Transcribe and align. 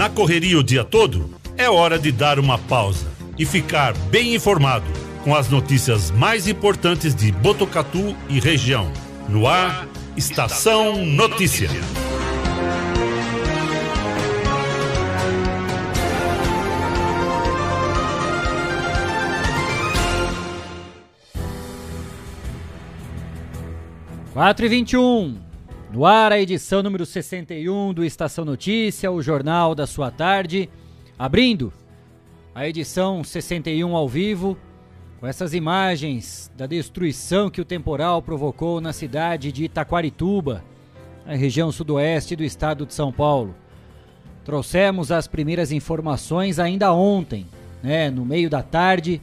Na 0.00 0.08
correria 0.08 0.58
o 0.58 0.64
dia 0.64 0.82
todo, 0.82 1.28
é 1.58 1.68
hora 1.68 1.98
de 1.98 2.10
dar 2.10 2.38
uma 2.38 2.56
pausa 2.56 3.06
e 3.38 3.44
ficar 3.44 3.92
bem 4.08 4.34
informado 4.34 4.86
com 5.22 5.34
as 5.34 5.50
notícias 5.50 6.10
mais 6.10 6.48
importantes 6.48 7.14
de 7.14 7.30
Botucatu 7.30 8.16
e 8.26 8.40
região. 8.40 8.90
No 9.28 9.46
ar, 9.46 9.86
Estação 10.16 11.04
Notícia. 11.04 11.68
Quatro 24.32 24.64
e 24.64 24.68
vinte 24.70 24.92
e 24.92 24.96
um. 24.96 25.49
No 25.92 26.06
ar, 26.06 26.30
a 26.30 26.40
edição 26.40 26.84
número 26.84 27.04
61 27.04 27.92
do 27.92 28.04
Estação 28.04 28.44
Notícia, 28.44 29.10
o 29.10 29.20
jornal 29.20 29.74
da 29.74 29.88
sua 29.88 30.08
tarde. 30.08 30.70
Abrindo 31.18 31.72
a 32.54 32.68
edição 32.68 33.24
61 33.24 33.96
ao 33.96 34.08
vivo, 34.08 34.56
com 35.18 35.26
essas 35.26 35.52
imagens 35.52 36.48
da 36.56 36.64
destruição 36.64 37.50
que 37.50 37.60
o 37.60 37.64
temporal 37.64 38.22
provocou 38.22 38.80
na 38.80 38.92
cidade 38.92 39.50
de 39.50 39.64
Itaquarituba, 39.64 40.62
na 41.26 41.34
região 41.34 41.72
sudoeste 41.72 42.36
do 42.36 42.44
estado 42.44 42.86
de 42.86 42.94
São 42.94 43.10
Paulo. 43.10 43.52
Trouxemos 44.44 45.10
as 45.10 45.26
primeiras 45.26 45.72
informações 45.72 46.60
ainda 46.60 46.92
ontem, 46.92 47.48
né, 47.82 48.10
no 48.10 48.24
meio 48.24 48.48
da 48.48 48.62
tarde, 48.62 49.20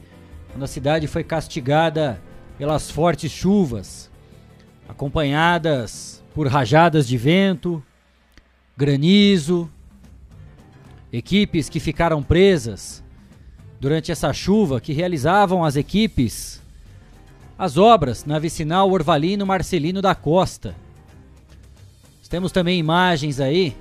quando 0.52 0.64
a 0.64 0.68
cidade 0.68 1.06
foi 1.06 1.24
castigada 1.24 2.20
pelas 2.58 2.90
fortes 2.90 3.32
chuvas, 3.32 4.10
acompanhadas 4.86 6.17
por 6.38 6.46
rajadas 6.46 7.08
de 7.08 7.18
vento, 7.18 7.82
granizo, 8.76 9.68
equipes 11.12 11.68
que 11.68 11.80
ficaram 11.80 12.22
presas 12.22 13.02
durante 13.80 14.12
essa 14.12 14.32
chuva 14.32 14.80
que 14.80 14.92
realizavam 14.92 15.64
as 15.64 15.74
equipes 15.74 16.62
as 17.58 17.76
obras 17.76 18.24
na 18.24 18.38
vicinal 18.38 18.88
Orvalino 18.88 19.44
Marcelino 19.44 20.00
da 20.00 20.14
Costa. 20.14 20.76
Temos 22.30 22.52
também 22.52 22.78
imagens 22.78 23.40
aí 23.40 23.76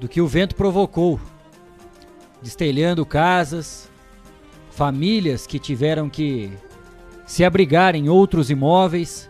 do 0.00 0.08
que 0.08 0.22
o 0.22 0.26
vento 0.26 0.54
provocou, 0.54 1.20
destelhando 2.40 3.04
casas, 3.04 3.86
famílias 4.70 5.46
que 5.46 5.58
tiveram 5.58 6.08
que 6.08 6.50
se 7.26 7.44
abrigar 7.44 7.94
em 7.94 8.08
outros 8.08 8.48
imóveis 8.48 9.28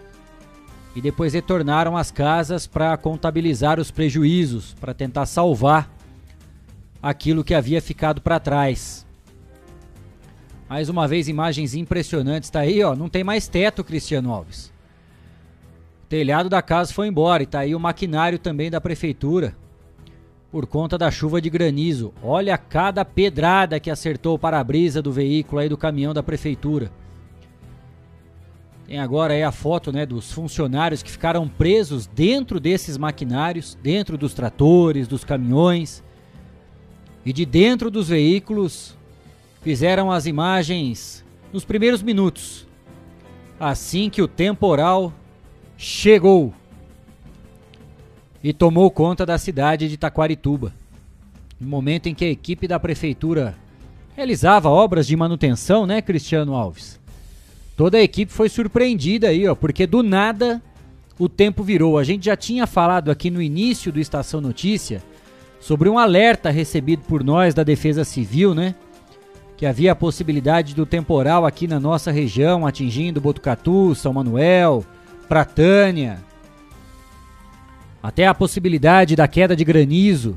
e 0.96 1.00
depois 1.02 1.34
retornaram 1.34 1.94
às 1.94 2.10
casas 2.10 2.66
para 2.66 2.96
contabilizar 2.96 3.78
os 3.78 3.90
prejuízos, 3.90 4.74
para 4.80 4.94
tentar 4.94 5.26
salvar 5.26 5.94
aquilo 7.02 7.44
que 7.44 7.52
havia 7.52 7.82
ficado 7.82 8.22
para 8.22 8.40
trás. 8.40 9.06
Mais 10.66 10.88
uma 10.88 11.06
vez, 11.06 11.28
imagens 11.28 11.74
impressionantes. 11.74 12.48
Tá 12.48 12.60
aí, 12.60 12.82
ó. 12.82 12.96
Não 12.96 13.10
tem 13.10 13.22
mais 13.22 13.46
teto, 13.46 13.84
Cristiano 13.84 14.32
Alves. 14.32 14.72
O 16.04 16.06
telhado 16.08 16.48
da 16.48 16.62
casa 16.62 16.94
foi 16.94 17.08
embora 17.08 17.42
e 17.42 17.46
tá 17.46 17.58
aí 17.58 17.74
o 17.74 17.80
maquinário 17.80 18.38
também 18.38 18.70
da 18.70 18.80
prefeitura. 18.80 19.54
Por 20.50 20.66
conta 20.66 20.96
da 20.96 21.10
chuva 21.10 21.42
de 21.42 21.50
granizo. 21.50 22.14
Olha 22.22 22.56
cada 22.56 23.04
pedrada 23.04 23.78
que 23.78 23.90
acertou 23.90 24.36
o 24.36 24.38
para-brisa 24.38 25.02
do 25.02 25.12
veículo 25.12 25.60
aí 25.60 25.68
do 25.68 25.76
caminhão 25.76 26.14
da 26.14 26.22
prefeitura. 26.22 26.90
Tem 28.86 29.00
agora 29.00 29.34
aí 29.34 29.42
a 29.42 29.50
foto, 29.50 29.90
né, 29.90 30.06
dos 30.06 30.30
funcionários 30.30 31.02
que 31.02 31.10
ficaram 31.10 31.48
presos 31.48 32.06
dentro 32.06 32.60
desses 32.60 32.96
maquinários, 32.96 33.76
dentro 33.82 34.16
dos 34.16 34.32
tratores, 34.32 35.08
dos 35.08 35.24
caminhões. 35.24 36.04
E 37.24 37.32
de 37.32 37.44
dentro 37.44 37.90
dos 37.90 38.08
veículos 38.08 38.96
fizeram 39.60 40.12
as 40.12 40.26
imagens 40.26 41.24
nos 41.52 41.64
primeiros 41.64 42.00
minutos, 42.00 42.64
assim 43.58 44.08
que 44.08 44.22
o 44.22 44.28
temporal 44.28 45.12
chegou 45.76 46.54
e 48.42 48.52
tomou 48.52 48.88
conta 48.88 49.26
da 49.26 49.36
cidade 49.36 49.88
de 49.88 49.96
Taquarituba. 49.96 50.72
No 51.58 51.66
momento 51.66 52.08
em 52.08 52.14
que 52.14 52.24
a 52.24 52.30
equipe 52.30 52.68
da 52.68 52.78
prefeitura 52.78 53.56
realizava 54.14 54.68
obras 54.68 55.08
de 55.08 55.16
manutenção, 55.16 55.86
né, 55.86 56.00
Cristiano 56.00 56.54
Alves? 56.54 57.00
Toda 57.76 57.98
a 57.98 58.02
equipe 58.02 58.32
foi 58.32 58.48
surpreendida 58.48 59.28
aí, 59.28 59.46
ó, 59.46 59.54
porque 59.54 59.86
do 59.86 60.02
nada 60.02 60.62
o 61.18 61.28
tempo 61.28 61.62
virou. 61.62 61.98
A 61.98 62.04
gente 62.04 62.24
já 62.24 62.36
tinha 62.36 62.66
falado 62.66 63.10
aqui 63.10 63.30
no 63.30 63.42
início 63.42 63.92
do 63.92 64.00
Estação 64.00 64.40
Notícia 64.40 65.02
sobre 65.60 65.88
um 65.88 65.98
alerta 65.98 66.50
recebido 66.50 67.02
por 67.02 67.22
nós 67.22 67.52
da 67.52 67.62
Defesa 67.62 68.02
Civil, 68.02 68.54
né? 68.54 68.74
Que 69.58 69.66
havia 69.66 69.92
a 69.92 69.96
possibilidade 69.96 70.74
do 70.74 70.86
temporal 70.86 71.44
aqui 71.44 71.66
na 71.66 71.78
nossa 71.78 72.10
região, 72.10 72.66
atingindo 72.66 73.20
Botucatu, 73.20 73.94
São 73.94 74.12
Manuel, 74.12 74.84
Pratânia. 75.28 76.18
Até 78.02 78.26
a 78.26 78.34
possibilidade 78.34 79.16
da 79.16 79.28
queda 79.28 79.54
de 79.56 79.64
granizo. 79.64 80.36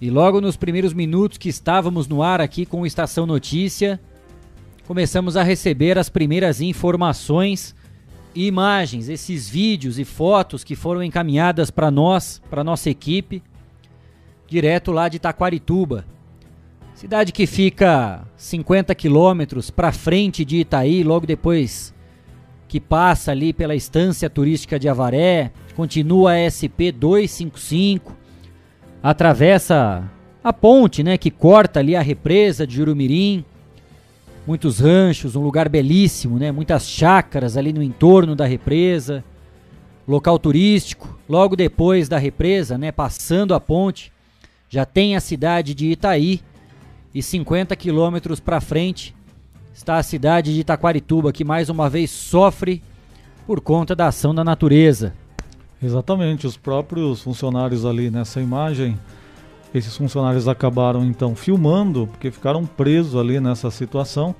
E 0.00 0.10
logo 0.10 0.40
nos 0.40 0.56
primeiros 0.56 0.92
minutos 0.92 1.38
que 1.38 1.48
estávamos 1.48 2.08
no 2.08 2.22
ar 2.22 2.40
aqui 2.40 2.66
com 2.66 2.80
o 2.80 2.86
Estação 2.86 3.26
Notícia, 3.26 4.00
começamos 4.86 5.36
a 5.36 5.42
receber 5.42 5.98
as 5.98 6.08
primeiras 6.08 6.60
informações 6.60 7.74
e 8.34 8.46
imagens, 8.46 9.08
esses 9.08 9.48
vídeos 9.48 9.98
e 9.98 10.04
fotos 10.04 10.64
que 10.64 10.74
foram 10.74 11.02
encaminhadas 11.02 11.70
para 11.70 11.90
nós, 11.90 12.42
para 12.50 12.64
nossa 12.64 12.90
equipe 12.90 13.42
direto 14.46 14.92
lá 14.92 15.08
de 15.08 15.18
Taquarituba. 15.18 16.04
Cidade 16.94 17.32
que 17.32 17.46
fica 17.46 18.24
50 18.36 18.94
quilômetros 18.94 19.70
para 19.70 19.90
frente 19.90 20.44
de 20.44 20.58
Itaí, 20.58 21.02
logo 21.02 21.26
depois 21.26 21.92
que 22.68 22.78
passa 22.80 23.32
ali 23.32 23.52
pela 23.52 23.74
estância 23.74 24.28
turística 24.30 24.78
de 24.78 24.88
Avaré, 24.88 25.50
continua 25.74 26.32
a 26.32 26.50
SP 26.50 26.92
255, 26.92 28.16
atravessa 29.02 30.10
a 30.42 30.52
ponte, 30.52 31.02
né, 31.02 31.16
que 31.18 31.30
corta 31.30 31.80
ali 31.80 31.96
a 31.96 32.02
represa 32.02 32.66
de 32.66 32.76
Jurumirim. 32.76 33.44
Muitos 34.46 34.78
ranchos, 34.78 35.36
um 35.36 35.42
lugar 35.42 35.68
belíssimo, 35.68 36.38
né, 36.38 36.52
muitas 36.52 36.86
chácaras 36.86 37.56
ali 37.56 37.72
no 37.72 37.82
entorno 37.82 38.36
da 38.36 38.44
represa. 38.44 39.24
Local 40.06 40.38
turístico, 40.38 41.18
logo 41.28 41.56
depois 41.56 42.08
da 42.08 42.18
represa, 42.18 42.76
né, 42.76 42.92
passando 42.92 43.54
a 43.54 43.60
ponte, 43.60 44.12
já 44.68 44.84
tem 44.84 45.16
a 45.16 45.20
cidade 45.20 45.74
de 45.74 45.90
Itaí 45.90 46.40
e 47.14 47.22
50 47.22 47.74
quilômetros 47.74 48.38
para 48.38 48.60
frente 48.60 49.14
está 49.74 49.98
a 49.98 50.02
cidade 50.02 50.54
de 50.54 50.60
Itaquarituba, 50.60 51.32
que 51.32 51.44
mais 51.44 51.68
uma 51.68 51.90
vez 51.90 52.10
sofre 52.10 52.82
por 53.46 53.60
conta 53.60 53.94
da 53.94 54.06
ação 54.06 54.34
da 54.34 54.44
natureza. 54.44 55.12
Exatamente, 55.82 56.46
os 56.46 56.56
próprios 56.56 57.22
funcionários 57.22 57.84
ali 57.84 58.10
nessa 58.10 58.40
imagem, 58.40 58.98
esses 59.74 59.96
funcionários 59.96 60.46
acabaram 60.46 61.04
então 61.04 61.34
filmando, 61.34 62.06
porque 62.06 62.30
ficaram 62.30 62.64
presos 62.64 63.16
ali 63.16 63.40
nessa 63.40 63.70
situação. 63.70 64.34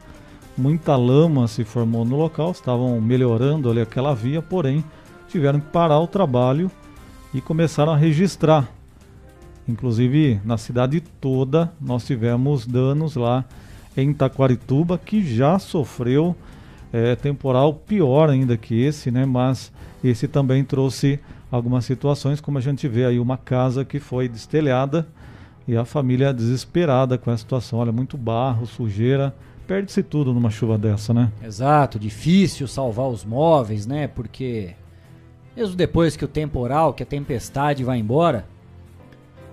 Muita 0.57 0.97
lama 0.97 1.49
se 1.49 1.65
formou 1.65 2.05
no 2.05 2.17
local, 2.17 2.53
estavam 2.53 3.01
melhorando 3.01 3.69
ali 3.69 3.81
aquela 3.81 4.15
via, 4.15 4.41
porém 4.41 4.85
tiveram 5.29 5.59
que 5.59 5.67
parar 5.67 5.99
o 5.99 6.07
trabalho 6.07 6.71
e 7.35 7.41
começaram 7.41 7.93
a 7.93 7.97
registrar 7.97 8.69
Inclusive, 9.67 10.41
na 10.45 10.59
cidade 10.59 11.01
toda, 11.01 11.73
nós 11.81 12.05
tivemos 12.05 12.67
danos 12.67 13.17
lá 13.17 13.45
em 13.97 14.13
Taquarituba, 14.13 14.99
que 14.99 15.25
já 15.25 15.59
sofreu 15.59 16.37
é, 16.93 17.17
temporal 17.17 17.73
pior 17.73 18.29
ainda 18.29 18.57
que 18.59 18.83
esse, 18.83 19.11
né? 19.11 19.25
Mas 19.25 19.73
esse 20.03 20.29
também 20.29 20.63
trouxe 20.65 21.19
algumas 21.51 21.87
situações, 21.87 22.41
como 22.41 22.59
a 22.59 22.61
gente 22.61 22.87
vê 22.87 23.07
aí 23.07 23.19
uma 23.19 23.39
casa 23.39 23.85
que 23.85 23.99
foi 23.99 24.29
destelhada 24.29 25.07
e 25.67 25.77
a 25.77 25.85
família 25.85 26.33
desesperada 26.33 27.17
com 27.17 27.31
a 27.31 27.37
situação. 27.37 27.79
Olha, 27.79 27.93
muito 27.93 28.17
barro, 28.17 28.67
sujeira, 28.67 29.35
perde-se 29.67 30.03
tudo 30.03 30.33
numa 30.33 30.51
chuva 30.51 30.77
dessa, 30.77 31.15
né? 31.15 31.33
Exato, 31.43 31.99
difícil 31.99 32.69
salvar 32.69 33.09
os 33.09 33.25
móveis, 33.25 33.87
né? 33.87 34.07
Porque 34.07 34.75
mesmo 35.57 35.77
depois 35.77 36.17
que 36.17 36.25
o 36.25 36.29
temporal, 36.29 36.93
que 36.93 37.03
a 37.03 37.07
tempestade 37.07 37.85
vai 37.85 37.99
embora, 37.99 38.47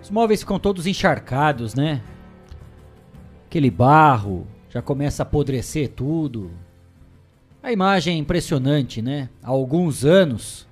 os 0.01 0.09
móveis 0.09 0.41
ficam 0.41 0.59
todos 0.59 0.87
encharcados, 0.87 1.75
né? 1.75 2.01
Aquele 3.47 3.69
barro 3.69 4.47
já 4.69 4.81
começa 4.81 5.21
a 5.21 5.25
apodrecer 5.25 5.89
tudo. 5.89 6.51
A 7.61 7.71
imagem 7.71 8.15
é 8.15 8.17
impressionante, 8.17 9.01
né? 9.01 9.29
Há 9.43 9.49
alguns 9.49 10.03
anos, 10.03 10.67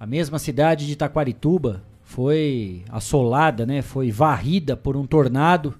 a 0.00 0.06
mesma 0.06 0.38
cidade 0.38 0.86
de 0.86 0.96
Taquarituba 0.96 1.82
foi 2.14 2.84
assolada, 2.90 3.66
né? 3.66 3.82
Foi 3.82 4.12
varrida 4.12 4.76
por 4.76 4.96
um 4.96 5.04
tornado 5.04 5.74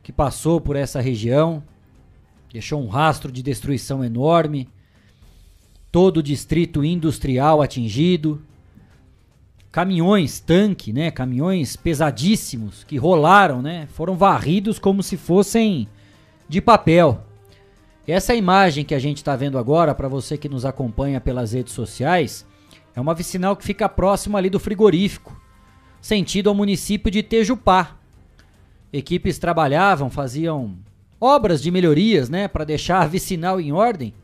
que 0.00 0.12
passou 0.12 0.60
por 0.60 0.76
essa 0.76 1.00
região, 1.00 1.64
deixou 2.52 2.80
um 2.80 2.86
rastro 2.86 3.32
de 3.32 3.42
destruição 3.42 4.04
enorme. 4.04 4.68
Todo 5.90 6.18
o 6.18 6.22
distrito 6.22 6.84
industrial 6.84 7.60
atingido 7.60 8.40
caminhões 9.72 10.38
tanque, 10.38 10.92
né? 10.92 11.10
Caminhões 11.10 11.74
pesadíssimos 11.74 12.84
que 12.84 12.96
rolaram, 12.96 13.60
né? 13.60 13.88
Foram 13.88 14.16
varridos 14.16 14.78
como 14.78 15.02
se 15.02 15.16
fossem 15.16 15.88
de 16.48 16.60
papel. 16.60 17.20
Essa 18.06 18.32
imagem 18.32 18.84
que 18.84 18.94
a 18.94 18.98
gente 19.00 19.16
está 19.16 19.34
vendo 19.34 19.58
agora, 19.58 19.92
para 19.92 20.06
você 20.06 20.38
que 20.38 20.48
nos 20.48 20.64
acompanha 20.64 21.20
pelas 21.20 21.52
redes 21.52 21.72
sociais, 21.72 22.46
é 22.96 23.00
uma 23.00 23.14
vicinal 23.14 23.54
que 23.54 23.62
fica 23.62 23.90
próximo 23.90 24.38
ali 24.38 24.48
do 24.48 24.58
frigorífico, 24.58 25.38
sentido 26.00 26.48
ao 26.48 26.54
município 26.54 27.10
de 27.10 27.22
Tejupá. 27.22 27.98
Equipes 28.90 29.38
trabalhavam, 29.38 30.08
faziam 30.08 30.78
obras 31.20 31.62
de 31.62 31.70
melhorias, 31.70 32.30
né, 32.30 32.48
para 32.48 32.64
deixar 32.64 33.02
a 33.02 33.06
vicinal 33.06 33.60
em 33.60 33.70
ordem 33.70 34.14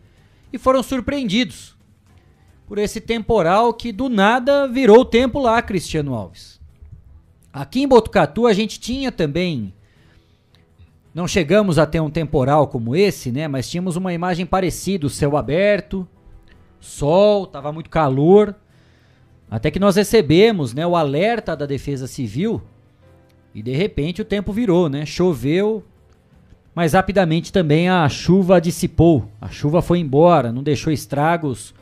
e 0.51 0.57
foram 0.57 0.83
surpreendidos 0.83 1.77
por 2.67 2.79
esse 2.79 2.99
temporal 2.99 3.75
que 3.75 3.93
do 3.93 4.09
nada 4.09 4.67
virou 4.67 5.01
o 5.01 5.05
tempo 5.05 5.39
lá, 5.39 5.61
Cristiano 5.61 6.15
Alves. 6.15 6.59
Aqui 7.53 7.83
em 7.83 7.89
Botucatu 7.89 8.47
a 8.47 8.55
gente 8.55 8.81
tinha 8.81 9.13
também 9.13 9.75
não 11.15 11.29
chegamos 11.29 11.79
a 11.79 11.85
ter 11.85 12.01
um 12.01 12.09
temporal 12.09 12.67
como 12.69 12.97
esse, 12.97 13.31
né? 13.31 13.47
Mas 13.47 13.69
tínhamos 13.69 13.97
uma 13.97 14.15
imagem 14.15 14.47
parecida, 14.47 15.07
o 15.07 15.11
céu 15.11 15.37
aberto, 15.37 16.09
sol, 16.85 17.47
tava 17.47 17.73
muito 17.73 17.89
calor. 17.89 18.55
Até 19.51 19.71
que 19.71 19.79
nós 19.79 19.97
recebemos, 19.97 20.75
né, 20.75 20.87
o 20.87 20.97
alerta 20.97 21.57
da 21.57 21.67
Defesa 21.67 22.07
Civil 22.07 22.63
e 23.55 23.63
de 23.63 23.73
repente 23.73 24.23
o 24.23 24.25
tempo 24.25 24.53
virou, 24.53 24.89
né? 24.89 25.05
Choveu, 25.05 25.85
mas 26.75 26.95
rapidamente 26.95 27.53
também 27.53 27.89
a 27.89 28.09
chuva 28.09 28.61
dissipou. 28.61 29.29
A 29.41 29.49
chuva 29.49 29.83
foi 29.83 29.99
embora, 29.99 30.51
não 30.51 30.63
deixou 30.63 30.93
estragos 30.93 31.75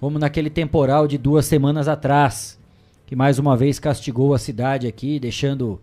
como 0.00 0.18
naquele 0.18 0.50
temporal 0.50 1.06
de 1.06 1.16
duas 1.16 1.46
semanas 1.46 1.88
atrás, 1.88 2.58
que 3.06 3.16
mais 3.16 3.38
uma 3.38 3.56
vez 3.56 3.78
castigou 3.78 4.34
a 4.34 4.38
cidade 4.38 4.86
aqui, 4.86 5.18
deixando 5.18 5.80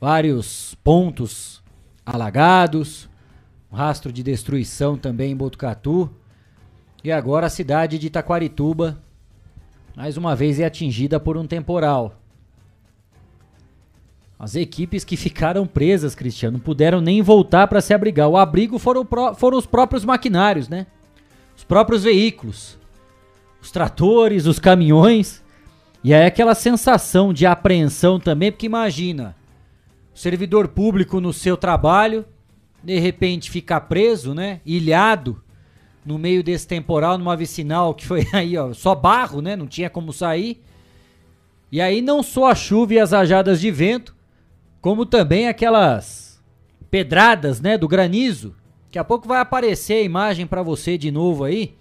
vários 0.00 0.76
pontos 0.84 1.62
alagados, 2.04 3.08
um 3.72 3.76
rastro 3.76 4.12
de 4.12 4.22
destruição 4.22 4.96
também 4.96 5.32
em 5.32 5.36
Botucatu. 5.36 6.10
E 7.02 7.12
agora 7.12 7.46
a 7.46 7.50
cidade 7.50 7.98
de 7.98 8.08
Itaquarituba, 8.08 8.98
mais 9.96 10.16
uma 10.16 10.34
vez, 10.34 10.58
é 10.58 10.64
atingida 10.64 11.20
por 11.20 11.36
um 11.36 11.46
temporal. 11.46 12.20
As 14.38 14.54
equipes 14.54 15.04
que 15.04 15.16
ficaram 15.16 15.66
presas, 15.66 16.14
Cristiano, 16.14 16.58
não 16.58 16.64
puderam 16.64 17.00
nem 17.00 17.22
voltar 17.22 17.66
para 17.66 17.80
se 17.80 17.94
abrigar. 17.94 18.28
O 18.28 18.36
abrigo 18.36 18.78
foram, 18.78 19.06
foram 19.36 19.58
os 19.58 19.66
próprios 19.66 20.04
maquinários, 20.04 20.68
né? 20.68 20.86
Os 21.56 21.64
próprios 21.64 22.04
veículos. 22.04 22.78
Os 23.60 23.70
tratores, 23.70 24.46
os 24.46 24.58
caminhões. 24.58 25.42
E 26.02 26.14
aí 26.14 26.24
aquela 26.24 26.54
sensação 26.54 27.32
de 27.32 27.46
apreensão 27.46 28.20
também, 28.20 28.52
porque 28.52 28.66
imagina, 28.66 29.36
servidor 30.14 30.68
público 30.68 31.20
no 31.20 31.32
seu 31.32 31.56
trabalho, 31.56 32.24
de 32.82 32.98
repente 32.98 33.50
ficar 33.50 33.82
preso, 33.82 34.34
né? 34.34 34.60
Ilhado 34.64 35.42
no 36.08 36.16
meio 36.18 36.42
desse 36.42 36.66
temporal, 36.66 37.18
numa 37.18 37.36
vicinal 37.36 37.94
que 37.94 38.06
foi 38.06 38.26
aí, 38.32 38.56
ó, 38.56 38.72
só 38.72 38.94
barro, 38.94 39.42
né? 39.42 39.54
Não 39.54 39.66
tinha 39.66 39.90
como 39.90 40.10
sair. 40.10 40.62
E 41.70 41.82
aí 41.82 42.00
não 42.00 42.22
só 42.22 42.50
a 42.50 42.54
chuva 42.54 42.94
e 42.94 42.98
as 42.98 43.12
rajadas 43.12 43.60
de 43.60 43.70
vento, 43.70 44.16
como 44.80 45.04
também 45.04 45.48
aquelas 45.48 46.42
pedradas, 46.90 47.60
né, 47.60 47.76
do 47.76 47.86
granizo. 47.86 48.56
Daqui 48.86 48.98
a 48.98 49.04
pouco 49.04 49.28
vai 49.28 49.38
aparecer 49.38 49.94
a 49.94 50.02
imagem 50.02 50.46
para 50.46 50.62
você 50.62 50.96
de 50.96 51.10
novo 51.10 51.44
aí 51.44 51.76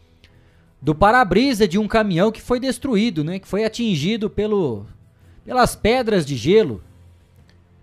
do 0.82 0.94
para-brisa 0.94 1.66
de 1.66 1.80
um 1.80 1.88
caminhão 1.88 2.30
que 2.30 2.42
foi 2.42 2.60
destruído, 2.60 3.24
né, 3.24 3.40
que 3.40 3.48
foi 3.48 3.64
atingido 3.64 4.30
pelo 4.30 4.86
pelas 5.46 5.74
pedras 5.74 6.26
de 6.26 6.36
gelo 6.36 6.84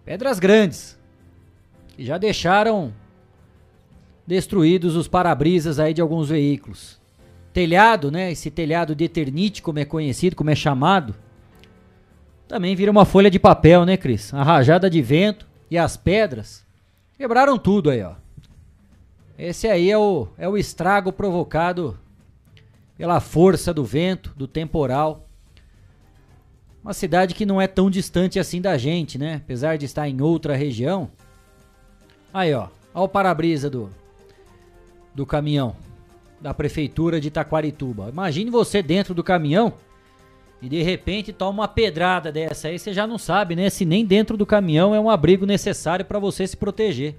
Pedras 0.05 0.38
grandes. 0.38 0.99
Que 1.88 2.05
já 2.05 2.19
deixaram 2.19 2.93
destruídos 4.26 4.97
os 4.97 5.09
para-brisas 5.09 5.79
aí 5.79 5.93
de 5.93 6.00
alguns 6.00 6.29
veículos. 6.29 6.99
Telhado, 7.53 8.11
né? 8.11 8.32
Esse 8.32 8.50
telhado 8.50 8.94
de 8.94 9.05
eternite, 9.05 9.62
como 9.62 9.79
é 9.79 9.85
conhecido, 9.85 10.35
como 10.35 10.50
é 10.50 10.55
chamado. 10.55 11.15
Também 12.49 12.75
vira 12.75 12.91
uma 12.91 13.05
folha 13.05 13.31
de 13.31 13.38
papel, 13.38 13.85
né, 13.85 13.97
Cris? 13.97 14.32
A 14.35 14.43
rajada 14.43 14.91
de 14.91 15.00
vento 15.00 15.47
e 15.71 15.79
as 15.79 15.97
pedras 15.97 16.65
quebraram 17.17 17.59
tudo 17.59 17.91
aí, 17.91 18.03
ó. 18.03 18.15
Esse 19.38 19.69
aí 19.69 19.91
é 19.91 19.99
o, 19.99 20.29
é 20.38 20.49
o 20.49 20.56
estrago 20.56 21.12
provocado 21.12 21.99
pela 22.97 23.20
força 23.20 23.75
do 23.75 23.85
vento, 23.85 24.32
do 24.37 24.47
temporal 24.47 25.25
uma 26.85 26.93
cidade 26.93 27.35
que 27.35 27.47
não 27.47 27.59
é 27.59 27.67
tão 27.67 27.88
distante 27.88 28.38
assim 28.38 28.61
da 28.61 28.77
gente, 28.77 29.17
né? 29.17 29.37
Apesar 29.37 29.79
de 29.79 29.87
estar 29.87 30.06
em 30.06 30.20
outra 30.20 30.55
região. 30.55 31.11
Aí, 32.32 32.53
ó. 32.53 32.69
Olha 32.93 33.05
o 33.05 33.09
para-brisa 33.09 33.70
do, 33.70 33.88
do 35.14 35.25
caminhão 35.25 35.76
da 36.40 36.52
prefeitura 36.52 37.20
de 37.20 37.28
Itaquarituba. 37.28 38.08
Imagine 38.11 38.50
você 38.50 38.82
dentro 38.82 39.14
do 39.14 39.25
caminhão 39.25 39.72
e 40.61 40.69
de 40.69 40.82
repente 40.82 41.32
toma 41.32 41.62
uma 41.62 41.69
pedrada 41.69 42.32
dessa 42.32 42.69
aí, 42.69 42.78
você 42.78 42.93
já 42.93 43.06
não 43.06 43.19
sabe, 43.19 43.55
né? 43.56 43.70
Se 43.70 43.84
nem 43.84 44.05
dentro 44.05 44.37
do 44.37 44.44
caminhão 44.44 44.94
é 44.94 45.00
um 45.00 45.08
abrigo 45.11 45.46
necessário 45.46 46.05
para 46.05 46.19
você 46.19 46.46
se 46.46 46.56
proteger. 46.56 47.16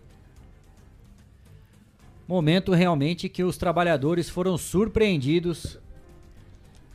Momento 2.28 2.74
realmente 2.74 3.30
que 3.30 3.44
os 3.44 3.58
trabalhadores 3.58 4.30
foram 4.30 4.58
surpreendidos 4.58 5.80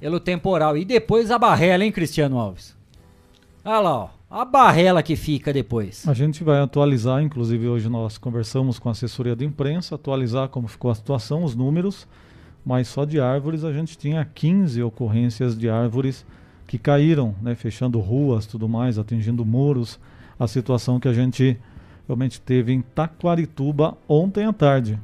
pelo 0.00 0.18
temporal. 0.18 0.76
E 0.76 0.84
depois 0.84 1.30
a 1.30 1.38
barrela, 1.38 1.84
hein, 1.84 1.92
Cristiano 1.92 2.38
Alves? 2.38 2.76
Olha 3.64 3.80
lá, 3.80 3.96
ó. 3.96 4.19
A 4.30 4.44
barrela 4.44 5.02
que 5.02 5.16
fica 5.16 5.52
depois. 5.52 6.06
A 6.06 6.14
gente 6.14 6.44
vai 6.44 6.60
atualizar, 6.60 7.20
inclusive 7.20 7.66
hoje 7.66 7.88
nós 7.88 8.16
conversamos 8.16 8.78
com 8.78 8.88
a 8.88 8.92
assessoria 8.92 9.34
de 9.34 9.44
imprensa, 9.44 9.96
atualizar 9.96 10.48
como 10.48 10.68
ficou 10.68 10.88
a 10.88 10.94
situação, 10.94 11.42
os 11.42 11.56
números, 11.56 12.06
mas 12.64 12.86
só 12.86 13.04
de 13.04 13.18
árvores 13.18 13.64
a 13.64 13.72
gente 13.72 13.98
tinha 13.98 14.24
15 14.24 14.84
ocorrências 14.84 15.58
de 15.58 15.68
árvores 15.68 16.24
que 16.68 16.78
caíram, 16.78 17.34
né, 17.42 17.56
fechando 17.56 17.98
ruas, 17.98 18.46
tudo 18.46 18.68
mais, 18.68 19.00
atingindo 19.00 19.44
muros. 19.44 19.98
A 20.38 20.46
situação 20.46 21.00
que 21.00 21.08
a 21.08 21.12
gente 21.12 21.58
realmente 22.06 22.40
teve 22.40 22.72
em 22.72 22.82
Taquarituba 22.82 23.98
ontem 24.08 24.44
à 24.44 24.52
tarde. 24.52 24.96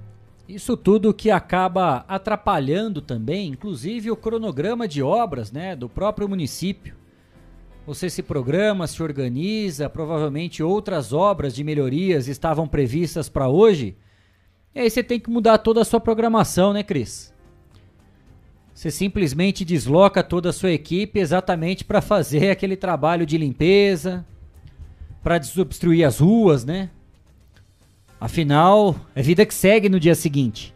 Isso 0.49 0.77
tudo 0.77 1.13
que 1.13 1.33
acaba 1.33 2.05
atrapalhando 2.07 3.03
também, 3.03 3.49
inclusive 3.49 4.09
o 4.09 4.17
cronograma 4.17 4.87
de 4.87 5.03
obras, 5.03 5.51
né, 5.51 5.75
do 5.75 5.89
próprio 5.89 6.29
município. 6.29 6.95
Você 7.87 8.11
se 8.11 8.21
programa, 8.21 8.89
se 8.89 9.01
organiza, 9.01 9.89
provavelmente 9.89 10.61
outras 10.61 11.13
obras 11.13 11.55
de 11.55 11.63
melhorias 11.63 12.27
estavam 12.27 12.67
previstas 12.67 13.29
para 13.29 13.49
hoje. 13.49 13.97
E 14.75 14.81
aí 14.81 14.91
você 14.91 15.05
tem 15.05 15.21
que 15.21 15.31
mudar 15.31 15.59
toda 15.59 15.83
a 15.83 15.85
sua 15.85 16.01
programação, 16.01 16.73
né, 16.73 16.83
Cris? 16.83 17.33
Você 18.75 18.91
simplesmente 18.91 19.65
desloca 19.65 20.21
toda 20.21 20.51
a 20.51 20.53
sua 20.53 20.73
equipe 20.73 21.21
exatamente 21.21 21.85
para 21.85 22.01
fazer 22.01 22.51
aquele 22.51 22.77
trabalho 22.77 23.25
de 23.25 23.39
limpeza, 23.39 24.27
para 25.23 25.39
desobstruir 25.39 26.05
as 26.05 26.19
ruas, 26.19 26.65
né? 26.65 26.91
Afinal, 28.21 28.97
é 29.15 29.23
vida 29.23 29.47
que 29.47 29.55
segue 29.55 29.89
no 29.89 30.01
dia 30.01 30.17
seguinte. 30.17 30.75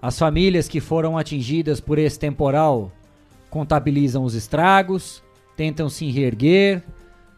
As 0.00 0.16
famílias 0.16 0.68
que 0.68 0.78
foram 0.78 1.18
atingidas 1.18 1.80
por 1.80 1.98
esse 1.98 2.18
temporal 2.18 2.92
contabilizam 3.50 4.22
os 4.22 4.34
estragos, 4.34 5.23
tentam 5.56 5.88
se 5.88 6.10
reerguer, 6.10 6.82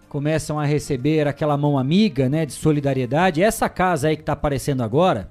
começam 0.09 0.59
a 0.59 0.65
receber 0.65 1.27
aquela 1.27 1.57
mão 1.57 1.79
amiga, 1.79 2.29
né, 2.29 2.47
de 2.47 2.53
solidariedade. 2.53 3.43
Essa 3.43 3.69
casa 3.69 4.09
aí 4.09 4.17
que 4.17 4.23
está 4.23 4.33
aparecendo 4.33 4.83
agora, 4.83 5.31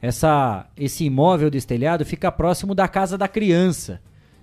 essa, 0.00 0.66
esse 0.76 1.04
imóvel 1.04 1.50
destelhado 1.50 2.04
fica 2.04 2.32
próximo 2.32 2.74
da 2.74 2.88
casa 2.88 3.16
da 3.16 3.28
criança. 3.28 4.00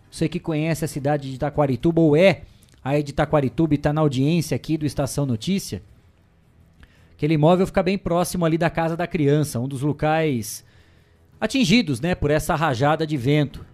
Você 0.10 0.30
que 0.30 0.40
conhece 0.40 0.86
a 0.86 0.88
cidade 0.88 1.30
de 1.30 1.36
Itaquarituba 1.36 2.02
ou 2.02 2.16
é 2.16 2.44
aí 2.84 3.04
de 3.04 3.12
Itaquarituba 3.12 3.74
e 3.74 3.78
está 3.78 3.92
na 3.92 4.02
audiência 4.02 4.56
aqui 4.56 4.78
do 4.78 4.86
Estação 4.86 5.26
Notícia, 5.26 5.82
Aquele 7.18 7.34
imóvel 7.34 7.66
fica 7.66 7.82
bem 7.82 7.98
próximo 7.98 8.46
ali 8.46 8.60
da 8.60 8.70
casa 8.70 8.96
da 8.96 9.08
criança, 9.08 9.60
um 9.60 9.68
dos 9.68 9.82
locais 9.82 10.64
atingidos, 11.42 12.00
né, 12.00 12.14
por 12.14 12.30
essa 12.30 12.54
rajada 12.54 13.08
de 13.08 13.18
vento. 13.18 13.66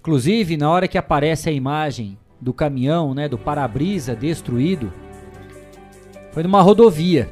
Inclusive, 0.00 0.56
na 0.56 0.68
hora 0.68 0.88
que 0.88 0.98
aparece 0.98 1.48
a 1.48 1.52
imagem 1.52 2.18
do 2.44 2.52
caminhão, 2.52 3.14
né, 3.14 3.26
do 3.26 3.38
para-brisa 3.38 4.14
destruído, 4.14 4.92
foi 6.30 6.42
numa 6.42 6.60
rodovia. 6.60 7.30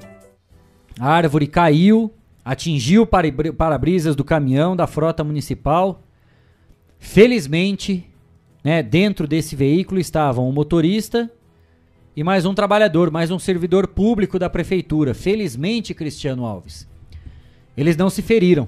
A 0.99 1.07
árvore 1.07 1.47
caiu, 1.47 2.11
atingiu 2.43 3.03
o 3.03 3.07
para-brisas 3.07 4.17
do 4.17 4.25
caminhão 4.25 4.75
da 4.75 4.87
frota 4.87 5.23
municipal. 5.23 6.03
Felizmente, 6.99 8.09
né, 8.65 8.83
dentro 8.83 9.29
desse 9.29 9.55
veículo 9.55 10.01
estavam 10.01 10.49
o 10.49 10.53
motorista 10.53 11.31
e 12.17 12.25
mais 12.25 12.47
um 12.47 12.55
trabalhador, 12.55 13.11
mais 13.11 13.31
um 13.31 13.39
servidor 13.39 13.89
público 13.89 14.39
da 14.39 14.49
prefeitura. 14.49 15.13
Felizmente, 15.13 15.93
Cristiano 15.93 16.47
Alves, 16.47 16.89
eles 17.77 17.99
não 17.99 18.09
se 18.09 18.23
feriram, 18.23 18.67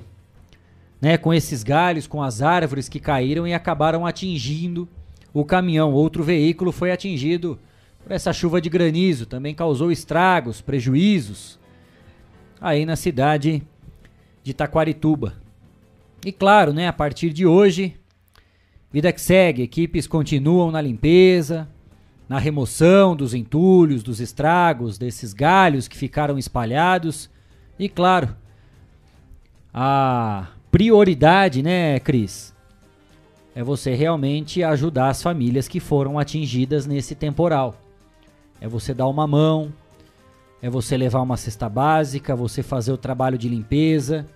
né, 1.01 1.17
com 1.17 1.33
esses 1.33 1.63
galhos, 1.63 2.07
com 2.07 2.23
as 2.23 2.43
árvores 2.43 2.87
que 2.87 3.01
caíram 3.01 3.47
e 3.47 3.55
acabaram 3.55 4.05
atingindo 4.05 4.87
o 5.35 5.45
caminhão, 5.45 5.93
outro 5.93 6.23
veículo, 6.23 6.71
foi 6.71 6.93
atingido 6.93 7.59
por 8.03 8.12
essa 8.12 8.33
chuva 8.33 8.61
de 8.61 8.71
granizo. 8.71 9.26
Também 9.26 9.53
causou 9.53 9.91
estragos, 9.91 10.61
prejuízos 10.61 11.59
aí 12.61 12.87
na 12.87 12.95
cidade 12.95 13.62
de 14.45 14.55
Taquarituba. 14.55 15.35
E 16.25 16.31
claro, 16.31 16.73
né, 16.73 16.87
a 16.87 16.93
partir 16.93 17.31
de 17.31 17.45
hoje, 17.45 17.97
vida 18.93 19.12
que 19.12 19.21
segue, 19.21 19.62
equipes 19.62 20.07
continuam 20.07 20.71
na 20.71 20.81
limpeza, 20.81 21.69
na 22.29 22.38
remoção 22.38 23.17
dos 23.17 23.35
entulhos, 23.35 24.03
dos 24.03 24.21
estragos, 24.21 24.97
desses 24.97 25.35
galhos 25.35 25.88
que 25.88 25.97
ficaram 25.97 26.38
espalhados. 26.38 27.29
E 27.79 27.88
claro, 27.88 28.35
a 29.73 30.47
prioridade, 30.71 31.62
né, 31.62 31.99
Cris? 31.99 32.54
É 33.55 33.63
você 33.63 33.95
realmente 33.95 34.65
ajudar 34.65 35.11
as 35.11 35.23
famílias 35.23 35.69
que 35.69 35.79
foram 35.79 36.19
atingidas 36.19 36.87
nesse 36.87 37.15
temporal. 37.15 37.77
É 38.61 38.67
você 38.67 38.93
dar 38.93 39.07
uma 39.07 39.29
mão, 39.29 39.73
é 40.61 40.69
você 40.69 40.97
levar 40.97 41.21
uma 41.21 41.37
cesta 41.37 41.69
básica, 41.69 42.35
você 42.35 42.65
fazer 42.65 42.91
o 42.91 42.99
trabalho 42.99 43.39
de 43.39 43.49
limpeza. 43.49 44.27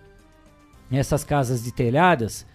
Nessas 0.88 1.24
casas 1.24 1.64
de 1.64 1.72
telhadas, 1.72 2.46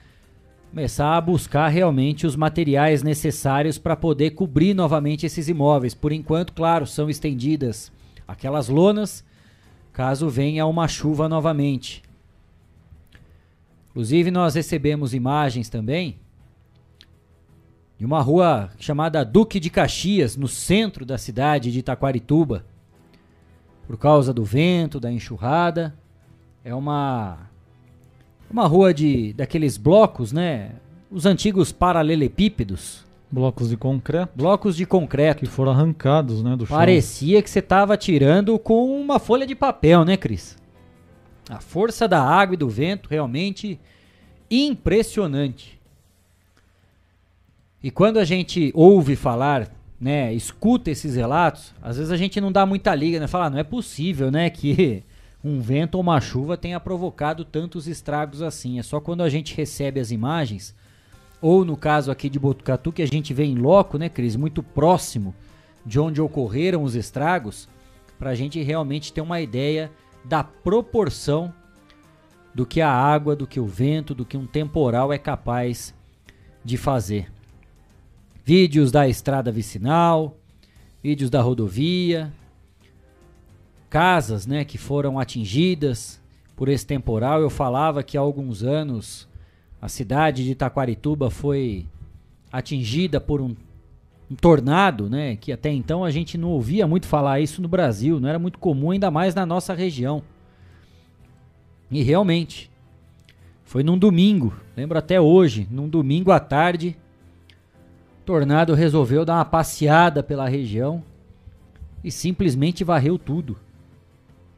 começar 0.69 1.17
a 1.17 1.21
buscar 1.21 1.67
realmente 1.67 2.25
os 2.25 2.35
materiais 2.35 3.03
necessários 3.03 3.77
para 3.77 3.95
poder 3.95 4.31
cobrir 4.31 4.73
novamente 4.73 5.25
esses 5.25 5.49
imóveis. 5.49 5.93
Por 5.93 6.13
enquanto, 6.13 6.53
claro, 6.53 6.87
são 6.87 7.09
estendidas 7.09 7.91
aquelas 8.25 8.69
lonas, 8.69 9.23
caso 9.91 10.29
venha 10.29 10.65
uma 10.65 10.87
chuva 10.87 11.27
novamente. 11.27 12.01
Inclusive, 13.91 14.31
nós 14.31 14.55
recebemos 14.55 15.13
imagens 15.13 15.69
também 15.69 16.22
de 18.03 18.05
uma 18.05 18.21
rua 18.21 18.69
chamada 18.77 19.23
Duque 19.23 19.61
de 19.61 19.69
Caxias, 19.69 20.35
no 20.35 20.45
centro 20.45 21.05
da 21.05 21.17
cidade 21.17 21.71
de 21.71 21.79
Itaquarituba. 21.79 22.65
Por 23.87 23.97
causa 23.97 24.33
do 24.33 24.43
vento, 24.43 24.99
da 24.99 25.09
enxurrada, 25.09 25.95
é 26.65 26.75
uma 26.75 27.49
uma 28.51 28.67
rua 28.67 28.93
de 28.93 29.31
daqueles 29.31 29.77
blocos, 29.77 30.33
né? 30.33 30.71
Os 31.09 31.25
antigos 31.25 31.71
paralelepípedos. 31.71 33.05
Blocos 33.31 33.69
de 33.69 33.77
concreto. 33.77 34.33
Blocos 34.35 34.75
de 34.75 34.85
concreto. 34.85 35.39
Que 35.39 35.45
foram 35.45 35.71
arrancados, 35.71 36.43
né, 36.43 36.57
do 36.57 36.65
chão. 36.65 36.75
Parecia 36.75 37.41
que 37.41 37.49
você 37.49 37.59
estava 37.59 37.95
tirando 37.95 38.59
com 38.59 38.99
uma 38.99 39.17
folha 39.17 39.47
de 39.47 39.55
papel, 39.55 40.03
né, 40.03 40.17
Cris? 40.17 40.57
A 41.49 41.61
força 41.61 42.05
da 42.05 42.21
água 42.21 42.55
e 42.55 42.57
do 42.57 42.67
vento 42.67 43.07
realmente 43.09 43.79
impressionante. 44.51 45.81
E 47.83 47.91
quando 47.91 48.17
a 48.17 48.23
gente 48.23 48.71
ouve 48.73 49.13
falar, 49.13 49.69
né, 49.99 50.33
escuta 50.33 50.89
esses 50.89 51.17
relatos, 51.17 51.75
às 51.81 51.97
vezes 51.97 52.13
a 52.13 52.17
gente 52.17 52.39
não 52.39 52.49
dá 52.49 52.65
muita 52.65 52.95
liga, 52.95 53.19
né? 53.19 53.27
Fala, 53.27 53.47
ah, 53.47 53.49
não 53.49 53.57
é 53.57 53.63
possível, 53.63 54.31
né, 54.31 54.49
que 54.49 55.03
um 55.43 55.59
vento 55.59 55.95
ou 55.95 56.01
uma 56.01 56.21
chuva 56.21 56.55
tenha 56.55 56.79
provocado 56.79 57.43
tantos 57.43 57.85
estragos 57.85 58.41
assim. 58.41 58.79
É 58.79 58.83
só 58.83 59.01
quando 59.01 59.21
a 59.21 59.27
gente 59.27 59.53
recebe 59.53 59.99
as 59.99 60.11
imagens, 60.11 60.73
ou 61.41 61.65
no 61.65 61.75
caso 61.75 62.09
aqui 62.09 62.29
de 62.29 62.39
Botucatu, 62.39 62.93
que 62.93 63.01
a 63.01 63.05
gente 63.05 63.33
vê 63.33 63.43
em 63.43 63.55
loco, 63.55 63.97
né, 63.97 64.07
Cris, 64.07 64.37
muito 64.37 64.63
próximo 64.63 65.35
de 65.85 65.99
onde 65.99 66.21
ocorreram 66.21 66.83
os 66.83 66.95
estragos, 66.95 67.67
para 68.17 68.29
a 68.29 68.35
gente 68.35 68.63
realmente 68.63 69.11
ter 69.11 69.19
uma 69.19 69.41
ideia 69.41 69.91
da 70.23 70.41
proporção 70.41 71.53
do 72.55 72.65
que 72.65 72.79
a 72.79 72.89
água, 72.89 73.35
do 73.35 73.45
que 73.45 73.59
o 73.59 73.65
vento, 73.65 74.15
do 74.15 74.23
que 74.23 74.37
um 74.37 74.45
temporal 74.45 75.11
é 75.11 75.17
capaz 75.17 75.93
de 76.63 76.77
fazer. 76.77 77.29
Vídeos 78.45 78.91
da 78.91 79.07
estrada 79.07 79.51
vicinal, 79.51 80.37
vídeos 81.01 81.29
da 81.29 81.41
rodovia, 81.41 82.33
casas, 83.89 84.45
né, 84.45 84.65
que 84.65 84.77
foram 84.77 85.17
atingidas 85.17 86.21
por 86.55 86.67
esse 86.67 86.85
temporal. 86.85 87.39
Eu 87.41 87.49
falava 87.49 88.03
que 88.03 88.17
há 88.17 88.21
alguns 88.21 88.63
anos 88.63 89.29
a 89.81 89.87
cidade 89.87 90.43
de 90.43 90.55
Taquarituba 90.55 91.29
foi 91.29 91.85
atingida 92.51 93.21
por 93.21 93.39
um, 93.39 93.55
um, 94.29 94.35
tornado, 94.35 95.09
né, 95.09 95.35
que 95.35 95.51
até 95.51 95.71
então 95.71 96.03
a 96.03 96.11
gente 96.11 96.37
não 96.37 96.49
ouvia 96.49 96.87
muito 96.87 97.07
falar 97.07 97.39
isso 97.39 97.61
no 97.61 97.67
Brasil, 97.67 98.19
não 98.19 98.27
era 98.27 98.39
muito 98.39 98.59
comum, 98.59 98.91
ainda 98.91 99.09
mais 99.09 99.33
na 99.33 99.45
nossa 99.45 99.73
região. 99.73 100.21
E 101.89 102.01
realmente, 102.01 102.69
foi 103.63 103.83
num 103.83 103.97
domingo, 103.97 104.53
lembro 104.75 104.97
até 104.97 105.21
hoje, 105.21 105.67
num 105.71 105.87
domingo 105.87 106.31
à 106.31 106.39
tarde, 106.39 106.97
tornado 108.25 108.73
resolveu 108.73 109.25
dar 109.25 109.35
uma 109.35 109.45
passeada 109.45 110.23
pela 110.23 110.47
região 110.47 111.03
e 112.03 112.11
simplesmente 112.11 112.83
varreu 112.83 113.17
tudo. 113.17 113.57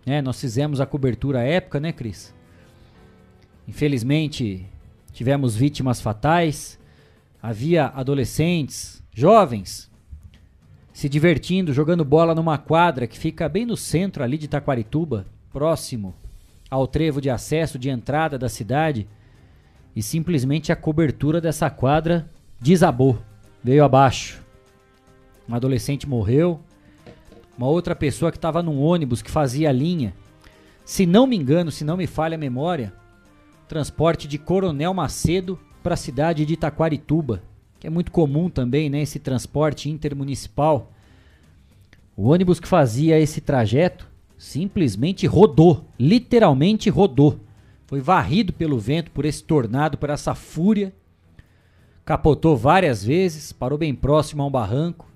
Né? 0.06 0.22
Nós 0.22 0.40
fizemos 0.40 0.80
a 0.80 0.86
cobertura 0.86 1.40
à 1.40 1.44
época, 1.44 1.80
né, 1.80 1.92
Cris? 1.92 2.34
Infelizmente, 3.68 4.66
tivemos 5.12 5.56
vítimas 5.56 6.00
fatais. 6.00 6.80
Havia 7.42 7.88
adolescentes, 7.88 9.04
jovens, 9.14 9.92
se 10.92 11.08
divertindo, 11.10 11.74
jogando 11.74 12.06
bola 12.06 12.34
numa 12.34 12.58
quadra 12.58 13.06
que 13.06 13.18
fica 13.18 13.50
bem 13.50 13.66
no 13.66 13.78
centro 13.78 14.24
ali 14.24 14.38
de 14.38 14.48
Taquarituba, 14.48 15.26
próximo 15.52 16.16
ao 16.70 16.88
trevo 16.88 17.22
de 17.22 17.30
acesso 17.30 17.78
de 17.78 17.90
entrada 17.90 18.38
da 18.38 18.50
cidade. 18.50 19.08
E 19.96 20.02
simplesmente 20.02 20.72
a 20.72 20.76
cobertura 20.76 21.40
dessa 21.40 21.70
quadra 21.70 22.30
desabou, 22.60 23.22
veio 23.66 23.84
abaixo. 23.84 24.44
Um 25.50 25.56
adolescente 25.56 26.08
morreu, 26.08 26.60
uma 27.58 27.68
outra 27.68 27.96
pessoa 27.96 28.32
que 28.32 28.38
estava 28.38 28.62
num 28.62 28.80
ônibus 28.80 29.24
que 29.24 29.32
fazia 29.32 29.70
a 29.70 29.72
linha. 29.72 30.14
Se 30.86 31.04
não 31.08 31.26
me 31.26 31.36
engano, 31.36 31.72
se 31.72 31.84
não 31.84 31.98
me 31.98 32.06
falha 32.06 32.36
a 32.36 32.38
memória, 32.38 32.94
transporte 33.68 34.28
de 34.28 34.38
Coronel 34.38 34.94
Macedo 34.94 35.60
para 35.82 35.96
a 35.96 35.98
cidade 35.98 36.46
de 36.46 36.54
Itaquarituba, 36.54 37.42
que 37.80 37.88
é 37.88 37.90
muito 37.90 38.12
comum 38.12 38.52
também, 38.52 38.88
né, 38.88 39.02
esse 39.02 39.18
transporte 39.18 39.90
intermunicipal. 39.90 40.92
O 42.16 42.28
ônibus 42.30 42.60
que 42.60 42.68
fazia 42.68 43.20
esse 43.20 43.42
trajeto 43.42 44.08
simplesmente 44.38 45.26
rodou, 45.26 45.86
literalmente 46.00 46.88
rodou. 46.88 47.40
Foi 47.88 48.00
varrido 48.00 48.54
pelo 48.54 48.78
vento, 48.78 49.10
por 49.10 49.26
esse 49.26 49.44
tornado, 49.44 49.98
por 49.98 50.12
essa 50.12 50.36
fúria. 50.36 50.94
Capotou 52.06 52.56
várias 52.56 53.04
vezes, 53.04 53.52
parou 53.52 53.80
bem 53.80 53.96
próximo 53.96 54.44
a 54.44 54.46
um 54.46 54.52
barranco. 54.52 55.12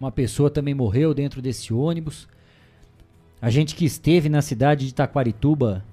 Uma 0.00 0.10
pessoa 0.10 0.50
também 0.50 0.72
morreu 0.72 1.12
dentro 1.12 1.42
desse 1.42 1.74
ônibus. 1.74 2.26
A 3.42 3.50
gente 3.50 3.74
que 3.74 3.84
esteve 3.84 4.30
na 4.30 4.40
cidade 4.40 4.86
de 4.86 4.94
Taquarituba 4.94 5.84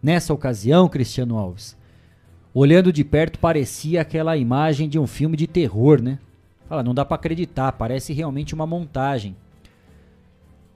nessa 0.00 0.32
ocasião, 0.32 0.88
Cristiano 0.88 1.36
Alves, 1.36 1.76
olhando 2.54 2.92
de 2.92 3.02
perto 3.02 3.40
parecia 3.40 4.00
aquela 4.00 4.36
imagem 4.36 4.88
de 4.88 4.96
um 4.96 5.08
filme 5.08 5.36
de 5.36 5.48
terror, 5.48 6.00
né? 6.00 6.20
Fala, 6.68 6.84
não 6.84 6.94
dá 6.94 7.04
para 7.04 7.16
acreditar, 7.16 7.72
parece 7.72 8.12
realmente 8.12 8.54
uma 8.54 8.66
montagem. 8.66 9.36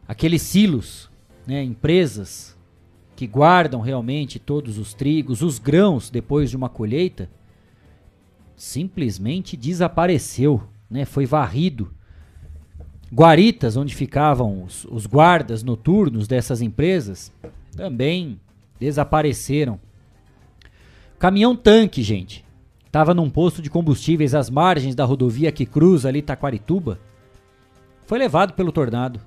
Aqueles 0.09 0.43
silos, 0.43 1.09
né, 1.47 1.63
empresas 1.63 2.57
que 3.15 3.29
guardam 3.29 3.81
realmente 3.81 4.41
todos 4.41 4.77
os 4.77 4.93
trigos, 4.93 5.41
os 5.41 5.61
grãos 5.61 6.11
depois 6.11 6.51
de 6.51 6.57
uma 6.57 6.69
colheita, 6.69 7.31
simplesmente 8.57 9.57
desapareceu, 9.57 10.63
né? 10.91 11.05
Foi 11.05 11.27
varrido 11.27 11.93
guaritas 13.13 13.77
onde 13.77 13.95
ficavam 13.95 14.65
os, 14.65 14.85
os 14.91 15.07
guardas 15.07 15.63
noturnos 15.63 16.27
dessas 16.27 16.61
empresas 16.61 17.33
também 17.77 18.41
desapareceram. 18.81 19.79
Caminhão 21.19 21.55
tanque, 21.55 22.03
gente, 22.03 22.45
estava 22.87 23.15
num 23.15 23.31
posto 23.31 23.63
de 23.63 23.71
combustíveis 23.71 24.35
às 24.35 24.51
margens 24.51 24.95
da 24.95 25.05
rodovia 25.05 25.53
que 25.53 25.65
cruza 25.65 26.09
ali 26.09 26.21
Taquarituba. 26.21 26.99
Foi 28.07 28.19
levado 28.19 28.53
pelo 28.55 28.73
tornado. 28.73 29.21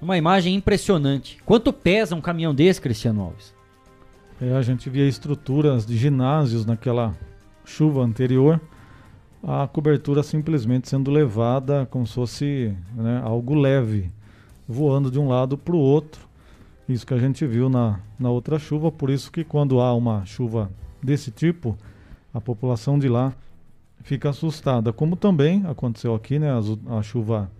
Uma 0.00 0.18
imagem 0.18 0.54
impressionante. 0.54 1.38
Quanto 1.44 1.72
pesa 1.72 2.14
um 2.14 2.20
caminhão 2.20 2.54
desse, 2.54 2.80
Cristiano 2.80 3.22
Alves? 3.22 3.54
É, 4.40 4.52
a 4.54 4.62
gente 4.62 4.90
via 4.90 5.06
estruturas 5.06 5.86
de 5.86 5.96
ginásios 5.96 6.66
naquela 6.66 7.14
chuva 7.64 8.02
anterior 8.02 8.60
a 9.42 9.66
cobertura 9.66 10.22
simplesmente 10.22 10.88
sendo 10.88 11.10
levada 11.10 11.86
como 11.90 12.06
se 12.06 12.14
fosse 12.14 12.76
né, 12.94 13.20
algo 13.24 13.54
leve, 13.54 14.10
voando 14.68 15.10
de 15.10 15.18
um 15.18 15.28
lado 15.28 15.58
para 15.58 15.74
o 15.74 15.78
outro. 15.78 16.28
Isso 16.88 17.06
que 17.06 17.14
a 17.14 17.18
gente 17.18 17.44
viu 17.46 17.68
na, 17.68 17.98
na 18.18 18.30
outra 18.30 18.58
chuva, 18.58 18.92
por 18.92 19.10
isso 19.10 19.32
que 19.32 19.42
quando 19.42 19.80
há 19.80 19.92
uma 19.94 20.24
chuva 20.24 20.70
desse 21.02 21.30
tipo, 21.30 21.76
a 22.32 22.40
população 22.40 22.98
de 22.98 23.08
lá 23.08 23.32
fica 24.02 24.30
assustada. 24.30 24.92
Como 24.92 25.16
também 25.16 25.64
aconteceu 25.66 26.14
aqui, 26.14 26.38
né, 26.38 26.48
a, 26.50 26.98
a 26.98 27.02
chuva 27.02 27.50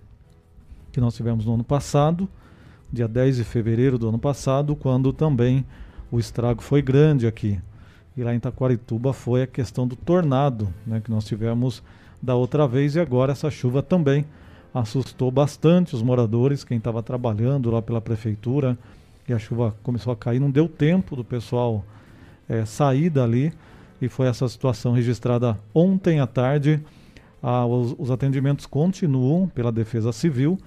que 0.92 1.00
nós 1.00 1.16
tivemos 1.16 1.46
no 1.46 1.54
ano 1.54 1.64
passado, 1.64 2.28
dia 2.92 3.08
10 3.08 3.36
de 3.36 3.44
fevereiro 3.44 3.98
do 3.98 4.08
ano 4.08 4.18
passado, 4.18 4.76
quando 4.76 5.12
também 5.12 5.64
o 6.10 6.20
estrago 6.20 6.62
foi 6.62 6.80
grande 6.80 7.26
aqui. 7.26 7.58
E 8.16 8.22
lá 8.22 8.34
em 8.34 8.40
Taquarituba 8.40 9.12
foi 9.12 9.42
a 9.42 9.46
questão 9.46 9.86
do 9.86 9.96
tornado, 9.96 10.72
né, 10.86 11.00
que 11.02 11.10
nós 11.10 11.24
tivemos 11.24 11.82
da 12.20 12.34
outra 12.34 12.68
vez 12.68 12.94
e 12.94 13.00
agora 13.00 13.32
essa 13.32 13.50
chuva 13.50 13.82
também 13.82 14.24
assustou 14.74 15.30
bastante 15.30 15.94
os 15.94 16.02
moradores, 16.02 16.64
quem 16.64 16.78
estava 16.78 17.02
trabalhando 17.02 17.70
lá 17.70 17.82
pela 17.82 18.00
prefeitura 18.00 18.78
e 19.28 19.32
a 19.32 19.38
chuva 19.38 19.74
começou 19.82 20.12
a 20.12 20.16
cair, 20.16 20.40
não 20.40 20.50
deu 20.50 20.68
tempo 20.68 21.14
do 21.14 21.24
pessoal 21.24 21.84
é, 22.48 22.64
sair 22.64 23.10
dali 23.10 23.52
e 24.00 24.08
foi 24.08 24.26
essa 24.26 24.48
situação 24.48 24.92
registrada 24.92 25.58
ontem 25.74 26.20
à 26.20 26.26
tarde. 26.26 26.80
Ah, 27.42 27.66
os, 27.66 27.94
os, 27.98 28.10
atendimentos 28.10 28.66
continuam 28.66 29.48
pela 29.48 29.72
Defesa 29.72 30.12
Civil, 30.12 30.58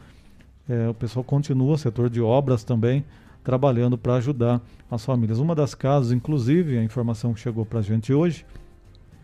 é, 0.69 0.89
o 0.89 0.93
pessoal 0.93 1.23
continua, 1.23 1.77
setor 1.77 2.09
de 2.09 2.21
obras 2.21 2.63
também, 2.63 3.03
trabalhando 3.45 3.95
para 3.95 4.15
ajudar 4.15 4.59
as 4.89 5.05
famílias. 5.05 5.37
Uma 5.37 5.53
das 5.53 5.75
casas, 5.75 6.11
inclusive, 6.11 6.79
a 6.79 6.83
informação 6.83 7.31
que 7.31 7.39
chegou 7.39 7.63
para 7.63 7.79
a 7.79 7.81
gente 7.83 8.11
hoje, 8.11 8.43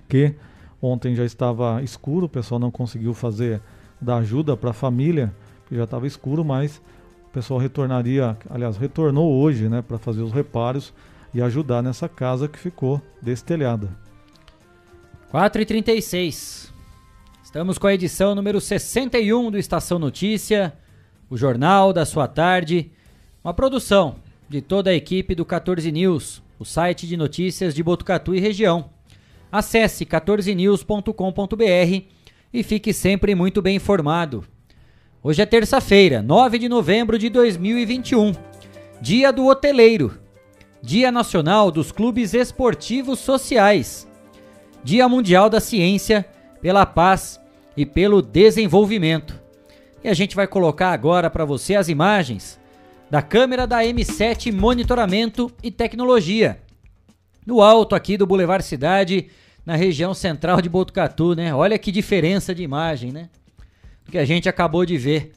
que 0.08 0.36
ontem 0.80 1.16
já 1.16 1.26
estava 1.26 1.82
escuro, 1.82 2.28
o 2.28 2.30
pessoal 2.30 2.60
não 2.60 2.70
conseguiu 2.70 3.16
fazer 3.16 3.60
da 4.00 4.18
ajuda 4.18 4.56
para 4.56 4.70
a 4.70 4.74
família, 4.74 5.34
que 5.68 5.76
já 5.76 5.86
estava 5.86 6.06
escuro, 6.06 6.46
mas 6.46 6.80
o 7.30 7.32
pessoal 7.34 7.60
retornaria, 7.60 8.38
aliás, 8.48 8.78
retornou 8.78 9.42
hoje, 9.42 9.68
né, 9.68 9.82
para 9.82 9.98
fazer 9.98 10.22
os 10.22 10.32
reparos 10.32 10.94
e 11.34 11.42
ajudar 11.42 11.82
nessa 11.82 12.08
casa 12.08 12.48
que 12.48 12.60
ficou 12.60 13.02
destelhada. 13.22 13.90
4h36. 15.34 16.70
Estamos 17.44 17.80
com 17.80 17.88
a 17.88 17.94
edição 17.94 18.36
número 18.36 18.62
61 18.62 19.50
do 19.50 19.58
Estação 19.58 19.98
Notícia, 19.98 20.74
o 21.28 21.36
jornal 21.36 21.92
da 21.92 22.06
sua 22.06 22.28
tarde, 22.28 22.92
uma 23.44 23.54
produção 23.54 24.16
de 24.48 24.62
toda 24.62 24.92
a 24.92 24.94
equipe 24.94 25.34
do 25.34 25.44
14 25.44 25.92
News, 25.92 26.44
o 26.60 26.66
site 26.66 27.08
de 27.08 27.18
notícias 27.18 27.74
de 27.74 27.82
Botucatu 27.82 28.36
e 28.36 28.40
região. 28.40 28.92
Acesse 29.52 30.06
14news.com.br 30.06 32.06
e 32.54 32.64
fique 32.64 32.94
sempre 32.94 33.34
muito 33.34 33.60
bem 33.62 33.78
informado. 33.78 34.46
Hoje 35.24 35.42
é 35.42 35.46
terça-feira, 35.46 36.22
9 36.22 36.60
de 36.60 36.70
novembro 36.70 37.18
de 37.18 37.30
2021, 37.30 38.34
Dia 39.02 39.34
do 39.34 39.48
Hoteleiro, 39.48 40.20
Dia 40.82 41.12
Nacional 41.12 41.72
dos 41.72 41.92
Clubes 41.92 42.36
Esportivos 42.36 43.20
Sociais, 43.20 44.08
Dia 44.84 45.10
Mundial 45.10 45.50
da 45.50 45.60
Ciência, 45.60 46.28
pela 46.62 46.86
Paz 46.86 47.42
e 47.76 47.88
pelo 47.88 48.22
Desenvolvimento. 48.22 49.42
E 50.04 50.10
a 50.10 50.14
gente 50.14 50.36
vai 50.36 50.46
colocar 50.48 50.92
agora 50.92 51.30
para 51.30 51.46
você 51.46 51.76
as 51.76 51.88
imagens 51.88 52.61
da 53.12 53.22
câmera 53.22 53.68
da 53.68 53.84
M7 53.84 54.54
Monitoramento 54.54 55.52
e 55.62 55.70
Tecnologia, 55.70 56.62
no 57.46 57.62
alto 57.62 57.94
aqui 57.94 58.16
do 58.16 58.26
Boulevard 58.26 58.64
Cidade, 58.64 59.28
na 59.66 59.76
região 59.76 60.14
central 60.14 60.62
de 60.62 60.70
Botucatu, 60.70 61.36
né? 61.36 61.54
Olha 61.54 61.78
que 61.78 61.92
diferença 61.92 62.56
de 62.56 62.64
imagem, 62.64 63.12
né? 63.12 63.30
Do 64.06 64.14
que 64.14 64.18
a 64.18 64.24
gente 64.24 64.48
acabou 64.48 64.86
de 64.86 64.98
ver. 64.98 65.34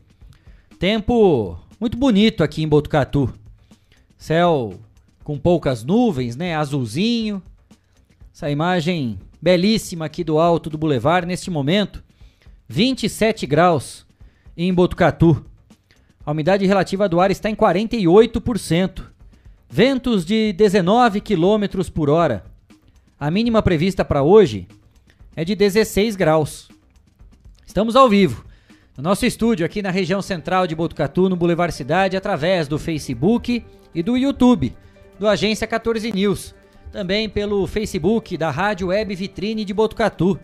Tempo 0.79 1.59
muito 1.81 1.97
bonito 1.99 2.45
aqui 2.45 2.63
em 2.63 2.69
Botucatu. 2.69 3.35
Céu 4.17 4.79
com 5.25 5.37
poucas 5.37 5.83
nuvens, 5.83 6.37
né? 6.37 6.55
Azulzinho. 6.55 7.43
Essa 8.33 8.49
imagem 8.49 9.19
belíssima 9.43 10.05
aqui 10.05 10.23
do 10.23 10.39
alto 10.39 10.71
do 10.71 10.79
Boulevard 10.79 11.27
neste 11.27 11.51
momento. 11.51 12.05
27 12.69 13.49
graus 13.49 14.07
em 14.57 14.73
Botucatu. 14.73 15.45
A 16.27 16.33
umidade 16.33 16.65
relativa 16.65 17.09
do 17.09 17.21
ar 17.21 17.31
está 17.31 17.51
em 17.51 17.55
48%. 17.55 19.05
Ventos 19.69 20.25
de 20.25 20.53
19 20.53 21.21
km 21.21 21.85
por 21.93 22.09
hora. 22.09 22.45
A 23.21 23.31
mínima 23.31 23.63
prevista 23.63 24.05
para 24.05 24.23
hoje 24.23 24.67
é 25.37 25.45
de 25.45 25.55
16 25.55 26.17
graus. 26.17 26.69
Estamos 27.67 27.97
ao 27.97 28.09
vivo 28.09 28.45
no 28.97 29.03
nosso 29.03 29.27
estúdio 29.27 29.67
aqui 29.67 29.83
na 29.83 29.91
região 29.91 30.23
central 30.23 30.67
de 30.67 30.75
Botucatu, 30.75 31.29
no 31.29 31.37
Boulevard 31.37 31.75
Cidade, 31.75 32.17
através 32.17 32.69
do 32.69 32.79
Facebook 32.79 33.65
e 33.95 34.03
do 34.03 34.17
YouTube 34.17 34.75
do 35.19 35.29
Agência 35.29 35.67
14 35.67 36.13
News. 36.13 36.55
Também 36.93 37.29
pelo 37.29 37.67
Facebook 37.67 38.37
da 38.37 38.51
Rádio 38.51 38.89
Web 38.89 39.15
Vitrine 39.15 39.65
de 39.65 39.75
Botucatu. 39.75 40.39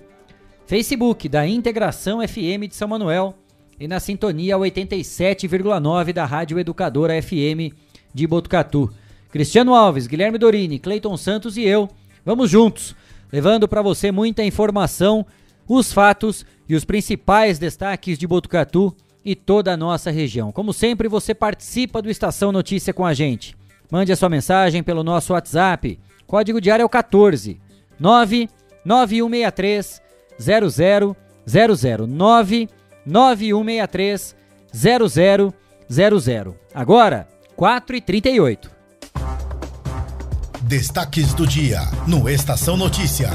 Facebook 0.67 1.29
da 1.29 1.47
Integração 1.47 2.27
FM 2.27 2.69
de 2.69 2.75
São 2.75 2.89
Manuel 2.89 3.40
e 3.81 3.89
na 3.89 3.99
sintonia 3.99 4.57
87,9 4.57 6.13
da 6.13 6.25
Rádio 6.25 6.61
Educadora 6.61 7.21
FM 7.21 7.75
de 8.15 8.27
Botucatu. 8.27 8.93
Cristiano 9.33 9.75
Alves, 9.75 10.07
Guilherme 10.07 10.39
Dorini, 10.39 10.79
Cleiton 10.79 11.17
Santos 11.17 11.57
e 11.57 11.65
eu 11.65 11.89
Vamos 12.25 12.51
juntos, 12.51 12.95
levando 13.33 13.67
para 13.67 13.83
você 13.83 14.13
muita 14.13 14.45
informação, 14.45 15.27
os 15.67 15.93
fatos 15.93 16.47
e 16.69 16.75
os 16.75 16.85
principais 16.85 17.59
destaques 17.59 18.19
de 18.19 18.27
Botucatu 18.27 18.95
e 19.25 19.35
toda 19.35 19.73
a 19.73 19.77
nossa 19.77 20.11
região. 20.11 20.53
Como 20.53 20.73
sempre, 20.73 21.09
você 21.09 21.35
participa 21.35 22.03
do 22.03 22.11
Estação 22.11 22.53
Notícia 22.53 22.93
com 22.93 23.07
a 23.07 23.15
gente. 23.15 23.57
Mande 23.91 24.13
a 24.13 24.17
sua 24.17 24.29
mensagem 24.29 24.83
pelo 24.83 25.03
nosso 25.03 25.33
WhatsApp. 25.33 25.99
Código 26.27 26.61
diário 26.61 26.83
é 26.83 26.87
o 26.87 26.89
14 26.89 27.59
99163 27.99 30.03
0000 30.39 31.17
99163 33.07 34.35
0000. 35.89 36.55
Agora, 36.75 37.29
4h38. 37.57 38.71
Destaques 40.63 41.35
do 41.35 41.47
dia 41.47 41.81
no 42.07 42.29
Estação 42.29 42.77
Notícia. 42.77 43.31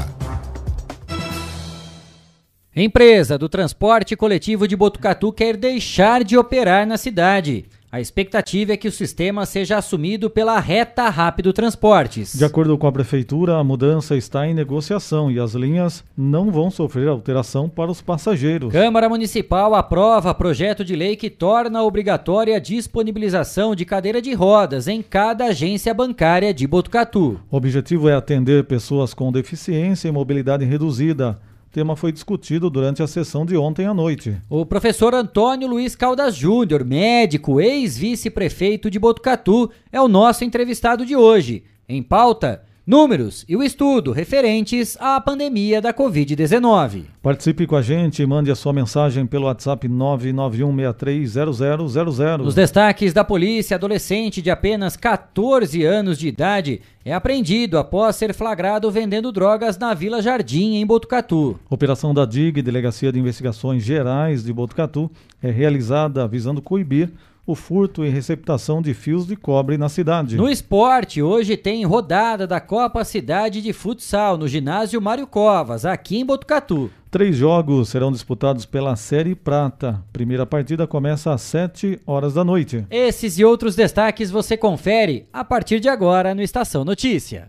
Empresa 2.74 3.38
do 3.38 3.48
transporte 3.48 4.14
coletivo 4.14 4.68
de 4.68 4.76
Botucatu 4.76 5.32
quer 5.32 5.56
deixar 5.56 6.22
de 6.22 6.36
operar 6.36 6.86
na 6.86 6.96
cidade. 6.96 7.66
A 7.96 8.00
expectativa 8.00 8.74
é 8.74 8.76
que 8.76 8.88
o 8.88 8.92
sistema 8.92 9.46
seja 9.46 9.78
assumido 9.78 10.28
pela 10.28 10.60
Reta 10.60 11.08
Rápido 11.08 11.50
Transportes. 11.50 12.36
De 12.36 12.44
acordo 12.44 12.76
com 12.76 12.86
a 12.86 12.92
prefeitura, 12.92 13.56
a 13.56 13.64
mudança 13.64 14.14
está 14.14 14.46
em 14.46 14.52
negociação 14.52 15.30
e 15.30 15.40
as 15.40 15.54
linhas 15.54 16.04
não 16.14 16.50
vão 16.50 16.70
sofrer 16.70 17.08
alteração 17.08 17.70
para 17.70 17.90
os 17.90 18.02
passageiros. 18.02 18.70
Câmara 18.70 19.08
Municipal 19.08 19.74
aprova 19.74 20.34
projeto 20.34 20.84
de 20.84 20.94
lei 20.94 21.16
que 21.16 21.30
torna 21.30 21.82
obrigatória 21.82 22.56
a 22.56 22.60
disponibilização 22.60 23.74
de 23.74 23.86
cadeira 23.86 24.20
de 24.20 24.34
rodas 24.34 24.88
em 24.88 25.00
cada 25.00 25.46
agência 25.46 25.94
bancária 25.94 26.52
de 26.52 26.66
Botucatu. 26.66 27.40
O 27.50 27.56
objetivo 27.56 28.10
é 28.10 28.14
atender 28.14 28.64
pessoas 28.64 29.14
com 29.14 29.32
deficiência 29.32 30.06
e 30.06 30.12
mobilidade 30.12 30.66
reduzida 30.66 31.38
tema 31.76 31.94
foi 31.94 32.10
discutido 32.10 32.70
durante 32.70 33.02
a 33.02 33.06
sessão 33.06 33.44
de 33.44 33.54
ontem 33.54 33.84
à 33.84 33.92
noite. 33.92 34.34
O 34.48 34.64
professor 34.64 35.14
Antônio 35.14 35.68
Luiz 35.68 35.94
Caldas 35.94 36.34
Júnior, 36.34 36.82
médico, 36.82 37.60
ex-vice-prefeito 37.60 38.90
de 38.90 38.98
Botucatu, 38.98 39.70
é 39.92 40.00
o 40.00 40.08
nosso 40.08 40.42
entrevistado 40.42 41.04
de 41.04 41.14
hoje. 41.14 41.64
Em 41.86 42.02
pauta, 42.02 42.62
números 42.86 43.44
e 43.48 43.56
o 43.56 43.64
estudo 43.64 44.12
referentes 44.12 44.96
à 45.00 45.20
pandemia 45.20 45.80
da 45.80 45.92
Covid-19. 45.92 47.06
Participe 47.20 47.66
com 47.66 47.74
a 47.74 47.82
gente 47.82 48.22
e 48.22 48.26
mande 48.26 48.48
a 48.50 48.54
sua 48.54 48.72
mensagem 48.72 49.26
pelo 49.26 49.46
WhatsApp 49.46 49.88
991630000. 49.88 52.36
Nos 52.38 52.54
destaques 52.54 53.12
da 53.12 53.24
polícia, 53.24 53.74
adolescente 53.74 54.40
de 54.40 54.48
apenas 54.50 54.96
14 54.96 55.84
anos 55.84 56.16
de 56.16 56.28
idade 56.28 56.80
é 57.04 57.12
apreendido 57.12 57.78
após 57.78 58.14
ser 58.14 58.32
flagrado 58.32 58.88
vendendo 58.90 59.32
drogas 59.32 59.76
na 59.76 59.92
Vila 59.92 60.22
Jardim, 60.22 60.76
em 60.76 60.86
Botucatu. 60.86 61.58
Operação 61.68 62.14
da 62.14 62.24
DIG, 62.24 62.62
Delegacia 62.62 63.10
de 63.10 63.18
Investigações 63.18 63.82
Gerais 63.82 64.44
de 64.44 64.52
Botucatu, 64.52 65.10
é 65.42 65.50
realizada 65.50 66.28
visando 66.28 66.62
coibir 66.62 67.10
o 67.46 67.54
furto 67.54 68.04
e 68.04 68.08
receptação 68.08 68.82
de 68.82 68.92
fios 68.92 69.26
de 69.26 69.36
cobre 69.36 69.78
na 69.78 69.88
cidade. 69.88 70.36
No 70.36 70.48
esporte, 70.48 71.22
hoje 71.22 71.56
tem 71.56 71.84
rodada 71.84 72.46
da 72.46 72.60
Copa 72.60 73.04
Cidade 73.04 73.62
de 73.62 73.72
Futsal 73.72 74.36
no 74.36 74.48
ginásio 74.48 75.00
Mário 75.00 75.26
Covas, 75.26 75.86
aqui 75.86 76.18
em 76.18 76.26
Botucatu. 76.26 76.90
Três 77.10 77.36
jogos 77.36 77.88
serão 77.88 78.10
disputados 78.10 78.66
pela 78.66 78.96
Série 78.96 79.34
Prata. 79.34 80.02
Primeira 80.12 80.44
partida 80.44 80.86
começa 80.86 81.32
às 81.32 81.40
7 81.42 82.00
horas 82.04 82.34
da 82.34 82.44
noite. 82.44 82.84
Esses 82.90 83.38
e 83.38 83.44
outros 83.44 83.76
destaques 83.76 84.30
você 84.30 84.56
confere 84.56 85.26
a 85.32 85.44
partir 85.44 85.78
de 85.80 85.88
agora 85.88 86.34
no 86.34 86.42
Estação 86.42 86.84
Notícia. 86.84 87.48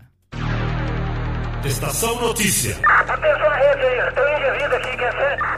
Estação 1.64 2.18
Notícia. 2.20 2.76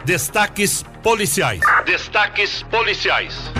Destaques 0.04 0.82
policiais. 1.02 1.60
Destaques 1.84 2.62
policiais. 2.64 3.52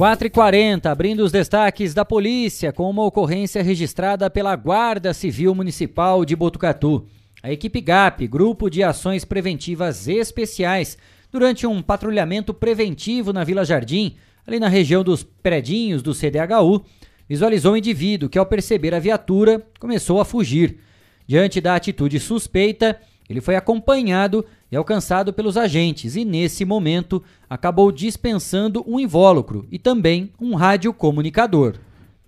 4h40, 0.00 0.86
abrindo 0.86 1.20
os 1.20 1.30
destaques 1.30 1.92
da 1.92 2.06
polícia 2.06 2.72
com 2.72 2.88
uma 2.88 3.04
ocorrência 3.04 3.62
registrada 3.62 4.30
pela 4.30 4.56
Guarda 4.56 5.12
Civil 5.12 5.54
Municipal 5.54 6.24
de 6.24 6.34
Botucatu. 6.34 7.04
A 7.42 7.52
equipe 7.52 7.82
GAP, 7.82 8.26
Grupo 8.26 8.70
de 8.70 8.82
Ações 8.82 9.26
Preventivas 9.26 10.08
Especiais, 10.08 10.96
durante 11.30 11.66
um 11.66 11.82
patrulhamento 11.82 12.54
preventivo 12.54 13.30
na 13.30 13.44
Vila 13.44 13.62
Jardim, 13.62 14.16
ali 14.46 14.58
na 14.58 14.68
região 14.68 15.04
dos 15.04 15.22
predinhos 15.22 16.00
do 16.00 16.14
CDHU, 16.14 16.82
visualizou 17.28 17.74
um 17.74 17.76
indivíduo 17.76 18.30
que, 18.30 18.38
ao 18.38 18.46
perceber 18.46 18.94
a 18.94 18.98
viatura, 18.98 19.62
começou 19.78 20.18
a 20.18 20.24
fugir. 20.24 20.78
Diante 21.26 21.60
da 21.60 21.74
atitude 21.74 22.18
suspeita, 22.18 22.98
Ele 23.30 23.40
foi 23.40 23.54
acompanhado 23.54 24.44
e 24.72 24.76
alcançado 24.76 25.32
pelos 25.32 25.56
agentes 25.56 26.16
e, 26.16 26.24
nesse 26.24 26.64
momento, 26.64 27.22
acabou 27.48 27.92
dispensando 27.92 28.84
um 28.84 28.98
invólucro 28.98 29.68
e 29.70 29.78
também 29.78 30.32
um 30.40 30.56
radiocomunicador. 30.56 31.76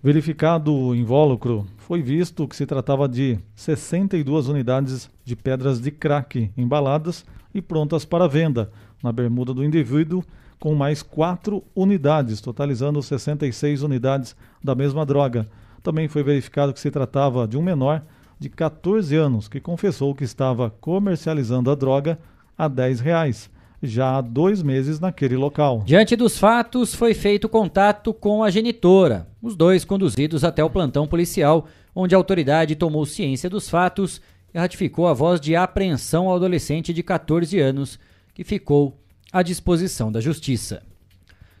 Verificado 0.01 0.73
o 0.73 0.95
invólucro, 0.95 1.67
foi 1.77 2.01
visto 2.01 2.47
que 2.47 2.55
se 2.55 2.65
tratava 2.65 3.05
de 3.09 3.37
62 3.53 4.47
unidades 4.47 5.09
de 5.25 5.35
pedras 5.35 5.81
de 5.81 5.91
crack 5.91 6.49
embaladas 6.55 7.25
e 7.53 7.61
prontas 7.61 8.05
para 8.05 8.25
venda 8.25 8.71
na 9.03 9.11
bermuda 9.11 9.53
do 9.53 9.65
indivíduo, 9.65 10.23
com 10.57 10.73
mais 10.73 11.03
quatro 11.03 11.61
unidades, 11.75 12.39
totalizando 12.39 13.03
66 13.03 13.83
unidades 13.83 14.37
da 14.63 14.73
mesma 14.73 15.05
droga. 15.05 15.49
Também 15.81 16.07
foi 16.07 16.23
verificado 16.23 16.71
que 16.71 16.79
se 16.79 16.89
tratava 16.89 17.45
de 17.45 17.57
um 17.57 17.61
menor 17.61 18.01
de 18.43 18.49
14 18.49 19.15
anos 19.15 19.47
que 19.47 19.61
confessou 19.61 20.13
que 20.13 20.25
estava 20.25 20.69
comercializando 20.69 21.71
a 21.71 21.75
droga 21.75 22.19
a 22.57 22.67
10 22.67 22.99
reais, 22.99 23.49
já 23.81 24.17
há 24.17 24.21
dois 24.21 24.61
meses 24.61 24.99
naquele 24.99 25.37
local. 25.37 25.81
Diante 25.85 26.13
dos 26.17 26.37
fatos, 26.37 26.93
foi 26.93 27.13
feito 27.13 27.47
contato 27.47 28.13
com 28.13 28.43
a 28.43 28.49
genitora, 28.49 29.29
os 29.41 29.55
dois 29.55 29.85
conduzidos 29.85 30.43
até 30.43 30.61
o 30.61 30.69
plantão 30.69 31.07
policial, 31.07 31.67
onde 31.95 32.13
a 32.13 32.17
autoridade 32.17 32.75
tomou 32.75 33.05
ciência 33.05 33.49
dos 33.49 33.69
fatos 33.69 34.21
e 34.53 34.59
ratificou 34.59 35.07
a 35.07 35.13
voz 35.13 35.39
de 35.39 35.55
apreensão 35.55 36.27
ao 36.27 36.35
adolescente 36.35 36.93
de 36.93 37.01
14 37.01 37.57
anos, 37.61 37.97
que 38.33 38.43
ficou 38.43 38.99
à 39.31 39.41
disposição 39.41 40.11
da 40.11 40.19
Justiça. 40.19 40.83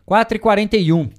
4 0.05 0.35
e 0.35 0.39
41 0.39 1.09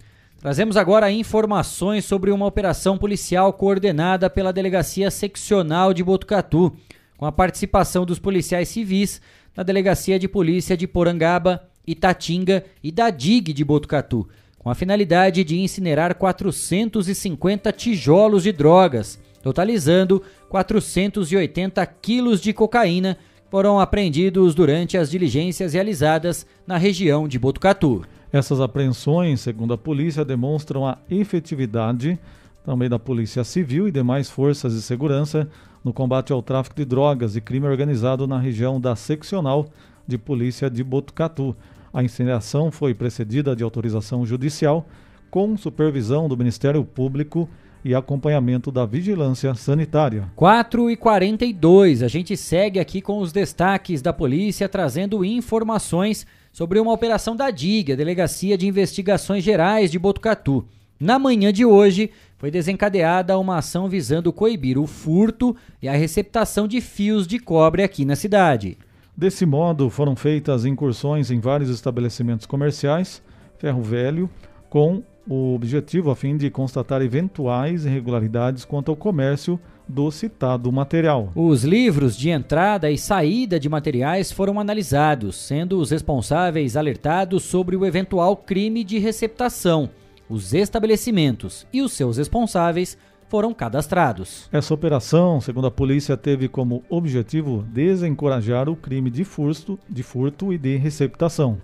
Trazemos 0.44 0.76
agora 0.76 1.10
informações 1.10 2.04
sobre 2.04 2.30
uma 2.30 2.44
operação 2.44 2.98
policial 2.98 3.50
coordenada 3.54 4.28
pela 4.28 4.52
Delegacia 4.52 5.10
Seccional 5.10 5.94
de 5.94 6.04
Botucatu, 6.04 6.70
com 7.16 7.24
a 7.24 7.32
participação 7.32 8.04
dos 8.04 8.18
policiais 8.18 8.68
civis 8.68 9.22
da 9.54 9.62
Delegacia 9.62 10.18
de 10.18 10.28
Polícia 10.28 10.76
de 10.76 10.86
Porangaba, 10.86 11.66
Itatinga 11.86 12.62
e 12.82 12.92
da 12.92 13.08
DIG 13.08 13.54
de 13.54 13.64
Botucatu, 13.64 14.28
com 14.58 14.68
a 14.68 14.74
finalidade 14.74 15.42
de 15.44 15.58
incinerar 15.58 16.14
450 16.14 17.72
tijolos 17.72 18.42
de 18.42 18.52
drogas, 18.52 19.18
totalizando 19.42 20.22
480 20.50 21.86
quilos 21.86 22.38
de 22.42 22.52
cocaína, 22.52 23.16
foram 23.50 23.80
apreendidos 23.80 24.54
durante 24.54 24.98
as 24.98 25.10
diligências 25.10 25.72
realizadas 25.72 26.46
na 26.66 26.76
região 26.76 27.26
de 27.26 27.38
Botucatu. 27.38 28.04
Essas 28.34 28.60
apreensões, 28.60 29.42
segundo 29.42 29.74
a 29.74 29.78
polícia, 29.78 30.24
demonstram 30.24 30.84
a 30.84 30.98
efetividade 31.08 32.18
também 32.64 32.88
da 32.88 32.98
Polícia 32.98 33.44
Civil 33.44 33.86
e 33.86 33.92
demais 33.92 34.28
forças 34.28 34.74
de 34.74 34.82
segurança 34.82 35.48
no 35.84 35.92
combate 35.92 36.32
ao 36.32 36.42
tráfico 36.42 36.74
de 36.74 36.84
drogas 36.84 37.36
e 37.36 37.40
crime 37.40 37.68
organizado 37.68 38.26
na 38.26 38.36
região 38.36 38.80
da 38.80 38.96
seccional 38.96 39.68
de 40.04 40.18
polícia 40.18 40.68
de 40.68 40.82
Botucatu. 40.82 41.54
A 41.92 42.02
incineração 42.02 42.72
foi 42.72 42.92
precedida 42.92 43.54
de 43.54 43.62
autorização 43.62 44.26
judicial 44.26 44.84
com 45.30 45.56
supervisão 45.56 46.26
do 46.28 46.36
Ministério 46.36 46.84
Público 46.84 47.48
e 47.84 47.94
acompanhamento 47.94 48.72
da 48.72 48.84
vigilância 48.84 49.54
sanitária. 49.54 50.28
4 50.34 50.90
e 50.90 50.96
42, 50.96 52.02
a 52.02 52.08
gente 52.08 52.36
segue 52.36 52.80
aqui 52.80 53.00
com 53.00 53.18
os 53.18 53.30
destaques 53.30 54.02
da 54.02 54.12
polícia 54.12 54.68
trazendo 54.68 55.24
informações 55.24 56.26
sobre 56.54 56.78
uma 56.78 56.92
operação 56.92 57.34
da 57.34 57.50
DIG, 57.50 57.92
a 57.92 57.96
Delegacia 57.96 58.56
de 58.56 58.68
Investigações 58.68 59.42
Gerais 59.42 59.90
de 59.90 59.98
Botucatu. 59.98 60.64
Na 61.00 61.18
manhã 61.18 61.52
de 61.52 61.64
hoje, 61.64 62.12
foi 62.38 62.48
desencadeada 62.48 63.36
uma 63.36 63.58
ação 63.58 63.88
visando 63.88 64.32
coibir 64.32 64.78
o 64.78 64.86
furto 64.86 65.56
e 65.82 65.88
a 65.88 65.96
receptação 65.96 66.68
de 66.68 66.80
fios 66.80 67.26
de 67.26 67.40
cobre 67.40 67.82
aqui 67.82 68.04
na 68.04 68.14
cidade. 68.14 68.78
Desse 69.16 69.44
modo, 69.44 69.90
foram 69.90 70.14
feitas 70.14 70.64
incursões 70.64 71.28
em 71.32 71.40
vários 71.40 71.68
estabelecimentos 71.70 72.46
comerciais, 72.46 73.20
ferro 73.58 73.82
velho, 73.82 74.30
com 74.70 75.02
o 75.28 75.56
objetivo 75.56 76.12
a 76.12 76.14
fim 76.14 76.36
de 76.36 76.50
constatar 76.50 77.02
eventuais 77.02 77.84
irregularidades 77.84 78.64
quanto 78.64 78.92
ao 78.92 78.96
comércio 78.96 79.58
do 79.88 80.10
citado 80.10 80.70
material. 80.72 81.30
Os 81.34 81.64
livros 81.64 82.16
de 82.16 82.30
entrada 82.30 82.90
e 82.90 82.98
saída 82.98 83.58
de 83.58 83.68
materiais 83.68 84.32
foram 84.32 84.58
analisados, 84.58 85.36
sendo 85.36 85.78
os 85.78 85.90
responsáveis 85.90 86.76
alertados 86.76 87.42
sobre 87.42 87.76
o 87.76 87.84
eventual 87.84 88.36
crime 88.36 88.82
de 88.82 88.98
receptação. 88.98 89.90
Os 90.28 90.54
estabelecimentos 90.54 91.66
e 91.72 91.82
os 91.82 91.92
seus 91.92 92.16
responsáveis 92.16 92.96
foram 93.28 93.52
cadastrados. 93.52 94.48
Essa 94.52 94.72
operação, 94.72 95.40
segundo 95.40 95.66
a 95.66 95.70
polícia, 95.70 96.16
teve 96.16 96.48
como 96.48 96.84
objetivo 96.88 97.64
desencorajar 97.68 98.68
o 98.68 98.76
crime 98.76 99.10
de 99.10 99.24
furto, 99.24 99.78
de 99.88 100.02
furto 100.02 100.52
e 100.52 100.58
de 100.58 100.76
receptação. 100.76 101.60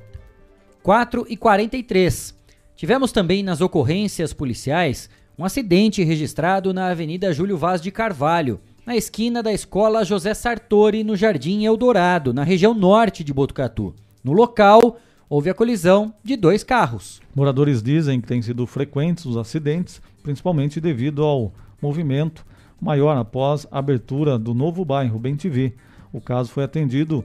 4 0.82 1.26
e 1.28 1.36
43. 1.36 2.34
Tivemos 2.74 3.12
também 3.12 3.42
nas 3.42 3.60
ocorrências 3.60 4.32
policiais 4.32 5.08
um 5.40 5.44
acidente 5.46 6.04
registrado 6.04 6.74
na 6.74 6.90
Avenida 6.90 7.32
Júlio 7.32 7.56
Vaz 7.56 7.80
de 7.80 7.90
Carvalho, 7.90 8.60
na 8.84 8.94
esquina 8.94 9.42
da 9.42 9.50
Escola 9.50 10.04
José 10.04 10.34
Sartori, 10.34 11.02
no 11.02 11.16
Jardim 11.16 11.64
Eldorado, 11.64 12.34
na 12.34 12.44
região 12.44 12.74
norte 12.74 13.24
de 13.24 13.32
Botucatu. 13.32 13.94
No 14.22 14.32
local, 14.32 14.98
houve 15.30 15.48
a 15.48 15.54
colisão 15.54 16.12
de 16.22 16.36
dois 16.36 16.62
carros. 16.62 17.22
Moradores 17.34 17.82
dizem 17.82 18.20
que 18.20 18.28
têm 18.28 18.42
sido 18.42 18.66
frequentes 18.66 19.24
os 19.24 19.38
acidentes, 19.38 20.02
principalmente 20.22 20.78
devido 20.78 21.24
ao 21.24 21.54
movimento 21.80 22.44
maior 22.78 23.16
após 23.16 23.66
a 23.70 23.78
abertura 23.78 24.38
do 24.38 24.52
novo 24.52 24.84
bairro 24.84 25.18
Bem 25.18 25.36
TV. 25.36 25.72
O 26.12 26.20
caso 26.20 26.50
foi 26.50 26.64
atendido 26.64 27.24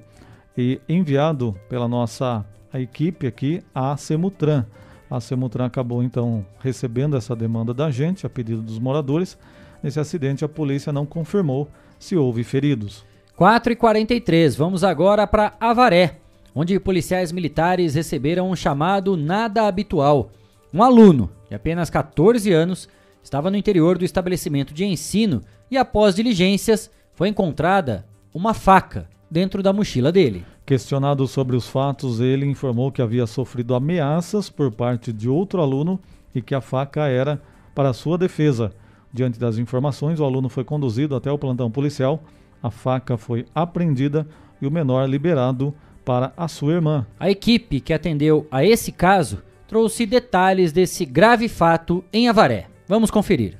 e 0.57 0.79
enviado 0.87 1.53
pela 1.67 1.85
nossa 1.85 2.45
equipe 2.73 3.27
aqui 3.27 3.61
à 3.73 3.97
Semutran. 3.97 4.65
A 5.09 5.19
Semutran 5.19 5.65
acabou 5.65 6.01
então 6.03 6.45
recebendo 6.59 7.15
essa 7.15 7.35
demanda 7.35 7.73
da 7.73 7.91
gente, 7.91 8.25
a 8.25 8.29
pedido 8.29 8.61
dos 8.61 8.79
moradores. 8.79 9.37
Nesse 9.83 9.99
acidente, 9.99 10.43
a 10.43 10.49
polícia 10.49 10.91
não 10.91 11.05
confirmou 11.05 11.69
se 11.99 12.15
houve 12.15 12.43
feridos. 12.43 13.05
4 13.35 13.73
e 13.73 13.75
43 13.75 14.55
vamos 14.55 14.83
agora 14.83 15.27
para 15.27 15.53
Avaré, 15.59 16.19
onde 16.53 16.79
policiais 16.79 17.31
militares 17.31 17.93
receberam 17.93 18.49
um 18.49 18.55
chamado 18.55 19.17
nada 19.17 19.67
habitual. 19.67 20.31
Um 20.73 20.81
aluno 20.81 21.29
de 21.49 21.55
apenas 21.55 21.89
14 21.89 22.51
anos 22.51 22.87
estava 23.21 23.51
no 23.51 23.57
interior 23.57 23.97
do 23.97 24.05
estabelecimento 24.05 24.73
de 24.73 24.85
ensino 24.85 25.41
e, 25.69 25.77
após 25.77 26.15
diligências, 26.15 26.89
foi 27.13 27.27
encontrada 27.27 28.05
uma 28.33 28.53
faca 28.53 29.07
dentro 29.29 29.61
da 29.61 29.73
mochila 29.73 30.11
dele. 30.11 30.45
Questionado 30.65 31.27
sobre 31.27 31.55
os 31.55 31.67
fatos, 31.67 32.19
ele 32.19 32.45
informou 32.45 32.91
que 32.91 33.01
havia 33.01 33.27
sofrido 33.27 33.75
ameaças 33.75 34.49
por 34.49 34.71
parte 34.71 35.13
de 35.13 35.29
outro 35.29 35.61
aluno 35.61 35.99
e 36.33 36.41
que 36.41 36.55
a 36.55 36.61
faca 36.61 37.07
era 37.07 37.39
para 37.75 37.93
sua 37.93 38.17
defesa. 38.17 38.73
Diante 39.13 39.39
das 39.39 39.59
informações, 39.59 40.19
o 40.19 40.25
aluno 40.25 40.49
foi 40.49 40.63
conduzido 40.63 41.15
até 41.15 41.31
o 41.31 41.37
plantão 41.37 41.69
policial, 41.69 42.23
a 42.63 42.71
faca 42.71 43.15
foi 43.15 43.45
apreendida 43.53 44.27
e 44.59 44.65
o 44.65 44.71
menor 44.71 45.07
liberado 45.07 45.71
para 46.03 46.33
a 46.35 46.47
sua 46.47 46.73
irmã. 46.73 47.05
A 47.19 47.29
equipe 47.29 47.79
que 47.79 47.93
atendeu 47.93 48.47
a 48.49 48.65
esse 48.65 48.91
caso 48.91 49.43
trouxe 49.67 50.05
detalhes 50.05 50.71
desse 50.71 51.05
grave 51.05 51.47
fato 51.47 52.03
em 52.11 52.27
Avaré. 52.27 52.67
Vamos 52.87 53.11
conferir. 53.11 53.59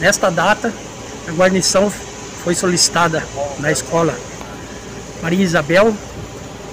Nesta 0.00 0.30
data, 0.30 0.72
a 1.28 1.32
guarnição 1.32 1.90
foi 2.44 2.54
solicitada 2.54 3.22
na 3.58 3.72
escola 3.72 4.14
Maria 5.22 5.42
Isabel, 5.42 5.94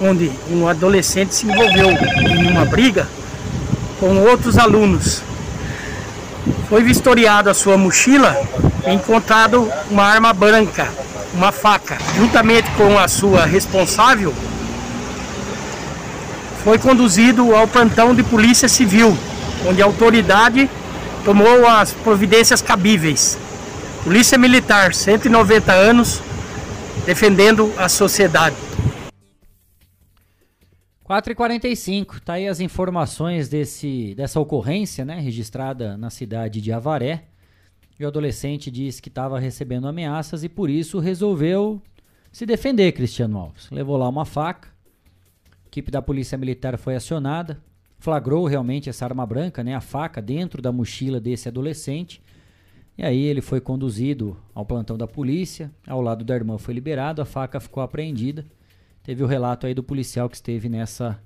onde 0.00 0.30
um 0.50 0.68
adolescente 0.68 1.34
se 1.34 1.46
envolveu 1.46 1.90
em 1.90 2.50
uma 2.50 2.64
briga 2.64 3.08
com 3.98 4.16
outros 4.18 4.58
alunos. 4.58 5.22
Foi 6.68 6.82
vistoriado 6.82 7.50
a 7.50 7.54
sua 7.54 7.76
mochila 7.76 8.36
e 8.86 8.92
encontrado 8.92 9.70
uma 9.90 10.04
arma 10.04 10.32
branca, 10.32 10.88
uma 11.32 11.50
faca. 11.50 11.96
Juntamente 12.16 12.70
com 12.72 12.98
a 12.98 13.08
sua 13.08 13.44
responsável, 13.44 14.32
foi 16.62 16.78
conduzido 16.78 17.54
ao 17.54 17.66
plantão 17.66 18.14
de 18.14 18.22
polícia 18.22 18.68
civil, 18.68 19.16
onde 19.66 19.82
a 19.82 19.84
autoridade 19.84 20.70
tomou 21.24 21.66
as 21.66 21.92
providências 21.92 22.62
cabíveis. 22.62 23.38
Polícia 24.04 24.36
Militar, 24.36 24.92
190 24.92 25.72
anos, 25.72 26.20
defendendo 27.06 27.72
a 27.78 27.88
sociedade. 27.88 28.54
4h45, 31.08 32.20
tá 32.20 32.34
aí 32.34 32.46
as 32.46 32.60
informações 32.60 33.48
desse, 33.48 34.14
dessa 34.14 34.38
ocorrência, 34.38 35.06
né, 35.06 35.18
registrada 35.20 35.96
na 35.96 36.10
cidade 36.10 36.60
de 36.60 36.70
Avaré. 36.70 37.24
E 37.98 38.04
o 38.04 38.08
adolescente 38.08 38.70
disse 38.70 39.00
que 39.00 39.08
estava 39.08 39.38
recebendo 39.38 39.88
ameaças 39.88 40.44
e 40.44 40.50
por 40.50 40.68
isso 40.68 40.98
resolveu 40.98 41.80
se 42.30 42.44
defender, 42.44 42.92
Cristiano 42.92 43.38
Alves. 43.38 43.70
Levou 43.70 43.96
lá 43.96 44.06
uma 44.06 44.26
faca, 44.26 44.68
a 45.64 45.66
equipe 45.68 45.90
da 45.90 46.02
Polícia 46.02 46.36
Militar 46.36 46.76
foi 46.76 46.94
acionada, 46.94 47.58
flagrou 47.98 48.44
realmente 48.44 48.90
essa 48.90 49.06
arma 49.06 49.24
branca, 49.24 49.64
né, 49.64 49.74
a 49.74 49.80
faca, 49.80 50.20
dentro 50.20 50.60
da 50.60 50.70
mochila 50.70 51.18
desse 51.18 51.48
adolescente. 51.48 52.20
E 52.96 53.02
aí 53.02 53.22
ele 53.22 53.40
foi 53.40 53.60
conduzido 53.60 54.36
ao 54.54 54.64
plantão 54.64 54.96
da 54.96 55.06
polícia, 55.06 55.70
ao 55.86 56.00
lado 56.00 56.24
da 56.24 56.34
irmã 56.34 56.58
foi 56.58 56.74
liberado, 56.74 57.20
a 57.20 57.24
faca 57.24 57.58
ficou 57.58 57.82
apreendida. 57.82 58.44
Teve 59.02 59.22
o 59.22 59.26
relato 59.26 59.66
aí 59.66 59.74
do 59.74 59.82
policial 59.82 60.28
que 60.28 60.36
esteve 60.36 60.68
nessa 60.68 61.20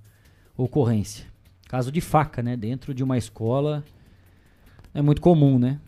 ocorrência. 0.56 1.26
Caso 1.68 1.92
de 1.92 2.00
faca, 2.00 2.42
né? 2.42 2.56
Dentro 2.56 2.94
de 2.94 3.04
uma 3.04 3.18
escola 3.18 3.84
é 4.94 5.02
muito 5.02 5.20
comum, 5.20 5.58
né? 5.58 5.78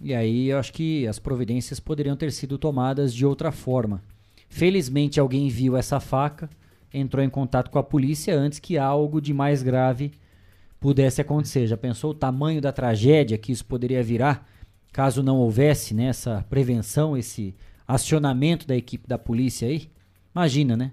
E 0.00 0.14
aí 0.14 0.48
eu 0.48 0.58
acho 0.58 0.72
que 0.72 1.06
as 1.06 1.18
providências 1.18 1.78
poderiam 1.78 2.16
ter 2.16 2.32
sido 2.32 2.56
tomadas 2.56 3.12
de 3.12 3.26
outra 3.26 3.52
forma. 3.52 4.02
Felizmente 4.48 5.20
alguém 5.20 5.48
viu 5.48 5.76
essa 5.76 6.00
faca, 6.00 6.48
entrou 6.94 7.22
em 7.22 7.28
contato 7.28 7.70
com 7.70 7.78
a 7.78 7.82
polícia 7.82 8.34
antes 8.34 8.58
que 8.58 8.78
algo 8.78 9.20
de 9.20 9.34
mais 9.34 9.62
grave 9.62 10.12
pudesse 10.80 11.20
acontecer. 11.20 11.66
Já 11.66 11.76
pensou 11.76 12.12
o 12.12 12.14
tamanho 12.14 12.60
da 12.60 12.72
tragédia 12.72 13.36
que 13.36 13.52
isso 13.52 13.66
poderia 13.66 14.02
virar? 14.02 14.49
Caso 14.92 15.22
não 15.22 15.36
houvesse 15.38 15.94
né, 15.94 16.06
essa 16.06 16.44
prevenção, 16.48 17.16
esse 17.16 17.54
acionamento 17.86 18.66
da 18.66 18.76
equipe 18.76 19.06
da 19.08 19.18
polícia 19.18 19.68
aí, 19.68 19.90
imagina, 20.34 20.76
né? 20.76 20.92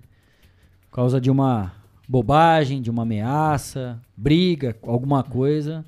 Por 0.90 0.96
causa 0.96 1.22
de 1.22 1.30
uma 1.30 1.74
bobagem, 2.08 2.82
de 2.82 2.90
uma 2.90 3.04
ameaça, 3.04 4.00
briga, 4.16 4.76
alguma 4.82 5.24
coisa, 5.24 5.86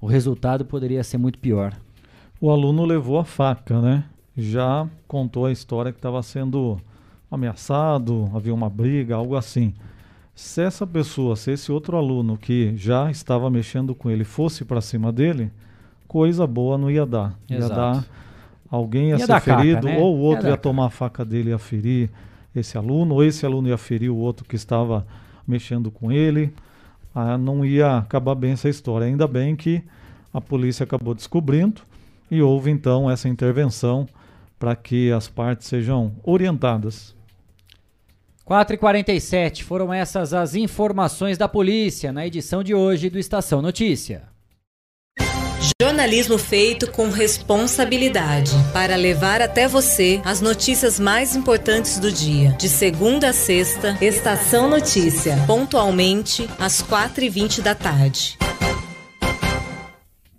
o 0.00 0.06
resultado 0.06 0.64
poderia 0.64 1.02
ser 1.02 1.18
muito 1.18 1.38
pior. 1.38 1.74
O 2.40 2.50
aluno 2.50 2.84
levou 2.84 3.18
a 3.18 3.24
faca, 3.24 3.80
né? 3.80 4.04
Já 4.36 4.88
contou 5.08 5.46
a 5.46 5.52
história 5.52 5.92
que 5.92 5.98
estava 5.98 6.22
sendo 6.22 6.80
ameaçado, 7.30 8.30
havia 8.32 8.54
uma 8.54 8.70
briga, 8.70 9.16
algo 9.16 9.34
assim. 9.34 9.74
Se 10.34 10.62
essa 10.62 10.86
pessoa, 10.86 11.34
se 11.34 11.50
esse 11.50 11.72
outro 11.72 11.96
aluno 11.96 12.38
que 12.38 12.76
já 12.76 13.10
estava 13.10 13.50
mexendo 13.50 13.94
com 13.94 14.08
ele 14.08 14.22
fosse 14.22 14.64
para 14.64 14.80
cima 14.80 15.10
dele, 15.10 15.50
coisa 16.08 16.46
boa 16.46 16.78
não 16.78 16.90
ia 16.90 17.06
dar. 17.06 17.38
Exato. 17.48 17.72
Ia 17.72 17.76
dar. 17.76 18.06
Alguém 18.70 19.10
ia, 19.10 19.16
ia 19.16 19.26
ser 19.26 19.40
ferido, 19.40 19.82
caca, 19.82 19.94
né? 19.94 19.98
ou 19.98 20.16
o 20.16 20.20
outro 20.20 20.46
ia, 20.46 20.50
ia 20.50 20.56
tomar 20.56 20.86
a 20.86 20.90
faca 20.90 21.24
dele 21.24 21.50
e 21.50 21.52
ia 21.52 21.58
ferir 21.58 22.10
esse 22.54 22.76
aluno, 22.76 23.14
ou 23.14 23.24
esse 23.24 23.46
aluno 23.46 23.68
ia 23.68 23.78
ferir 23.78 24.10
o 24.10 24.16
outro 24.16 24.44
que 24.44 24.56
estava 24.56 25.06
mexendo 25.46 25.90
com 25.90 26.10
ele. 26.10 26.52
Ah, 27.14 27.38
não 27.38 27.64
ia 27.64 27.98
acabar 27.98 28.34
bem 28.34 28.52
essa 28.52 28.68
história. 28.68 29.06
Ainda 29.06 29.26
bem 29.26 29.54
que 29.54 29.82
a 30.32 30.40
polícia 30.40 30.84
acabou 30.84 31.14
descobrindo 31.14 31.82
e 32.30 32.42
houve 32.42 32.70
então 32.70 33.10
essa 33.10 33.28
intervenção 33.28 34.06
para 34.58 34.74
que 34.74 35.10
as 35.12 35.28
partes 35.28 35.68
sejam 35.68 36.12
orientadas. 36.22 37.16
4h47 38.46 39.62
foram 39.62 39.92
essas 39.92 40.32
as 40.32 40.54
informações 40.54 41.36
da 41.36 41.48
polícia 41.48 42.12
na 42.12 42.26
edição 42.26 42.62
de 42.62 42.74
hoje 42.74 43.10
do 43.10 43.18
Estação 43.18 43.60
Notícia. 43.60 44.37
Jornalismo 45.80 46.38
feito 46.38 46.90
com 46.90 47.10
responsabilidade 47.10 48.52
para 48.72 48.96
levar 48.96 49.42
até 49.42 49.66
você 49.66 50.20
as 50.24 50.40
notícias 50.40 50.98
mais 50.98 51.34
importantes 51.34 51.98
do 51.98 52.10
dia. 52.10 52.50
De 52.52 52.68
segunda 52.68 53.30
a 53.30 53.32
sexta, 53.32 53.96
Estação 54.00 54.70
Notícia, 54.70 55.36
pontualmente 55.46 56.48
às 56.58 56.82
4h20 56.82 57.60
da 57.60 57.74
tarde. 57.74 58.38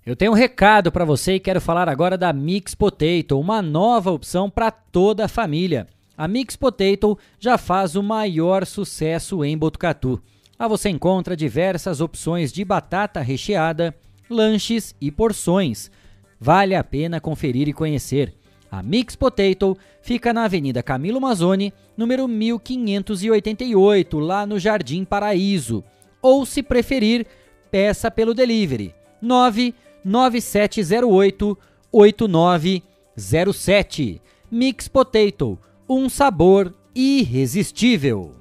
Eu 0.05 0.15
tenho 0.15 0.31
um 0.31 0.35
recado 0.35 0.91
para 0.91 1.05
você 1.05 1.35
e 1.35 1.39
quero 1.39 1.61
falar 1.61 1.87
agora 1.87 2.17
da 2.17 2.33
Mix 2.33 2.73
Potato, 2.73 3.39
uma 3.39 3.61
nova 3.61 4.11
opção 4.11 4.49
para 4.49 4.71
toda 4.71 5.25
a 5.25 5.29
família. 5.29 5.87
A 6.17 6.27
Mix 6.27 6.55
Potato 6.55 7.17
já 7.39 7.57
faz 7.57 7.95
o 7.95 8.01
maior 8.03 8.65
sucesso 8.65 9.43
em 9.43 9.57
Botucatu. 9.57 10.21
Lá 10.59 10.67
você 10.67 10.89
encontra 10.89 11.37
diversas 11.37 12.01
opções 12.01 12.51
de 12.51 12.65
batata 12.65 13.21
recheada 13.21 13.95
lanches 14.29 14.95
e 15.01 15.11
porções. 15.11 15.91
Vale 16.39 16.75
a 16.75 16.83
pena 16.83 17.19
conferir 17.19 17.67
e 17.67 17.73
conhecer. 17.73 18.33
A 18.71 18.83
Mix 18.83 19.15
Potato 19.15 19.75
fica 20.01 20.31
na 20.31 20.45
Avenida 20.45 20.83
Camilo 20.83 21.19
Mazzoni, 21.19 21.73
número 21.97 22.27
1588, 22.27 24.19
lá 24.19 24.45
no 24.45 24.59
Jardim 24.59 25.03
Paraíso. 25.03 25.83
Ou, 26.21 26.45
se 26.45 26.61
preferir, 26.61 27.25
peça 27.71 28.11
pelo 28.11 28.33
delivery 28.33 28.93
99708 29.21 31.57
8907. 31.91 34.21
Mix 34.51 34.87
Potato, 34.87 35.57
um 35.87 36.07
sabor 36.07 36.73
irresistível. 36.93 38.35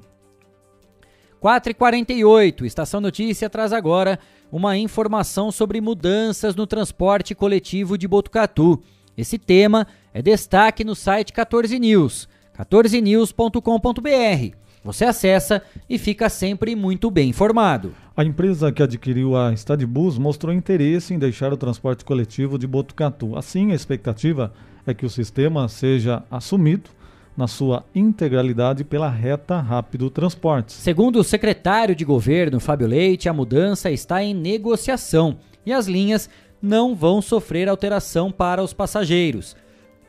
4h48, 1.42 2.64
Estação 2.64 3.00
Notícia 3.00 3.48
traz 3.48 3.72
agora 3.72 4.18
uma 4.50 4.76
informação 4.76 5.52
sobre 5.52 5.80
mudanças 5.80 6.56
no 6.56 6.66
transporte 6.66 7.34
coletivo 7.34 7.98
de 7.98 8.08
Botucatu. 8.08 8.82
Esse 9.16 9.38
tema 9.38 9.86
é 10.12 10.22
destaque 10.22 10.84
no 10.84 10.94
site 10.94 11.32
14 11.32 11.78
News, 11.78 12.28
14news.com.br. 12.56 14.56
Você 14.84 15.04
acessa 15.04 15.62
e 15.88 15.98
fica 15.98 16.28
sempre 16.28 16.74
muito 16.74 17.10
bem 17.10 17.30
informado. 17.30 17.92
A 18.16 18.24
empresa 18.24 18.72
que 18.72 18.82
adquiriu 18.82 19.36
a 19.36 19.52
Stadbus 19.52 20.18
mostrou 20.18 20.54
interesse 20.54 21.12
em 21.12 21.18
deixar 21.18 21.52
o 21.52 21.56
transporte 21.56 22.04
coletivo 22.04 22.58
de 22.58 22.66
Botucatu. 22.66 23.36
Assim, 23.36 23.72
a 23.72 23.74
expectativa 23.74 24.52
é 24.86 24.94
que 24.94 25.04
o 25.04 25.10
sistema 25.10 25.68
seja 25.68 26.22
assumido 26.30 26.90
na 27.38 27.46
sua 27.46 27.84
integralidade 27.94 28.82
pela 28.82 29.08
reta 29.08 29.60
Rápido 29.60 30.10
Transportes. 30.10 30.74
Segundo 30.74 31.20
o 31.20 31.24
secretário 31.24 31.94
de 31.94 32.04
governo 32.04 32.58
Fábio 32.58 32.88
Leite, 32.88 33.28
a 33.28 33.32
mudança 33.32 33.92
está 33.92 34.20
em 34.20 34.34
negociação 34.34 35.36
e 35.64 35.72
as 35.72 35.86
linhas 35.86 36.28
não 36.60 36.96
vão 36.96 37.22
sofrer 37.22 37.68
alteração 37.68 38.32
para 38.32 38.60
os 38.60 38.72
passageiros. 38.72 39.54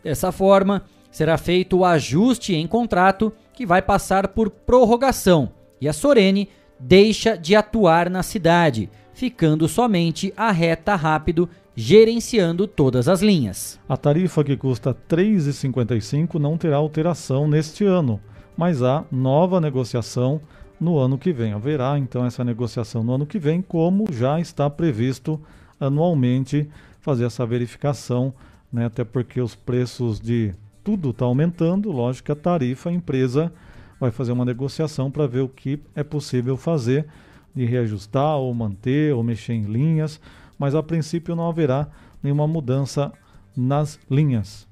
Dessa 0.04 0.32
forma, 0.32 0.82
será 1.12 1.38
feito 1.38 1.78
o 1.78 1.86
ajuste 1.86 2.56
em 2.56 2.66
contrato 2.66 3.32
que 3.54 3.64
vai 3.64 3.84
passar 3.84 4.30
por 4.30 4.50
prorrogação 4.50 5.52
e 5.80 5.88
a 5.88 5.94
Sorene 5.94 6.50
deixa 6.80 7.38
de 7.38 7.56
atuar 7.56 8.10
na 8.10 8.24
cidade, 8.24 8.90
ficando 9.14 9.68
somente 9.68 10.34
a 10.36 10.52
reta 10.52 10.96
rápido 10.96 11.48
gerenciando 11.82 12.68
todas 12.68 13.08
as 13.08 13.22
linhas. 13.22 13.80
A 13.88 13.96
tarifa 13.96 14.44
que 14.44 14.58
custa 14.58 14.90
R$ 14.90 14.98
3,55 15.16 16.38
não 16.38 16.58
terá 16.58 16.76
alteração 16.76 17.48
neste 17.48 17.86
ano, 17.86 18.20
mas 18.58 18.84
há 18.84 19.06
nova 19.10 19.62
negociação 19.62 20.42
no 20.78 20.98
ano 21.00 21.18
que 21.18 21.32
vem. 21.32 21.54
Haverá 21.54 21.98
então 21.98 22.26
essa 22.26 22.44
negociação 22.44 23.02
no 23.02 23.14
ano 23.14 23.26
que 23.26 23.40
vem, 23.40 23.62
como 23.62 24.08
já 24.12 24.42
está 24.42 24.70
previsto 24.70 25.40
anualmente 25.80 26.70
fazer 27.00 27.24
essa 27.24 27.46
verificação, 27.46 28.34
né? 28.74 28.88
até 28.88 29.06
porque 29.06 29.40
os 29.40 29.56
preços 29.56 30.20
de 30.20 30.54
tudo 30.84 31.12
está 31.12 31.24
aumentando, 31.24 31.94
lógico 31.94 32.26
que 32.26 32.32
a 32.34 32.36
tarifa 32.36 32.90
a 32.90 32.94
empresa 32.94 33.54
vai 33.98 34.12
fazer 34.12 34.34
uma 34.34 34.44
negociação 34.44 35.10
para 35.10 35.28
ver 35.28 35.42
o 35.42 35.48
que 35.48 35.80
é 35.96 36.04
possível 36.04 36.58
fazer 36.58 37.08
de 37.56 37.64
reajustar 37.64 38.36
ou 38.36 38.54
manter 38.54 39.16
ou 39.16 39.24
mexer 39.24 39.54
em 39.54 39.64
linhas 39.64 40.20
mas 40.60 40.76
a 40.76 40.84
princípio 40.84 41.36
não 41.36 41.48
haverá 41.48 41.88
nenhuma 42.22 42.46
mudança 42.46 43.14
nas 43.56 43.98
linhas. 44.12 44.68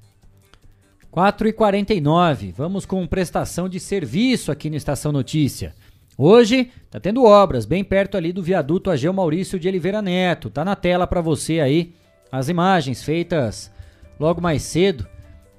4 1.10 1.48
e 1.48 1.52
49 1.52 2.52
vamos 2.54 2.84
com 2.84 3.06
prestação 3.06 3.66
de 3.66 3.80
serviço 3.80 4.52
aqui 4.52 4.68
no 4.68 4.76
Estação 4.76 5.10
Notícia. 5.10 5.74
Hoje 6.16 6.70
está 6.84 7.00
tendo 7.00 7.24
obras 7.24 7.64
bem 7.64 7.82
perto 7.82 8.16
ali 8.16 8.32
do 8.32 8.42
viaduto 8.42 8.90
Ageu 8.90 9.12
Maurício 9.12 9.58
de 9.58 9.66
Oliveira 9.66 10.02
Neto. 10.02 10.50
Tá 10.50 10.64
na 10.64 10.76
tela 10.76 11.06
para 11.06 11.22
você 11.22 11.60
aí 11.60 11.94
as 12.30 12.48
imagens 12.48 13.02
feitas 13.02 13.72
logo 14.20 14.40
mais 14.40 14.62
cedo 14.62 15.06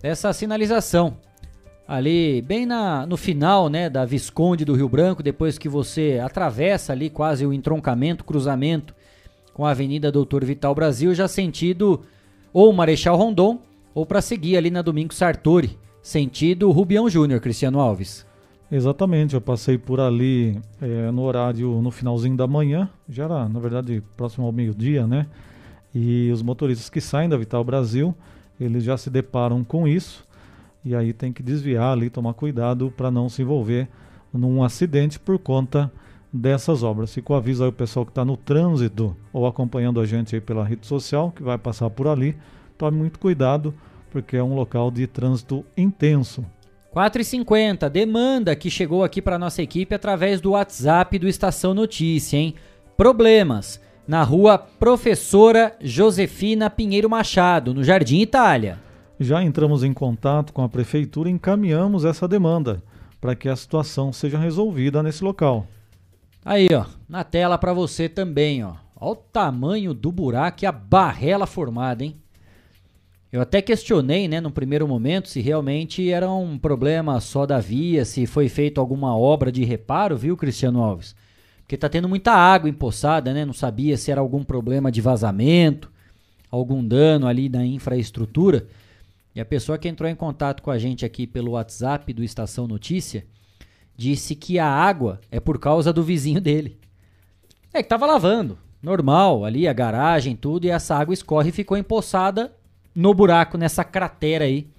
dessa 0.02 0.32
sinalização. 0.34 1.18
Ali 1.88 2.44
bem 2.44 2.68
na, 2.68 3.06
no 3.08 3.18
final 3.18 3.68
né, 3.68 3.90
da 3.90 4.06
Visconde 4.06 4.64
do 4.64 4.76
Rio 4.76 4.88
Branco, 4.88 5.24
depois 5.24 5.58
que 5.58 5.68
você 5.68 6.22
atravessa 6.24 6.94
ali 6.94 7.10
quase 7.10 7.46
o 7.46 7.52
entroncamento, 7.52 8.24
cruzamento 8.24 8.94
com 9.54 9.66
a 9.66 9.72
Avenida 9.72 10.12
Doutor 10.12 10.46
Vital 10.46 10.74
Brasil, 10.74 11.14
já 11.14 11.28
sentido 11.28 12.02
ou 12.54 12.72
Marechal 12.74 13.18
Rondon 13.18 13.60
ou 13.94 14.06
para 14.06 14.22
seguir 14.22 14.58
ali 14.58 14.70
na 14.70 14.82
Domingo 14.82 15.14
Sartori, 15.14 15.78
sentido 16.02 16.72
Rubião 16.72 17.10
Júnior, 17.10 17.40
Cristiano 17.40 17.80
Alves. 17.80 18.26
Exatamente, 18.72 19.34
eu 19.34 19.42
passei 19.42 19.78
por 19.78 20.00
ali 20.00 20.60
é, 20.80 21.10
no 21.10 21.24
horário, 21.24 21.82
no 21.82 21.90
finalzinho 21.90 22.38
da 22.38 22.46
manhã, 22.46 22.88
já 23.10 23.26
era, 23.26 23.50
na 23.50 23.60
verdade, 23.60 24.04
próximo 24.16 24.46
ao 24.46 24.52
meio-dia, 24.52 25.08
né? 25.08 25.26
E 25.94 26.30
os 26.32 26.44
motoristas 26.44 26.88
que 26.88 27.02
saem 27.02 27.28
da 27.28 27.36
Vital 27.36 27.64
Brasil, 27.64 28.14
eles 28.62 28.84
já 28.84 28.96
se 28.96 29.10
deparam 29.10 29.64
com 29.64 29.88
isso, 29.88 30.24
e 30.86 30.96
aí 30.96 31.14
tem 31.14 31.34
que 31.34 31.42
desviar 31.42 31.94
ali, 31.94 32.12
tomar 32.12 32.34
cuidado 32.36 32.94
para 32.96 33.10
não 33.10 33.28
se 33.28 33.42
envolver 33.42 33.88
num 34.32 34.64
acidente 34.64 35.20
por 35.20 35.40
conta 35.40 35.92
dessas 36.32 36.84
obras. 36.84 37.14
Fico 37.14 37.34
aviso 37.34 37.64
aí 37.64 37.70
o 37.70 37.74
pessoal 37.74 38.06
que 38.06 38.12
está 38.12 38.24
no 38.24 38.38
trânsito 38.38 39.16
ou 39.34 39.48
acompanhando 39.48 40.00
a 40.00 40.06
gente 40.06 40.36
aí 40.36 40.42
pela 40.42 40.64
rede 40.64 40.86
social, 40.86 41.32
que 41.32 41.44
vai 41.44 41.58
passar 41.58 41.90
por 41.90 42.08
ali, 42.08 42.36
tome 42.78 42.98
muito 42.98 43.20
cuidado, 43.20 43.74
porque 44.12 44.38
é 44.38 44.44
um 44.44 44.56
local 44.56 44.92
de 44.92 45.06
trânsito 45.08 45.66
intenso. 45.76 46.46
4h50, 46.96 47.88
demanda 47.90 48.56
que 48.56 48.70
chegou 48.70 49.04
aqui 49.04 49.22
para 49.22 49.38
nossa 49.38 49.62
equipe 49.62 49.94
através 49.94 50.42
do 50.42 50.52
WhatsApp 50.52 51.20
do 51.20 51.28
Estação 51.28 51.74
Notícia, 51.74 52.38
hein? 52.38 52.56
Problemas. 52.98 53.80
na 54.08 54.24
rua 54.24 54.58
Professora 54.58 55.76
Josefina 55.80 56.68
Pinheiro 56.68 57.08
Machado, 57.08 57.76
no 57.76 57.84
Jardim 57.84 58.22
Itália. 58.22 58.80
Já 59.20 59.44
entramos 59.44 59.84
em 59.84 59.94
contato 59.94 60.52
com 60.52 60.64
a 60.64 60.68
prefeitura 60.68 61.30
e 61.30 61.32
encaminhamos 61.32 62.06
essa 62.06 62.28
demanda 62.28 62.82
para 63.22 63.36
que 63.36 63.48
a 63.48 63.56
situação 63.56 64.12
seja 64.12 64.40
resolvida 64.40 65.04
nesse 65.04 65.24
local. 65.24 65.68
Aí, 66.44 66.70
ó, 66.74 66.86
na 67.08 67.24
tela 67.24 67.58
para 67.58 67.74
você 67.74 68.08
também, 68.08 68.64
ó. 68.64 68.76
Olha 68.96 69.12
o 69.12 69.16
tamanho 69.16 69.94
do 69.94 70.12
buraco 70.12 70.64
e 70.64 70.66
a 70.66 70.72
barrela 70.72 71.46
formada, 71.46 72.04
hein? 72.04 72.18
Eu 73.32 73.42
até 73.42 73.62
questionei, 73.62 74.28
né, 74.28 74.42
no 74.42 74.50
primeiro 74.50 74.88
momento, 74.88 75.30
se 75.30 75.40
realmente 75.40 76.10
era 76.10 76.30
um 76.32 76.58
problema 76.58 77.20
só 77.20 77.46
da 77.46 77.60
via, 77.60 78.04
se 78.04 78.26
foi 78.26 78.50
feita 78.50 78.82
alguma 78.82 79.16
obra 79.16 79.52
de 79.52 79.64
reparo, 79.64 80.18
viu, 80.18 80.36
Cristiano 80.36 80.82
Alves? 80.82 81.16
Porque 81.60 81.78
tá 81.78 81.88
tendo 81.88 82.10
muita 82.10 82.32
água 82.32 82.68
empoçada, 82.68 83.32
né? 83.32 83.46
Não 83.46 83.54
sabia 83.54 83.96
se 83.98 84.10
era 84.10 84.20
algum 84.20 84.44
problema 84.44 84.92
de 84.92 85.00
vazamento, 85.00 85.92
algum 86.50 86.84
dano 86.84 87.28
ali 87.28 87.48
na 87.48 87.64
infraestrutura. 87.64 88.66
E 89.36 89.40
a 89.40 89.46
pessoa 89.46 89.78
que 89.78 89.88
entrou 89.88 90.10
em 90.10 90.16
contato 90.16 90.64
com 90.64 90.72
a 90.72 90.80
gente 90.80 91.06
aqui 91.06 91.28
pelo 91.28 91.52
WhatsApp 91.52 92.12
do 92.12 92.24
Estação 92.24 92.68
Notícia 92.68 93.24
disse 94.00 94.34
que 94.34 94.58
a 94.58 94.66
água 94.66 95.20
é 95.30 95.42
por 95.42 95.60
causa 95.60 95.92
do 95.92 96.02
vizinho 96.02 96.40
dele. 96.40 96.80
É 97.74 97.84
que 97.84 97.90
tava 97.90 98.06
lavando, 98.06 98.58
normal, 98.82 99.44
ali 99.44 99.68
a 99.68 99.74
garagem, 99.74 100.38
tudo, 100.38 100.64
e 100.64 100.70
essa 100.70 100.96
água 100.96 101.14
escorre 101.14 101.50
e 101.50 101.52
ficou 101.52 101.78
empoçada 101.78 102.54
no 102.96 103.14
buraco, 103.14 103.58
nessa 103.58 103.84
cratera 103.84 104.46
aí, 104.46 104.70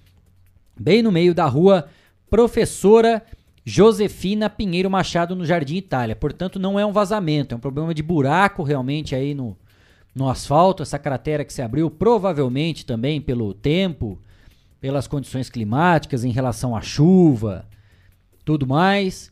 bem 0.74 1.02
no 1.02 1.12
meio 1.12 1.35
da 1.35 1.44
rua 1.44 1.87
Professora 2.30 3.22
Josefina 3.62 4.48
Pinheiro 4.48 4.90
Machado, 4.90 5.37
no 5.37 5.44
Jardim 5.44 5.76
Itália. 5.76 6.16
Portanto, 6.16 6.59
não 6.59 6.80
é 6.80 6.87
um 6.87 6.92
vazamento, 6.92 7.54
é 7.54 7.56
um 7.59 7.61
problema 7.61 7.92
de 7.92 8.02
buraco 8.02 8.62
realmente 8.62 9.14
aí 9.14 9.35
no, 9.35 9.54
no 10.14 10.30
asfalto, 10.30 10.83
essa 10.83 10.98
cratera 10.98 11.44
que 11.44 11.52
se 11.52 11.61
abriu, 11.61 11.90
provavelmente 11.90 12.87
também 12.87 13.20
pelo 13.20 13.52
tempo, 13.52 14.18
pelas 14.80 15.06
condições 15.06 15.50
climáticas 15.50 16.24
em 16.24 16.30
relação 16.30 16.74
à 16.74 16.80
chuva, 16.80 17.68
tudo 18.44 18.66
mais. 18.66 19.31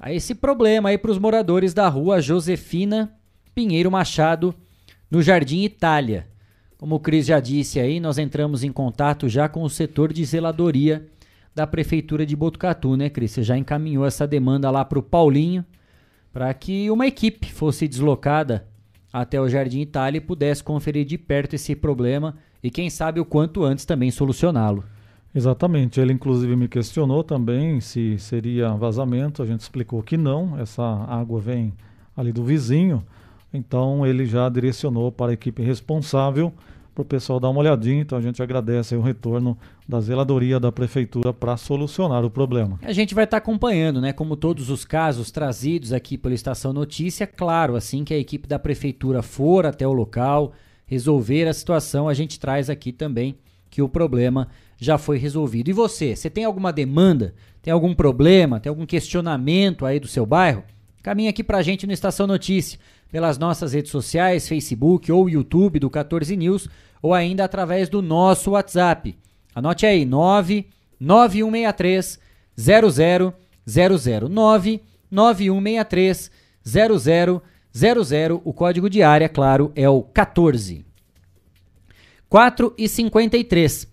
Aí 0.00 0.16
esse 0.16 0.34
problema 0.34 0.88
aí 0.88 0.98
para 0.98 1.10
os 1.10 1.18
moradores 1.18 1.72
da 1.72 1.88
rua 1.88 2.20
Josefina 2.20 3.16
Pinheiro 3.54 3.90
Machado, 3.90 4.54
no 5.10 5.20
Jardim 5.22 5.62
Itália. 5.62 6.26
Como 6.78 6.94
o 6.94 7.00
Cris 7.00 7.26
já 7.26 7.38
disse 7.38 7.78
aí, 7.78 8.00
nós 8.00 8.18
entramos 8.18 8.64
em 8.64 8.72
contato 8.72 9.28
já 9.28 9.48
com 9.48 9.62
o 9.62 9.70
setor 9.70 10.12
de 10.12 10.24
zeladoria 10.24 11.06
da 11.54 11.66
Prefeitura 11.66 12.24
de 12.24 12.34
Botucatu, 12.34 12.96
né, 12.96 13.10
Cris? 13.10 13.32
Você 13.32 13.42
já 13.42 13.56
encaminhou 13.56 14.06
essa 14.06 14.26
demanda 14.26 14.70
lá 14.70 14.84
para 14.84 14.98
o 14.98 15.02
Paulinho, 15.02 15.64
para 16.32 16.52
que 16.54 16.90
uma 16.90 17.06
equipe 17.06 17.52
fosse 17.52 17.86
deslocada 17.86 18.66
até 19.12 19.38
o 19.38 19.48
Jardim 19.48 19.80
Itália 19.80 20.16
e 20.16 20.22
pudesse 20.22 20.64
conferir 20.64 21.04
de 21.04 21.18
perto 21.18 21.54
esse 21.54 21.76
problema 21.76 22.36
e, 22.62 22.70
quem 22.70 22.88
sabe, 22.88 23.20
o 23.20 23.24
quanto 23.24 23.62
antes 23.62 23.84
também 23.84 24.10
solucioná-lo. 24.10 24.82
Exatamente. 25.34 26.00
Ele, 26.00 26.12
inclusive, 26.12 26.54
me 26.56 26.68
questionou 26.68 27.24
também 27.24 27.80
se 27.80 28.18
seria 28.18 28.70
vazamento. 28.74 29.42
A 29.42 29.46
gente 29.46 29.60
explicou 29.60 30.02
que 30.02 30.16
não, 30.16 30.58
essa 30.58 30.82
água 30.82 31.40
vem 31.40 31.72
ali 32.16 32.32
do 32.32 32.44
vizinho. 32.44 33.02
Então, 33.52 34.06
ele 34.06 34.26
já 34.26 34.48
direcionou 34.48 35.10
para 35.10 35.30
a 35.32 35.34
equipe 35.34 35.62
responsável 35.62 36.52
para 36.94 37.02
o 37.02 37.04
pessoal 37.04 37.40
dar 37.40 37.48
uma 37.48 37.60
olhadinha. 37.60 38.02
Então 38.02 38.18
a 38.18 38.20
gente 38.20 38.42
agradece 38.42 38.94
o 38.94 39.00
retorno 39.00 39.56
da 39.88 40.00
zeladoria 40.00 40.60
da 40.60 40.70
prefeitura 40.70 41.32
para 41.32 41.56
solucionar 41.56 42.24
o 42.24 42.30
problema. 42.30 42.78
A 42.82 42.92
gente 42.92 43.14
vai 43.14 43.24
estar 43.24 43.38
tá 43.40 43.42
acompanhando, 43.42 44.00
né? 44.00 44.12
Como 44.12 44.36
todos 44.36 44.70
os 44.70 44.84
casos 44.84 45.30
trazidos 45.30 45.92
aqui 45.92 46.16
pela 46.16 46.34
Estação 46.34 46.72
Notícia, 46.72 47.26
claro, 47.26 47.76
assim 47.76 48.04
que 48.04 48.14
a 48.14 48.18
equipe 48.18 48.46
da 48.46 48.58
prefeitura 48.58 49.22
for 49.22 49.66
até 49.66 49.86
o 49.86 49.92
local, 49.92 50.52
resolver 50.86 51.48
a 51.48 51.54
situação, 51.54 52.08
a 52.08 52.14
gente 52.14 52.38
traz 52.38 52.68
aqui 52.68 52.92
também 52.92 53.36
que 53.70 53.80
o 53.80 53.88
problema 53.88 54.48
já 54.84 54.98
foi 54.98 55.18
resolvido. 55.18 55.70
E 55.70 55.72
você, 55.72 56.16
você 56.16 56.28
tem 56.28 56.44
alguma 56.44 56.72
demanda? 56.72 57.34
Tem 57.62 57.72
algum 57.72 57.94
problema? 57.94 58.60
Tem 58.60 58.70
algum 58.70 58.86
questionamento 58.86 59.86
aí 59.86 60.00
do 60.00 60.08
seu 60.08 60.26
bairro? 60.26 60.64
Caminha 61.02 61.30
aqui 61.30 61.44
pra 61.44 61.62
gente 61.62 61.86
no 61.86 61.92
Estação 61.92 62.26
Notícia 62.26 62.78
pelas 63.12 63.36
nossas 63.36 63.74
redes 63.74 63.90
sociais, 63.90 64.48
Facebook 64.48 65.12
ou 65.12 65.28
YouTube 65.28 65.78
do 65.78 65.90
14 65.90 66.34
News, 66.34 66.66
ou 67.02 67.12
ainda 67.12 67.44
através 67.44 67.90
do 67.90 68.00
nosso 68.00 68.52
WhatsApp. 68.52 69.14
Anote 69.54 69.84
aí, 69.84 70.06
99163 70.06 72.18
0000 72.56 73.34
99163 74.30 76.30
0000. 76.64 77.42
O 78.44 78.52
código 78.52 78.88
de 78.88 79.02
área, 79.02 79.28
claro, 79.28 79.72
é 79.76 79.88
o 79.88 80.02
14. 80.02 80.86
4 82.30 82.74
e 82.78 82.88
53. 82.88 83.91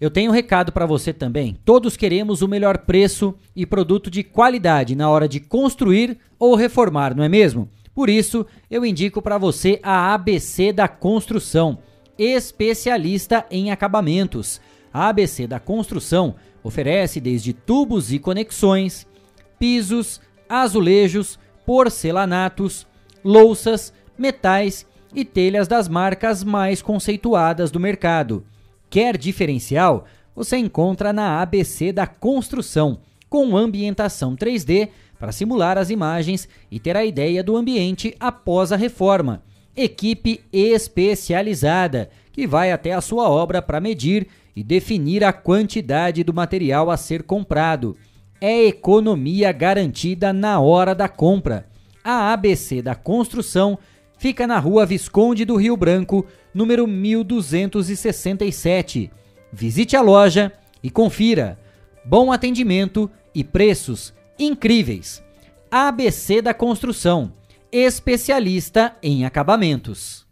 Eu 0.00 0.10
tenho 0.10 0.30
um 0.30 0.34
recado 0.34 0.70
para 0.70 0.86
você 0.86 1.12
também. 1.12 1.56
Todos 1.64 1.96
queremos 1.96 2.40
o 2.40 2.48
melhor 2.48 2.78
preço 2.78 3.34
e 3.54 3.66
produto 3.66 4.10
de 4.10 4.22
qualidade 4.22 4.94
na 4.94 5.10
hora 5.10 5.28
de 5.28 5.40
construir 5.40 6.18
ou 6.38 6.54
reformar, 6.54 7.16
não 7.16 7.24
é 7.24 7.28
mesmo? 7.28 7.68
Por 7.92 8.08
isso, 8.08 8.46
eu 8.70 8.86
indico 8.86 9.20
para 9.20 9.38
você 9.38 9.80
a 9.82 10.14
ABC 10.14 10.72
da 10.72 10.86
Construção, 10.86 11.78
especialista 12.16 13.44
em 13.50 13.72
acabamentos. 13.72 14.60
A 14.92 15.08
ABC 15.08 15.48
da 15.48 15.58
Construção 15.58 16.36
oferece 16.62 17.20
desde 17.20 17.52
tubos 17.52 18.12
e 18.12 18.20
conexões, 18.20 19.04
pisos, 19.58 20.20
azulejos, 20.48 21.40
porcelanatos, 21.66 22.86
louças, 23.24 23.92
metais 24.16 24.86
e 25.12 25.24
telhas 25.24 25.66
das 25.66 25.88
marcas 25.88 26.44
mais 26.44 26.80
conceituadas 26.80 27.72
do 27.72 27.80
mercado. 27.80 28.44
Quer 28.90 29.16
diferencial? 29.16 30.06
Você 30.34 30.56
encontra 30.56 31.12
na 31.12 31.42
ABC 31.42 31.92
da 31.92 32.06
Construção, 32.06 33.00
com 33.28 33.56
ambientação 33.56 34.34
3D 34.34 34.88
para 35.18 35.32
simular 35.32 35.76
as 35.76 35.90
imagens 35.90 36.48
e 36.70 36.78
ter 36.78 36.96
a 36.96 37.04
ideia 37.04 37.42
do 37.42 37.56
ambiente 37.56 38.14
após 38.18 38.72
a 38.72 38.76
reforma. 38.76 39.42
Equipe 39.76 40.40
especializada 40.52 42.08
que 42.32 42.46
vai 42.46 42.72
até 42.72 42.92
a 42.92 43.00
sua 43.00 43.28
obra 43.28 43.60
para 43.60 43.80
medir 43.80 44.28
e 44.54 44.62
definir 44.62 45.22
a 45.22 45.32
quantidade 45.32 46.24
do 46.24 46.32
material 46.32 46.90
a 46.90 46.96
ser 46.96 47.24
comprado. 47.24 47.96
É 48.40 48.66
economia 48.66 49.52
garantida 49.52 50.32
na 50.32 50.60
hora 50.60 50.94
da 50.94 51.08
compra. 51.08 51.66
A 52.02 52.32
ABC 52.32 52.80
da 52.80 52.94
Construção 52.94 53.78
fica 54.18 54.46
na 54.46 54.58
rua 54.58 54.84
Visconde 54.84 55.44
do 55.44 55.56
Rio 55.56 55.76
Branco, 55.76 56.26
número 56.52 56.86
1267. 56.86 59.10
Visite 59.52 59.96
a 59.96 60.02
loja 60.02 60.52
e 60.82 60.90
confira. 60.90 61.58
Bom 62.04 62.32
atendimento 62.32 63.10
e 63.34 63.42
preços 63.42 64.12
incríveis. 64.38 65.22
ABC 65.70 66.40
da 66.40 66.54
Construção, 66.54 67.32
especialista 67.70 68.96
em 69.02 69.24
acabamentos. 69.24 70.26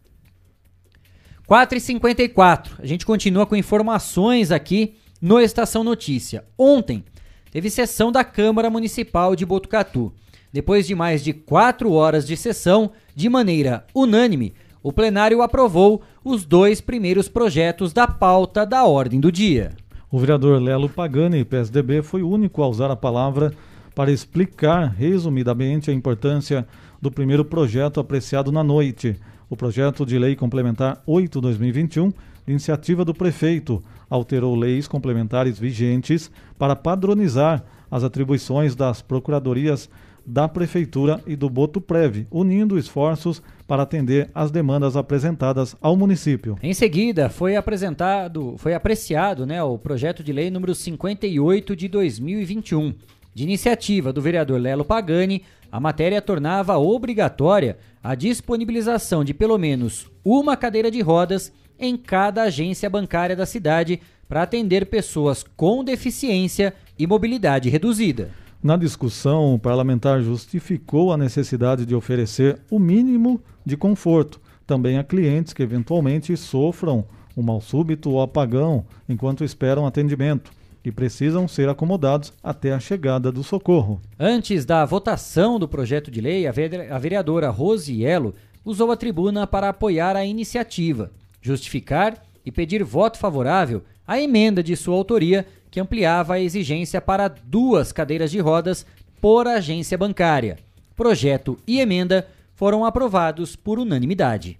4h54, 1.49 2.81
a 2.81 2.87
gente 2.87 3.07
continua 3.07 3.46
com 3.46 3.55
informações 3.55 4.51
aqui 4.51 4.96
no 5.20 5.40
Estação 5.40 5.85
Notícia. 5.85 6.44
Ontem 6.59 7.05
teve 7.51 7.70
sessão 7.70 8.11
da 8.11 8.25
Câmara 8.25 8.68
Municipal 8.68 9.37
de 9.37 9.46
Botucatu. 9.46 10.12
Depois 10.56 10.86
de 10.86 10.94
mais 10.94 11.22
de 11.22 11.34
quatro 11.34 11.92
horas 11.92 12.26
de 12.26 12.34
sessão, 12.34 12.92
de 13.14 13.28
maneira 13.28 13.84
unânime, 13.94 14.54
o 14.82 14.90
plenário 14.90 15.42
aprovou 15.42 16.00
os 16.24 16.46
dois 16.46 16.80
primeiros 16.80 17.28
projetos 17.28 17.92
da 17.92 18.08
pauta 18.08 18.64
da 18.64 18.86
ordem 18.86 19.20
do 19.20 19.30
dia. 19.30 19.72
O 20.10 20.18
vereador 20.18 20.58
Lelo 20.58 20.88
Pagani, 20.88 21.44
PSDB, 21.44 22.00
foi 22.00 22.22
o 22.22 22.30
único 22.30 22.62
a 22.62 22.68
usar 22.68 22.90
a 22.90 22.96
palavra 22.96 23.52
para 23.94 24.10
explicar 24.10 24.86
resumidamente 24.96 25.90
a 25.90 25.92
importância 25.92 26.66
do 27.02 27.10
primeiro 27.10 27.44
projeto 27.44 28.00
apreciado 28.00 28.50
na 28.50 28.64
noite, 28.64 29.14
o 29.50 29.56
projeto 29.58 30.06
de 30.06 30.18
lei 30.18 30.34
complementar 30.34 31.02
8/2021, 31.06 32.14
iniciativa 32.48 33.04
do 33.04 33.12
prefeito, 33.12 33.84
alterou 34.09 34.54
leis 34.57 34.88
complementares 34.88 35.59
vigentes 35.59 36.30
para 36.59 36.74
padronizar 36.74 37.62
as 37.90 38.02
atribuições 38.02 38.74
das 38.74 39.02
procuradorias 39.02 39.90
da 40.27 40.49
prefeitura 40.49 41.22
e 41.27 41.37
do 41.37 41.49
Botuprev, 41.49 42.27
unindo 42.31 42.79
esforços 42.79 43.41
para 43.66 43.85
atender 43.85 44.29
às 44.35 44.51
demandas 44.51 44.97
apresentadas 44.97 45.77
ao 45.81 45.97
município. 45.97 46.59
Em 46.62 46.74
seguida, 46.74 47.29
foi 47.29 47.55
apresentado, 47.55 48.57
foi 48.59 48.74
apreciado, 48.74 49.47
né, 49.47 49.62
o 49.62 49.79
projeto 49.79 50.24
de 50.24 50.33
lei 50.33 50.51
número 50.51 50.74
58 50.74 51.77
de 51.77 51.89
2021 51.89 52.95
de 53.37 53.45
iniciativa 53.45 54.14
do 54.14 54.22
vereador 54.22 54.59
Lelo 54.59 54.83
Pagani, 54.83 55.43
a 55.70 55.79
matéria 55.79 56.22
tornava 56.22 56.79
obrigatória 56.79 57.77
a 58.03 58.14
disponibilização 58.14 59.22
de 59.22 59.35
pelo 59.35 59.59
menos 59.59 60.11
uma 60.24 60.57
cadeira 60.57 60.91
de 60.91 61.03
rodas 61.03 61.53
em 61.79 61.99
cada 61.99 62.45
agência 62.45 62.89
bancária 62.89 63.37
da 63.37 63.45
cidade 63.45 64.01
para 64.27 64.43
atender 64.43 64.87
pessoas 64.87 65.45
com 65.55 65.85
deficiência 65.85 66.72
e 66.99 67.07
mobilidade 67.07 67.68
reduzida. 67.68 68.31
Na 68.62 68.76
discussão, 68.76 69.54
o 69.54 69.59
parlamentar 69.59 70.20
justificou 70.22 71.12
a 71.12 71.16
necessidade 71.16 71.86
de 71.86 71.94
oferecer 71.94 72.59
o 72.70 72.78
mínimo 72.78 73.40
de 73.64 73.76
conforto 73.76 74.40
também 74.66 74.98
a 74.98 75.04
clientes 75.04 75.52
que 75.52 75.62
eventualmente 75.62 76.36
sofram 76.36 77.04
um 77.36 77.42
mal 77.42 77.61
súbito 77.61 78.11
ou 78.11 78.20
apagão 78.20 78.84
enquanto 79.09 79.44
esperam 79.44 79.86
atendimento 79.86 80.50
e 80.84 80.90
precisam 80.90 81.46
ser 81.46 81.68
acomodados 81.68 82.32
até 82.42 82.72
a 82.72 82.80
chegada 82.80 83.30
do 83.30 83.42
socorro. 83.42 84.00
Antes 84.18 84.64
da 84.64 84.84
votação 84.84 85.59
do 85.59 85.68
projeto 85.68 86.11
de 86.11 86.20
lei, 86.20 86.46
a 86.46 86.98
vereadora 86.98 87.50
Rosielo 87.50 88.34
usou 88.64 88.90
a 88.90 88.96
tribuna 88.96 89.46
para 89.46 89.68
apoiar 89.68 90.16
a 90.16 90.24
iniciativa, 90.24 91.11
justificar 91.40 92.22
e 92.44 92.52
pedir 92.52 92.82
voto 92.82 93.18
favorável 93.18 93.82
à 94.07 94.20
emenda 94.20 94.62
de 94.62 94.76
sua 94.76 94.94
autoria 94.94 95.44
que 95.70 95.80
ampliava 95.80 96.34
a 96.34 96.40
exigência 96.40 97.00
para 97.00 97.28
duas 97.28 97.92
cadeiras 97.92 98.30
de 98.30 98.38
rodas 98.38 98.86
por 99.20 99.46
agência 99.46 99.96
bancária. 99.96 100.58
Projeto 100.94 101.58
e 101.66 101.80
emenda 101.80 102.26
foram 102.54 102.84
aprovados 102.84 103.54
por 103.54 103.78
unanimidade. 103.78 104.56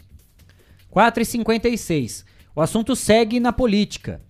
4,56. 0.93 2.25
O 2.55 2.61
assunto 2.61 2.97
segue 2.97 3.41
na 3.41 3.53
política. 3.53 4.21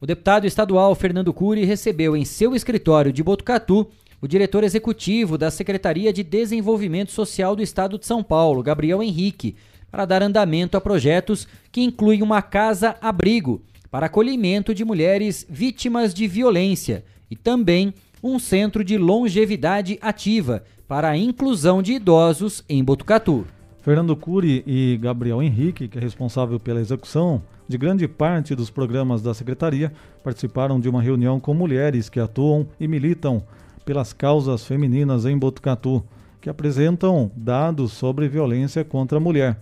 O 0.00 0.06
deputado 0.06 0.46
estadual 0.46 0.94
Fernando 0.94 1.32
Cury 1.32 1.64
recebeu 1.64 2.16
em 2.16 2.24
seu 2.24 2.54
escritório 2.54 3.12
de 3.12 3.22
Botucatu 3.22 3.88
o 4.20 4.26
diretor 4.26 4.64
executivo 4.64 5.38
da 5.38 5.50
Secretaria 5.50 6.12
de 6.12 6.22
Desenvolvimento 6.22 7.12
Social 7.12 7.54
do 7.54 7.62
Estado 7.62 7.98
de 7.98 8.06
São 8.06 8.22
Paulo, 8.22 8.62
Gabriel 8.62 9.02
Henrique, 9.02 9.56
para 9.90 10.04
dar 10.04 10.22
andamento 10.22 10.76
a 10.76 10.80
projetos 10.80 11.46
que 11.70 11.80
incluem 11.80 12.22
uma 12.22 12.42
casa-abrigo 12.42 13.62
para 13.96 14.08
acolhimento 14.08 14.74
de 14.74 14.84
mulheres 14.84 15.46
vítimas 15.48 16.12
de 16.12 16.28
violência 16.28 17.02
e 17.30 17.34
também 17.34 17.94
um 18.22 18.38
centro 18.38 18.84
de 18.84 18.98
longevidade 18.98 19.98
ativa 20.02 20.62
para 20.86 21.08
a 21.08 21.16
inclusão 21.16 21.80
de 21.80 21.94
idosos 21.94 22.62
em 22.68 22.84
Botucatu. 22.84 23.46
Fernando 23.80 24.14
Cury 24.14 24.62
e 24.66 24.98
Gabriel 25.00 25.42
Henrique, 25.42 25.88
que 25.88 25.96
é 25.96 26.00
responsável 26.02 26.60
pela 26.60 26.78
execução 26.78 27.42
de 27.66 27.78
grande 27.78 28.06
parte 28.06 28.54
dos 28.54 28.68
programas 28.68 29.22
da 29.22 29.32
secretaria, 29.32 29.90
participaram 30.22 30.78
de 30.78 30.90
uma 30.90 31.00
reunião 31.00 31.40
com 31.40 31.54
mulheres 31.54 32.10
que 32.10 32.20
atuam 32.20 32.66
e 32.78 32.86
militam 32.86 33.42
pelas 33.86 34.12
causas 34.12 34.66
femininas 34.66 35.24
em 35.24 35.38
Botucatu, 35.38 36.04
que 36.38 36.50
apresentam 36.50 37.30
dados 37.34 37.92
sobre 37.94 38.28
violência 38.28 38.84
contra 38.84 39.16
a 39.16 39.22
mulher. 39.22 39.58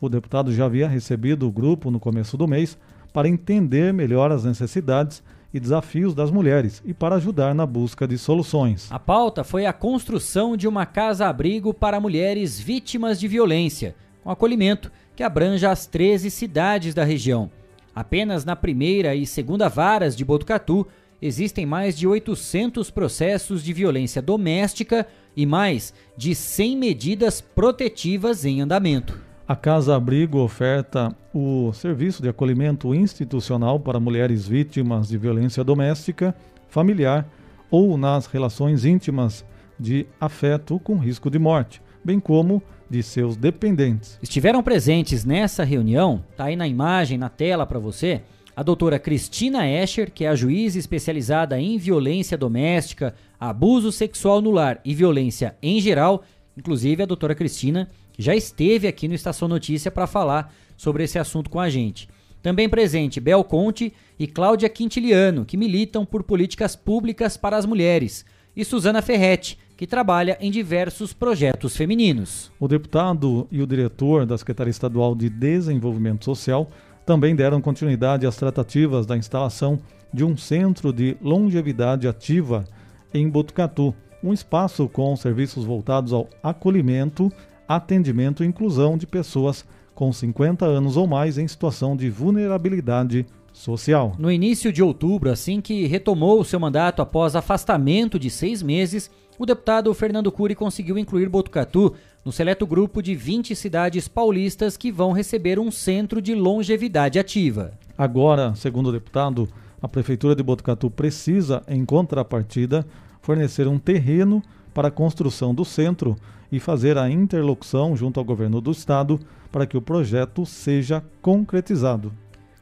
O 0.00 0.08
deputado 0.08 0.52
já 0.52 0.64
havia 0.64 0.88
recebido 0.88 1.46
o 1.46 1.52
grupo 1.52 1.88
no 1.88 2.00
começo 2.00 2.36
do 2.36 2.48
mês 2.48 2.76
para 3.16 3.30
entender 3.30 3.94
melhor 3.94 4.30
as 4.30 4.44
necessidades 4.44 5.22
e 5.50 5.58
desafios 5.58 6.14
das 6.14 6.30
mulheres 6.30 6.82
e 6.84 6.92
para 6.92 7.14
ajudar 7.14 7.54
na 7.54 7.64
busca 7.64 8.06
de 8.06 8.18
soluções. 8.18 8.92
A 8.92 8.98
pauta 8.98 9.42
foi 9.42 9.64
a 9.64 9.72
construção 9.72 10.54
de 10.54 10.68
uma 10.68 10.84
casa-abrigo 10.84 11.72
para 11.72 11.98
mulheres 11.98 12.60
vítimas 12.60 13.18
de 13.18 13.26
violência, 13.26 13.96
com 14.22 14.30
acolhimento 14.30 14.92
que 15.16 15.22
abranja 15.22 15.70
as 15.70 15.86
13 15.86 16.30
cidades 16.30 16.92
da 16.92 17.04
região. 17.04 17.50
Apenas 17.94 18.44
na 18.44 18.54
primeira 18.54 19.14
e 19.14 19.24
segunda 19.24 19.66
varas 19.66 20.14
de 20.14 20.22
Botucatu 20.22 20.86
existem 21.22 21.64
mais 21.64 21.96
de 21.96 22.06
800 22.06 22.90
processos 22.90 23.64
de 23.64 23.72
violência 23.72 24.20
doméstica 24.20 25.06
e 25.34 25.46
mais 25.46 25.94
de 26.18 26.34
100 26.34 26.76
medidas 26.76 27.40
protetivas 27.40 28.44
em 28.44 28.60
andamento. 28.60 29.25
A 29.48 29.54
Casa 29.54 29.94
Abrigo 29.94 30.38
oferta 30.38 31.14
o 31.32 31.72
serviço 31.72 32.20
de 32.20 32.28
acolhimento 32.28 32.92
institucional 32.92 33.78
para 33.78 34.00
mulheres 34.00 34.48
vítimas 34.48 35.06
de 35.06 35.16
violência 35.16 35.62
doméstica, 35.62 36.34
familiar 36.68 37.28
ou 37.70 37.96
nas 37.96 38.26
relações 38.26 38.84
íntimas 38.84 39.44
de 39.78 40.04
afeto 40.20 40.80
com 40.80 40.98
risco 40.98 41.30
de 41.30 41.38
morte, 41.38 41.80
bem 42.04 42.18
como 42.18 42.60
de 42.90 43.04
seus 43.04 43.36
dependentes. 43.36 44.18
Estiveram 44.20 44.64
presentes 44.64 45.24
nessa 45.24 45.62
reunião, 45.62 46.24
tá 46.36 46.46
aí 46.46 46.56
na 46.56 46.66
imagem, 46.66 47.16
na 47.16 47.28
tela 47.28 47.64
para 47.64 47.78
você, 47.78 48.22
a 48.56 48.64
doutora 48.64 48.98
Cristina 48.98 49.64
Escher, 49.64 50.10
que 50.10 50.24
é 50.24 50.28
a 50.28 50.34
juíza 50.34 50.76
especializada 50.76 51.56
em 51.60 51.78
violência 51.78 52.36
doméstica, 52.36 53.14
abuso 53.38 53.92
sexual 53.92 54.42
no 54.42 54.50
lar 54.50 54.80
e 54.84 54.92
violência 54.92 55.54
em 55.62 55.80
geral, 55.80 56.24
inclusive 56.56 57.04
a 57.04 57.06
doutora 57.06 57.34
Cristina 57.34 57.88
já 58.18 58.34
esteve 58.34 58.86
aqui 58.86 59.08
no 59.08 59.14
Estação 59.14 59.48
Notícia 59.48 59.90
para 59.90 60.06
falar 60.06 60.54
sobre 60.76 61.04
esse 61.04 61.18
assunto 61.18 61.50
com 61.50 61.60
a 61.60 61.68
gente. 61.68 62.08
Também 62.42 62.68
presente 62.68 63.20
Bel 63.20 63.42
Conte 63.42 63.92
e 64.18 64.26
Cláudia 64.26 64.68
Quintiliano, 64.68 65.44
que 65.44 65.56
militam 65.56 66.04
por 66.04 66.22
políticas 66.22 66.76
públicas 66.76 67.36
para 67.36 67.56
as 67.56 67.66
mulheres, 67.66 68.24
e 68.54 68.64
Suzana 68.64 69.02
Ferretti, 69.02 69.58
que 69.76 69.86
trabalha 69.86 70.38
em 70.40 70.50
diversos 70.50 71.12
projetos 71.12 71.76
femininos. 71.76 72.50
O 72.58 72.66
deputado 72.66 73.46
e 73.50 73.60
o 73.60 73.66
diretor 73.66 74.24
da 74.24 74.38
Secretaria 74.38 74.70
Estadual 74.70 75.14
de 75.14 75.28
Desenvolvimento 75.28 76.24
Social 76.24 76.70
também 77.04 77.36
deram 77.36 77.60
continuidade 77.60 78.26
às 78.26 78.36
tratativas 78.36 79.06
da 79.06 79.16
instalação 79.16 79.78
de 80.12 80.24
um 80.24 80.36
centro 80.36 80.92
de 80.92 81.16
longevidade 81.20 82.08
ativa 82.08 82.64
em 83.12 83.28
Botucatu, 83.28 83.94
um 84.22 84.32
espaço 84.32 84.88
com 84.88 85.14
serviços 85.14 85.64
voltados 85.64 86.12
ao 86.12 86.28
acolhimento 86.42 87.30
atendimento 87.68 88.42
e 88.42 88.46
inclusão 88.46 88.96
de 88.96 89.06
pessoas 89.06 89.64
com 89.94 90.12
50 90.12 90.64
anos 90.64 90.96
ou 90.96 91.06
mais 91.06 91.38
em 91.38 91.48
situação 91.48 91.96
de 91.96 92.10
vulnerabilidade 92.10 93.26
social. 93.52 94.14
No 94.18 94.30
início 94.30 94.72
de 94.72 94.82
outubro, 94.82 95.30
assim 95.30 95.60
que 95.60 95.86
retomou 95.86 96.44
seu 96.44 96.60
mandato 96.60 97.00
após 97.00 97.34
afastamento 97.34 98.18
de 98.18 98.28
seis 98.28 98.62
meses, 98.62 99.10
o 99.38 99.46
deputado 99.46 99.92
Fernando 99.94 100.30
Cury 100.30 100.54
conseguiu 100.54 100.98
incluir 100.98 101.28
Botucatu 101.28 101.94
no 102.24 102.32
seleto 102.32 102.66
grupo 102.66 103.02
de 103.02 103.14
20 103.14 103.54
cidades 103.54 104.08
paulistas 104.08 104.76
que 104.76 104.92
vão 104.92 105.12
receber 105.12 105.58
um 105.58 105.70
centro 105.70 106.20
de 106.20 106.34
longevidade 106.34 107.18
ativa. 107.18 107.72
Agora, 107.96 108.54
segundo 108.54 108.88
o 108.88 108.92
deputado, 108.92 109.48
a 109.80 109.88
Prefeitura 109.88 110.34
de 110.34 110.42
Botucatu 110.42 110.90
precisa, 110.90 111.62
em 111.68 111.84
contrapartida, 111.84 112.86
fornecer 113.20 113.66
um 113.66 113.78
terreno 113.78 114.42
para 114.74 114.88
a 114.88 114.90
construção 114.90 115.54
do 115.54 115.64
centro 115.64 116.16
e 116.50 116.60
fazer 116.60 116.96
a 116.98 117.10
interlocução 117.10 117.96
junto 117.96 118.18
ao 118.18 118.24
governo 118.24 118.60
do 118.60 118.70
estado 118.70 119.18
para 119.50 119.66
que 119.66 119.76
o 119.76 119.82
projeto 119.82 120.44
seja 120.44 121.02
concretizado. 121.22 122.12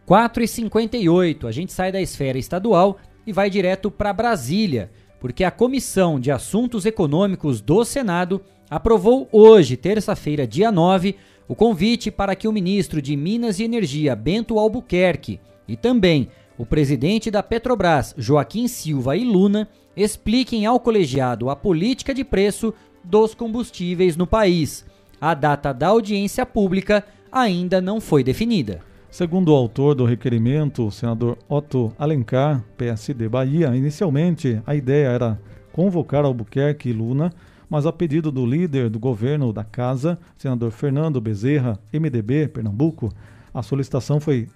4 0.06 0.42
e 0.42 0.48
58 0.48 1.46
a 1.46 1.52
gente 1.52 1.72
sai 1.72 1.90
da 1.90 2.00
esfera 2.00 2.38
estadual 2.38 2.98
e 3.26 3.32
vai 3.32 3.48
direto 3.48 3.90
para 3.90 4.12
Brasília, 4.12 4.90
porque 5.20 5.44
a 5.44 5.50
Comissão 5.50 6.20
de 6.20 6.30
Assuntos 6.30 6.84
Econômicos 6.84 7.60
do 7.60 7.84
Senado 7.84 8.40
aprovou 8.68 9.28
hoje, 9.32 9.76
terça-feira, 9.76 10.46
dia 10.46 10.70
9, 10.70 11.16
o 11.48 11.54
convite 11.54 12.10
para 12.10 12.34
que 12.34 12.48
o 12.48 12.52
ministro 12.52 13.00
de 13.00 13.16
Minas 13.16 13.58
e 13.58 13.64
Energia, 13.64 14.14
Bento 14.14 14.58
Albuquerque, 14.58 15.40
e 15.66 15.76
também 15.76 16.28
o 16.56 16.64
presidente 16.64 17.30
da 17.30 17.42
Petrobras, 17.42 18.14
Joaquim 18.16 18.68
Silva 18.68 19.16
e 19.16 19.24
Luna, 19.24 19.68
expliquem 19.96 20.66
ao 20.66 20.78
colegiado 20.78 21.50
a 21.50 21.56
política 21.56 22.12
de 22.12 22.24
preço 22.24 22.74
dos 23.04 23.34
combustíveis 23.34 24.16
no 24.16 24.26
país. 24.26 24.84
A 25.20 25.34
data 25.34 25.72
da 25.72 25.88
audiência 25.88 26.44
pública 26.44 27.04
ainda 27.30 27.80
não 27.80 28.00
foi 28.00 28.24
definida. 28.24 28.80
Segundo 29.10 29.50
o 29.50 29.54
autor 29.54 29.94
do 29.94 30.04
requerimento, 30.04 30.86
o 30.86 30.90
senador 30.90 31.38
Otto 31.48 31.92
Alencar, 31.98 32.64
PSD 32.76 33.28
Bahia, 33.28 33.76
inicialmente 33.76 34.60
a 34.66 34.74
ideia 34.74 35.06
era 35.06 35.40
convocar 35.72 36.24
Albuquerque 36.24 36.88
e 36.88 36.92
Luna, 36.92 37.32
mas 37.70 37.86
a 37.86 37.92
pedido 37.92 38.32
do 38.32 38.44
líder 38.44 38.90
do 38.90 38.98
governo 38.98 39.52
da 39.52 39.62
casa, 39.62 40.18
senador 40.36 40.70
Fernando 40.72 41.20
Bezerra, 41.20 41.78
MDB, 41.92 42.48
Pernambuco, 42.48 43.12
a 43.52 43.62
solicitação 43.62 44.18
foi 44.18 44.48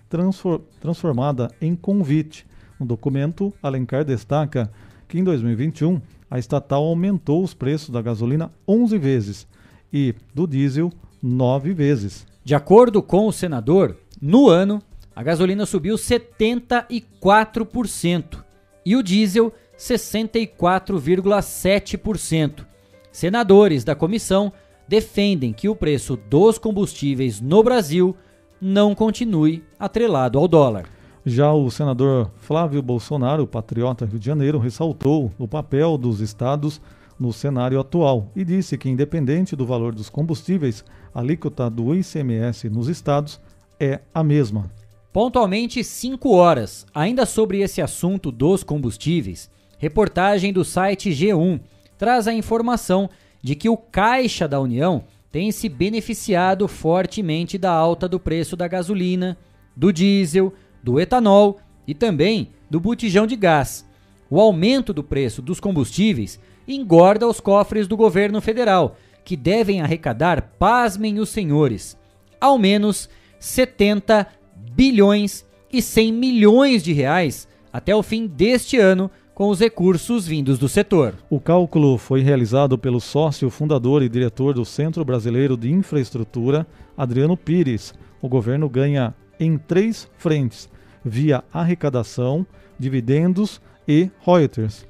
transformada 0.80 1.51
em 1.61 1.76
convite. 1.76 2.44
No 2.80 2.84
documento, 2.86 3.55
Alencar 3.62 4.05
destaca 4.05 4.70
que 5.07 5.18
em 5.18 5.24
2021 5.24 6.01
a 6.31 6.39
estatal 6.39 6.85
aumentou 6.85 7.43
os 7.43 7.55
preços 7.55 7.89
da 7.91 8.03
gasolina 8.03 8.53
11 8.66 8.99
vezes 8.99 9.47
e 9.93 10.14
do 10.35 10.47
diesel 10.47 10.93
9 11.22 11.72
vezes. 11.72 12.26
De 12.45 12.55
acordo 12.55 13.03
com 13.03 13.26
o 13.26 13.33
senador, 13.33 13.97
no 14.20 14.49
ano, 14.49 14.83
a 15.14 15.22
gasolina 15.22 15.64
subiu 15.66 15.95
74% 15.97 18.45
e 18.85 18.97
o 18.97 19.03
diesel 19.03 19.53
64,7%. 19.79 22.66
Senadores 23.12 23.85
da 23.85 23.95
comissão 23.95 24.53
defendem 24.87 25.53
que 25.53 25.68
o 25.68 25.76
preço 25.76 26.18
dos 26.29 26.59
combustíveis 26.59 27.41
no 27.41 27.62
Brasil 27.62 28.16
não 28.61 28.95
continue 28.95 29.64
atrelado 29.79 30.39
ao 30.39 30.47
dólar. 30.49 30.97
Já 31.29 31.53
o 31.53 31.70
senador 31.70 32.31
Flávio 32.39 32.81
Bolsonaro, 32.81 33.47
patriota 33.47 34.07
Rio 34.07 34.18
de 34.18 34.24
Janeiro, 34.24 34.59
ressaltou 34.59 35.31
o 35.39 35.47
papel 35.47 35.99
dos 35.99 36.20
estados 36.20 36.81
no 37.20 37.35
cenário 37.35 37.79
atual 37.79 38.33
e 38.35 38.43
disse 38.43 38.79
que, 38.79 38.89
independente 38.89 39.55
do 39.55 39.66
valor 39.66 39.95
dos 39.95 40.09
combustíveis, 40.09 40.83
a 41.14 41.20
alíquota 41.20 41.68
do 41.68 41.95
ICMS 41.95 42.70
nos 42.70 42.89
estados 42.89 43.39
é 43.79 44.01
a 44.14 44.24
mesma. 44.24 44.70
Pontualmente 45.12 45.85
5 45.85 46.31
horas. 46.31 46.87
Ainda 46.95 47.26
sobre 47.26 47.61
esse 47.61 47.83
assunto 47.83 48.33
dos 48.33 48.64
combustíveis, 48.64 49.51
reportagem 49.76 50.51
do 50.51 50.64
site 50.64 51.11
G1 51.11 51.61
traz 51.99 52.26
a 52.26 52.33
informação 52.33 53.11
de 53.43 53.55
que 53.55 53.68
o 53.68 53.76
Caixa 53.76 54.49
da 54.49 54.59
União 54.59 55.05
têm 55.31 55.53
se 55.53 55.68
beneficiado 55.68 56.66
fortemente 56.66 57.59
da 57.59 57.70
alta 57.70 58.09
do 58.09 58.18
preço 58.18 58.57
da 58.57 58.66
gasolina, 58.66 59.37
do 59.76 59.93
diesel, 59.93 60.55
do 60.83 61.01
etanol 61.01 61.59
e 61.87 61.95
também 61.95 62.51
do 62.70 62.81
botijão 62.81 63.26
de 63.26 63.37
gás. 63.37 63.87
O 64.31 64.41
aumento 64.41 64.93
do 64.93 65.03
preço 65.03 65.41
dos 65.41 65.59
combustíveis 65.59 66.39
engorda 66.66 67.26
os 67.26 67.41
cofres 67.41 67.87
do 67.89 67.97
governo 67.97 68.41
federal, 68.41 68.97
que 69.24 69.37
devem 69.37 69.81
arrecadar, 69.81 70.55
pasmem 70.59 71.18
os 71.18 71.31
senhores, 71.31 71.97
ao 72.41 72.59
menos 72.59 73.09
70 73.41 74.26
bilhões 74.74 75.47
e 75.72 75.81
100 75.81 76.12
milhões 76.12 76.83
de 76.83 76.93
reais 76.93 77.49
até 77.72 77.95
o 77.95 78.03
fim 78.03 78.26
deste 78.26 78.79
ano 78.79 79.11
com 79.35 79.49
os 79.51 79.61
recursos 79.61 80.26
vindos 80.26 80.59
do 80.59 80.68
setor. 80.68 81.14
O 81.31 81.39
cálculo 81.39 81.97
foi 81.97 82.22
realizado 82.22 82.76
pelo 82.76 83.01
sócio 83.01 83.49
fundador 83.51 84.03
e 84.03 84.09
diretor 84.09 84.53
do 84.53 84.64
Centro 84.64 85.05
Brasileiro 85.05 85.57
de 85.57 85.70
Infraestrutura, 85.70 86.66
Adriano 86.97 87.37
Pires. 87.37 87.95
O 88.20 88.29
governo 88.29 88.68
ganha 88.68 89.14
em 89.39 89.59
três 89.59 90.09
frentes: 90.16 90.68
via 91.05 91.45
arrecadação, 91.53 92.47
dividendos 92.78 93.61
e 93.86 94.11
royalties. 94.20 94.86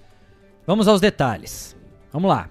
Vamos 0.66 0.88
aos 0.88 1.01
detalhes. 1.01 1.76
Vamos 2.12 2.28
lá. 2.28 2.51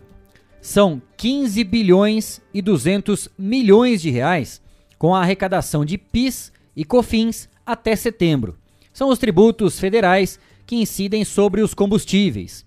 São 0.61 1.01
15 1.17 1.63
bilhões 1.63 2.41
e 2.53 2.61
200 2.61 3.29
milhões 3.37 4.01
de 4.01 4.09
reais 4.09 4.61
com 4.97 5.13
a 5.13 5.21
arrecadação 5.21 5.85
de 5.85 5.97
PIS 5.97 6.51
e 6.75 6.83
COFINS 6.83 7.47
até 7.65 7.95
setembro. 7.95 8.57
São 8.91 9.09
os 9.09 9.19
tributos 9.19 9.79
federais 9.79 10.39
que 10.65 10.75
incidem 10.75 11.23
sobre 11.23 11.61
os 11.61 11.73
combustíveis. 11.73 12.65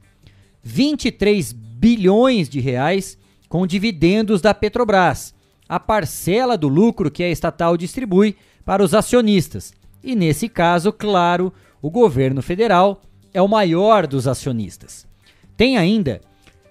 23 0.62 1.52
bilhões 1.52 2.48
de 2.48 2.60
reais 2.60 3.18
com 3.48 3.66
dividendos 3.66 4.40
da 4.40 4.54
Petrobras, 4.54 5.34
a 5.68 5.80
parcela 5.80 6.56
do 6.56 6.68
lucro 6.68 7.10
que 7.10 7.22
a 7.22 7.30
estatal 7.30 7.76
distribui 7.76 8.36
para 8.70 8.84
os 8.84 8.94
acionistas. 8.94 9.72
E 10.00 10.14
nesse 10.14 10.48
caso, 10.48 10.92
claro, 10.92 11.52
o 11.82 11.90
governo 11.90 12.40
federal 12.40 13.00
é 13.34 13.42
o 13.42 13.48
maior 13.48 14.06
dos 14.06 14.28
acionistas. 14.28 15.08
Tem 15.56 15.76
ainda 15.76 16.20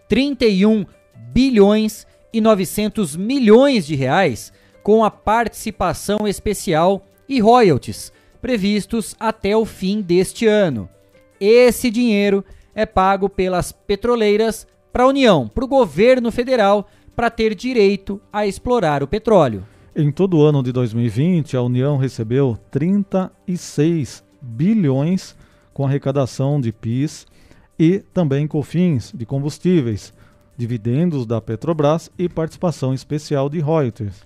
31 0.08 0.86
bilhões 1.34 2.08
e 2.32 2.39
900 2.39 3.18
milhões 3.18 3.86
de 3.86 3.95
reais 3.95 4.54
com 4.82 5.04
a 5.04 5.12
participação 5.12 6.26
especial 6.26 7.06
e 7.28 7.41
royalties 7.41 8.14
previstos 8.41 9.14
até 9.20 9.58
o 9.58 9.66
fim 9.66 10.00
deste 10.00 10.47
ano. 10.47 10.88
Esse 11.38 11.91
dinheiro 11.91 12.45
é 12.74 12.86
pago 12.86 13.28
pelas 13.28 13.74
petroleiras 13.74 14.66
para 14.93 15.04
a 15.04 15.08
União, 15.08 15.50
para 15.50 15.66
o 15.66 15.68
governo 15.68 16.32
federal, 16.32 16.88
para 17.14 17.30
ter 17.30 17.54
direito 17.54 18.22
a 18.32 18.47
explorar 18.47 19.04
o 19.04 19.08
petróleo. 19.08 19.66
Em 20.00 20.12
todo 20.14 20.38
o 20.38 20.45
ano 20.45 20.64
de 20.64 20.72
2020, 20.72 21.58
a 21.58 21.62
União 21.62 21.97
recebeu 21.97 22.58
36 22.72 24.24
bilhões 24.41 25.36
com 25.74 25.86
arrecadação 25.86 26.62
de 26.62 26.72
PIS 26.72 27.28
e 27.78 28.00
também 28.14 28.47
COFINS 28.47 29.12
de 29.14 29.26
combustíveis, 29.26 30.14
dividendos 30.56 31.26
da 31.26 31.41
Petrobras 31.41 32.10
e 32.18 32.30
participação 32.30 32.93
especial 32.93 33.50
de 33.50 33.60
royalties. 33.60 34.26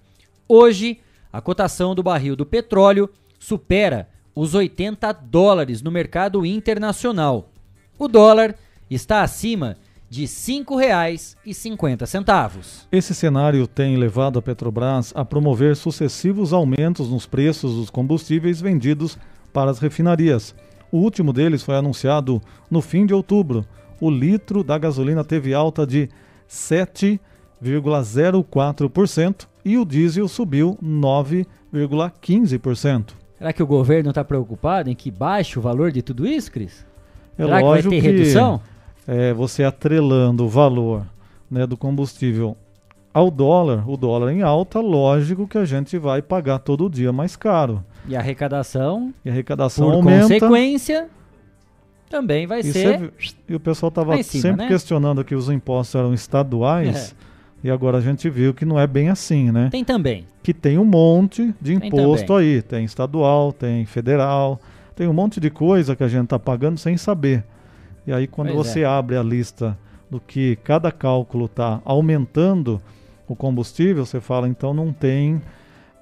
Hoje, 0.48 1.00
a 1.32 1.42
cotação 1.42 1.96
do 1.96 2.04
barril 2.04 2.36
do 2.36 2.46
petróleo 2.46 3.10
supera 3.40 4.08
os 4.36 4.54
80 4.54 5.12
dólares 5.14 5.82
no 5.82 5.90
mercado 5.90 6.46
internacional. 6.46 7.50
O 7.98 8.08
dólar 8.08 8.56
está 8.90 9.22
acima 9.22 9.78
de 10.14 10.22
R$ 10.22 10.28
5,50. 10.28 12.86
Esse 12.92 13.16
cenário 13.16 13.66
tem 13.66 13.98
levado 13.98 14.38
a 14.38 14.44
Petrobras 14.44 15.12
a 15.16 15.26
promover 15.26 15.76
sucessivos 15.76 16.54
aumentos 16.54 17.10
nos 17.10 17.26
preços 17.26 17.74
dos 17.74 17.90
combustíveis 17.90 18.62
vendidos 18.62 19.18
para 19.52 19.72
as 19.72 19.80
refinarias. 19.80 20.54
O 20.92 21.00
último 21.00 21.34
deles 21.34 21.64
foi 21.64 21.76
anunciado 21.76 22.40
no 22.70 22.80
fim 22.80 23.08
de 23.08 23.14
outubro. 23.16 23.66
O 24.00 24.12
litro 24.12 24.64
da 24.64 24.78
gasolina 24.78 25.24
teve 25.24 25.52
alta 25.52 25.88
de 25.88 26.08
7,04% 26.48 29.48
e 29.66 29.80
o 29.80 29.86
diesel 29.86 30.28
subiu 30.28 30.78
9,15%. 30.84 33.14
Será 33.40 33.52
que 33.52 33.64
o 33.64 33.68
governo 33.68 34.12
está 34.12 34.24
preocupado 34.24 34.92
em 34.92 34.96
que 34.96 35.10
baixe 35.10 35.58
o 35.58 35.62
valor 35.62 35.92
de 35.92 36.04
tudo 36.04 36.28
isso, 36.28 36.52
Cris? 36.52 36.86
É 37.36 37.46
Será 37.46 37.64
que 37.64 37.68
vai 37.68 37.82
ter 37.82 37.90
que, 37.90 38.00
redução? 38.00 38.62
É, 39.08 39.34
você 39.34 39.64
atrelando 39.64 40.46
o 40.46 40.50
valor 40.50 41.06
né, 41.52 41.68
do 41.68 41.76
combustível 41.76 42.56
ao 43.14 43.30
dólar, 43.30 43.88
o 43.90 43.96
dólar 43.98 44.32
em 44.32 44.42
alta, 44.42 44.80
lógico 44.80 45.48
que 45.48 45.58
a 45.58 45.66
gente 45.66 45.98
vai 45.98 46.22
pagar 46.22 46.60
todo 46.60 46.90
dia 46.90 47.12
mais 47.12 47.36
caro. 47.36 47.84
E 48.08 48.16
a 48.16 48.20
arrecadação, 48.20 49.14
E 49.24 49.30
a 49.30 49.32
arrecadação 49.32 49.88
por 49.88 49.96
aumenta. 49.96 50.24
consequência, 50.24 51.08
também 52.10 52.48
vai 52.48 52.60
E, 52.62 52.64
ser. 52.64 53.00
você- 53.00 53.36
e 53.50 53.56
o 53.56 53.60
pessoal 53.60 53.90
estava 53.90 54.22
sempre 54.24 54.64
né? 54.64 54.68
questionando 54.68 55.24
que 55.24 55.36
os 55.36 55.50
impostos 55.50 55.96
eram 55.96 56.14
estaduais. 56.14 57.16
E 57.64 57.70
agora 57.72 57.98
a 57.98 58.02
gente 58.02 58.30
viu 58.30 58.54
que 58.54 58.66
não 58.66 58.78
é 58.80 58.86
bem 58.86 59.10
assim, 59.10 59.50
né? 59.52 59.70
Tem 59.72 59.84
também. 59.86 60.26
Que 60.44 60.54
tem 60.54 60.78
um 60.78 60.84
monte 60.84 61.54
de 61.62 61.80
Tem 61.80 61.88
imposto 61.88 62.28
também. 62.28 62.56
aí. 62.56 62.62
Tem 62.62 62.84
estadual, 62.84 63.54
tem 63.54 63.86
federal, 63.86 64.60
tem 64.96 65.08
um 65.08 65.14
monte 65.14 65.40
de 65.40 65.50
coisa 65.50 65.96
que 65.96 66.04
a 66.04 66.08
gente 66.10 66.26
está 66.26 66.38
pagando 66.38 66.78
sem 66.78 66.98
saber. 66.98 67.44
E 68.06 68.12
aí 68.14 68.28
quando 68.28 68.52
Pois 68.54 68.68
você 68.68 68.82
é. 68.82 68.86
abre 68.86 69.16
a 69.18 69.24
lista 69.24 69.78
do 70.10 70.20
que 70.20 70.56
cada 70.58 70.92
cálculo 70.92 71.46
está 71.46 71.82
aumentando 71.86 72.82
o 73.28 73.36
combustível, 73.36 74.06
você 74.06 74.20
fala, 74.20 74.48
então 74.48 74.74
não 74.74 74.92
tem, 74.94 75.42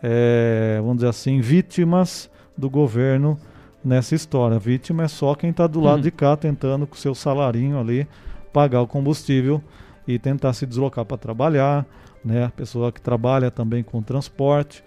é, 0.02 0.78
vamos 0.82 0.98
dizer 0.98 1.08
assim, 1.10 1.40
vítimas 1.40 2.30
do 2.58 2.70
governo 2.70 3.38
nessa 3.84 4.16
história. 4.16 4.60
Vítima 4.60 5.04
é 5.04 5.08
só 5.08 5.34
quem 5.36 5.52
está 5.52 5.68
do 5.68 5.80
lado 5.80 5.98
Uhum. 5.98 6.02
de 6.02 6.12
cá 6.12 6.36
tentando 6.36 6.86
com 6.88 6.96
seu 6.96 7.16
salarinho 7.16 7.80
ali 7.80 8.08
pagar 8.52 8.82
o 8.82 8.88
combustível 8.88 9.62
e 10.08 10.20
tentar 10.20 10.54
se 10.54 10.66
deslocar 10.66 11.06
para 11.06 11.18
trabalhar, 11.18 11.86
né? 12.26 12.46
A 12.46 12.50
pessoa 12.50 12.92
que 12.92 13.00
trabalha 13.00 13.50
também 13.50 13.82
com 13.84 14.02
transporte. 14.02 14.84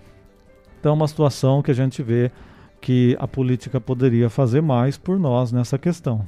Então 0.80 0.90
é 0.92 0.94
uma 0.94 1.08
situação 1.08 1.62
que 1.62 1.70
a 1.70 1.74
gente 1.74 2.02
vê 2.02 2.30
que 2.80 3.16
a 3.18 3.26
política 3.26 3.80
poderia 3.80 4.28
fazer 4.28 4.60
mais 4.60 4.98
por 4.98 5.18
nós 5.18 5.50
nessa 5.50 5.78
questão. 5.78 6.26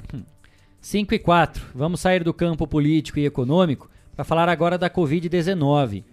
5 0.86 1.14
e 1.14 1.18
4. 1.18 1.64
Vamos 1.74 2.00
sair 2.00 2.22
do 2.22 2.32
campo 2.32 2.64
político 2.64 3.18
e 3.18 3.26
econômico 3.26 3.90
para 4.14 4.24
falar 4.24 4.48
agora 4.48 4.78
da 4.78 4.88
Covid-19. 4.88 6.04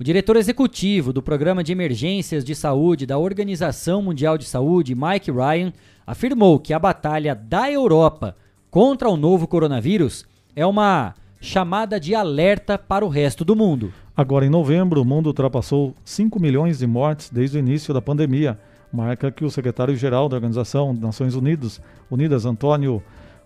O 0.00 0.02
diretor 0.02 0.36
executivo 0.36 1.12
do 1.12 1.20
Programa 1.20 1.62
de 1.62 1.72
Emergências 1.72 2.42
de 2.42 2.54
Saúde 2.54 3.04
da 3.04 3.18
Organização 3.18 4.00
Mundial 4.00 4.38
de 4.38 4.46
Saúde, 4.46 4.94
Mike 4.94 5.30
Ryan, 5.30 5.74
afirmou 6.06 6.58
que 6.58 6.72
a 6.72 6.78
batalha 6.78 7.34
da 7.34 7.70
Europa 7.70 8.34
contra 8.70 9.10
o 9.10 9.16
novo 9.18 9.46
coronavírus 9.46 10.24
é 10.56 10.64
uma 10.64 11.14
chamada 11.38 12.00
de 12.00 12.14
alerta 12.14 12.78
para 12.78 13.04
o 13.04 13.10
resto 13.10 13.44
do 13.44 13.54
mundo. 13.54 13.92
Agora, 14.16 14.46
em 14.46 14.50
novembro, 14.50 15.02
o 15.02 15.04
mundo 15.04 15.26
ultrapassou 15.26 15.94
5 16.02 16.40
milhões 16.40 16.78
de 16.78 16.86
mortes 16.86 17.28
desde 17.28 17.58
o 17.58 17.60
início 17.60 17.92
da 17.92 18.00
pandemia, 18.00 18.58
marca 18.90 19.30
que 19.30 19.44
o 19.44 19.50
secretário-geral 19.50 20.30
da 20.30 20.36
Organização 20.36 20.94
das 20.94 21.02
Nações 21.02 21.34
Unidas, 21.34 21.78
Unidas 22.10 22.46
Antônio 22.46 23.02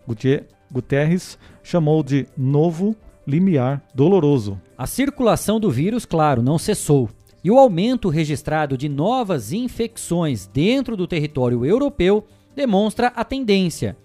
Gutie- 0.07 0.45
Guterres, 0.71 1.39
chamou 1.63 2.03
de 2.03 2.27
novo 2.37 2.97
limiar 3.27 3.83
doloroso. 3.95 4.61
A 4.77 4.87
circulação 4.87 5.61
do 5.61 5.71
vírus, 5.71 6.07
claro, 6.07 6.43
não 6.43 6.59
cessou. 6.59 7.11
E 7.45 7.51
o 7.51 7.59
aumento 7.59 8.09
registrado 8.09 8.77
de 8.77 8.89
novas 8.89 9.53
infecções 9.53 10.47
dentro 10.47 10.97
do 10.97 11.07
território 11.07 11.65
europeu 11.65 12.27
demonstra 12.57 13.09
a 13.15 13.25
tendência. 13.25 13.97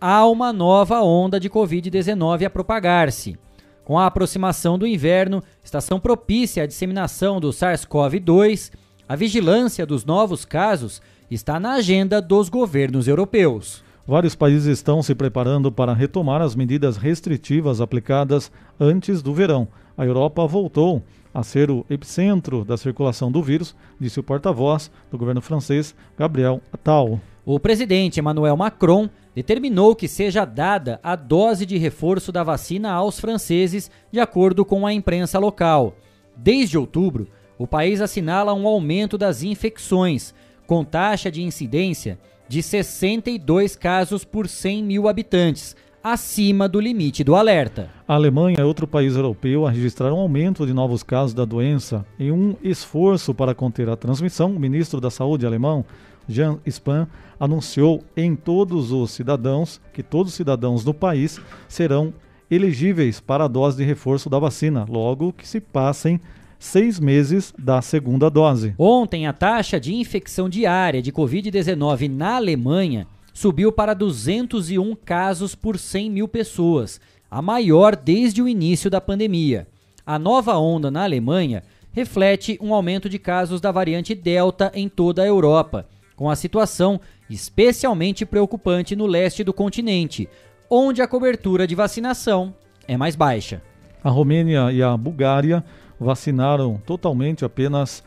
Há 0.00 0.26
uma 0.26 0.52
nova 0.52 1.02
onda 1.02 1.38
de 1.38 1.50
Covid-19 1.50 2.46
a 2.46 2.50
propagar-se. 2.50 3.38
Com 3.84 3.98
a 3.98 4.06
aproximação 4.06 4.78
do 4.78 4.86
inverno, 4.86 5.42
estação 5.62 6.00
propícia 6.00 6.62
à 6.62 6.66
disseminação 6.66 7.38
do 7.38 7.50
SARS-CoV-2, 7.50 8.72
a 9.08 9.16
vigilância 9.16 9.84
dos 9.84 10.04
novos 10.04 10.44
casos 10.44 11.02
está 11.30 11.60
na 11.60 11.72
agenda 11.74 12.22
dos 12.22 12.48
governos 12.48 13.08
europeus. 13.08 13.82
Vários 14.10 14.34
países 14.34 14.66
estão 14.66 15.04
se 15.04 15.14
preparando 15.14 15.70
para 15.70 15.94
retomar 15.94 16.42
as 16.42 16.56
medidas 16.56 16.96
restritivas 16.96 17.80
aplicadas 17.80 18.50
antes 18.80 19.22
do 19.22 19.32
verão. 19.32 19.68
A 19.96 20.04
Europa 20.04 20.44
voltou 20.48 21.00
a 21.32 21.44
ser 21.44 21.70
o 21.70 21.86
epicentro 21.88 22.64
da 22.64 22.76
circulação 22.76 23.30
do 23.30 23.40
vírus, 23.40 23.72
disse 24.00 24.18
o 24.18 24.22
porta-voz 24.24 24.90
do 25.12 25.16
governo 25.16 25.40
francês, 25.40 25.94
Gabriel 26.18 26.60
Attal. 26.72 27.20
O 27.46 27.60
presidente 27.60 28.18
Emmanuel 28.18 28.56
Macron 28.56 29.08
determinou 29.32 29.94
que 29.94 30.08
seja 30.08 30.44
dada 30.44 30.98
a 31.04 31.14
dose 31.14 31.64
de 31.64 31.78
reforço 31.78 32.32
da 32.32 32.42
vacina 32.42 32.90
aos 32.90 33.20
franceses, 33.20 33.92
de 34.10 34.18
acordo 34.18 34.64
com 34.64 34.84
a 34.84 34.92
imprensa 34.92 35.38
local. 35.38 35.94
Desde 36.36 36.76
outubro, 36.76 37.28
o 37.56 37.64
país 37.64 38.00
assinala 38.00 38.54
um 38.54 38.66
aumento 38.66 39.16
das 39.16 39.44
infecções, 39.44 40.34
com 40.66 40.84
taxa 40.84 41.30
de 41.30 41.44
incidência 41.44 42.18
de 42.50 42.64
62 42.64 43.76
casos 43.76 44.24
por 44.24 44.48
100 44.48 44.82
mil 44.82 45.06
habitantes, 45.06 45.76
acima 46.02 46.68
do 46.68 46.80
limite 46.80 47.22
do 47.22 47.36
alerta. 47.36 47.90
A 48.08 48.14
Alemanha 48.14 48.56
é 48.58 48.64
outro 48.64 48.88
país 48.88 49.14
europeu 49.14 49.68
a 49.68 49.70
registrar 49.70 50.12
um 50.12 50.18
aumento 50.18 50.66
de 50.66 50.72
novos 50.72 51.04
casos 51.04 51.32
da 51.32 51.44
doença. 51.44 52.04
Em 52.18 52.32
um 52.32 52.56
esforço 52.60 53.32
para 53.32 53.54
conter 53.54 53.88
a 53.88 53.94
transmissão, 53.94 54.50
o 54.50 54.58
ministro 54.58 55.00
da 55.00 55.12
Saúde 55.12 55.46
alemão, 55.46 55.84
Jean 56.28 56.58
Spahn, 56.66 57.06
anunciou 57.38 58.02
em 58.16 58.34
todos 58.34 58.90
os 58.90 59.12
cidadãos 59.12 59.80
que 59.92 60.02
todos 60.02 60.32
os 60.32 60.36
cidadãos 60.36 60.82
do 60.82 60.92
país 60.92 61.40
serão 61.68 62.12
elegíveis 62.50 63.20
para 63.20 63.44
a 63.44 63.48
dose 63.48 63.76
de 63.76 63.84
reforço 63.84 64.28
da 64.28 64.40
vacina, 64.40 64.84
logo 64.88 65.32
que 65.32 65.46
se 65.46 65.60
passem 65.60 66.20
seis 66.60 67.00
meses 67.00 67.52
da 67.58 67.80
segunda 67.80 68.30
dose. 68.30 68.74
Ontem, 68.78 69.26
a 69.26 69.32
taxa 69.32 69.80
de 69.80 69.94
infecção 69.94 70.48
diária 70.48 71.00
de 71.00 71.10
Covid-19 71.10 72.08
na 72.08 72.36
Alemanha 72.36 73.06
subiu 73.32 73.72
para 73.72 73.94
201 73.94 74.94
casos 74.94 75.54
por 75.54 75.78
100 75.78 76.10
mil 76.10 76.28
pessoas, 76.28 77.00
a 77.30 77.40
maior 77.40 77.96
desde 77.96 78.42
o 78.42 78.48
início 78.48 78.90
da 78.90 79.00
pandemia. 79.00 79.66
A 80.04 80.18
nova 80.18 80.56
onda 80.58 80.90
na 80.90 81.02
Alemanha 81.02 81.62
reflete 81.92 82.58
um 82.60 82.74
aumento 82.74 83.08
de 83.08 83.18
casos 83.18 83.60
da 83.60 83.72
variante 83.72 84.14
Delta 84.14 84.70
em 84.74 84.88
toda 84.88 85.22
a 85.22 85.26
Europa, 85.26 85.88
com 86.14 86.28
a 86.28 86.36
situação 86.36 87.00
especialmente 87.30 88.26
preocupante 88.26 88.94
no 88.94 89.06
leste 89.06 89.42
do 89.42 89.54
continente, 89.54 90.28
onde 90.68 91.00
a 91.00 91.08
cobertura 91.08 91.66
de 91.66 91.74
vacinação 91.74 92.54
é 92.86 92.96
mais 92.96 93.16
baixa. 93.16 93.62
A 94.02 94.10
Romênia 94.10 94.70
e 94.72 94.82
a 94.82 94.96
Bulgária 94.96 95.64
vacinaram 96.00 96.80
totalmente 96.86 97.44
apenas 97.44 98.02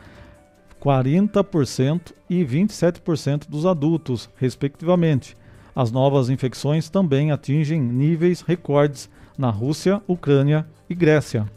40% 0.82 2.12
e 2.28 2.44
27% 2.44 3.48
dos 3.48 3.66
adultos, 3.66 4.28
respectivamente. 4.36 5.38
As 5.76 5.92
novas 5.92 6.30
infecções 6.30 6.90
também 6.90 7.32
atingem 7.32 7.80
níveis 7.80 8.42
recordes 8.42 9.10
na 9.38 9.50
Rússia, 9.50 10.02
Ucrânia 10.08 10.68
e 10.90 10.96
Grécia. 10.96 11.50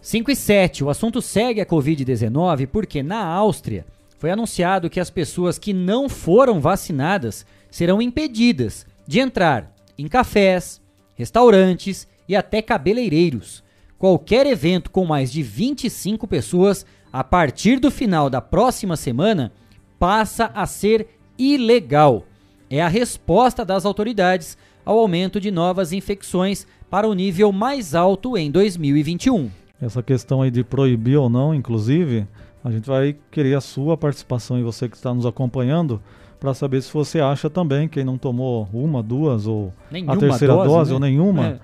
5 0.00 0.30
e 0.30 0.36
7. 0.36 0.84
O 0.84 0.90
assunto 0.90 1.20
segue 1.20 1.60
a 1.60 1.66
Covid-19 1.66 2.68
porque 2.68 3.02
na 3.02 3.24
Áustria 3.24 3.84
foi 4.18 4.30
anunciado 4.30 4.88
que 4.88 5.00
as 5.00 5.10
pessoas 5.10 5.58
que 5.58 5.72
não 5.72 6.08
foram 6.08 6.60
vacinadas 6.60 7.44
serão 7.70 8.00
impedidas 8.00 8.86
de 9.06 9.18
entrar 9.18 9.74
em 9.98 10.06
cafés, 10.06 10.80
restaurantes 11.14 12.06
e 12.28 12.36
até 12.36 12.62
cabeleireiros 12.62 13.65
qualquer 13.98 14.46
evento 14.46 14.90
com 14.90 15.04
mais 15.04 15.30
de 15.32 15.42
25 15.42 16.26
pessoas, 16.26 16.84
a 17.12 17.24
partir 17.24 17.78
do 17.78 17.90
final 17.90 18.28
da 18.28 18.40
próxima 18.40 18.96
semana, 18.96 19.52
passa 19.98 20.50
a 20.54 20.66
ser 20.66 21.08
ilegal. 21.38 22.24
É 22.68 22.82
a 22.82 22.88
resposta 22.88 23.64
das 23.64 23.84
autoridades 23.84 24.56
ao 24.84 24.98
aumento 24.98 25.40
de 25.40 25.50
novas 25.50 25.92
infecções 25.92 26.66
para 26.90 27.08
o 27.08 27.14
nível 27.14 27.52
mais 27.52 27.94
alto 27.94 28.36
em 28.36 28.50
2021. 28.50 29.50
Essa 29.80 30.02
questão 30.02 30.42
aí 30.42 30.50
de 30.50 30.64
proibir 30.64 31.16
ou 31.16 31.28
não, 31.28 31.54
inclusive, 31.54 32.26
a 32.64 32.70
gente 32.70 32.86
vai 32.86 33.16
querer 33.30 33.54
a 33.54 33.60
sua 33.60 33.96
participação 33.96 34.58
e 34.58 34.62
você 34.62 34.88
que 34.88 34.96
está 34.96 35.12
nos 35.12 35.26
acompanhando 35.26 36.00
para 36.38 36.54
saber 36.54 36.82
se 36.82 36.92
você 36.92 37.20
acha 37.20 37.48
também, 37.48 37.88
quem 37.88 38.04
não 38.04 38.18
tomou 38.18 38.68
uma, 38.72 39.02
duas 39.02 39.46
ou 39.46 39.72
nenhuma 39.90 40.14
a 40.14 40.16
terceira 40.16 40.54
dose, 40.54 40.68
dose 40.68 40.90
né? 40.90 40.94
ou 40.94 41.00
nenhuma, 41.00 41.46
é. 41.46 41.58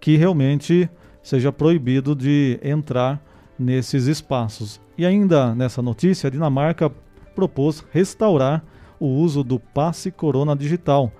que 0.00 0.16
realmente 0.16 0.88
seja 1.22 1.52
proibido 1.52 2.14
de 2.14 2.58
entrar 2.62 3.22
nesses 3.58 4.06
espaços. 4.06 4.80
E 4.96 5.06
ainda 5.06 5.54
nessa 5.54 5.80
notícia, 5.80 6.28
a 6.28 6.30
Dinamarca 6.30 6.90
propôs 7.34 7.84
restaurar 7.92 8.64
o 8.98 9.06
uso 9.06 9.42
do 9.42 9.58
passe 9.58 10.10
Corona 10.10 10.54
Digital. 10.54 11.10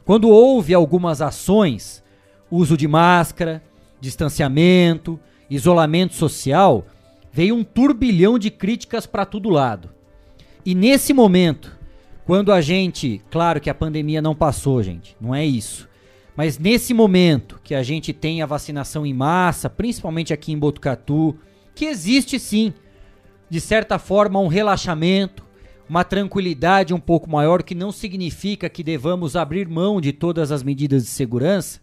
Quando 0.05 0.29
houve 0.29 0.75
algumas 0.75 1.23
ações, 1.23 2.03
uso 2.51 2.77
de 2.77 2.89
máscara, 2.89 3.63
distanciamento, 4.01 5.17
isolamento 5.49 6.15
social, 6.15 6.85
veio 7.33 7.55
um 7.55 7.63
turbilhão 7.63 8.37
de 8.37 8.51
críticas 8.51 9.07
para 9.07 9.25
todo 9.25 9.49
lado. 9.49 9.91
E 10.67 10.75
nesse 10.75 11.15
momento, 11.15 11.79
quando 12.25 12.53
a 12.53 12.61
gente, 12.61 13.21
claro 13.31 13.61
que 13.61 13.71
a 13.71 13.75
pandemia 13.75 14.23
não 14.23 14.35
passou, 14.35 14.83
gente, 14.83 15.17
não 15.21 15.35
é 15.35 15.45
isso. 15.45 15.89
Mas 16.37 16.59
nesse 16.59 16.95
momento 16.95 17.61
que 17.63 17.75
a 17.75 17.83
gente 17.83 18.13
tem 18.13 18.41
a 18.41 18.47
vacinação 18.47 19.05
em 19.05 19.13
massa, 19.13 19.69
principalmente 19.69 20.33
aqui 20.33 20.53
em 20.53 20.59
Botucatu, 20.59 21.37
que 21.75 21.85
existe 21.85 22.39
sim, 22.39 22.73
de 23.49 23.61
certa 23.61 23.99
forma, 23.99 24.39
um 24.39 24.47
relaxamento, 24.47 25.45
uma 25.89 26.05
tranquilidade 26.05 26.95
um 26.95 27.01
pouco 27.01 27.29
maior, 27.29 27.65
que 27.65 27.75
não 27.75 27.91
significa 27.91 28.69
que 28.69 28.85
devamos 28.85 29.35
abrir 29.35 29.69
mão 29.69 30.01
de 30.01 30.13
todas 30.13 30.53
as 30.53 30.63
medidas 30.63 31.03
de 31.03 31.09
segurança. 31.11 31.81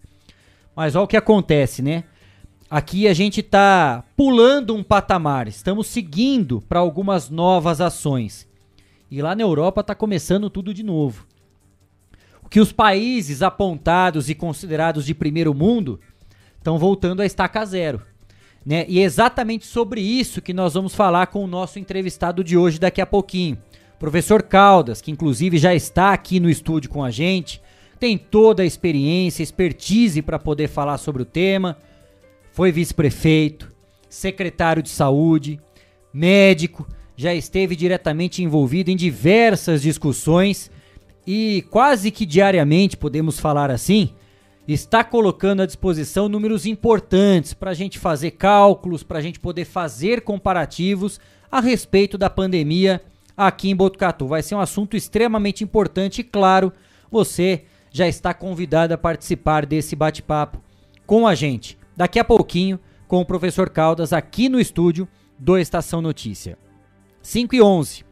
Mas 0.74 0.96
olha 0.96 1.04
o 1.04 1.08
que 1.08 1.18
acontece, 1.18 1.82
né? 1.82 2.06
Aqui 2.70 3.08
a 3.08 3.14
gente 3.14 3.42
está 3.42 4.04
pulando 4.16 4.74
um 4.74 4.84
patamar, 4.84 5.48
estamos 5.48 5.88
seguindo 5.88 6.62
para 6.62 6.80
algumas 6.80 7.30
novas 7.30 7.82
ações. 7.82 8.47
E 9.10 9.22
lá 9.22 9.36
na 9.36 9.44
Europa 9.44 9.82
está 9.82 9.96
começando 9.96 10.50
tudo 10.50 10.74
de 10.74 10.84
novo. 10.84 11.26
O 12.44 12.50
que 12.50 12.60
os 12.60 12.72
países 12.72 13.42
apontados 13.42 14.30
e 14.30 14.36
considerados 14.36 15.06
de 15.06 15.14
primeiro 15.14 15.54
mundo 15.54 16.00
estão 16.58 16.78
voltando 16.78 17.22
a 17.22 17.26
estaca 17.26 17.66
zero. 17.66 18.02
Né? 18.66 18.86
E 18.90 19.00
é 19.00 19.04
exatamente 19.04 19.66
sobre 19.66 20.02
isso 20.02 20.42
que 20.42 20.54
nós 20.54 20.74
vamos 20.74 20.94
falar 20.94 21.28
com 21.28 21.44
o 21.44 21.48
nosso 21.48 21.80
entrevistado 21.80 22.44
de 22.44 22.58
hoje 22.58 22.80
daqui 22.80 23.00
a 23.00 23.06
pouquinho. 23.06 23.58
Professor 23.98 24.44
Caldas, 24.44 25.02
que 25.02 25.10
inclusive 25.10 25.58
já 25.58 25.74
está 25.74 26.12
aqui 26.14 26.40
no 26.40 26.50
estúdio 26.50 26.90
com 26.90 27.04
a 27.04 27.10
gente, 27.10 27.62
tem 28.00 28.18
toda 28.18 28.64
a 28.64 28.66
experiência, 28.66 29.42
expertise 29.42 30.22
para 30.22 30.38
poder 30.38 30.68
falar 30.68 30.98
sobre 30.98 31.22
o 31.22 31.26
tema. 31.26 31.78
Foi 32.52 32.72
vice-prefeito, 32.72 33.72
secretário 34.10 34.84
de 34.84 34.90
saúde, 34.90 35.60
médico, 36.14 36.88
já 37.18 37.34
esteve 37.34 37.76
diretamente 37.76 38.44
envolvido 38.44 38.92
em 38.92 38.96
diversas 38.96 39.82
discussões 39.82 40.70
e 41.26 41.66
quase 41.72 42.12
que 42.12 42.26
diariamente, 42.26 42.96
podemos 42.96 43.40
falar 43.40 43.72
assim, 43.72 44.12
está 44.68 45.04
colocando 45.04 45.62
à 45.62 45.66
disposição 45.66 46.30
números 46.30 46.68
importantes 46.68 47.56
para 47.56 47.72
a 47.72 47.74
gente 47.74 47.98
fazer 47.98 48.32
cálculos, 48.32 49.02
para 49.02 49.18
a 49.18 49.22
gente 49.22 49.40
poder 49.40 49.66
fazer 49.66 50.22
comparativos 50.22 51.20
a 51.52 51.60
respeito 51.60 52.18
da 52.18 52.30
pandemia 52.30 53.02
aqui 53.36 53.70
em 53.70 53.76
Botucatu. 53.76 54.28
Vai 54.28 54.44
ser 54.44 54.54
um 54.54 54.62
assunto 54.62 54.96
extremamente 54.96 55.64
importante 55.64 56.22
e, 56.22 56.24
claro, 56.24 56.72
você 57.10 57.64
já 57.92 58.08
está 58.08 58.32
convidado 58.32 58.94
a 58.94 58.98
participar 58.98 59.66
desse 59.66 59.96
bate-papo 59.96 60.62
com 61.06 61.26
a 61.26 61.34
gente. 61.34 61.78
Daqui 61.96 62.20
a 62.20 62.24
pouquinho, 62.24 62.80
com 63.08 63.20
o 63.22 63.26
professor 63.26 63.70
Caldas 63.70 64.14
aqui 64.14 64.50
no 64.50 64.60
estúdio 64.60 65.08
do 65.40 65.58
Estação 65.58 66.02
Notícia. 66.02 66.67
5 67.28 67.56
e 67.56 67.62
11. 67.62 68.06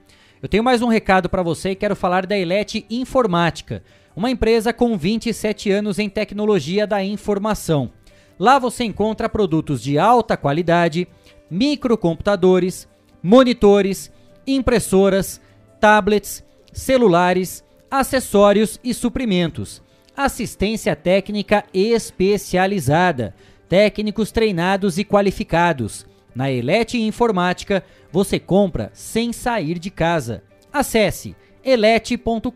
Eu 0.43 0.49
tenho 0.49 0.61
mais 0.61 0.81
um 0.81 0.89
recado 0.89 1.29
para 1.29 1.41
você 1.41 1.69
e 1.69 1.75
quero 1.75 1.95
falar 1.95 2.25
da 2.25 2.37
Elete 2.37 2.85
Informática 2.89 3.81
uma 4.13 4.29
empresa 4.29 4.73
com 4.73 4.97
27 4.97 5.71
anos 5.71 5.99
em 5.99 6.09
tecnologia 6.09 6.85
da 6.85 7.01
informação. 7.01 7.93
Lá 8.37 8.59
você 8.59 8.83
encontra 8.83 9.29
produtos 9.29 9.81
de 9.81 9.97
alta 9.97 10.35
qualidade, 10.35 11.07
microcomputadores, 11.49 12.89
monitores, 13.23 14.11
impressoras, 14.45 15.39
tablets, 15.79 16.43
celulares, 16.73 17.63
acessórios 17.89 18.81
e 18.83 18.93
suprimentos, 18.93 19.81
assistência 20.13 20.93
técnica 20.93 21.63
especializada, 21.73 23.33
técnicos 23.69 24.29
treinados 24.29 24.97
e 24.97 25.05
qualificados. 25.05 26.05
Na 26.35 26.51
Elete 26.51 27.01
Informática 27.01 27.83
você 28.11 28.39
compra 28.39 28.91
sem 28.93 29.31
sair 29.31 29.79
de 29.79 29.89
casa. 29.89 30.43
Acesse 30.71 31.35
elete.com.br 31.63 32.51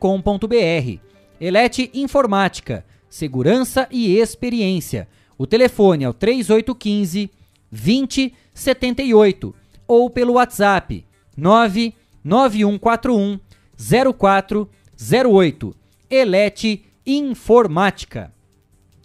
Elete 1.40 1.90
Informática, 1.94 2.86
segurança 3.10 3.88
e 3.90 4.18
experiência. 4.18 5.08
O 5.38 5.48
telefone 5.48 6.04
é 6.04 6.10
o 6.10 6.14
3815 6.14 7.32
2078 7.72 9.56
ou 9.88 10.10
pelo 10.10 10.34
WhatsApp 10.34 11.06
99141 11.38 13.40
0408. 14.18 15.76
Elete 16.10 16.84
Informática. 17.06 18.34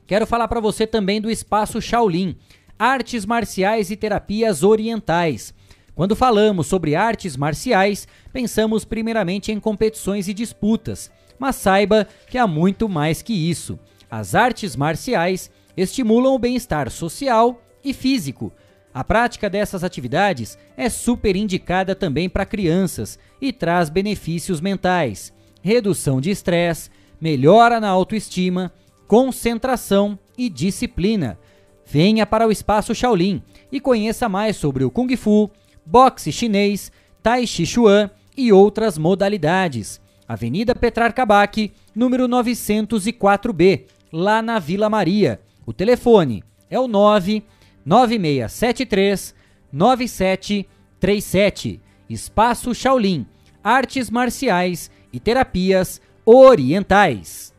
Quero 0.06 0.26
falar 0.26 0.48
para 0.48 0.60
você 0.60 0.86
também 0.86 1.20
do 1.20 1.30
Espaço 1.30 1.80
Shaolin, 1.80 2.36
artes 2.78 3.24
marciais 3.24 3.90
e 3.90 3.96
terapias 3.96 4.62
orientais. 4.62 5.54
Quando 5.94 6.16
falamos 6.16 6.66
sobre 6.66 6.94
artes 6.94 7.36
marciais, 7.36 8.08
pensamos 8.32 8.84
primeiramente 8.84 9.52
em 9.52 9.60
competições 9.60 10.28
e 10.28 10.34
disputas 10.34 11.10
mas 11.38 11.56
saiba 11.56 12.06
que 12.28 12.38
há 12.38 12.46
muito 12.46 12.88
mais 12.88 13.22
que 13.22 13.32
isso. 13.32 13.78
As 14.10 14.34
artes 14.34 14.76
marciais 14.76 15.50
estimulam 15.76 16.34
o 16.34 16.38
bem-estar 16.38 16.90
social 16.90 17.60
e 17.84 17.92
físico. 17.92 18.52
A 18.92 19.02
prática 19.02 19.50
dessas 19.50 19.82
atividades 19.82 20.56
é 20.76 20.88
super 20.88 21.34
indicada 21.34 21.94
também 21.94 22.28
para 22.28 22.46
crianças 22.46 23.18
e 23.40 23.52
traz 23.52 23.90
benefícios 23.90 24.60
mentais, 24.60 25.32
redução 25.62 26.20
de 26.20 26.30
estresse, 26.30 26.90
melhora 27.20 27.80
na 27.80 27.88
autoestima, 27.88 28.72
concentração 29.08 30.18
e 30.38 30.48
disciplina. 30.48 31.38
Venha 31.86 32.26
para 32.26 32.46
o 32.46 32.52
Espaço 32.52 32.94
Shaolin 32.94 33.42
e 33.70 33.78
conheça 33.80 34.28
mais 34.28 34.56
sobre 34.56 34.84
o 34.84 34.90
Kung 34.90 35.16
Fu, 35.16 35.50
boxe 35.84 36.32
chinês, 36.32 36.90
Tai 37.22 37.46
Chi 37.46 37.66
Chuan 37.66 38.10
e 38.36 38.52
outras 38.52 38.98
modalidades. 38.98 40.00
Avenida 40.26 40.74
Petrarca 40.74 41.26
Bac, 41.26 41.70
número 41.94 42.26
904B, 42.26 43.84
lá 44.12 44.40
na 44.40 44.58
Vila 44.58 44.90
Maria. 44.90 45.40
O 45.66 45.72
telefone 45.72 46.42
é 46.70 46.80
o 46.80 46.88
99673 46.88 49.34
9737. 49.72 51.80
Espaço 52.08 52.74
Shaolin, 52.74 53.26
artes 53.62 54.08
marciais 54.10 54.90
e 55.12 55.20
terapias 55.20 56.00
orientais. 56.24 57.52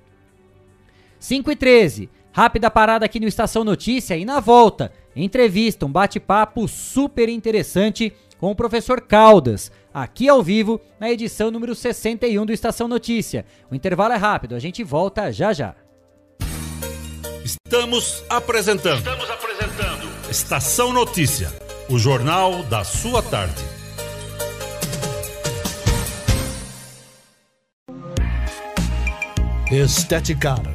5 1.20 1.52
e 1.52 1.56
13, 1.56 2.10
rápida 2.36 2.70
parada 2.70 3.06
aqui 3.06 3.18
no 3.18 3.30
Estação 3.30 3.64
Notícia 3.64 4.18
e 4.18 4.26
na 4.26 4.42
volta, 4.42 4.92
entrevista, 5.16 5.86
um 5.86 5.92
bate-papo 5.92 6.68
super 6.68 7.30
interessante 7.30 8.12
com 8.38 8.52
o 8.52 8.56
professor 8.56 9.00
Caldas, 9.00 9.72
aqui 9.94 10.28
ao 10.28 10.44
vivo, 10.44 10.82
na 11.00 11.10
edição 11.10 11.50
número 11.50 11.74
61 11.74 12.46
do 12.46 12.52
Estação 12.52 12.90
Notícia. 12.90 13.46
O 13.72 13.76
intervalo 13.76 14.14
é 14.14 14.18
rápido, 14.18 14.54
a 14.54 14.60
gente 14.60 14.84
volta 14.84 15.32
já 15.32 15.54
já. 15.54 15.76
Estamos 17.42 18.22
apresentando. 18.30 18.98
Estamos 18.98 19.30
apresentando. 19.30 20.30
Estação 20.30 20.92
Notícia, 20.92 21.54
o 21.90 21.98
jornal 21.98 22.64
da 22.64 22.84
sua 22.84 23.24
tarde. 23.24 23.64
Esteticar. 29.72 30.75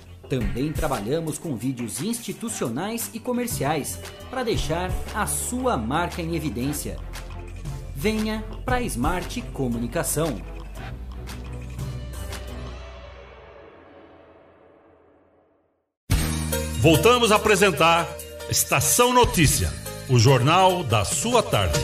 Também 0.31 0.71
trabalhamos 0.71 1.37
com 1.37 1.57
vídeos 1.57 2.01
institucionais 2.01 3.09
e 3.13 3.19
comerciais 3.19 3.99
para 4.29 4.43
deixar 4.43 4.89
a 5.13 5.27
sua 5.27 5.75
marca 5.75 6.21
em 6.21 6.37
evidência. 6.37 6.97
Venha 7.93 8.41
para 8.63 8.77
a 8.77 8.81
Smart 8.81 9.41
Comunicação. 9.51 10.41
Voltamos 16.79 17.33
a 17.33 17.35
apresentar 17.35 18.07
Estação 18.49 19.11
Notícia, 19.11 19.69
o 20.09 20.17
jornal 20.17 20.81
da 20.81 21.03
sua 21.03 21.43
tarde. 21.43 21.77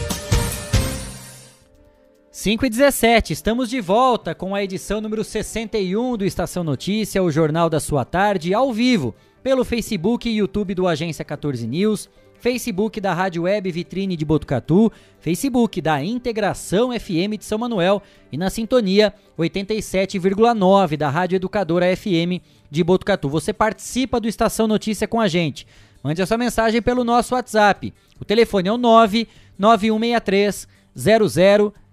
5 2.37 2.67
e 2.67 2.69
17, 2.69 3.33
estamos 3.33 3.67
de 3.67 3.81
volta 3.81 4.35
com 4.35 4.53
a 4.53 4.63
edição 4.63 5.01
número 5.01 5.23
61 5.23 6.17
do 6.17 6.23
Estação 6.23 6.63
Notícia, 6.63 7.23
o 7.23 7.31
jornal 7.31 7.67
da 7.67 7.79
sua 7.79 8.05
tarde, 8.05 8.53
ao 8.53 8.71
vivo, 8.71 9.15
pelo 9.41 9.65
Facebook 9.65 10.29
e 10.29 10.37
YouTube 10.37 10.75
do 10.75 10.87
Agência 10.87 11.25
14 11.25 11.65
News, 11.65 12.07
Facebook 12.39 13.01
da 13.01 13.11
Rádio 13.11 13.41
Web 13.41 13.71
Vitrine 13.71 14.15
de 14.15 14.23
Botucatu, 14.23 14.91
Facebook 15.19 15.81
da 15.81 16.03
Integração 16.03 16.91
FM 16.91 17.39
de 17.39 17.43
São 17.45 17.57
Manuel 17.57 18.03
e 18.31 18.37
na 18.37 18.51
sintonia 18.51 19.15
87,9 19.35 20.95
da 20.95 21.09
Rádio 21.09 21.37
Educadora 21.37 21.87
FM 21.97 22.39
de 22.69 22.83
Botucatu. 22.83 23.27
Você 23.29 23.51
participa 23.51 24.19
do 24.19 24.27
Estação 24.27 24.67
Notícia 24.67 25.07
com 25.07 25.19
a 25.19 25.27
gente. 25.27 25.65
Mande 26.03 26.21
a 26.21 26.27
sua 26.27 26.37
mensagem 26.37 26.83
pelo 26.83 27.03
nosso 27.03 27.33
WhatsApp. 27.33 27.91
O 28.19 28.25
telefone 28.25 28.69
é 28.69 28.71
o 28.71 28.77
99163 28.77 30.67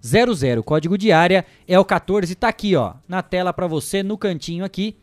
0000. 0.05 0.63
Código 0.63 0.97
de 0.97 1.11
área 1.11 1.45
é 1.67 1.79
o 1.79 1.83
14, 1.83 2.35
tá 2.35 2.47
aqui, 2.47 2.75
ó, 2.75 2.93
na 3.07 3.23
tela 3.23 3.51
para 3.51 3.65
você 3.65 4.03
no 4.03 4.17
cantinho 4.17 4.63
aqui. 4.63 4.95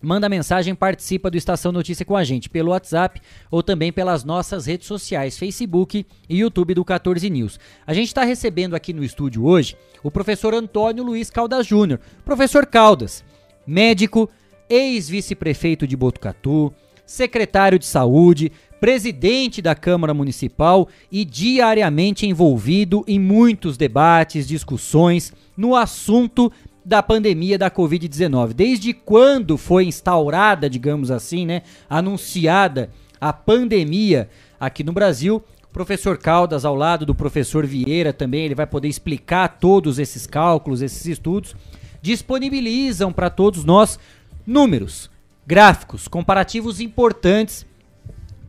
Manda 0.00 0.28
mensagem, 0.28 0.74
participa 0.74 1.30
do 1.30 1.36
Estação 1.36 1.70
Notícia 1.70 2.04
com 2.04 2.16
a 2.16 2.24
gente 2.24 2.50
pelo 2.50 2.72
WhatsApp 2.72 3.20
ou 3.48 3.62
também 3.62 3.92
pelas 3.92 4.24
nossas 4.24 4.66
redes 4.66 4.88
sociais, 4.88 5.38
Facebook 5.38 6.04
e 6.28 6.38
YouTube 6.38 6.74
do 6.74 6.84
14 6.84 7.30
News. 7.30 7.60
A 7.86 7.94
gente 7.94 8.08
está 8.08 8.24
recebendo 8.24 8.74
aqui 8.74 8.92
no 8.92 9.04
estúdio 9.04 9.44
hoje 9.44 9.76
o 10.02 10.10
professor 10.10 10.54
Antônio 10.54 11.04
Luiz 11.04 11.30
Caldas 11.30 11.64
Júnior. 11.68 12.00
Professor 12.24 12.66
Caldas, 12.66 13.22
médico, 13.64 14.28
ex-vice-prefeito 14.68 15.86
de 15.86 15.96
Botucatu, 15.96 16.72
secretário 17.06 17.78
de 17.78 17.86
saúde, 17.86 18.50
presidente 18.82 19.62
da 19.62 19.76
Câmara 19.76 20.12
Municipal 20.12 20.88
e 21.08 21.24
diariamente 21.24 22.26
envolvido 22.26 23.04
em 23.06 23.16
muitos 23.16 23.76
debates, 23.76 24.48
discussões 24.48 25.32
no 25.56 25.76
assunto 25.76 26.50
da 26.84 27.00
pandemia 27.00 27.56
da 27.56 27.70
Covid-19. 27.70 28.52
Desde 28.52 28.92
quando 28.92 29.56
foi 29.56 29.84
instaurada, 29.84 30.68
digamos 30.68 31.12
assim, 31.12 31.46
né, 31.46 31.62
anunciada 31.88 32.90
a 33.20 33.32
pandemia 33.32 34.28
aqui 34.58 34.82
no 34.82 34.92
Brasil, 34.92 35.40
professor 35.72 36.18
Caldas 36.18 36.64
ao 36.64 36.74
lado 36.74 37.06
do 37.06 37.14
professor 37.14 37.64
Vieira 37.64 38.12
também, 38.12 38.46
ele 38.46 38.56
vai 38.56 38.66
poder 38.66 38.88
explicar 38.88 39.60
todos 39.60 40.00
esses 40.00 40.26
cálculos, 40.26 40.82
esses 40.82 41.06
estudos, 41.06 41.54
disponibilizam 42.02 43.12
para 43.12 43.30
todos 43.30 43.64
nós 43.64 43.96
números, 44.44 45.08
gráficos, 45.46 46.08
comparativos 46.08 46.80
importantes 46.80 47.64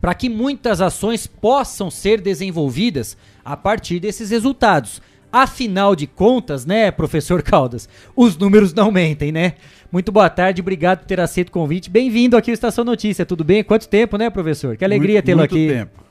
para 0.04 0.12
que 0.12 0.28
muitas 0.28 0.82
ações 0.82 1.26
possam 1.26 1.90
ser 1.90 2.20
desenvolvidas 2.20 3.16
a 3.42 3.56
partir 3.56 3.98
desses 3.98 4.28
resultados. 4.28 5.00
Afinal 5.32 5.96
de 5.96 6.06
contas, 6.06 6.66
né, 6.66 6.90
professor 6.90 7.42
Caldas, 7.42 7.88
os 8.14 8.36
números 8.36 8.74
não 8.74 8.92
mentem, 8.92 9.32
né? 9.32 9.54
Muito 9.90 10.12
boa 10.12 10.28
tarde, 10.28 10.60
obrigado 10.60 10.98
por 10.98 11.06
ter 11.06 11.18
aceito 11.20 11.48
o 11.48 11.52
convite. 11.52 11.88
Bem-vindo 11.88 12.36
aqui 12.36 12.50
ao 12.50 12.52
Estação 12.52 12.84
Notícia, 12.84 13.24
tudo 13.24 13.42
bem? 13.42 13.64
Quanto 13.64 13.88
tempo, 13.88 14.18
né, 14.18 14.28
professor? 14.28 14.76
Que 14.76 14.84
alegria 14.84 15.22
tê-lo 15.22 15.40
aqui. 15.40 15.54
Muito 15.54 15.72
tempo. 15.72 16.04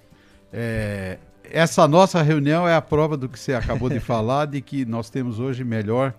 É, 0.52 1.20
essa 1.44 1.88
nossa 1.88 2.20
reunião 2.24 2.68
é 2.68 2.74
a 2.74 2.82
prova 2.82 3.16
do 3.16 3.30
que 3.30 3.38
você 3.38 3.54
acabou 3.54 3.92
de 3.92 4.00
falar, 4.02 4.48
de 4.48 4.60
que 4.60 4.86
nós 4.86 5.12
temos 5.12 5.40
hoje 5.40 5.64
melhor 5.64 6.16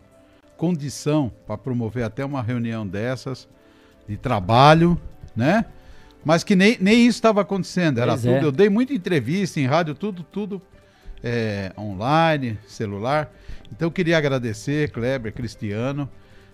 condição 0.56 1.28
para 1.44 1.58
promover 1.58 2.04
até 2.04 2.24
uma 2.24 2.40
reunião 2.40 2.86
dessas, 2.86 3.48
de 4.08 4.16
trabalho, 4.16 4.96
né? 5.34 5.64
Mas 6.24 6.42
que 6.42 6.56
nem, 6.56 6.76
nem 6.80 7.06
isso 7.06 7.18
estava 7.18 7.42
acontecendo. 7.42 8.00
Era 8.00 8.16
tudo. 8.16 8.28
É. 8.28 8.44
Eu 8.44 8.52
dei 8.52 8.68
muita 8.68 8.94
entrevista 8.94 9.60
em 9.60 9.66
rádio, 9.66 9.94
tudo, 9.94 10.22
tudo 10.22 10.62
é, 11.22 11.72
online, 11.76 12.58
celular. 12.66 13.32
Então 13.70 13.88
eu 13.88 13.92
queria 13.92 14.16
agradecer, 14.16 14.90
Kleber, 14.90 15.32
Cristiano, 15.32 16.08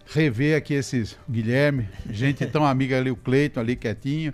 rever 0.06 0.56
aqui 0.56 0.74
esses 0.74 1.16
Guilherme, 1.28 1.88
gente 2.10 2.44
tão 2.46 2.64
amiga 2.64 2.98
ali, 2.98 3.10
o 3.10 3.16
Cleiton 3.16 3.60
ali 3.60 3.76
quietinho. 3.76 4.32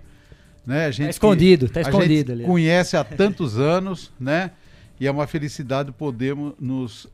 Né? 0.65 0.91
Gente 0.91 1.05
tá 1.05 1.11
escondido, 1.11 1.69
tá 1.69 1.81
escondido 1.81 2.31
ali. 2.33 2.43
Conhece 2.43 2.97
há 2.97 3.03
tantos 3.03 3.57
anos, 3.57 4.11
né? 4.19 4.51
E 4.99 5.07
é 5.07 5.11
uma 5.11 5.27
felicidade 5.27 5.91
podermos, 5.91 6.53
nos, 6.59 7.07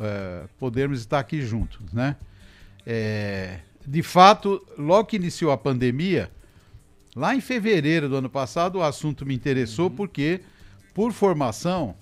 é, 0.00 0.44
podermos 0.58 1.00
estar 1.00 1.18
aqui 1.18 1.40
juntos, 1.40 1.80
né? 1.92 2.14
É, 2.86 3.58
de 3.86 4.02
fato, 4.02 4.64
logo 4.78 5.06
que 5.06 5.16
iniciou 5.16 5.50
a 5.50 5.56
pandemia, 5.56 6.30
Lá 7.14 7.34
em 7.34 7.40
fevereiro 7.40 8.08
do 8.08 8.16
ano 8.16 8.30
passado, 8.30 8.78
o 8.78 8.82
assunto 8.82 9.26
me 9.26 9.34
interessou 9.34 9.90
uhum. 9.90 9.96
porque, 9.96 10.40
por 10.94 11.12
formação, 11.12 11.94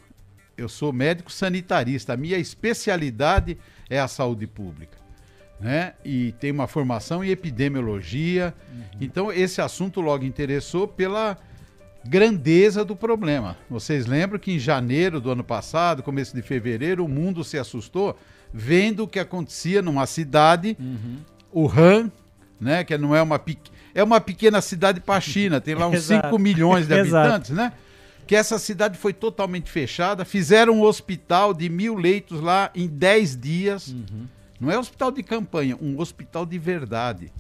eu 0.57 0.69
sou 0.69 0.93
médico 0.93 1.33
sanitarista. 1.33 2.13
A 2.13 2.17
minha 2.17 2.39
especialidade 2.39 3.59
é 3.89 3.99
a 3.99 4.07
saúde 4.07 4.47
pública. 4.47 4.99
Né? 5.59 5.95
E 6.05 6.33
tem 6.39 6.53
uma 6.53 6.69
formação 6.69 7.25
em 7.25 7.31
epidemiologia. 7.31 8.55
Uhum. 8.73 8.83
Então, 9.01 9.33
esse 9.33 9.61
assunto 9.61 10.01
logo 10.01 10.25
interessou 10.25 10.87
pela 10.87 11.37
grandeza 12.07 12.85
do 12.85 12.95
problema. 12.95 13.57
Vocês 13.69 14.07
lembram 14.07 14.39
que 14.39 14.53
em 14.53 14.59
janeiro 14.59 15.21
do 15.21 15.31
ano 15.31 15.45
passado, 15.45 16.05
começo 16.05 16.35
de 16.35 16.41
fevereiro, 16.41 17.05
o 17.05 17.09
mundo 17.09 17.43
se 17.43 17.59
assustou 17.59 18.17
vendo 18.55 19.05
o 19.05 19.09
que 19.09 19.19
acontecia 19.19 19.83
numa 19.83 20.07
cidade, 20.07 20.77
uhum. 20.79 21.19
Wuhan, 21.53 22.13
né? 22.61 22.85
que 22.85 22.97
não 22.97 23.15
é 23.15 23.21
uma 23.21 23.39
pequena 23.39 23.80
é 23.95 24.03
uma 24.03 24.20
pequena 24.20 24.61
cidade 24.61 25.01
para 25.01 25.16
a 25.16 25.20
China, 25.20 25.61
tem 25.61 25.74
lá 25.74 25.86
uns 25.88 26.03
5 26.03 26.38
milhões 26.38 26.86
de 26.86 26.95
habitantes, 26.95 27.51
né? 27.51 27.72
Que 28.26 28.36
essa 28.36 28.59
cidade 28.59 28.97
foi 28.97 29.12
totalmente 29.12 29.70
fechada, 29.70 30.24
fizeram 30.24 30.74
um 30.74 30.82
hospital 30.82 31.53
de 31.53 31.68
mil 31.68 31.97
leitos 31.97 32.41
lá 32.41 32.70
em 32.74 32.86
10 32.86 33.36
dias. 33.36 33.88
Uhum. 33.88 34.26
Não 34.61 34.70
é 34.70 34.78
hospital 34.78 35.11
de 35.11 35.22
campanha, 35.22 35.76
um 35.80 35.99
hospital 35.99 36.47
de 36.47 36.59
verdade, 36.59 37.32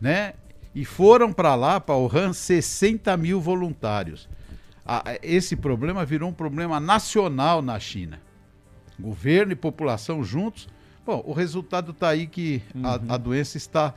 né? 0.00 0.34
E 0.74 0.84
foram 0.84 1.32
para 1.32 1.54
lá, 1.54 1.80
para 1.80 1.94
Wuhan, 1.94 2.34
60 2.34 3.16
mil 3.16 3.40
voluntários. 3.40 4.28
esse 5.22 5.56
problema 5.56 6.04
virou 6.04 6.28
um 6.28 6.34
problema 6.34 6.78
nacional 6.78 7.62
na 7.62 7.80
China. 7.80 8.20
Governo 8.98 9.52
e 9.52 9.56
população 9.56 10.22
juntos. 10.22 10.68
Bom, 11.06 11.22
o 11.24 11.32
resultado 11.32 11.92
está 11.92 12.08
aí 12.08 12.26
que 12.26 12.60
uhum. 12.74 12.84
a, 12.84 13.14
a 13.14 13.16
doença 13.16 13.56
está 13.56 13.94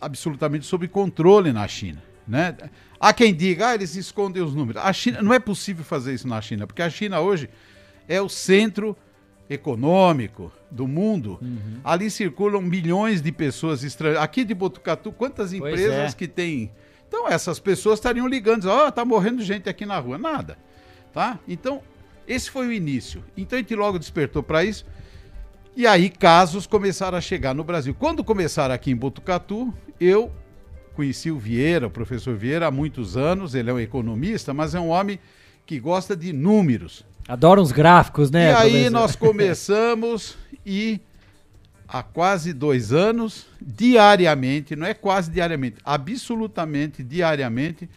absolutamente 0.00 0.66
sob 0.66 0.86
controle 0.88 1.52
na 1.52 1.66
China. 1.66 2.02
Né? 2.26 2.56
Há 2.98 3.12
quem 3.12 3.34
diga, 3.34 3.68
ah, 3.68 3.74
eles 3.74 3.94
escondem 3.94 4.42
os 4.42 4.54
números. 4.54 4.82
A 4.82 4.92
China, 4.92 5.22
não 5.22 5.32
é 5.32 5.38
possível 5.38 5.84
fazer 5.84 6.14
isso 6.14 6.26
na 6.26 6.40
China, 6.40 6.66
porque 6.66 6.82
a 6.82 6.90
China 6.90 7.20
hoje 7.20 7.48
é 8.08 8.20
o 8.20 8.28
centro 8.28 8.96
econômico 9.48 10.52
do 10.70 10.88
mundo. 10.88 11.38
Uhum. 11.40 11.80
Ali 11.84 12.10
circulam 12.10 12.60
milhões 12.60 13.22
de 13.22 13.30
pessoas 13.30 13.84
estrangeiras. 13.84 14.22
Aqui 14.22 14.44
de 14.44 14.54
Botucatu, 14.54 15.12
quantas 15.12 15.52
empresas 15.52 16.12
é. 16.12 16.16
que 16.16 16.26
tem? 16.26 16.72
Então 17.06 17.28
essas 17.28 17.60
pessoas 17.60 17.98
estariam 17.98 18.26
ligando, 18.26 18.66
ó, 18.66 18.88
oh, 18.88 18.92
tá 18.92 19.04
morrendo 19.04 19.42
gente 19.42 19.68
aqui 19.68 19.86
na 19.86 19.98
rua, 19.98 20.18
nada, 20.18 20.58
tá? 21.12 21.38
Então 21.46 21.80
esse 22.26 22.50
foi 22.50 22.66
o 22.66 22.72
início. 22.72 23.22
Então 23.36 23.56
a 23.56 23.62
gente 23.62 23.74
logo 23.74 23.98
despertou 23.98 24.42
para 24.42 24.64
isso. 24.64 24.84
E 25.76 25.86
aí 25.86 26.10
casos 26.10 26.66
começaram 26.66 27.16
a 27.16 27.20
chegar 27.20 27.54
no 27.54 27.62
Brasil. 27.62 27.94
Quando 27.94 28.24
começaram 28.24 28.74
aqui 28.74 28.90
em 28.90 28.96
Botucatu, 28.96 29.72
eu 30.00 30.30
conheci 30.94 31.30
o 31.30 31.38
Vieira, 31.38 31.86
o 31.86 31.90
professor 31.90 32.34
Vieira, 32.36 32.66
há 32.66 32.70
muitos 32.70 33.16
anos. 33.16 33.54
Ele 33.54 33.70
é 33.70 33.72
um 33.72 33.80
economista, 33.80 34.54
mas 34.54 34.74
é 34.74 34.80
um 34.80 34.88
homem 34.88 35.18
que 35.66 35.78
gosta 35.78 36.16
de 36.16 36.32
números. 36.32 37.04
Adora 37.28 37.60
uns 37.60 37.72
gráficos, 37.72 38.30
né? 38.30 38.52
E 38.52 38.54
aí 38.54 38.90
nós 38.90 39.14
começamos 39.16 40.36
e 40.64 41.00
há 41.88 42.02
quase 42.02 42.52
dois 42.52 42.92
anos, 42.92 43.46
diariamente, 43.60 44.74
não 44.74 44.86
é 44.86 44.94
quase 44.94 45.30
diariamente, 45.30 45.76
absolutamente 45.84 47.02
diariamente, 47.02 47.88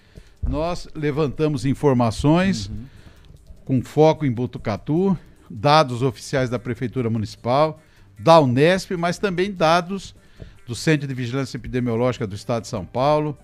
nós 0.47 0.87
levantamos 0.95 1.65
informações 1.65 2.67
uhum. 2.67 2.85
com 3.65 3.81
foco 3.81 4.25
em 4.25 4.31
Botucatu, 4.31 5.17
dados 5.49 6.01
oficiais 6.01 6.49
da 6.49 6.59
Prefeitura 6.59 7.09
Municipal, 7.09 7.81
da 8.17 8.39
Unesp, 8.39 8.91
mas 8.91 9.17
também 9.17 9.51
dados 9.51 10.15
do 10.69 10.75
Centro 10.75 11.07
de 11.07 11.15
Vigilância 11.15 11.57
Epidemiológica 11.57 12.27
do 12.27 12.35
Estado 12.35 12.61
de 12.61 12.67
São 12.67 12.85
Paulo, 12.85 13.35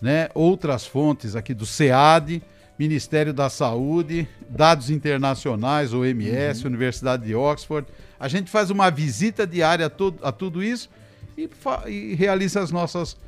né? 0.00 0.30
outras 0.34 0.86
fontes 0.86 1.36
aqui 1.36 1.52
do 1.52 1.66
SEAD, 1.66 2.42
Ministério 2.78 3.34
da 3.34 3.50
Saúde, 3.50 4.26
dados 4.48 4.88
internacionais, 4.88 5.92
OMS, 5.92 6.62
uhum. 6.62 6.68
Universidade 6.68 7.26
de 7.26 7.34
Oxford. 7.34 7.86
A 8.18 8.26
gente 8.26 8.50
faz 8.50 8.70
uma 8.70 8.90
visita 8.90 9.46
diária 9.46 9.84
a, 9.84 9.90
tudo, 9.90 10.18
a 10.24 10.32
tudo 10.32 10.62
isso 10.62 10.88
e, 11.36 11.46
e 11.88 12.14
realiza 12.14 12.62
as 12.62 12.70
nossas 12.70 13.18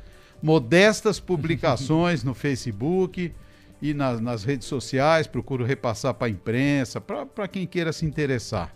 modestas 0.41 1.19
publicações 1.19 2.23
no 2.23 2.33
Facebook 2.33 3.31
e 3.79 3.93
nas, 3.93 4.19
nas 4.19 4.43
redes 4.43 4.67
sociais, 4.67 5.27
procuro 5.27 5.63
repassar 5.63 6.15
para 6.15 6.25
a 6.25 6.29
imprensa, 6.31 6.99
para 6.99 7.47
quem 7.47 7.67
queira 7.67 7.93
se 7.93 8.07
interessar. 8.07 8.73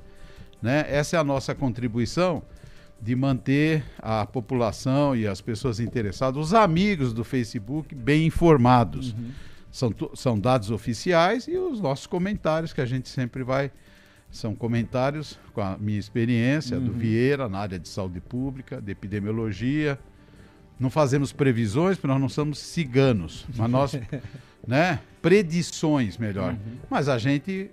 Né? 0.61 0.85
Essa 0.87 1.17
é 1.17 1.19
a 1.19 1.23
nossa 1.23 1.55
contribuição 1.55 2.43
de 3.01 3.15
manter 3.15 3.83
a 3.99 4.25
população 4.25 5.15
e 5.15 5.25
as 5.25 5.39
pessoas 5.39 5.79
interessadas, 5.79 6.37
os 6.37 6.53
amigos 6.53 7.13
do 7.13 7.23
Facebook, 7.23 7.95
bem 7.95 8.25
informados. 8.25 9.13
Uhum. 9.13 9.31
São, 9.71 9.93
são 10.15 10.39
dados 10.39 10.71
oficiais 10.71 11.47
e 11.47 11.55
os 11.57 11.79
nossos 11.79 12.07
comentários 12.07 12.73
que 12.73 12.81
a 12.81 12.85
gente 12.85 13.07
sempre 13.07 13.43
vai. 13.43 13.71
São 14.31 14.53
comentários 14.53 15.39
com 15.53 15.61
a 15.61 15.77
minha 15.77 15.97
experiência 15.97 16.77
uhum. 16.77 16.85
do 16.85 16.93
Vieira 16.93 17.47
na 17.47 17.59
área 17.59 17.79
de 17.79 17.87
saúde 17.87 18.19
pública, 18.19 18.81
de 18.81 18.91
epidemiologia. 18.91 19.97
Não 20.79 20.89
fazemos 20.89 21.31
previsões, 21.31 21.97
porque 21.97 22.07
nós 22.07 22.21
não 22.21 22.29
somos 22.29 22.59
ciganos, 22.59 23.45
mas 23.55 23.69
nós, 23.69 23.99
né, 24.67 24.99
predições 25.21 26.17
melhor. 26.17 26.53
Uhum. 26.53 26.77
Mas 26.89 27.07
a 27.07 27.17
gente 27.17 27.71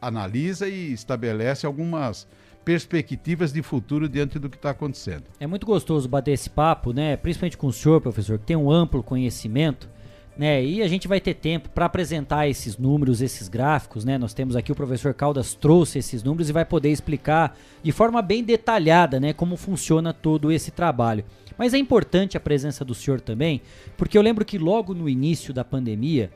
analisa 0.00 0.68
e 0.68 0.92
estabelece 0.92 1.64
algumas 1.64 2.26
perspectivas 2.64 3.52
de 3.52 3.62
futuro 3.62 4.08
diante 4.08 4.38
do 4.38 4.48
que 4.48 4.56
está 4.56 4.70
acontecendo. 4.70 5.24
É 5.38 5.46
muito 5.46 5.66
gostoso 5.66 6.08
bater 6.08 6.32
esse 6.32 6.50
papo, 6.50 6.92
né? 6.92 7.16
Principalmente 7.16 7.56
com 7.56 7.66
o 7.66 7.72
senhor, 7.72 8.00
professor, 8.00 8.38
que 8.38 8.46
tem 8.46 8.56
um 8.56 8.70
amplo 8.70 9.02
conhecimento. 9.02 9.88
Né, 10.34 10.64
e 10.64 10.82
a 10.82 10.88
gente 10.88 11.06
vai 11.06 11.20
ter 11.20 11.34
tempo 11.34 11.68
para 11.68 11.84
apresentar 11.84 12.48
esses 12.48 12.78
números, 12.78 13.20
esses 13.20 13.48
gráficos, 13.48 14.02
né? 14.02 14.16
Nós 14.16 14.32
temos 14.32 14.56
aqui 14.56 14.72
o 14.72 14.74
professor 14.74 15.12
Caldas 15.12 15.52
trouxe 15.52 15.98
esses 15.98 16.22
números 16.22 16.48
e 16.48 16.54
vai 16.54 16.64
poder 16.64 16.88
explicar 16.88 17.54
de 17.82 17.92
forma 17.92 18.22
bem 18.22 18.42
detalhada, 18.42 19.20
né, 19.20 19.34
como 19.34 19.58
funciona 19.58 20.10
todo 20.10 20.50
esse 20.50 20.70
trabalho. 20.70 21.22
Mas 21.58 21.74
é 21.74 21.78
importante 21.78 22.34
a 22.34 22.40
presença 22.40 22.82
do 22.82 22.94
senhor 22.94 23.20
também, 23.20 23.60
porque 23.94 24.16
eu 24.16 24.22
lembro 24.22 24.42
que 24.42 24.56
logo 24.56 24.94
no 24.94 25.06
início 25.06 25.52
da 25.52 25.66
pandemia 25.66 26.30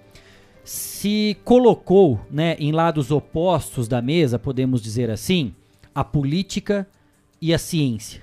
se 0.63 1.37
colocou, 1.43 2.21
né, 2.31 2.55
em 2.59 2.73
lados 2.73 3.11
opostos 3.11 3.89
da 3.89 4.03
mesa, 4.03 4.39
podemos 4.39 4.83
dizer 4.83 5.11
assim, 5.11 5.55
a 5.97 6.05
política 6.05 6.87
e 7.41 7.55
a 7.55 7.59
ciência. 7.59 8.21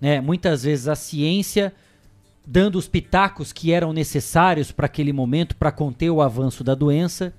Né? 0.00 0.20
Muitas 0.20 0.64
vezes 0.64 0.88
a 0.88 0.96
ciência 0.96 1.72
dando 2.44 2.76
os 2.76 2.88
pitacos 2.88 3.52
que 3.52 3.70
eram 3.70 3.92
necessários 3.92 4.72
para 4.72 4.86
aquele 4.86 5.12
momento 5.12 5.54
para 5.54 5.70
conter 5.70 6.10
o 6.10 6.20
avanço 6.20 6.64
da 6.64 6.74
doença 6.74 7.32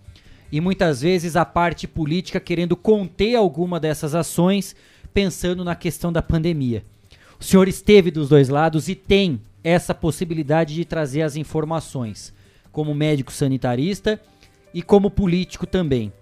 e 0.50 0.62
muitas 0.62 1.02
vezes 1.02 1.36
a 1.36 1.44
parte 1.44 1.86
política 1.86 2.40
querendo 2.40 2.78
conter 2.78 3.36
alguma 3.36 3.78
dessas 3.78 4.16
ações 4.16 4.74
pensando 5.14 5.66
na 5.66 5.76
questão 5.76 6.14
da 6.14 6.22
pandemia. 6.22 6.86
O 7.38 7.44
senhor 7.44 7.68
esteve 7.68 8.10
dos 8.10 8.30
dois 8.30 8.48
lados 8.48 8.88
e 8.88 8.96
tem 8.96 9.42
essa 9.66 9.94
possibilidade 9.94 10.76
de 10.76 10.86
trazer 10.86 11.24
as 11.24 11.36
informações 11.36 12.34
como 12.72 12.96
médico 12.96 13.34
sanitarista 13.34 14.18
e 14.74 14.82
como 14.82 15.12
político 15.12 15.68
também. 15.68 16.14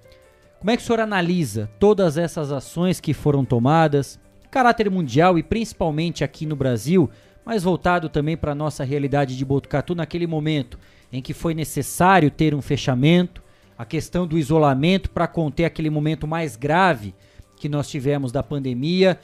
Como 0.65 0.71
é 0.71 0.77
que 0.77 0.81
o 0.81 0.85
senhor 0.87 0.99
analisa 0.99 1.69
todas 1.79 2.17
essas 2.17 2.51
ações 2.51 2.99
que 2.99 3.13
foram 3.13 3.45
tomadas, 3.45 4.19
caráter 4.49 4.89
mundial 4.89 5.37
e 5.37 5.43
principalmente 5.43 6.23
aqui 6.23 6.43
no 6.43 6.55
Brasil, 6.55 7.07
mas 7.45 7.61
voltado 7.61 8.09
também 8.09 8.35
para 8.35 8.53
a 8.53 8.55
nossa 8.55 8.83
realidade 8.83 9.37
de 9.37 9.45
Botucatu 9.45 9.93
naquele 9.93 10.25
momento 10.25 10.79
em 11.13 11.21
que 11.21 11.35
foi 11.35 11.53
necessário 11.53 12.31
ter 12.31 12.55
um 12.55 12.63
fechamento, 12.63 13.43
a 13.77 13.85
questão 13.85 14.25
do 14.25 14.39
isolamento 14.39 15.11
para 15.11 15.27
conter 15.27 15.65
aquele 15.65 15.91
momento 15.91 16.25
mais 16.25 16.55
grave 16.55 17.13
que 17.57 17.69
nós 17.69 17.87
tivemos 17.87 18.31
da 18.31 18.41
pandemia. 18.41 19.19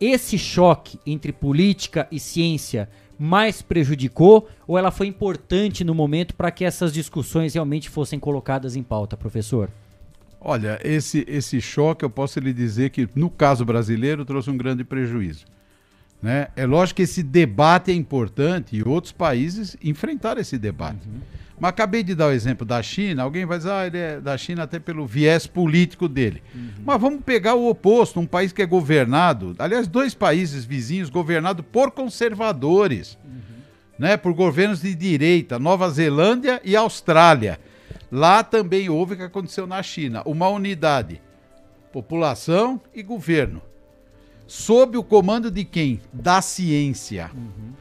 Esse 0.00 0.38
choque 0.38 1.00
entre 1.04 1.32
política 1.32 2.06
e 2.08 2.20
ciência 2.20 2.88
mais 3.18 3.60
prejudicou 3.60 4.48
ou 4.64 4.78
ela 4.78 4.92
foi 4.92 5.08
importante 5.08 5.82
no 5.82 5.92
momento 5.92 6.36
para 6.36 6.52
que 6.52 6.64
essas 6.64 6.92
discussões 6.92 7.54
realmente 7.54 7.90
fossem 7.90 8.20
colocadas 8.20 8.76
em 8.76 8.82
pauta, 8.84 9.16
professor? 9.16 9.68
Olha, 10.46 10.78
esse, 10.84 11.24
esse 11.26 11.58
choque 11.58 12.04
eu 12.04 12.10
posso 12.10 12.38
lhe 12.38 12.52
dizer 12.52 12.90
que, 12.90 13.08
no 13.14 13.30
caso 13.30 13.64
brasileiro, 13.64 14.26
trouxe 14.26 14.50
um 14.50 14.56
grande 14.58 14.84
prejuízo. 14.84 15.46
Né? 16.22 16.48
É 16.54 16.66
lógico 16.66 16.98
que 16.98 17.02
esse 17.02 17.22
debate 17.22 17.90
é 17.90 17.94
importante 17.94 18.76
e 18.76 18.86
outros 18.86 19.10
países 19.10 19.74
enfrentaram 19.82 20.42
esse 20.42 20.58
debate. 20.58 21.08
Uhum. 21.08 21.20
Mas 21.58 21.70
acabei 21.70 22.02
de 22.02 22.14
dar 22.14 22.26
o 22.26 22.30
exemplo 22.30 22.66
da 22.66 22.82
China, 22.82 23.22
alguém 23.22 23.46
vai 23.46 23.56
dizer, 23.56 23.70
ah, 23.70 23.86
ele 23.86 23.96
é 23.96 24.20
da 24.20 24.36
China 24.36 24.64
até 24.64 24.78
pelo 24.78 25.06
viés 25.06 25.46
político 25.46 26.06
dele. 26.08 26.42
Uhum. 26.54 26.70
Mas 26.84 27.00
vamos 27.00 27.22
pegar 27.24 27.54
o 27.54 27.66
oposto, 27.66 28.20
um 28.20 28.26
país 28.26 28.52
que 28.52 28.60
é 28.60 28.66
governado, 28.66 29.54
aliás, 29.58 29.86
dois 29.88 30.14
países 30.14 30.66
vizinhos 30.66 31.08
governados 31.08 31.64
por 31.72 31.90
conservadores, 31.90 33.16
uhum. 33.24 33.40
né, 33.98 34.18
por 34.18 34.34
governos 34.34 34.82
de 34.82 34.94
direita, 34.94 35.58
Nova 35.58 35.88
Zelândia 35.88 36.60
e 36.62 36.76
Austrália. 36.76 37.58
Lá 38.14 38.44
também 38.44 38.88
houve 38.88 39.14
o 39.14 39.16
que 39.16 39.24
aconteceu 39.24 39.66
na 39.66 39.82
China, 39.82 40.22
uma 40.24 40.46
unidade, 40.46 41.20
população 41.92 42.80
e 42.94 43.02
governo. 43.02 43.60
Sob 44.46 44.96
o 44.96 45.02
comando 45.02 45.50
de 45.50 45.64
quem? 45.64 46.00
Da 46.12 46.40
ciência. 46.40 47.32
Uhum. 47.34 47.72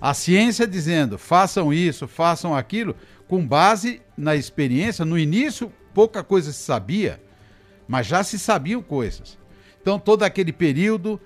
A 0.00 0.14
ciência 0.14 0.66
dizendo, 0.66 1.18
façam 1.18 1.74
isso, 1.74 2.08
façam 2.08 2.56
aquilo, 2.56 2.96
com 3.28 3.46
base 3.46 4.00
na 4.16 4.34
experiência. 4.34 5.04
No 5.04 5.18
início, 5.18 5.70
pouca 5.92 6.24
coisa 6.24 6.54
se 6.54 6.62
sabia, 6.62 7.20
mas 7.86 8.06
já 8.06 8.24
se 8.24 8.38
sabiam 8.38 8.80
coisas. 8.80 9.36
Então, 9.82 9.98
todo 9.98 10.22
aquele 10.22 10.54
período 10.54 11.20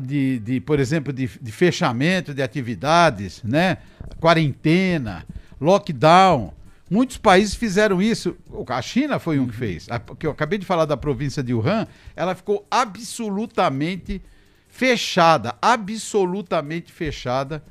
de, 0.00 0.38
de 0.38 0.60
por 0.60 0.78
exemplo, 0.78 1.12
de, 1.12 1.26
de 1.26 1.50
fechamento 1.50 2.32
de 2.32 2.42
atividades, 2.42 3.42
né? 3.42 3.78
quarentena, 4.20 5.26
lockdown, 5.60 6.54
Muitos 6.90 7.16
países 7.16 7.54
fizeram 7.54 8.02
isso. 8.02 8.36
A 8.66 8.82
China 8.82 9.20
foi 9.20 9.38
um 9.38 9.46
que 9.46 9.52
uhum. 9.52 9.58
fez. 9.58 9.86
A, 9.88 10.00
que 10.00 10.26
eu 10.26 10.32
acabei 10.32 10.58
de 10.58 10.66
falar 10.66 10.86
da 10.86 10.96
província 10.96 11.40
de 11.40 11.54
Wuhan, 11.54 11.86
ela 12.16 12.34
ficou 12.34 12.66
absolutamente 12.68 14.20
fechada, 14.66 15.54
absolutamente 15.62 16.90
fechada 16.90 17.62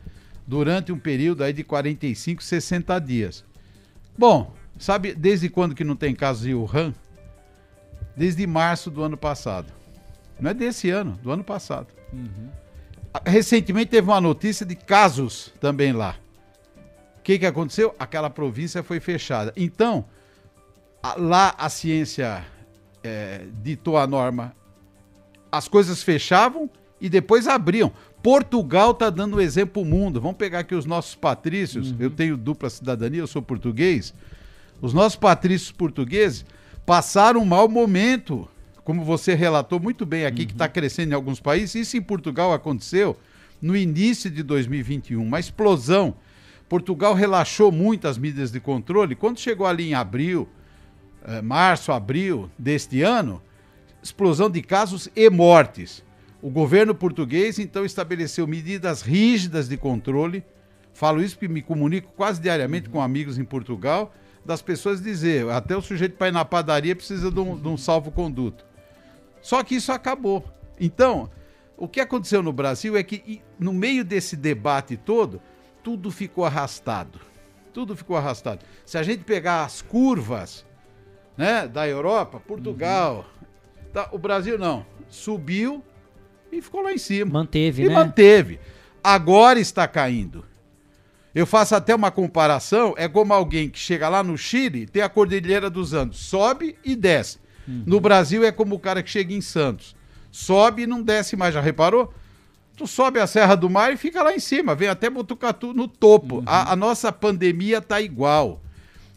durante 0.47 0.93
um 0.93 0.97
período 0.97 1.43
aí 1.43 1.51
de 1.51 1.65
45, 1.65 2.41
60 2.41 2.97
dias. 2.99 3.43
Bom, 4.17 4.53
sabe 4.77 5.13
desde 5.13 5.49
quando 5.49 5.75
que 5.75 5.83
não 5.83 5.97
tem 5.97 6.15
casos 6.15 6.47
em 6.47 6.53
Wuhan? 6.53 6.93
Desde 8.15 8.47
março 8.47 8.89
do 8.89 9.03
ano 9.03 9.17
passado. 9.17 9.73
Não 10.39 10.51
é 10.51 10.53
desse 10.53 10.89
ano, 10.89 11.19
do 11.21 11.29
ano 11.29 11.43
passado. 11.43 11.87
Uhum. 12.13 12.49
Recentemente 13.25 13.91
teve 13.91 14.07
uma 14.07 14.21
notícia 14.21 14.65
de 14.65 14.75
casos 14.75 15.53
também 15.59 15.91
lá. 15.91 16.15
Que, 17.29 17.37
que 17.37 17.45
aconteceu? 17.45 17.93
Aquela 17.99 18.27
província 18.27 18.81
foi 18.81 18.99
fechada. 18.99 19.53
Então, 19.55 20.05
a, 21.03 21.13
lá 21.13 21.53
a 21.59 21.69
ciência 21.69 22.43
é, 23.03 23.45
ditou 23.61 23.97
a 23.97 24.07
norma, 24.07 24.55
as 25.51 25.67
coisas 25.67 26.01
fechavam 26.01 26.67
e 26.99 27.07
depois 27.07 27.47
abriam. 27.47 27.91
Portugal 28.23 28.91
está 28.91 29.11
dando 29.11 29.37
um 29.37 29.39
exemplo 29.39 29.83
ao 29.83 29.87
mundo. 29.87 30.19
Vamos 30.19 30.37
pegar 30.37 30.59
aqui 30.59 30.73
os 30.73 30.87
nossos 30.87 31.13
patrícios. 31.13 31.91
Uhum. 31.91 31.97
Eu 31.99 32.09
tenho 32.09 32.35
dupla 32.35 32.67
cidadania, 32.67 33.19
eu 33.19 33.27
sou 33.27 33.43
português. 33.43 34.11
Os 34.81 34.91
nossos 34.91 35.15
patrícios 35.15 35.71
portugueses 35.71 36.43
passaram 36.83 37.41
um 37.41 37.45
mau 37.45 37.69
momento, 37.69 38.47
como 38.83 39.03
você 39.03 39.35
relatou 39.35 39.79
muito 39.79 40.03
bem 40.03 40.25
aqui, 40.25 40.37
tá 40.37 40.41
uhum. 40.41 40.47
que 40.47 40.53
está 40.53 40.67
crescendo 40.67 41.11
em 41.11 41.15
alguns 41.15 41.39
países. 41.39 41.75
Isso 41.75 41.95
em 41.95 42.01
Portugal 42.01 42.51
aconteceu 42.53 43.15
no 43.61 43.77
início 43.77 44.31
de 44.31 44.41
2021, 44.41 45.21
uma 45.21 45.39
explosão. 45.39 46.15
Portugal 46.69 47.15
relaxou 47.15 47.71
muito 47.71 48.07
as 48.07 48.17
medidas 48.17 48.51
de 48.51 48.59
controle. 48.59 49.15
Quando 49.15 49.39
chegou 49.39 49.65
ali 49.65 49.89
em 49.89 49.95
abril, 49.95 50.47
eh, 51.25 51.41
março, 51.41 51.91
abril 51.91 52.49
deste 52.57 53.01
ano, 53.01 53.41
explosão 54.03 54.49
de 54.51 54.61
casos 54.61 55.09
e 55.15 55.27
mortes. 55.31 56.03
O 56.41 56.49
governo 56.49 56.93
português 56.93 57.57
então 57.57 57.83
estabeleceu 57.83 58.47
medidas 58.47 59.01
rígidas 59.01 59.67
de 59.67 59.75
controle. 59.77 60.43
Falo 60.93 61.21
isso 61.23 61.35
porque 61.35 61.51
me 61.51 61.63
comunico 61.63 62.13
quase 62.15 62.39
diariamente 62.39 62.87
com 62.87 63.01
amigos 63.01 63.39
em 63.39 63.43
Portugal, 63.43 64.13
das 64.45 64.61
pessoas 64.61 65.01
dizer, 65.01 65.49
até 65.49 65.75
o 65.75 65.81
sujeito 65.81 66.17
para 66.17 66.27
ir 66.27 66.31
na 66.31 66.45
padaria 66.45 66.95
precisa 66.95 67.31
de 67.31 67.39
um, 67.39 67.59
de 67.59 67.67
um 67.67 67.77
salvo-conduto. 67.77 68.63
Só 69.41 69.63
que 69.63 69.75
isso 69.75 69.91
acabou. 69.91 70.45
Então, 70.79 71.29
o 71.75 71.87
que 71.87 71.99
aconteceu 71.99 72.43
no 72.43 72.53
Brasil 72.53 72.95
é 72.95 73.03
que, 73.03 73.41
no 73.57 73.73
meio 73.73 74.03
desse 74.03 74.35
debate 74.35 74.95
todo, 74.95 75.41
tudo 75.83 76.11
ficou 76.11 76.45
arrastado. 76.45 77.19
Tudo 77.73 77.95
ficou 77.95 78.17
arrastado. 78.17 78.65
Se 78.85 78.97
a 78.97 79.03
gente 79.03 79.23
pegar 79.23 79.63
as 79.63 79.81
curvas 79.81 80.65
né, 81.37 81.67
da 81.67 81.87
Europa, 81.87 82.39
Portugal, 82.39 83.25
uhum. 83.41 83.87
tá, 83.93 84.09
o 84.11 84.17
Brasil 84.17 84.57
não. 84.57 84.85
Subiu 85.07 85.83
e 86.51 86.61
ficou 86.61 86.81
lá 86.81 86.91
em 86.91 86.97
cima. 86.97 87.31
Manteve, 87.31 87.83
e 87.83 87.87
né? 87.87 87.93
manteve. 87.93 88.59
Agora 89.03 89.59
está 89.59 89.87
caindo. 89.87 90.45
Eu 91.33 91.45
faço 91.45 91.75
até 91.75 91.93
uma 91.93 92.11
comparação, 92.11 92.95
é 92.97 93.07
como 93.07 93.33
alguém 93.33 93.69
que 93.69 93.77
chega 93.77 94.09
lá 94.09 94.23
no 94.23 94.37
Chile, 94.37 94.87
tem 94.87 95.01
a 95.01 95.09
Cordilheira 95.09 95.69
dos 95.69 95.93
Andes, 95.93 96.19
sobe 96.19 96.75
e 96.83 96.95
desce. 96.95 97.37
Uhum. 97.67 97.83
No 97.85 97.99
Brasil 97.99 98.43
é 98.43 98.51
como 98.51 98.75
o 98.75 98.79
cara 98.79 99.03
que 99.03 99.09
chega 99.09 99.33
em 99.33 99.41
Santos, 99.41 99.95
sobe 100.31 100.83
e 100.83 100.87
não 100.87 101.03
desce 101.03 101.37
mais, 101.37 101.53
já 101.53 101.61
reparou? 101.61 102.11
Tu 102.79 102.87
sobe 102.87 103.19
a 103.19 103.27
Serra 103.27 103.55
do 103.55 103.69
Mar 103.69 103.91
e 103.91 103.97
fica 103.97 104.23
lá 104.23 104.33
em 104.33 104.39
cima, 104.39 104.73
vem 104.73 104.87
até 104.87 105.09
Botucatu 105.09 105.73
no 105.73 105.85
topo. 105.85 106.37
Uhum. 106.37 106.43
A, 106.45 106.71
a 106.71 106.75
nossa 106.77 107.11
pandemia 107.11 107.81
tá 107.81 107.99
igual. 107.99 108.61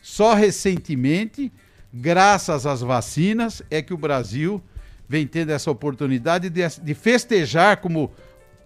Só 0.03 0.35
recentemente, 0.35 1.53
graças 1.95 2.67
às 2.67 2.81
vacinas, 2.81 3.63
é 3.71 3.81
que 3.81 3.95
o 3.95 3.97
Brasil 3.97 4.61
vem 5.09 5.29
tendo 5.29 5.51
essa 5.53 5.71
oportunidade 5.71 6.51
de, 6.51 6.61
de 6.83 6.93
festejar 6.93 7.77
como 7.77 8.11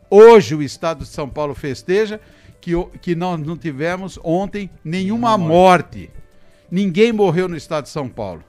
hoje 0.09 0.55
o 0.55 0.63
estado 0.63 1.05
de 1.05 1.11
São 1.11 1.29
Paulo 1.29 1.55
festeja, 1.55 2.19
que, 2.59 2.73
que 3.03 3.15
nós 3.15 3.39
não 3.39 3.55
tivemos 3.55 4.19
ontem 4.25 4.71
nenhuma 4.83 5.37
morte. 5.37 6.09
Ninguém 6.71 7.13
morreu 7.13 7.49
no 7.49 7.57
estado 7.57 7.85
de 7.85 7.91
São 7.91 8.09
Paulo. 8.09 8.43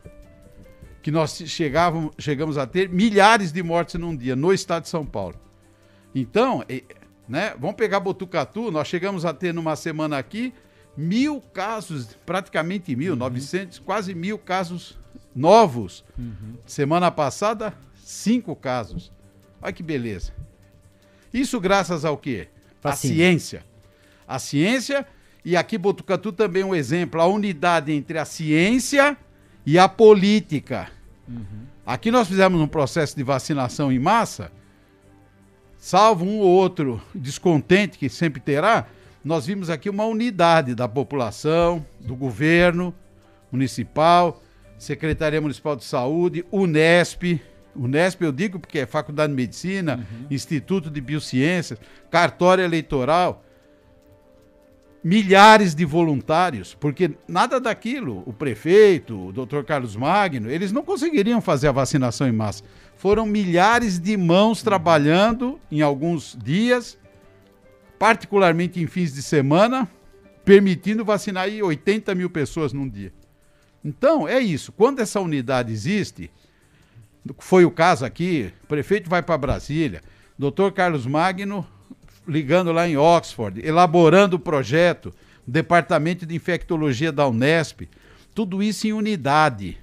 Que 1.01 1.11
nós 1.11 1.43
chegávamos, 1.45 2.11
chegamos 2.17 2.57
a 2.57 2.65
ter 2.65 2.87
milhares 2.87 3.51
de 3.51 3.61
mortes 3.61 3.95
num 3.95 4.15
dia 4.15 4.33
no 4.33 4.53
estado 4.53 4.83
de 4.83 4.89
São 4.89 5.05
Paulo. 5.05 5.35
Então, 6.19 6.63
né, 7.29 7.53
vamos 7.59 7.75
pegar 7.75 7.99
Botucatu, 7.99 8.71
nós 8.71 8.87
chegamos 8.87 9.23
a 9.23 9.33
ter 9.35 9.53
numa 9.53 9.75
semana 9.75 10.17
aqui 10.17 10.51
mil 10.97 11.39
casos, 11.53 12.17
praticamente 12.25 12.95
mil, 12.95 13.13
uhum. 13.13 13.19
900, 13.19 13.77
quase 13.77 14.15
mil 14.15 14.39
casos 14.39 14.97
novos. 15.35 16.03
Uhum. 16.17 16.55
Semana 16.65 17.11
passada, 17.11 17.71
cinco 18.03 18.55
casos. 18.55 19.11
Olha 19.61 19.71
que 19.71 19.83
beleza. 19.83 20.33
Isso 21.31 21.59
graças 21.59 22.03
ao 22.03 22.17
quê? 22.17 22.47
A 22.83 22.93
ciência. 22.93 23.63
A 24.27 24.39
ciência, 24.39 25.05
e 25.45 25.55
aqui 25.55 25.77
Botucatu 25.77 26.31
também 26.31 26.63
é 26.63 26.65
um 26.65 26.73
exemplo, 26.73 27.21
a 27.21 27.27
unidade 27.27 27.91
entre 27.91 28.17
a 28.17 28.25
ciência 28.25 29.15
e 29.63 29.77
a 29.77 29.87
política. 29.87 30.89
Uhum. 31.27 31.67
Aqui 31.85 32.09
nós 32.09 32.27
fizemos 32.27 32.59
um 32.59 32.67
processo 32.67 33.15
de 33.15 33.21
vacinação 33.21 33.91
em 33.91 33.99
massa, 33.99 34.51
salvo 35.87 36.25
um 36.25 36.39
ou 36.39 36.49
outro 36.49 37.01
descontente 37.15 37.97
que 37.97 38.09
sempre 38.09 38.41
terá, 38.41 38.87
nós 39.23 39.45
vimos 39.45 39.69
aqui 39.69 39.89
uma 39.89 40.03
unidade 40.03 40.75
da 40.75 40.85
população, 40.85 41.85
do 41.97 42.13
governo 42.13 42.93
municipal, 43.49 44.43
Secretaria 44.77 45.39
Municipal 45.39 45.77
de 45.77 45.85
Saúde, 45.85 46.45
Unesp, 46.51 47.39
Unesp 47.73 48.21
eu 48.21 48.33
digo 48.33 48.59
porque 48.59 48.79
é 48.79 48.85
Faculdade 48.85 49.31
de 49.31 49.37
Medicina, 49.37 49.95
uhum. 49.95 50.27
Instituto 50.29 50.89
de 50.89 50.99
Biociências, 50.99 51.79
cartório 52.11 52.65
eleitoral, 52.65 53.45
milhares 55.01 55.73
de 55.73 55.85
voluntários, 55.85 56.73
porque 56.73 57.11
nada 57.29 57.61
daquilo, 57.61 58.23
o 58.25 58.33
prefeito, 58.33 59.27
o 59.27 59.31
doutor 59.31 59.63
Carlos 59.63 59.95
Magno, 59.95 60.51
eles 60.51 60.73
não 60.73 60.83
conseguiriam 60.83 61.39
fazer 61.39 61.69
a 61.69 61.71
vacinação 61.71 62.27
em 62.27 62.33
massa. 62.33 62.61
Foram 62.97 63.25
milhares 63.25 63.99
de 63.99 64.17
mãos 64.17 64.63
trabalhando 64.63 65.59
em 65.71 65.81
alguns 65.81 66.37
dias, 66.43 66.97
particularmente 67.99 68.81
em 68.81 68.87
fins 68.87 69.13
de 69.13 69.21
semana, 69.21 69.87
permitindo 70.43 71.05
vacinar 71.05 71.43
aí 71.43 71.61
80 71.61 72.15
mil 72.15 72.29
pessoas 72.29 72.73
num 72.73 72.89
dia. 72.89 73.13
Então, 73.85 74.27
é 74.27 74.39
isso. 74.39 74.71
Quando 74.71 74.99
essa 74.99 75.19
unidade 75.19 75.71
existe, 75.71 76.31
foi 77.37 77.65
o 77.65 77.71
caso 77.71 78.03
aqui, 78.03 78.51
o 78.63 78.67
prefeito 78.67 79.09
vai 79.09 79.21
para 79.21 79.37
Brasília, 79.37 80.01
doutor 80.37 80.71
Carlos 80.71 81.05
Magno 81.05 81.65
ligando 82.27 82.71
lá 82.71 82.87
em 82.87 82.97
Oxford, 82.97 83.61
elaborando 83.65 84.35
o 84.35 84.39
projeto, 84.39 85.13
departamento 85.45 86.25
de 86.25 86.35
infectologia 86.35 87.11
da 87.11 87.27
Unesp, 87.27 87.87
tudo 88.35 88.61
isso 88.61 88.87
em 88.87 88.93
unidade. 88.93 89.77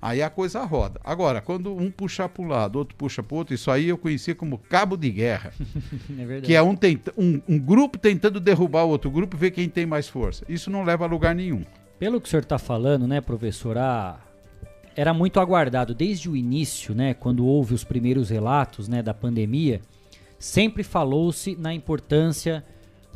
Aí 0.00 0.22
a 0.22 0.30
coisa 0.30 0.62
roda. 0.64 1.00
Agora, 1.02 1.40
quando 1.40 1.74
um 1.74 1.90
puxa 1.90 2.28
para 2.28 2.42
um 2.42 2.46
lado, 2.46 2.78
outro 2.78 2.94
puxa 2.96 3.20
para 3.20 3.34
o 3.34 3.38
outro, 3.38 3.54
isso 3.54 3.68
aí 3.68 3.88
eu 3.88 3.98
conhecia 3.98 4.34
como 4.34 4.56
cabo 4.56 4.96
de 4.96 5.10
guerra. 5.10 5.52
é 6.38 6.40
que 6.40 6.54
é 6.54 6.62
um, 6.62 6.76
tenta, 6.76 7.12
um, 7.18 7.40
um 7.48 7.58
grupo 7.58 7.98
tentando 7.98 8.38
derrubar 8.38 8.84
o 8.84 8.90
outro 8.90 9.10
grupo 9.10 9.36
e 9.36 9.38
ver 9.38 9.50
quem 9.50 9.68
tem 9.68 9.84
mais 9.84 10.08
força. 10.08 10.44
Isso 10.48 10.70
não 10.70 10.84
leva 10.84 11.04
a 11.04 11.08
lugar 11.08 11.34
nenhum. 11.34 11.64
Pelo 11.98 12.20
que 12.20 12.28
o 12.28 12.30
senhor 12.30 12.42
está 12.42 12.58
falando, 12.58 13.08
né, 13.08 13.20
professor, 13.20 13.76
a, 13.76 14.20
era 14.94 15.12
muito 15.12 15.38
aguardado 15.38 15.94
desde 15.94 16.30
o 16.30 16.36
início, 16.36 16.92
né, 16.92 17.12
quando 17.12 17.44
houve 17.44 17.72
os 17.72 17.84
primeiros 17.84 18.30
relatos, 18.30 18.88
né, 18.88 19.00
da 19.00 19.12
pandemia, 19.12 19.80
sempre 20.40 20.82
falou-se 20.82 21.54
na 21.54 21.74
importância 21.74 22.64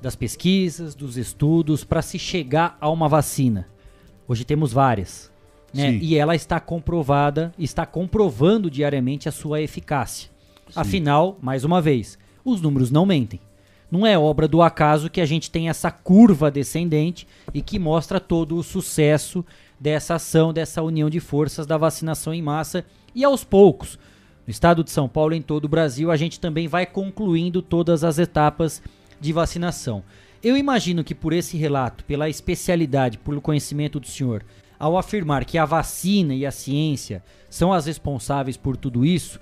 das 0.01 0.15
pesquisas, 0.15 0.95
dos 0.95 1.17
estudos 1.17 1.85
para 1.85 2.03
se 2.03 2.21
chegar 2.21 2.77
a 2.81 2.91
uma 2.91 3.09
vacina. 3.09 3.69
Hoje 4.29 4.45
temos 4.45 4.73
várias, 4.73 5.32
né? 5.73 5.99
E 6.01 6.17
ela 6.17 6.35
está 6.35 6.61
comprovada, 6.61 7.53
está 7.59 7.87
comprovando 7.87 8.71
diariamente 8.71 9.29
a 9.29 9.33
sua 9.33 9.61
eficácia. 9.61 10.31
Sim. 10.69 10.73
Afinal, 10.81 11.39
mais 11.41 11.65
uma 11.65 11.81
vez, 11.81 12.19
os 12.45 12.61
números 12.61 12.91
não 12.91 13.07
mentem. 13.07 13.41
Não 13.91 14.07
é 14.07 14.19
obra 14.19 14.49
do 14.49 14.63
acaso 14.63 15.11
que 15.11 15.21
a 15.21 15.27
gente 15.27 15.51
tem 15.51 15.69
essa 15.69 15.91
curva 15.91 16.51
descendente 16.51 17.27
e 17.53 17.61
que 17.61 17.79
mostra 17.79 18.19
todo 18.19 18.57
o 18.57 18.63
sucesso 18.63 19.45
dessa 19.79 20.15
ação, 20.15 20.53
dessa 20.53 20.83
união 20.83 21.11
de 21.11 21.21
forças 21.21 21.67
da 21.67 21.77
vacinação 21.77 22.33
em 22.33 22.41
massa. 22.41 22.87
E 23.15 23.23
aos 23.23 23.45
poucos, 23.45 23.99
no 24.47 24.51
estado 24.51 24.83
de 24.83 24.91
São 24.91 25.09
Paulo 25.09 25.35
e 25.35 25.37
em 25.37 25.43
todo 25.43 25.67
o 25.67 25.69
Brasil, 25.69 26.11
a 26.11 26.17
gente 26.17 26.41
também 26.41 26.67
vai 26.67 26.87
concluindo 26.87 27.61
todas 27.61 28.03
as 28.03 28.19
etapas 28.19 28.83
de 29.21 29.33
vacinação. 29.33 30.03
Eu 30.43 30.57
imagino 30.57 31.05
que 31.05 31.15
por 31.15 31.33
esse 31.33 31.57
relato, 31.57 32.03
pela 32.05 32.29
especialidade, 32.29 33.19
pelo 33.19 33.43
conhecimento 33.43 34.01
do 34.01 34.07
senhor, 34.07 34.43
ao 34.83 34.99
afirmar 34.99 35.45
que 35.45 35.57
a 35.57 35.65
vacina 35.65 36.35
e 36.35 36.45
a 36.45 36.51
ciência 36.51 37.23
são 37.49 37.73
as 37.73 37.87
responsáveis 37.87 38.57
por 38.57 38.77
tudo 38.77 39.07
isso, 39.07 39.39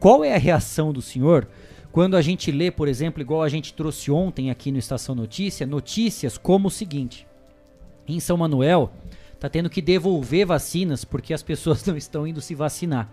qual 0.00 0.24
é 0.24 0.34
a 0.34 0.38
reação 0.38 0.92
do 0.92 1.00
senhor 1.00 1.46
quando 1.92 2.16
a 2.16 2.22
gente 2.22 2.50
lê, 2.50 2.68
por 2.68 2.88
exemplo, 2.88 3.22
igual 3.22 3.42
a 3.42 3.48
gente 3.48 3.72
trouxe 3.74 4.10
ontem 4.10 4.50
aqui 4.50 4.72
no 4.72 4.78
Estação 4.78 5.14
Notícia, 5.14 5.64
notícias 5.64 6.36
como 6.36 6.66
o 6.66 6.70
seguinte: 6.70 7.28
em 8.08 8.18
São 8.18 8.36
Manuel, 8.36 8.90
está 9.32 9.48
tendo 9.48 9.70
que 9.70 9.80
devolver 9.80 10.46
vacinas 10.46 11.04
porque 11.04 11.32
as 11.32 11.44
pessoas 11.44 11.84
não 11.86 11.96
estão 11.96 12.26
indo 12.26 12.40
se 12.40 12.52
vacinar. 12.52 13.08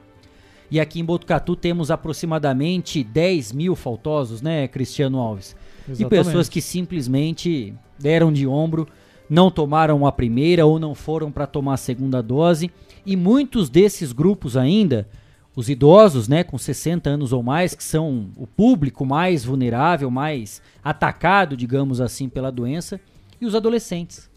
E 0.72 0.80
aqui 0.80 1.00
em 1.00 1.06
Botucatu 1.06 1.56
temos 1.56 1.92
aproximadamente 1.92 3.04
10 3.04 3.52
mil 3.52 3.76
faltosos, 3.76 4.42
né, 4.42 4.68
Cristiano 4.68 5.20
Alves? 5.20 5.56
Exatamente. 5.88 6.04
E 6.04 6.10
pessoas 6.10 6.50
que 6.50 6.62
simplesmente 6.62 7.76
deram 8.00 8.34
de 8.34 8.48
ombro, 8.48 8.88
não 9.30 9.52
tomaram 9.52 10.06
a 10.06 10.12
primeira 10.12 10.66
ou 10.66 10.80
não 10.80 10.96
foram 10.96 11.32
para 11.32 11.46
tomar 11.46 11.76
a 11.76 11.78
segunda 11.78 12.22
dose. 12.22 12.72
E 13.06 13.16
muitos 13.16 13.70
desses 13.70 14.12
grupos 14.12 14.58
ainda, 14.58 15.08
os 15.56 15.70
idosos, 15.70 16.28
né, 16.28 16.44
com 16.44 16.58
60 16.58 17.10
anos 17.10 17.32
ou 17.32 17.44
mais, 17.44 17.76
que 17.76 17.84
são 17.84 18.30
o 18.36 18.48
público 18.48 19.06
mais 19.06 19.46
vulnerável, 19.46 20.10
mais 20.10 20.62
atacado, 20.84 21.56
digamos 21.56 22.02
assim, 22.02 22.28
pela 22.28 22.52
doença, 22.52 23.00
e 23.40 23.46
os 23.46 23.56
adolescentes. 23.56 24.30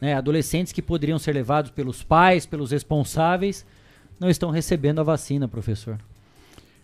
Né? 0.00 0.14
Adolescentes 0.14 0.72
que 0.72 0.80
poderiam 0.80 1.18
ser 1.18 1.32
levados 1.32 1.70
pelos 1.70 2.02
pais, 2.02 2.46
pelos 2.46 2.70
responsáveis, 2.70 3.66
não 4.18 4.30
estão 4.30 4.50
recebendo 4.50 5.00
a 5.00 5.04
vacina, 5.04 5.48
professor. 5.48 5.98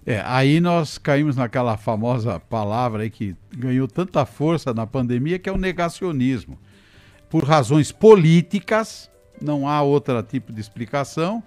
É, 0.04 0.22
aí 0.24 0.60
nós 0.60 0.98
caímos 0.98 1.34
naquela 1.34 1.76
famosa 1.76 2.38
palavra 2.38 3.10
que 3.10 3.34
ganhou 3.56 3.88
tanta 3.88 4.24
força 4.24 4.72
na 4.72 4.86
pandemia, 4.86 5.38
que 5.38 5.48
é 5.48 5.52
o 5.52 5.58
negacionismo. 5.58 6.56
Por 7.36 7.44
razões 7.44 7.92
políticas, 7.92 9.10
não 9.38 9.68
há 9.68 9.82
outro 9.82 10.22
tipo 10.22 10.54
de 10.54 10.58
explicação, 10.58 11.42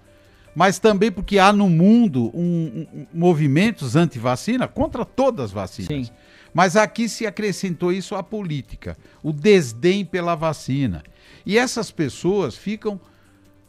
mas 0.54 0.78
também 0.78 1.12
porque 1.12 1.40
há 1.40 1.52
no 1.52 1.68
mundo 1.68 2.30
um, 2.32 2.86
um, 2.94 3.08
movimentos 3.12 3.96
anti-vacina 3.96 4.68
contra 4.68 5.04
todas 5.04 5.46
as 5.46 5.52
vacinas. 5.52 6.06
Sim. 6.06 6.14
Mas 6.54 6.76
aqui 6.76 7.10
se 7.10 7.26
acrescentou 7.26 7.92
isso 7.92 8.14
à 8.14 8.22
política, 8.22 8.96
o 9.24 9.34
desdém 9.34 10.06
pela 10.06 10.36
vacina. 10.36 11.02
E 11.44 11.58
essas 11.58 11.90
pessoas 11.90 12.56
ficam 12.56 13.02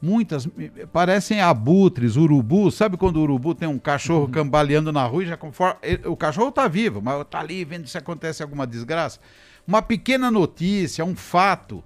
muitas 0.03 0.47
parecem 0.93 1.41
abutres, 1.41 2.17
urubus. 2.17 2.75
Sabe 2.75 2.99
quando 2.99 3.17
o 3.17 3.23
urubu 3.23 3.55
tem 3.55 3.67
um 3.67 3.79
cachorro 3.79 4.27
uhum. 4.27 4.31
cambaleando 4.31 4.93
na 4.93 5.07
rua 5.07 5.23
e 5.23 5.27
já 5.27 5.39
conforme, 5.39 5.79
o 6.05 6.19
cachorro 6.19 6.51
está 6.51 6.69
vivo, 6.69 7.01
mas 7.01 7.19
está 7.23 7.41
ali 7.41 7.65
vendo 7.65 7.89
se 7.89 7.97
acontece 7.97 8.43
alguma 8.43 8.67
desgraça. 8.67 9.19
Uma 9.67 9.81
pequena 9.81 10.31
notícia, 10.31 11.03
um 11.03 11.17
fato, 11.17 11.83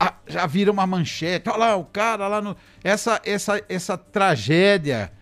ah, 0.00 0.14
já 0.26 0.46
vira 0.46 0.72
uma 0.72 0.86
manchete. 0.86 1.50
Olha 1.50 1.58
lá, 1.58 1.76
o 1.76 1.84
cara 1.84 2.26
lá 2.26 2.40
no. 2.40 2.56
Essa, 2.82 3.20
essa, 3.22 3.62
essa 3.68 3.98
tragédia 3.98 5.12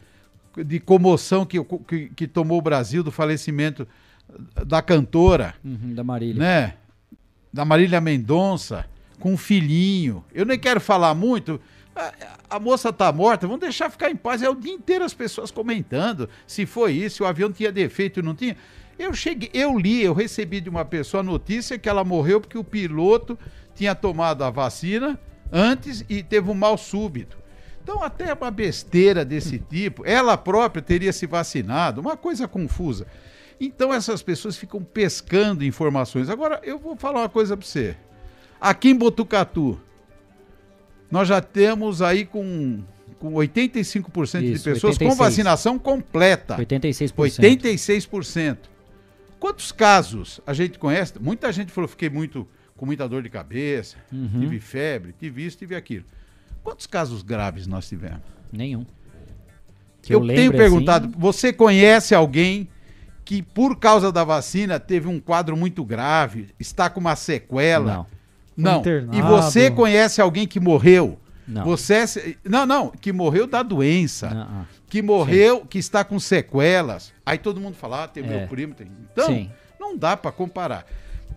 de 0.56 0.78
comoção 0.78 1.44
que, 1.44 1.62
que, 1.64 2.08
que 2.10 2.26
tomou 2.28 2.58
o 2.58 2.62
Brasil 2.62 3.02
do 3.02 3.10
falecimento 3.10 3.86
da 4.64 4.80
cantora. 4.80 5.56
Uhum, 5.64 5.94
da 5.94 6.04
Marília. 6.04 6.38
Né? 6.38 6.74
Da 7.52 7.64
Marília 7.64 8.00
Mendonça 8.00 8.86
com 9.18 9.32
um 9.32 9.36
filhinho. 9.36 10.24
Eu 10.32 10.46
nem 10.46 10.58
quero 10.58 10.80
falar 10.80 11.12
muito. 11.12 11.60
A, 11.96 12.12
a 12.50 12.60
moça 12.60 12.90
está 12.90 13.10
morta, 13.12 13.48
vamos 13.48 13.60
deixar 13.60 13.90
ficar 13.90 14.10
em 14.10 14.16
paz. 14.16 14.42
É 14.42 14.48
o 14.48 14.54
dia 14.54 14.72
inteiro 14.72 15.04
as 15.04 15.12
pessoas 15.14 15.50
comentando 15.50 16.28
se 16.46 16.66
foi 16.66 16.92
isso, 16.92 17.16
se 17.16 17.22
o 17.24 17.26
avião 17.26 17.50
tinha 17.50 17.72
defeito 17.72 18.22
não 18.22 18.34
tinha. 18.34 18.56
Eu 18.98 19.14
cheguei, 19.14 19.50
eu 19.54 19.78
li, 19.78 20.02
eu 20.02 20.12
recebi 20.12 20.60
de 20.60 20.68
uma 20.68 20.84
pessoa 20.84 21.20
a 21.20 21.24
notícia 21.24 21.78
que 21.78 21.88
ela 21.88 22.02
morreu 22.02 22.40
porque 22.40 22.58
o 22.58 22.64
piloto 22.64 23.38
tinha 23.74 23.94
tomado 23.94 24.42
a 24.42 24.50
vacina 24.50 25.18
antes 25.52 26.04
e 26.08 26.22
teve 26.22 26.50
um 26.50 26.54
mal 26.54 26.76
súbito. 26.76 27.38
Então, 27.82 28.02
até 28.02 28.34
uma 28.34 28.50
besteira 28.50 29.24
desse 29.24 29.58
tipo, 29.58 30.04
ela 30.04 30.36
própria 30.36 30.82
teria 30.82 31.12
se 31.12 31.26
vacinado, 31.26 32.00
uma 32.00 32.16
coisa 32.16 32.46
confusa. 32.46 33.06
Então, 33.60 33.94
essas 33.94 34.20
pessoas 34.20 34.56
ficam 34.56 34.82
pescando 34.82 35.64
informações. 35.64 36.28
Agora, 36.28 36.60
eu 36.62 36.78
vou 36.78 36.96
falar 36.96 37.20
uma 37.20 37.28
coisa 37.28 37.56
para 37.56 37.66
você. 37.66 37.96
Aqui 38.60 38.90
em 38.90 38.94
Botucatu, 38.94 39.80
nós 41.10 41.28
já 41.28 41.40
temos 41.40 42.02
aí 42.02 42.26
com, 42.26 42.82
com 43.18 43.32
85% 43.32 44.22
Isso, 44.22 44.34
de 44.34 44.52
pessoas 44.52 44.96
86. 44.96 45.10
com 45.10 45.16
vacinação 45.16 45.78
completa. 45.78 46.56
86%. 46.56 47.40
86%. 47.40 48.58
Quantos 49.38 49.72
casos 49.72 50.40
a 50.46 50.52
gente 50.52 50.78
conhece? 50.78 51.14
Muita 51.20 51.52
gente 51.52 51.72
falou, 51.72 51.88
fiquei 51.88 52.10
muito 52.10 52.46
com 52.76 52.86
muita 52.86 53.08
dor 53.08 53.22
de 53.22 53.28
cabeça, 53.28 53.96
uhum. 54.12 54.40
tive 54.40 54.60
febre, 54.60 55.14
tive 55.18 55.44
isso, 55.44 55.58
tive 55.58 55.74
aquilo. 55.74 56.04
Quantos 56.62 56.86
casos 56.86 57.22
graves 57.22 57.66
nós 57.66 57.88
tivemos? 57.88 58.22
Nenhum. 58.52 58.86
Que 60.00 60.14
eu, 60.14 60.20
eu 60.20 60.26
tenho 60.34 60.52
perguntado, 60.52 61.08
assim... 61.08 61.14
você 61.18 61.52
conhece 61.52 62.14
alguém 62.14 62.68
que 63.24 63.42
por 63.42 63.76
causa 63.78 64.12
da 64.12 64.24
vacina 64.24 64.78
teve 64.78 65.08
um 65.08 65.18
quadro 65.18 65.56
muito 65.56 65.84
grave, 65.84 66.48
está 66.58 66.88
com 66.88 67.00
uma 67.00 67.16
sequela? 67.16 67.96
Não 67.96 68.18
não. 68.58 68.80
Internado. 68.80 69.16
E 69.16 69.22
você 69.22 69.70
conhece 69.70 70.20
alguém 70.20 70.46
que 70.46 70.58
morreu? 70.58 71.16
Não. 71.46 71.64
Você 71.64 71.94
é 71.94 72.34
não, 72.44 72.66
não, 72.66 72.90
que 72.90 73.12
morreu 73.12 73.46
da 73.46 73.62
doença. 73.62 74.28
Não. 74.28 74.66
Que 74.88 75.02
morreu, 75.02 75.60
Sim. 75.60 75.66
que 75.66 75.78
está 75.78 76.02
com 76.04 76.18
sequelas. 76.18 77.12
Aí 77.24 77.38
todo 77.38 77.60
mundo 77.60 77.76
fala, 77.76 78.04
ah, 78.04 78.08
tem 78.08 78.24
é. 78.24 78.26
meu 78.26 78.48
primo, 78.48 78.74
tem. 78.74 78.90
Então, 79.12 79.26
Sim. 79.26 79.50
não 79.78 79.96
dá 79.96 80.16
para 80.16 80.32
comparar. 80.32 80.86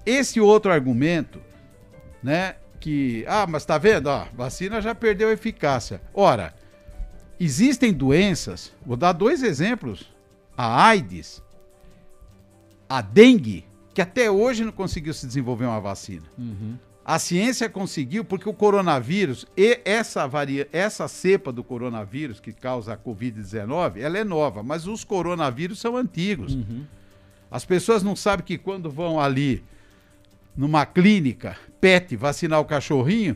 Esse 0.05 0.39
outro 0.39 0.71
argumento, 0.71 1.41
né, 2.23 2.55
que 2.79 3.23
ah, 3.27 3.45
mas 3.47 3.65
tá 3.65 3.77
vendo, 3.77 4.07
ó, 4.07 4.25
vacina 4.33 4.81
já 4.81 4.95
perdeu 4.95 5.31
eficácia. 5.31 6.01
Ora, 6.13 6.53
existem 7.39 7.93
doenças, 7.93 8.71
vou 8.85 8.97
dar 8.97 9.11
dois 9.11 9.43
exemplos. 9.43 10.11
A 10.57 10.85
AIDS, 10.87 11.41
a 12.89 13.01
dengue, 13.01 13.65
que 13.93 14.01
até 14.01 14.29
hoje 14.29 14.63
não 14.63 14.71
conseguiu 14.71 15.13
se 15.13 15.25
desenvolver 15.25 15.65
uma 15.65 15.79
vacina. 15.79 16.25
Uhum. 16.37 16.77
A 17.03 17.17
ciência 17.17 17.67
conseguiu 17.67 18.23
porque 18.23 18.47
o 18.47 18.53
coronavírus 18.53 19.47
e 19.57 19.79
essa 19.83 20.27
varia, 20.27 20.69
essa 20.71 21.07
cepa 21.07 21.51
do 21.51 21.63
coronavírus 21.63 22.39
que 22.39 22.53
causa 22.53 22.93
a 22.93 22.97
COVID-19, 22.97 23.97
ela 23.97 24.19
é 24.19 24.23
nova, 24.23 24.61
mas 24.61 24.85
os 24.85 25.03
coronavírus 25.03 25.79
são 25.79 25.97
antigos. 25.97 26.53
Uhum. 26.53 26.85
As 27.49 27.65
pessoas 27.65 28.03
não 28.03 28.15
sabem 28.15 28.45
que 28.45 28.57
quando 28.57 28.89
vão 28.89 29.19
ali 29.19 29.63
numa 30.55 30.85
clínica 30.85 31.57
PET 31.79 32.15
vacinar 32.15 32.59
o 32.59 32.65
cachorrinho, 32.65 33.35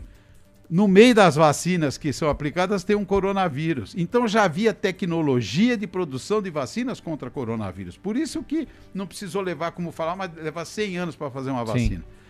no 0.70 0.88
meio 0.88 1.16
das 1.16 1.36
vacinas 1.36 1.98
que 1.98 2.14
são 2.14 2.30
aplicadas 2.30 2.84
tem 2.84 2.96
um 2.96 3.06
coronavírus. 3.06 3.96
Então 3.98 4.28
já 4.28 4.44
havia 4.44 4.74
tecnologia 4.74 5.76
de 5.76 5.88
produção 5.88 6.40
de 6.40 6.52
vacinas 6.52 7.00
contra 7.00 7.32
coronavírus. 7.32 7.98
Por 7.98 8.16
isso 8.16 8.44
que 8.44 8.68
não 8.94 9.08
precisou 9.08 9.42
levar, 9.42 9.72
como 9.72 9.92
falar, 9.92 10.16
mas 10.16 10.32
levar 10.36 10.66
100 10.66 10.98
anos 10.98 11.16
para 11.16 11.32
fazer 11.32 11.50
uma 11.50 11.66
vacina. 11.66 12.04
Sim 12.04 12.24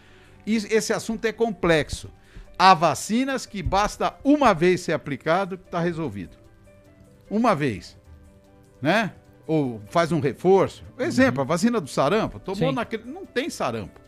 esse 0.45 0.93
assunto 0.93 1.25
é 1.25 1.31
complexo. 1.31 2.09
Há 2.57 2.73
vacinas 2.73 3.45
que 3.45 3.61
basta 3.61 4.15
uma 4.23 4.53
vez 4.53 4.81
ser 4.81 4.93
aplicado, 4.93 5.55
está 5.55 5.79
resolvido. 5.79 6.37
Uma 7.29 7.55
vez. 7.55 7.97
Né? 8.81 9.13
Ou 9.47 9.81
faz 9.89 10.11
um 10.11 10.19
reforço. 10.19 10.83
Exemplo, 10.97 11.39
uhum. 11.39 11.45
a 11.45 11.47
vacina 11.47 11.81
do 11.81 11.89
sarampo, 11.89 12.39
tomou 12.39 12.69
Sim. 12.69 12.75
naquele. 12.75 13.03
Não 13.03 13.25
tem 13.25 13.49
sarampo. 13.49 13.99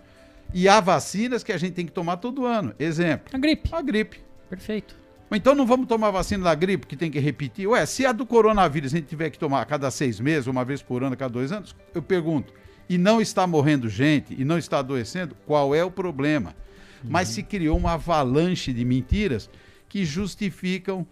E 0.53 0.68
há 0.69 0.80
vacinas 0.80 1.43
que 1.43 1.51
a 1.51 1.57
gente 1.57 1.73
tem 1.73 1.85
que 1.85 1.91
tomar 1.91 2.18
todo 2.18 2.45
ano. 2.45 2.73
Exemplo. 2.80 3.27
A 3.34 3.38
gripe. 3.38 3.69
A 3.72 3.81
gripe. 3.81 4.22
Perfeito. 4.49 4.95
Então 5.30 5.53
não 5.53 5.65
vamos 5.65 5.88
tomar 5.88 6.09
vacina 6.09 6.45
da 6.45 6.55
gripe, 6.55 6.88
que 6.88 6.95
tem 6.95 7.11
que 7.11 7.19
repetir. 7.19 7.68
Ué, 7.68 7.85
se 7.85 8.05
a 8.05 8.14
do 8.14 8.26
coronavírus 8.26 8.93
a 8.93 8.97
gente 8.97 9.07
tiver 9.07 9.30
que 9.30 9.38
tomar 9.38 9.61
a 9.61 9.65
cada 9.65 9.91
seis 9.91 10.22
meses, 10.22 10.47
uma 10.47 10.64
vez 10.64 10.81
por 10.81 11.03
ano, 11.03 11.14
a 11.14 11.18
cada 11.18 11.34
dois 11.34 11.51
anos, 11.51 11.76
eu 11.93 12.01
pergunto, 12.01 12.53
e 12.89 12.97
não 12.97 13.22
está 13.22 13.45
morrendo 13.45 13.89
gente 13.89 14.35
e 14.38 14.45
não 14.45 14.57
está 14.57 14.80
adoecendo, 14.80 15.35
qual 15.45 15.76
é 15.76 15.84
o 15.84 15.91
problema? 15.91 16.55
Uhum. 17.03 17.09
Mas 17.11 17.30
se 17.30 17.43
criou 17.43 17.77
uma 17.77 17.93
avalanche 17.93 18.72
de 18.72 18.85
mentiras 18.85 19.49
que 19.89 20.05
justificam 20.05 21.05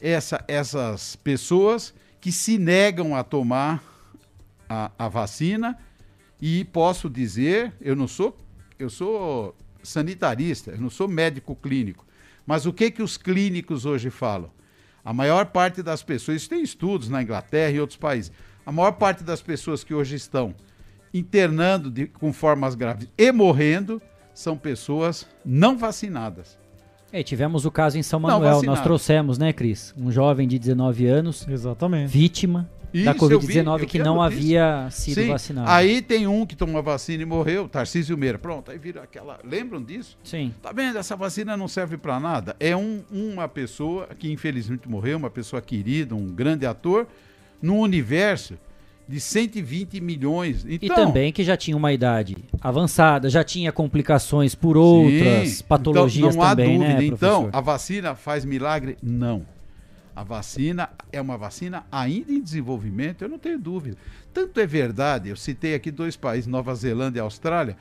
essa, 0.00 0.44
essas 0.48 1.16
pessoas 1.16 1.94
que 2.20 2.32
se 2.32 2.58
negam 2.58 3.14
a 3.14 3.22
tomar 3.22 3.82
a, 4.68 4.90
a 4.98 5.08
vacina 5.08 5.78
e 6.40 6.64
posso 6.64 7.08
dizer, 7.08 7.72
eu 7.80 7.94
não 7.94 8.08
sou, 8.08 8.36
eu 8.78 8.88
sou 8.88 9.54
sanitarista, 9.82 10.72
eu 10.72 10.80
não 10.80 10.90
sou 10.90 11.06
médico 11.08 11.54
clínico, 11.54 12.04
mas 12.46 12.66
o 12.66 12.72
que 12.72 12.90
que 12.90 13.02
os 13.02 13.16
clínicos 13.16 13.84
hoje 13.84 14.10
falam? 14.10 14.50
A 15.04 15.12
maior 15.12 15.46
parte 15.46 15.82
das 15.82 16.02
pessoas, 16.02 16.42
isso 16.42 16.50
tem 16.50 16.62
estudos 16.62 17.08
na 17.08 17.22
Inglaterra 17.22 17.72
e 17.72 17.80
outros 17.80 17.98
países, 17.98 18.32
a 18.64 18.72
maior 18.72 18.92
parte 18.92 19.24
das 19.24 19.40
pessoas 19.40 19.82
que 19.82 19.94
hoje 19.94 20.16
estão 20.16 20.54
internando 21.12 21.90
de, 21.90 22.06
com 22.06 22.32
formas 22.32 22.74
graves 22.74 23.08
e 23.16 23.32
morrendo 23.32 24.00
são 24.32 24.56
pessoas 24.56 25.26
não 25.44 25.76
vacinadas. 25.76 26.58
É, 27.12 27.22
tivemos 27.22 27.66
o 27.66 27.70
caso 27.70 27.98
em 27.98 28.02
São 28.02 28.20
Manuel, 28.20 28.62
nós 28.62 28.80
trouxemos, 28.80 29.36
né, 29.36 29.52
Cris? 29.52 29.92
Um 29.98 30.12
jovem 30.12 30.46
de 30.46 30.58
19 30.58 31.06
anos, 31.06 31.46
Exatamente. 31.48 32.08
vítima 32.08 32.70
isso, 32.92 33.04
da 33.04 33.14
Covid-19 33.14 33.86
que 33.86 33.98
não 33.98 34.20
havia 34.20 34.88
sido 34.90 35.22
Sim. 35.22 35.28
vacinado. 35.28 35.70
Aí 35.70 36.02
tem 36.02 36.26
um 36.26 36.44
que 36.44 36.56
tomou 36.56 36.78
a 36.78 36.82
vacina 36.82 37.22
e 37.22 37.26
morreu, 37.26 37.68
Tarcísio 37.68 38.16
Meira. 38.16 38.38
Pronto, 38.38 38.70
aí 38.70 38.78
vira 38.78 39.02
aquela. 39.02 39.38
Lembram 39.44 39.82
disso? 39.82 40.16
Sim. 40.22 40.52
Tá 40.62 40.72
vendo? 40.72 40.98
Essa 40.98 41.16
vacina 41.16 41.56
não 41.56 41.68
serve 41.68 41.96
para 41.96 42.18
nada. 42.18 42.56
É 42.58 42.76
um, 42.76 43.02
uma 43.10 43.48
pessoa 43.48 44.08
que 44.18 44.30
infelizmente 44.30 44.88
morreu, 44.88 45.18
uma 45.18 45.30
pessoa 45.30 45.62
querida, 45.62 46.14
um 46.14 46.28
grande 46.28 46.66
ator, 46.66 47.06
num 47.62 47.78
universo 47.78 48.54
de 49.10 49.18
120 49.20 50.00
milhões. 50.00 50.64
Então, 50.64 50.78
e 50.80 50.88
também 50.88 51.32
que 51.32 51.42
já 51.42 51.56
tinha 51.56 51.76
uma 51.76 51.92
idade 51.92 52.36
avançada, 52.60 53.28
já 53.28 53.42
tinha 53.42 53.72
complicações 53.72 54.54
por 54.54 54.76
outras 54.76 55.48
sim, 55.48 55.64
patologias 55.64 56.36
então, 56.36 56.46
não 56.46 56.50
também, 56.50 56.76
há 56.76 56.78
dúvida. 56.78 57.00
Né, 57.00 57.06
então, 57.06 57.48
a 57.52 57.60
vacina 57.60 58.14
faz 58.14 58.44
milagre? 58.44 58.96
Não. 59.02 59.44
A 60.14 60.22
vacina 60.22 60.90
é 61.10 61.20
uma 61.20 61.36
vacina 61.36 61.84
ainda 61.90 62.32
em 62.32 62.40
desenvolvimento, 62.40 63.22
eu 63.22 63.28
não 63.28 63.38
tenho 63.38 63.58
dúvida. 63.58 63.96
Tanto 64.32 64.60
é 64.60 64.66
verdade, 64.66 65.28
eu 65.28 65.36
citei 65.36 65.74
aqui 65.74 65.90
dois 65.90 66.14
países, 66.14 66.46
Nova 66.46 66.72
Zelândia 66.76 67.18
e 67.18 67.22
Austrália, 67.22 67.76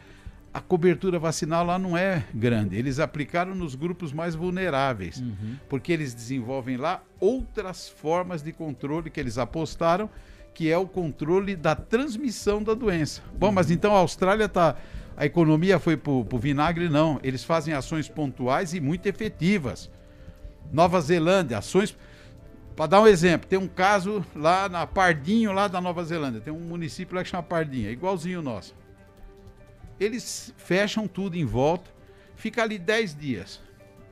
a 0.51 0.60
cobertura 0.60 1.19
vacinal 1.19 1.64
lá 1.64 1.77
não 1.77 1.95
é 1.95 2.26
grande. 2.34 2.76
Eles 2.76 2.97
aplicaram 2.97 3.53
nos 3.53 3.76
grupos 3.76 4.11
mais 4.11 4.34
vulneráveis, 4.34 5.19
uhum. 5.19 5.57
porque 5.69 5.91
eles 5.91 6.11
desenvolvem 6.15 6.76
lá 6.76 7.03
outras 7.19 7.88
formas 7.88 8.41
de 8.41 8.51
controle 8.51 9.11
que 9.11 9.19
eles 9.19 9.38
apostaram 9.38 10.10
que 10.60 10.69
é 10.69 10.77
o 10.77 10.86
controle 10.86 11.56
da 11.56 11.73
transmissão 11.73 12.61
da 12.61 12.73
doença. 12.73 13.22
Bom, 13.34 13.49
mas 13.49 13.72
então 13.72 13.95
a 13.95 13.99
Austrália 13.99 14.44
está 14.44 14.76
a 15.15 15.26
economia 15.26 15.80
foi 15.80 15.95
pro, 15.95 16.26
pro 16.26 16.38
vinagre, 16.38 16.90
não. 16.90 17.18
Eles 17.23 17.45
fazem 17.45 17.73
ações 17.73 18.10
pontuais 18.10 18.73
e 18.73 18.81
muito 18.81 19.06
efetivas. 19.06 19.90
Nova 20.69 20.99
Zelândia, 20.99 21.60
ações. 21.60 21.95
Para 22.76 22.88
dar 22.88 23.02
um 23.02 23.07
exemplo, 23.07 23.48
tem 23.48 23.57
um 23.57 23.69
caso 23.69 24.22
lá 24.36 24.68
na 24.68 24.86
Pardinho, 24.86 25.53
lá 25.53 25.69
da 25.69 25.80
Nova 25.80 26.03
Zelândia. 26.03 26.41
Tem 26.41 26.52
um 26.52 26.60
município 26.60 27.15
lá 27.15 27.23
que 27.23 27.30
chama 27.30 27.44
Pardinho, 27.44 27.88
é 27.88 27.94
igualzinho 27.94 28.40
o 28.40 28.44
nosso. 28.44 28.76
Eles 29.98 30.53
fecham 30.57 31.07
tudo 31.07 31.38
em 31.38 31.45
volta, 31.45 31.90
fica 32.36 32.64
ali 32.64 32.77
10 32.77 33.15
dias. 33.15 33.61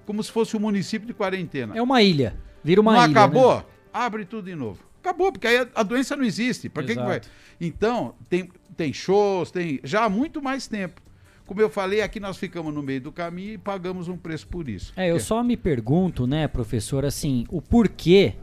Como 0.06 0.24
se 0.24 0.32
fosse 0.32 0.56
um 0.56 0.62
município 0.62 1.06
de 1.06 1.14
quarentena. 1.14 1.78
É 1.78 1.82
uma 1.82 2.02
ilha. 2.02 2.38
Vira 2.64 2.80
uma 2.80 2.94
não 2.94 3.04
ilha. 3.04 3.12
acabou? 3.12 3.58
né? 3.58 3.66
Abre 3.92 4.24
tudo 4.24 4.46
de 4.46 4.56
novo. 4.56 4.87
Acabou, 5.08 5.32
porque 5.32 5.48
aí 5.48 5.58
a, 5.60 5.68
a 5.76 5.84
doença 5.84 6.16
não 6.18 6.26
existe. 6.26 6.68
Para 6.68 6.84
que, 6.84 6.96
que 6.96 7.02
vai? 7.02 7.22
Então, 7.62 8.14
tem, 8.30 8.50
tem 8.76 8.92
shows, 8.92 9.50
tem. 9.52 9.80
Já 9.84 10.04
há 10.04 10.10
muito 10.10 10.42
mais 10.42 10.68
tempo. 10.68 11.02
Como 11.46 11.62
eu 11.62 11.70
falei, 11.70 12.02
aqui 12.02 12.20
nós 12.20 12.36
ficamos 12.36 12.74
no 12.74 12.84
meio 12.84 13.00
do 13.00 13.12
caminho 13.12 13.54
e 13.54 13.58
pagamos 13.58 14.10
um 14.10 14.18
preço 14.18 14.46
por 14.48 14.68
isso. 14.68 14.92
É, 14.98 15.10
eu 15.10 15.16
Que- 15.16 15.22
só 15.22 15.42
me 15.42 15.56
pergunto, 15.56 16.28
né, 16.28 16.46
professor, 16.46 17.06
assim, 17.06 17.46
o 17.50 17.62
porquê, 17.62 18.34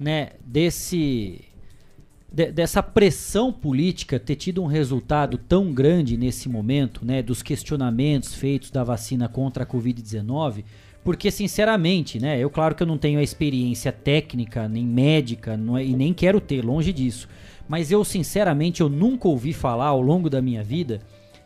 né, 0.00 0.30
desse 0.44 1.44
de- 2.32 2.50
dessa 2.50 2.82
pressão 2.82 3.52
política 3.52 4.18
ter 4.18 4.36
tido 4.36 4.62
um 4.62 4.66
resultado 4.66 5.36
tão 5.36 5.70
grande 5.70 6.16
nesse 6.16 6.48
momento, 6.48 7.04
né, 7.04 7.22
dos 7.22 7.42
questionamentos 7.42 8.34
feitos 8.34 8.70
da 8.70 8.82
vacina 8.82 9.28
contra 9.28 9.64
a 9.64 9.66
Covid-19, 9.66 10.64
porque 11.04 11.30
sinceramente, 11.30 12.20
né, 12.20 12.38
eu 12.38 12.48
claro 12.50 12.74
que 12.74 12.82
eu 12.82 12.86
não 12.86 12.98
tenho 12.98 13.18
a 13.18 13.22
experiência 13.22 13.90
técnica 13.92 14.68
nem 14.68 14.84
médica, 14.86 15.56
não 15.56 15.76
é- 15.76 15.84
e 15.84 15.94
nem 15.96 16.12
quero 16.12 16.40
ter, 16.40 16.64
longe 16.64 16.92
disso, 16.92 17.28
mas 17.68 17.90
eu 17.90 18.04
sinceramente 18.04 18.80
eu 18.80 18.88
nunca 18.88 19.28
ouvi 19.28 19.52
falar 19.52 19.86
ao 19.86 20.00
longo 20.00 20.28
da 20.30 20.40
minha 20.42 20.62
vida 20.62 21.00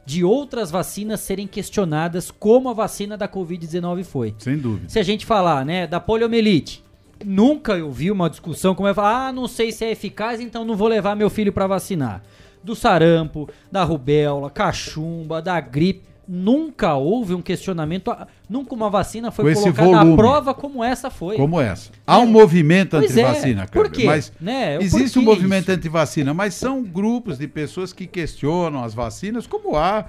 de 0.04 0.22
outras 0.22 0.70
vacinas 0.70 1.20
serem 1.20 1.46
questionadas 1.46 2.30
como 2.30 2.68
a 2.68 2.72
vacina 2.72 3.16
da 3.16 3.26
Covid-19 3.28 4.04
foi. 4.04 4.34
Sem 4.38 4.56
dúvida. 4.56 4.88
Se 4.88 5.00
a 5.00 5.02
gente 5.02 5.26
falar, 5.26 5.64
né, 5.66 5.84
da 5.86 5.98
poliomielite, 5.98 6.82
nunca 7.24 7.72
eu 7.76 7.90
vi 7.90 8.10
uma 8.10 8.30
discussão 8.30 8.74
como 8.74 8.88
é 8.88 8.94
ah, 8.96 9.32
não 9.32 9.48
sei 9.48 9.72
se 9.72 9.84
é 9.84 9.90
eficaz, 9.90 10.40
então 10.40 10.64
não 10.64 10.76
vou 10.76 10.86
levar 10.86 11.16
meu 11.16 11.28
filho 11.28 11.52
para 11.52 11.66
vacinar. 11.66 12.22
Do 12.62 12.76
sarampo, 12.76 13.48
da 13.70 13.82
rubéola, 13.84 14.48
cachumba, 14.50 15.42
da 15.42 15.60
gripe, 15.60 16.02
nunca 16.28 16.94
houve 16.94 17.34
um 17.34 17.40
questionamento, 17.42 18.14
nunca 18.48 18.74
uma 18.74 18.90
vacina 18.90 19.30
foi 19.30 19.54
colocada 19.54 19.82
à 19.82 20.00
volume. 20.00 20.16
prova 20.16 20.54
como 20.54 20.82
essa 20.82 21.08
foi. 21.10 21.36
Como 21.36 21.60
essa. 21.60 21.90
Há 22.06 22.18
um 22.18 22.26
movimento 22.26 22.96
Pois 22.98 23.16
é, 23.16 23.22
anti-vacina, 23.24 23.66
por 23.68 23.90
quê? 23.90 24.04
Mas 24.06 24.32
Né, 24.40 24.76
existe 24.82 25.14
porquê 25.14 25.18
um 25.20 25.22
movimento 25.22 25.68
anti-vacina, 25.70 26.34
mas 26.34 26.54
são 26.54 26.82
grupos 26.82 27.38
de 27.38 27.46
pessoas 27.46 27.92
que 27.92 28.06
questionam 28.06 28.82
as 28.82 28.92
vacinas, 28.94 29.46
como 29.46 29.76
há 29.76 30.06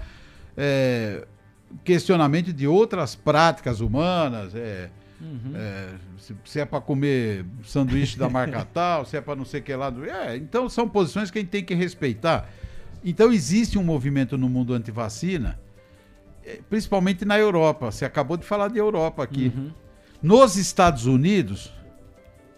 é, 0.58 1.26
questionamento 1.84 2.52
de 2.54 2.68
outras 2.68 3.16
práticas 3.16 3.80
humanas. 3.80 4.56
é, 4.56 4.90
Uhum. 5.20 5.54
é, 5.56 5.88
se, 6.20 6.36
se 6.46 6.60
é 6.60 6.66
para 6.66 6.80
comer 6.80 7.44
sanduíche 7.64 8.20
da 8.20 8.30
marca 8.30 8.64
tal, 8.72 9.04
se 9.04 9.18
é 9.18 9.22
para 9.22 9.36
não 9.36 9.46
sei 9.46 9.62
o 9.62 9.64
que 9.64 9.76
lá. 9.76 9.90
do- 9.90 10.06
É, 10.06 10.38
então 10.38 10.70
são 10.70 10.88
posições 10.88 11.32
que 11.32 11.40
a 11.40 11.42
gente 11.42 11.50
tem 11.50 11.64
que 11.64 11.74
respeitar. 11.74 12.48
Então 13.04 13.32
existe 13.32 13.80
um 13.80 13.84
movimento 13.84 14.38
no 14.38 14.48
mundo 14.48 14.76
anti-vacina, 14.76 15.60
principalmente 16.70 17.26
na 17.26 17.38
Europa. 17.38 17.92
Você 17.92 18.06
acabou 18.06 18.38
de 18.38 18.46
falar 18.46 18.70
de 18.70 18.78
Europa 18.78 19.24
aqui. 19.24 19.52
Uhum. 19.56 19.72
Nos 20.22 20.56
Estados 20.56 21.06
Unidos, 21.06 21.72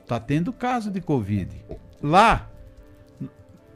tá 0.08 0.20
tendo 0.20 0.54
caso 0.54 0.90
de 0.90 1.02
Covid. 1.02 1.50
Lá, 2.02 2.50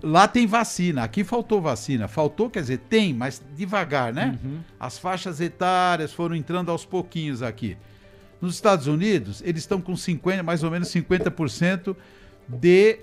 lá 0.01 0.27
tem 0.27 0.47
vacina. 0.47 1.03
Aqui 1.03 1.23
faltou 1.23 1.61
vacina. 1.61 2.07
Faltou, 2.07 2.49
quer 2.49 2.61
dizer, 2.61 2.79
tem, 2.89 3.13
mas 3.13 3.41
devagar, 3.55 4.13
né? 4.13 4.37
As 4.79 4.97
faixas 4.97 5.41
etárias 5.41 6.13
foram 6.13 6.35
entrando 6.35 6.71
aos 6.71 6.85
pouquinhos 6.85 7.41
aqui. 7.41 7.77
Nos 8.41 8.55
Estados 8.55 8.87
Unidos, 8.87 9.41
eles 9.45 9.63
estão 9.63 9.79
com 9.79 9.95
50, 9.95 10.43
mais 10.43 10.63
ou 10.63 10.71
menos 10.71 10.89
50% 10.89 11.95
de. 12.47 12.99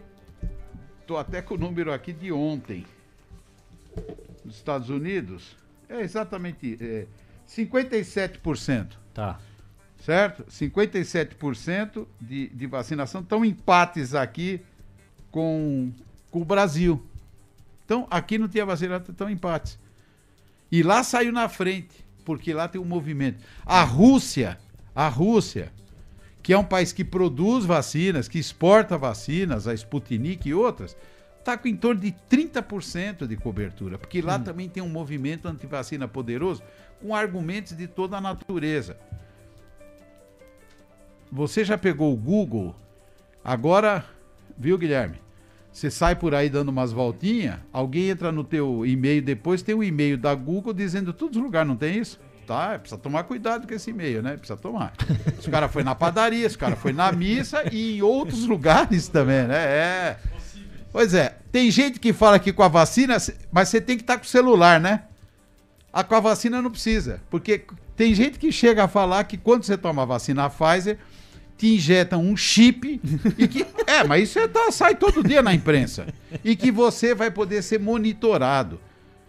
Tô 1.06 1.16
até 1.16 1.40
com 1.42 1.54
o 1.54 1.58
número 1.58 1.92
aqui 1.92 2.12
de 2.12 2.30
ontem. 2.30 2.84
Nos 4.44 4.56
Estados 4.56 4.90
Unidos, 4.90 5.56
é 5.90 6.00
exatamente 6.02 6.78
é, 6.80 7.06
57%. 7.48 8.92
Tá. 9.12 9.38
Certo? 9.98 10.44
57% 10.44 12.06
de, 12.20 12.48
de 12.48 12.66
vacinação. 12.66 13.20
Estão 13.20 13.44
empates 13.44 14.14
aqui 14.14 14.60
com, 15.30 15.92
com 16.30 16.40
o 16.40 16.44
Brasil. 16.44 17.04
Então, 17.84 18.06
aqui 18.10 18.38
não 18.38 18.48
tinha 18.48 18.64
vacina, 18.64 18.96
estão 18.96 19.28
empates. 19.28 19.78
E 20.70 20.82
lá 20.82 21.02
saiu 21.02 21.32
na 21.32 21.48
frente, 21.48 22.04
porque 22.24 22.54
lá 22.54 22.68
tem 22.68 22.80
um 22.80 22.84
movimento. 22.84 23.44
A 23.66 23.82
Rússia, 23.82 24.58
a 24.94 25.08
Rússia, 25.08 25.72
que 26.42 26.52
é 26.52 26.58
um 26.58 26.64
país 26.64 26.92
que 26.92 27.04
produz 27.04 27.64
vacinas, 27.64 28.28
que 28.28 28.38
exporta 28.38 28.96
vacinas, 28.96 29.66
a 29.66 29.74
Sputnik 29.74 30.48
e 30.48 30.54
outras, 30.54 30.96
está 31.40 31.56
com 31.58 31.66
em 31.66 31.76
torno 31.76 32.00
de 32.00 32.14
30% 32.30 33.26
de 33.26 33.36
cobertura, 33.36 33.98
porque 33.98 34.22
lá 34.22 34.38
também 34.38 34.68
tem 34.68 34.82
um 34.82 34.88
movimento 34.88 35.48
antivacina 35.48 36.06
poderoso, 36.06 36.62
com 37.00 37.14
argumentos 37.14 37.76
de 37.76 37.86
toda 37.86 38.16
a 38.16 38.20
natureza. 38.20 38.96
Você 41.32 41.64
já 41.64 41.76
pegou 41.78 42.12
o 42.12 42.16
Google? 42.16 42.74
Agora, 43.42 44.04
viu, 44.56 44.76
Guilherme? 44.76 45.16
Você 45.72 45.90
sai 45.90 46.16
por 46.16 46.34
aí 46.34 46.50
dando 46.50 46.68
umas 46.68 46.92
voltinhas, 46.92 47.58
alguém 47.72 48.10
entra 48.10 48.32
no 48.32 48.42
teu 48.42 48.84
e-mail 48.84 49.22
depois, 49.22 49.62
tem 49.62 49.74
um 49.74 49.82
e-mail 49.82 50.18
da 50.18 50.34
Google 50.34 50.72
dizendo 50.72 51.12
todos 51.12 51.36
os 51.36 51.42
lugares, 51.42 51.68
não 51.68 51.76
tem 51.76 51.98
isso? 51.98 52.18
Tá, 52.44 52.76
precisa 52.76 53.00
tomar 53.00 53.22
cuidado 53.22 53.68
com 53.68 53.72
esse 53.72 53.90
e-mail, 53.90 54.20
né? 54.20 54.36
Precisa 54.36 54.56
tomar. 54.56 54.92
Esse 55.38 55.48
cara 55.48 55.68
foi 55.68 55.84
na 55.84 55.94
padaria, 55.94 56.44
esse 56.44 56.58
cara 56.58 56.74
foi 56.74 56.92
na 56.92 57.12
missa 57.12 57.62
e 57.72 57.98
em 57.98 58.02
outros 58.02 58.44
lugares 58.48 59.06
também, 59.06 59.46
né? 59.46 59.56
É. 59.56 60.18
Pois 60.92 61.14
é, 61.14 61.36
tem 61.52 61.70
gente 61.70 62.00
que 62.00 62.12
fala 62.12 62.38
que 62.38 62.52
com 62.52 62.62
a 62.62 62.68
vacina, 62.68 63.16
mas 63.52 63.68
você 63.68 63.80
tem 63.80 63.96
que 63.96 64.02
estar 64.02 64.16
com 64.18 64.24
o 64.24 64.28
celular, 64.28 64.80
né? 64.80 65.04
A 65.92 66.04
com 66.04 66.14
a 66.14 66.20
vacina 66.20 66.60
não 66.62 66.70
precisa, 66.70 67.20
porque 67.30 67.64
tem 67.96 68.14
gente 68.14 68.38
que 68.38 68.50
chega 68.52 68.84
a 68.84 68.88
falar 68.88 69.24
que 69.24 69.36
quando 69.36 69.64
você 69.64 69.76
toma 69.76 70.02
a 70.02 70.06
vacina 70.06 70.44
a 70.44 70.50
Pfizer, 70.50 70.98
te 71.56 71.74
injetam 71.74 72.22
um 72.22 72.36
chip 72.36 73.00
e 73.36 73.46
que 73.46 73.66
é, 73.86 74.02
mas 74.04 74.30
isso 74.30 74.38
é, 74.38 74.48
tá, 74.48 74.70
sai 74.72 74.94
todo 74.94 75.22
dia 75.22 75.42
na 75.42 75.52
imprensa 75.52 76.06
e 76.42 76.56
que 76.56 76.70
você 76.70 77.14
vai 77.14 77.30
poder 77.30 77.62
ser 77.62 77.78
monitorado. 77.78 78.80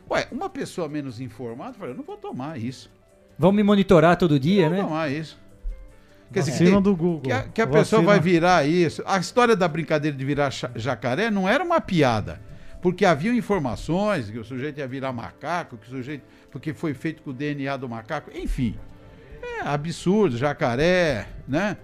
Ué, 0.10 0.28
uma 0.32 0.50
pessoa 0.50 0.88
menos 0.88 1.20
informada 1.20 1.74
fala, 1.74 1.92
eu 1.92 1.96
não 1.96 2.04
vou 2.04 2.18
tomar 2.18 2.58
isso. 2.60 2.90
Vamos 3.38 3.56
me 3.56 3.64
monitorar 3.64 4.16
todo 4.18 4.40
dia, 4.40 4.64
Não 4.66 4.70
né? 4.70 4.78
vou 4.78 4.86
tomar 4.88 5.12
isso. 5.12 5.38
Quer 6.32 6.40
dizer, 6.40 6.52
Vacina 6.52 6.78
que, 6.78 6.84
do 6.84 6.96
Google. 6.96 7.22
que 7.22 7.32
a, 7.32 7.44
que 7.44 7.62
a 7.62 7.68
pessoa 7.68 8.02
vai 8.02 8.20
virar 8.20 8.66
isso. 8.66 9.04
A 9.06 9.18
história 9.18 9.56
da 9.56 9.68
brincadeira 9.68 10.16
de 10.16 10.24
virar 10.24 10.50
jacaré 10.76 11.30
não 11.30 11.48
era 11.48 11.64
uma 11.64 11.82
piada. 11.82 12.42
Porque 12.82 13.06
haviam 13.06 13.36
informações 13.36 14.30
que 14.30 14.40
o 14.40 14.44
sujeito 14.44 14.80
ia 14.80 14.88
virar 14.88 15.12
macaco, 15.12 15.78
que 15.78 15.88
o 15.88 15.90
sujeito. 15.90 16.24
Porque 16.50 16.74
foi 16.74 16.94
feito 16.94 17.22
com 17.22 17.30
o 17.30 17.34
DNA 17.34 17.76
do 17.78 17.88
macaco. 17.88 18.32
Enfim. 18.34 18.76
É 19.44 19.62
absurdo, 19.62 20.38
jacaré, 20.38 21.28
né? 21.48 21.78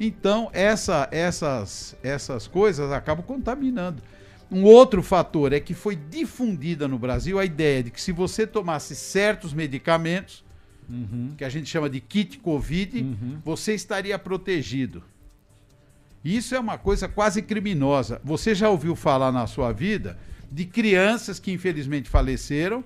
Então, 0.00 0.50
essa, 0.52 1.08
essas, 1.12 1.96
essas 2.02 2.48
coisas 2.48 2.90
acabam 2.90 3.24
contaminando. 3.24 4.02
Um 4.50 4.64
outro 4.64 5.02
fator 5.02 5.52
é 5.52 5.60
que 5.60 5.74
foi 5.74 5.96
difundida 5.96 6.88
no 6.88 6.98
Brasil 6.98 7.38
a 7.38 7.44
ideia 7.44 7.84
de 7.84 7.90
que 7.90 8.00
se 8.00 8.12
você 8.12 8.46
tomasse 8.46 8.96
certos 8.96 9.54
medicamentos, 9.54 10.44
que 11.36 11.44
a 11.44 11.48
gente 11.48 11.68
chama 11.68 11.88
de 11.88 12.00
kit 12.00 12.38
Covid, 12.38 13.16
você 13.44 13.74
estaria 13.74 14.18
protegido. 14.18 15.02
Isso 16.24 16.54
é 16.54 16.60
uma 16.60 16.78
coisa 16.78 17.08
quase 17.08 17.42
criminosa. 17.42 18.20
Você 18.22 18.54
já 18.54 18.68
ouviu 18.68 18.94
falar 18.94 19.32
na 19.32 19.46
sua 19.46 19.72
vida 19.72 20.18
de 20.50 20.64
crianças 20.64 21.40
que 21.40 21.50
infelizmente 21.50 22.08
faleceram, 22.08 22.84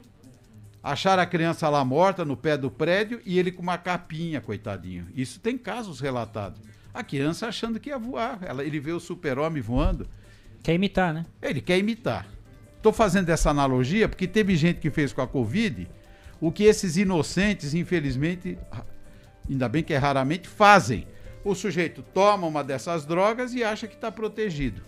acharam 0.82 1.22
a 1.22 1.26
criança 1.26 1.68
lá 1.68 1.84
morta 1.84 2.24
no 2.24 2.36
pé 2.36 2.56
do 2.56 2.70
prédio 2.70 3.20
e 3.26 3.38
ele 3.38 3.50
com 3.50 3.62
uma 3.62 3.76
capinha, 3.76 4.40
coitadinho. 4.40 5.06
Isso 5.14 5.40
tem 5.40 5.58
casos 5.58 6.00
relatados. 6.00 6.60
A 6.94 7.02
criança 7.02 7.46
achando 7.46 7.78
que 7.78 7.90
ia 7.90 7.98
voar. 7.98 8.38
Ela, 8.42 8.64
ele 8.64 8.80
vê 8.80 8.92
o 8.92 9.00
super-homem 9.00 9.60
voando. 9.60 10.08
Quer 10.62 10.74
imitar, 10.74 11.12
né? 11.12 11.26
Ele 11.42 11.60
quer 11.60 11.76
imitar. 11.76 12.26
Estou 12.76 12.92
fazendo 12.92 13.28
essa 13.28 13.50
analogia 13.50 14.08
porque 14.08 14.26
teve 14.26 14.56
gente 14.56 14.80
que 14.80 14.90
fez 14.90 15.12
com 15.12 15.20
a 15.20 15.26
Covid 15.26 15.86
o 16.40 16.52
que 16.52 16.64
esses 16.64 16.96
inocentes, 16.96 17.74
infelizmente, 17.74 18.58
ainda 19.48 19.68
bem 19.68 19.82
que 19.82 19.94
é 19.94 19.98
raramente, 19.98 20.48
fazem. 20.48 21.06
O 21.44 21.54
sujeito 21.54 22.02
toma 22.02 22.46
uma 22.46 22.64
dessas 22.64 23.06
drogas 23.06 23.54
e 23.54 23.62
acha 23.62 23.86
que 23.86 23.94
está 23.94 24.10
protegido. 24.10 24.82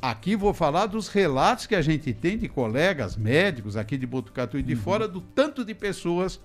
Aqui 0.00 0.34
vou 0.34 0.52
falar 0.52 0.86
dos 0.86 1.08
relatos 1.08 1.66
que 1.66 1.74
a 1.74 1.82
gente 1.82 2.12
tem 2.12 2.36
de 2.36 2.48
colegas 2.48 3.16
médicos 3.16 3.76
aqui 3.76 3.96
de 3.96 4.06
Botucatu 4.06 4.58
e 4.58 4.62
de 4.62 4.74
fora, 4.74 5.06
do 5.06 5.20
tanto 5.20 5.64
de 5.64 5.74
pessoas 5.74 6.40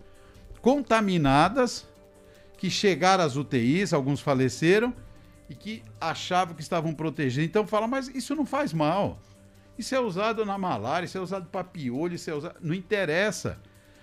contaminadas 0.62 1.88
que 2.58 2.70
chegaram 2.70 3.24
às 3.24 3.36
UTIs, 3.36 3.94
alguns 3.94 4.20
faleceram, 4.20 4.94
e 5.50 5.56
que 5.56 5.84
achavam 6.00 6.54
que 6.54 6.62
estavam 6.62 6.94
protegidos. 6.94 7.48
Então 7.48 7.66
fala, 7.66 7.88
mas 7.88 8.08
isso 8.10 8.36
não 8.36 8.46
faz 8.46 8.74
mal. 8.74 9.20
Isso 9.78 9.94
é 9.96 10.00
usado 10.00 10.46
na 10.46 10.58
malária, 10.58 11.06
isso 11.06 11.18
é 11.18 11.22
usado 11.22 11.48
para 11.48 11.64
piolho, 11.64 12.16
isso 12.16 12.30
é 12.30 12.34
usado. 12.34 12.56
Não 12.62 12.74
interessa. 12.74 13.60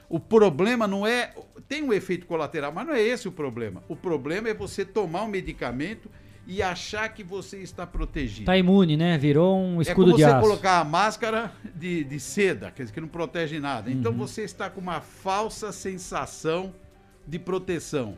O 0.08 0.20
problema 0.20 0.86
não 0.86 1.06
é. 1.06 1.32
Tem 1.68 1.82
um 1.82 1.92
efeito 1.92 2.26
colateral, 2.26 2.72
mas 2.72 2.86
não 2.86 2.94
é 2.94 3.02
esse 3.02 3.26
o 3.26 3.32
problema. 3.32 3.82
O 3.88 3.96
problema 3.96 4.48
é 4.48 4.54
você 4.54 4.84
tomar 4.84 5.22
um 5.24 5.28
medicamento 5.28 6.08
e 6.46 6.62
achar 6.62 7.08
que 7.08 7.24
você 7.24 7.58
está 7.58 7.86
protegido. 7.86 8.44
Tá 8.44 8.56
imune, 8.56 8.96
né? 8.98 9.16
Virou 9.16 9.58
um 9.58 9.80
escudo 9.80 10.10
é 10.10 10.12
como 10.12 10.16
de 10.18 10.22
você 10.24 10.30
aço. 10.30 10.40
colocar 10.46 10.78
a 10.80 10.84
máscara 10.84 11.50
de, 11.74 12.04
de 12.04 12.20
seda, 12.20 12.70
quer 12.70 12.82
dizer, 12.82 12.92
que 12.94 13.00
não 13.00 13.08
protege 13.08 13.58
nada. 13.58 13.90
Então 13.90 14.12
Uhum. 14.12 14.18
você 14.18 14.42
está 14.42 14.68
com 14.68 14.80
uma 14.80 15.00
falsa 15.00 15.72
sensação 15.72 16.74
de 17.26 17.38
proteção. 17.38 18.16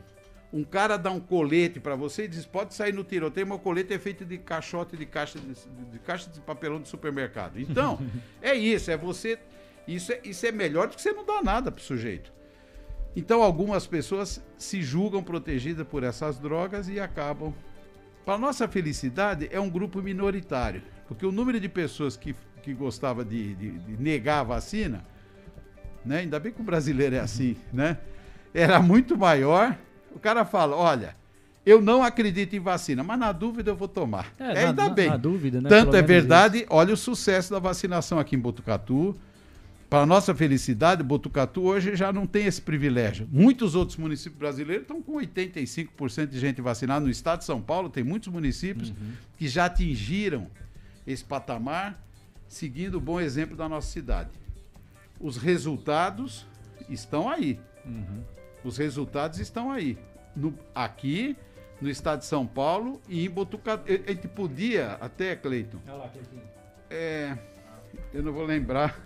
Um 0.53 0.63
cara 0.63 0.95
dá 0.97 1.11
um 1.11 1.19
colete 1.19 1.79
para 1.79 1.95
você 1.95 2.23
e 2.23 2.27
diz: 2.27 2.45
pode 2.45 2.73
sair 2.73 2.93
no 2.93 3.03
tiroteio, 3.03 3.51
o 3.53 3.59
colete 3.59 3.93
é 3.93 3.99
feito 3.99 4.23
de 4.23 4.37
caixote 4.37 4.95
de 4.95 5.05
caixa 5.05 5.37
de, 5.39 5.53
de 5.91 5.99
caixa 5.99 6.29
de 6.29 6.39
papelão 6.39 6.79
do 6.79 6.87
supermercado. 6.87 7.59
Então, 7.59 7.99
é 8.41 8.53
isso, 8.55 8.89
é 8.89 8.97
você. 8.97 9.37
Isso 9.87 10.11
é, 10.11 10.19
isso 10.23 10.45
é 10.45 10.51
melhor 10.51 10.87
do 10.87 10.95
que 10.95 11.01
você 11.01 11.11
não 11.11 11.25
dar 11.25 11.41
nada 11.43 11.71
pro 11.71 11.81
sujeito. 11.83 12.31
Então, 13.15 13.41
algumas 13.41 13.87
pessoas 13.87 14.43
se 14.57 14.81
julgam 14.81 15.23
protegidas 15.23 15.85
por 15.87 16.03
essas 16.03 16.37
drogas 16.39 16.87
e 16.87 16.99
acabam. 16.99 17.53
Para 18.25 18.37
nossa 18.37 18.67
felicidade, 18.67 19.47
é 19.51 19.59
um 19.59 19.69
grupo 19.69 20.01
minoritário, 20.01 20.81
porque 21.07 21.25
o 21.25 21.31
número 21.31 21.59
de 21.59 21.69
pessoas 21.69 22.17
que, 22.17 22.35
que 22.61 22.73
gostava 22.73 23.23
de, 23.23 23.55
de- 23.55 23.71
de 23.79 24.01
negar 24.03 24.41
a 24.41 24.43
vacina, 24.43 25.05
né? 26.05 26.19
ainda 26.19 26.37
bem 26.39 26.51
que 26.51 26.59
o 26.59 26.63
brasileiro 26.63 27.15
é 27.15 27.19
assim, 27.19 27.55
né? 27.71 27.97
era 28.53 28.81
muito 28.81 29.17
maior. 29.17 29.77
O 30.17 30.19
cara 30.19 30.43
fala: 30.43 30.75
olha, 30.75 31.15
eu 31.65 31.81
não 31.81 32.01
acredito 32.03 32.55
em 32.55 32.59
vacina, 32.59 33.03
mas 33.03 33.19
na 33.19 33.31
dúvida 33.31 33.71
eu 33.71 33.75
vou 33.75 33.87
tomar. 33.87 34.33
É, 34.39 34.43
É, 34.63 34.65
ainda 34.67 34.83
na- 34.83 34.89
bem. 34.89 35.09
na 35.09 35.17
dúvida, 35.17 35.61
né? 35.61 35.69
Tanto 35.69 35.91
Pelo 35.91 35.97
é 35.97 36.01
verdade, 36.01 36.65
olha 36.69 36.93
o 36.93 36.97
sucesso 36.97 37.51
da 37.51 37.59
vacinação 37.59 38.19
aqui 38.19 38.35
em 38.35 38.39
Botucatu. 38.39 39.15
Para 39.89 40.05
nossa 40.05 40.35
felicidade, 40.35 41.01
Botucatu 41.01 41.61
hoje 41.61 41.95
já 41.95 42.11
não 42.11 42.25
tem 42.27 42.45
esse 42.45 42.61
privilégio. 42.61 43.25
Muitos 43.31 43.73
outros 43.73 43.97
municípios 43.97 44.37
brasileiros 44.37 44.81
estão 44.81 45.01
com 45.01 45.13
85% 45.13 46.27
de 46.27 46.37
gente 46.39 46.59
vacinada. 46.61 47.05
No 47.05 47.09
estado 47.09 47.39
de 47.39 47.45
São 47.45 47.61
Paulo, 47.61 47.89
tem 47.89 48.03
muitos 48.03 48.27
municípios 48.27 48.91
que 49.37 49.47
já 49.47 49.65
atingiram 49.65 50.47
esse 51.05 51.23
patamar, 51.23 52.03
seguindo 52.49 52.95
o 52.95 52.99
bom 52.99 53.17
exemplo 53.21 53.55
da 53.55 53.69
nossa 53.69 53.89
cidade. 53.89 54.29
Os 55.21 55.37
resultados 55.37 56.45
estão 56.89 57.29
aí. 57.29 57.57
Os 58.63 58.77
resultados 58.77 59.39
estão 59.39 59.71
aí. 59.71 59.97
No- 60.35 60.53
aqui, 60.75 61.35
no 61.81 61.89
estado 61.89 62.19
de 62.19 62.25
São 62.25 62.45
Paulo 62.45 63.01
e 63.07 63.25
em 63.25 63.29
Botucatu. 63.29 63.83
A 63.91 64.11
gente 64.11 64.27
podia 64.27 64.97
até, 65.01 65.35
Cleiton. 65.35 65.77
É, 66.89 67.37
eu 68.13 68.23
não 68.23 68.31
vou 68.33 68.45
lembrar 68.45 68.99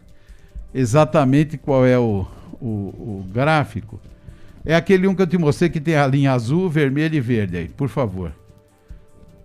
exatamente 0.73 1.57
qual 1.57 1.85
é 1.85 1.97
o, 1.97 2.25
o, 2.59 2.65
o 2.65 3.25
gráfico. 3.31 3.99
É 4.65 4.75
aquele 4.75 5.07
um 5.07 5.15
que 5.15 5.21
eu 5.21 5.27
te 5.27 5.37
mostrei 5.37 5.69
que 5.69 5.79
tem 5.81 5.95
a 5.95 6.05
linha 6.05 6.31
azul, 6.33 6.69
vermelho 6.69 7.15
e 7.15 7.19
verde 7.21 7.57
aí, 7.57 7.67
por 7.69 7.89
favor. 7.89 8.33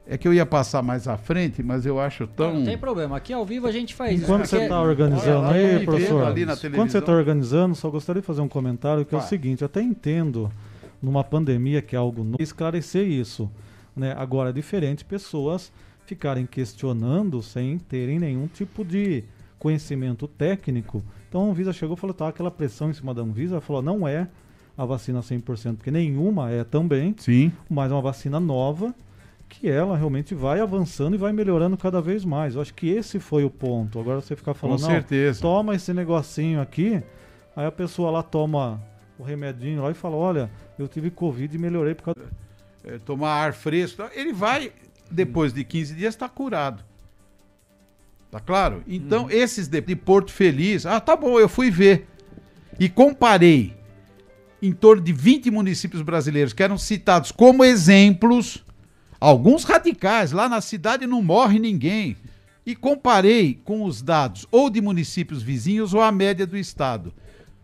É 0.09 0.17
que 0.17 0.29
eu 0.29 0.33
ia 0.33 0.47
passar 0.47 0.83
mais 0.83 1.09
à 1.09 1.17
frente, 1.17 1.63
mas 1.65 1.85
eu 1.85 1.99
acho 1.99 2.27
tão. 2.29 2.55
Não 2.55 2.65
tem 2.65 2.79
problema. 2.79 3.17
Aqui 3.17 3.33
ao 3.33 3.45
vivo 3.45 3.67
a 3.67 3.73
gente 3.73 3.93
faz 3.95 4.23
Enquanto 4.23 4.43
isso. 4.45 4.51
você 4.51 4.57
Aqui 4.57 4.65
está 4.67 4.77
é- 4.77 4.79
organizando 4.79 5.47
Olha 5.49 5.79
aí, 5.79 5.85
professor, 5.85 6.19
vendo 6.19 6.27
ali 6.29 6.47
na 6.47 6.53
enquanto 6.55 6.91
você 6.93 6.99
está 6.99 7.13
organizando, 7.13 7.75
só 7.75 7.91
gostaria 7.91 8.23
de 8.23 8.27
fazer 8.27 8.41
um 8.41 8.49
comentário 8.49 9.05
que 9.05 9.15
é 9.15 9.19
o 9.19 9.21
Vai. 9.21 9.29
seguinte, 9.29 9.63
eu 9.63 9.67
até 9.67 9.83
entendo 9.83 10.51
numa 11.03 11.25
pandemia 11.25 11.83
que 11.83 11.97
é 11.97 11.99
algo 11.99 12.23
novo, 12.23 12.41
esclarecer 12.41 13.07
isso. 13.07 13.51
Né? 13.97 14.15
Agora, 14.17 14.51
é 14.51 14.53
diferente 14.53 15.05
pessoas 15.05 15.73
ficarem 16.05 16.47
questionando 16.47 17.43
sem 17.43 17.77
terem 17.79 18.19
nenhum 18.21 18.47
tipo 18.47 18.85
de 18.85 19.25
conhecimento 19.59 20.29
técnico. 20.29 21.03
Então 21.29 21.49
a 21.49 21.51
Anvisa 21.51 21.73
chegou 21.73 21.97
e 21.97 22.01
falou, 22.01 22.15
tá, 22.15 22.29
aquela 22.29 22.51
pressão 22.51 22.91
em 22.91 22.93
cima 22.93 23.13
da 23.13 23.23
Anvisa, 23.23 23.55
ela 23.55 23.61
falou, 23.61 23.83
não 23.83 24.07
é 24.07 24.29
a 24.79 24.85
vacina 24.85 25.21
100%, 25.21 25.77
porque 25.77 25.91
nenhuma 25.91 26.51
é 26.51 26.63
também, 26.63 27.15
Sim. 27.19 27.51
mas 27.69 27.91
é 27.91 27.95
uma 27.95 28.03
vacina 28.03 28.39
nova 28.39 28.95
que 29.49 29.69
ela 29.69 29.97
realmente 29.97 30.35
vai 30.35 30.61
avançando 30.61 31.15
e 31.15 31.19
vai 31.19 31.33
melhorando 31.33 31.77
cada 31.77 32.01
vez 32.01 32.25
mais. 32.25 32.55
Eu 32.55 32.61
acho 32.61 32.75
que 32.75 32.89
esse 32.89 33.19
foi 33.19 33.45
o 33.45 33.51
ponto. 33.51 33.99
Agora 33.99 34.21
você 34.21 34.37
ficar 34.37 34.55
falando, 34.55 34.81
não, 34.81 34.91
certeza. 34.91 35.41
toma 35.41 35.75
esse 35.75 35.93
negocinho 35.93 36.61
aqui, 36.61 37.03
aí 37.55 37.67
a 37.67 37.73
pessoa 37.73 38.11
lá 38.11 38.23
toma 38.23 38.83
o 39.19 39.23
remedinho 39.23 39.83
lá 39.83 39.91
e 39.91 39.95
fala, 39.95 40.17
olha, 40.17 40.51
eu 40.79 40.87
tive 40.87 41.11
Covid 41.11 41.55
e 41.55 41.59
melhorei 41.59 41.95
por 41.95 42.15
causa... 42.15 42.31
é, 42.85 42.99
tomar 42.99 43.31
ar 43.31 43.55
fresco, 43.55 44.03
tá? 44.03 44.11
ele 44.15 44.33
vai, 44.33 44.73
depois 45.11 45.53
de 45.53 45.65
15 45.65 45.95
dias, 45.95 46.15
estar 46.15 46.29
curado. 46.29 46.85
Tá 48.31 48.41
claro? 48.41 48.83
Então, 48.87 49.31
esses 49.31 49.69
de, 49.69 49.81
de 49.81 49.97
Porto 49.97 50.31
Feliz, 50.31 50.85
ah, 50.85 51.01
tá 51.01 51.17
bom, 51.17 51.39
eu 51.39 51.49
fui 51.49 51.71
ver. 51.71 52.07
E 52.79 52.89
comparei 52.89 53.75
em 54.61 54.73
torno 54.73 55.03
de 55.03 55.13
20 55.13 55.51
municípios 55.51 56.03
brasileiros 56.03 56.53
que 56.53 56.63
eram 56.63 56.77
citados 56.77 57.31
como 57.31 57.65
exemplos, 57.65 58.65
alguns 59.21 59.65
radicais, 59.65 60.33
lá 60.33 60.49
na 60.49 60.61
cidade 60.61 61.07
não 61.07 61.23
morre 61.23 61.59
ninguém. 61.59 62.17
E 62.65 62.75
comparei 62.75 63.61
com 63.65 63.85
os 63.85 64.03
dados 64.03 64.45
ou 64.51 64.69
de 64.69 64.81
municípios 64.81 65.41
vizinhos 65.43 65.95
ou 65.95 66.01
a 66.01 66.11
média 66.11 66.45
do 66.47 66.57
estado. 66.57 67.15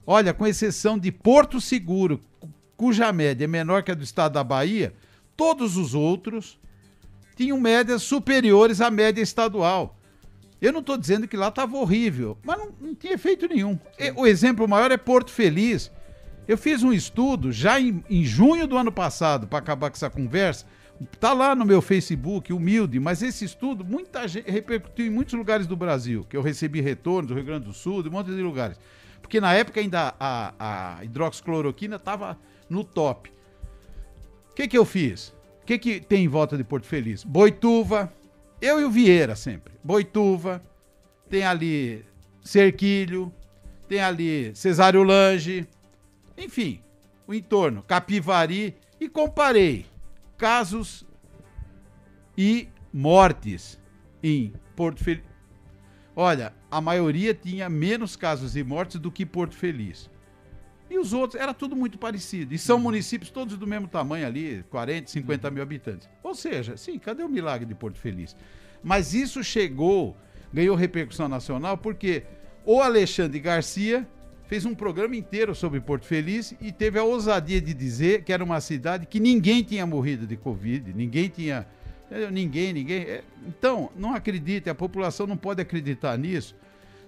Olha, 0.07 0.33
com 0.33 0.47
exceção 0.47 0.97
de 0.97 1.11
Porto 1.11 1.61
Seguro, 1.61 2.20
cu- 2.39 2.49
cuja 2.77 3.12
média 3.12 3.45
é 3.45 3.49
menor 3.49 3.83
que 3.83 3.91
a 3.91 3.95
do 3.95 4.05
estado 4.05 4.35
da 4.35 4.45
Bahia, 4.45 4.95
todos 5.37 5.77
os 5.77 5.93
outros 5.93 6.57
tinham 7.35 7.61
médias 7.61 8.03
superiores 8.03 8.81
à 8.81 8.91
média 8.93 9.20
estadual. 9.20 9.97
Eu 10.61 10.73
não 10.73 10.79
estou 10.79 10.97
dizendo 10.97 11.27
que 11.27 11.37
lá 11.37 11.49
estava 11.49 11.77
horrível, 11.77 12.39
mas 12.45 12.57
não, 12.59 12.73
não 12.81 12.95
tinha 12.95 13.15
efeito 13.15 13.49
nenhum. 13.49 13.77
O 14.15 14.24
exemplo 14.24 14.69
maior 14.69 14.93
é 14.93 14.97
Porto 14.97 15.33
Feliz. 15.33 15.91
Eu 16.47 16.57
fiz 16.57 16.85
um 16.85 16.93
estudo 16.93 17.51
já 17.51 17.81
em, 17.81 18.05
em 18.09 18.24
junho 18.24 18.69
do 18.69 18.77
ano 18.77 18.93
passado, 18.93 19.49
para 19.49 19.59
acabar 19.59 19.91
com 19.91 19.97
essa 19.97 20.09
conversa. 20.11 20.65
Tá 21.19 21.33
lá 21.33 21.55
no 21.55 21.65
meu 21.65 21.81
Facebook, 21.81 22.53
humilde, 22.53 22.99
mas 23.01 23.23
esse 23.23 23.45
estudo 23.45 23.85
muita 23.85 24.27
gente 24.29 24.51
repercutiu 24.51 25.07
em 25.07 25.11
muitos 25.11 25.35
lugares 25.35 25.66
do 25.66 25.77
Brasil, 25.77 26.27
que 26.29 26.37
eu 26.37 26.43
recebi 26.43 26.81
retorno 26.81 27.29
do 27.29 27.35
Rio 27.35 27.45
Grande 27.45 27.66
do 27.66 27.73
Sul, 27.73 28.03
de 28.03 28.09
um 28.09 28.12
monte 28.12 28.31
de 28.31 28.43
lugares. 28.43 28.79
Porque 29.20 29.41
na 29.41 29.55
época 29.55 29.81
ainda 29.81 30.15
a, 30.19 30.99
a 30.99 31.05
hidroxicloroquina 31.05 31.97
estava 31.97 32.39
no 32.69 32.85
top. 32.85 33.33
O 34.51 34.55
que, 34.55 34.69
que 34.69 34.77
eu 34.77 34.85
fiz? 34.85 35.29
O 35.62 35.65
que, 35.65 35.79
que 35.79 36.01
tem 36.01 36.24
em 36.24 36.29
volta 36.29 36.57
de 36.57 36.65
Porto 36.65 36.87
Feliz? 36.87 37.24
Boituva, 37.24 38.12
eu 38.61 38.81
e 38.81 38.85
o 38.85 38.91
Vieira 38.91 39.37
sempre. 39.37 39.73
Boituva, 39.83 40.62
tem 41.31 41.45
ali 41.45 42.05
Cerquilho, 42.43 43.33
tem 43.89 44.01
ali 44.01 44.55
Cesário 44.55 45.03
Lange, 45.03 45.66
enfim, 46.37 46.83
o 47.27 47.33
entorno, 47.33 47.83
Capivari, 47.83 48.74
e 49.01 49.09
comparei 49.09 49.87
casos 50.43 51.06
e 52.36 52.69
mortes 52.93 53.81
em 54.20 54.52
Porto 54.74 55.05
Feliz. 55.05 55.23
Olha, 56.16 56.52
a 56.69 56.81
maioria 56.81 57.32
tinha 57.32 57.69
menos 57.69 58.16
casos 58.16 58.56
e 58.56 58.64
mortes 58.64 58.98
do 58.98 59.09
que 59.09 59.24
Porto 59.24 59.55
Feliz. 59.55 60.10
E 60.90 60.98
os 60.98 61.12
outros, 61.12 61.40
era 61.40 61.55
tudo 61.55 61.77
muito 61.77 61.97
parecido. 61.97 62.52
E 62.52 62.59
são 62.59 62.77
municípios 62.77 63.31
todos 63.31 63.56
do 63.56 63.69
mesmo 63.69 63.86
tamanho 63.86 64.27
ali, 64.27 64.64
40, 64.69 65.12
50 65.12 65.48
mil 65.52 65.62
habitantes. 65.62 66.10
Ou 66.24 66.35
seja, 66.35 66.77
sim, 66.77 66.98
cadê 66.98 67.23
o 67.23 67.28
milagre 67.28 67.64
de 67.64 67.77
Porto 67.77 68.01
Feliz? 68.01 68.35
Mas 68.82 69.14
isso 69.14 69.44
chegou, 69.44 70.16
ganhou 70.52 70.74
repercussão 70.74 71.28
nacional, 71.28 71.78
porque 71.78 72.24
o 72.66 72.81
Alexandre 72.81 73.39
Garcia 73.39 74.09
fez 74.53 74.66
um 74.66 74.74
programa 74.74 75.16
inteiro 75.16 75.55
sobre 75.55 75.81
Porto 75.81 76.05
Feliz 76.05 76.55
e 76.61 76.70
teve 76.70 76.99
a 76.99 77.03
ousadia 77.03 77.59
de 77.59 77.73
dizer 77.73 78.23
que 78.23 78.31
era 78.35 78.45
uma 78.45 78.61
cidade 78.61 79.07
que 79.07 79.19
ninguém 79.19 79.62
tinha 79.62 79.87
morrido 79.87 80.27
de 80.27 80.37
Covid, 80.37 80.93
ninguém 80.93 81.31
tinha. 81.31 81.66
Ninguém, 82.31 82.70
ninguém. 82.74 83.01
eh, 83.01 83.24
Então, 83.49 83.91
não 83.97 84.12
acredite, 84.15 84.69
a 84.69 84.74
população 84.74 85.27
não 85.27 85.39
pode 85.39 85.62
acreditar 85.62 86.19
nisso 86.19 86.55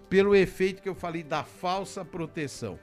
pelo 0.08 0.34
efeito 0.34 0.80
que 0.80 0.88
eu 0.88 0.94
falei 0.94 1.22
da 1.22 1.44
falsa 1.44 2.02
proteção. 2.02 2.78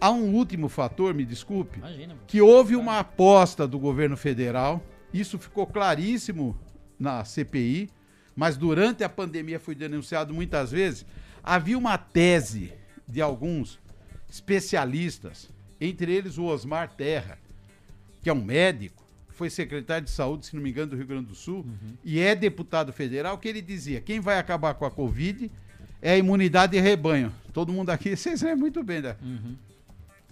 Há 0.00 0.12
um 0.12 0.32
último 0.32 0.68
fator, 0.68 1.12
me 1.12 1.24
desculpe, 1.24 1.80
Imagina. 1.80 2.14
que 2.28 2.40
houve 2.40 2.76
uma 2.76 3.00
aposta 3.00 3.66
do 3.66 3.80
governo 3.80 4.16
federal, 4.16 4.80
isso 5.12 5.40
ficou 5.40 5.66
claríssimo 5.66 6.56
na 6.96 7.24
CPI, 7.24 7.90
mas 8.36 8.56
durante 8.56 9.02
a 9.02 9.08
pandemia 9.08 9.58
foi 9.58 9.74
denunciado 9.74 10.32
muitas 10.32 10.70
vezes. 10.70 11.04
Havia 11.42 11.76
uma 11.76 11.98
tese 11.98 12.72
de 13.08 13.20
alguns 13.20 13.80
especialistas, 14.30 15.48
entre 15.80 16.12
eles 16.12 16.38
o 16.38 16.44
Osmar 16.44 16.92
Terra, 16.94 17.38
que 18.22 18.28
é 18.28 18.32
um 18.32 18.42
médico, 18.42 19.04
foi 19.28 19.48
secretário 19.48 20.04
de 20.04 20.10
saúde, 20.10 20.46
se 20.46 20.56
não 20.56 20.62
me 20.62 20.70
engano, 20.70 20.90
do 20.90 20.96
Rio 20.96 21.06
Grande 21.06 21.26
do 21.26 21.34
Sul, 21.34 21.64
e 22.04 22.18
é 22.18 22.34
deputado 22.34 22.92
federal, 22.92 23.38
que 23.38 23.48
ele 23.48 23.62
dizia: 23.62 24.00
quem 24.00 24.18
vai 24.18 24.38
acabar 24.38 24.74
com 24.74 24.84
a 24.84 24.90
Covid 24.90 25.50
é 26.02 26.12
a 26.12 26.18
imunidade 26.18 26.72
de 26.72 26.80
rebanho. 26.80 27.32
Todo 27.52 27.72
mundo 27.72 27.90
aqui, 27.90 28.14
vocês 28.16 28.42
lembram 28.42 28.60
muito 28.60 28.82
bem, 28.82 29.00
né? 29.00 29.16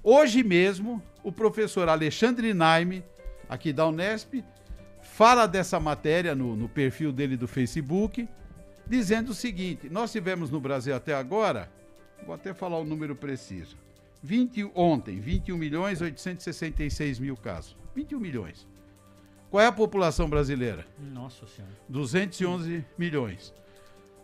Hoje 0.02 0.43
mesmo, 0.43 1.02
o 1.23 1.31
professor 1.31 1.89
Alexandre 1.89 2.52
Naime, 2.52 3.05
aqui 3.48 3.73
da 3.73 3.86
Unesp, 3.86 4.43
fala 5.01 5.47
dessa 5.47 5.78
matéria 5.78 6.35
no, 6.35 6.56
no 6.56 6.68
perfil 6.68 7.12
dele 7.12 7.36
do 7.36 7.48
Facebook 7.48 8.28
dizendo 8.86 9.31
o 9.31 9.35
seguinte: 9.35 9.89
nós 9.90 10.12
tivemos 10.12 10.51
no 10.51 10.60
Brasil 10.60 10.94
até 10.94 11.14
agora, 11.14 11.70
vou 12.24 12.35
até 12.35 12.55
falar 12.55 12.78
o 12.78 12.85
número 12.85 13.14
preciso. 13.14 13.77
20, 14.27 14.73
ontem, 14.74 15.20
21 15.20 15.57
milhões 15.57 16.01
866 16.01 17.20
mil 17.20 17.36
casos. 17.36 17.77
21 17.94 18.19
milhões. 18.19 18.66
Qual 19.48 19.62
é 19.62 19.66
a 19.69 19.73
população 19.73 20.28
brasileira? 20.28 20.85
Nossa 20.98 21.47
Senhora. 21.47 21.73
211 21.89 22.85
milhões. 22.98 23.55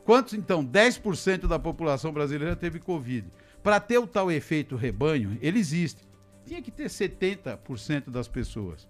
Quantos, 0.05 0.35
então? 0.35 0.67
10% 0.67 1.47
da 1.47 1.57
população 1.57 2.13
brasileira 2.13 2.57
teve 2.57 2.81
Covid. 2.81 3.29
Para 3.63 3.79
ter 3.79 3.99
o 3.99 4.07
tal 4.07 4.29
efeito 4.29 4.75
rebanho, 4.75 5.39
ele 5.41 5.61
existe. 5.61 6.05
Tinha 6.45 6.61
que 6.61 6.73
ter 6.73 6.87
70% 6.87 8.11
das 8.11 8.27
pessoas. 8.27 8.89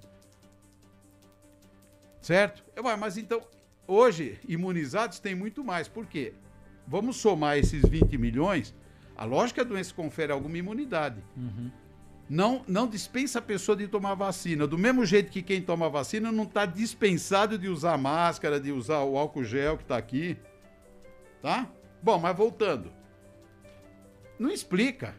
Certo? 2.22 2.64
Ah, 2.74 2.96
mas 2.96 3.18
então, 3.18 3.42
hoje, 3.86 4.38
imunizados 4.48 5.18
tem 5.18 5.34
muito 5.34 5.62
mais. 5.62 5.88
Por 5.88 6.06
quê? 6.06 6.32
Vamos 6.86 7.16
somar 7.16 7.58
esses 7.58 7.82
20 7.86 8.16
milhões. 8.16 8.74
A 9.22 9.24
lógica 9.24 9.60
é 9.60 9.62
a 9.62 9.64
doença 9.64 9.94
confere 9.94 10.32
alguma 10.32 10.58
imunidade. 10.58 11.22
Uhum. 11.36 11.70
Não, 12.28 12.64
não 12.66 12.88
dispensa 12.88 13.38
a 13.38 13.42
pessoa 13.42 13.76
de 13.76 13.86
tomar 13.86 14.14
vacina. 14.14 14.66
Do 14.66 14.76
mesmo 14.76 15.06
jeito 15.06 15.30
que 15.30 15.40
quem 15.40 15.62
toma 15.62 15.88
vacina 15.88 16.32
não 16.32 16.42
está 16.42 16.66
dispensado 16.66 17.56
de 17.56 17.68
usar 17.68 17.96
máscara, 17.96 18.58
de 18.58 18.72
usar 18.72 19.04
o 19.04 19.16
álcool 19.16 19.44
gel 19.44 19.76
que 19.76 19.84
está 19.84 19.96
aqui. 19.96 20.36
Tá? 21.40 21.68
Bom, 22.02 22.18
mas 22.18 22.36
voltando. 22.36 22.90
Não 24.40 24.50
explica. 24.50 25.14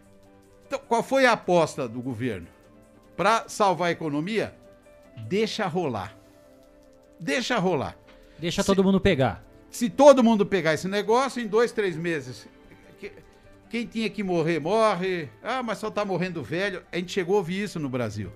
Então, 0.68 0.82
qual 0.86 1.02
foi 1.02 1.26
a 1.26 1.32
aposta 1.32 1.88
do 1.88 2.02
governo? 2.02 2.48
Para 3.16 3.48
salvar 3.48 3.88
a 3.88 3.92
economia? 3.92 4.54
Deixa 5.30 5.66
rolar. 5.66 6.14
Deixa 7.18 7.58
rolar. 7.58 7.98
Deixa 8.38 8.64
se, 8.64 8.66
todo 8.66 8.84
mundo 8.84 9.00
pegar. 9.00 9.42
Se 9.72 9.90
todo 9.90 10.22
mundo 10.22 10.46
pegar 10.46 10.74
esse 10.74 10.90
negócio, 10.90 11.42
em 11.42 11.48
dois, 11.48 11.72
três 11.72 11.96
meses, 11.96 12.50
quem 13.74 13.88
tinha 13.88 14.08
que 14.08 14.22
morrer, 14.22 14.60
morre. 14.60 15.30
Ah, 15.42 15.64
mas 15.64 15.80
só 15.80 15.90
tá 15.90 16.06
morrendo 16.06 16.44
velho. 16.44 16.84
A 16.92 16.98
gente 16.98 17.12
chegou 17.12 17.34
a 17.34 17.38
ouvir 17.40 17.64
isso 17.64 17.80
no 17.80 17.90
Brasil. 17.90 18.32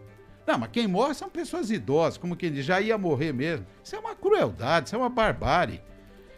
Não, 0.48 0.58
mas 0.58 0.72
quem 0.72 0.88
morre 0.88 1.14
são 1.14 1.30
pessoas 1.30 1.70
idosas, 1.70 2.18
como 2.18 2.36
quem 2.36 2.52
diz, 2.52 2.66
já 2.66 2.82
ia 2.82 2.98
morrer 2.98 3.34
mesmo. 3.34 3.64
Isso 3.84 3.96
é 3.96 4.00
uma 4.00 4.16
crueldade, 4.16 4.88
isso 4.88 4.96
é 4.96 4.98
uma 4.98 5.10
barbárie. 5.10 5.80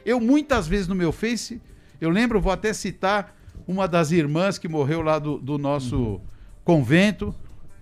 Eu 0.06 0.20
muitas 0.20 0.68
vezes 0.68 0.86
no 0.86 0.96
meu 0.96 1.14
Face, 1.14 1.62
eu 2.02 2.10
lembro, 2.10 2.42
vou 2.42 2.52
até 2.52 2.74
citar 2.74 3.34
uma 3.66 3.88
das 3.88 4.12
irmãs 4.12 4.58
que 4.58 4.68
morreu 4.68 5.02
lá 5.02 5.18
do, 5.18 5.38
do 5.38 5.58
nosso 5.58 5.96
uhum. 5.96 6.22
convento, 6.66 7.34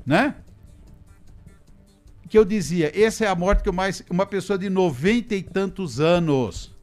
né? 0.05 0.35
Que 2.29 2.37
eu 2.37 2.45
dizia, 2.45 2.91
essa 2.93 3.25
é 3.25 3.27
a 3.27 3.33
morte 3.33 3.63
que 3.63 3.69
eu 3.69 3.73
mais. 3.73 4.03
Uma 4.07 4.27
pessoa 4.27 4.59
de 4.59 4.69
noventa 4.69 5.33
e 5.33 5.41
tantos 5.41 5.99
anos, 5.99 6.76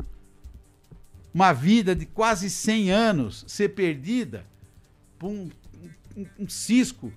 uma 1.35 1.53
vida 1.53 1.95
de 1.95 2.07
quase 2.07 2.49
100 2.49 2.91
anos, 2.93 3.45
ser 3.49 3.71
perdida 3.71 4.47
por 5.19 5.29
um, 5.29 5.51
um, 6.17 6.27
um 6.39 6.49
cisco 6.49 7.13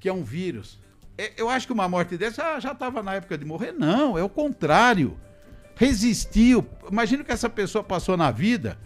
que 0.00 0.08
é 0.08 0.12
um 0.12 0.24
vírus. 0.24 0.78
É, 1.18 1.32
eu 1.36 1.48
acho 1.48 1.66
que 1.66 1.72
uma 1.72 1.86
morte 1.86 2.16
dessa 2.16 2.58
já 2.58 2.72
estava 2.72 3.02
na 3.02 3.14
época 3.14 3.36
de 3.36 3.44
morrer. 3.44 3.72
Não, 3.72 4.16
é 4.16 4.24
o 4.24 4.28
contrário 4.28 5.16
resistiu. 5.76 6.66
Imagina 6.90 7.24
que 7.24 7.32
essa 7.32 7.48
pessoa 7.48 7.82
passou 7.82 8.16
na 8.16 8.30
vida 8.30 8.78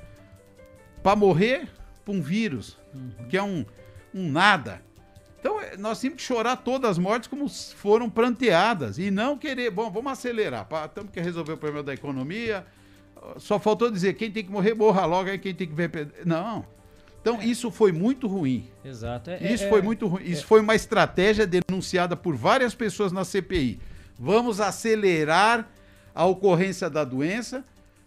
para 1.02 1.16
morrer 1.16 1.68
por 2.04 2.14
um 2.14 2.22
vírus, 2.22 2.76
uhum. 2.94 3.10
que 3.28 3.36
é 3.36 3.42
um, 3.42 3.64
um 4.14 4.30
nada. 4.30 4.82
Então, 5.38 5.60
é, 5.60 5.76
nós 5.76 6.00
temos 6.00 6.16
que 6.16 6.22
chorar 6.22 6.56
todas 6.56 6.92
as 6.92 6.98
mortes 6.98 7.28
como 7.28 7.48
foram 7.48 8.08
pranteadas 8.08 8.98
e 8.98 9.10
não 9.10 9.36
querer, 9.36 9.70
bom, 9.70 9.90
vamos 9.90 10.12
acelerar, 10.12 10.66
temos 10.94 11.10
que 11.10 11.20
resolver 11.20 11.52
o 11.52 11.58
problema 11.58 11.84
da 11.84 11.94
economia. 11.94 12.66
Só 13.38 13.58
faltou 13.58 13.90
dizer 13.90 14.14
quem 14.14 14.30
tem 14.30 14.44
que 14.44 14.50
morrer, 14.50 14.74
morra 14.74 15.04
logo, 15.04 15.30
aí 15.30 15.38
quem 15.38 15.54
tem 15.54 15.66
que 15.66 15.74
ver. 15.74 16.12
Não. 16.24 16.64
Então, 17.20 17.40
é. 17.40 17.44
isso 17.44 17.70
foi 17.70 17.90
muito 17.90 18.28
ruim. 18.28 18.68
Exato. 18.84 19.30
É, 19.30 19.52
isso 19.52 19.64
é, 19.64 19.68
foi 19.68 19.82
muito 19.82 20.06
ruim. 20.06 20.22
Isso 20.22 20.44
é. 20.44 20.46
foi 20.46 20.60
uma 20.60 20.74
estratégia 20.74 21.46
denunciada 21.46 22.16
por 22.16 22.36
várias 22.36 22.74
pessoas 22.74 23.10
na 23.10 23.24
CPI. 23.24 23.80
Vamos 24.18 24.60
acelerar 24.60 25.68
a 26.14 26.24
ocorrência 26.24 26.88
da 26.88 27.04
doença 27.04 27.64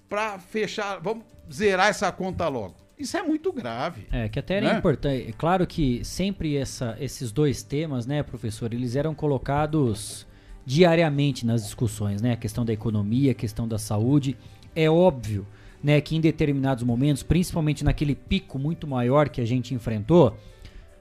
para 0.08 0.40
fechar, 0.40 1.00
vamos 1.00 1.26
zerar 1.52 1.90
essa 1.90 2.12
conta 2.12 2.48
logo. 2.48 2.76
Isso 2.98 3.16
é 3.16 3.22
muito 3.22 3.54
grave. 3.54 4.08
É, 4.12 4.28
que 4.28 4.40
até 4.40 4.56
era 4.56 4.74
né? 4.74 4.80
importante. 4.80 5.30
É 5.30 5.32
claro 5.32 5.66
que 5.66 6.04
sempre 6.04 6.58
essa, 6.58 6.98
esses 7.00 7.32
dois 7.32 7.64
temas, 7.64 8.06
né, 8.06 8.24
professor, 8.24 8.74
eles 8.74 8.96
eram 8.96 9.14
colocados 9.14 10.28
diariamente 10.66 11.46
nas 11.46 11.64
discussões, 11.64 12.22
né? 12.22 12.34
A 12.34 12.38
questão 12.38 12.66
da 12.66 12.74
economia, 12.74 13.32
a 13.32 13.36
questão 13.36 13.68
da 13.68 13.78
saúde. 13.78 14.38
É 14.76 14.90
óbvio, 14.90 15.46
né, 15.84 16.00
que 16.02 16.16
em 16.16 16.22
determinados 16.22 16.84
momentos, 16.84 17.24
principalmente 17.24 17.84
naquele 17.84 18.16
pico 18.16 18.60
muito 18.60 18.86
maior 18.88 19.30
que 19.30 19.42
a 19.42 19.46
gente 19.46 19.74
enfrentou, 19.74 20.36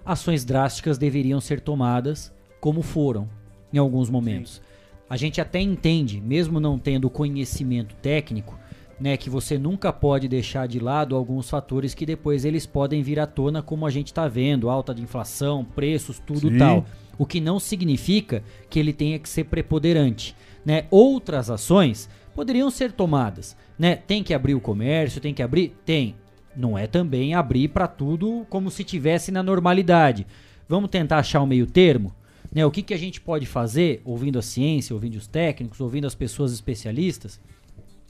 ações 0.05 0.45
drásticas 0.45 0.99
deveriam 0.99 1.41
ser 1.41 1.61
tomadas, 1.61 2.33
como 2.61 2.83
foram 2.83 3.29
em 3.73 3.79
alguns 3.79 4.09
momentos. 4.09 4.55
Sim. 4.55 4.63
A 5.11 5.17
gente 5.17 5.41
até 5.41 5.61
entende, 5.61 6.21
mesmo 6.21 6.61
não 6.61 6.79
tendo 6.79 7.09
conhecimento 7.09 7.95
técnico, 7.97 8.59
né, 9.01 9.17
que 9.17 9.31
você 9.31 9.57
nunca 9.57 9.93
pode 9.93 10.29
deixar 10.29 10.67
de 10.67 10.81
lado 10.81 11.15
alguns 11.15 11.49
fatores 11.49 11.95
que 11.95 12.05
depois 12.05 12.45
eles 12.45 12.67
podem 12.67 13.03
vir 13.03 13.21
à 13.21 13.27
tona, 13.27 13.63
como 13.63 13.87
a 13.87 13.91
gente 13.91 14.09
está 14.09 14.27
vendo, 14.27 14.69
alta 14.69 14.95
de 14.95 15.03
inflação, 15.03 15.65
preços, 15.65 16.21
tudo 16.27 16.51
Sim. 16.51 16.59
tal. 16.59 16.85
O 17.17 17.25
que 17.25 17.41
não 17.41 17.59
significa 17.59 18.43
que 18.69 18.79
ele 18.79 18.93
tenha 18.93 19.19
que 19.19 19.29
ser 19.29 19.45
preponderante. 19.45 20.37
Né? 20.65 20.87
Outras 20.91 21.49
ações 21.49 22.09
poderiam 22.35 22.71
ser 22.71 22.93
tomadas. 22.93 23.57
Né? 23.79 23.97
Tem 23.97 24.23
que 24.23 24.35
abrir 24.35 24.55
o 24.55 24.61
comércio, 24.61 25.21
tem 25.21 25.35
que 25.35 25.43
abrir? 25.43 25.75
Tem. 25.85 26.15
Não 26.57 26.77
é 26.77 26.87
também 26.87 27.35
abrir 27.35 27.69
para 27.69 27.87
tudo 27.87 28.47
como 28.49 28.71
se 28.71 28.83
tivesse 28.83 29.31
na 29.31 29.43
normalidade. 29.43 30.27
Vamos 30.69 30.91
tentar 30.91 31.19
achar 31.19 31.41
um 31.41 31.47
meio 31.47 31.67
termo? 31.67 32.15
Né, 32.53 32.65
o 32.65 32.71
que, 32.71 32.83
que 32.83 32.95
a 32.95 32.99
gente 32.99 33.21
pode 33.21 33.47
fazer, 33.47 34.01
ouvindo 34.05 34.39
a 34.39 34.43
ciência, 34.43 34.95
ouvindo 34.95 35.17
os 35.17 35.27
técnicos, 35.27 35.81
ouvindo 35.81 36.07
as 36.07 36.15
pessoas 36.15 36.53
especialistas? 36.53 37.41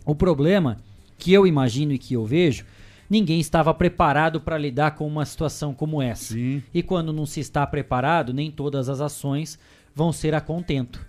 O 0.05 0.15
problema 0.15 0.78
que 1.19 1.32
eu 1.32 1.47
imagino 1.47 1.93
e 1.93 1.99
que 1.99 2.15
eu 2.15 2.24
vejo, 2.24 2.65
ninguém 3.11 3.40
estava 3.40 3.74
preparado 3.74 4.40
para 4.40 4.57
lidar 4.57 4.93
com 4.93 5.07
uma 5.07 5.24
situação 5.24 5.74
como 5.74 6.01
essa. 6.01 6.35
Sim. 6.35 6.62
E 6.73 6.82
quando 6.82 7.12
não 7.12 7.27
se 7.27 7.40
está 7.40 7.66
preparado, 7.66 8.32
nem 8.32 8.51
todas 8.51 8.89
as 8.89 9.01
ações 9.01 9.59
vão 9.95 10.12
ser 10.12 10.35
a 10.35 10.40
contento. 10.40 11.05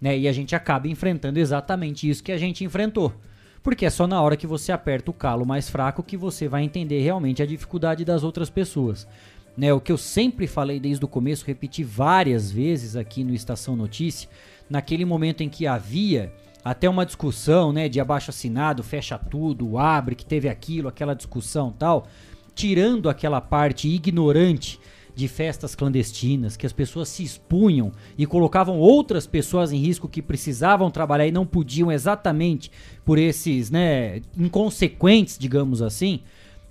Né? 0.00 0.18
E 0.18 0.28
a 0.28 0.32
gente 0.32 0.54
acaba 0.54 0.88
enfrentando 0.88 1.38
exatamente 1.38 2.08
isso 2.08 2.22
que 2.22 2.32
a 2.32 2.38
gente 2.38 2.64
enfrentou. 2.64 3.12
Porque 3.62 3.86
é 3.86 3.90
só 3.90 4.06
na 4.06 4.20
hora 4.20 4.36
que 4.36 4.46
você 4.46 4.72
aperta 4.72 5.10
o 5.10 5.14
calo 5.14 5.46
mais 5.46 5.70
fraco 5.70 6.02
que 6.02 6.16
você 6.16 6.46
vai 6.46 6.62
entender 6.62 7.00
realmente 7.00 7.42
a 7.42 7.46
dificuldade 7.46 8.04
das 8.04 8.22
outras 8.22 8.50
pessoas. 8.50 9.06
Né, 9.56 9.72
o 9.72 9.80
que 9.80 9.92
eu 9.92 9.96
sempre 9.96 10.46
falei 10.48 10.80
desde 10.80 11.04
o 11.04 11.08
começo, 11.08 11.46
repeti 11.46 11.84
várias 11.84 12.50
vezes 12.50 12.96
aqui 12.96 13.22
no 13.22 13.32
Estação 13.32 13.76
Notícia, 13.76 14.28
naquele 14.68 15.04
momento 15.04 15.42
em 15.42 15.48
que 15.48 15.64
havia 15.66 16.32
até 16.64 16.88
uma 16.88 17.06
discussão 17.06 17.72
né, 17.72 17.88
de 17.88 18.00
abaixo 18.00 18.30
assinado, 18.30 18.82
fecha 18.82 19.16
tudo, 19.16 19.78
abre, 19.78 20.14
que 20.14 20.26
teve 20.26 20.48
aquilo, 20.48 20.88
aquela 20.88 21.14
discussão 21.14 21.70
tal, 21.70 22.08
tirando 22.54 23.08
aquela 23.08 23.40
parte 23.40 23.88
ignorante 23.88 24.80
de 25.14 25.28
festas 25.28 25.74
clandestinas, 25.74 26.56
que 26.56 26.66
as 26.66 26.72
pessoas 26.72 27.08
se 27.08 27.22
expunham 27.22 27.92
e 28.18 28.26
colocavam 28.26 28.78
outras 28.78 29.26
pessoas 29.26 29.72
em 29.72 29.78
risco 29.78 30.08
que 30.08 30.20
precisavam 30.20 30.90
trabalhar 30.90 31.26
e 31.26 31.32
não 31.32 31.46
podiam 31.46 31.92
exatamente 31.92 32.70
por 33.04 33.18
esses, 33.18 33.70
né, 33.70 34.20
inconsequentes, 34.36 35.38
digamos 35.38 35.80
assim 35.80 36.20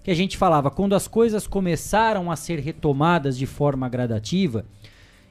que 0.04 0.12
a 0.12 0.16
gente 0.16 0.38
falava, 0.38 0.70
quando 0.70 0.96
as 0.96 1.08
coisas 1.08 1.48
começaram 1.48 2.30
a 2.30 2.36
ser 2.36 2.60
retomadas 2.60 3.38
de 3.38 3.46
forma 3.46 3.88
gradativa, 3.88 4.66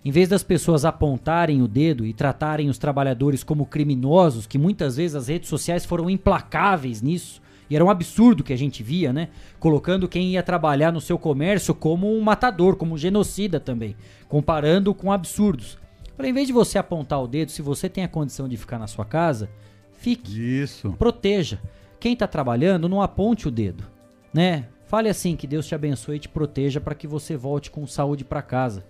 em 0.03 0.11
vez 0.11 0.29
das 0.29 0.43
pessoas 0.43 0.85
apontarem 0.85 1.61
o 1.61 1.69
dedo 1.69 2.07
e 2.07 2.15
tratarem 2.15 2.71
os 2.71 2.79
trabalhadores 2.79 3.45
como 3.45 3.67
criminosos, 3.67 4.47
que 4.47 4.59
muitas 4.59 4.97
vezes 4.97 5.15
as 5.15 5.29
redes 5.29 5.51
sociais 5.51 5.85
foram 5.85 6.09
implacáveis 6.09 7.03
nisso, 7.03 7.42
e 7.73 7.77
era 7.77 7.85
um 7.85 7.91
absurdo 7.91 8.45
que 8.45 8.53
a 8.53 8.59
gente 8.59 8.83
via, 8.83 9.13
né? 9.13 9.29
Colocando 9.59 10.09
quem 10.09 10.31
ia 10.31 10.43
trabalhar 10.43 10.93
no 10.93 11.01
seu 11.01 11.19
comércio 11.19 11.75
como 11.75 12.15
um 12.15 12.21
matador, 12.21 12.77
como 12.77 12.95
um 12.95 12.99
genocida 12.99 13.59
também, 13.59 13.97
comparando 14.29 14.95
com 14.95 15.11
absurdos. 15.11 15.79
Falei, 16.17 16.31
em 16.31 16.35
vez 16.35 16.47
de 16.47 16.53
você 16.53 16.79
apontar 16.79 17.23
o 17.23 17.27
dedo, 17.27 17.51
se 17.51 17.63
você 17.63 17.89
tem 17.89 18.05
a 18.05 18.09
condição 18.09 18.49
de 18.49 18.57
ficar 18.57 18.79
na 18.79 18.87
sua 18.87 19.05
casa, 19.05 19.49
fique. 19.93 20.61
Isso. 20.61 20.93
Proteja. 20.93 21.59
Quem 21.99 22.13
está 22.13 22.27
trabalhando, 22.27 22.89
não 22.89 23.01
aponte 23.01 23.49
o 23.49 23.51
dedo 23.51 23.93
né? 24.33 24.67
Fale 24.87 25.09
assim 25.09 25.37
que 25.37 25.47
Deus 25.47 25.67
te 25.67 25.75
abençoe 25.75 26.17
e 26.17 26.21
te 26.21 26.29
proteja 26.29 26.81
para 26.81 26.95
que 26.95 27.07
você 27.07 27.37
volte 27.37 27.71
com 27.71 27.87
saúde 27.87 28.25
para 28.25 28.43
casa, 28.43 28.85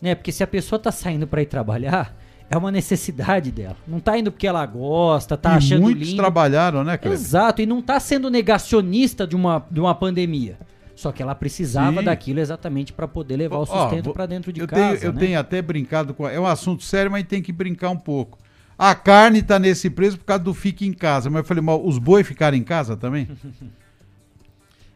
né? 0.00 0.14
Porque 0.14 0.32
se 0.32 0.42
a 0.42 0.46
pessoa 0.46 0.78
tá 0.78 0.90
saindo 0.90 1.26
para 1.26 1.42
ir 1.42 1.46
trabalhar, 1.46 2.16
é 2.50 2.58
uma 2.58 2.72
necessidade 2.72 3.52
dela. 3.52 3.76
Não 3.86 4.00
tá 4.00 4.18
indo 4.18 4.32
porque 4.32 4.46
ela 4.46 4.66
gosta, 4.66 5.36
tá 5.36 5.52
e 5.52 5.56
achando 5.58 5.82
muitos 5.82 6.08
lindo. 6.08 6.20
trabalharam, 6.20 6.82
né, 6.82 6.98
Cleber? 6.98 7.16
Exato, 7.16 7.62
e 7.62 7.66
não 7.66 7.80
tá 7.80 8.00
sendo 8.00 8.28
negacionista 8.28 9.24
de 9.24 9.36
uma, 9.36 9.64
de 9.70 9.78
uma 9.78 9.94
pandemia. 9.94 10.58
Só 10.96 11.12
que 11.12 11.22
ela 11.22 11.34
precisava 11.34 12.00
Sim. 12.00 12.04
daquilo 12.04 12.40
exatamente 12.40 12.92
para 12.92 13.06
poder 13.06 13.36
levar 13.36 13.58
o 13.58 13.64
sustento 13.64 14.12
para 14.12 14.26
dentro 14.26 14.52
de 14.52 14.60
eu 14.60 14.66
casa. 14.66 14.98
Tenho, 14.98 15.08
eu 15.08 15.12
né? 15.12 15.20
tenho 15.20 15.38
até 15.40 15.62
brincado 15.62 16.12
com. 16.12 16.28
É 16.28 16.38
um 16.38 16.46
assunto 16.46 16.82
sério, 16.82 17.10
mas 17.10 17.24
tem 17.24 17.40
que 17.40 17.52
brincar 17.52 17.88
um 17.88 17.96
pouco. 17.96 18.36
A 18.76 18.94
carne 18.94 19.42
tá 19.42 19.58
nesse 19.58 19.88
preço 19.88 20.18
por 20.18 20.24
causa 20.24 20.42
do 20.42 20.52
fique 20.52 20.84
em 20.84 20.92
casa. 20.92 21.30
Mas 21.30 21.38
eu 21.38 21.44
falei, 21.44 21.62
mal, 21.62 21.82
os 21.82 21.98
boi 21.98 22.24
ficaram 22.24 22.56
em 22.56 22.64
casa 22.64 22.96
também? 22.96 23.28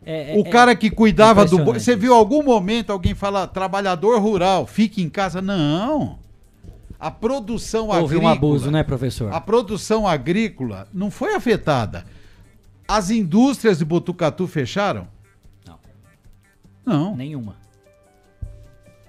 É, 0.07 0.35
o 0.37 0.47
é- 0.47 0.51
cara 0.51 0.77
que 0.77 0.91
cuidava 0.91 1.47
do 1.47 1.65
boi. 1.65 1.81
Você 1.81 1.97
viu 1.97 2.13
algum 2.13 2.43
momento 2.43 2.91
alguém 2.91 3.15
falar 3.15 3.47
trabalhador 3.47 4.21
rural, 4.21 4.67
fique 4.67 5.03
em 5.03 5.09
casa? 5.09 5.41
Não. 5.41 6.19
A 7.05 7.11
produção 7.11 7.89
Houve 7.89 8.17
agrícola. 8.17 8.23
um 8.25 8.29
abuso, 8.33 8.71
né, 8.71 8.83
professor? 8.83 9.31
A 9.31 9.39
produção 9.39 10.09
agrícola 10.09 10.89
não 10.91 11.11
foi 11.11 11.35
afetada. 11.35 12.07
As 12.89 13.11
indústrias 13.11 13.77
de 13.79 13.85
Botucatu 13.85 14.47
fecharam? 14.47 15.07
Não. 15.67 15.79
Não. 16.87 17.15
Nenhuma. 17.17 17.57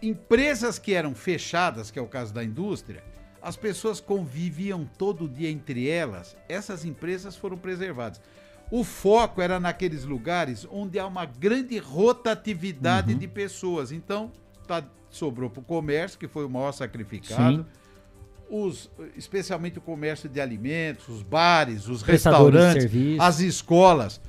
Empresas 0.01 0.77
que 0.77 0.93
eram 0.93 1.15
fechadas, 1.15 1.89
que 1.89 1.97
é 1.97 2.01
o 2.01 2.07
caso 2.07 2.33
da 2.33 2.43
indústria, 2.43 3.01
as 3.41 3.55
pessoas 3.55 4.01
conviviam 4.01 4.85
todo 4.97 5.25
dia 5.29 5.49
entre 5.49 5.87
elas, 5.89 6.35
essas 6.49 6.83
empresas 6.83 7.37
foram 7.37 7.57
preservadas. 7.57 8.19
O 8.69 8.83
foco 8.83 9.41
era 9.41 9.57
naqueles 9.57 10.03
lugares 10.03 10.67
onde 10.69 10.99
há 10.99 11.07
uma 11.07 11.25
grande 11.25 11.77
rotatividade 11.77 13.13
Uhum. 13.13 13.19
de 13.19 13.27
pessoas. 13.27 13.93
Então, 13.93 14.31
tá, 14.67 14.83
sobrou 15.09 15.49
para 15.49 15.61
o 15.61 15.63
comércio, 15.63 16.19
que 16.19 16.27
foi 16.27 16.43
o 16.43 16.49
maior 16.49 16.73
sacrificado. 16.73 17.57
Sim. 17.59 17.65
Os, 18.49 18.89
especialmente 19.17 19.77
o 19.77 19.81
comércio 19.81 20.29
de 20.29 20.39
alimentos, 20.39 21.07
os 21.09 21.23
bares, 21.23 21.87
os 21.87 22.01
restaurantes, 22.01 22.91
as 23.19 23.39
escolas. 23.39 24.21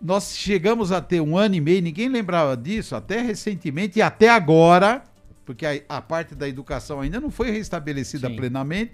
Nós 0.00 0.36
chegamos 0.36 0.92
a 0.92 1.00
ter 1.00 1.20
um 1.20 1.36
ano 1.36 1.54
e 1.54 1.60
meio, 1.60 1.82
ninguém 1.82 2.08
lembrava 2.08 2.56
disso, 2.56 2.94
até 2.94 3.20
recentemente 3.20 3.98
e 3.98 4.02
até 4.02 4.28
agora, 4.28 5.02
porque 5.44 5.66
a, 5.66 5.80
a 5.88 6.00
parte 6.00 6.34
da 6.34 6.48
educação 6.48 7.00
ainda 7.00 7.20
não 7.20 7.30
foi 7.30 7.50
restabelecida 7.50 8.28
Sim. 8.28 8.36
plenamente. 8.36 8.92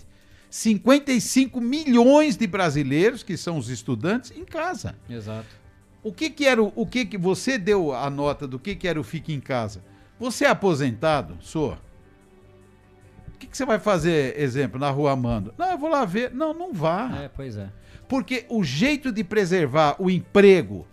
55 0.48 1.60
milhões 1.60 2.36
de 2.36 2.46
brasileiros, 2.46 3.22
que 3.22 3.38
são 3.38 3.56
os 3.56 3.70
estudantes, 3.70 4.30
em 4.36 4.44
casa. 4.44 4.94
Exato. 5.08 5.48
O 6.02 6.12
que 6.12 6.28
que 6.28 6.46
era 6.46 6.62
o, 6.62 6.70
o 6.76 6.86
que 6.86 7.06
que 7.06 7.16
você 7.16 7.56
deu 7.56 7.94
a 7.94 8.10
nota 8.10 8.46
do 8.46 8.58
que 8.58 8.74
que 8.74 8.86
era 8.86 9.00
o 9.00 9.04
fique 9.04 9.32
em 9.32 9.40
casa? 9.40 9.82
Você 10.20 10.44
é 10.44 10.48
aposentado, 10.48 11.38
sou. 11.40 11.78
O 13.42 13.44
que 13.44 13.50
que 13.50 13.56
você 13.56 13.64
vai 13.66 13.80
fazer, 13.80 14.38
exemplo, 14.38 14.78
na 14.78 14.88
rua 14.88 15.10
Amando? 15.12 15.52
Não, 15.58 15.72
eu 15.72 15.76
vou 15.78 15.90
lá 15.90 16.04
ver. 16.04 16.30
Não, 16.32 16.54
não 16.54 16.72
vá. 16.72 17.10
É, 17.24 17.28
pois 17.28 17.56
é. 17.56 17.68
Porque 18.08 18.46
o 18.48 18.62
jeito 18.62 19.10
de 19.10 19.24
preservar 19.24 19.96
o 19.98 20.08
emprego, 20.08 20.86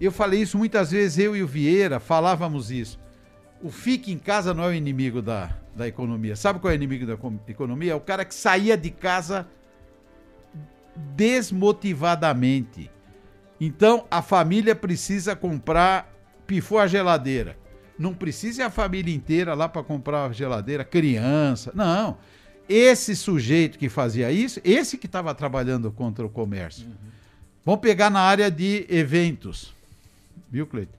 eu 0.00 0.10
falei 0.10 0.40
isso 0.40 0.56
muitas 0.56 0.92
vezes, 0.92 1.18
eu 1.18 1.36
e 1.36 1.42
o 1.42 1.46
Vieira 1.46 2.00
falávamos 2.00 2.70
isso. 2.70 2.98
O 3.62 3.70
fique 3.70 4.10
em 4.12 4.18
casa 4.18 4.54
não 4.54 4.64
é 4.64 4.68
o 4.68 4.72
inimigo 4.74 5.20
da, 5.20 5.50
da 5.76 5.86
economia. 5.86 6.36
Sabe 6.36 6.58
qual 6.58 6.70
é 6.70 6.74
o 6.74 6.76
inimigo 6.76 7.04
da 7.06 7.14
econ- 7.14 7.38
economia? 7.46 7.92
É 7.92 7.94
o 7.94 8.00
cara 8.00 8.24
que 8.24 8.34
saía 8.34 8.76
de 8.78 8.90
casa 8.90 9.46
desmotivadamente. 11.14 12.90
Então 13.60 14.06
a 14.10 14.22
família 14.22 14.74
precisa 14.74 15.36
comprar, 15.36 16.10
pifou 16.46 16.78
a 16.78 16.86
geladeira. 16.86 17.56
Não 17.98 18.14
precisa 18.14 18.62
ir 18.62 18.64
a 18.64 18.70
família 18.70 19.14
inteira 19.14 19.54
lá 19.54 19.68
para 19.68 19.82
comprar 19.82 20.26
a 20.26 20.32
geladeira, 20.32 20.84
criança. 20.84 21.72
Não. 21.74 22.18
Esse 22.68 23.14
sujeito 23.14 23.78
que 23.78 23.88
fazia 23.88 24.32
isso, 24.32 24.60
esse 24.64 24.96
que 24.96 25.06
estava 25.06 25.34
trabalhando 25.34 25.90
contra 25.92 26.24
o 26.24 26.30
comércio. 26.30 26.86
Vamos 27.64 27.80
pegar 27.80 28.10
na 28.10 28.20
área 28.20 28.50
de 28.50 28.86
eventos. 28.88 29.72
Viu, 30.50 30.66
Cleiton? 30.66 30.92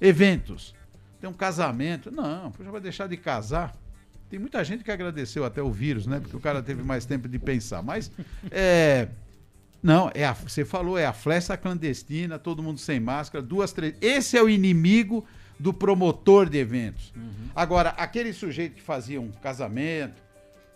Eventos. 0.00 0.74
Tem 1.20 1.28
um 1.28 1.34
casamento. 1.34 2.10
Não, 2.10 2.52
já 2.62 2.70
vai 2.70 2.80
deixar 2.80 3.08
de 3.08 3.16
casar. 3.16 3.74
Tem 4.28 4.38
muita 4.38 4.64
gente 4.64 4.82
que 4.82 4.90
agradeceu 4.90 5.44
até 5.44 5.62
o 5.62 5.70
vírus, 5.70 6.06
né? 6.06 6.20
Porque 6.20 6.36
o 6.36 6.40
cara 6.40 6.62
teve 6.62 6.82
mais 6.82 7.04
tempo 7.04 7.28
de 7.28 7.38
pensar. 7.38 7.82
Mas, 7.82 8.10
é. 8.50 9.08
Não, 9.82 10.10
é 10.14 10.24
a, 10.24 10.32
você 10.32 10.64
falou, 10.64 10.96
é 10.96 11.04
a 11.04 11.12
flecha 11.12 11.56
clandestina, 11.56 12.38
todo 12.38 12.62
mundo 12.62 12.80
sem 12.80 12.98
máscara, 12.98 13.44
duas, 13.44 13.72
três. 13.72 13.94
Esse 14.00 14.36
é 14.36 14.42
o 14.42 14.48
inimigo 14.48 15.26
do 15.58 15.72
promotor 15.72 16.48
de 16.48 16.58
eventos. 16.58 17.12
Agora, 17.54 17.90
aquele 17.90 18.32
sujeito 18.32 18.74
que 18.74 18.82
fazia 18.82 19.20
um 19.20 19.30
casamento, 19.30 20.22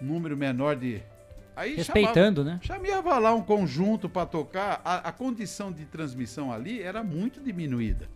um 0.00 0.06
número 0.06 0.36
menor 0.36 0.76
de. 0.76 1.02
Aí 1.56 1.74
Respeitando, 1.74 2.44
né? 2.44 2.60
Chamava 2.62 3.18
lá 3.18 3.34
um 3.34 3.42
conjunto 3.42 4.08
para 4.08 4.24
tocar, 4.26 4.80
a, 4.84 5.08
a 5.08 5.12
condição 5.12 5.72
de 5.72 5.84
transmissão 5.84 6.52
ali 6.52 6.80
era 6.80 7.02
muito 7.02 7.40
diminuída. 7.40 8.08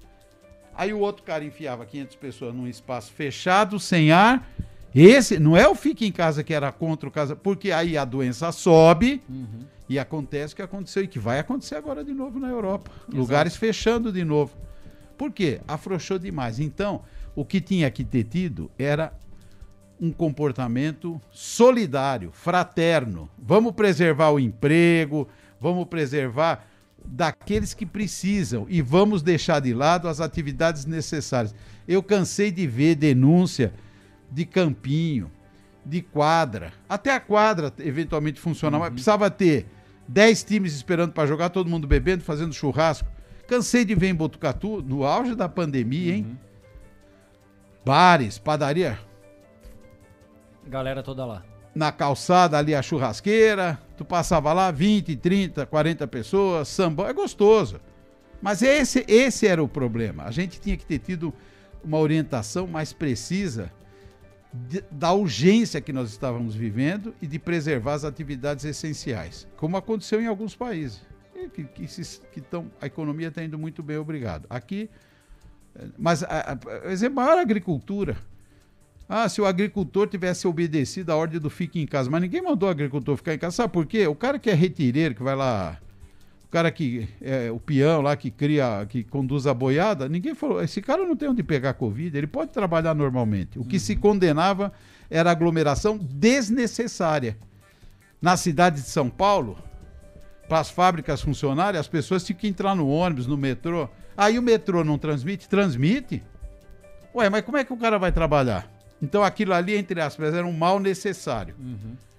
Aí 0.74 0.92
o 0.92 1.00
outro 1.00 1.22
cara 1.22 1.44
enfiava 1.44 1.84
500 1.84 2.16
pessoas 2.16 2.54
num 2.54 2.66
espaço 2.66 3.12
fechado, 3.12 3.78
sem 3.80 4.12
ar. 4.12 4.48
Esse 4.94 5.38
não 5.38 5.56
é 5.56 5.66
o 5.66 5.74
fique 5.74 6.06
em 6.06 6.12
casa 6.12 6.44
que 6.44 6.52
era 6.52 6.70
contra 6.70 7.08
o 7.08 7.12
casa, 7.12 7.34
porque 7.34 7.72
aí 7.72 7.96
a 7.96 8.04
doença 8.04 8.52
sobe 8.52 9.22
e 9.88 9.98
acontece 9.98 10.52
o 10.52 10.56
que 10.56 10.62
aconteceu 10.62 11.02
e 11.02 11.08
que 11.08 11.18
vai 11.18 11.38
acontecer 11.38 11.76
agora 11.76 12.04
de 12.04 12.12
novo 12.12 12.38
na 12.38 12.48
Europa. 12.48 12.90
Lugares 13.08 13.56
fechando 13.56 14.12
de 14.12 14.24
novo. 14.24 14.54
Por 15.12 15.32
quê? 15.32 15.60
Afrouxou 15.66 16.18
demais. 16.18 16.58
Então, 16.58 17.02
o 17.34 17.44
que 17.44 17.60
tinha 17.60 17.90
que 17.90 18.04
ter 18.04 18.24
tido 18.24 18.70
era 18.78 19.12
um 20.00 20.10
comportamento 20.10 21.20
solidário, 21.30 22.32
fraterno. 22.32 23.30
Vamos 23.38 23.72
preservar 23.72 24.30
o 24.30 24.40
emprego, 24.40 25.28
vamos 25.60 25.86
preservar 25.86 26.66
daqueles 27.04 27.74
que 27.74 27.86
precisam 27.86 28.66
e 28.68 28.82
vamos 28.82 29.22
deixar 29.22 29.60
de 29.60 29.72
lado 29.72 30.08
as 30.08 30.20
atividades 30.20 30.86
necessárias. 30.86 31.54
Eu 31.86 32.02
cansei 32.02 32.50
de 32.50 32.66
ver 32.66 32.96
denúncia 32.96 33.72
de 34.30 34.44
campinho, 34.44 35.30
de 35.84 36.00
quadra. 36.00 36.72
Até 36.88 37.14
a 37.14 37.20
quadra 37.20 37.72
eventualmente 37.78 38.40
funcionava, 38.40 38.84
mas 38.84 38.92
precisava 38.92 39.30
ter 39.30 39.66
10 40.08 40.44
times 40.44 40.74
esperando 40.74 41.12
para 41.12 41.26
jogar, 41.26 41.50
todo 41.50 41.70
mundo 41.70 41.86
bebendo, 41.86 42.24
fazendo 42.24 42.52
churrasco. 42.52 43.08
Cansei 43.52 43.84
de 43.84 43.94
ver 43.94 44.08
em 44.08 44.14
Botucatu, 44.14 44.80
no 44.80 45.04
auge 45.04 45.34
da 45.34 45.46
pandemia, 45.46 46.14
hein? 46.14 46.38
Bares, 47.84 48.38
padaria, 48.38 48.98
Galera 50.66 51.02
toda 51.02 51.26
lá. 51.26 51.42
na 51.74 51.92
calçada 51.92 52.56
ali 52.56 52.74
a 52.74 52.80
churrasqueira, 52.80 53.78
tu 53.94 54.06
passava 54.06 54.54
lá 54.54 54.70
20, 54.70 55.14
30, 55.16 55.66
40 55.66 56.06
pessoas, 56.08 56.66
samba, 56.68 57.10
é 57.10 57.12
gostoso. 57.12 57.78
Mas 58.40 58.62
esse, 58.62 59.04
esse 59.06 59.46
era 59.46 59.62
o 59.62 59.68
problema. 59.68 60.22
A 60.24 60.30
gente 60.30 60.58
tinha 60.58 60.74
que 60.78 60.86
ter 60.86 60.98
tido 61.00 61.30
uma 61.84 61.98
orientação 61.98 62.66
mais 62.66 62.94
precisa 62.94 63.70
de- 64.50 64.82
da 64.90 65.12
urgência 65.12 65.78
que 65.78 65.92
nós 65.92 66.08
estávamos 66.08 66.54
vivendo 66.54 67.14
e 67.20 67.26
de 67.26 67.38
preservar 67.38 67.92
as 67.94 68.04
atividades 68.04 68.64
essenciais, 68.64 69.46
como 69.58 69.76
aconteceu 69.76 70.22
em 70.22 70.26
alguns 70.26 70.56
países. 70.56 71.02
Que, 71.48 71.64
que, 71.64 71.88
se- 71.88 72.20
que 72.32 72.40
tão, 72.40 72.70
a 72.80 72.86
economia 72.86 73.28
está 73.28 73.42
indo 73.42 73.58
muito 73.58 73.82
bem, 73.82 73.96
obrigado. 73.96 74.46
Aqui, 74.50 74.88
mas, 75.98 76.22
a, 76.22 76.58
a, 76.84 76.90
exemplo, 76.90 77.20
a 77.20 77.24
maior 77.24 77.38
agricultura. 77.38 78.16
Ah, 79.08 79.28
se 79.28 79.40
o 79.40 79.46
agricultor 79.46 80.06
tivesse 80.08 80.46
obedecido 80.46 81.12
a 81.12 81.16
ordem 81.16 81.38
do 81.38 81.50
fique 81.50 81.80
em 81.80 81.86
casa, 81.86 82.08
mas 82.08 82.22
ninguém 82.22 82.40
mandou 82.40 82.68
o 82.68 82.72
agricultor 82.72 83.16
ficar 83.16 83.34
em 83.34 83.38
casa. 83.38 83.56
Sabe 83.56 83.72
por 83.72 83.84
quê? 83.84 84.06
O 84.06 84.14
cara 84.14 84.38
que 84.38 84.48
é 84.48 84.54
retireiro, 84.54 85.14
que 85.14 85.22
vai 85.22 85.36
lá, 85.36 85.78
o 86.44 86.48
cara 86.48 86.70
que 86.70 87.06
é 87.20 87.50
o 87.50 87.60
peão 87.60 88.00
lá 88.00 88.16
que 88.16 88.30
cria, 88.30 88.86
que 88.88 89.04
conduz 89.04 89.46
a 89.46 89.52
boiada, 89.52 90.08
ninguém 90.08 90.34
falou, 90.34 90.62
esse 90.62 90.80
cara 90.80 91.04
não 91.04 91.14
tem 91.14 91.28
onde 91.28 91.42
pegar 91.42 91.74
covid, 91.74 92.16
ele 92.16 92.26
pode 92.26 92.52
trabalhar 92.52 92.94
normalmente. 92.94 93.58
O 93.58 93.64
que 93.64 93.78
se 93.78 93.96
condenava 93.96 94.72
era 95.10 95.28
a 95.28 95.32
aglomeração 95.32 95.98
desnecessária. 95.98 97.36
Na 98.20 98.36
cidade 98.36 98.76
de 98.80 98.88
São 98.88 99.10
Paulo, 99.10 99.58
para 100.52 100.60
as 100.60 100.68
fábricas 100.68 101.22
funcionarem, 101.22 101.80
as 101.80 101.88
pessoas 101.88 102.22
tinham 102.22 102.38
que 102.38 102.46
entrar 102.46 102.74
no 102.74 102.86
ônibus, 102.86 103.26
no 103.26 103.38
metrô. 103.38 103.88
Aí 104.14 104.38
o 104.38 104.42
metrô 104.42 104.84
não 104.84 104.98
transmite? 104.98 105.48
Transmite. 105.48 106.22
Ué, 107.14 107.30
mas 107.30 107.42
como 107.42 107.56
é 107.56 107.64
que 107.64 107.72
o 107.72 107.76
cara 107.78 107.98
vai 107.98 108.12
trabalhar? 108.12 108.70
Então 109.00 109.24
aquilo 109.24 109.54
ali, 109.54 109.74
entre 109.74 109.98
aspas, 109.98 110.34
era 110.34 110.46
um 110.46 110.52
mal 110.52 110.78
necessário. 110.78 111.54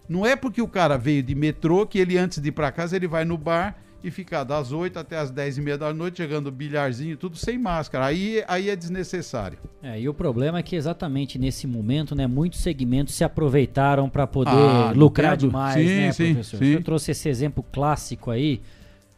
Não 0.10 0.26
é 0.26 0.36
porque 0.36 0.64
o 0.64 0.68
cara 0.68 0.98
veio 0.98 1.22
de 1.22 1.36
metrô 1.36 1.86
que 1.86 2.00
ele, 2.00 2.18
antes 2.18 2.42
de 2.42 2.50
ir 2.50 2.54
para 2.54 2.72
casa, 2.72 2.96
ele 2.96 3.08
vai 3.08 3.24
no 3.24 3.38
bar 3.38 3.76
e 4.04 4.12
fica 4.12 4.44
das 4.44 4.72
8 4.72 5.00
até 5.00 5.18
as 5.18 5.32
10 5.32 5.58
e 5.58 5.62
meia 5.62 5.78
da 5.78 5.94
noite, 5.94 6.18
chegando 6.18 6.52
bilharzinho, 6.52 7.16
tudo 7.16 7.38
sem 7.38 7.58
máscara. 7.58 8.06
Aí, 8.06 8.44
aí 8.48 8.70
é 8.70 8.76
desnecessário. 8.76 9.58
É, 9.82 10.00
e 10.00 10.10
o 10.10 10.14
problema 10.14 10.60
é 10.60 10.64
que 10.64 10.76
exatamente 10.76 11.40
nesse 11.40 11.66
momento, 11.66 12.14
né, 12.14 12.28
muitos 12.28 12.60
segmentos 12.60 13.16
se 13.16 13.24
aproveitaram 13.24 14.10
para 14.10 14.28
poder 14.28 14.52
Ah, 14.52 14.92
lucrar 14.96 15.38
dú- 15.38 15.48
demais, 15.48 15.76
Sim, 15.76 15.96
né, 15.98 16.12
sim, 16.12 16.34
professor? 16.34 16.58
sim. 16.58 16.64
O 16.64 16.68
senhor 16.68 16.84
trouxe 16.84 17.12
esse 17.12 17.30
exemplo 17.30 17.64
clássico 17.72 18.30
aí, 18.30 18.62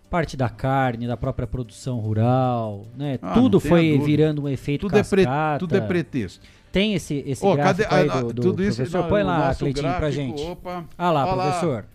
parte 0.10 0.38
da 0.38 0.48
carne, 0.49 1.07
da 1.07 1.18
própria 1.18 1.48
produção 1.48 1.98
rural, 1.99 2.86
né? 2.95 3.18
Ah, 3.22 3.34
tudo 3.34 3.60
foi 3.60 3.98
virando 3.99 4.44
um 4.44 4.48
efeito 4.49 4.82
Tudo 4.88 4.98
é, 4.98 5.03
pre- 5.03 5.24
cascata. 5.26 5.60
tudo 5.60 5.76
é 5.76 5.82
pretexto. 5.82 6.45
Tem 6.72 6.94
esse, 6.94 7.24
esse 7.26 7.44
Ô, 7.45 7.56
gráfico 7.56 7.90
cadê- 7.90 8.02
aí 8.03 8.10
ah, 8.10 8.22
do, 8.22 8.34
do 8.34 8.41
tudo 8.41 8.62
isso- 8.64 8.76
professor? 8.78 9.02
não, 9.02 9.10
Põe 9.10 9.24
lá, 9.24 9.56
Cleitinho, 9.56 9.84
pra 9.84 9.98
gráfico, 9.99 10.12
gente. 10.12 10.41
opa. 10.44 10.86
Ah 10.98 11.12
lá, 11.12 11.26
Olha 11.26 11.36
lá. 11.36 11.44
professor. 11.45 11.86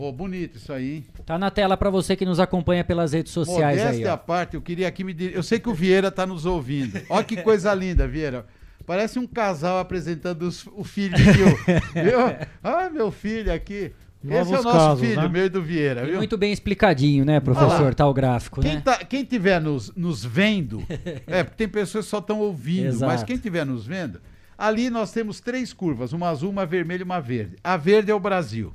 Pô, 0.00 0.10
bonito 0.10 0.56
isso 0.56 0.72
aí. 0.72 1.04
Tá 1.26 1.38
na 1.38 1.50
tela 1.50 1.76
para 1.76 1.90
você 1.90 2.16
que 2.16 2.24
nos 2.24 2.40
acompanha 2.40 2.82
pelas 2.82 3.12
redes 3.12 3.32
sociais 3.34 3.78
aí, 3.78 3.84
Modéstia 3.84 4.10
ó. 4.10 4.14
à 4.14 4.16
parte, 4.16 4.54
eu 4.54 4.62
queria 4.62 4.88
aqui 4.88 5.04
me 5.04 5.12
dir... 5.12 5.34
Eu 5.34 5.42
sei 5.42 5.58
que 5.58 5.68
o 5.68 5.74
Vieira 5.74 6.10
tá 6.10 6.24
nos 6.24 6.46
ouvindo. 6.46 6.98
Olha 7.10 7.22
que 7.22 7.36
coisa 7.42 7.74
linda, 7.74 8.08
Vieira. 8.08 8.46
Parece 8.86 9.18
um 9.18 9.26
casal 9.26 9.78
apresentando 9.78 10.40
os- 10.44 10.66
o 10.68 10.82
filho 10.84 11.14
de 11.14 11.22
Gil. 11.22 11.48
Viu? 11.92 12.48
Ah, 12.64 12.88
meu 12.88 13.10
filho 13.12 13.52
aqui. 13.52 13.92
Esse 14.24 14.54
é 14.54 14.58
o 14.58 14.62
nosso 14.62 14.78
casos, 14.78 15.06
filho, 15.06 15.20
né? 15.20 15.28
meio 15.28 15.50
do 15.50 15.60
Vieira, 15.60 16.06
viu? 16.06 16.16
muito 16.16 16.38
bem 16.38 16.50
explicadinho, 16.50 17.22
né, 17.22 17.38
professor? 17.38 17.94
Tá 17.94 18.06
o 18.06 18.14
gráfico, 18.14 18.62
quem 18.62 18.76
né? 18.76 18.82
Tá, 18.82 19.04
quem 19.04 19.22
tiver 19.22 19.60
nos, 19.60 19.94
nos 19.94 20.24
vendo, 20.24 20.82
é, 21.26 21.42
porque 21.44 21.56
tem 21.58 21.68
pessoas 21.68 22.06
que 22.06 22.10
só 22.10 22.18
estão 22.20 22.38
ouvindo, 22.40 22.86
Exato. 22.88 23.12
mas 23.12 23.22
quem 23.22 23.36
tiver 23.36 23.66
nos 23.66 23.86
vendo, 23.86 24.18
ali 24.56 24.88
nós 24.88 25.12
temos 25.12 25.40
três 25.40 25.74
curvas, 25.74 26.14
uma 26.14 26.28
azul, 26.30 26.48
uma 26.50 26.64
vermelha 26.64 27.00
e 27.00 27.04
uma 27.04 27.20
verde. 27.20 27.56
A 27.64 27.76
verde 27.78 28.10
é 28.10 28.14
o 28.14 28.20
Brasil. 28.20 28.74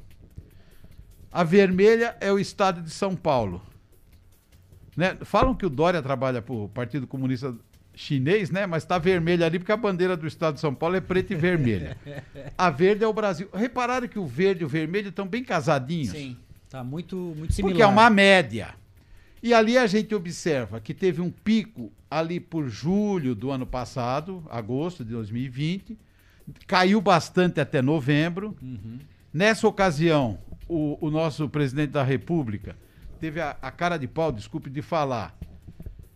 A 1.36 1.44
vermelha 1.44 2.16
é 2.22 2.32
o 2.32 2.40
estado 2.40 2.82
de 2.82 2.90
São 2.90 3.14
Paulo. 3.14 3.62
Né? 4.96 5.18
Falam 5.24 5.54
que 5.54 5.66
o 5.66 5.70
Dória 5.70 6.02
trabalha 6.02 6.42
para 6.42 6.56
o 6.56 6.70
Partido 6.70 7.06
Comunista 7.06 7.54
Chinês, 7.94 8.50
né? 8.50 8.66
Mas 8.66 8.84
está 8.84 8.98
vermelho 8.98 9.44
ali 9.44 9.60
porque 9.60 9.74
a 9.74 9.76
bandeira 9.76 10.16
do 10.16 10.26
estado 10.26 10.54
de 10.54 10.62
São 10.62 10.74
Paulo 10.74 10.96
é 10.96 11.02
preta 11.02 11.34
e 11.34 11.36
vermelha. 11.36 11.98
A 12.58 12.70
verde 12.70 13.04
é 13.04 13.08
o 13.08 13.12
Brasil. 13.12 13.50
Repararam 13.54 14.08
que 14.08 14.18
o 14.18 14.26
verde 14.26 14.62
e 14.62 14.66
o 14.66 14.70
vermelho 14.70 15.10
estão 15.10 15.28
bem 15.28 15.44
casadinhos? 15.44 16.12
Sim, 16.12 16.38
tá 16.70 16.82
muito, 16.86 17.18
muito 17.18 17.54
similar. 17.54 17.74
Porque 17.74 17.84
é 17.84 17.88
uma 17.88 18.10
média. 18.10 18.74
E 19.44 19.54
ali 19.54 19.78
a 19.78 19.88
gente 19.88 20.16
observa 20.16 20.80
que 20.80 20.94
teve 20.94 21.20
um 21.20 21.30
pico 21.30 21.92
ali 22.10 22.40
por 22.40 22.70
julho 22.70 23.36
do 23.36 23.52
ano 23.52 23.66
passado, 23.66 24.42
agosto 24.50 25.04
de 25.04 25.12
2020, 25.12 25.98
caiu 26.66 27.02
bastante 27.02 27.60
até 27.60 27.82
novembro. 27.82 28.56
Uhum. 28.62 29.00
Nessa 29.34 29.68
ocasião, 29.68 30.40
o, 30.68 30.98
o 31.00 31.12
nosso 31.12 31.48
presidente 31.50 31.92
da 31.92 32.04
República 32.04 32.76
teve 33.20 33.42
a, 33.42 33.56
a 33.62 33.72
cara 33.72 33.98
de 33.98 34.08
pau, 34.08 34.32
desculpe 34.32 34.70
de 34.70 34.82
falar, 34.82 35.38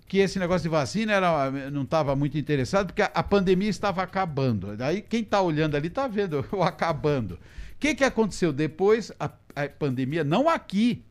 que 0.08 0.18
esse 0.18 0.40
negócio 0.40 0.64
de 0.64 0.70
vacina 0.70 1.14
era, 1.14 1.52
não 1.70 1.84
estava 1.84 2.16
muito 2.16 2.38
interessado, 2.38 2.88
porque 2.88 3.04
a, 3.04 3.12
a, 3.14 3.24
pandemia 3.24 3.70
estava 3.70 4.02
acabando. 4.02 4.76
Daí 4.76 5.02
quem 5.02 5.22
está 5.22 5.40
olhando 5.40 5.76
ali 5.76 5.88
está 5.88 6.08
vendo 6.08 6.44
o 6.52 6.64
acabando. 6.64 7.36
O 7.36 7.40
que, 7.80 7.94
que 7.94 8.04
aconteceu 8.04 8.52
depois? 8.52 9.12
A, 9.20 9.30
a 9.56 9.70
pandemia, 9.70 10.24
não 10.24 10.50
aqui, 10.50 11.04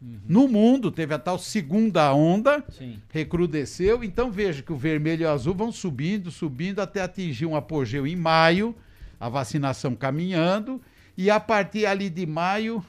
uhum. 0.00 0.20
no 0.28 0.48
mundo, 0.48 0.90
teve 0.92 1.14
a 1.14 1.18
tal 1.18 1.38
segunda 1.38 2.12
onda, 2.12 2.62
Sim. 2.68 2.98
recrudesceu. 3.08 4.04
Então 4.04 4.30
veja 4.30 4.62
que 4.62 4.72
o 4.72 4.76
vermelho 4.76 5.22
e 5.22 5.24
o 5.24 5.30
azul 5.30 5.54
vão 5.54 5.72
subindo, 5.72 6.30
subindo, 6.30 6.80
até 6.80 7.00
atingir 7.00 7.46
um 7.46 7.56
apogeu 7.56 8.06
em 8.06 8.14
maio, 8.14 8.76
a 9.18 9.30
vacinação 9.30 9.94
caminhando, 9.94 10.80
e 11.16 11.30
a 11.30 11.38
partir 11.38 11.86
ali 11.86 12.08
de 12.08 12.26
maio, 12.26 12.84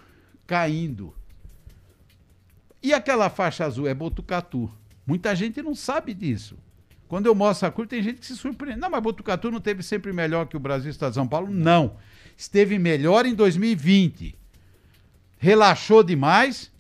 caindo. 0.46 1.14
E 2.82 2.94
aquela 2.94 3.30
faixa 3.30 3.66
azul 3.66 3.88
é 3.88 3.94
Botucatu. 3.94 4.70
Muita 5.06 5.36
gente 5.36 5.62
não 5.62 5.76
sabe 5.76 6.14
disso. 6.14 6.58
Quando 7.08 7.28
eu 7.28 7.36
mostro 7.36 7.68
a 7.68 7.72
curva, 7.72 7.90
tem 7.90 8.02
gente 8.02 8.20
que 8.20 8.26
se 8.26 8.36
surpreende. 8.36 8.80
Não, 8.80 8.90
mas 8.90 9.04
Botucatu 9.04 9.52
não 9.52 9.60
teve 9.60 9.84
sempre 9.84 10.12
melhor 10.12 10.48
que 10.48 10.58
o 10.58 10.60
Brasil 10.60 10.88
e 10.88 10.90
o 10.90 10.92
Estado 10.92 11.12
de 11.12 11.16
São 11.16 11.28
Paulo? 11.28 11.50
Não. 11.52 11.96
Esteve 12.36 12.80
melhor 12.80 13.26
em 13.26 13.36
2020. 13.36 14.36
Relaxou 15.38 16.04
demais. 16.04 16.72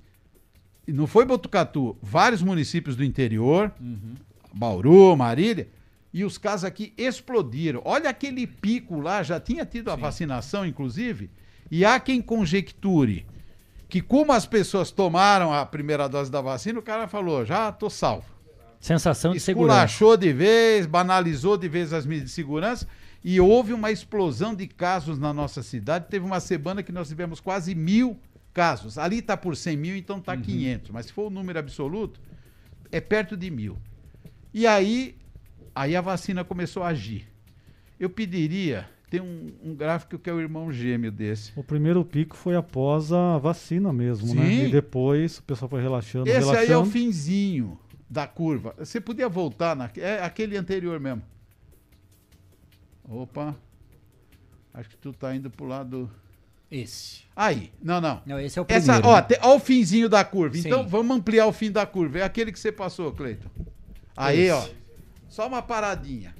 E 0.88 0.92
não 0.92 1.08
foi 1.08 1.24
Botucatu, 1.24 1.96
vários 2.02 2.42
municípios 2.42 2.96
do 2.96 3.04
interior, 3.06 3.72
uhum. 3.80 4.16
Bauru, 4.54 5.16
Marília, 5.16 5.70
e 6.14 6.24
os 6.24 6.38
casos 6.38 6.64
aqui 6.64 6.94
explodiram. 6.98 7.82
Olha 7.84 8.10
aquele 8.10 8.46
pico 8.46 9.00
lá, 9.00 9.24
já 9.24 9.40
tinha 9.40 9.66
tido 9.66 9.90
a 9.90 9.96
Sim. 9.96 10.02
vacinação, 10.02 10.66
inclusive, 10.66 11.30
e 11.72 11.84
há 11.84 12.00
quem 12.00 12.22
conjecture 12.22 13.26
que 13.90 14.02
como 14.02 14.32
as 14.32 14.46
pessoas 14.46 14.90
tomaram 14.90 15.54
a 15.54 15.66
primeira 15.66 16.08
dose 16.10 16.32
da 16.32 16.42
vacina, 16.42 16.80
o 16.80 16.82
cara 16.82 17.08
falou, 17.08 17.46
já 17.46 17.72
tô 17.72 17.90
salvo. 17.92 18.26
Sensação 18.80 19.34
de 19.34 19.40
segurança. 19.40 19.86
Esculachou 19.86 20.18
de 20.18 20.34
vez, 20.34 20.86
banalizou 20.86 21.56
de 21.58 21.70
vez 21.70 21.94
as 21.94 22.06
medidas 22.06 22.30
de 22.30 22.36
segurança 22.36 22.88
e 23.24 23.40
houve 23.40 23.72
uma 23.72 23.92
explosão 23.92 24.56
de 24.56 24.68
casos 24.68 25.20
na 25.20 25.32
nossa 25.32 25.62
cidade. 25.62 26.08
Teve 26.10 26.26
uma 26.26 26.40
semana 26.40 26.82
que 26.82 26.92
nós 26.92 27.08
tivemos 27.08 27.40
quase 27.40 27.76
mil 27.76 28.20
casos. 28.52 28.98
Ali 28.98 29.20
está 29.20 29.38
por 29.38 29.56
100 29.56 29.78
mil, 29.78 29.96
então 29.96 30.18
está 30.18 30.34
uhum. 30.34 30.42
500. 30.42 30.90
Mas 30.90 31.06
se 31.06 31.14
for 31.14 31.28
o 31.28 31.30
número 31.30 31.60
absoluto, 31.60 32.20
é 32.92 33.00
perto 33.00 33.38
de 33.38 33.50
mil. 33.50 33.78
E 34.54 34.68
aí, 34.68 35.16
aí 35.76 35.96
a 35.96 36.02
vacina 36.02 36.44
começou 36.44 36.84
a 36.84 36.88
agir. 36.88 37.28
Eu 38.00 38.10
pediria 38.10 38.88
tem 39.14 39.22
um, 39.22 39.54
um, 39.64 39.76
gráfico 39.76 40.18
que 40.18 40.28
é 40.28 40.34
o 40.34 40.42
irmão 40.42 40.72
gêmeo 40.72 41.12
desse. 41.12 41.52
O 41.56 41.64
primeiro 41.64 42.04
pico 42.04 42.36
foi 42.36 42.56
após 42.56 43.14
a 43.14 43.38
vacina 43.38 43.94
mesmo, 43.94 44.34
né? 44.34 44.42
Sim. 44.42 44.58
né? 44.58 44.66
E 44.66 44.72
depois 44.72 45.38
o 45.38 45.44
pessoal 45.44 45.70
foi 45.70 45.84
relaxando. 45.84 46.28
Esse 46.28 46.40
relaxando. 46.40 46.66
aí 46.66 46.72
é 46.72 46.78
o 46.78 46.84
finzinho 46.84 47.80
da 48.10 48.26
curva. 48.26 48.74
Você 48.80 49.00
podia 49.00 49.30
voltar 49.30 49.76
na, 49.76 49.88
é 49.98 50.24
aquele 50.24 50.58
anterior 50.58 51.00
mesmo. 51.00 51.22
Opa. 53.08 53.56
Acho 54.74 54.90
que 54.90 54.98
tu 54.98 55.14
tá 55.14 55.36
indo 55.36 55.52
pro 55.52 55.68
lado 55.68 56.10
esse. 56.72 57.22
Aí, 57.36 57.72
não, 57.84 58.02
não. 58.02 58.20
Não, 58.26 58.40
esse 58.40 58.58
é 58.58 58.62
o 58.64 58.66
primeiro. 58.66 58.92
Essa, 58.92 59.08
ó, 59.08 59.22
te, 59.22 59.38
ó 59.44 59.58
o 59.58 59.60
finzinho 59.60 60.10
da 60.10 60.26
curva. 60.26 60.56
Sim. 60.56 60.68
Então 60.68 60.88
vamos 60.88 61.16
ampliar 61.16 61.46
o 61.46 61.54
fim 61.54 61.72
da 61.72 61.86
curva. 61.86 62.18
É 62.18 62.24
aquele 62.24 62.52
que 62.52 62.60
você 62.60 62.72
passou, 62.72 63.12
Cleiton. 63.12 63.48
Aí, 64.18 64.40
esse. 64.40 64.52
ó. 64.52 64.83
Só 65.34 65.48
uma 65.48 65.64
paradinha. 65.64 66.36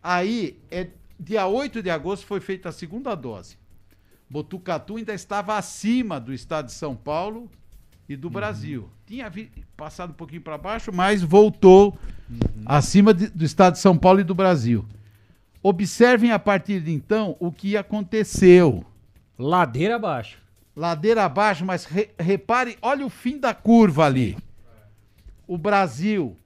Aí 0.00 0.62
é 0.70 0.86
dia 1.18 1.48
8 1.48 1.82
de 1.82 1.90
agosto 1.90 2.24
foi 2.24 2.38
feita 2.38 2.68
a 2.68 2.72
segunda 2.72 3.12
dose. 3.16 3.58
Botucatu 4.30 4.98
ainda 4.98 5.12
estava 5.12 5.56
acima 5.56 6.20
do 6.20 6.32
estado 6.32 6.66
de 6.66 6.72
São 6.72 6.94
Paulo 6.94 7.50
e 8.08 8.14
do 8.14 8.28
uhum. 8.28 8.34
Brasil. 8.34 8.88
Tinha 9.04 9.28
vi, 9.28 9.50
passado 9.76 10.10
um 10.10 10.14
pouquinho 10.14 10.42
para 10.42 10.56
baixo, 10.56 10.92
mas 10.92 11.24
voltou 11.24 11.98
uhum. 12.30 12.62
acima 12.64 13.12
de, 13.12 13.26
do 13.26 13.44
estado 13.44 13.72
de 13.72 13.80
São 13.80 13.98
Paulo 13.98 14.20
e 14.20 14.24
do 14.24 14.32
Brasil. 14.32 14.86
Observem 15.60 16.30
a 16.30 16.38
partir 16.38 16.80
de 16.80 16.92
então 16.92 17.36
o 17.40 17.50
que 17.50 17.76
aconteceu. 17.76 18.86
Ladeira 19.36 19.96
abaixo. 19.96 20.38
Ladeira 20.76 21.24
abaixo, 21.24 21.64
mas 21.64 21.84
re, 21.84 22.10
repare, 22.16 22.78
olha 22.80 23.04
o 23.04 23.10
fim 23.10 23.40
da 23.40 23.52
curva 23.52 24.06
ali. 24.06 24.38
O 25.48 25.58
Brasil, 25.58 26.36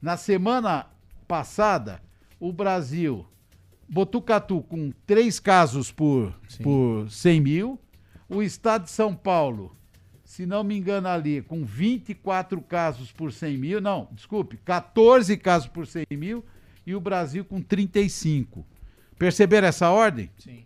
na 0.00 0.16
semana 0.16 0.86
passada, 1.28 2.00
o 2.40 2.50
Brasil 2.52 3.26
Botucatu 3.88 4.62
com 4.62 4.90
três 5.06 5.38
casos 5.38 5.92
por, 5.92 6.34
por 6.62 7.10
100 7.10 7.40
mil. 7.40 7.80
O 8.28 8.42
estado 8.42 8.84
de 8.84 8.90
São 8.90 9.14
Paulo, 9.14 9.74
se 10.24 10.44
não 10.44 10.62
me 10.62 10.76
engano 10.76 11.08
ali, 11.08 11.40
com 11.42 11.64
24 11.64 12.60
casos 12.60 13.12
por 13.12 13.32
100 13.32 13.56
mil. 13.56 13.80
Não, 13.80 14.08
desculpe, 14.12 14.58
14 14.58 15.36
casos 15.36 15.68
por 15.68 15.86
100 15.86 16.04
mil. 16.12 16.44
E 16.86 16.94
o 16.94 17.00
Brasil 17.00 17.44
com 17.44 17.60
35. 17.60 18.66
Perceberam 19.18 19.68
essa 19.68 19.90
ordem? 19.90 20.30
Sim. 20.38 20.64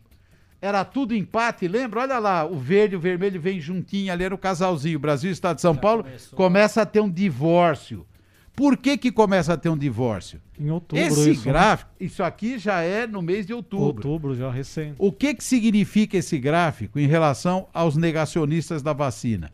Era 0.61 0.85
tudo 0.85 1.15
empate, 1.15 1.67
lembra? 1.67 2.01
Olha 2.01 2.19
lá, 2.21 2.45
o 2.45 2.57
verde 2.57 2.95
e 2.95 2.97
o 2.97 3.01
vermelho 3.01 3.41
vem 3.41 3.61
juntinho 3.61 4.13
ali, 4.13 4.23
era 4.23 4.35
o 4.35 4.39
casalzinho. 4.39 4.97
O 4.97 5.01
Brasil 5.01 5.31
e 5.31 5.33
o 5.33 5.35
Estado 5.35 5.57
de 5.57 5.63
São 5.63 5.75
Já 5.75 5.81
Paulo 5.81 6.05
começou. 6.05 6.37
começa 6.37 6.83
a 6.83 6.87
ter 6.87 7.01
um 7.01 7.11
divórcio. 7.11 8.07
Por 8.55 8.77
que, 8.77 8.99
que 8.99 9.11
começa 9.11 9.55
a 9.55 9.57
ter 9.57 9.71
um 9.71 9.77
divórcio? 9.77 10.41
Em 10.61 10.71
outubro. 10.71 11.03
Esse 11.03 11.31
isso, 11.31 11.47
né? 11.47 11.53
gráfico, 11.53 11.91
né? 11.99 12.07
isso 12.07 12.23
aqui 12.23 12.59
já 12.59 12.81
é 12.83 13.07
no 13.07 13.23
mês 13.23 13.47
de 13.47 13.55
outubro. 13.55 13.87
Outubro, 13.87 14.35
já 14.37 14.51
recente. 14.51 14.97
O 14.99 15.11
que, 15.11 15.35
que 15.35 15.43
significa 15.43 16.19
esse 16.19 16.39
gráfico 16.39 16.99
em 16.99 17.07
relação 17.07 17.67
aos 17.73 17.97
negacionistas 17.97 18.83
da 18.83 18.93
vacina? 18.93 19.51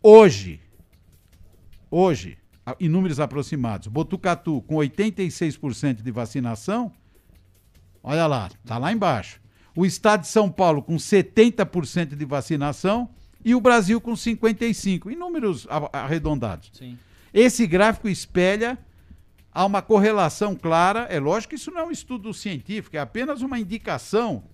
Hoje, 0.00 0.60
hoje, 1.90 2.38
em 2.78 2.88
números 2.88 3.18
aproximados, 3.18 3.88
Botucatu 3.88 4.62
com 4.62 4.76
86% 4.76 6.02
de 6.02 6.10
vacinação, 6.12 6.92
olha 8.02 8.26
lá, 8.26 8.48
tá 8.64 8.78
lá 8.78 8.92
embaixo. 8.92 9.40
O 9.74 9.84
estado 9.84 10.22
de 10.22 10.28
São 10.28 10.50
Paulo 10.50 10.82
com 10.82 10.96
70% 10.96 12.14
de 12.14 12.24
vacinação 12.24 13.10
e 13.44 13.54
o 13.54 13.60
Brasil 13.60 14.00
com 14.00 14.12
55%, 14.12 15.12
em 15.12 15.16
números 15.16 15.66
arredondados. 15.92 16.70
Sim. 16.72 16.96
Esse 17.36 17.66
gráfico 17.66 18.08
espelha 18.08 18.78
há 19.52 19.66
uma 19.66 19.82
correlação 19.82 20.56
clara. 20.56 21.00
É 21.10 21.20
lógico 21.20 21.50
que 21.50 21.56
isso 21.56 21.70
não 21.70 21.82
é 21.82 21.84
um 21.84 21.90
estudo 21.90 22.32
científico, 22.32 22.96
é 22.96 22.98
apenas 22.98 23.42
uma 23.42 23.60
indicação 23.60 24.44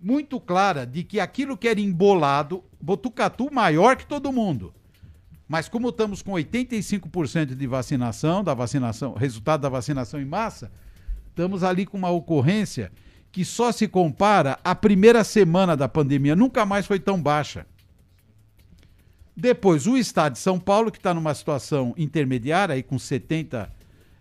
muito 0.00 0.40
clara 0.40 0.86
de 0.86 1.04
que 1.04 1.20
aquilo 1.20 1.58
que 1.58 1.68
era 1.68 1.78
embolado, 1.78 2.64
Botucatu 2.80 3.52
maior 3.52 3.96
que 3.96 4.06
todo 4.06 4.32
mundo. 4.32 4.72
Mas 5.46 5.68
como 5.68 5.90
estamos 5.90 6.22
com 6.22 6.32
85% 6.32 7.54
de 7.54 7.66
vacinação, 7.66 8.42
da 8.42 8.54
vacinação, 8.54 9.12
resultado 9.12 9.60
da 9.60 9.68
vacinação 9.68 10.18
em 10.18 10.24
massa, 10.24 10.72
estamos 11.28 11.62
ali 11.62 11.84
com 11.84 11.98
uma 11.98 12.10
ocorrência 12.10 12.90
que 13.30 13.44
só 13.44 13.72
se 13.72 13.86
compara 13.86 14.58
à 14.64 14.74
primeira 14.74 15.22
semana 15.22 15.76
da 15.76 15.86
pandemia, 15.86 16.34
nunca 16.34 16.64
mais 16.64 16.86
foi 16.86 16.98
tão 16.98 17.20
baixa. 17.20 17.66
Depois, 19.40 19.86
o 19.86 19.96
Estado 19.96 20.32
de 20.32 20.40
São 20.40 20.58
Paulo, 20.58 20.90
que 20.90 20.98
está 20.98 21.14
numa 21.14 21.32
situação 21.32 21.94
intermediária, 21.96 22.74
aí 22.74 22.82
com 22.82 22.96
70%, 22.96 23.68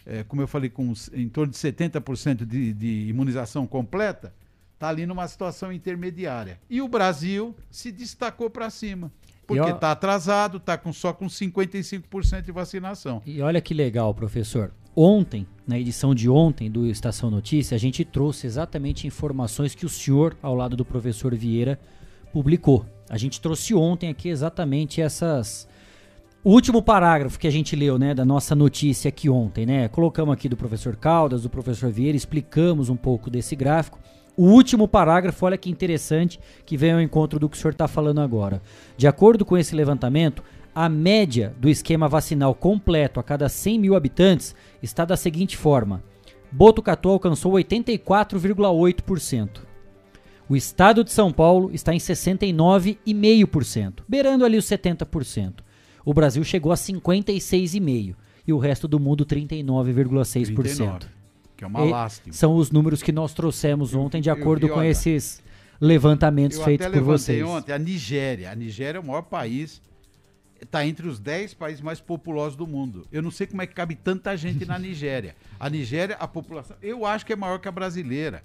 é, 0.06 0.23
como 0.23 0.44
eu 0.44 0.48
falei, 0.48 0.69
com 0.69 0.94
em 1.11 1.27
torno 1.27 1.52
de 1.52 1.57
70% 1.57 2.45
de, 2.45 2.72
de 2.72 3.07
imunização 3.10 3.65
completa, 3.65 4.31
está 4.76 4.89
ali 4.89 5.07
numa 5.07 5.27
situação 5.27 5.73
intermediária. 5.73 6.60
E 6.69 6.84
o 6.84 6.88
Brasil 6.88 7.56
se 7.72 7.91
destacou 7.91 8.48
para 8.48 8.69
cima. 8.69 9.11
Porque 9.48 9.68
está 9.72 9.91
atrasado, 9.91 10.57
está 10.57 10.77
com, 10.77 10.94
só 10.94 11.11
com 11.11 11.26
55% 11.26 12.44
de 12.44 12.52
vacinação. 12.52 13.19
E 13.26 13.41
olha 13.41 13.60
que 13.60 13.73
legal, 13.73 14.14
professor. 14.14 14.72
Ontem, 14.95 15.48
na 15.65 15.80
edição 15.80 16.14
de 16.14 16.30
ontem 16.30 16.69
do 16.69 16.85
Estação 16.85 17.31
Notícia, 17.31 17.73
a 17.73 17.80
gente 17.80 18.06
trouxe 18.06 18.45
exatamente 18.45 19.07
informações 19.07 19.73
que 19.73 19.85
o 19.85 19.89
senhor, 19.89 20.38
ao 20.44 20.53
lado 20.53 20.76
do 20.76 20.85
professor 20.85 21.34
Vieira, 21.34 21.80
publicou. 22.31 22.85
A 23.09 23.17
gente 23.17 23.39
trouxe 23.39 23.73
ontem 23.73 24.09
aqui 24.09 24.29
exatamente 24.29 25.01
essas. 25.01 25.67
O 26.43 26.51
último 26.51 26.81
parágrafo 26.81 27.39
que 27.39 27.47
a 27.47 27.51
gente 27.51 27.75
leu, 27.75 27.97
né, 27.97 28.13
da 28.13 28.23
nossa 28.23 28.55
notícia 28.55 29.09
aqui 29.09 29.29
ontem, 29.29 29.65
né? 29.65 29.88
Colocamos 29.88 30.34
aqui 30.34 30.47
do 30.47 30.55
professor 30.55 30.95
Caldas, 30.95 31.43
do 31.43 31.49
professor 31.49 31.91
Vieira, 31.91 32.15
explicamos 32.15 32.89
um 32.89 32.95
pouco 32.95 33.29
desse 33.29 33.55
gráfico. 33.55 33.99
O 34.35 34.45
último 34.45 34.88
parágrafo, 34.88 35.45
olha 35.45 35.57
que 35.57 35.69
interessante, 35.69 36.39
que 36.65 36.77
vem 36.77 36.93
ao 36.93 37.01
encontro 37.01 37.39
do 37.39 37.49
que 37.49 37.57
o 37.57 37.59
senhor 37.59 37.71
está 37.71 37.88
falando 37.88 38.21
agora. 38.21 38.61
De 38.95 39.07
acordo 39.07 39.43
com 39.43 39.57
esse 39.57 39.75
levantamento, 39.75 40.43
a 40.75 40.88
média 40.88 41.55
do 41.59 41.67
esquema 41.67 42.07
vacinal 42.07 42.53
completo 42.53 43.19
a 43.19 43.23
cada 43.23 43.49
100 43.49 43.79
mil 43.79 43.95
habitantes 43.95 44.55
está 44.81 45.05
da 45.05 45.17
seguinte 45.17 45.57
forma: 45.57 46.03
Botucatu 46.51 47.09
alcançou 47.09 47.53
84,8%. 47.53 49.66
O 50.49 50.56
estado 50.56 51.03
de 51.03 51.11
São 51.11 51.32
Paulo 51.32 51.69
está 51.74 51.94
em 51.94 51.98
69,5%, 51.98 53.99
beirando 54.07 54.45
ali 54.45 54.57
os 54.57 54.65
70%. 54.65 55.56
O 56.06 56.14
Brasil 56.14 56.44
chegou 56.44 56.72
a 56.72 56.76
56,5% 56.76 58.15
e 58.48 58.53
o 58.53 58.57
resto 58.57 58.88
do 58.88 58.99
mundo 58.99 59.26
39,6%. 59.26 60.56
39, 60.56 60.99
que 61.57 61.64
é 61.65 61.68
uma 61.68 61.86
E 61.86 61.90
lástima. 61.90 62.34
São 62.34 62.56
os 62.56 62.72
números 62.72 63.03
que 63.03 63.11
nós 63.11 63.34
trouxemos 63.34 63.94
ontem 63.94 64.22
de 64.22 64.30
eu 64.30 64.34
acordo 64.34 64.68
vi, 64.68 64.74
com 64.74 64.82
esses 64.82 65.44
levantamentos 65.82 66.57
Eu 66.57 66.64
feitos 66.64 66.88
por 66.88 67.02
vocês. 67.02 67.44
ontem 67.44 67.74
a 67.74 67.80
Nigéria. 67.80 68.52
A 68.52 68.56
Nigéria 68.56 68.99
é 68.99 69.02
o 69.02 69.06
maior 69.06 69.24
país, 69.24 69.82
está 70.61 70.86
entre 70.86 71.07
os 71.07 71.19
10 71.19 71.56
países 71.56 71.82
mais 71.82 71.99
populosos 71.99 72.56
do 72.56 72.65
mundo. 72.65 73.06
Eu 73.11 73.22
não 73.22 73.32
sei 73.32 73.48
como 73.48 73.61
é 73.61 73.68
que 73.68 73.74
cabe 73.74 73.95
tanta 73.95 74.36
gente 74.38 74.65
na 74.65 74.80
Nigéria. 74.80 75.36
A 75.60 75.69
Nigéria, 75.69 76.15
a 76.15 76.28
população, 76.28 76.78
eu 76.82 77.06
acho 77.06 77.26
que 77.26 77.34
é 77.34 77.36
maior 77.36 77.60
que 77.60 77.68
a 77.68 77.72
brasileira. 77.72 78.41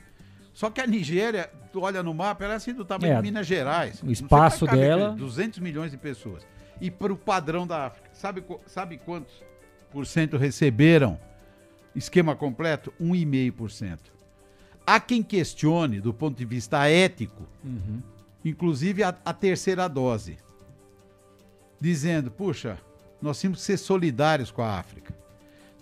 Só 0.53 0.69
que 0.71 0.81
a 0.81 0.87
Nigéria, 0.87 1.51
tu 1.73 1.81
olha 1.81 2.03
no 2.03 2.13
mapa, 2.13 2.45
ela 2.45 2.55
é 2.55 2.57
assim 2.57 2.75
do 2.75 2.85
tamanho 2.85 3.13
É, 3.15 3.17
de 3.17 3.23
Minas 3.23 3.47
Gerais. 3.47 4.03
o 4.03 4.11
espaço 4.11 4.67
dela- 4.67 5.07
aquele 5.09 5.19
200 5.21 5.59
milhões 5.61 5.91
de 5.91 5.97
pessoas. 5.97 6.47
E 6.81 6.91
para 6.91 7.13
o 7.13 7.17
padrão 7.17 7.67
da 7.67 7.87
África, 7.87 8.11
sabe, 8.13 8.45
sabe 8.67 8.99
quantos 8.99 9.33
por 9.91 10.07
cento 10.07 10.37
receberam 10.37 11.19
esquema 11.95 12.35
completo? 12.37 12.93
1,5%. 13.01 13.99
Há 14.87 14.99
quem 14.99 15.23
questione, 15.23 16.01
do 16.01 16.13
ponto 16.13 16.37
de 16.37 16.45
vista 16.45 16.87
ético, 16.89 17.47
inclusive 18.45 19.03
a, 19.05 19.15
a 19.25 19.33
terceira 19.33 19.89
dose, 19.89 20.39
dizendo: 21.81 22.31
puxa, 22.31 22.79
nós 23.21 23.41
temos 23.41 23.59
que 23.59 23.65
ser 23.65 23.77
solidários 23.77 24.51
com 24.51 24.63
a 24.63 24.79
África. 24.79 25.15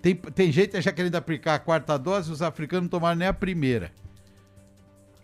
Tem, 0.03 0.15
tem 0.15 0.51
gente 0.53 0.81
já 0.81 0.93
querendo 0.93 1.17
aplicar 1.17 1.55
a 1.55 1.59
quarta 1.59 1.99
dose, 1.99 2.31
os 2.31 2.43
africanos 2.43 2.85
não 2.85 2.89
tomaram 2.89 3.17
nem 3.19 3.29
a 3.29 3.33
primeira. 3.35 3.93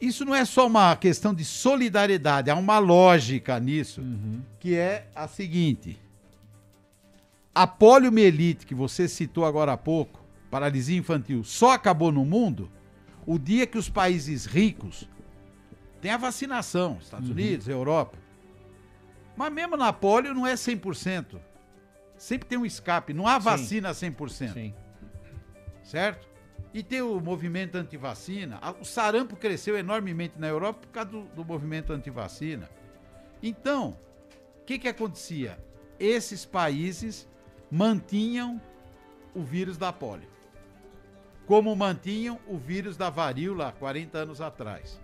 Isso 0.01 0.25
não 0.25 0.35
é 0.35 0.45
só 0.45 0.67
uma 0.67 0.95
questão 0.97 1.35
de 1.35 1.45
solidariedade, 1.45 2.51
há 2.51 2.55
uma 2.55 2.79
lógica 2.79 3.59
nisso, 3.59 4.03
que 4.61 4.75
é 4.75 5.09
a 5.15 5.27
seguinte: 5.27 5.99
a 7.55 7.67
poliomielite 7.67 8.67
que 8.67 8.75
você 8.75 9.09
citou 9.09 9.47
agora 9.47 9.73
há 9.73 9.77
pouco, 9.77 10.23
paralisia 10.51 10.99
infantil, 10.99 11.43
só 11.43 11.73
acabou 11.73 12.13
no 12.13 12.25
mundo 12.25 12.71
o 13.27 13.39
dia 13.39 13.67
que 13.67 13.79
os 13.79 13.89
países 13.89 14.45
ricos 14.45 15.09
têm 16.01 16.11
a 16.11 16.19
vacinação, 16.19 16.99
Estados 17.01 17.31
Unidos, 17.31 17.67
Europa. 17.67 18.19
Mas 19.37 19.53
mesmo 19.53 19.77
na 19.77 19.93
polio 19.93 20.35
não 20.35 20.47
é 20.47 20.55
100%. 20.55 21.39
Sempre 22.17 22.49
tem 22.49 22.59
um 22.59 22.65
escape, 22.65 23.13
não 23.13 23.27
há 23.27 23.39
vacina 23.39 23.91
100%. 23.91 24.53
Sim. 24.53 24.75
Certo? 25.83 26.27
E 26.77 26.83
tem 26.83 27.01
o 27.01 27.19
movimento 27.19 27.77
antivacina. 27.77 28.59
A- 28.61 28.73
O 28.79 28.85
sarampo 28.85 29.35
cresceu 29.35 29.79
enormemente 29.79 30.35
na 30.39 30.47
Europa 30.47 30.81
por 30.83 30.89
causa 30.89 31.09
do, 31.11 31.23
do 31.35 31.43
movimento 31.43 31.91
antivacina. 31.91 32.69
Então, 33.43 33.97
o 34.61 34.65
que, 34.67 34.79
que 34.79 34.87
acontecia? 34.87 35.59
Esses 35.99 36.45
países 36.45 37.27
mantinham 37.71 38.61
o 39.35 39.43
vírus 39.43 39.79
da 39.79 39.91
polio. 39.91 40.29
Como 41.47 41.75
mantinham 41.75 42.39
o 42.47 42.59
vírus 42.59 42.95
da 42.95 43.09
varíola 43.09 43.69
há 43.69 43.73
40 43.73 44.19
anos 44.19 44.43
atrás. 44.43 45.01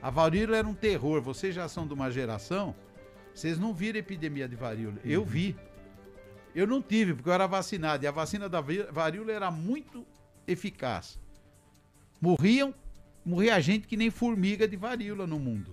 A 0.00 0.10
varíola 0.10 0.56
era 0.56 0.68
um 0.68 0.74
terror. 0.74 1.20
Vocês 1.20 1.52
já 1.52 1.68
são 1.68 1.84
de 1.84 1.94
uma 1.94 2.12
geração, 2.12 2.76
vocês 3.34 3.58
não 3.58 3.74
viram 3.74 3.98
epidemia 3.98 4.46
de 4.48 4.54
varíola. 4.54 4.98
Eu 5.04 5.24
vi. 5.24 5.56
Eu 6.54 6.64
não 6.68 6.80
tive, 6.80 7.12
porque 7.14 7.28
eu 7.28 7.32
era 7.32 7.48
vacinado. 7.48 8.04
E 8.04 8.06
a 8.06 8.12
vacina 8.12 8.48
da 8.48 8.60
varíola 8.60 9.32
era 9.32 9.50
muito 9.50 10.06
eficaz. 10.48 11.18
Morriam, 12.20 12.74
morria 13.24 13.60
gente 13.60 13.86
que 13.86 13.96
nem 13.96 14.10
formiga 14.10 14.66
de 14.66 14.76
varíola 14.76 15.26
no 15.26 15.38
mundo. 15.38 15.72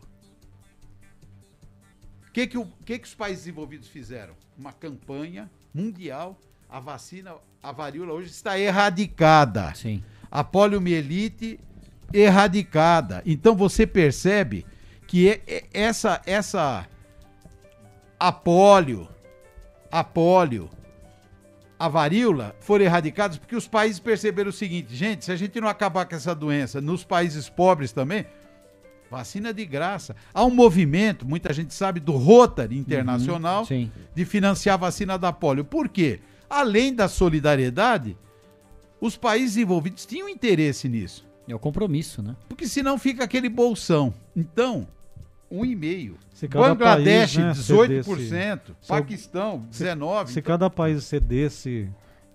O 2.28 2.32
que, 2.32 2.46
que, 2.48 2.58
o- 2.58 2.68
que, 2.86 3.00
que 3.00 3.08
os 3.08 3.16
países 3.16 3.46
desenvolvidos 3.46 3.88
fizeram? 3.88 4.36
Uma 4.58 4.74
campanha 4.74 5.50
mundial. 5.74 6.38
A 6.70 6.80
vacina, 6.80 7.36
a 7.64 7.72
varíola 7.72 8.14
hoje 8.14 8.30
está 8.30 8.60
erradicada. 8.60 9.74
Sim. 9.74 10.04
A 10.30 10.44
poliomielite 10.44 11.60
erradicada. 12.14 13.24
Então 13.26 13.56
você 13.56 13.88
percebe 13.88 14.66
que 15.08 15.30
é- 15.30 15.42
é- 15.48 15.66
essa 15.74 16.22
essa 16.26 16.88
a 18.20 18.32
polio, 18.32 19.08
a 19.92 20.04
polio, 20.04 20.70
a 21.78 21.88
varíola 21.90 22.56
foram 22.60 22.86
erradicadas 22.86 23.38
porque 23.38 23.56
os 23.56 23.68
países 23.68 24.00
perceberam 24.00 24.50
o 24.50 24.54
seguinte, 24.54 24.96
gente, 24.96 25.26
se 25.26 25.32
a 25.32 25.36
gente 25.36 25.60
não 25.60 25.68
acabar 25.68 26.06
com 26.06 26.16
essa 26.16 26.34
doença 26.34 26.80
nos 26.80 27.04
países 27.04 27.50
pobres 27.50 27.92
também, 27.92 28.26
vacina 29.10 29.54
de 29.54 29.66
graça. 29.66 30.16
Há 30.34 30.44
um 30.44 30.50
movimento, 30.50 31.26
muita 31.26 31.54
gente 31.54 31.74
sabe, 31.74 32.00
do 32.00 32.14
Rotary 32.14 32.78
Internacional 32.78 33.66
Sim. 33.66 33.92
de 34.14 34.26
financiar 34.26 34.76
a 34.76 34.78
vacina 34.78 35.18
da 35.18 35.32
polio. 35.32 35.66
Por 35.66 35.90
quê? 35.90 36.20
Além 36.50 36.94
da 36.94 37.08
solidariedade, 37.08 38.18
os 39.00 39.18
países 39.18 39.58
envolvidos 39.58 40.06
tinham 40.06 40.30
interesse 40.30 40.88
nisso. 40.88 41.26
É 41.48 41.54
o 41.54 41.60
compromisso, 41.60 42.24
né? 42.24 42.36
Porque 42.50 42.68
senão 42.68 42.98
fica 42.98 43.24
aquele 43.24 43.50
bolsão. 43.50 44.14
Então, 44.36 44.88
um 45.50 45.64
e 45.66 45.76
meio. 45.76 46.18
Se 46.34 46.48
cada 46.48 46.70
Bangladesh, 46.70 47.36
país, 47.36 47.46
né, 47.46 47.52
18%. 47.54 48.06
cedesse- 48.06 48.88
Paquistão, 48.88 49.60
19%. 49.72 50.28
Se 50.34 50.42
cada 50.42 50.70
país 50.70 51.04
cedesse 51.04 51.90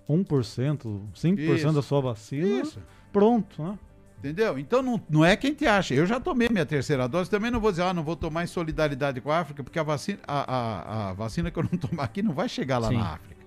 1%, 0.08 1.02
5% 1.14 1.38
Isso. 1.66 1.72
da 1.72 1.82
sua 1.82 2.00
vacina, 2.00 2.60
Isso. 2.62 2.80
pronto, 3.12 3.62
né? 3.62 3.78
Entendeu? 4.18 4.58
Então 4.58 4.82
não, 4.82 5.00
não 5.08 5.24
é 5.24 5.34
quem 5.34 5.54
te 5.54 5.66
acha. 5.66 5.94
Eu 5.94 6.04
já 6.04 6.20
tomei 6.20 6.48
minha 6.50 6.66
terceira 6.66 7.08
dose, 7.08 7.30
também 7.30 7.50
não 7.50 7.58
vou 7.58 7.70
dizer, 7.70 7.84
ah, 7.84 7.94
não 7.94 8.02
vou 8.04 8.14
tomar 8.14 8.44
em 8.44 8.46
solidariedade 8.46 9.18
com 9.20 9.30
a 9.30 9.38
África, 9.40 9.64
porque 9.64 9.78
a 9.78 9.82
vacina, 9.82 10.18
a, 10.26 10.54
a- 10.54 11.10
a 11.10 11.12
vacina 11.14 11.50
que 11.50 11.58
eu 11.58 11.62
não 11.62 11.70
tomar 11.78 12.04
aqui 12.04 12.22
não 12.22 12.34
vai 12.34 12.48
chegar 12.48 12.78
lá 12.78 12.88
Sim. 12.88 12.96
na 12.98 13.14
África. 13.14 13.40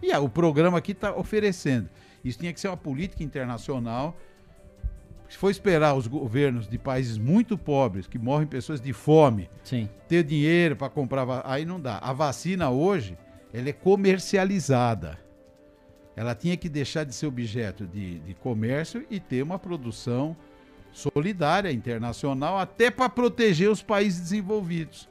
E 0.00 0.12
ah, 0.12 0.20
o 0.20 0.28
programa 0.28 0.78
aqui 0.78 0.92
está 0.92 1.14
oferecendo. 1.16 1.88
Isso 2.24 2.38
tinha 2.38 2.52
que 2.52 2.60
ser 2.60 2.68
uma 2.68 2.76
política 2.76 3.24
internacional. 3.24 4.16
Se 5.30 5.36
for 5.36 5.48
esperar 5.48 5.94
os 5.94 6.08
governos 6.08 6.68
de 6.68 6.76
países 6.76 7.16
muito 7.16 7.56
pobres, 7.56 8.08
que 8.08 8.18
morrem 8.18 8.48
pessoas 8.48 8.80
de 8.80 8.92
fome, 8.92 9.48
Sim. 9.62 9.88
ter 10.08 10.24
dinheiro 10.24 10.74
para 10.74 10.90
comprar, 10.90 11.24
aí 11.44 11.64
não 11.64 11.80
dá. 11.80 11.98
A 11.98 12.12
vacina 12.12 12.68
hoje, 12.68 13.16
ela 13.54 13.68
é 13.68 13.72
comercializada. 13.72 15.16
Ela 16.16 16.34
tinha 16.34 16.56
que 16.56 16.68
deixar 16.68 17.04
de 17.04 17.14
ser 17.14 17.28
objeto 17.28 17.86
de, 17.86 18.18
de 18.18 18.34
comércio 18.34 19.06
e 19.08 19.20
ter 19.20 19.44
uma 19.44 19.56
produção 19.56 20.36
solidária 20.92 21.70
internacional, 21.70 22.58
até 22.58 22.90
para 22.90 23.08
proteger 23.08 23.70
os 23.70 23.84
países 23.84 24.20
desenvolvidos. 24.20 25.08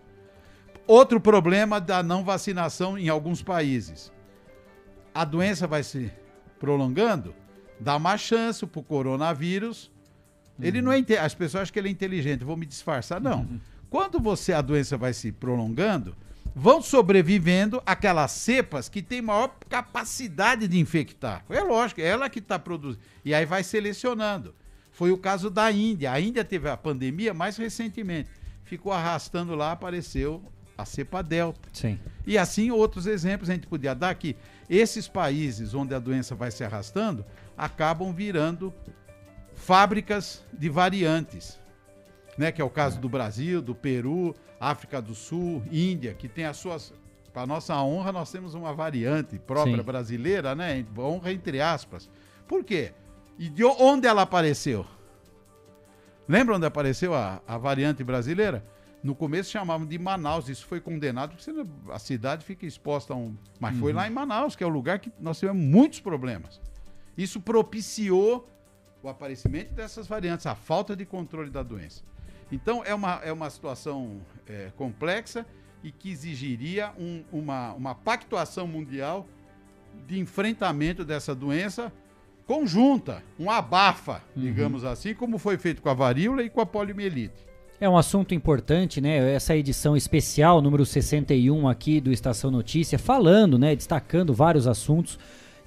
Outro 0.86 1.22
problema 1.22 1.80
da 1.80 2.04
não 2.04 2.26
vacinação 2.26 2.98
em 2.98 3.08
alguns 3.08 3.42
países. 3.42 4.12
A 5.16 5.24
doença 5.24 5.66
vai 5.66 5.82
se 5.82 6.12
prolongando, 6.60 7.34
dá 7.80 7.96
uma 7.96 8.18
chance 8.18 8.66
para 8.68 8.82
o 8.82 8.84
coronavírus. 8.84 9.90
Ele 10.62 10.82
não 10.82 10.92
é 10.92 10.98
inte- 11.00 11.18
as 11.18 11.34
pessoas 11.34 11.64
acham 11.64 11.74
que 11.74 11.80
ele 11.80 11.88
é 11.90 11.92
inteligente, 11.92 12.44
vou 12.44 12.58
me 12.58 12.66
disfarçar, 12.66 13.20
não. 13.22 13.48
Quando 13.90 14.20
você 14.20 14.54
a 14.54 14.62
doença 14.62 14.98
vai 14.98 15.14
se 15.14 15.32
prolongando, 15.32 16.16
vão 16.56 16.82
sobrevivendo 16.82 17.82
aquelas 17.86 18.32
cepas 18.32 18.90
que 18.90 19.02
têm 19.02 19.22
maior 19.22 19.56
capacidade 19.70 20.68
de 20.68 20.80
infectar. 20.80 21.44
É 21.50 21.62
lógico, 21.62 22.02
é 22.02 22.06
ela 22.06 22.30
que 22.30 22.40
está 22.40 22.60
produzindo. 22.60 23.02
E 23.24 23.34
aí 23.34 23.46
vai 23.46 23.64
selecionando. 23.64 24.54
Foi 24.92 25.12
o 25.12 25.18
caso 25.18 25.50
da 25.50 25.72
Índia. 25.72 26.12
A 26.12 26.20
Índia 26.20 26.44
teve 26.44 26.70
a 26.70 26.76
pandemia 26.76 27.34
mais 27.34 27.56
recentemente. 27.58 28.30
Ficou 28.64 28.92
arrastando 28.92 29.56
lá, 29.56 29.72
apareceu 29.72 30.44
a 30.78 30.86
cepa 30.86 31.24
Delta. 31.24 31.70
Sim. 31.74 31.98
E 32.28 32.38
assim 32.38 32.70
outros 32.72 33.08
exemplos 33.08 33.50
a 33.50 33.54
gente 33.54 33.66
podia 33.68 33.96
dar 33.96 34.14
que 34.16 34.36
esses 34.70 35.08
países 35.08 35.74
onde 35.74 35.96
a 35.96 36.00
doença 36.00 36.36
vai 36.36 36.52
se 36.52 36.64
arrastando 36.64 37.26
acabam 37.58 38.14
virando 38.14 38.74
fábricas 39.60 40.44
de 40.52 40.70
variantes, 40.70 41.60
né? 42.38 42.52
Que 42.52 42.62
é 42.62 42.66
o 42.66 42.70
caso 42.70 43.00
do 43.00 43.10
Brasil, 43.10 43.62
do 43.62 43.76
Peru, 43.76 44.34
África 44.60 45.02
do 45.02 45.14
Sul, 45.14 45.62
Índia, 45.72 46.14
que 46.14 46.28
tem 46.28 46.46
as 46.46 46.58
suas 46.58 46.94
para 47.32 47.46
nossa 47.46 47.80
honra 47.84 48.12
nós 48.12 48.32
temos 48.32 48.56
uma 48.56 48.74
variante 48.74 49.38
própria 49.38 49.78
Sim. 49.78 49.84
brasileira, 49.84 50.56
né? 50.56 50.84
Honra 50.98 51.32
entre 51.32 51.62
aspas. 51.62 52.10
Por 52.48 52.64
quê? 52.64 52.92
E 53.38 53.48
de 53.48 53.64
onde 53.64 54.08
ela 54.08 54.24
apareceu? 54.24 54.86
Lembra 56.28 56.56
onde 56.56 56.66
apareceu 56.66 57.14
a, 57.14 57.42
a 57.48 57.58
variante 57.58 58.04
brasileira? 58.04 58.66
No 59.04 59.16
começo 59.16 59.52
chamavam 59.52 59.86
de 59.86 59.98
Manaus, 59.98 60.50
isso 60.50 60.66
foi 60.66 60.82
condenado, 60.82 61.36
porque 61.36 61.52
a 61.92 62.00
cidade 62.00 62.44
fica 62.44 62.66
exposta 62.66 63.14
a 63.14 63.16
um. 63.16 63.38
Mas 63.60 63.78
foi 63.78 63.94
lá 63.94 64.08
em 64.08 64.12
Manaus, 64.12 64.56
que 64.56 64.64
é 64.64 64.68
o 64.68 64.70
lugar 64.70 65.00
que 65.00 65.12
nós 65.20 65.40
tivemos 65.40 65.64
muitos 65.64 66.00
problemas. 66.00 66.60
Isso 67.18 67.40
propiciou 67.40 68.50
o 69.04 69.10
aparecimento 69.10 69.74
dessas 69.74 70.08
variantes, 70.08 70.46
a 70.46 70.56
falta 70.56 70.96
de 70.96 71.06
controle 71.06 71.50
da 71.50 71.64
doença. 71.64 72.04
Então, 72.52 72.84
é 72.84 72.94
uma, 72.94 73.22
é 73.24 73.32
uma 73.32 73.50
situação 73.50 74.18
é, 74.48 74.72
complexa 74.76 75.46
e 75.84 75.92
que 75.92 76.10
exigiria 76.12 76.92
um- 77.00 77.24
uma, 77.32 77.74
uma 77.74 77.96
pactuação 77.96 78.68
mundial 78.68 79.28
de 80.08 80.20
enfrentamento 80.20 81.06
dessa 81.06 81.34
doença 81.36 81.92
conjunta, 82.46 83.22
um 83.40 83.50
abafa, 83.52 84.24
digamos 84.36 84.84
assim, 84.84 85.14
como 85.14 85.38
foi 85.38 85.58
feito 85.58 85.82
com 85.84 85.90
a 85.90 85.94
varíola 85.94 86.42
e 86.42 86.50
com 86.50 86.60
a 86.60 86.66
poliomielite. 86.66 87.48
É 87.80 87.88
um 87.88 87.96
assunto 87.96 88.34
importante, 88.34 89.00
né? 89.00 89.32
Essa 89.34 89.56
edição 89.56 89.96
especial, 89.96 90.60
número 90.62 90.86
61 90.86 91.68
aqui 91.70 92.02
do 92.02 92.12
Estação 92.12 92.50
Notícia, 92.52 92.98
falando, 93.00 93.58
né? 93.60 93.76
Destacando 93.76 94.34
vários 94.34 94.68
assuntos 94.68 95.18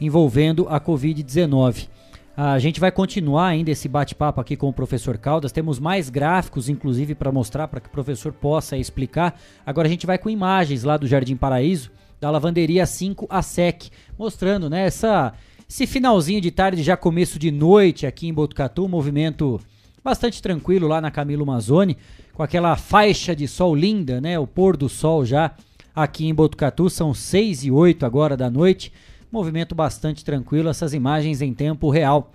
envolvendo 0.00 0.68
a 0.68 0.80
Covid-19. 0.80 1.88
A 2.34 2.59
gente 2.59 2.80
vai 2.80 2.90
continuar 2.90 3.48
ainda 3.48 3.70
esse 3.70 3.86
bate-papo 3.86 4.40
aqui 4.40 4.56
com 4.56 4.66
o 4.66 4.72
professor 4.72 5.18
Caldas. 5.18 5.52
Temos 5.52 5.78
mais 5.78 6.09
gráficos, 6.09 6.66
inclusive, 6.66 7.14
para 7.14 7.30
mostrar, 7.30 7.68
para 7.68 7.78
que 7.78 7.88
o 7.88 7.92
professor 7.92 8.32
possa 8.32 8.74
explicar. 8.74 9.38
Agora 9.66 9.86
a 9.86 9.90
gente 9.90 10.06
vai 10.06 10.16
com 10.16 10.30
imagens 10.30 10.82
lá 10.82 10.96
do 10.96 11.06
Jardim 11.06 11.36
Paraíso, 11.36 11.90
da 12.18 12.30
lavanderia 12.30 12.86
5 12.86 13.26
a 13.28 13.42
SEC, 13.42 13.90
mostrando, 14.18 14.70
né? 14.70 14.86
Essa, 14.86 15.34
esse 15.68 15.86
finalzinho 15.86 16.40
de 16.40 16.50
tarde, 16.50 16.82
já 16.82 16.96
começo 16.96 17.38
de 17.38 17.50
noite 17.50 18.06
aqui 18.06 18.28
em 18.28 18.32
Botucatu, 18.32 18.86
um 18.86 18.88
movimento 18.88 19.60
bastante 20.02 20.40
tranquilo 20.40 20.88
lá 20.88 21.02
na 21.02 21.10
Camilo 21.10 21.44
Mazzoni, 21.44 21.98
com 22.32 22.42
aquela 22.42 22.76
faixa 22.76 23.36
de 23.36 23.46
sol 23.46 23.74
linda, 23.74 24.22
né? 24.22 24.38
O 24.38 24.46
pôr 24.46 24.74
do 24.74 24.88
sol 24.88 25.22
já 25.26 25.54
aqui 25.94 26.26
em 26.26 26.34
Botucatu, 26.34 26.88
são 26.88 27.12
6 27.12 27.64
e 27.64 27.70
8 27.70 28.06
agora 28.06 28.38
da 28.38 28.48
noite. 28.48 28.90
Movimento 29.32 29.74
bastante 29.74 30.22
tranquilo, 30.22 30.68
essas 30.68 30.92
imagens 30.92 31.40
em 31.40 31.54
tempo 31.54 31.88
real. 31.88 32.30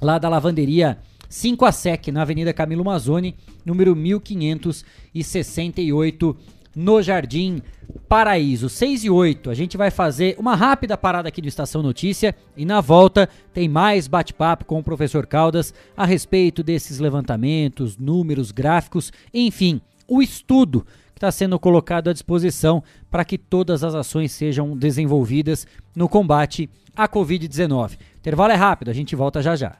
Lá 0.00 0.18
da 0.18 0.28
lavanderia 0.28 0.98
5 1.28 1.64
a 1.64 1.72
SEC, 1.72 2.12
na 2.12 2.22
Avenida 2.22 2.52
Camilo 2.52 2.84
Mazzoni, 2.84 3.34
número 3.66 3.96
1568, 3.96 6.36
no 6.76 7.02
Jardim 7.02 7.60
Paraíso. 8.08 8.68
6 8.68 9.02
e 9.02 9.10
8. 9.10 9.50
A 9.50 9.54
gente 9.54 9.76
vai 9.76 9.90
fazer 9.90 10.36
uma 10.38 10.54
rápida 10.54 10.96
parada 10.96 11.28
aqui 11.28 11.42
do 11.42 11.48
Estação 11.48 11.82
Notícia 11.82 12.36
e 12.56 12.64
na 12.64 12.80
volta 12.80 13.28
tem 13.52 13.68
mais 13.68 14.06
bate-papo 14.06 14.64
com 14.64 14.78
o 14.78 14.84
professor 14.84 15.26
Caldas 15.26 15.74
a 15.96 16.06
respeito 16.06 16.62
desses 16.62 17.00
levantamentos, 17.00 17.98
números, 17.98 18.52
gráficos, 18.52 19.12
enfim, 19.34 19.80
o 20.06 20.22
estudo 20.22 20.86
está 21.22 21.30
sendo 21.30 21.56
colocado 21.56 22.10
à 22.10 22.12
disposição 22.12 22.82
para 23.08 23.24
que 23.24 23.38
todas 23.38 23.84
as 23.84 23.94
ações 23.94 24.32
sejam 24.32 24.76
desenvolvidas 24.76 25.68
no 25.94 26.08
combate 26.08 26.68
à 26.96 27.08
Covid-19. 27.08 27.96
Intervalo 28.18 28.52
é 28.52 28.56
rápido, 28.56 28.90
a 28.90 28.94
gente 28.94 29.14
volta 29.14 29.40
já 29.40 29.54
já. 29.54 29.76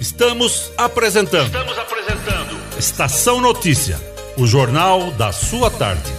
Estamos 0.00 0.72
apresentando. 0.78 1.48
Estamos 1.48 1.78
apresentando. 1.78 2.78
Estação 2.78 3.42
Notícia, 3.42 3.98
o 4.38 4.46
jornal 4.46 5.10
da 5.12 5.32
sua 5.32 5.70
tarde. 5.70 6.10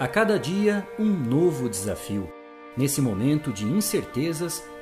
A 0.00 0.08
cada 0.08 0.36
dia, 0.36 0.86
um 0.98 1.06
novo 1.06 1.68
desafio. 1.68 2.28
Nesse 2.76 3.00
momento 3.00 3.52
de 3.52 3.64
incertezas, 3.64 4.62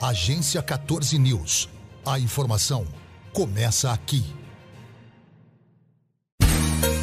Agência 0.00 0.62
14 0.62 1.18
News. 1.18 1.68
A 2.06 2.20
informação 2.20 2.86
começa 3.32 3.90
aqui. 3.90 4.24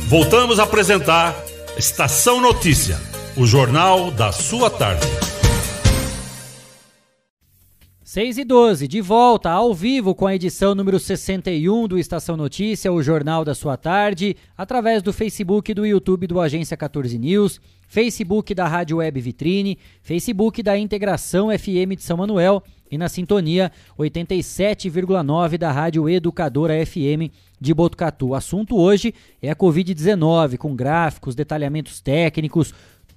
Voltamos 0.08 0.60
a 0.60 0.64
apresentar 0.64 1.36
Estação 1.78 2.40
Notícia, 2.40 2.98
o 3.36 3.46
jornal 3.46 4.12
da 4.12 4.32
sua 4.32 4.70
tarde. 4.70 5.06
6 8.16 8.38
e 8.38 8.46
12, 8.46 8.88
de 8.88 9.02
volta 9.02 9.50
ao 9.50 9.74
vivo 9.74 10.16
com 10.16 10.26
a 10.26 10.34
edição 10.34 10.74
número 10.74 10.98
61 10.98 11.90
do 11.90 12.00
Estação 12.00 12.38
Notícia, 12.38 12.94
o 12.94 13.04
jornal 13.04 13.44
da 13.44 13.54
sua 13.54 13.76
tarde, 13.76 14.38
através 14.58 15.04
do 15.04 15.12
Facebook 15.12 15.70
e 15.70 15.76
do 15.76 15.86
YouTube 15.86 16.28
do 16.28 16.40
Agência 16.40 16.78
14 16.78 17.20
News, 17.20 17.60
Facebook 17.90 18.56
da 18.56 18.70
Rádio 18.70 18.98
Web 18.98 19.20
Vitrine, 19.20 19.78
Facebook 20.02 20.64
da 20.64 20.78
Integração 20.78 21.50
FM 21.50 21.98
de 21.98 22.04
São 22.04 22.16
Manuel 22.16 22.64
e 22.90 22.98
na 22.98 23.10
sintonia 23.10 23.72
87,9 23.98 25.58
da 25.58 25.72
Rádio 25.72 26.10
Educadora 26.10 26.86
FM 26.86 27.32
de 27.60 27.74
Botucatu. 27.74 28.30
O 28.30 28.36
assunto 28.36 28.78
hoje 28.78 29.14
é 29.42 29.50
a 29.50 29.56
Covid-19, 29.56 30.58
com 30.58 30.76
gráficos, 30.76 31.36
detalhamentos 31.36 32.00
técnicos, 32.00 32.74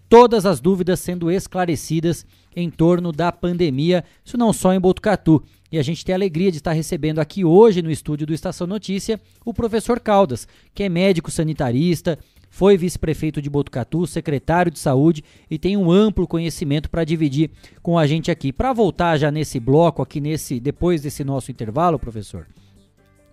todas 0.08 0.46
as 0.46 0.60
dúvidas 0.60 1.00
sendo 1.00 1.30
esclarecidas 1.30 2.24
em 2.56 2.70
torno 2.70 3.12
da 3.12 3.30
pandemia, 3.30 4.04
isso 4.24 4.36
não 4.38 4.52
só 4.52 4.72
em 4.72 4.80
Botucatu. 4.80 5.42
E 5.70 5.78
a 5.78 5.82
gente 5.82 6.04
tem 6.04 6.14
a 6.14 6.16
alegria 6.16 6.50
de 6.50 6.56
estar 6.56 6.72
recebendo 6.72 7.18
aqui 7.18 7.44
hoje 7.44 7.82
no 7.82 7.90
estúdio 7.90 8.26
do 8.26 8.32
Estação 8.32 8.66
Notícia 8.66 9.20
o 9.44 9.52
professor 9.52 10.00
Caldas, 10.00 10.48
que 10.74 10.82
é 10.82 10.88
médico 10.88 11.30
sanitarista, 11.30 12.18
foi 12.59 12.76
vice-prefeito 12.76 13.40
de 13.40 13.48
Botucatu, 13.48 14.05
secretário 14.05 14.72
de 14.72 14.80
saúde 14.80 15.22
e 15.48 15.56
tem 15.56 15.76
um 15.76 15.93
amplo 15.93 16.26
conhecimento 16.26 16.90
para 16.90 17.05
dividir 17.05 17.52
com 17.80 17.97
a 17.97 18.05
gente 18.05 18.32
aqui. 18.32 18.52
Para 18.52 18.72
voltar 18.72 19.16
já 19.16 19.30
nesse 19.30 19.60
bloco 19.60 20.02
aqui 20.02 20.20
nesse 20.20 20.59
depois 20.59 21.01
desse 21.01 21.22
nosso 21.22 21.52
intervalo, 21.52 22.01
professor. 22.01 22.48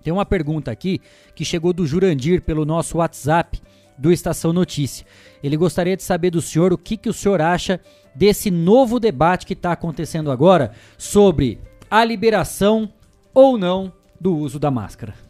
Tem 0.03 0.13
uma 0.13 0.27
pergunta 0.27 0.69
aqui 0.69 1.01
que 1.33 1.43
chegou 1.43 1.73
do 1.73 1.87
Jurandir 1.87 2.43
pelo 2.43 2.65
nosso 2.65 2.99
WhatsApp 2.99 3.59
do 3.97 4.11
Estação 4.11 4.53
Notícia. 4.53 5.07
Ele 5.43 5.57
gostaria 5.57 5.97
de 5.97 6.03
saber 6.03 6.29
do 6.29 6.39
senhor 6.39 6.71
o 6.71 6.77
que, 6.77 6.95
que 6.95 7.09
o 7.09 7.13
senhor 7.13 7.41
acha 7.41 7.81
desse 8.13 8.51
novo 8.51 8.99
debate 8.99 9.47
que 9.47 9.53
está 9.53 9.71
acontecendo 9.71 10.29
agora 10.29 10.71
sobre 10.99 11.57
a 11.89 12.05
liberação 12.05 12.93
ou 13.33 13.57
não 13.57 13.91
do 14.21 14.37
uso 14.37 14.59
da 14.59 14.69
máscara. 14.69 15.24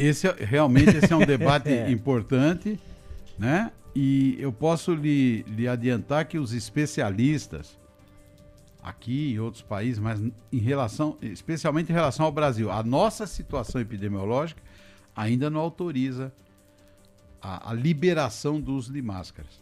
Esse 0.00 0.28
é, 0.28 0.36
realmente 0.38 0.96
esse 0.96 1.12
é 1.12 1.16
um 1.16 1.24
debate 1.24 1.68
é. 1.70 1.90
importante, 1.90 2.78
né? 3.38 3.70
E 3.94 4.36
eu 4.38 4.52
posso 4.52 4.94
lhe, 4.94 5.42
lhe 5.42 5.66
adiantar 5.66 6.26
que 6.26 6.38
os 6.38 6.52
especialistas 6.52 7.78
aqui 8.82 9.32
e 9.32 9.40
outros 9.40 9.62
países, 9.62 9.98
mas 9.98 10.20
em 10.52 10.58
relação, 10.58 11.18
especialmente 11.20 11.90
em 11.90 11.94
relação 11.94 12.24
ao 12.24 12.32
Brasil, 12.32 12.70
a 12.70 12.82
nossa 12.82 13.26
situação 13.26 13.80
epidemiológica 13.80 14.62
ainda 15.14 15.50
não 15.50 15.60
autoriza 15.60 16.32
a, 17.42 17.70
a 17.70 17.74
liberação 17.74 18.60
do 18.60 18.74
uso 18.74 18.92
de 18.92 19.02
máscaras. 19.02 19.60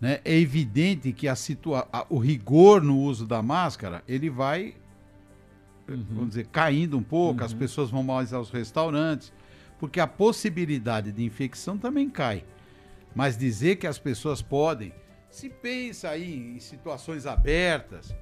Né? 0.00 0.20
É 0.24 0.36
evidente 0.36 1.12
que 1.12 1.28
a 1.28 1.36
situa 1.36 1.86
a, 1.92 2.06
o 2.08 2.18
rigor 2.18 2.82
no 2.82 2.98
uso 2.98 3.26
da 3.26 3.42
máscara 3.42 4.02
ele 4.08 4.30
vai, 4.30 4.74
uhum. 5.88 6.04
vamos 6.10 6.28
dizer, 6.30 6.46
caindo 6.46 6.96
um 6.96 7.02
pouco, 7.02 7.40
uhum. 7.40 7.46
as 7.46 7.52
pessoas 7.52 7.90
vão 7.90 8.02
mais 8.02 8.32
aos 8.32 8.50
restaurantes, 8.50 9.32
porque 9.80 9.98
a 9.98 10.06
possibilidade 10.06 11.10
de 11.10 11.24
infecção 11.24 11.76
também 11.76 12.08
cai. 12.08 12.44
Mas 13.14 13.36
dizer 13.36 13.76
que 13.76 13.86
as 13.88 13.98
pessoas 13.98 14.40
podem, 14.40 14.94
se 15.28 15.48
pensa 15.48 16.10
aí 16.10 16.54
em 16.56 16.60
situações 16.60 17.26
abertas, 17.26 18.14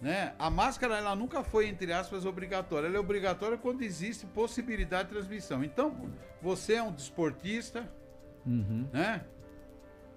né? 0.00 0.34
A 0.38 0.50
máscara 0.50 0.96
ela 0.96 1.16
nunca 1.16 1.42
foi 1.42 1.66
entre 1.66 1.92
aspas 1.92 2.24
obrigatória. 2.24 2.86
Ela 2.86 2.96
é 2.96 3.00
obrigatória 3.00 3.56
quando 3.56 3.82
existe 3.82 4.26
possibilidade 4.26 5.08
de 5.08 5.14
transmissão. 5.14 5.64
Então, 5.64 6.10
você 6.40 6.74
é 6.74 6.82
um 6.82 6.92
desportista, 6.92 7.88
Uhum. 8.46 8.86
Né? 8.92 9.22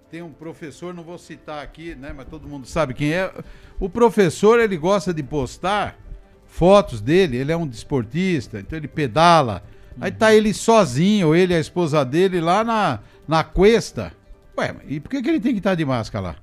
Tem 0.09 0.21
um 0.21 0.31
professor, 0.31 0.93
não 0.93 1.03
vou 1.03 1.17
citar 1.17 1.63
aqui, 1.63 1.95
né? 1.95 2.13
Mas 2.13 2.27
todo 2.27 2.47
mundo 2.47 2.67
sabe 2.67 2.93
quem 2.93 3.13
é. 3.13 3.31
O 3.79 3.89
professor, 3.89 4.59
ele 4.59 4.77
gosta 4.77 5.13
de 5.13 5.23
postar 5.23 5.97
fotos 6.45 7.01
dele, 7.01 7.37
ele 7.37 7.51
é 7.51 7.57
um 7.57 7.67
desportista, 7.67 8.59
então 8.59 8.77
ele 8.77 8.87
pedala. 8.87 9.63
Aí 9.99 10.11
tá 10.11 10.33
ele 10.33 10.53
sozinho, 10.53 11.35
ele 11.35 11.53
e 11.53 11.57
a 11.57 11.59
esposa 11.59 12.03
dele 12.03 12.41
lá 12.41 12.63
na, 12.63 12.99
na 13.27 13.43
cuesta. 13.43 14.11
Ué, 14.57 14.75
e 14.87 14.99
por 14.99 15.09
que, 15.09 15.21
que 15.21 15.29
ele 15.29 15.39
tem 15.39 15.53
que 15.53 15.59
estar 15.59 15.75
de 15.75 15.85
máscara 15.85 16.27
lá? 16.27 16.35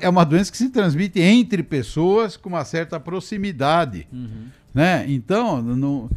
é 0.00 0.08
uma 0.08 0.24
doença 0.24 0.50
que 0.50 0.56
se 0.56 0.70
transmite 0.70 1.20
entre 1.20 1.62
pessoas 1.62 2.34
com 2.34 2.48
uma 2.48 2.64
certa 2.64 2.98
proximidade. 2.98 4.08
Uhum. 4.10 4.46
Né? 4.72 5.04
Então, 5.06 5.60
não 5.60 6.08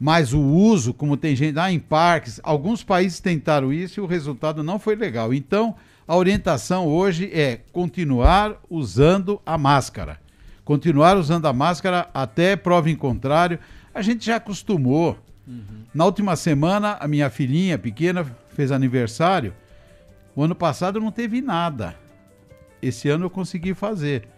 mas 0.00 0.32
o 0.32 0.40
uso, 0.40 0.94
como 0.94 1.14
tem 1.14 1.36
gente 1.36 1.54
lá 1.54 1.64
ah, 1.64 1.72
em 1.72 1.78
parques, 1.78 2.40
alguns 2.42 2.82
países 2.82 3.20
tentaram 3.20 3.70
isso 3.70 4.00
e 4.00 4.02
o 4.02 4.06
resultado 4.06 4.62
não 4.62 4.78
foi 4.78 4.96
legal. 4.96 5.34
Então, 5.34 5.74
a 6.08 6.16
orientação 6.16 6.86
hoje 6.86 7.30
é 7.34 7.60
continuar 7.70 8.56
usando 8.70 9.38
a 9.44 9.58
máscara. 9.58 10.18
Continuar 10.64 11.18
usando 11.18 11.44
a 11.46 11.52
máscara 11.52 12.08
até 12.14 12.56
prova 12.56 12.88
em 12.88 12.96
contrário. 12.96 13.58
A 13.94 14.02
gente 14.02 14.24
já 14.24 14.36
acostumou. 14.36 15.18
Uhum. 15.46 15.84
Na 15.92 16.04
última 16.04 16.36
semana, 16.36 16.96
a 17.00 17.08
minha 17.08 17.28
filhinha 17.30 17.78
pequena 17.78 18.24
fez 18.50 18.70
aniversário. 18.70 19.54
O 20.34 20.42
ano 20.42 20.54
passado 20.54 21.00
não 21.00 21.10
teve 21.10 21.40
nada. 21.40 21.96
Esse 22.80 23.08
ano 23.08 23.26
eu 23.26 23.30
consegui 23.30 23.74
fazer. 23.74 24.28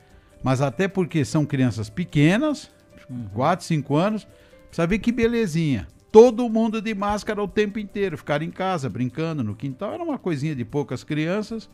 Mas 0.42 0.60
até 0.60 0.88
porque 0.88 1.24
são 1.24 1.44
crianças 1.44 1.88
pequenas, 1.88 2.70
uhum. 3.08 3.28
4, 3.34 3.64
5 3.64 3.96
anos, 3.96 4.26
Precisa 4.72 4.86
ver 4.86 5.00
que 5.00 5.12
belezinha. 5.12 5.86
Todo 6.10 6.48
mundo 6.48 6.80
de 6.80 6.94
máscara 6.94 7.42
o 7.42 7.46
tempo 7.46 7.78
inteiro, 7.78 8.16
ficar 8.16 8.40
em 8.40 8.50
casa, 8.50 8.88
brincando 8.88 9.44
no 9.44 9.54
quintal. 9.54 9.92
Era 9.92 10.02
uma 10.02 10.18
coisinha 10.18 10.56
de 10.56 10.64
poucas 10.64 11.04
crianças. 11.04 11.68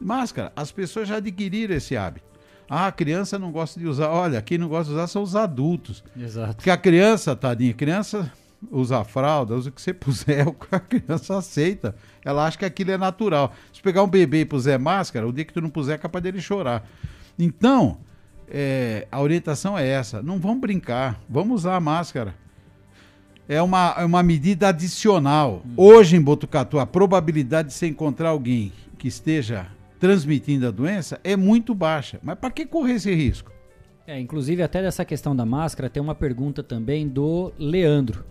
Máscara, 0.00 0.52
as 0.54 0.70
pessoas 0.70 1.08
já 1.08 1.16
adquiriram 1.16 1.74
esse 1.74 1.96
hábito. 1.96 2.29
Ah, 2.72 2.86
a 2.86 2.92
criança 2.92 3.36
não 3.36 3.50
gosta 3.50 3.80
de 3.80 3.86
usar. 3.88 4.10
Olha, 4.10 4.40
quem 4.40 4.56
não 4.56 4.68
gosta 4.68 4.84
de 4.84 4.92
usar 4.92 5.08
são 5.08 5.24
os 5.24 5.34
adultos. 5.34 6.04
Exato. 6.16 6.54
Porque 6.54 6.70
a 6.70 6.76
criança, 6.76 7.34
tadinha, 7.34 7.72
a 7.72 7.74
criança 7.74 8.32
usa 8.70 9.02
fralda, 9.02 9.56
usa 9.56 9.70
o 9.70 9.72
que 9.72 9.82
você 9.82 9.92
puser, 9.92 10.46
a 10.70 10.78
criança 10.78 11.36
aceita. 11.36 11.96
Ela 12.24 12.46
acha 12.46 12.56
que 12.56 12.64
aquilo 12.64 12.92
é 12.92 12.96
natural. 12.96 13.52
Se 13.72 13.82
pegar 13.82 14.04
um 14.04 14.08
bebê 14.08 14.42
e 14.42 14.44
puser 14.44 14.78
máscara, 14.78 15.26
o 15.26 15.32
dia 15.32 15.44
que 15.44 15.52
tu 15.52 15.60
não 15.60 15.68
puser 15.68 15.96
é 15.96 15.98
capaz 15.98 16.22
dele 16.22 16.40
chorar. 16.40 16.88
Então, 17.36 17.98
é, 18.48 19.08
a 19.10 19.20
orientação 19.20 19.76
é 19.76 19.88
essa: 19.88 20.22
não 20.22 20.38
vamos 20.38 20.60
brincar, 20.60 21.20
vamos 21.28 21.62
usar 21.62 21.74
a 21.74 21.80
máscara. 21.80 22.36
É 23.48 23.60
uma, 23.60 23.96
é 23.98 24.04
uma 24.04 24.22
medida 24.22 24.68
adicional. 24.68 25.64
Hoje 25.76 26.14
em 26.14 26.22
Botucatu, 26.22 26.78
a 26.78 26.86
probabilidade 26.86 27.70
de 27.70 27.74
você 27.74 27.88
encontrar 27.88 28.28
alguém 28.28 28.72
que 28.96 29.08
esteja 29.08 29.66
transmitindo 30.00 30.66
a 30.66 30.70
doença 30.70 31.20
é 31.22 31.36
muito 31.36 31.74
baixa. 31.74 32.18
Mas 32.22 32.38
para 32.38 32.50
que 32.50 32.66
correr 32.66 32.94
esse 32.94 33.14
risco? 33.14 33.52
É, 34.06 34.18
inclusive, 34.18 34.62
até 34.62 34.82
dessa 34.82 35.04
questão 35.04 35.36
da 35.36 35.46
máscara, 35.46 35.90
tem 35.90 36.02
uma 36.02 36.14
pergunta 36.14 36.62
também 36.62 37.06
do 37.06 37.52
Leandro. 37.58 38.24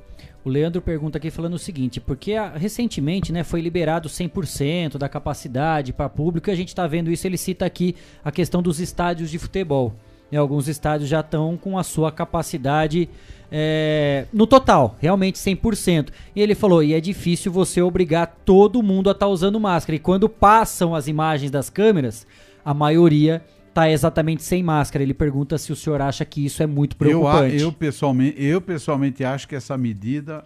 O 0.43 0.49
Leandro 0.49 0.81
pergunta 0.81 1.17
aqui 1.17 1.29
falando 1.29 1.53
o 1.53 1.59
seguinte, 1.59 2.01
porque 2.01 2.33
a, 2.33 2.49
recentemente 2.49 3.31
né, 3.31 3.43
foi 3.43 3.61
liberado 3.61 4.09
100% 4.09 4.97
da 4.97 5.07
capacidade 5.07 5.93
para 5.93 6.09
público 6.09 6.49
e 6.49 6.51
a 6.51 6.55
gente 6.55 6.69
está 6.69 6.87
vendo 6.87 7.11
isso, 7.11 7.27
ele 7.27 7.37
cita 7.37 7.65
aqui 7.65 7.95
a 8.25 8.31
questão 8.31 8.61
dos 8.61 8.79
estádios 8.79 9.29
de 9.29 9.37
futebol. 9.37 9.93
Né, 10.31 10.37
alguns 10.37 10.67
estádios 10.67 11.09
já 11.09 11.19
estão 11.19 11.55
com 11.55 11.77
a 11.77 11.83
sua 11.83 12.11
capacidade 12.11 13.09
é, 13.51 14.25
no 14.31 14.45
total, 14.45 14.95
realmente 14.99 15.37
100%. 15.37 16.09
E 16.35 16.41
ele 16.41 16.55
falou: 16.55 16.83
e 16.83 16.93
é 16.93 17.01
difícil 17.01 17.51
você 17.51 17.81
obrigar 17.81 18.27
todo 18.45 18.83
mundo 18.83 19.09
a 19.09 19.11
estar 19.11 19.25
tá 19.25 19.31
usando 19.31 19.59
máscara. 19.59 19.95
E 19.95 19.99
quando 19.99 20.29
passam 20.29 20.93
as 20.93 21.07
imagens 21.07 21.51
das 21.51 21.69
câmeras, 21.69 22.27
a 22.63 22.73
maioria 22.73 23.43
está 23.67 23.89
exatamente 23.89 24.43
sem 24.43 24.61
máscara. 24.61 25.03
Ele 25.03 25.13
pergunta 25.13 25.57
se 25.57 25.71
o 25.71 25.75
senhor 25.75 26.01
acha 26.01 26.23
que 26.25 26.45
isso 26.45 26.61
é 26.61 26.67
muito 26.67 26.95
preocupante. 26.95 27.55
Eu, 27.55 27.61
eu, 27.61 27.71
pessoalmente, 27.71 28.43
eu 28.43 28.61
pessoalmente 28.61 29.23
acho 29.23 29.47
que 29.47 29.55
essa 29.55 29.77
medida, 29.77 30.43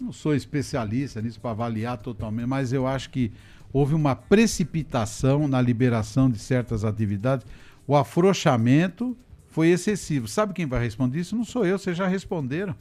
não 0.00 0.12
sou 0.12 0.34
especialista 0.34 1.20
nisso 1.20 1.40
para 1.40 1.50
avaliar 1.50 1.98
totalmente, 1.98 2.46
mas 2.46 2.72
eu 2.72 2.86
acho 2.86 3.10
que 3.10 3.32
houve 3.72 3.94
uma 3.94 4.14
precipitação 4.14 5.48
na 5.48 5.60
liberação 5.60 6.30
de 6.30 6.38
certas 6.38 6.84
atividades 6.84 7.46
o 7.86 7.96
afrouxamento 7.96 9.16
foi 9.52 9.68
excessivo. 9.68 10.26
Sabe 10.26 10.52
quem 10.52 10.66
vai 10.66 10.82
responder 10.82 11.20
isso? 11.20 11.36
Não 11.36 11.44
sou 11.44 11.64
eu, 11.64 11.78
vocês 11.78 11.96
já 11.96 12.08
responderam. 12.08 12.74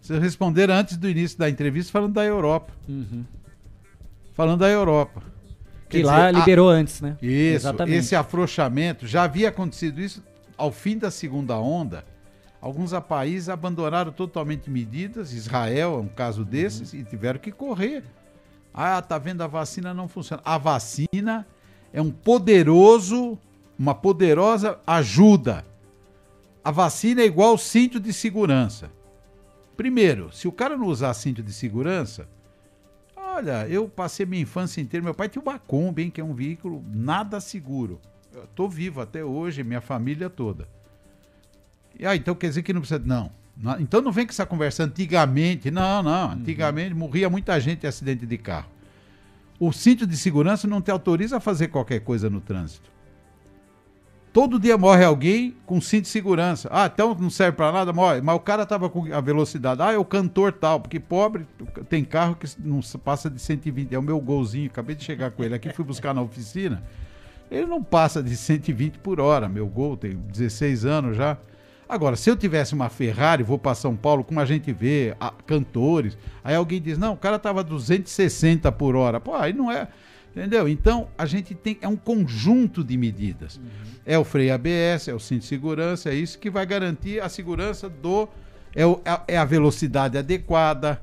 Vocês 0.00 0.22
responderam 0.22 0.74
antes 0.74 0.96
do 0.96 1.08
início 1.08 1.38
da 1.38 1.50
entrevista 1.50 1.90
falando 1.90 2.12
da 2.12 2.24
Europa. 2.24 2.72
Uhum. 2.88 3.24
Falando 4.34 4.60
da 4.60 4.68
Europa. 4.68 5.22
que 5.88 6.02
lá 6.02 6.30
liberou 6.30 6.70
a... 6.70 6.74
antes, 6.74 7.00
né? 7.00 7.16
Isso, 7.20 7.66
Exatamente. 7.66 7.96
esse 7.96 8.14
afrouxamento, 8.14 9.06
já 9.06 9.24
havia 9.24 9.48
acontecido 9.48 10.00
isso 10.00 10.22
ao 10.56 10.70
fim 10.70 10.98
da 10.98 11.10
segunda 11.10 11.56
onda, 11.56 12.04
alguns 12.60 12.92
países 13.08 13.48
abandonaram 13.48 14.12
totalmente 14.12 14.70
medidas. 14.70 15.32
Israel 15.32 15.94
é 15.94 15.98
um 15.98 16.08
caso 16.08 16.44
desses 16.44 16.92
e 16.92 17.02
tiveram 17.02 17.40
que 17.40 17.50
correr. 17.50 18.04
Ah, 18.72 19.00
tá 19.00 19.16
vendo 19.16 19.42
a 19.42 19.46
vacina 19.46 19.94
não 19.94 20.08
funciona. 20.08 20.42
A 20.44 20.58
vacina 20.58 21.46
é 21.90 22.02
um 22.02 22.10
poderoso, 22.10 23.38
uma 23.78 23.94
poderosa 23.94 24.78
ajuda. 24.86 25.64
A 26.66 26.72
vacina 26.72 27.22
é 27.22 27.24
igual 27.24 27.56
cinto 27.56 28.00
de 28.00 28.12
segurança. 28.12 28.90
Primeiro, 29.76 30.32
se 30.32 30.48
o 30.48 30.52
cara 30.52 30.76
não 30.76 30.86
usar 30.86 31.14
cinto 31.14 31.40
de 31.40 31.52
segurança, 31.52 32.28
olha, 33.16 33.68
eu 33.68 33.88
passei 33.88 34.26
minha 34.26 34.42
infância 34.42 34.80
inteira, 34.80 35.04
meu 35.04 35.14
pai 35.14 35.28
tinha 35.28 35.40
uma 35.40 35.60
Kombi, 35.60 36.02
hein, 36.02 36.10
que 36.10 36.20
é 36.20 36.24
um 36.24 36.34
veículo 36.34 36.84
nada 36.92 37.38
seguro. 37.38 38.00
Eu 38.34 38.48
tô 38.48 38.68
vivo 38.68 39.00
até 39.00 39.24
hoje, 39.24 39.62
minha 39.62 39.80
família 39.80 40.28
toda. 40.28 40.68
E, 41.96 42.04
ah, 42.04 42.16
então 42.16 42.34
quer 42.34 42.48
dizer 42.48 42.64
que 42.64 42.72
não 42.72 42.80
precisa. 42.80 43.00
Não. 43.04 43.30
não. 43.56 43.78
Então 43.78 44.00
não 44.00 44.10
vem 44.10 44.26
com 44.26 44.32
essa 44.32 44.44
conversa 44.44 44.82
antigamente. 44.82 45.70
Não, 45.70 46.02
não. 46.02 46.32
Antigamente 46.32 46.94
uhum. 46.94 46.98
morria 46.98 47.30
muita 47.30 47.60
gente 47.60 47.84
em 47.84 47.88
acidente 47.88 48.26
de 48.26 48.38
carro. 48.38 48.70
O 49.60 49.70
cinto 49.70 50.04
de 50.04 50.16
segurança 50.16 50.66
não 50.66 50.82
te 50.82 50.90
autoriza 50.90 51.36
a 51.36 51.40
fazer 51.40 51.68
qualquer 51.68 52.00
coisa 52.00 52.28
no 52.28 52.40
trânsito. 52.40 52.95
Todo 54.36 54.60
dia 54.60 54.76
morre 54.76 55.02
alguém 55.02 55.56
com 55.64 55.80
cinto 55.80 56.02
de 56.02 56.08
segurança. 56.10 56.68
Ah, 56.70 56.90
então 56.92 57.16
não 57.18 57.30
serve 57.30 57.56
para 57.56 57.72
nada, 57.72 57.90
morre. 57.90 58.20
Mas 58.20 58.36
o 58.36 58.40
cara 58.40 58.66
tava 58.66 58.90
com 58.90 59.10
a 59.10 59.18
velocidade. 59.18 59.80
Ah, 59.80 59.92
é 59.92 59.96
o 59.96 60.04
cantor 60.04 60.52
tal, 60.52 60.78
porque 60.78 61.00
pobre 61.00 61.46
tem 61.88 62.04
carro 62.04 62.36
que 62.36 62.46
não 62.62 62.80
passa 63.02 63.30
de 63.30 63.40
120. 63.40 63.94
É 63.94 63.98
o 63.98 64.02
meu 64.02 64.20
golzinho, 64.20 64.66
acabei 64.66 64.94
de 64.94 65.02
chegar 65.02 65.30
com 65.30 65.42
ele 65.42 65.54
aqui, 65.54 65.72
fui 65.72 65.86
buscar 65.86 66.12
na 66.12 66.20
oficina. 66.20 66.82
Ele 67.50 67.64
não 67.64 67.82
passa 67.82 68.22
de 68.22 68.36
120 68.36 68.98
por 68.98 69.20
hora. 69.20 69.48
Meu 69.48 69.66
gol 69.66 69.96
tem 69.96 70.14
16 70.14 70.84
anos 70.84 71.16
já. 71.16 71.38
Agora, 71.88 72.14
se 72.14 72.28
eu 72.28 72.36
tivesse 72.36 72.74
uma 72.74 72.90
Ferrari, 72.90 73.42
vou 73.42 73.58
para 73.58 73.74
São 73.74 73.96
Paulo, 73.96 74.22
como 74.22 74.38
a 74.38 74.44
gente 74.44 74.70
vê, 74.70 75.16
a, 75.18 75.32
cantores, 75.46 76.18
aí 76.44 76.54
alguém 76.54 76.82
diz: 76.82 76.98
"Não, 76.98 77.14
o 77.14 77.16
cara 77.16 77.38
tava 77.38 77.64
260 77.64 78.70
por 78.70 78.96
hora". 78.96 79.18
Pô, 79.18 79.34
aí 79.34 79.54
não 79.54 79.72
é 79.72 79.88
Entendeu? 80.36 80.68
Então, 80.68 81.08
a 81.16 81.24
gente 81.24 81.54
tem. 81.54 81.78
É 81.80 81.88
um 81.88 81.96
conjunto 81.96 82.84
de 82.84 82.94
medidas. 82.94 83.56
Uhum. 83.56 83.62
É 84.04 84.18
o 84.18 84.24
freio 84.24 84.52
ABS, 84.52 85.08
é 85.08 85.14
o 85.14 85.18
cinto 85.18 85.40
de 85.40 85.46
segurança, 85.46 86.10
é 86.10 86.14
isso 86.14 86.38
que 86.38 86.50
vai 86.50 86.66
garantir 86.66 87.22
a 87.22 87.28
segurança 87.30 87.88
do. 87.88 88.28
É, 88.74 88.84
o, 88.84 89.00
é 89.26 89.38
a 89.38 89.46
velocidade 89.46 90.18
adequada. 90.18 91.00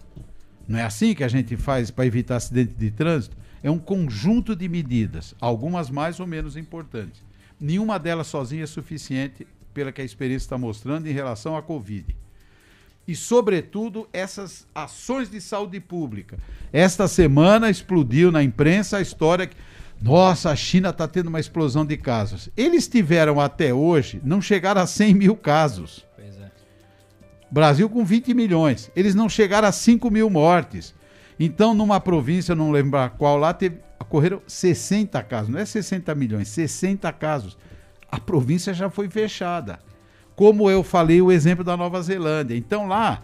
Não 0.68 0.78
é 0.78 0.84
assim 0.84 1.16
que 1.16 1.24
a 1.24 1.28
gente 1.28 1.58
faz 1.58 1.90
para 1.90 2.06
evitar 2.06 2.36
acidente 2.36 2.76
de 2.76 2.92
trânsito? 2.92 3.36
É 3.64 3.72
um 3.72 3.80
conjunto 3.80 4.56
de 4.56 4.70
medidas, 4.70 5.34
algumas 5.42 5.90
mais 5.90 6.20
ou 6.20 6.28
menos 6.28 6.56
importantes. 6.56 7.24
Nenhuma 7.60 7.98
delas 7.98 8.28
sozinha 8.28 8.64
é 8.64 8.68
suficiente 8.68 9.48
pela 9.74 9.92
que 9.92 10.02
a 10.02 10.06
experiência 10.06 10.46
está 10.46 10.60
mostrando 10.60 11.08
em 11.08 11.12
relação 11.12 11.58
à 11.58 11.62
Covid 11.64 12.16
e, 13.08 13.16
sobretudo, 13.16 14.08
essas 14.14 14.66
ações 14.74 15.30
de 15.30 15.42
saúde 15.42 15.80
pública. 15.80 16.38
Esta 16.72 17.08
semana 17.08 17.70
explodiu 17.70 18.32
na 18.32 18.42
imprensa 18.42 18.98
a 18.98 19.02
história 19.02 19.48
que, 19.48 19.56
nossa, 20.02 20.50
a 20.50 20.56
China 20.56 20.90
está 20.90 21.08
tendo 21.08 21.28
uma 21.28 21.40
explosão 21.40 21.86
de 21.86 21.98
casos. 21.98 22.50
Eles 22.56 22.88
tiveram 22.88 23.40
até 23.40 23.74
hoje, 23.74 24.22
não 24.24 24.42
chegaram 24.42 24.82
a 24.82 24.88
100 24.88 25.14
mil 25.14 25.36
casos. 25.36 26.06
Pois 26.16 26.36
é. 26.38 26.52
Brasil 27.52 27.90
com 27.90 28.04
20 28.04 28.34
milhões. 28.34 28.90
Eles 28.96 29.16
não 29.16 29.28
chegaram 29.28 29.68
a 29.68 29.72
5 29.72 30.10
mil 30.10 30.30
mortes. 30.30 30.94
Então, 31.40 31.74
numa 31.74 32.00
província, 32.00 32.56
não 32.56 32.72
lembro 32.72 33.00
qual 33.18 33.38
lá, 33.38 33.54
teve, 33.54 33.78
ocorreram 34.00 34.42
60 34.48 35.22
casos. 35.24 35.50
Não 35.50 35.60
é 35.60 35.66
60 35.66 36.14
milhões, 36.16 36.48
60 36.48 37.12
casos. 37.14 37.58
A 38.10 38.20
província 38.20 38.74
já 38.74 38.90
foi 38.90 39.10
fechada. 39.10 39.80
Como 40.36 40.70
eu 40.70 40.84
falei, 40.84 41.22
o 41.22 41.32
exemplo 41.32 41.64
da 41.64 41.78
Nova 41.78 42.02
Zelândia. 42.02 42.56
Então 42.56 42.88
lá 42.88 43.22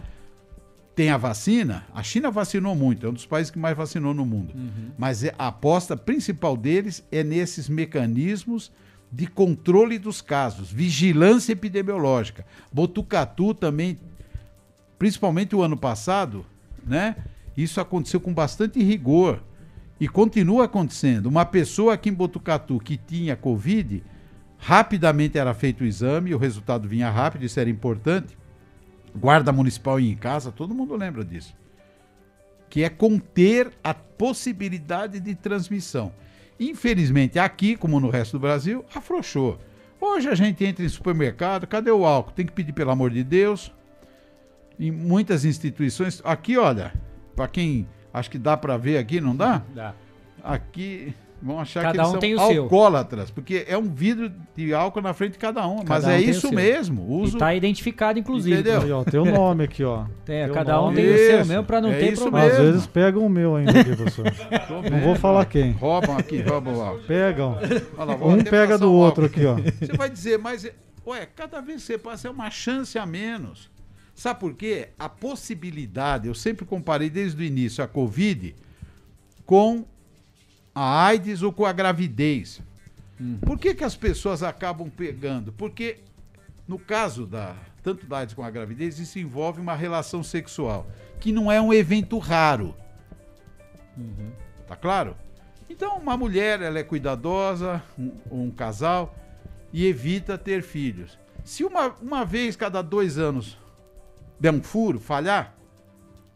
tem 0.94 1.10
a 1.10 1.16
vacina. 1.16 1.84
A 1.94 2.02
China 2.02 2.30
vacinou 2.30 2.74
muito, 2.74 3.06
é 3.06 3.08
um 3.08 3.12
dos 3.12 3.26
países 3.26 3.50
que 3.50 3.58
mais 3.58 3.76
vacinou 3.76 4.12
no 4.12 4.26
mundo. 4.26 4.52
Uhum. 4.54 4.90
Mas 4.98 5.24
é, 5.24 5.34
a 5.38 5.48
aposta 5.48 5.96
principal 5.96 6.56
deles 6.56 7.02
é 7.10 7.24
nesses 7.24 7.68
mecanismos 7.68 8.70
de 9.10 9.26
controle 9.26 9.98
dos 9.98 10.20
casos, 10.20 10.70
vigilância 10.70 11.52
epidemiológica. 11.52 12.46
Botucatu 12.72 13.54
também, 13.54 13.98
principalmente 14.98 15.56
o 15.56 15.62
ano 15.62 15.76
passado, 15.76 16.46
né? 16.86 17.16
Isso 17.56 17.80
aconteceu 17.80 18.20
com 18.20 18.32
bastante 18.32 18.82
rigor 18.82 19.42
e 19.98 20.06
continua 20.06 20.66
acontecendo. 20.66 21.26
Uma 21.26 21.44
pessoa 21.44 21.94
aqui 21.94 22.08
em 22.08 22.14
Botucatu 22.14 22.78
que 22.78 22.96
tinha 22.96 23.34
Covid 23.36 24.02
Rapidamente 24.60 25.38
era 25.38 25.54
feito 25.54 25.82
o 25.82 25.86
exame, 25.86 26.34
o 26.34 26.38
resultado 26.38 26.86
vinha 26.86 27.10
rápido, 27.10 27.44
isso 27.44 27.58
era 27.58 27.70
importante. 27.70 28.36
Guarda 29.16 29.50
municipal 29.50 29.98
ia 29.98 30.12
em 30.12 30.16
casa, 30.16 30.52
todo 30.52 30.74
mundo 30.74 30.94
lembra 30.94 31.24
disso. 31.24 31.56
Que 32.68 32.84
é 32.84 32.90
conter 32.90 33.72
a 33.82 33.94
possibilidade 33.94 35.18
de 35.18 35.34
transmissão. 35.34 36.12
Infelizmente, 36.58 37.38
aqui, 37.38 37.74
como 37.74 37.98
no 37.98 38.10
resto 38.10 38.32
do 38.32 38.40
Brasil, 38.40 38.84
afrouxou. 38.94 39.58
Hoje 39.98 40.28
a 40.28 40.34
gente 40.34 40.62
entra 40.64 40.84
em 40.84 40.88
supermercado, 40.88 41.66
cadê 41.66 41.90
o 41.90 42.04
álcool? 42.04 42.32
Tem 42.32 42.44
que 42.44 42.52
pedir 42.52 42.72
pelo 42.72 42.90
amor 42.90 43.10
de 43.10 43.24
Deus. 43.24 43.72
Em 44.78 44.90
muitas 44.90 45.44
instituições, 45.44 46.20
aqui, 46.22 46.58
olha, 46.58 46.92
para 47.34 47.48
quem 47.48 47.88
acho 48.12 48.30
que 48.30 48.38
dá 48.38 48.56
para 48.56 48.76
ver 48.76 48.98
aqui, 48.98 49.20
não 49.20 49.34
dá? 49.34 49.62
Dá. 49.74 49.94
Aqui 50.44 51.14
Vão 51.42 51.58
achar 51.58 51.82
cada 51.82 51.92
que 51.92 52.26
eles 52.26 52.38
um 52.38 52.46
são 52.46 52.62
alcoólatras, 52.62 53.26
seu. 53.26 53.34
porque 53.34 53.64
é 53.66 53.76
um 53.76 53.88
vidro 53.88 54.30
de 54.54 54.74
álcool 54.74 55.00
na 55.00 55.14
frente 55.14 55.32
de 55.32 55.38
cada 55.38 55.66
um. 55.66 55.78
Cada 55.78 55.88
mas 55.88 56.04
um 56.04 56.10
é 56.10 56.20
isso 56.20 56.52
mesmo. 56.52 57.10
Uso... 57.10 57.36
Está 57.36 57.54
identificado, 57.54 58.18
inclusive. 58.18 58.60
Entendeu? 58.60 58.82
Aí, 58.82 58.92
ó, 58.92 59.04
tem 59.04 59.18
o 59.18 59.22
um 59.22 59.32
nome 59.32 59.64
aqui, 59.64 59.82
ó. 59.82 60.04
É, 60.28 60.48
cada 60.48 60.80
um 60.80 60.94
tem 60.94 61.04
isso. 61.04 61.14
o 61.14 61.26
seu 61.26 61.46
mesmo 61.46 61.64
para 61.64 61.80
não 61.80 61.90
é 61.90 61.98
ter 61.98 62.16
problema. 62.16 62.46
Às 62.46 62.56
vezes 62.56 62.86
pegam 62.86 63.26
o 63.26 63.28
meu 63.28 63.56
ainda 63.56 63.80
aqui, 63.80 63.96
professor. 63.96 64.26
não 64.88 65.00
vou 65.00 65.16
falar 65.16 65.44
quem. 65.46 65.72
Roubam 65.72 66.16
aqui, 66.16 66.40
roubam 66.40 66.76
o 66.76 66.80
álcool. 66.80 67.02
Pegam. 67.02 67.58
Lá, 67.96 68.14
um 68.14 68.44
pega 68.44 68.78
do 68.78 68.92
outro 68.92 69.24
aqui, 69.24 69.44
ó. 69.44 69.56
Você 69.56 69.92
vai 69.96 70.08
dizer, 70.08 70.38
mas, 70.38 70.70
ué, 71.04 71.26
cada 71.34 71.60
vez 71.60 71.80
que 71.80 71.86
você 71.88 71.98
passa 71.98 72.28
é 72.28 72.30
uma 72.30 72.48
chance 72.48 72.96
a 72.96 73.04
menos. 73.04 73.68
Sabe 74.14 74.38
por 74.38 74.54
quê? 74.54 74.90
A 74.96 75.08
possibilidade, 75.08 76.28
eu 76.28 76.34
sempre 76.34 76.64
comparei 76.64 77.10
desde 77.10 77.42
o 77.42 77.44
início 77.44 77.82
a 77.82 77.88
Covid 77.88 78.54
com 79.44 79.84
a 80.74 81.06
AIDS 81.06 81.42
ou 81.42 81.52
com 81.52 81.64
a 81.64 81.72
gravidez. 81.72 82.60
Uhum. 83.18 83.38
Por 83.38 83.58
que, 83.58 83.74
que 83.74 83.84
as 83.84 83.96
pessoas 83.96 84.42
acabam 84.42 84.88
pegando? 84.88 85.52
Porque, 85.52 85.98
no 86.66 86.78
caso 86.78 87.26
da 87.26 87.54
tanto 87.82 88.06
da 88.06 88.18
AIDS 88.18 88.34
como 88.34 88.46
a 88.46 88.50
gravidez, 88.50 88.98
isso 88.98 89.18
envolve 89.18 89.60
uma 89.60 89.74
relação 89.74 90.22
sexual, 90.22 90.86
que 91.18 91.32
não 91.32 91.50
é 91.50 91.60
um 91.60 91.72
evento 91.72 92.18
raro. 92.18 92.74
Uhum. 93.96 94.30
Tá 94.66 94.76
claro? 94.76 95.16
Então, 95.68 95.98
uma 95.98 96.16
mulher, 96.16 96.60
ela 96.60 96.78
é 96.78 96.82
cuidadosa, 96.82 97.82
um, 97.98 98.12
um 98.30 98.50
casal, 98.50 99.14
e 99.72 99.86
evita 99.86 100.36
ter 100.36 100.62
filhos. 100.62 101.18
Se 101.44 101.64
uma, 101.64 101.88
uma 102.00 102.24
vez 102.24 102.56
cada 102.56 102.82
dois 102.82 103.18
anos 103.18 103.56
der 104.38 104.52
um 104.52 104.62
furo, 104.62 104.98
falhar, 104.98 105.54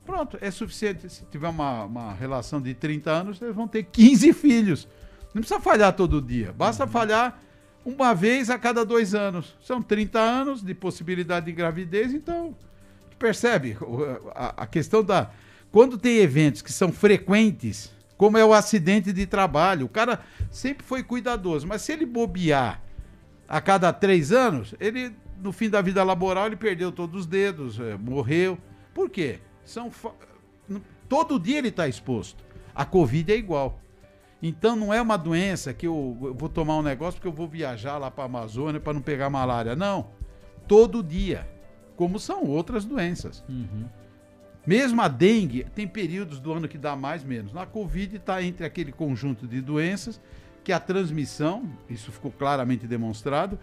Pronto, 0.05 0.39
é 0.41 0.51
suficiente. 0.51 1.09
Se 1.09 1.25
tiver 1.27 1.49
uma, 1.49 1.85
uma 1.85 2.13
relação 2.13 2.61
de 2.61 2.75
30 2.75 3.11
anos, 3.11 3.43
eles 3.43 3.55
vão 3.55 3.67
ter 3.67 3.85
15 3.85 4.33
filhos. 4.33 4.89
Não 5.33 5.41
precisa 5.41 5.61
falhar 5.61 5.93
todo 5.95 6.21
dia. 6.21 6.53
Basta 6.53 6.85
uhum. 6.85 6.91
falhar 6.91 7.41
uma 7.85 8.15
vez 8.15 8.51
a 8.51 8.59
cada 8.59 8.85
dois 8.85 9.15
anos. 9.15 9.57
São 9.61 9.83
30 9.83 10.19
anos 10.19 10.63
de 10.63 10.75
possibilidade 10.75 11.47
de 11.47 11.53
gravidez, 11.53 12.13
então. 12.13 12.55
Percebe? 13.19 13.77
A, 14.35 14.67
questão 14.67 15.03
da. 15.03 15.31
Quando 15.71 15.99
tem 15.99 16.19
eventos 16.19 16.63
que 16.63 16.73
são 16.73 16.93
frequentes, 16.93 17.93
como 18.17 18.39
é 18.39 18.45
o 18.45 18.53
acidente 18.53 19.13
de 19.13 19.27
trabalho, 19.27 19.87
o 19.87 19.89
cara 19.89 20.21
sempre 20.51 20.85
foi 20.87 21.03
cuidadoso, 21.03 21.67
mas 21.67 21.83
se 21.83 21.93
ele 21.93 22.07
bobear 22.07 22.81
a 23.49 23.61
cada 23.61 23.93
três 23.93 24.31
anos, 24.31 24.75
ele, 24.79 25.15
no 25.43 25.53
fim 25.53 25.69
da 25.69 25.81
vida 25.81 26.03
laboral, 26.05 26.47
ele 26.47 26.57
perdeu 26.57 26.93
todos 26.93 27.23
os 27.23 27.27
dedos, 27.27 27.81
é, 27.81 27.97
morreu. 27.97 28.59
Por 28.93 29.11
quê? 29.11 29.41
São 29.65 29.91
todo 31.09 31.39
dia 31.39 31.59
ele 31.59 31.69
está 31.69 31.89
exposto. 31.89 32.45
A 32.75 32.85
Covid 32.85 33.33
é 33.33 33.37
igual. 33.37 33.81
Então 34.43 34.77
não 34.77 34.93
é 34.93 35.01
uma 35.01 35.17
doença 35.17 35.73
que 35.73 35.87
eu, 35.87 36.19
eu 36.23 36.35
vou 36.35 36.49
tomar 36.49 36.77
um 36.77 36.83
negócio 36.83 37.15
porque 37.15 37.29
eu 37.29 37.33
vou 37.33 37.49
viajar 37.49 37.99
lá 37.99 38.11
para 38.11 38.25
a 38.25 38.27
Amazônia 38.27 38.81
para 38.81 38.93
não 38.93 39.01
pegar 39.01 39.31
malária. 39.31 39.75
Não. 39.75 40.09
Todo 40.69 41.03
dia. 41.03 41.49
Como 41.97 42.19
são 42.19 42.45
outras 42.45 42.85
doenças. 42.85 43.45
Uhum. 43.49 43.87
Mesmo 44.67 45.01
a 45.03 45.09
dengue, 45.09 45.65
tem 45.75 45.87
períodos 45.87 46.41
do 46.41 46.53
ano 46.53 46.67
que 46.67 46.79
dá 46.79 46.97
mais 46.97 47.23
menos. 47.23 47.53
Na 47.53 47.67
Covid 47.67 48.17
está 48.17 48.43
entre 48.43 48.65
aquele 48.65 48.93
conjunto 48.93 49.47
de 49.47 49.61
doenças 49.61 50.21
que 50.65 50.73
a 50.73 50.81
transmissão, 50.81 51.71
isso 51.89 52.11
ficou 52.11 52.33
claramente 52.33 52.87
demonstrado, 52.87 53.59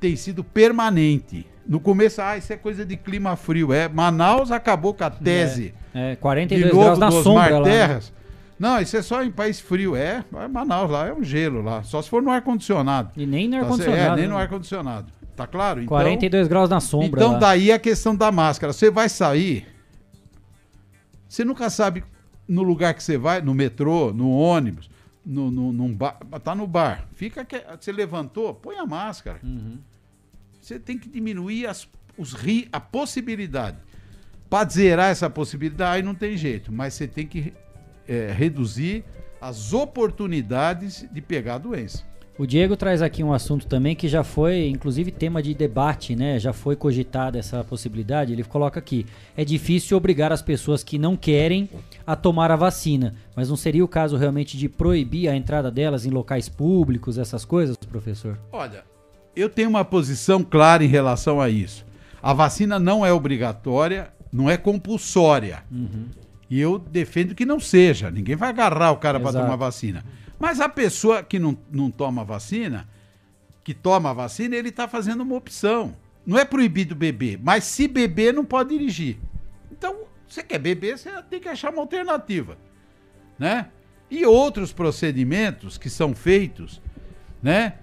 tem 0.00 0.16
sido 0.16 0.42
permanente. 0.42 1.46
No 1.66 1.80
começo, 1.80 2.22
ah, 2.22 2.36
isso 2.36 2.52
é 2.52 2.56
coisa 2.56 2.84
de 2.84 2.96
clima 2.96 3.34
frio. 3.34 3.72
É, 3.72 3.88
Manaus 3.88 4.52
acabou 4.52 4.94
com 4.94 5.04
a 5.04 5.10
tese. 5.10 5.74
É, 5.94 6.12
é 6.12 6.16
42 6.16 6.70
de 6.70 6.76
novo, 6.76 6.84
graus 6.84 6.98
na 6.98 7.10
sombra 7.10 7.62
Terras. 7.62 8.10
Lá, 8.10 8.10
né? 8.10 8.16
Não, 8.58 8.80
isso 8.80 8.96
é 8.96 9.02
só 9.02 9.22
em 9.22 9.30
país 9.30 9.60
frio. 9.60 9.96
É, 9.96 10.24
Manaus 10.50 10.90
lá 10.90 11.08
é 11.08 11.12
um 11.12 11.24
gelo 11.24 11.62
lá. 11.62 11.82
Só 11.82 12.00
se 12.00 12.08
for 12.08 12.22
no 12.22 12.30
ar-condicionado. 12.30 13.10
E 13.16 13.26
nem 13.26 13.48
no 13.48 13.56
tá 13.56 13.62
ar-condicionado. 13.62 14.12
É, 14.12 14.16
nem 14.16 14.28
no 14.28 14.34
né? 14.34 14.40
ar-condicionado. 14.40 15.12
Tá 15.34 15.46
claro? 15.46 15.80
Então, 15.80 15.88
42 15.88 16.48
graus 16.48 16.70
na 16.70 16.80
sombra. 16.80 17.20
Então 17.20 17.32
lá. 17.32 17.38
daí 17.38 17.70
a 17.70 17.78
questão 17.78 18.16
da 18.16 18.32
máscara. 18.32 18.72
Você 18.72 18.90
vai 18.90 19.08
sair, 19.08 19.66
você 21.28 21.44
nunca 21.44 21.68
sabe 21.68 22.02
no 22.48 22.62
lugar 22.62 22.94
que 22.94 23.02
você 23.02 23.18
vai, 23.18 23.42
no 23.42 23.52
metrô, 23.52 24.12
no 24.12 24.30
ônibus, 24.30 24.88
no, 25.26 25.50
no, 25.50 25.72
num 25.72 25.92
bar, 25.92 26.18
tá 26.44 26.54
no 26.54 26.66
bar. 26.68 27.08
Fica 27.14 27.44
que, 27.44 27.60
você 27.78 27.90
levantou, 27.90 28.54
põe 28.54 28.76
a 28.76 28.86
máscara. 28.86 29.40
Uhum. 29.42 29.78
Você 30.62 30.78
tem 30.78 30.96
que 30.96 31.08
diminuir 31.08 31.66
as, 31.66 31.88
os 32.16 32.32
ri, 32.32 32.68
a 32.72 32.78
possibilidade. 32.78 33.78
Para 34.48 34.68
zerar 34.68 35.10
essa 35.10 35.28
possibilidade, 35.28 35.96
aí 35.96 36.02
não 36.02 36.14
tem 36.14 36.36
jeito. 36.36 36.72
Mas 36.72 36.94
você 36.94 37.08
tem 37.08 37.26
que 37.26 37.52
é, 38.06 38.32
reduzir 38.32 39.04
as 39.40 39.72
oportunidades 39.72 41.04
de 41.10 41.20
pegar 41.20 41.56
a 41.56 41.58
doença. 41.58 42.04
O 42.38 42.46
Diego 42.46 42.76
traz 42.76 43.00
aqui 43.00 43.24
um 43.24 43.32
assunto 43.32 43.66
também 43.66 43.96
que 43.96 44.08
já 44.08 44.22
foi, 44.22 44.68
inclusive, 44.68 45.10
tema 45.10 45.42
de 45.42 45.54
debate, 45.54 46.14
né? 46.14 46.38
Já 46.38 46.52
foi 46.52 46.76
cogitada 46.76 47.38
essa 47.38 47.64
possibilidade. 47.64 48.32
Ele 48.32 48.44
coloca 48.44 48.78
aqui: 48.78 49.06
é 49.34 49.42
difícil 49.42 49.96
obrigar 49.96 50.30
as 50.30 50.42
pessoas 50.42 50.84
que 50.84 50.98
não 50.98 51.16
querem 51.16 51.68
a 52.06 52.14
tomar 52.14 52.50
a 52.50 52.56
vacina, 52.56 53.14
mas 53.34 53.48
não 53.48 53.56
seria 53.56 53.82
o 53.82 53.88
caso 53.88 54.18
realmente 54.18 54.58
de 54.58 54.68
proibir 54.68 55.30
a 55.30 55.36
entrada 55.36 55.70
delas 55.70 56.04
em 56.04 56.10
locais 56.10 56.46
públicos, 56.46 57.16
essas 57.16 57.42
coisas, 57.42 57.74
professor? 57.76 58.38
Olha, 58.52 58.84
eu 59.34 59.48
tenho 59.48 59.70
uma 59.70 59.84
posição 59.84 60.44
clara 60.44 60.84
em 60.84 60.88
relação 60.88 61.40
a 61.40 61.48
isso. 61.48 61.86
A 62.22 62.34
vacina 62.34 62.78
não 62.78 63.04
é 63.04 63.12
obrigatória, 63.12 64.10
não 64.30 64.50
é 64.50 64.58
compulsória. 64.58 65.62
Uhum. 65.70 66.06
E 66.50 66.60
eu 66.60 66.78
defendo 66.78 67.34
que 67.34 67.46
não 67.46 67.58
seja. 67.58 68.10
Ninguém 68.10 68.36
vai 68.36 68.50
agarrar 68.50 68.92
o 68.92 68.98
cara 68.98 69.18
para 69.18 69.32
tomar 69.32 69.56
vacina. 69.56 70.04
Mas 70.38 70.60
a 70.60 70.68
pessoa 70.68 71.22
que 71.22 71.38
não, 71.38 71.56
não 71.70 71.90
toma 71.90 72.24
vacina, 72.24 72.88
que 73.64 73.74
toma 73.74 74.14
vacina, 74.14 74.54
ele 74.56 74.68
está 74.68 74.86
fazendo 74.86 75.22
uma 75.22 75.34
opção. 75.34 75.96
Não 76.26 76.38
é 76.38 76.44
proibido 76.44 76.94
beber, 76.94 77.38
mas 77.42 77.64
se 77.64 77.86
beber, 77.88 78.34
não 78.34 78.44
pode 78.44 78.70
dirigir. 78.70 79.18
Então, 79.70 79.96
você 80.28 80.42
quer 80.42 80.58
beber, 80.58 80.98
você 80.98 81.10
tem 81.30 81.40
que 81.40 81.48
achar 81.48 81.72
uma 81.72 81.82
alternativa. 81.82 82.58
Né? 83.38 83.68
E 84.10 84.24
outros 84.24 84.72
procedimentos 84.72 85.78
que 85.78 85.90
são 85.90 86.14
feitos, 86.14 86.80
né? 87.42 87.74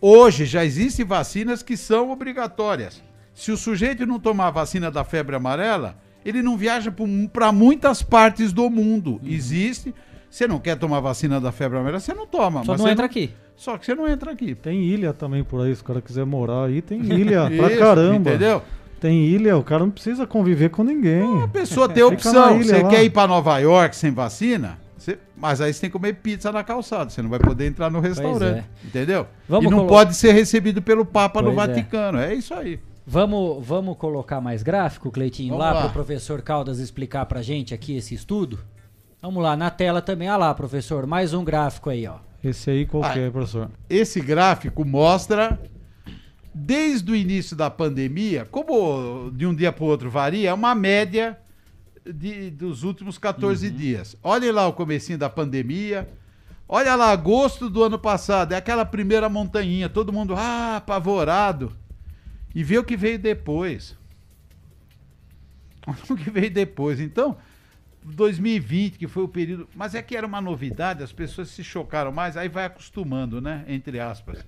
Hoje 0.00 0.46
já 0.46 0.64
existem 0.64 1.04
vacinas 1.04 1.62
que 1.62 1.76
são 1.76 2.10
obrigatórias. 2.10 3.02
Se 3.34 3.52
o 3.52 3.56
sujeito 3.56 4.06
não 4.06 4.18
tomar 4.18 4.48
a 4.48 4.50
vacina 4.50 4.90
da 4.90 5.04
febre 5.04 5.36
amarela, 5.36 5.98
ele 6.24 6.42
não 6.42 6.56
viaja 6.56 6.92
para 7.32 7.52
muitas 7.52 8.02
partes 8.02 8.52
do 8.52 8.68
mundo. 8.70 9.20
Existe. 9.24 9.94
Você 10.30 10.46
não 10.46 10.58
quer 10.60 10.76
tomar 10.78 11.00
vacina 11.00 11.40
da 11.40 11.50
febre 11.50 11.76
amarela, 11.78 11.98
você 12.00 12.14
não 12.14 12.26
toma. 12.26 12.64
Só 12.64 12.72
mas 12.72 12.80
não 12.80 12.86
você 12.86 12.92
entra 12.92 13.04
aqui. 13.06 13.30
Só 13.56 13.76
que 13.76 13.84
você 13.84 13.94
não 13.94 14.08
entra 14.08 14.30
aqui. 14.30 14.54
Tem 14.54 14.80
ilha 14.84 15.12
também 15.12 15.42
por 15.44 15.60
aí, 15.60 15.74
se 15.74 15.82
o 15.82 15.84
cara 15.84 16.00
quiser 16.00 16.24
morar 16.24 16.66
aí, 16.66 16.80
tem 16.80 17.00
ilha 17.12 17.50
pra 17.50 17.68
Isso, 17.70 17.78
caramba. 17.78 18.30
Entendeu? 18.30 18.62
Tem 19.00 19.24
ilha, 19.24 19.56
o 19.56 19.62
cara 19.64 19.80
não 19.84 19.90
precisa 19.90 20.26
conviver 20.26 20.68
com 20.70 20.84
ninguém. 20.84 21.42
A 21.42 21.48
pessoa 21.48 21.88
tem 21.88 22.02
opção. 22.02 22.56
ilha 22.60 22.64
Você 22.76 22.82
lá. 22.82 22.88
quer 22.90 23.02
ir 23.02 23.10
para 23.10 23.26
Nova 23.26 23.58
York 23.58 23.96
sem 23.96 24.10
vacina? 24.12 24.78
Você- 24.96 25.18
Mas 25.36 25.60
aí 25.62 25.72
você 25.72 25.80
tem 25.80 25.90
que 25.90 25.94
comer 25.94 26.12
pizza 26.16 26.52
na 26.52 26.62
calçada. 26.62 27.08
Você 27.10 27.22
não 27.22 27.30
vai 27.30 27.38
poder 27.40 27.66
entrar 27.66 27.90
no 27.90 27.98
restaurante. 28.00 28.64
Entendeu? 28.84 29.26
Vamos 29.48 29.66
e 29.66 29.70
não 29.70 29.78
colo- 29.78 29.88
pode 29.88 30.14
ser 30.14 30.32
recebido 30.32 30.80
pelo 30.82 31.04
Papa 31.06 31.40
no 31.42 31.52
Pois 31.54 31.68
é. 31.68 31.72
Vaticano. 31.72 32.18
É. 32.18 32.34
isso 32.34 32.52
aí. 32.54 32.78
Vamos, 33.06 33.66
vamos 33.66 33.96
colocar 33.96 34.40
mais 34.40 34.62
gráfico, 34.62 35.10
Cleitinho, 35.10 35.48
Vamos 35.54 35.64
lá, 35.64 35.72
lá. 35.72 35.80
para 35.80 35.90
o 35.90 35.92
professor 35.92 36.42
Caldas 36.42 36.78
explicar 36.78 37.24
pra 37.26 37.40
gente 37.42 37.72
aqui 37.74 37.96
esse 37.96 38.14
estudo? 38.14 38.58
Vamos 39.22 39.42
lá, 39.42 39.56
na 39.56 39.70
tela 39.70 40.00
também. 40.00 40.28
Ah 40.28 40.36
lá, 40.36 40.54
professor, 40.54 41.06
mais 41.06 41.34
um 41.34 41.44
gráfico 41.44 41.90
aí, 41.90 42.06
ó. 42.06 42.16
Esse 42.42 42.70
aí 42.70 42.86
qual 42.86 43.02
que 43.02 43.18
Ah, 43.18 43.22
é, 43.22 43.30
professor? 43.30 43.70
Esse 43.88 44.20
gráfico 44.20 44.82
mostra, 44.84 45.60
desde 46.54 47.10
o 47.12 47.14
início 47.14 47.54
da 47.54 47.68
pandemia, 47.68 48.46
como 48.50 49.30
de 49.30 49.46
um 49.46 49.54
dia 49.54 49.70
para 49.70 49.84
o 49.84 49.88
outro 49.88 50.10
varia, 50.10 50.48
é 50.50 50.54
uma 50.54 50.74
média 50.74 51.38
de- 52.04 52.50
dos 52.50 52.82
últimos 52.82 53.18
14 53.18 53.70
dias. 53.70 54.16
Olhem 54.22 54.50
lá 54.52 54.66
o 54.66 54.72
comecinho 54.72 55.18
da 55.18 55.28
pandemia. 55.28 56.08
Olha 56.66 56.94
lá, 56.94 57.10
agosto 57.10 57.68
do 57.68 57.82
ano 57.82 57.98
passado, 57.98 58.52
é 58.52 58.56
aquela 58.56 58.86
primeira 58.86 59.28
montanhinha, 59.28 59.88
todo 59.88 60.12
mundo 60.12 60.34
ah, 60.34 60.76
apavorado. 60.76 61.72
E 62.54 62.64
vê 62.64 62.78
o 62.78 62.84
que 62.84 62.96
veio 62.96 63.18
depois. 63.18 63.94
Olha 65.86 65.96
o 66.08 66.16
que 66.16 66.30
veio 66.30 66.50
depois. 66.50 67.00
Então, 67.00 67.36
2020, 68.04 68.98
que 68.98 69.06
foi 69.06 69.22
o 69.22 69.28
período. 69.28 69.68
Mas 69.74 69.94
é 69.94 70.02
que 70.02 70.16
era 70.16 70.26
uma 70.26 70.40
novidade, 70.40 71.02
as 71.02 71.12
pessoas 71.12 71.48
se 71.48 71.62
chocaram 71.62 72.12
mais, 72.12 72.36
aí 72.36 72.48
vai 72.48 72.64
acostumando, 72.64 73.40
né? 73.40 73.64
Entre 73.68 74.00
aspas. 74.00 74.44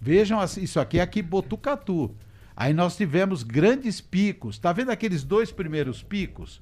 Vejam, 0.00 0.40
assim, 0.40 0.62
isso 0.62 0.80
aqui 0.80 0.98
é 0.98 1.02
aqui 1.02 1.22
Botucatu. 1.22 2.14
Aí 2.56 2.72
nós 2.72 2.96
tivemos 2.96 3.42
grandes 3.42 4.00
picos. 4.00 4.58
Tá 4.58 4.72
vendo 4.72 4.90
aqueles 4.90 5.22
dois 5.22 5.52
primeiros 5.52 6.02
picos? 6.02 6.60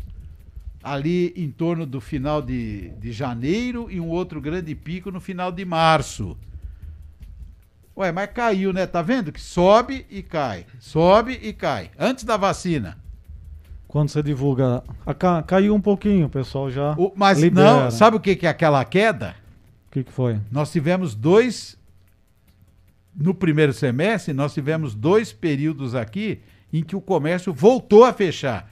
Ali 0.83 1.33
em 1.37 1.51
torno 1.51 1.87
do 1.87 2.01
final 2.01 2.43
de, 2.43 2.91
de 2.99 3.13
janeiro 3.13 3.91
e 3.91 4.01
um 4.01 4.09
outro 4.09 4.41
grande 4.41 4.75
pico 4.75 5.11
no 5.11 5.21
final 5.21 5.53
de 5.53 5.65
março. 5.65 6.37
Ué, 7.97 8.11
mas 8.11 8.31
caiu, 8.33 8.73
né? 8.73 8.87
Tá 8.87 9.01
vendo? 9.03 9.31
Que 9.31 9.41
sobe 9.41 10.05
e 10.11 10.21
cai. 10.21 10.67
Sobe 10.81 11.39
e 11.41 11.53
cai. 11.53 11.93
Antes 11.97 12.25
da 12.25 12.37
vacina. 12.37 12.99
Quando 13.95 14.09
você 14.09 14.25
divulga. 14.25 14.83
a 15.07 15.15
ca- 15.15 15.41
caiu 15.45 15.73
um 15.73 15.81
pouquinho, 15.81 16.27
o 16.27 16.29
pessoal 16.29 16.69
já. 16.69 16.95
O- 16.99 17.13
mas 17.15 17.39
libera. 17.39 17.85
não, 17.85 17.91
sabe 17.93 18.17
o 18.17 18.21
que, 18.21 18.35
que 18.35 18.45
é 18.45 18.51
aquela 18.51 18.85
queda? 18.85 19.37
O 19.87 19.93
que, 19.93 20.03
que 20.03 20.11
foi? 20.11 20.37
Nós 20.51 20.73
tivemos 20.73 21.15
dois. 21.15 21.79
No 23.15 23.33
primeiro 23.33 23.73
semestre, 23.73 24.35
nós 24.35 24.53
tivemos 24.53 24.97
dois 24.97 25.33
períodos 25.33 25.95
aqui 25.95 26.41
em 26.73 26.83
que 26.83 26.97
o 26.97 27.01
comércio 27.01 27.53
voltou 27.53 28.05
a 28.05 28.13
fechar. 28.13 28.69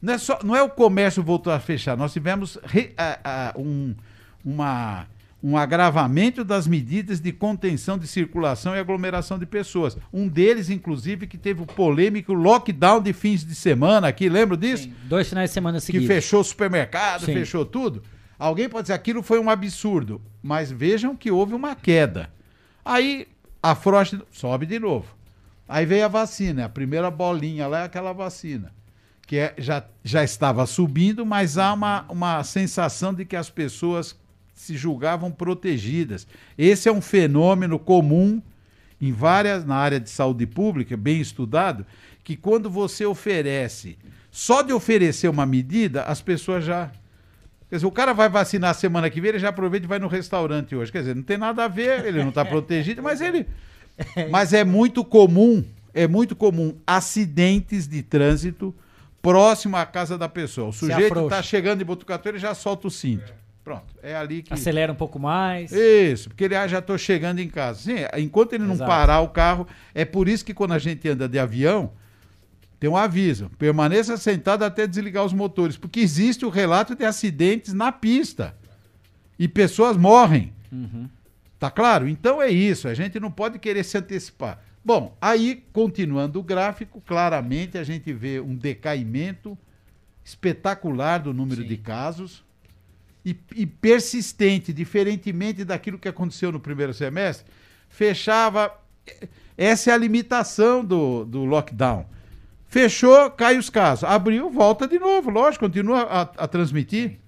Não 0.00 0.12
é, 0.14 0.18
só, 0.18 0.38
não 0.44 0.54
é 0.54 0.62
o 0.62 0.68
comércio 0.70 1.24
voltou 1.24 1.52
a 1.52 1.58
fechar, 1.58 1.96
nós 1.96 2.12
tivemos 2.12 2.56
re- 2.62 2.92
a- 2.96 3.18
a- 3.24 3.54
um, 3.58 3.96
uma, 4.44 5.06
um 5.42 5.56
agravamento 5.56 6.44
das 6.44 6.66
medidas 6.68 7.18
de 7.20 7.32
contenção 7.32 7.98
de 7.98 8.06
circulação 8.06 8.76
e 8.76 8.78
aglomeração 8.78 9.38
de 9.38 9.44
pessoas. 9.46 9.96
Um 10.12 10.28
deles, 10.28 10.70
inclusive, 10.70 11.26
que 11.26 11.36
teve 11.36 11.60
o 11.62 11.66
polêmico 11.66 12.32
lockdown 12.32 13.02
de 13.02 13.12
fins 13.12 13.44
de 13.44 13.54
semana 13.54 14.06
aqui, 14.08 14.28
lembra 14.28 14.56
disso? 14.56 14.88
Dois 15.04 15.28
finais 15.28 15.50
de 15.50 15.54
semana 15.54 15.78
que 15.78 15.84
seguidos. 15.86 16.06
fechou 16.06 16.40
o 16.40 16.44
supermercado, 16.44 17.24
Sim. 17.26 17.34
fechou 17.34 17.64
tudo. 17.66 18.02
Alguém 18.38 18.68
pode 18.68 18.84
dizer 18.84 18.94
aquilo 18.94 19.22
foi 19.22 19.40
um 19.40 19.50
absurdo, 19.50 20.20
mas 20.42 20.70
vejam 20.70 21.16
que 21.16 21.30
houve 21.30 21.54
uma 21.54 21.74
queda. 21.74 22.30
Aí 22.84 23.26
a 23.62 23.74
frost 23.74 24.18
sobe 24.30 24.66
de 24.66 24.78
novo. 24.78 25.14
Aí 25.68 25.86
veio 25.86 26.04
a 26.04 26.08
vacina, 26.08 26.66
a 26.66 26.68
primeira 26.68 27.10
bolinha 27.10 27.66
lá 27.66 27.80
é 27.80 27.84
aquela 27.84 28.12
vacina, 28.12 28.72
que 29.26 29.36
é- 29.38 29.54
já, 29.58 29.84
já 30.04 30.22
estava 30.22 30.66
subindo, 30.66 31.24
mas 31.24 31.56
há 31.56 31.72
uma, 31.72 32.04
uma 32.08 32.44
sensação 32.44 33.14
de 33.14 33.24
que 33.24 33.36
as 33.36 33.48
pessoas 33.48 34.14
se 34.54 34.76
julgavam 34.76 35.30
protegidas. 35.30 36.26
Esse 36.56 36.88
é 36.88 36.92
um 36.92 37.00
fenômeno 37.00 37.78
comum 37.78 38.40
em 39.00 39.12
várias 39.12 39.64
na 39.64 39.74
área 39.74 39.98
de 39.98 40.10
saúde 40.10 40.46
pública, 40.46 40.96
bem 40.96 41.20
estudado, 41.20 41.84
que 42.22 42.36
quando 42.36 42.70
você 42.70 43.04
oferece, 43.04 43.98
só 44.30 44.62
de 44.62 44.72
oferecer 44.72 45.28
uma 45.28 45.44
medida, 45.44 46.04
as 46.04 46.20
pessoas 46.20 46.64
já 46.64 46.90
Quer 47.68 47.76
dizer, 47.76 47.86
o 47.86 47.90
cara 47.90 48.12
vai 48.12 48.28
vacinar 48.28 48.74
semana 48.74 49.08
que 49.08 49.18
vem, 49.18 49.30
ele 49.30 49.38
já 49.38 49.48
aproveita 49.48 49.86
e 49.86 49.88
vai 49.88 49.98
no 49.98 50.06
restaurante 50.06 50.76
hoje. 50.76 50.92
Quer 50.92 50.98
dizer, 50.98 51.16
não 51.16 51.22
tem 51.22 51.38
nada 51.38 51.64
a 51.64 51.68
ver, 51.68 52.04
ele 52.04 52.20
não 52.20 52.28
está 52.28 52.44
protegido, 52.44 53.02
mas 53.02 53.22
ele. 53.22 53.46
Mas 54.30 54.52
é 54.52 54.62
muito 54.62 55.02
comum, 55.02 55.64
é 55.94 56.06
muito 56.06 56.36
comum 56.36 56.76
acidentes 56.86 57.88
de 57.88 58.02
trânsito 58.02 58.74
próximo 59.22 59.78
à 59.78 59.86
casa 59.86 60.18
da 60.18 60.28
pessoa. 60.28 60.68
O 60.68 60.72
sujeito 60.74 61.18
está 61.20 61.42
chegando 61.42 61.80
em 61.80 61.84
Botucatu, 61.86 62.28
ele 62.28 62.38
já 62.38 62.54
solta 62.54 62.88
o 62.88 62.90
cinto. 62.90 63.32
Pronto, 63.64 63.94
é 64.02 64.14
ali 64.16 64.42
que. 64.42 64.52
Acelera 64.52 64.90
um 64.90 64.96
pouco 64.96 65.18
mais. 65.18 65.70
Isso, 65.72 66.28
porque 66.28 66.44
ele 66.44 66.56
ah, 66.56 66.66
já 66.66 66.80
estou 66.80 66.98
chegando 66.98 67.38
em 67.38 67.48
casa. 67.48 67.80
Sim, 67.80 67.94
enquanto 68.18 68.54
ele 68.54 68.64
não 68.64 68.74
Exato. 68.74 68.90
parar 68.90 69.20
o 69.20 69.28
carro, 69.28 69.66
é 69.94 70.04
por 70.04 70.28
isso 70.28 70.44
que 70.44 70.52
quando 70.52 70.72
a 70.72 70.78
gente 70.78 71.08
anda 71.08 71.28
de 71.28 71.38
avião, 71.38 71.92
tem 72.80 72.90
um 72.90 72.96
aviso: 72.96 73.48
permaneça 73.58 74.16
sentado 74.16 74.64
até 74.64 74.86
desligar 74.86 75.24
os 75.24 75.32
motores, 75.32 75.76
porque 75.76 76.00
existe 76.00 76.44
o 76.44 76.48
relato 76.48 76.96
de 76.96 77.04
acidentes 77.04 77.72
na 77.72 77.92
pista 77.92 78.56
e 79.38 79.46
pessoas 79.46 79.96
morrem. 79.96 80.52
Uhum. 80.72 81.08
Tá 81.56 81.70
claro? 81.70 82.08
Então 82.08 82.42
é 82.42 82.50
isso, 82.50 82.88
a 82.88 82.94
gente 82.94 83.20
não 83.20 83.30
pode 83.30 83.60
querer 83.60 83.84
se 83.84 83.96
antecipar. 83.96 84.58
Bom, 84.84 85.16
aí, 85.20 85.64
continuando 85.72 86.40
o 86.40 86.42
gráfico, 86.42 87.00
claramente 87.06 87.78
a 87.78 87.84
gente 87.84 88.12
vê 88.12 88.40
um 88.40 88.56
decaimento 88.56 89.56
espetacular 90.24 91.18
do 91.18 91.32
número 91.32 91.64
de 91.64 91.76
casos 91.76 92.42
e, 93.24 93.36
e 93.54 93.66
persistente, 93.66 94.72
diferentemente 94.72 95.64
daquilo 95.64 95.98
que 95.98 96.08
aconteceu 96.08 96.50
no 96.50 96.60
primeiro 96.60 96.92
semestre, 96.92 97.46
fechava. 97.88 98.72
Essa 99.56 99.90
é 99.90 99.94
a 99.94 99.96
limitação 99.96 100.84
do, 100.84 101.24
do 101.24 101.44
lockdown. 101.44 102.06
Fechou, 102.66 103.30
cai 103.30 103.58
os 103.58 103.68
casos. 103.68 104.04
Abriu, 104.04 104.50
volta 104.50 104.88
de 104.88 104.98
novo, 104.98 105.30
lógico, 105.30 105.66
continua 105.66 106.02
a, 106.02 106.20
a 106.22 106.48
transmitir. 106.48 107.18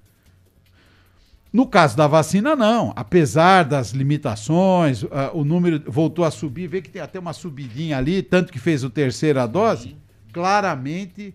No 1.53 1.67
caso 1.67 1.97
da 1.97 2.09
vacina, 2.09 2.57
não. 2.57 2.93
Apesar 2.97 3.65
das 3.65 3.91
limitações, 3.91 5.05
uh, 5.05 5.09
o 5.35 5.45
número 5.45 5.81
voltou 5.87 6.25
a 6.25 6.31
subir, 6.31 6.67
vê 6.67 6.83
que 6.83 6.91
tem 6.91 7.01
até 7.01 7.19
uma 7.21 7.33
subidinha 7.33 7.99
ali, 7.99 8.23
tanto 8.23 8.53
que 8.53 8.59
fez 8.59 8.83
o 8.83 8.91
terceira 8.91 9.47
dose, 9.47 9.97
claramente. 10.33 11.33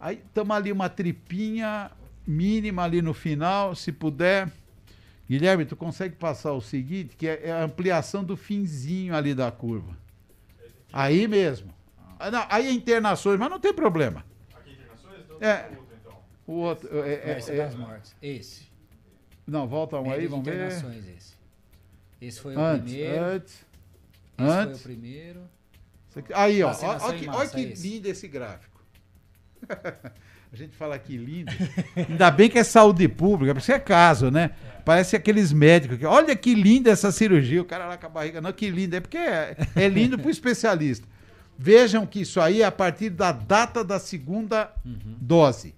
Aí 0.00 0.20
estamos 0.26 0.56
ali 0.56 0.72
uma 0.72 0.88
tripinha 0.88 1.90
mínima 2.30 2.84
ali 2.84 3.02
no 3.02 3.12
final, 3.12 3.74
se 3.74 3.92
puder. 3.92 4.50
Guilherme, 5.28 5.64
tu 5.64 5.76
consegue 5.76 6.16
passar 6.16 6.52
o 6.52 6.60
seguinte, 6.60 7.16
que 7.16 7.28
é, 7.28 7.48
é 7.48 7.52
a 7.52 7.62
ampliação 7.62 8.24
do 8.24 8.36
finzinho 8.36 9.14
ali 9.14 9.34
da 9.34 9.50
curva. 9.50 9.96
Aí 10.92 11.28
mesmo. 11.28 11.72
Ah, 12.18 12.30
não, 12.30 12.46
aí 12.48 12.66
é 12.66 12.72
internações, 12.72 13.38
mas 13.38 13.48
não 13.50 13.60
tem 13.60 13.72
problema. 13.72 14.24
Aqui 14.54 14.72
internações? 14.72 15.20
Então 15.24 15.38
é, 15.40 15.68
o 15.68 15.76
outro, 15.76 15.96
então. 16.00 16.18
O 16.46 16.52
outro. 16.54 17.04
É, 17.04 17.14
é, 17.14 17.38
esse 17.38 17.52
é, 17.52 17.56
das 17.56 17.74
mortes. 17.74 18.16
Esse. 18.20 18.70
Não, 19.46 19.68
volta 19.68 20.00
um 20.00 20.10
aí, 20.10 20.26
vamos 20.26 20.44
ver. 20.44 20.68
Esse. 20.68 20.84
esse 22.20 22.40
foi 22.40 22.54
antes, 22.56 22.80
o 22.80 22.94
primeiro. 22.94 23.24
Antes. 23.24 23.54
Esse 24.38 24.48
antes. 24.50 24.82
foi 24.82 24.92
o 24.92 24.96
primeiro. 24.96 25.40
Aí, 26.34 26.62
ó. 26.62 26.72
Olha 27.02 27.18
que, 27.18 27.28
ó 27.28 27.46
que 27.46 27.64
lindo 27.66 28.08
esse 28.08 28.26
gráfico. 28.26 28.84
A 30.52 30.56
gente 30.56 30.74
fala 30.76 30.98
que 30.98 31.16
lindo. 31.16 31.52
Ainda 31.94 32.30
bem 32.30 32.50
que 32.50 32.58
é 32.58 32.64
saúde 32.64 33.06
pública, 33.06 33.54
porque 33.54 33.72
é 33.72 33.78
caso, 33.78 34.30
né? 34.30 34.50
É. 34.78 34.80
Parece 34.82 35.14
aqueles 35.14 35.52
médicos 35.52 35.98
que, 35.98 36.04
olha 36.04 36.34
que 36.34 36.54
linda 36.54 36.90
essa 36.90 37.12
cirurgia, 37.12 37.62
o 37.62 37.64
cara 37.64 37.86
lá 37.86 37.96
com 37.96 38.06
a 38.06 38.08
barriga, 38.08 38.40
não, 38.40 38.52
que 38.52 38.68
lindo. 38.68 38.96
É 38.96 39.00
porque 39.00 39.16
é, 39.16 39.56
é 39.76 39.88
lindo 39.88 40.18
para 40.18 40.26
o 40.26 40.30
especialista. 40.30 41.06
Vejam 41.56 42.04
que 42.06 42.22
isso 42.22 42.40
aí 42.40 42.62
é 42.62 42.64
a 42.64 42.72
partir 42.72 43.10
da 43.10 43.30
data 43.30 43.84
da 43.84 43.98
segunda 43.98 44.72
uhum. 44.84 45.16
dose. 45.20 45.74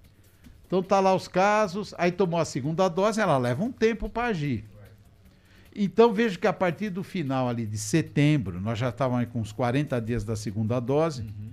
Então 0.65 0.81
tá 0.81 0.99
lá 0.99 1.13
os 1.13 1.27
casos, 1.27 1.93
aí 1.97 2.11
tomou 2.11 2.39
a 2.39 2.45
segunda 2.45 2.87
dose, 2.87 3.21
ela 3.21 3.37
leva 3.37 3.63
um 3.63 3.71
tempo 3.71 4.09
para 4.09 4.29
agir. 4.29 4.65
Então 5.75 6.13
vejo 6.13 6.39
que 6.39 6.47
a 6.47 6.53
partir 6.53 6.89
do 6.89 7.03
final 7.03 7.47
ali 7.47 7.65
de 7.65 7.77
setembro, 7.77 8.59
nós 8.59 8.79
já 8.79 8.89
estávamos 8.89 9.27
com 9.29 9.39
uns 9.39 9.51
40 9.51 9.99
dias 10.01 10.23
da 10.23 10.35
segunda 10.35 10.79
dose. 10.79 11.21
Uhum. 11.21 11.52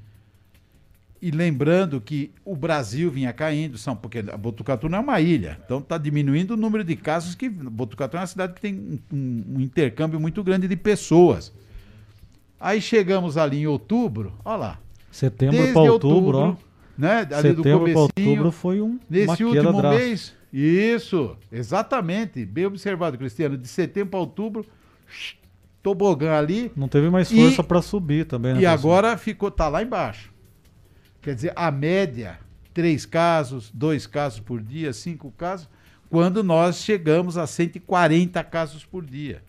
E 1.23 1.31
lembrando 1.31 2.01
que 2.01 2.31
o 2.45 2.57
Brasil 2.57 3.11
vinha 3.11 3.33
caindo, 3.33 3.77
são, 3.77 3.95
porque 3.95 4.23
Botucatu 4.23 4.89
não 4.89 4.99
é 4.99 5.01
uma 5.01 5.21
ilha, 5.21 5.59
então 5.65 5.79
está 5.79 5.99
diminuindo 5.99 6.53
o 6.53 6.57
número 6.57 6.83
de 6.83 6.97
casos 6.97 7.35
que. 7.35 7.49
Botucatu 7.49 8.17
é 8.17 8.21
uma 8.21 8.27
cidade 8.27 8.55
que 8.55 8.61
tem 8.61 9.01
um, 9.13 9.45
um, 9.57 9.61
intercâmbio 9.61 10.19
muito 10.19 10.43
grande 10.43 10.67
de 10.67 10.77
pessoas. 10.77 11.53
Aí 12.59 12.81
chegamos 12.81 13.37
ali 13.37 13.59
em 13.59 13.67
outubro, 13.67 14.33
olha 14.45 14.57
lá. 14.57 14.81
Setembro 15.11 15.73
para 15.73 15.93
outubro, 15.93 16.39
ó 16.39 16.71
né? 17.01 17.27
Setembro 17.31 17.85
para 17.85 18.01
outubro 18.01 18.53
foi 18.53 18.81
um 18.83 19.01
Nesse 19.09 19.43
último 19.43 19.83
mês, 19.83 20.35
isso, 20.53 21.35
exatamente, 21.51 22.45
bem 22.45 22.67
observado, 22.67 23.17
Cristiano, 23.17 23.57
de 23.57 23.67
setembro 23.67 24.11
para 24.11 24.21
outubro, 24.21 24.67
tobogã 25.83 26.37
ali. 26.37 26.71
Não 26.77 26.89
teve 26.89 27.09
mais 27.09 27.33
força 27.33 27.65
para 27.65 27.81
subir 27.81 28.27
também, 28.27 28.55
né? 28.55 28.61
E 28.61 28.67
agora 28.67 29.17
ficou, 29.17 29.51
tá 29.51 29.67
lá 29.69 29.83
embaixo. 29.83 30.30
Quer 31.21 31.35
dizer, 31.35 31.53
a 31.55 31.71
média, 31.71 32.39
três 32.73 33.05
casos, 33.05 33.71
dois 33.73 34.07
casos 34.07 34.41
por 34.41 34.61
dia, 34.61 34.93
cinco 34.93 35.31
casos, 35.33 35.69
quando 36.09 36.43
nós 36.43 36.77
chegamos 36.77 37.37
a 37.37 37.47
140 37.47 38.43
casos 38.45 38.85
por 38.85 39.05
dia. 39.05 39.43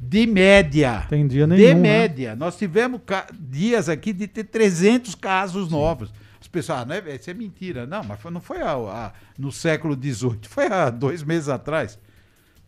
De 0.00 0.26
média. 0.26 1.06
Tem 1.08 1.26
dia 1.26 1.46
nenhum. 1.46 1.60
De 1.60 1.74
né? 1.74 1.80
média. 1.80 2.30
Né? 2.30 2.36
Nós 2.36 2.56
tivemos 2.56 3.00
dias 3.38 3.88
aqui 3.88 4.12
de 4.12 4.26
ter 4.26 4.44
300 4.44 5.14
casos 5.14 5.70
novos 5.70 6.10
pessoas, 6.54 6.82
ah, 6.82 6.84
não 6.84 6.94
é, 6.94 7.16
isso 7.16 7.28
é 7.28 7.34
mentira. 7.34 7.84
Não, 7.84 8.04
mas 8.04 8.20
foi, 8.20 8.30
não 8.30 8.40
foi 8.40 8.62
a, 8.62 8.72
a, 8.72 9.12
no 9.36 9.50
século 9.50 9.94
XVIII, 10.00 10.38
foi 10.48 10.66
há 10.66 10.88
dois 10.88 11.24
meses 11.24 11.48
atrás. 11.48 11.98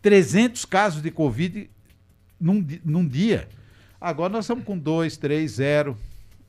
300 0.01 0.65
casos 0.65 1.01
de 1.01 1.09
Covid 1.09 1.69
num, 2.39 2.65
num 2.83 3.07
dia. 3.07 3.47
Agora 3.99 4.31
nós 4.31 4.43
estamos 4.43 4.65
com 4.65 4.77
2, 4.77 5.15
3, 5.15 5.51
0, 5.51 5.97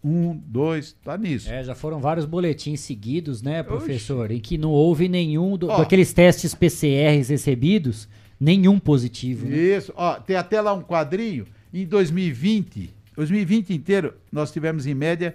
1, 0.03 0.37
2, 0.47 0.93
tá 1.05 1.19
nisso. 1.19 1.51
É, 1.51 1.63
já 1.65 1.75
foram 1.75 1.99
vários 2.01 2.25
boletins 2.25 2.81
seguidos, 2.81 3.43
né, 3.43 3.63
professor, 3.63 4.27
Oxi. 4.27 4.35
em 4.37 4.41
que 4.41 4.57
não 4.57 4.71
houve 4.71 5.09
nenhum 5.09 5.57
do, 5.57 5.69
ó, 5.69 5.79
daqueles 5.79 6.13
testes 6.13 6.55
PCRs 6.55 7.29
recebidos, 7.29 8.09
nenhum 8.39 8.79
positivo. 8.79 9.47
Né? 9.47 9.57
Isso, 9.57 9.93
ó, 9.97 10.15
tem 10.15 10.37
até 10.37 10.61
lá 10.61 10.73
um 10.73 10.83
quadrinho. 10.83 11.47
Em 11.73 11.85
2020, 11.85 12.91
2020 13.17 13.75
inteiro, 13.75 14.15
nós 14.31 14.53
tivemos 14.53 14.87
em 14.87 14.95
média 14.95 15.35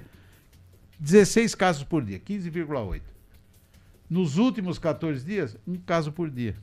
16 1.00 1.54
casos 1.56 1.84
por 1.84 2.04
dia, 2.04 2.20
15,8. 2.20 3.02
Nos 4.10 4.38
últimos 4.38 4.80
14 4.80 5.26
dias, 5.26 5.58
um 5.68 5.76
caso 5.76 6.12
por 6.12 6.30
dia. 6.30 6.56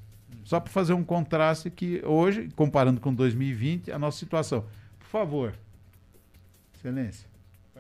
Só 0.44 0.59
para 0.59 0.72
fazer 0.72 0.94
um 0.94 1.05
contraste 1.05 1.70
que 1.70 2.02
hoje, 2.05 2.48
comparando 2.56 3.01
com 3.01 3.12
2020, 3.12 3.93
a 3.93 3.98
nossa 3.98 4.18
situação. 4.18 4.64
Por 4.98 5.06
favor. 5.06 5.55
Excelência. 6.74 7.30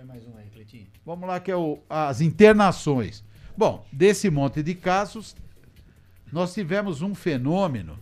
Põe 0.00 0.06
mais 0.06 0.26
um 0.26 0.34
aí, 0.38 0.48
Cleitinho. 0.48 0.86
Vamos 1.04 1.28
lá, 1.28 1.38
que 1.38 1.50
é 1.50 1.56
o, 1.56 1.78
as 1.90 2.22
internações. 2.22 3.22
Bom, 3.54 3.84
desse 3.92 4.30
monte 4.30 4.62
de 4.62 4.74
casos, 4.74 5.36
nós 6.32 6.54
tivemos 6.54 7.02
um 7.02 7.14
fenômeno 7.14 7.98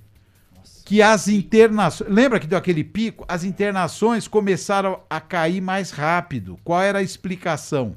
Nossa. 0.56 0.84
que 0.84 1.02
as 1.02 1.26
internações. 1.26 2.08
Lembra 2.08 2.38
que 2.38 2.46
deu 2.46 2.56
aquele 2.56 2.84
pico? 2.84 3.24
As 3.26 3.42
internações 3.42 4.28
começaram 4.28 5.02
a 5.10 5.20
cair 5.20 5.60
mais 5.60 5.90
rápido. 5.90 6.56
Qual 6.62 6.80
era 6.80 7.00
a 7.00 7.02
explicação? 7.02 7.96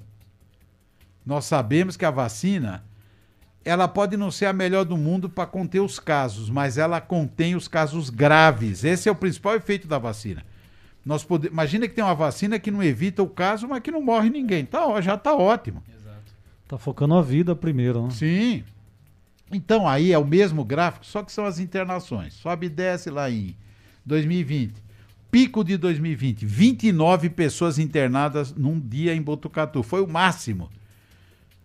Nós 1.23 1.45
sabemos 1.45 1.95
que 1.95 2.06
a 2.06 2.10
vacina 2.10 2.84
ela 3.64 3.88
pode 3.88 4.18
não 4.18 4.32
ser 4.32 4.48
a 4.48 4.53
melhor 4.53 4.84
do 4.84 4.98
mundo 4.98 5.30
para 5.30 5.45
conter 5.45 5.80
os 5.80 5.99
casos, 5.99 6.49
mas 6.49 6.80
ela 6.80 6.99
contém 6.99 7.56
os 7.56 7.68
casos 7.68 8.10
graves. 8.10 8.84
Esse 8.84 9.07
é 9.07 9.11
o 9.11 9.15
principal 9.15 9.56
efeito 9.56 9.88
da 9.88 9.99
vacina. 9.99 10.44
Nós 11.06 11.23
pode... 11.23 11.48
Imagina 11.48 11.88
que 11.88 11.95
tem 11.95 12.03
uma 12.03 12.15
vacina 12.15 12.60
que 12.60 12.72
não 12.72 12.84
evita 12.84 13.23
o 13.23 13.28
caso, 13.28 13.68
mas 13.68 13.82
que 13.82 13.91
não 13.91 14.02
morre 14.02 14.30
ninguém. 14.30 14.65
Tá, 14.65 14.99
já 15.02 15.15
está 15.15 15.36
ótimo. 15.36 15.84
Exato. 15.90 16.34
Tá 16.68 16.78
focando 16.78 17.15
a 17.15 17.22
vida 17.22 17.56
primeiro, 17.56 18.03
né? 18.03 18.11
Sim. 18.11 18.64
Então 19.52 19.88
aí 19.88 20.14
é 20.14 20.18
o 20.18 20.26
mesmo 20.26 20.64
gráfico, 20.64 21.06
só 21.06 21.23
que 21.23 21.32
são 21.32 21.45
as 21.45 21.60
internações. 21.60 22.34
Sobe 22.34 22.68
e 22.68 22.69
desce 22.69 23.10
lá 23.10 23.30
em 23.30 23.56
2020. 24.06 24.73
Pico 25.30 25.64
de 25.64 25.78
2020, 25.78 26.45
29 26.45 27.30
pessoas 27.30 27.80
internadas 27.80 28.53
num 28.53 28.80
dia 28.80 29.15
em 29.15 29.22
Botucatu. 29.22 29.82
Foi 29.82 30.02
o 30.02 30.07
máximo. 30.07 30.69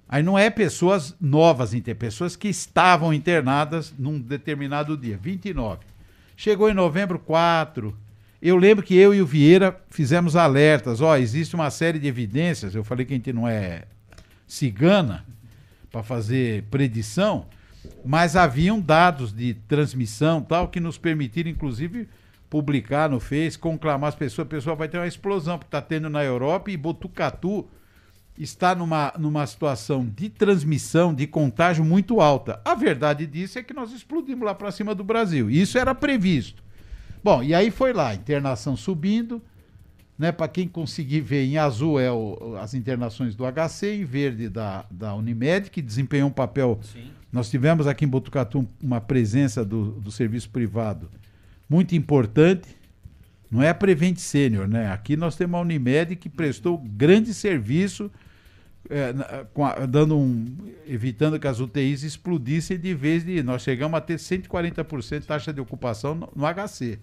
Aí 0.09 0.23
não 0.23 0.39
é 0.39 0.49
pessoas 0.51 1.17
novas, 1.21 1.73
pessoas 1.99 2.37
que 2.37 2.49
estavam 2.49 3.13
internadas 3.13 3.93
num 3.99 4.21
determinado 4.21 4.97
dia, 4.97 5.19
29. 5.21 5.81
Chegou 6.37 6.71
em 6.71 6.75
novembro, 6.75 7.19
4. 7.19 7.97
Eu 8.41 8.57
lembro 8.57 8.85
que 8.85 8.95
eu 8.95 9.15
e 9.15 9.23
o 9.23 9.27
Vieira 9.27 9.79
fizemos 9.91 10.37
alertas. 10.37 11.01
Ó, 11.01 11.17
existe 11.17 11.55
uma 11.55 11.71
série 11.71 11.99
de 11.99 12.07
evidências. 12.07 12.75
Eu 12.75 12.85
falei 12.85 13.07
que 13.07 13.15
a 13.15 13.17
gente 13.17 13.33
não 13.33 13.49
é 13.49 13.85
cigana 14.47 15.25
para 15.91 16.03
fazer 16.03 16.65
predição, 16.65 17.47
mas 18.05 18.37
haviam 18.37 18.79
dados 18.79 19.33
de 19.33 19.55
transmissão 19.55 20.43
tal 20.43 20.69
que 20.69 20.79
nos 20.79 20.99
permitiram, 20.99 21.51
inclusive, 21.51 22.09
publicar 22.51 23.09
no 23.09 23.19
Face, 23.19 23.59
conclamar 23.59 24.09
as 24.09 24.15
pessoas. 24.15 24.47
A 24.47 24.51
pessoa 24.51 24.77
vai 24.77 24.89
ter 24.89 24.99
uma 24.99 25.07
explosão, 25.07 25.59
porque 25.59 25.69
está 25.69 25.81
tendo 25.81 26.11
na 26.11 26.23
Europa 26.23 26.71
e 26.71 26.77
Botucatu 26.77 27.67
está 28.39 28.75
numa, 28.75 29.13
numa 29.19 29.47
situação 29.47 30.07
de 30.07 30.29
transmissão, 30.29 31.15
de 31.15 31.27
contágio 31.27 31.85
muito 31.85 32.21
alta. 32.21 32.61
A 32.65 32.75
verdade 32.75 33.27
disso 33.27 33.59
é 33.59 33.63
que 33.63 33.73
nós 33.73 33.93
explodimos 33.93 34.45
lá 34.45 34.55
para 34.55 34.71
cima 34.71 34.95
do 34.95 35.03
Brasil. 35.03 35.51
Isso 35.51 35.79
era 35.79 35.95
previsto. 35.95 36.63
Bom, 37.27 37.43
e 37.43 37.53
aí 37.53 37.73
foi 37.73 37.93
lá, 37.93 38.15
internação 38.15 38.77
subindo, 38.77 39.43
né? 40.16 40.31
Para 40.31 40.47
quem 40.47 40.69
conseguir 40.69 41.23
ver, 41.23 41.44
em 41.44 41.59
azul 41.59 41.98
é 41.98 42.09
o, 42.09 42.57
as 42.61 42.73
internações 42.73 43.35
do 43.35 43.43
HC, 43.44 43.97
em 43.97 44.05
verde 44.05 44.48
da, 44.48 44.86
da 44.89 45.12
Unimed, 45.12 45.69
que 45.69 45.82
desempenhou 45.82 46.28
um 46.28 46.32
papel. 46.32 46.78
Sim. 46.85 47.11
Nós 47.32 47.51
tivemos 47.51 47.89
aqui 47.89 48.05
em 48.05 48.09
Botucatu 48.09 48.65
uma 48.81 49.01
presença 49.01 49.65
do, 49.65 49.90
do 49.90 50.12
serviço 50.12 50.48
privado 50.51 51.11
muito 51.69 51.97
importante. 51.97 52.69
Não 53.51 53.61
é 53.61 53.70
a 53.70 53.74
Prevent 53.74 54.19
Sênior, 54.19 54.69
né? 54.69 54.93
Aqui 54.93 55.16
nós 55.16 55.35
temos 55.35 55.59
a 55.59 55.62
Unimed 55.62 56.15
que 56.15 56.28
prestou 56.28 56.78
grande 56.78 57.35
serviço 57.35 58.09
é, 58.89 59.12
a, 59.62 59.85
dando 59.85 60.16
um, 60.16 60.57
evitando 60.86 61.40
que 61.40 61.48
as 61.48 61.59
UTIs 61.59 62.05
explodissem 62.05 62.78
de 62.78 62.94
vez 62.94 63.24
de 63.24 63.43
nós 63.43 63.62
chegamos 63.62 63.98
a 63.98 64.01
ter 64.01 64.16
140% 64.16 65.20
de 65.20 65.27
taxa 65.27 65.53
de 65.53 65.61
ocupação 65.61 66.15
no, 66.15 66.32
no, 66.36 66.47
HC. 66.47 67.01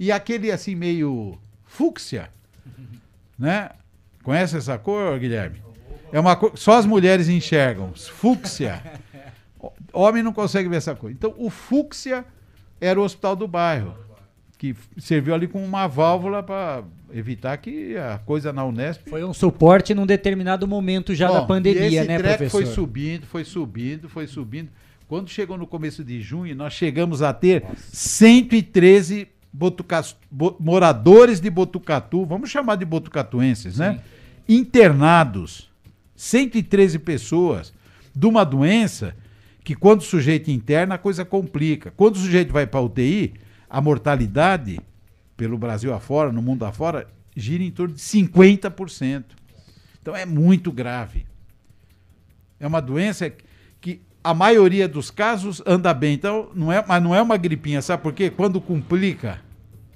E 0.00 0.10
aquele 0.10 0.50
assim 0.50 0.74
meio 0.74 1.38
fúcsia, 1.66 2.30
né? 3.38 3.68
Conhece 4.22 4.56
essa 4.56 4.78
cor, 4.78 5.18
Guilherme? 5.18 5.62
É 6.10 6.18
uma 6.18 6.34
cor, 6.34 6.56
só 6.56 6.78
as 6.78 6.86
mulheres 6.86 7.28
enxergam, 7.28 7.92
fúcsia. 7.94 8.82
Homem 9.92 10.22
não 10.22 10.32
consegue 10.32 10.70
ver 10.70 10.76
essa 10.76 10.94
cor. 10.94 11.10
Então, 11.10 11.34
o 11.36 11.50
fúcsia 11.50 12.24
era 12.80 12.98
o 12.98 13.04
hospital 13.04 13.36
do 13.36 13.46
bairro 13.46 13.94
que 14.56 14.74
serviu 14.98 15.34
ali 15.34 15.46
como 15.46 15.64
uma 15.64 15.86
válvula 15.86 16.42
para 16.42 16.82
evitar 17.12 17.56
que 17.58 17.94
a 17.96 18.18
coisa 18.18 18.54
na 18.54 18.64
Unesp. 18.64 19.08
Foi 19.08 19.22
um 19.22 19.34
suporte 19.34 19.94
num 19.94 20.06
determinado 20.06 20.66
momento 20.66 21.14
já 21.14 21.28
Bom, 21.28 21.34
da 21.34 21.42
pandemia, 21.42 22.04
né, 22.04 22.18
professor? 22.18 22.50
Foi 22.50 22.66
subindo, 22.66 23.26
foi 23.26 23.44
subindo, 23.44 24.08
foi 24.08 24.26
subindo. 24.26 24.70
Quando 25.06 25.28
chegou 25.28 25.58
no 25.58 25.66
começo 25.66 26.02
de 26.02 26.22
junho, 26.22 26.54
nós 26.56 26.72
chegamos 26.72 27.20
a 27.20 27.34
ter 27.34 27.64
113 27.92 29.28
Bo... 29.52 30.56
moradores 30.60 31.40
de 31.40 31.50
Botucatu, 31.50 32.24
vamos 32.24 32.50
chamar 32.50 32.76
de 32.76 32.84
botucatuenses, 32.84 33.78
né? 33.78 34.00
Internados. 34.48 35.70
113 36.14 36.98
pessoas 36.98 37.72
de 38.14 38.26
uma 38.26 38.44
doença 38.44 39.16
que 39.64 39.74
quando 39.74 40.00
o 40.00 40.04
sujeito 40.04 40.50
interna 40.50 40.96
a 40.96 40.98
coisa 40.98 41.24
complica. 41.24 41.92
Quando 41.96 42.16
o 42.16 42.18
sujeito 42.18 42.52
vai 42.52 42.66
para 42.66 42.80
UTI, 42.80 43.34
a 43.68 43.80
mortalidade 43.80 44.78
pelo 45.36 45.56
Brasil 45.56 45.94
afora, 45.94 46.30
no 46.30 46.42
mundo 46.42 46.64
afora, 46.64 47.08
gira 47.34 47.62
em 47.62 47.70
torno 47.70 47.94
de 47.94 48.00
50%. 48.00 49.24
Então 50.02 50.14
é 50.14 50.26
muito 50.26 50.72
grave. 50.72 51.26
É 52.58 52.66
uma 52.66 52.80
doença 52.80 53.30
que 53.30 53.44
a 54.22 54.34
maioria 54.34 54.86
dos 54.86 55.10
casos 55.10 55.62
anda 55.66 55.92
bem. 55.94 56.14
Então, 56.14 56.50
não 56.54 56.72
é, 56.72 56.84
mas 56.86 57.02
não 57.02 57.14
é 57.14 57.22
uma 57.22 57.36
gripinha, 57.36 57.82
sabe 57.82 58.02
por 58.02 58.12
quê? 58.12 58.30
Quando 58.30 58.60
complica, 58.60 59.40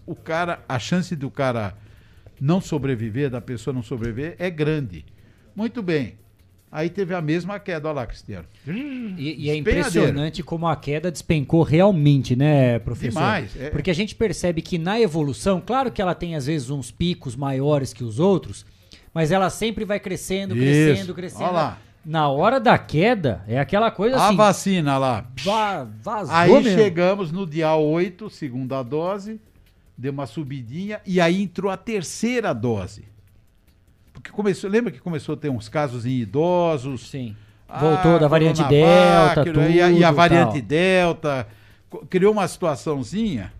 o 0.06 0.14
cara, 0.14 0.62
a 0.68 0.78
chance 0.78 1.14
do 1.14 1.30
cara 1.30 1.74
não 2.40 2.60
sobreviver, 2.60 3.30
da 3.30 3.40
pessoa 3.40 3.72
não 3.72 3.82
sobreviver, 3.82 4.34
é 4.38 4.50
grande. 4.50 5.04
Muito 5.54 5.82
bem. 5.82 6.16
Aí 6.70 6.90
teve 6.90 7.14
a 7.14 7.20
mesma 7.20 7.60
queda, 7.60 7.86
olha 7.86 8.00
lá, 8.00 8.06
Cristiano. 8.06 8.46
E, 8.66 9.44
e 9.44 9.48
é 9.48 9.54
impressionante 9.54 10.42
como 10.42 10.66
a 10.66 10.74
queda 10.74 11.08
despencou 11.08 11.62
realmente, 11.62 12.34
né, 12.34 12.80
professor? 12.80 13.20
Demais. 13.20 13.56
É. 13.56 13.70
Porque 13.70 13.92
a 13.92 13.94
gente 13.94 14.16
percebe 14.16 14.60
que 14.60 14.76
na 14.76 15.00
evolução, 15.00 15.62
claro 15.64 15.92
que 15.92 16.02
ela 16.02 16.16
tem 16.16 16.34
às 16.34 16.46
vezes 16.46 16.70
uns 16.70 16.90
picos 16.90 17.36
maiores 17.36 17.92
que 17.92 18.02
os 18.02 18.18
outros, 18.18 18.66
mas 19.14 19.30
ela 19.30 19.50
sempre 19.50 19.84
vai 19.84 20.00
crescendo, 20.00 20.52
crescendo, 20.56 21.04
Isso. 21.04 21.14
crescendo. 21.14 21.44
Olha 21.44 21.52
lá. 21.52 21.78
Na 22.04 22.28
hora 22.28 22.60
da 22.60 22.76
queda, 22.76 23.42
é 23.48 23.58
aquela 23.58 23.90
coisa 23.90 24.16
A 24.18 24.26
assim. 24.28 24.36
vacina 24.36 24.98
lá. 24.98 25.24
va- 25.42 25.84
vazou 26.02 26.34
Aí 26.34 26.52
mesmo. 26.52 26.78
chegamos 26.78 27.32
no 27.32 27.46
dia 27.46 27.74
8, 27.74 28.28
segunda 28.28 28.82
dose, 28.82 29.40
deu 29.96 30.12
uma 30.12 30.26
subidinha 30.26 31.00
e 31.06 31.20
aí 31.20 31.42
entrou 31.42 31.70
a 31.70 31.76
terceira 31.76 32.52
dose. 32.52 33.04
Porque 34.12 34.30
começou, 34.30 34.68
lembra 34.68 34.92
que 34.92 35.00
começou 35.00 35.34
a 35.34 35.38
ter 35.38 35.48
uns 35.48 35.68
casos 35.68 36.04
em 36.04 36.10
idosos? 36.18 37.08
Sim. 37.08 37.34
Ah, 37.68 37.78
Voltou 37.78 38.18
da 38.18 38.28
variante 38.28 38.62
Delta, 38.64 39.42
e 39.70 39.80
a, 39.80 39.90
e 39.90 40.04
a 40.04 40.08
tudo, 40.08 40.16
variante 40.16 40.58
tal. 40.60 40.68
Delta. 40.68 41.48
Criou 42.10 42.32
uma 42.32 42.46
situaçãozinha, 42.46 43.52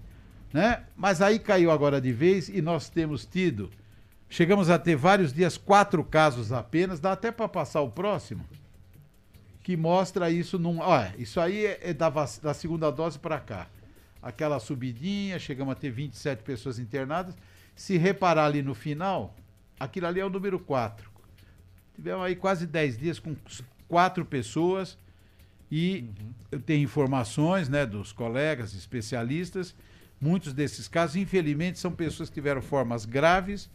né? 0.52 0.80
Mas 0.96 1.22
aí 1.22 1.38
caiu 1.38 1.70
agora 1.70 2.00
de 2.00 2.12
vez 2.12 2.48
e 2.48 2.60
nós 2.60 2.88
temos 2.88 3.24
tido. 3.24 3.70
Chegamos 4.28 4.68
a 4.70 4.78
ter 4.78 4.96
vários 4.96 5.32
dias, 5.32 5.56
quatro 5.56 6.02
casos 6.02 6.52
apenas, 6.52 6.98
dá 6.98 7.12
até 7.12 7.30
para 7.30 7.48
passar 7.48 7.80
o 7.82 7.90
próximo. 7.90 8.44
Que 9.62 9.76
mostra 9.76 10.30
isso 10.30 10.58
num. 10.58 10.80
Olha, 10.80 11.14
isso 11.18 11.40
aí 11.40 11.64
é, 11.64 11.78
é 11.90 11.94
da, 11.94 12.08
vac- 12.08 12.40
da 12.42 12.52
segunda 12.52 12.90
dose 12.90 13.18
para 13.18 13.38
cá. 13.38 13.68
Aquela 14.20 14.58
subidinha, 14.58 15.38
chegamos 15.38 15.72
a 15.72 15.74
ter 15.74 15.90
27 15.90 16.42
pessoas 16.42 16.78
internadas. 16.78 17.36
Se 17.76 17.96
reparar 17.96 18.46
ali 18.46 18.62
no 18.62 18.74
final, 18.74 19.34
aquilo 19.78 20.06
ali 20.06 20.20
é 20.20 20.24
o 20.24 20.30
número 20.30 20.58
4. 20.58 21.10
Tivemos 21.94 22.24
aí 22.24 22.34
quase 22.34 22.66
10 22.66 22.98
dias 22.98 23.18
com 23.18 23.36
quatro 23.88 24.24
pessoas 24.24 24.98
e 25.70 26.08
eu 26.50 26.60
tenho 26.60 26.82
informações 26.82 27.68
né, 27.68 27.86
dos 27.86 28.12
colegas 28.12 28.74
especialistas. 28.74 29.74
Muitos 30.20 30.52
desses 30.52 30.88
casos, 30.88 31.16
infelizmente, 31.16 31.78
são 31.78 31.92
pessoas 31.92 32.28
que 32.28 32.34
tiveram 32.34 32.62
formas 32.62 33.04
graves. 33.04 33.70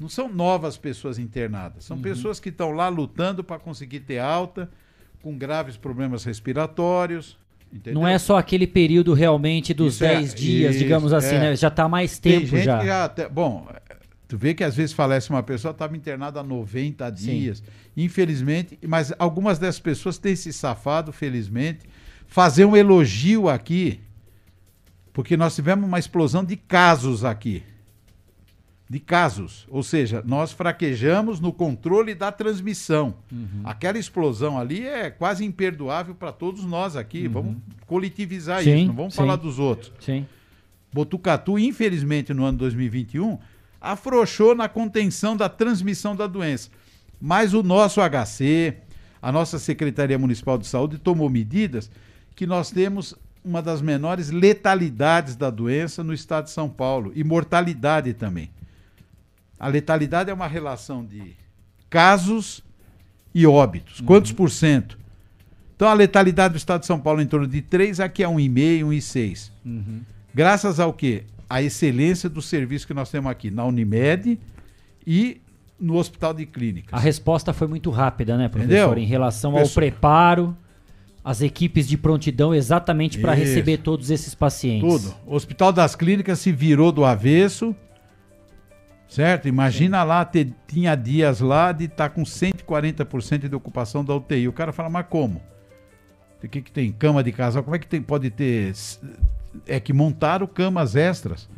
Não 0.00 0.08
são 0.08 0.32
novas 0.32 0.76
pessoas 0.78 1.18
internadas, 1.18 1.84
são 1.84 1.96
Uhum. 1.98 2.02
pessoas 2.02 2.40
que 2.40 2.48
estão 2.48 2.70
lá 2.72 2.88
lutando 2.88 3.44
para 3.44 3.58
conseguir 3.60 4.00
ter 4.00 4.18
alta, 4.18 4.68
com 5.22 5.36
graves 5.36 5.76
problemas 5.76 6.24
respiratórios. 6.24 7.38
Entendeu? 7.72 8.00
Não 8.00 8.08
é 8.08 8.18
só 8.18 8.36
aquele 8.38 8.66
período 8.66 9.12
realmente 9.12 9.72
dos 9.74 9.94
Isso 9.94 10.04
é- 10.04 10.14
10 10.16 10.34
dias, 10.34 10.74
isso, 10.74 10.82
digamos 10.82 11.12
assim, 11.12 11.36
é. 11.36 11.38
né? 11.40 11.56
Já 11.56 11.70
tá 11.70 11.86
mais 11.88 12.18
Tem 12.18 12.40
tempo 12.40 12.46
gente 12.46 12.64
já. 12.64 12.84
já 12.84 13.04
até- 13.04 13.28
bom, 13.28 13.68
tu 14.26 14.36
vê 14.36 14.54
que 14.54 14.64
às 14.64 14.74
vezes 14.74 14.92
falece 14.92 15.30
uma 15.30 15.42
pessoa, 15.42 15.70
estava 15.70 15.96
internada 15.96 16.40
há 16.40 16.42
90 16.42 17.14
Sim. 17.14 17.26
dias. 17.38 17.62
Infelizmente, 17.96 18.76
mas 18.88 19.12
algumas 19.18 19.58
dessas 19.58 19.78
pessoas 19.80 20.16
têm 20.18 20.34
se 20.34 20.52
safado, 20.52 21.12
felizmente. 21.12 21.80
Fazer 22.26 22.64
um 22.64 22.76
elogio 22.76 23.48
aqui, 23.48 24.00
porque 25.12 25.36
nós 25.36 25.54
tivemos 25.54 25.86
uma 25.86 25.98
explosão 25.98 26.44
de 26.44 26.56
casos 26.56 27.24
aqui. 27.24 27.62
De 28.90 28.98
casos. 28.98 29.68
Ou 29.70 29.84
seja, 29.84 30.20
nós 30.26 30.50
fraquejamos 30.50 31.38
no 31.38 31.52
controle 31.52 32.12
da 32.12 32.32
transmissão. 32.32 33.14
Uhum. 33.30 33.60
Aquela 33.62 33.96
explosão 33.98 34.58
ali 34.58 34.84
é 34.84 35.08
quase 35.10 35.44
imperdoável 35.44 36.12
para 36.12 36.32
todos 36.32 36.64
nós 36.64 36.96
aqui. 36.96 37.28
Vamos 37.28 37.56
coletivizar 37.86 38.58
Uhum. 38.58 38.64
Sim, 38.64 38.76
isso, 38.78 38.86
não 38.88 38.94
vamos 38.94 39.14
sim. 39.14 39.18
falar 39.18 39.36
dos 39.36 39.60
outros. 39.60 39.92
Sim. 40.00 40.26
Botucatu, 40.92 41.56
infelizmente, 41.56 42.34
no 42.34 42.44
ano 42.44 42.58
2021, 42.58 43.38
afrouxou 43.80 44.56
na 44.56 44.68
contenção 44.68 45.36
da 45.36 45.48
transmissão 45.48 46.16
da 46.16 46.26
doença. 46.26 46.68
Mas 47.20 47.54
o 47.54 47.62
nosso 47.62 48.00
HC, 48.00 48.74
a 49.22 49.30
nossa 49.30 49.56
Secretaria 49.60 50.18
Municipal 50.18 50.58
de 50.58 50.66
Saúde, 50.66 50.98
tomou 50.98 51.30
medidas 51.30 51.88
que 52.34 52.44
nós 52.44 52.72
temos 52.72 53.14
uma 53.44 53.62
das 53.62 53.80
menores 53.80 54.30
letalidades 54.30 55.36
da 55.36 55.48
doença 55.48 56.02
no 56.02 56.12
estado 56.12 56.46
de 56.46 56.50
São 56.50 56.68
Paulo 56.68 57.12
e 57.14 57.22
mortalidade 57.22 58.12
também. 58.14 58.50
A 59.60 59.68
letalidade 59.68 60.30
é 60.30 60.34
uma 60.34 60.46
relação 60.46 61.04
de 61.04 61.36
casos 61.90 62.64
e 63.34 63.46
óbitos. 63.46 64.00
Quantos 64.00 64.32
por 64.32 64.50
cento? 64.50 64.98
Então 65.76 65.86
a 65.86 65.92
letalidade 65.92 66.54
do 66.54 66.56
estado 66.56 66.80
de 66.80 66.86
São 66.86 66.98
Paulo 66.98 67.20
é 67.20 67.24
em 67.24 67.26
torno 67.26 67.46
de 67.46 67.60
3, 67.60 68.00
aqui 68.00 68.24
é 68.24 68.26
1,5, 68.26 68.84
1,6. 68.84 69.50
Graças 70.34 70.80
ao 70.80 70.92
quê? 70.92 71.24
A 71.48 71.62
excelência 71.62 72.28
do 72.28 72.40
serviço 72.40 72.86
que 72.86 72.94
nós 72.94 73.10
temos 73.10 73.30
aqui 73.30 73.50
na 73.50 73.64
Unimed 73.64 74.38
e 75.06 75.40
no 75.78 75.96
Hospital 75.96 76.32
de 76.32 76.46
Clínicas. 76.46 76.92
A 76.92 77.02
resposta 77.02 77.52
foi 77.52 77.66
muito 77.66 77.90
rápida, 77.90 78.36
né, 78.36 78.48
professor? 78.48 78.72
Entendeu? 78.72 78.98
Em 78.98 79.06
relação 79.06 79.56
ao 79.56 79.68
preparo, 79.68 80.56
as 81.24 81.42
equipes 81.42 81.86
de 81.86 81.98
prontidão 81.98 82.54
exatamente 82.54 83.18
para 83.18 83.34
receber 83.34 83.78
todos 83.78 84.10
esses 84.10 84.34
pacientes. 84.34 84.88
Tudo. 84.88 85.14
O 85.26 85.34
Hospital 85.34 85.72
das 85.72 85.94
Clínicas 85.94 86.38
se 86.38 86.50
virou 86.50 86.92
do 86.92 87.04
avesso. 87.04 87.74
Certo? 89.10 89.48
Imagina 89.48 90.04
lá, 90.04 90.24
ter- 90.24 90.54
tinha 90.68 90.94
dias 90.94 91.40
lá 91.40 91.72
de 91.72 91.86
estar 91.86 92.10
com 92.10 92.22
140% 92.22 93.48
de 93.48 93.54
ocupação 93.56 94.04
da 94.04 94.14
UTI. 94.14 94.46
O 94.46 94.52
cara 94.52 94.72
fala, 94.72 94.88
mas 94.88 95.04
como? 95.10 95.42
O 96.42 96.48
que, 96.48 96.62
que 96.62 96.70
tem? 96.70 96.92
Cama 96.92 97.22
de 97.22 97.32
casal? 97.32 97.62
Como 97.64 97.74
é 97.74 97.78
que 97.78 97.86
tem, 97.88 98.00
pode 98.00 98.30
ter? 98.30 98.72
É 99.66 99.78
que 99.80 99.92
montaram 99.92 100.46
camas 100.46 100.94
extras. 100.94 101.48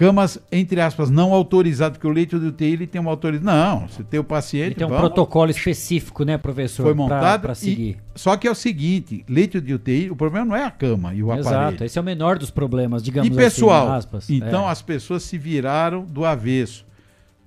Camas, 0.00 0.38
entre 0.50 0.80
aspas, 0.80 1.10
não 1.10 1.32
autorizadas, 1.34 1.98
porque 1.98 2.06
o 2.06 2.10
leito 2.10 2.38
de 2.40 2.46
UTI 2.46 2.72
ele 2.72 2.86
tem 2.86 3.00
uma 3.00 3.10
autorização. 3.10 3.52
Não, 3.52 3.86
você 3.88 4.02
tem 4.02 4.18
o 4.18 4.24
paciente. 4.24 4.66
Ele 4.66 4.74
tem 4.76 4.86
um 4.86 4.90
vamos- 4.90 5.04
protocolo 5.06 5.50
específico, 5.50 6.24
né, 6.24 6.38
professor? 6.38 6.82
foi 6.84 6.94
montado. 6.94 7.42
Para 7.42 7.52
e- 7.52 7.56
seguir. 7.56 7.98
só 8.14 8.36
que 8.36 8.48
é 8.48 8.50
o 8.50 8.54
seguinte: 8.54 9.24
leito 9.28 9.60
de 9.60 9.74
UTI, 9.74 10.10
o 10.10 10.16
problema 10.16 10.46
não 10.46 10.56
é 10.56 10.64
a 10.64 10.70
cama 10.70 11.12
e 11.14 11.22
o 11.22 11.30
aparelho. 11.30 11.48
Exato, 11.50 11.84
esse 11.84 11.98
é 11.98 12.00
o 12.00 12.04
menor 12.04 12.38
dos 12.38 12.50
problemas, 12.50 13.02
digamos 13.02 13.28
E 13.30 13.36
pessoal, 13.36 13.88
assim, 13.88 13.96
aspas. 13.98 14.30
então 14.30 14.66
É. 14.66 14.72
as 14.72 14.80
pessoas 14.80 15.22
se 15.22 15.36
viraram 15.36 16.04
do 16.04 16.24
avesso. 16.24 16.88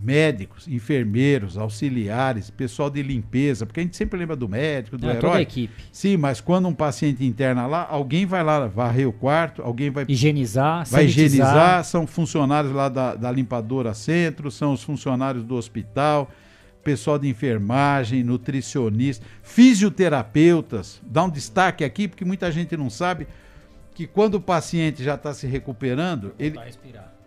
Médicos, 0.04 0.68
enfermeiros, 0.68 1.58
auxiliares, 1.58 2.50
pessoal 2.50 2.90
de 2.90 3.02
limpeza, 3.02 3.66
porque 3.66 3.80
a 3.80 3.84
gente 3.84 3.96
sempre 3.96 4.20
lembra 4.20 4.36
do 4.36 4.50
médico, 4.50 4.98
do 4.98 5.08
É, 5.08 5.12
herói. 5.12 5.22
toda 5.22 5.38
a 5.38 5.42
equipe. 5.42 5.74
Sim, 5.92 6.18
mas 6.18 6.42
quando 6.42 6.68
um 6.68 6.74
paciente 6.74 7.26
interna 7.26 7.66
lá, 7.66 7.88
alguém 7.90 8.26
vai 8.26 8.44
lá 8.44 8.68
varrer 8.68 9.08
o 9.08 9.14
quarto, 9.14 9.62
alguém 9.62 9.90
vai 9.90 10.06
Higienizar, 10.08 10.80
vai 10.90 11.08
sanitizar. 11.08 11.26
higienizar, 11.26 11.84
são 11.86 12.06
funcionários 12.06 12.74
lá 12.74 12.90
da, 12.90 13.16
da 13.16 13.32
limpadora 13.32 13.94
centro, 13.94 14.52
são 14.52 14.74
os 14.74 14.84
funcionários 14.84 15.44
do 15.46 15.56
hospital, 15.56 16.30
pessoal 16.84 17.18
de 17.18 17.30
enfermagem, 17.30 18.24
nutricionista, 18.26 19.26
fisioterapeutas. 19.42 21.02
Dá 21.06 21.24
um 21.24 21.30
destaque 21.30 21.84
aqui, 21.84 22.08
porque 22.08 22.26
muita 22.26 22.52
gente 22.52 22.76
não 22.76 22.90
sabe 22.90 23.26
que 23.96 24.08
quando 24.08 24.36
o 24.36 24.42
paciente 24.42 25.04
já 25.04 25.16
está 25.16 25.34
se 25.34 25.46
recuperando, 25.48 26.34
ele, 26.40 26.58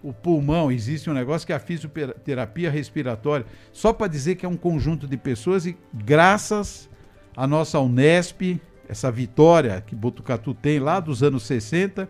o 0.07 0.13
pulmão, 0.13 0.71
existe 0.71 1.11
um 1.11 1.13
negócio 1.13 1.45
que 1.45 1.53
é 1.53 1.57
a 1.57 1.59
fisioterapia 1.59 2.71
respiratória, 2.71 3.45
só 3.73 3.93
para 3.93 4.07
dizer 4.07 4.37
que 4.37 4.47
é 4.47 4.49
um 4.49 4.57
conjunto 4.57 5.05
de 5.05 5.17
pessoas 5.17 5.67
e 5.67 5.77
graças 5.93 6.89
à 7.37 7.45
nossa 7.45 7.81
Unesp, 7.81 8.61
essa 8.89 9.11
vitória 9.11 9.83
que 9.85 9.97
Botucatu 9.97 10.55
tem 10.55 10.79
lá 10.79 11.01
dos 11.01 11.25
anos 11.25 11.43
60, 11.43 12.09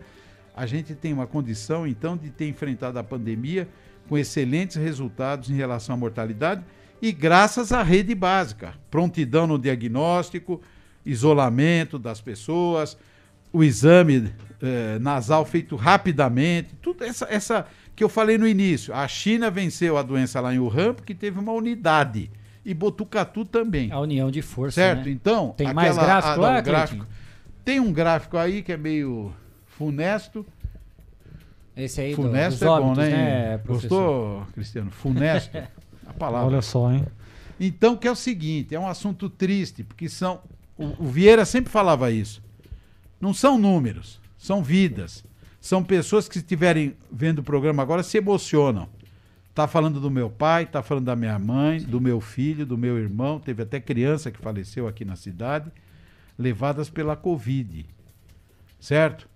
a 0.55 0.65
gente 0.67 0.93
tem 0.93 1.11
uma 1.11 1.25
condição 1.25 1.87
então 1.87 2.15
de 2.15 2.29
ter 2.29 2.47
enfrentado 2.47 2.99
a 2.99 3.03
pandemia 3.03 3.67
com 4.07 4.15
excelentes 4.15 4.75
resultados 4.75 5.49
em 5.49 5.55
relação 5.55 5.95
à 5.95 5.97
mortalidade 5.97 6.63
e 7.01 7.11
graças 7.11 7.71
à 7.71 7.81
rede 7.81 8.13
básica, 8.13 8.75
prontidão 8.91 9.47
no 9.47 9.57
diagnóstico, 9.57 10.61
isolamento 11.03 11.97
das 11.97 12.21
pessoas, 12.21 12.95
o 13.51 13.63
exame 13.63 14.31
eh, 14.61 14.99
nasal 14.99 15.43
feito 15.45 15.75
rapidamente, 15.75 16.75
tudo 16.79 17.03
essa, 17.03 17.25
essa 17.27 17.65
que 17.97 18.03
eu 18.03 18.09
falei 18.09 18.37
no 18.37 18.47
início. 18.47 18.93
A 18.93 19.07
China 19.07 19.49
venceu 19.49 19.97
a 19.97 20.03
doença 20.03 20.39
lá 20.39 20.53
em 20.53 20.59
Wuhan 20.59 20.93
porque 20.93 21.15
teve 21.15 21.39
uma 21.39 21.51
unidade. 21.51 22.29
e 22.63 22.71
Botucatu 22.71 23.43
também. 23.43 23.91
A 23.91 23.99
união 23.99 24.29
de 24.29 24.43
força. 24.43 24.75
Certo? 24.75 25.05
Né? 25.05 25.11
Então. 25.11 25.55
Tem 25.57 25.73
mais 25.73 25.97
gráfico 25.97 26.33
a, 26.33 26.47
lá, 26.47 26.53
não, 26.53 26.61
gráfico. 26.61 27.07
Tem 27.65 27.79
um 27.79 27.91
gráfico 27.91 28.37
aí 28.37 28.61
que 28.61 28.71
é 28.71 28.77
meio 28.77 29.33
funesto. 29.65 30.45
Esse 31.75 32.01
aí 32.01 32.13
funesto 32.13 32.59
do, 32.59 32.65
é 32.65 32.69
óbitos, 32.69 32.97
bom, 32.97 33.01
né? 33.01 33.09
né 33.09 33.61
Gostou, 33.65 34.45
Cristiano? 34.53 34.91
Funesto. 34.91 35.57
a 36.05 36.13
palavra. 36.13 36.47
Olha 36.47 36.61
só, 36.61 36.91
hein? 36.91 37.03
Então, 37.59 37.97
que 37.97 38.07
é 38.07 38.11
o 38.11 38.15
seguinte, 38.15 38.75
é 38.75 38.79
um 38.79 38.87
assunto 38.87 39.27
triste, 39.27 39.83
porque 39.83 40.07
são. 40.07 40.39
O, 40.77 41.05
o 41.05 41.07
Vieira 41.07 41.45
sempre 41.45 41.71
falava 41.71 42.11
isso. 42.11 42.43
Não 43.19 43.33
são 43.33 43.57
números, 43.57 44.21
são 44.37 44.63
vidas. 44.63 45.23
São 45.67 45.83
pessoas 45.83 46.29
que, 46.29 46.37
estiverem 46.37 46.95
vendo 47.11 47.39
o 47.39 47.43
programa 47.43 47.83
agora, 47.83 48.01
se 48.01 48.17
emocionam. 48.17 48.87
Tá 49.53 49.67
falando 49.67 49.99
do 49.99 50.09
meu 50.09 50.29
pai, 50.29 50.65
tá 50.65 50.81
falando 50.81 51.03
da 51.03 51.13
minha 51.13 51.37
mãe, 51.37 51.81
do 51.81 51.99
meu 51.99 52.21
filho, 52.21 52.65
do 52.65 52.77
meu 52.77 52.97
irmão. 52.97 53.37
Teve 53.37 53.63
até 53.63 53.77
criança 53.77 54.31
que 54.31 54.39
faleceu 54.39 54.87
aqui 54.87 55.03
na 55.03 55.17
cidade, 55.17 55.69
levadas 56.39 56.89
pela 56.89 57.17
Covid. 57.17 57.85
Certo? 58.79 59.27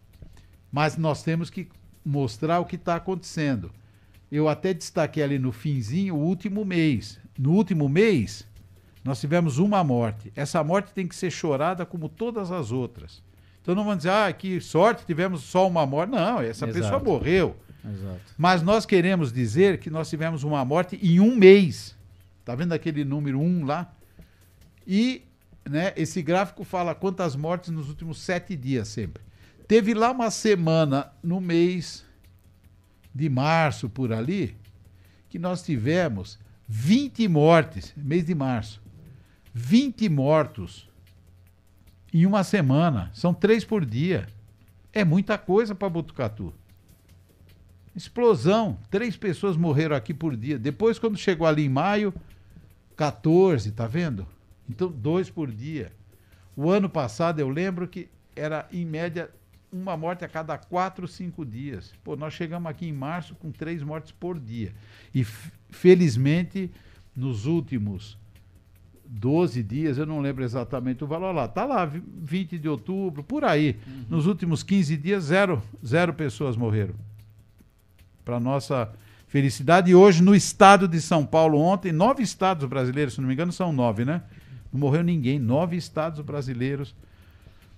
Mas 0.72 0.96
nós 0.96 1.22
temos 1.22 1.50
que 1.50 1.68
mostrar 2.06 2.62
o 2.62 2.66
que 2.66 2.78
está 2.78 2.96
acontecendo. 2.96 3.70
Eu 4.32 4.48
até 4.48 4.74
destaquei 4.74 5.24
ali 5.24 5.38
no 5.38 5.52
finzinho 5.52 6.16
o 6.16 6.24
último 6.24 6.64
mês. 6.64 7.20
No 7.38 7.52
último 7.52 7.90
mês, 7.90 8.48
nós 9.04 9.20
tivemos 9.20 9.58
uma 9.58 9.84
morte. 9.84 10.32
Essa 10.34 10.64
morte 10.64 10.94
tem 10.94 11.10
que 11.10 11.16
ser 11.18 11.30
chorada 11.30 11.86
como 11.86 12.08
todas 12.08 12.54
as 12.54 12.72
outras. 12.72 13.22
Então 13.62 13.76
não 13.76 13.84
vamos 13.84 14.00
dizer, 14.00 14.10
ah, 14.10 14.34
que 14.34 14.60
sorte, 14.60 15.06
tivemos 15.06 15.44
só 15.44 15.68
uma 15.68 15.86
morte. 15.86 16.12
Não, 16.12 16.42
essa 16.42 16.66
Exato. 16.66 16.74
pessoa 16.74 17.00
morreu. 17.00 17.56
Exato. 17.86 18.20
Mas 18.38 18.62
nós 18.62 18.86
queremos 18.86 19.32
dizer 19.32 19.80
que 19.80 19.90
nós 19.90 20.10
tivemos 20.10 20.44
uma 20.44 20.64
morte 20.66 21.00
em 21.02 21.20
um 21.20 21.36
mês. 21.36 21.96
Tá 22.44 22.56
vendo 22.56 22.74
aquele 22.74 23.04
número 23.04 23.40
um 23.40 23.66
lá? 23.66 23.94
E 24.86 25.24
né, 25.70 25.94
esse 25.96 26.22
gráfico 26.22 26.64
fala 26.64 26.96
quantas 26.96 27.36
mortes 27.36 27.70
nos 27.70 27.88
últimos 27.88 28.20
sete 28.20 28.56
dias 28.56 28.88
sempre. 28.88 29.22
Teve 29.68 29.94
lá 29.94 30.12
uma 30.12 30.32
semana 30.32 31.12
no 31.24 31.40
mês 31.40 32.04
de 33.14 33.30
março, 33.30 33.90
por 33.90 34.12
ali, 34.12 34.56
que 35.30 35.38
nós 35.38 35.64
tivemos 35.64 36.40
20 36.68 37.28
mortes, 37.28 37.94
mês 37.96 38.26
de 38.26 38.34
março. 38.34 38.82
20 39.54 40.10
mortos 40.10 40.90
em 42.14 42.26
uma 42.26 42.44
semana. 42.44 43.10
São 43.14 43.34
três 43.34 43.64
por 43.64 43.86
dia. 43.86 44.28
É 44.94 45.06
muita 45.06 45.38
coisa 45.38 45.74
para 45.74 45.90
Botucatu. 45.90 46.54
Explosão. 47.96 48.78
Três 48.90 49.16
pessoas 49.16 49.56
morreram 49.56 49.96
aqui 49.96 50.14
por 50.14 50.36
dia. 50.36 50.58
Depois, 50.58 51.00
quando 51.00 51.18
chegou 51.18 51.48
ali 51.48 51.66
em 51.66 51.70
maio, 51.70 52.14
14, 52.96 53.72
tá 53.72 53.88
vendo? 53.88 54.28
Então, 54.70 54.90
dois 54.90 55.30
por 55.30 55.52
dia. 55.52 55.92
O 56.56 56.70
ano 56.70 56.90
passado, 56.90 57.40
eu 57.40 57.50
lembro 57.50 57.88
que 57.88 58.10
era, 58.36 58.68
em 58.72 58.86
média, 58.86 59.30
uma 59.72 59.96
morte 59.96 60.26
a 60.26 60.28
cada 60.28 60.58
quatro, 60.58 61.08
cinco 61.08 61.46
dias. 61.46 61.94
Pô, 62.04 62.16
nós 62.16 62.34
chegamos 62.34 62.70
aqui 62.70 62.88
em 62.88 62.94
março 62.94 63.36
com 63.36 63.52
três 63.52 63.82
mortes 63.82 64.12
por 64.12 64.40
dia. 64.40 64.74
E, 65.16 65.24
felizmente, 65.70 66.70
nos 67.16 67.46
últimos 67.46 68.18
12 69.14 69.62
dias, 69.62 69.98
eu 69.98 70.06
não 70.06 70.22
lembro 70.22 70.42
exatamente 70.42 71.04
o 71.04 71.08
valor 71.08 71.34
lá. 71.34 71.46
Tá 71.46 71.66
lá, 71.66 71.86
20 71.86 72.58
de 72.58 72.70
outubro, 72.70 73.22
por 73.22 73.44
aí. 73.44 73.76
Uhum. 73.86 74.06
Nos 74.10 74.26
últimos 74.26 74.64
15 74.64 74.96
dias, 74.96 75.26
zero, 75.26 75.62
zero 75.86 76.14
pessoas 76.14 76.56
morreram. 76.56 76.94
Para 78.24 78.40
nossa 78.40 78.90
felicidade. 79.28 79.92
E 79.92 79.96
hoje, 79.96 80.24
no 80.24 80.34
estado 80.34 80.88
de 80.88 81.02
São 81.02 81.26
Paulo, 81.26 81.60
ontem, 81.60 81.92
nove 81.92 82.24
estados 82.24 82.66
brasileiros, 82.66 83.16
se 83.16 83.20
não 83.20 83.28
me 83.28 83.34
engano, 83.34 83.52
são 83.52 83.74
nove, 83.74 84.06
né? 84.06 84.22
Não 84.72 84.80
morreu 84.80 85.04
ninguém. 85.04 85.38
Nove 85.38 85.76
estados 85.76 86.22
brasileiros. 86.22 86.96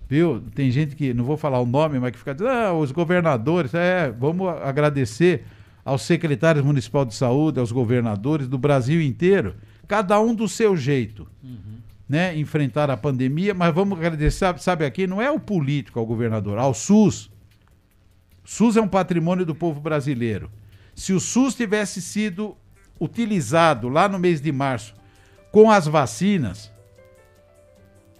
Viu? 0.08 0.40
Tem 0.54 0.70
gente 0.70 0.94
que, 0.94 1.12
não 1.12 1.24
vou 1.24 1.36
falar 1.36 1.58
o 1.58 1.66
nome, 1.66 1.98
mas 1.98 2.12
que 2.12 2.18
fica 2.18 2.32
dizendo, 2.32 2.50
ah, 2.50 2.72
os 2.72 2.92
governadores. 2.92 3.74
É, 3.74 4.08
vamos 4.08 4.48
agradecer 4.62 5.44
aos 5.84 6.02
secretários 6.02 6.64
municipais 6.64 7.08
de 7.08 7.14
saúde, 7.14 7.58
aos 7.58 7.72
governadores 7.72 8.46
do 8.46 8.56
Brasil 8.56 9.02
inteiro 9.02 9.56
cada 9.86 10.20
um 10.20 10.34
do 10.34 10.48
seu 10.48 10.76
jeito, 10.76 11.28
uhum. 11.42 11.78
né? 12.08 12.36
Enfrentar 12.36 12.90
a 12.90 12.96
pandemia, 12.96 13.54
mas 13.54 13.74
vamos 13.74 13.98
agradecer, 13.98 14.58
sabe, 14.58 14.84
aqui, 14.84 15.06
não 15.06 15.20
é 15.20 15.30
o 15.30 15.38
político, 15.38 15.98
ao 15.98 16.06
governador, 16.06 16.58
ao 16.58 16.74
SUS. 16.74 17.30
SUS 18.44 18.76
é 18.76 18.80
um 18.80 18.88
patrimônio 18.88 19.46
do 19.46 19.54
povo 19.54 19.80
brasileiro. 19.80 20.50
Se 20.94 21.12
o 21.12 21.20
SUS 21.20 21.54
tivesse 21.54 22.00
sido 22.00 22.56
utilizado 23.00 23.88
lá 23.88 24.08
no 24.08 24.18
mês 24.18 24.40
de 24.40 24.52
março 24.52 24.94
com 25.50 25.70
as 25.70 25.86
vacinas, 25.86 26.72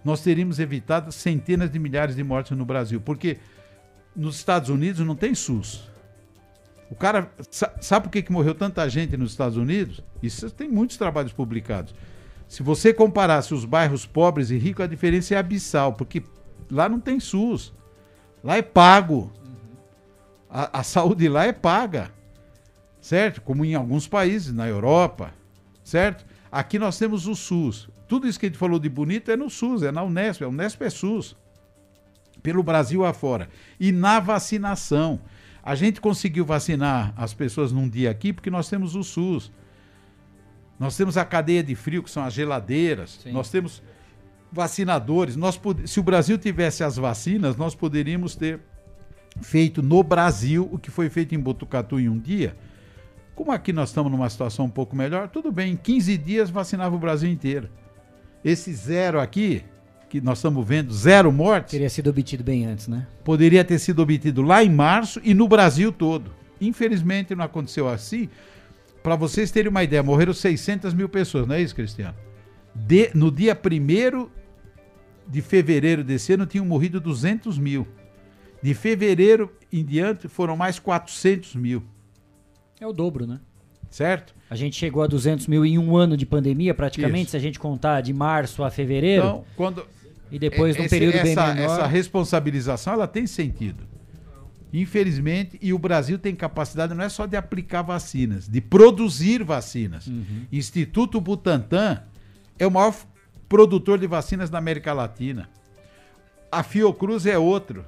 nós 0.04 0.20
teríamos 0.20 0.58
evitado 0.58 1.10
centenas 1.10 1.70
de 1.70 1.78
milhares 1.78 2.14
de 2.16 2.22
mortes 2.22 2.56
no 2.56 2.64
Brasil, 2.64 3.00
porque 3.00 3.38
nos 4.14 4.36
Estados 4.36 4.68
Unidos 4.68 5.04
não 5.04 5.16
tem 5.16 5.34
SUS. 5.34 5.88
O 6.90 6.94
cara. 6.94 7.30
Sabe 7.80 8.04
por 8.04 8.10
que, 8.10 8.22
que 8.22 8.32
morreu 8.32 8.54
tanta 8.54 8.88
gente 8.88 9.16
nos 9.16 9.32
Estados 9.32 9.56
Unidos? 9.56 10.00
Isso 10.22 10.50
tem 10.50 10.68
muitos 10.68 10.96
trabalhos 10.96 11.32
publicados. 11.32 11.94
Se 12.48 12.62
você 12.62 12.92
comparasse 12.92 13.54
os 13.54 13.64
bairros 13.64 14.06
pobres 14.06 14.50
e 14.50 14.56
ricos, 14.56 14.84
a 14.84 14.88
diferença 14.88 15.34
é 15.34 15.38
abissal, 15.38 15.94
porque 15.94 16.22
lá 16.70 16.88
não 16.88 17.00
tem 17.00 17.18
SUS. 17.18 17.72
Lá 18.42 18.56
é 18.56 18.62
pago. 18.62 19.32
A, 20.48 20.80
a 20.80 20.82
saúde 20.82 21.28
lá 21.28 21.46
é 21.46 21.52
paga. 21.52 22.12
Certo? 23.00 23.40
Como 23.40 23.64
em 23.64 23.74
alguns 23.74 24.06
países, 24.06 24.52
na 24.52 24.68
Europa. 24.68 25.32
Certo? 25.82 26.24
Aqui 26.52 26.78
nós 26.78 26.98
temos 26.98 27.26
o 27.26 27.34
SUS. 27.34 27.88
Tudo 28.06 28.28
isso 28.28 28.38
que 28.38 28.46
a 28.46 28.48
gente 28.48 28.58
falou 28.58 28.78
de 28.78 28.88
bonito 28.88 29.30
é 29.30 29.36
no 29.36 29.50
SUS, 29.50 29.82
é 29.82 29.90
na 29.90 30.02
Unesp. 30.02 30.42
A 30.42 30.48
Unesp 30.48 30.82
é 30.82 30.90
SUS. 30.90 31.36
Pelo 32.42 32.62
Brasil 32.62 33.04
afora. 33.04 33.48
E 33.80 33.90
na 33.90 34.20
vacinação. 34.20 35.20
A 35.66 35.74
gente 35.74 35.98
conseguiu 35.98 36.44
vacinar 36.44 37.14
as 37.16 37.32
pessoas 37.32 37.72
num 37.72 37.88
dia 37.88 38.10
aqui 38.10 38.34
porque 38.34 38.50
nós 38.50 38.68
temos 38.68 38.94
o 38.94 39.02
SUS. 39.02 39.50
Nós 40.78 40.94
temos 40.94 41.16
a 41.16 41.24
cadeia 41.24 41.62
de 41.62 41.74
frio, 41.74 42.02
que 42.02 42.10
são 42.10 42.22
as 42.22 42.34
geladeiras. 42.34 43.20
Sim. 43.22 43.32
Nós 43.32 43.48
temos 43.48 43.82
vacinadores. 44.52 45.36
Nós, 45.36 45.58
se 45.86 45.98
o 45.98 46.02
Brasil 46.02 46.36
tivesse 46.36 46.84
as 46.84 46.96
vacinas, 46.96 47.56
nós 47.56 47.74
poderíamos 47.74 48.36
ter 48.36 48.60
feito 49.40 49.82
no 49.82 50.02
Brasil 50.02 50.68
o 50.70 50.78
que 50.78 50.90
foi 50.90 51.08
feito 51.08 51.34
em 51.34 51.40
Botucatu 51.40 51.98
em 51.98 52.10
um 52.10 52.18
dia. 52.18 52.54
Como 53.34 53.50
aqui 53.50 53.72
nós 53.72 53.88
estamos 53.88 54.12
numa 54.12 54.28
situação 54.28 54.66
um 54.66 54.70
pouco 54.70 54.94
melhor, 54.94 55.28
tudo 55.28 55.50
bem, 55.50 55.72
em 55.72 55.76
15 55.76 56.18
dias 56.18 56.50
vacinava 56.50 56.94
o 56.94 56.98
Brasil 56.98 57.30
inteiro. 57.30 57.70
Esse 58.44 58.70
zero 58.74 59.18
aqui, 59.18 59.64
que 60.14 60.20
nós 60.20 60.38
estamos 60.38 60.64
vendo, 60.64 60.94
zero 60.94 61.32
mortes. 61.32 61.72
Teria 61.72 61.90
sido 61.90 62.08
obtido 62.08 62.44
bem 62.44 62.64
antes, 62.66 62.86
né? 62.86 63.04
Poderia 63.24 63.64
ter 63.64 63.80
sido 63.80 64.00
obtido 64.00 64.42
lá 64.42 64.62
em 64.62 64.70
março 64.70 65.20
e 65.24 65.34
no 65.34 65.48
Brasil 65.48 65.90
todo. 65.90 66.30
Infelizmente 66.60 67.34
não 67.34 67.44
aconteceu 67.44 67.88
assim. 67.88 68.28
Para 69.02 69.16
vocês 69.16 69.50
terem 69.50 69.68
uma 69.68 69.82
ideia, 69.82 70.04
morreram 70.04 70.32
600 70.32 70.94
mil 70.94 71.08
pessoas, 71.08 71.48
não 71.48 71.56
é 71.56 71.60
isso, 71.60 71.74
Cristiano? 71.74 72.14
De, 72.72 73.10
no 73.12 73.28
dia 73.28 73.58
1 73.60 74.28
de 75.26 75.42
fevereiro 75.42 76.04
desse 76.04 76.32
ano 76.32 76.46
tinham 76.46 76.64
morrido 76.64 77.00
200 77.00 77.58
mil. 77.58 77.84
De 78.62 78.72
fevereiro 78.72 79.50
em 79.72 79.84
diante 79.84 80.28
foram 80.28 80.56
mais 80.56 80.78
400 80.78 81.56
mil. 81.56 81.82
É 82.80 82.86
o 82.86 82.92
dobro, 82.92 83.26
né? 83.26 83.40
Certo? 83.90 84.32
A 84.48 84.54
gente 84.54 84.76
chegou 84.76 85.02
a 85.02 85.08
200 85.08 85.48
mil 85.48 85.64
em 85.64 85.76
um 85.76 85.96
ano 85.96 86.16
de 86.16 86.24
pandemia, 86.24 86.72
praticamente, 86.72 87.24
Isso. 87.24 87.30
se 87.32 87.36
a 87.36 87.40
gente 87.40 87.58
contar 87.58 88.00
de 88.00 88.12
março 88.12 88.62
a 88.62 88.70
fevereiro. 88.70 89.24
Então, 89.24 89.44
quando, 89.56 89.84
e 90.34 90.38
depois, 90.38 90.76
num 90.76 90.88
período 90.88 91.14
essa, 91.14 91.46
bem 91.46 91.54
menor... 91.54 91.74
Essa 91.74 91.86
responsabilização, 91.86 92.94
ela 92.94 93.06
tem 93.06 93.24
sentido. 93.24 93.84
Infelizmente, 94.72 95.56
e 95.62 95.72
o 95.72 95.78
Brasil 95.78 96.18
tem 96.18 96.34
capacidade 96.34 96.92
não 96.92 97.04
é 97.04 97.08
só 97.08 97.24
de 97.24 97.36
aplicar 97.36 97.82
vacinas, 97.82 98.48
de 98.48 98.60
produzir 98.60 99.44
vacinas. 99.44 100.08
Uhum. 100.08 100.44
Instituto 100.50 101.20
Butantan 101.20 102.02
é 102.58 102.66
o 102.66 102.70
maior 102.72 102.92
produtor 103.48 103.96
de 103.96 104.08
vacinas 104.08 104.50
da 104.50 104.58
América 104.58 104.92
Latina. 104.92 105.48
A 106.50 106.64
Fiocruz 106.64 107.26
é 107.26 107.38
outro, 107.38 107.84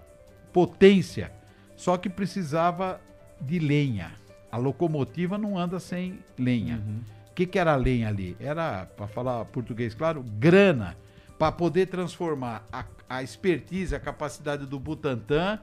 potência, 0.52 1.33
só 1.75 1.97
que 1.97 2.08
precisava 2.08 3.00
de 3.41 3.58
lenha. 3.58 4.12
A 4.52 4.57
locomotiva 4.57 5.36
não 5.36 5.58
anda 5.58 5.81
sem 5.81 6.20
lenha. 6.39 6.76
O 6.76 6.78
uhum. 6.78 7.00
que, 7.34 7.44
que 7.44 7.58
era 7.58 7.75
lenha 7.75 8.07
ali? 8.07 8.36
Era, 8.39 8.86
para 8.86 9.08
falar 9.08 9.44
português 9.47 9.97
claro, 9.97 10.23
grana 10.39 10.97
para 11.39 11.52
poder 11.52 11.86
transformar 11.86 12.66
a, 12.73 12.84
a 13.08 13.23
expertise, 13.23 13.94
a 13.94 14.00
capacidade 14.00 14.66
do 14.66 14.78
Butantan 14.78 15.58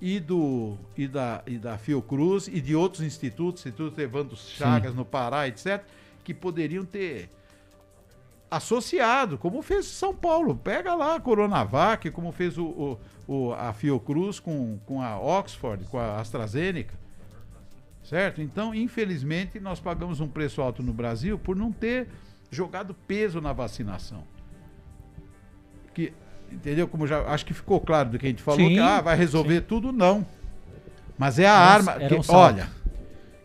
e, 0.00 0.18
do, 0.18 0.78
e, 0.96 1.06
da, 1.06 1.42
e 1.46 1.58
da 1.58 1.76
Fiocruz 1.76 2.48
e 2.48 2.60
de 2.60 2.74
outros 2.74 3.02
institutos, 3.02 3.62
Instituto 3.62 4.00
Evandro 4.00 4.36
Chagas 4.36 4.92
Sim. 4.92 4.96
no 4.96 5.04
Pará, 5.04 5.46
etc., 5.46 5.82
que 6.24 6.32
poderiam 6.32 6.84
ter 6.84 7.28
associado, 8.50 9.38
como 9.38 9.62
fez 9.62 9.86
São 9.86 10.14
Paulo. 10.14 10.56
Pega 10.56 10.94
lá 10.94 11.16
a 11.16 11.20
Coronavac, 11.20 12.10
como 12.10 12.32
fez 12.32 12.58
o, 12.58 12.64
o, 12.64 13.00
o, 13.28 13.52
a 13.52 13.72
Fiocruz 13.72 14.40
com, 14.40 14.78
com 14.86 15.02
a 15.02 15.18
Oxford, 15.18 15.84
com 15.84 15.98
a 15.98 16.18
AstraZeneca. 16.20 16.98
Certo? 18.02 18.40
Então, 18.40 18.74
infelizmente, 18.74 19.60
nós 19.60 19.78
pagamos 19.78 20.20
um 20.20 20.26
preço 20.26 20.60
alto 20.62 20.82
no 20.82 20.92
Brasil 20.92 21.38
por 21.38 21.54
não 21.54 21.70
ter 21.70 22.08
jogado 22.50 22.94
peso 23.06 23.40
na 23.40 23.52
vacinação. 23.52 24.24
Que, 26.08 26.12
entendeu? 26.54 26.88
Como 26.88 27.06
já 27.06 27.20
acho 27.26 27.44
que 27.44 27.52
ficou 27.54 27.80
claro 27.80 28.10
do 28.10 28.18
que 28.18 28.26
a 28.26 28.28
gente 28.28 28.42
falou, 28.42 28.60
Sim, 28.60 28.74
que 28.74 28.78
ah, 28.78 29.00
vai 29.00 29.16
resolver 29.16 29.56
sim. 29.60 29.64
tudo, 29.68 29.92
não. 29.92 30.26
Mas 31.18 31.38
é 31.38 31.46
a 31.48 31.52
um- 31.52 31.54
arma. 31.56 31.92
que- 31.94 32.14
um 32.14 32.22
olha, 32.34 32.68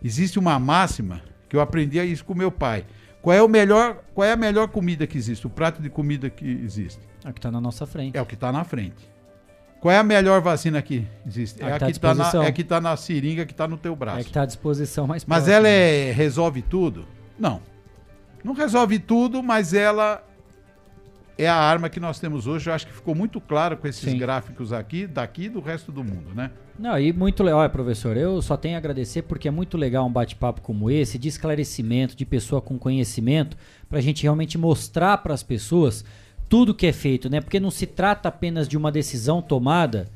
existe 0.04 0.40
uma 0.40 0.58
máxima 0.60 1.22
que 1.50 1.56
eu 1.56 1.62
aprendi 1.62 2.02
isso 2.04 2.24
com 2.24 2.34
meu 2.34 2.52
pai. 2.52 2.86
Qual 3.22 3.36
é 3.36 3.42
o 3.42 3.48
melhor, 3.48 4.04
qual 4.14 4.28
é 4.28 4.32
a 4.32 4.36
melhor 4.36 4.68
comida 4.68 5.08
que 5.08 5.18
existe? 5.18 5.48
O 5.48 5.50
prato 5.50 5.82
de 5.82 5.90
comida 5.90 6.30
que 6.30 6.46
existe? 6.64 7.00
É 7.24 7.30
o 7.30 7.34
que 7.34 7.40
está 7.40 7.52
na 7.52 7.60
nossa 7.60 7.86
frente. 7.86 8.16
É 8.16 8.22
o 8.22 8.26
que 8.26 8.36
está 8.36 8.52
na 8.52 8.64
frente. 8.64 9.10
Qual 9.82 9.92
é 9.92 9.98
a 9.98 10.04
melhor 10.04 10.42
vacina 10.42 10.82
que 10.82 11.08
existe? 11.26 11.64
A 11.64 11.68
É 11.68 11.70
que 11.70 11.76
a 11.76 11.80
tá 11.80 11.90
está 11.90 12.14
na, 12.14 12.46
é 12.46 12.52
tá 12.52 12.82
na 12.82 12.96
seringa 12.96 13.46
que 13.46 13.52
está 13.52 13.68
no 13.68 13.78
teu 13.78 13.96
braço. 13.96 14.20
É 14.20 14.24
que 14.24 14.30
está 14.30 14.44
à 14.44 14.46
disposição 14.46 15.06
mais 15.08 15.26
Mas 15.26 15.44
próxima. 15.44 15.58
ela 15.58 15.68
é, 15.68 16.12
resolve 16.12 16.62
tudo? 16.62 17.06
Não. 17.38 17.62
Não 18.44 18.54
resolve 18.54 19.00
tudo, 19.00 19.42
mas 19.44 19.74
ela 19.74 20.24
é 21.38 21.48
a 21.48 21.56
arma 21.56 21.90
que 21.90 22.00
nós 22.00 22.20
temos 22.20 22.48
hoje. 22.48 22.70
Eu 22.70 22.74
acho 22.74 22.88
que 22.88 22.94
ficou 22.94 23.14
muito 23.14 23.42
claro 23.42 23.78
com 23.78 23.88
esses 23.88 24.10
Sim. 24.10 24.18
gráficos 24.18 24.72
aqui, 24.72 25.06
daqui 25.06 25.44
e 25.44 25.50
do 25.50 25.60
resto 25.60 25.92
do 25.92 26.04
mundo, 26.04 26.34
né? 26.34 26.52
Não, 26.78 27.00
e 27.00 27.14
muito 27.14 27.42
legal, 27.44 27.60
olha, 27.60 27.70
professor, 27.70 28.18
eu 28.18 28.42
só 28.42 28.58
tenho 28.58 28.76
a 28.76 28.78
agradecer 28.78 29.22
porque 29.22 29.48
é 29.48 29.52
muito 29.52 29.78
legal 29.78 30.06
um 30.06 30.12
bate-papo 30.12 30.62
como 30.62 30.92
esse, 30.92 31.18
de 31.18 31.28
esclarecimento, 31.28 32.16
de 32.16 32.26
pessoa 32.26 32.62
com 32.62 32.78
conhecimento, 32.78 33.56
pra 33.90 34.02
gente 34.02 34.24
realmente 34.24 34.58
mostrar 34.58 35.18
para 35.20 35.34
as 35.34 35.44
pessoas 35.44 36.04
tudo 36.50 36.76
que 36.76 36.86
é 36.86 36.94
feito, 36.94 37.30
né? 37.30 37.42
Porque 37.42 37.60
não 37.60 37.72
se 37.72 37.86
trata 37.86 38.30
apenas 38.30 38.68
de 38.68 38.78
uma 38.78 38.92
decisão 38.92 39.42
tomada 39.42 40.10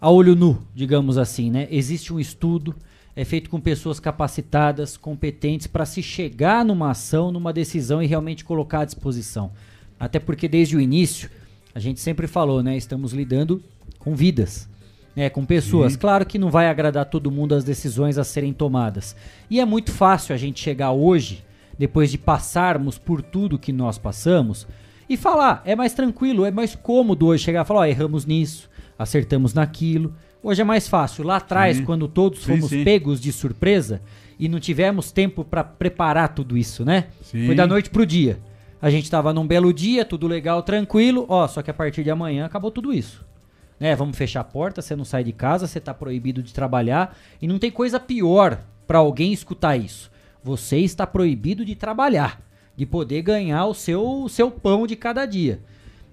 a 0.00 0.10
olho 0.10 0.34
nu, 0.34 0.66
digamos 0.74 1.18
assim, 1.18 1.50
né? 1.50 1.68
Existe 1.70 2.12
um 2.12 2.18
estudo, 2.18 2.74
é 3.14 3.24
feito 3.24 3.50
com 3.50 3.60
pessoas 3.60 4.00
capacitadas, 4.00 4.96
competentes 4.96 5.66
para 5.66 5.84
se 5.84 6.02
chegar 6.02 6.64
numa 6.64 6.90
ação, 6.90 7.30
numa 7.30 7.52
decisão 7.52 8.02
e 8.02 8.06
realmente 8.06 8.44
colocar 8.44 8.80
à 8.80 8.84
disposição. 8.84 9.52
Até 10.00 10.18
porque 10.18 10.48
desde 10.48 10.74
o 10.74 10.80
início, 10.80 11.28
a 11.74 11.78
gente 11.78 12.00
sempre 12.00 12.26
falou, 12.26 12.62
né? 12.62 12.74
Estamos 12.74 13.12
lidando 13.12 13.62
com 13.98 14.16
vidas, 14.16 14.66
né? 15.14 15.28
Com 15.28 15.44
pessoas. 15.44 15.92
Sim. 15.92 15.98
Claro 15.98 16.24
que 16.24 16.38
não 16.38 16.50
vai 16.50 16.68
agradar 16.68 17.04
todo 17.04 17.30
mundo 17.30 17.54
as 17.54 17.62
decisões 17.62 18.16
a 18.16 18.24
serem 18.24 18.54
tomadas. 18.54 19.14
E 19.50 19.60
é 19.60 19.64
muito 19.66 19.92
fácil 19.92 20.34
a 20.34 20.38
gente 20.38 20.58
chegar 20.58 20.92
hoje, 20.92 21.44
depois 21.78 22.10
de 22.10 22.16
passarmos 22.16 22.96
por 22.96 23.20
tudo 23.20 23.58
que 23.58 23.72
nós 23.72 23.98
passamos, 23.98 24.66
e 25.06 25.18
falar, 25.18 25.60
é 25.66 25.76
mais 25.76 25.92
tranquilo, 25.92 26.46
é 26.46 26.50
mais 26.50 26.74
cômodo 26.74 27.26
hoje 27.26 27.44
chegar 27.44 27.64
e 27.64 27.66
falar, 27.66 27.80
ó, 27.80 27.84
erramos 27.84 28.24
nisso, 28.24 28.70
acertamos 28.98 29.52
naquilo. 29.52 30.14
Hoje 30.42 30.62
é 30.62 30.64
mais 30.64 30.88
fácil. 30.88 31.24
Lá 31.24 31.36
atrás, 31.36 31.76
Sim. 31.76 31.84
quando 31.84 32.08
todos 32.08 32.40
Sim, 32.40 32.52
fomos 32.52 32.70
sim. 32.70 32.84
pegos 32.84 33.20
de 33.20 33.32
surpresa 33.32 34.00
e 34.38 34.48
não 34.48 34.58
tivemos 34.58 35.12
tempo 35.12 35.44
para 35.44 35.62
preparar 35.62 36.34
tudo 36.34 36.56
isso, 36.56 36.84
né? 36.84 37.08
Sim. 37.22 37.44
Foi 37.44 37.54
da 37.54 37.66
noite 37.66 37.90
pro 37.90 38.06
dia. 38.06 38.38
A 38.82 38.88
gente 38.88 39.10
tava 39.10 39.32
num 39.32 39.46
belo 39.46 39.74
dia, 39.74 40.04
tudo 40.04 40.26
legal, 40.26 40.62
tranquilo, 40.62 41.26
ó, 41.28 41.46
só 41.46 41.60
que 41.62 41.70
a 41.70 41.74
partir 41.74 42.02
de 42.02 42.10
amanhã 42.10 42.46
acabou 42.46 42.70
tudo 42.70 42.92
isso. 42.92 43.24
Né, 43.78 43.94
vamos 43.94 44.16
fechar 44.16 44.40
a 44.40 44.44
porta, 44.44 44.80
você 44.80 44.94
não 44.94 45.04
sai 45.04 45.24
de 45.24 45.32
casa, 45.32 45.66
você 45.66 45.80
tá 45.80 45.92
proibido 45.92 46.42
de 46.42 46.52
trabalhar 46.52 47.16
e 47.40 47.46
não 47.46 47.58
tem 47.58 47.70
coisa 47.70 47.98
pior 47.98 48.60
para 48.86 48.98
alguém 48.98 49.32
escutar 49.32 49.76
isso. 49.76 50.10
Você 50.42 50.78
está 50.78 51.06
proibido 51.06 51.64
de 51.64 51.74
trabalhar, 51.74 52.40
de 52.76 52.86
poder 52.86 53.22
ganhar 53.22 53.66
o 53.66 53.74
seu, 53.74 54.22
o 54.22 54.28
seu 54.28 54.50
pão 54.50 54.86
de 54.86 54.96
cada 54.96 55.26
dia. 55.26 55.60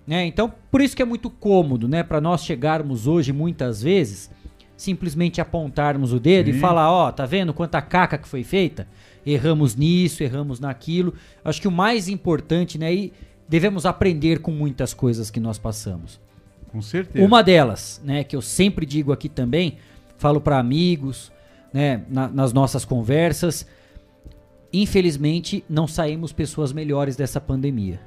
Né? 0.05 0.25
Então, 0.25 0.53
por 0.71 0.81
isso 0.81 0.95
que 0.95 1.01
é 1.01 1.05
muito 1.05 1.29
cômodo, 1.29 1.87
né, 1.87 2.03
para 2.03 2.21
nós 2.21 2.43
chegarmos 2.43 3.07
hoje 3.07 3.33
muitas 3.33 3.81
vezes, 3.81 4.29
simplesmente 4.77 5.41
apontarmos 5.41 6.13
o 6.13 6.19
dedo 6.19 6.49
e 6.49 6.53
Sim. 6.53 6.59
falar, 6.59 6.91
ó, 6.91 7.11
tá 7.11 7.25
vendo 7.25 7.53
quanta 7.53 7.81
caca 7.81 8.17
que 8.17 8.27
foi 8.27 8.43
feita? 8.43 8.87
Erramos 9.29 9.75
nisso, 9.75 10.23
erramos 10.23 10.59
naquilo. 10.59 11.13
Acho 11.43 11.61
que 11.61 11.67
o 11.67 11.71
mais 11.71 12.07
importante, 12.07 12.77
né, 12.77 12.93
e 12.93 13.13
devemos 13.49 13.85
aprender 13.85 14.39
com 14.39 14.51
muitas 14.51 14.93
coisas 14.93 15.29
que 15.29 15.39
nós 15.39 15.57
passamos. 15.59 16.19
Com 16.71 16.81
certeza. 16.81 17.25
Uma 17.25 17.43
delas, 17.43 18.01
né, 18.05 18.23
que 18.23 18.35
eu 18.35 18.41
sempre 18.41 18.85
digo 18.85 19.11
aqui 19.11 19.27
também, 19.27 19.77
falo 20.17 20.39
para 20.39 20.57
amigos, 20.57 21.31
né, 21.73 22.03
na- 22.09 22.29
nas 22.29 22.53
nossas 22.53 22.85
conversas, 22.85 23.67
infelizmente 24.71 25.63
não 25.69 25.87
saímos 25.87 26.31
pessoas 26.31 26.71
melhores 26.71 27.15
dessa 27.15 27.39
pandemia. 27.41 27.99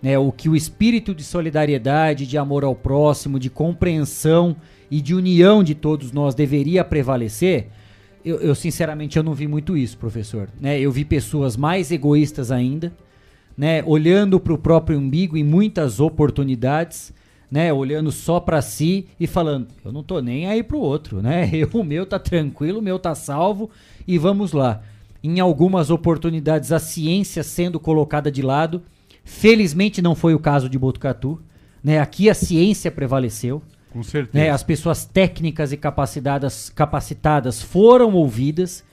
Né, 0.00 0.16
o 0.16 0.30
que 0.30 0.48
o 0.48 0.54
espírito 0.54 1.14
de 1.14 1.24
solidariedade, 1.24 2.26
de 2.26 2.38
amor 2.38 2.62
ao 2.64 2.74
próximo, 2.74 3.38
de 3.38 3.50
compreensão 3.50 4.54
e 4.90 5.00
de 5.00 5.12
união 5.14 5.62
de 5.62 5.74
todos 5.74 6.12
nós 6.12 6.34
deveria 6.34 6.84
prevalecer, 6.84 7.68
eu, 8.24 8.40
eu, 8.40 8.54
sinceramente 8.54 9.16
eu 9.16 9.22
não 9.22 9.34
vi 9.34 9.46
muito 9.46 9.76
isso, 9.76 9.96
professor. 9.96 10.48
Né, 10.60 10.78
eu 10.80 10.90
vi 10.90 11.04
pessoas 11.04 11.56
mais 11.56 11.90
egoístas 11.90 12.50
ainda, 12.50 12.92
né, 13.56 13.82
olhando 13.84 14.38
para 14.38 14.52
o 14.52 14.58
próprio 14.58 14.98
umbigo 14.98 15.36
em 15.36 15.44
muitas 15.44 16.00
oportunidades, 16.00 17.12
né, 17.50 17.72
olhando 17.72 18.12
só 18.12 18.38
para 18.38 18.60
si 18.60 19.06
e 19.18 19.26
falando, 19.26 19.68
eu 19.84 19.90
não 19.90 20.02
tô 20.02 20.20
nem 20.20 20.46
aí 20.46 20.62
pro 20.62 20.78
outro, 20.78 21.22
né? 21.22 21.48
Eu, 21.54 21.68
o 21.72 21.82
meu 21.82 22.04
tá 22.04 22.18
tranquilo, 22.18 22.78
o 22.78 22.82
meu 22.82 22.98
tá 22.98 23.14
salvo 23.14 23.70
e 24.06 24.18
vamos 24.18 24.52
lá. 24.52 24.82
Em 25.24 25.40
algumas 25.40 25.90
oportunidades 25.90 26.72
a 26.72 26.78
ciência 26.78 27.42
sendo 27.42 27.80
colocada 27.80 28.30
de 28.30 28.42
lado, 28.42 28.82
felizmente 29.24 30.02
não 30.02 30.14
foi 30.14 30.34
o 30.34 30.38
caso 30.38 30.68
de 30.68 30.78
Botucatu, 30.78 31.40
né? 31.82 31.98
Aqui 31.98 32.28
a 32.28 32.34
ciência 32.34 32.90
prevaleceu. 32.90 33.62
Com 33.90 34.02
certeza. 34.02 34.44
Né? 34.44 34.50
As 34.50 34.62
pessoas 34.62 35.04
técnicas 35.04 35.72
e 35.72 35.76
capacitadas, 35.76 36.70
capacitadas 36.70 37.62
foram 37.62 38.14
ouvidas 38.14 38.84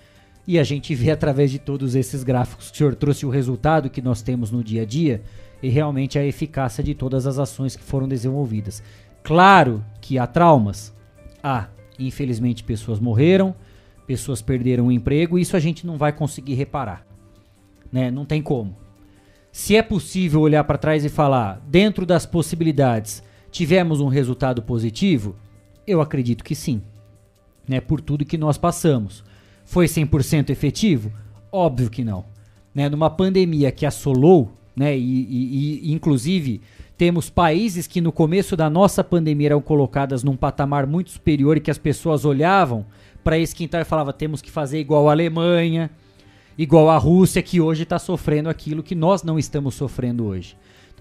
e 0.47 0.59
a 0.59 0.63
gente 0.63 0.93
vê 0.93 1.11
através 1.11 1.51
de 1.51 1.59
todos 1.59 1.95
esses 1.95 2.23
gráficos 2.23 2.69
que 2.69 2.75
o 2.75 2.77
senhor 2.77 2.95
trouxe 2.95 3.25
o 3.25 3.29
resultado 3.29 3.89
que 3.89 4.01
nós 4.01 4.21
temos 4.21 4.51
no 4.51 4.63
dia 4.63 4.83
a 4.83 4.85
dia 4.85 5.21
e 5.61 5.69
realmente 5.69 6.19
a 6.19 6.25
eficácia 6.25 6.83
de 6.83 6.93
todas 6.93 7.25
as 7.25 7.39
ações 7.39 7.75
que 7.75 7.83
foram 7.83 8.07
desenvolvidas. 8.07 8.83
Claro 9.23 9.83
que 9.99 10.19
há 10.19 10.27
traumas. 10.27 10.93
Há, 11.41 11.67
infelizmente, 11.97 12.63
pessoas 12.63 12.99
morreram, 12.99 13.55
pessoas 14.05 14.41
perderam 14.41 14.87
o 14.87 14.91
emprego, 14.91 15.39
isso 15.39 15.57
a 15.57 15.59
gente 15.59 15.85
não 15.85 15.97
vai 15.97 16.13
conseguir 16.13 16.53
reparar. 16.53 17.05
Né? 17.91 18.11
Não 18.11 18.25
tem 18.25 18.41
como. 18.41 18.77
Se 19.51 19.75
é 19.75 19.81
possível 19.81 20.41
olhar 20.41 20.63
para 20.65 20.77
trás 20.77 21.03
e 21.05 21.09
falar, 21.09 21.61
dentro 21.67 22.05
das 22.05 22.25
possibilidades, 22.25 23.23
tivemos 23.55 24.01
um 24.01 24.09
resultado 24.09 24.61
positivo? 24.61 25.33
Eu 25.87 26.01
acredito 26.01 26.43
que 26.43 26.53
sim. 26.53 26.81
Né? 27.65 27.79
Por 27.79 28.01
tudo 28.01 28.25
que 28.25 28.37
nós 28.37 28.57
passamos. 28.57 29.23
Foi 29.63 29.85
100% 29.85 30.49
efetivo? 30.49 31.09
Óbvio 31.49 31.89
que 31.89 32.03
não. 32.03 32.25
Né? 32.73 32.89
Numa 32.89 33.09
pandemia 33.09 33.71
que 33.71 33.85
assolou, 33.85 34.51
né? 34.75 34.97
E, 34.97 34.99
e- 35.01 35.89
e, 35.89 35.93
inclusive 35.93 36.59
temos 36.97 37.29
países 37.29 37.87
que 37.87 38.01
no 38.01 38.11
começo 38.11 38.57
da 38.57 38.69
nossa 38.69 39.01
pandemia 39.01 39.47
eram 39.47 39.61
colocadas 39.61 40.21
num 40.21 40.35
patamar 40.35 40.85
muito 40.85 41.11
superior 41.11 41.55
e 41.55 41.61
que 41.61 41.71
as 41.71 41.77
pessoas 41.77 42.25
olhavam 42.25 42.85
para 43.23 43.37
esquentar 43.39 43.81
e 43.81 43.85
falavam 43.85 44.11
temos 44.11 44.41
que 44.41 44.51
fazer 44.51 44.79
igual 44.81 45.07
a 45.07 45.13
Alemanha, 45.13 45.89
igual 46.57 46.89
a 46.89 46.97
Rússia, 46.97 47.41
que 47.41 47.61
hoje 47.61 47.83
está 47.83 47.97
sofrendo 47.99 48.49
aquilo 48.49 48.83
que 48.83 48.95
nós 48.95 49.23
não 49.23 49.39
estamos 49.39 49.75
sofrendo 49.75 50.25
hoje. 50.25 50.57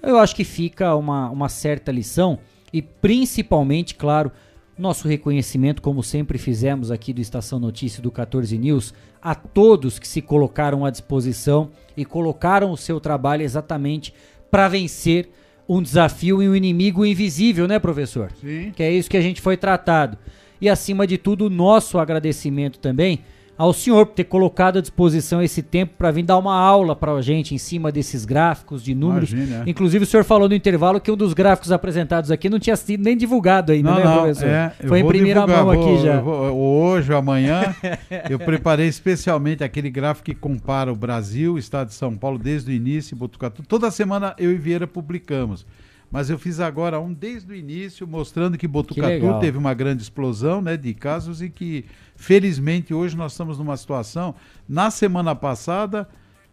Eu 0.07 0.19
acho 0.19 0.35
que 0.37 0.45
fica 0.45 0.95
uma, 0.95 1.31
uma 1.31 1.49
certa 1.49 1.91
lição 1.91 2.39
e 2.73 2.83
principalmente, 2.83 3.95
claro, 3.95 4.31
nosso 4.77 5.07
reconhecimento, 5.07 5.81
como 5.81 6.03
sempre 6.03 6.37
fizemos 6.39 6.91
aqui 6.91 7.13
do 7.13 7.21
Estação 7.21 7.59
Notícia 7.59 8.03
do 8.03 8.11
14 8.11 8.59
News, 8.59 8.93
a 9.23 9.35
todos 9.35 9.99
que 9.99 10.09
se 10.09 10.21
colocaram 10.21 10.85
à 10.85 10.91
disposição 10.91 11.71
e 11.97 12.05
colocaram 12.05 12.71
o 12.71 12.77
seu 12.77 13.01
trabalho 13.01 13.43
exatamente 13.43 14.13
para 14.51 14.69
vencer 14.69 15.31
um 15.69 15.81
desafio 15.81 16.43
e 16.43 16.49
um 16.49 16.55
inimigo 16.55 17.07
invisível, 17.07 17.67
né, 17.67 17.79
professor? 17.79 18.33
Sim. 18.41 18.73
Que 18.75 18.83
é 18.83 18.93
isso 18.93 19.09
que 19.09 19.17
a 19.17 19.23
gente 19.23 19.41
foi 19.41 19.57
tratado. 19.57 20.19
E 20.61 20.69
acima 20.69 21.07
de 21.07 21.17
tudo, 21.17 21.47
o 21.47 21.51
nosso 21.51 21.99
agradecimento 21.99 22.79
também 22.79 23.21
ao 23.57 23.73
senhor 23.73 24.07
por 24.07 24.15
ter 24.15 24.25
colocado 24.25 24.79
à 24.79 24.81
disposição 24.81 25.41
esse 25.43 25.63
tempo 25.63 25.95
para 25.97 26.11
vir 26.11 26.23
dar 26.25 26.37
uma 26.39 26.55
aula 26.57 26.97
para 26.97 27.13
a 27.13 27.23
gente 27.23 27.55
em 27.55 27.59
cima 27.59 27.93
desses 27.93 28.25
gráficos 28.25 28.83
de 28.83 28.95
números. 28.95 29.33
Imagina, 29.33 29.63
é. 29.67 29.71
Inclusive, 29.71 30.05
o 30.05 30.07
senhor 30.07 30.25
falou 30.25 30.49
no 30.49 30.55
intervalo 30.55 31.01
que 31.01 31.11
um 31.11 31.17
dos 31.17 31.33
gráficos 31.33 31.71
apresentados 31.71 32.31
aqui 32.31 32.49
não 32.51 32.59
tinha 32.59 32.77
sido 32.77 33.03
nem 33.05 33.17
divulgado 33.17 33.73
ainda, 33.73 33.91
Não, 33.91 33.99
né, 33.99 34.05
não, 34.05 34.15
professor? 34.23 34.49
é, 34.49 34.73
Foi 34.87 35.01
em 35.01 35.07
primeira 35.07 35.41
divulgar, 35.41 35.65
mão 35.65 35.75
vou- 35.75 35.93
aqui 35.95 36.03
já. 36.05 36.21
vou- 36.21 36.53
hoje 36.57 37.13
amanhã, 37.15 37.75
eu 38.29 38.39
preparei 38.39 38.87
especialmente 38.89 39.63
aquele 39.63 39.91
gráfico 39.91 40.27
que 40.27 40.35
compara 40.35 40.93
o 40.93 40.97
Brasil, 40.97 41.55
o 41.55 41.59
estado 41.59 41.89
de 41.89 41.95
São 41.95 42.17
Paulo, 42.17 42.39
desde 42.39 42.71
o 42.71 42.75
início, 42.75 43.17
Botucatu. 43.17 43.63
Toda 43.67 43.91
semana 43.91 44.35
eu 44.39 44.51
e 44.51 44.57
Vieira 44.57 44.87
publicamos. 44.87 45.65
Mas 46.15 46.31
eu 46.31 46.39
fiz 46.39 46.61
agora 46.61 47.01
um 47.01 47.13
desde 47.13 47.53
o 47.53 47.57
início, 47.57 48.07
mostrando 48.07 48.57
que 48.57 48.69
Botucatu 48.69 49.09
legal. 49.09 49.41
teve 49.41 49.59
uma 49.59 49.75
grande 49.75 50.01
explosão 50.01 50.63
né, 50.63 50.77
de 50.77 50.95
casos 50.95 51.43
e 51.43 51.51
que, 51.51 51.87
felizmente, 52.15 52.95
hoje 52.95 53.17
nós 53.17 53.33
estamos 53.33 53.59
numa 53.59 53.77
situação. 53.77 54.33
Na 54.69 54.93
semana 54.93 55.35
passada, 55.35 56.09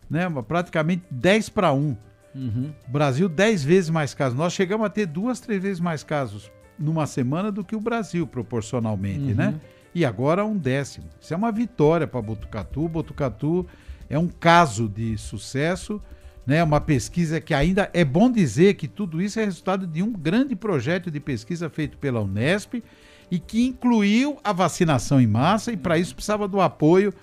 né, 0.10 0.28
praticamente 0.48 1.04
10 1.12 1.50
para 1.50 1.72
1. 1.72 1.96
Uhum. 2.34 2.72
Brasil 2.88 3.30
10 3.30 3.64
vezes 3.64 3.90
mais 3.92 4.16
casos. 4.16 4.36
Nós 4.36 4.52
chegamos 4.54 4.84
a 4.84 4.90
ter 4.90 5.06
duas, 5.06 5.40
três 5.40 5.62
vezes 5.62 5.80
mais 5.80 6.02
casos 6.04 6.50
numa 6.80 7.06
semana 7.06 7.52
do 7.52 7.64
que 7.64 7.76
o 7.76 7.80
Brasil, 7.80 8.26
proporcionalmente, 8.26 9.30
Uhum. 9.30 9.36
né? 9.36 9.56
E 9.94 10.04
agora 10.04 10.44
um 10.44 10.58
décimo. 10.58 11.06
Isso 11.22 11.36
é 11.36 11.38
uma 11.38 11.52
vitória 11.52 12.08
para 12.08 12.20
Botucatu. 12.20 12.88
Botucatu 12.88 13.68
é 14.10 14.18
um 14.18 14.28
caso 14.28 14.90
de 14.90 15.18
sucesso 15.20 16.02
né? 16.45 16.64
Uma 16.64 16.82
pesquisa 16.82 17.40
que 17.40 17.53
ainda 17.53 17.90
é 17.94 18.03
bom 18.03 18.32
dizer 18.32 18.76
que 18.76 18.88
tudo 18.88 19.22
isso 19.22 19.40
é 19.40 19.45
resultado 19.45 19.86
de 19.86 20.02
um 20.02 20.11
grande 20.11 20.56
projeto 20.56 21.11
de 21.11 21.20
pesquisa 21.20 21.70
feito 21.70 21.98
pela 21.98 22.22
Unesp 22.22 22.84
e 23.30 23.40
que 23.40 23.66
incluiu 23.66 24.38
a 24.44 24.52
vacinação 24.52 25.22
em 25.22 25.28
massa 25.28 25.72
e 25.72 25.78
para 25.78 25.98
isso 25.98 26.14
precisava 26.14 26.48
do 26.48 26.60
apoio 26.60 27.14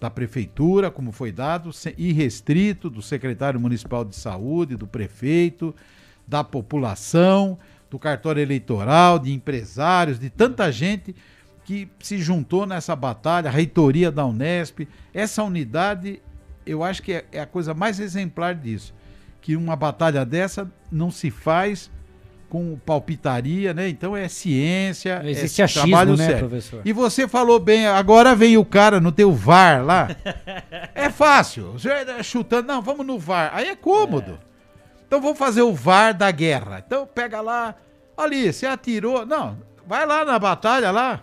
da 0.00 0.08
prefeitura, 0.08 0.90
como 0.90 1.10
foi 1.10 1.32
dado, 1.32 1.70
irrestrito, 1.96 2.88
do 2.88 3.02
secretário 3.02 3.58
municipal 3.58 4.04
de 4.04 4.14
saúde, 4.14 4.76
do 4.76 4.86
prefeito, 4.86 5.74
da 6.26 6.44
população, 6.44 7.58
do 7.90 7.98
cartório 7.98 8.40
eleitoral, 8.40 9.18
de 9.18 9.32
empresários, 9.32 10.18
de 10.18 10.30
tanta 10.30 10.70
gente 10.70 11.14
que 11.64 11.88
se 12.00 12.18
juntou 12.18 12.64
nessa 12.64 12.94
batalha, 12.94 13.48
a 13.48 13.52
reitoria 13.52 14.10
da 14.10 14.24
Unesp. 14.24 14.88
Essa 15.12 15.42
unidade, 15.42 16.22
eu 16.70 16.84
acho 16.84 17.02
que 17.02 17.12
é, 17.12 17.24
é 17.32 17.40
a 17.40 17.46
coisa 17.46 17.74
mais 17.74 17.98
exemplar 18.00 18.54
disso. 18.54 18.94
Que 19.40 19.56
uma 19.56 19.76
batalha 19.76 20.24
dessa 20.24 20.70
não 20.90 21.10
se 21.10 21.30
faz 21.30 21.90
com 22.48 22.78
palpitaria, 22.84 23.74
né? 23.74 23.88
Então 23.88 24.16
é 24.16 24.26
ciência, 24.28 25.22
Não 25.22 25.28
existe 25.28 25.60
é 25.60 25.64
achismo, 25.64 25.88
trabalho 25.88 26.16
né, 26.16 26.26
sério. 26.26 26.48
professor? 26.48 26.82
E 26.84 26.92
você 26.92 27.28
falou 27.28 27.60
bem, 27.60 27.86
agora 27.86 28.34
vem 28.34 28.56
o 28.56 28.64
cara 28.64 29.00
no 29.00 29.12
teu 29.12 29.32
VAR 29.32 29.84
lá. 29.84 30.08
é 30.94 31.10
fácil. 31.10 31.72
Você 31.72 31.90
é 31.90 32.22
chutando, 32.22 32.68
não, 32.68 32.80
vamos 32.80 33.06
no 33.06 33.18
VAR. 33.18 33.50
Aí 33.52 33.68
é 33.68 33.76
cômodo. 33.76 34.38
Então 35.06 35.20
vamos 35.20 35.38
fazer 35.38 35.62
o 35.62 35.74
VAR 35.74 36.14
da 36.14 36.30
guerra. 36.30 36.82
Então 36.84 37.06
pega 37.06 37.40
lá, 37.40 37.74
ali, 38.16 38.52
você 38.52 38.66
atirou. 38.66 39.26
Não, 39.26 39.58
vai 39.86 40.06
lá 40.06 40.24
na 40.24 40.38
batalha 40.38 40.90
lá. 40.90 41.22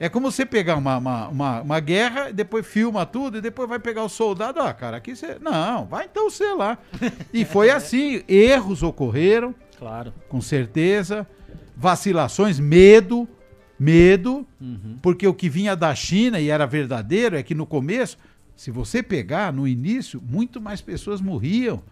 É 0.00 0.08
como 0.08 0.30
você 0.30 0.46
pegar 0.46 0.76
uma, 0.76 0.96
uma, 0.98 1.28
uma, 1.28 1.60
uma 1.62 1.80
guerra, 1.80 2.30
depois 2.32 2.64
filma 2.66 3.04
tudo, 3.04 3.38
e 3.38 3.40
depois 3.40 3.68
vai 3.68 3.78
pegar 3.80 4.04
o 4.04 4.08
soldado. 4.08 4.60
Ah, 4.60 4.72
cara, 4.72 4.98
aqui 4.98 5.16
você. 5.16 5.38
Não, 5.40 5.86
vai 5.86 6.04
então 6.04 6.30
você 6.30 6.52
lá. 6.54 6.78
E 7.32 7.44
foi 7.44 7.70
assim, 7.70 8.22
erros 8.28 8.82
ocorreram. 8.82 9.54
Claro. 9.78 10.12
Com 10.28 10.40
certeza. 10.40 11.26
Vacilações, 11.76 12.58
medo, 12.60 13.28
medo, 13.78 14.46
Uhum. 14.60 14.98
porque 15.00 15.26
o 15.26 15.34
que 15.34 15.48
vinha 15.48 15.76
da 15.76 15.94
China 15.94 16.40
e 16.40 16.48
era 16.50 16.66
verdadeiro 16.66 17.36
é 17.36 17.42
que 17.42 17.54
no 17.54 17.64
começo, 17.66 18.18
se 18.56 18.70
você 18.70 19.02
pegar 19.02 19.52
no 19.52 19.66
início, 19.66 20.20
muito 20.28 20.60
mais 20.60 20.80
pessoas 20.80 21.20
morriam. 21.20 21.82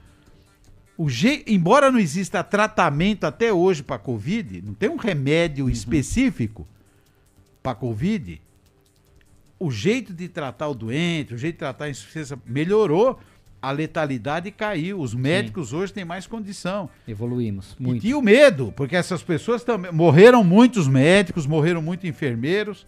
O 0.98 1.08
je... 1.08 1.44
Embora 1.46 1.90
não 1.90 1.98
exista 1.98 2.42
tratamento 2.42 3.24
até 3.24 3.52
hoje 3.52 3.82
para 3.82 3.98
Covid, 3.98 4.62
não 4.62 4.74
tem 4.74 4.88
um 4.88 4.96
remédio 4.96 5.68
específico 5.68 6.66
para 7.66 7.74
Covid, 7.74 8.40
o 9.58 9.70
jeito 9.70 10.12
de 10.12 10.28
tratar 10.28 10.68
o 10.68 10.74
doente, 10.74 11.34
o 11.34 11.38
jeito 11.38 11.54
de 11.54 11.58
tratar 11.58 11.86
a 11.86 11.90
insuficiência 11.90 12.38
melhorou, 12.46 13.18
a 13.60 13.70
letalidade 13.72 14.50
caiu. 14.52 15.00
Os 15.00 15.14
médicos 15.14 15.72
hoje 15.72 15.92
têm 15.92 16.04
mais 16.04 16.26
condição. 16.26 16.88
Evoluímos 17.08 17.74
E 17.80 17.82
muito. 17.82 18.02
tinha 18.02 18.16
o 18.16 18.22
medo, 18.22 18.72
porque 18.76 18.94
essas 18.94 19.22
pessoas 19.22 19.64
também. 19.64 19.90
Morreram 19.90 20.44
muitos 20.44 20.86
médicos, 20.86 21.46
morreram 21.46 21.82
muitos 21.82 22.08
enfermeiros. 22.08 22.86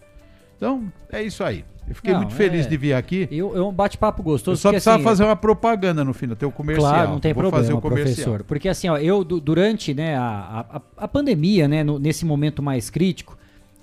Então, 0.55 0.91
é 1.11 1.21
isso 1.23 1.43
aí. 1.43 1.65
Eu 1.87 1.95
fiquei 1.95 2.13
Não, 2.13 2.19
muito 2.21 2.35
feliz 2.35 2.65
é- 2.67 2.69
de 2.69 2.77
vir 2.77 2.93
aqui. 2.93 3.27
Eu, 3.31 3.57
é 3.57 3.61
um 3.63 3.73
bate-papo 3.73 4.21
Eu 4.21 4.25
gostoso. 4.25 4.61
só 4.61 4.69
porque, 4.69 4.75
precisava 4.75 4.97
assim, 4.97 5.03
fazer 5.03 5.23
uma 5.23 5.35
propaganda 5.35 6.03
no 6.05 6.13
final, 6.13 6.35
ter 6.35 6.45
o 6.45 6.51
comercial. 6.51 6.91
Claro, 6.93 7.11
não 7.11 7.19
tem 7.19 7.33
Vou 7.33 7.41
problema, 7.41 7.63
fazer 7.63 7.73
o 7.73 7.81
comercial. 7.81 8.13
professor. 8.15 8.43
Porque 8.43 8.69
assim, 8.69 8.87
ó, 8.89 8.97
eu 8.97 9.23
du- 9.23 9.41
durante 9.41 9.93
né, 9.93 10.15
a, 10.15 10.65
a, 10.69 10.81
a 11.03 11.07
pandemia, 11.07 11.67
né, 11.67 11.83
no- 11.83 11.97
nesse 11.97 12.25
momento 12.25 12.61
mais 12.61 12.91
crítico, 12.91 13.35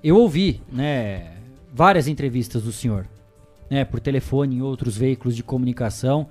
eu 0.08 0.16
ouvi 0.18 0.60
né, 0.72 1.32
várias 1.72 2.06
entrevistas 2.06 2.62
do 2.62 2.70
senhor, 2.70 3.08
né, 3.68 3.84
por 3.84 3.98
telefone 3.98 4.56
em 4.56 4.62
outros 4.62 4.96
veículos 4.96 5.34
de 5.34 5.42
comunicação, 5.42 6.28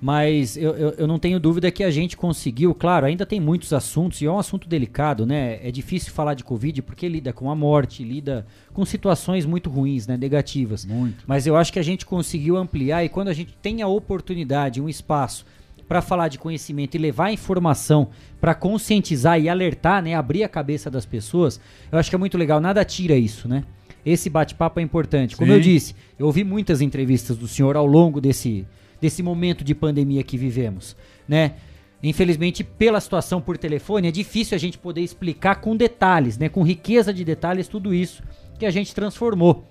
mas 0.00 0.56
eu, 0.56 0.76
eu, 0.76 0.90
eu 0.90 1.06
não 1.06 1.18
tenho 1.18 1.40
dúvida 1.40 1.70
que 1.70 1.82
a 1.82 1.90
gente 1.90 2.16
conseguiu, 2.16 2.74
claro, 2.74 3.06
ainda 3.06 3.26
tem 3.26 3.40
muitos 3.40 3.72
assuntos, 3.72 4.20
e 4.20 4.26
é 4.26 4.30
um 4.30 4.38
assunto 4.38 4.68
delicado, 4.68 5.26
né? 5.26 5.58
É 5.66 5.72
difícil 5.72 6.12
falar 6.12 6.34
de 6.34 6.44
Covid 6.44 6.82
porque 6.82 7.08
lida 7.08 7.32
com 7.32 7.50
a 7.50 7.54
morte, 7.56 8.04
lida 8.04 8.46
com 8.72 8.84
situações 8.84 9.44
muito 9.46 9.70
ruins, 9.70 10.06
né? 10.06 10.16
Negativas. 10.16 10.84
Muito. 10.84 11.24
Mas 11.26 11.46
eu 11.46 11.56
acho 11.56 11.72
que 11.72 11.78
a 11.78 11.82
gente 11.82 12.04
conseguiu 12.04 12.56
ampliar 12.56 13.04
e 13.04 13.08
quando 13.08 13.28
a 13.28 13.32
gente 13.32 13.56
tem 13.60 13.82
a 13.82 13.88
oportunidade, 13.88 14.80
um 14.80 14.88
espaço 14.88 15.46
para 15.88 16.02
falar 16.02 16.28
de 16.28 16.38
conhecimento 16.38 16.94
e 16.94 16.98
levar 16.98 17.32
informação 17.32 18.08
para 18.40 18.54
conscientizar 18.54 19.40
e 19.40 19.48
alertar, 19.48 20.02
né, 20.02 20.14
abrir 20.14 20.42
a 20.42 20.48
cabeça 20.48 20.90
das 20.90 21.06
pessoas, 21.06 21.60
eu 21.90 21.98
acho 21.98 22.10
que 22.10 22.16
é 22.16 22.18
muito 22.18 22.36
legal. 22.36 22.60
Nada 22.60 22.84
tira 22.84 23.14
isso, 23.14 23.48
né? 23.48 23.64
Esse 24.04 24.30
bate-papo 24.30 24.78
é 24.78 24.82
importante. 24.82 25.36
Como 25.36 25.50
Sim. 25.50 25.56
eu 25.56 25.60
disse, 25.60 25.94
eu 26.18 26.26
ouvi 26.26 26.44
muitas 26.44 26.80
entrevistas 26.80 27.36
do 27.36 27.48
senhor 27.48 27.76
ao 27.76 27.86
longo 27.86 28.20
desse, 28.20 28.66
desse 29.00 29.22
momento 29.22 29.64
de 29.64 29.74
pandemia 29.74 30.22
que 30.22 30.36
vivemos, 30.36 30.96
né? 31.28 31.54
Infelizmente, 32.02 32.62
pela 32.62 33.00
situação 33.00 33.40
por 33.40 33.56
telefone, 33.56 34.08
é 34.08 34.10
difícil 34.10 34.54
a 34.54 34.58
gente 34.58 34.78
poder 34.78 35.00
explicar 35.00 35.56
com 35.56 35.74
detalhes, 35.74 36.36
né, 36.36 36.48
com 36.48 36.62
riqueza 36.62 37.12
de 37.12 37.24
detalhes, 37.24 37.68
tudo 37.68 37.92
isso 37.92 38.22
que 38.58 38.66
a 38.66 38.70
gente 38.70 38.94
transformou 38.94 39.66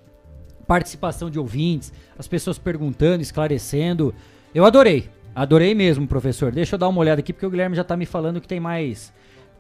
participação 0.68 1.30
de 1.30 1.40
ouvintes, 1.40 1.94
as 2.18 2.28
pessoas 2.28 2.58
perguntando, 2.58 3.22
esclarecendo. 3.22 4.14
Eu 4.54 4.66
adorei, 4.66 5.10
adorei 5.36 5.76
mesmo, 5.76 6.08
professor. 6.08 6.52
Deixa 6.52 6.76
eu 6.76 6.80
dar 6.80 6.88
uma 6.88 7.00
olhada 7.00 7.20
aqui, 7.20 7.34
porque 7.34 7.46
o 7.46 7.50
Guilherme 7.50 7.76
já 7.76 7.84
tá 7.84 7.98
me 7.98 8.06
falando 8.06 8.40
que 8.40 8.48
tem 8.48 8.60
mais 8.60 9.14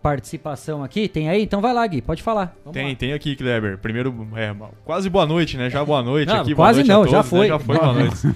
participação 0.05 0.83
aqui. 0.83 1.07
Tem 1.07 1.27
aí? 1.29 1.41
Então 1.41 1.59
vai 1.59 1.73
lá, 1.73 1.85
Gui, 1.87 1.99
pode 1.99 2.21
falar. 2.21 2.55
Vamos 2.63 2.75
Tem, 2.75 2.89
lá. 2.89 2.95
tem 2.95 3.11
aqui, 3.11 3.35
Kleber. 3.35 3.79
Primeiro, 3.79 4.13
é, 4.35 4.53
quase 4.83 5.09
boa 5.09 5.25
noite, 5.25 5.57
né? 5.57 5.67
Já 5.67 5.83
boa 5.83 6.03
noite 6.03 6.27
Não, 6.27 6.41
aqui. 6.41 6.53
boa 6.53 6.67
quase 6.67 6.79
noite 6.81 6.91
a 6.91 6.93
não, 6.93 6.99
todos, 7.01 7.11
já 7.11 7.17
né? 7.17 7.23
foi. 7.23 7.47
Já 7.47 7.57
foi, 7.57 7.77
boa 7.79 7.93
noite. 7.93 8.15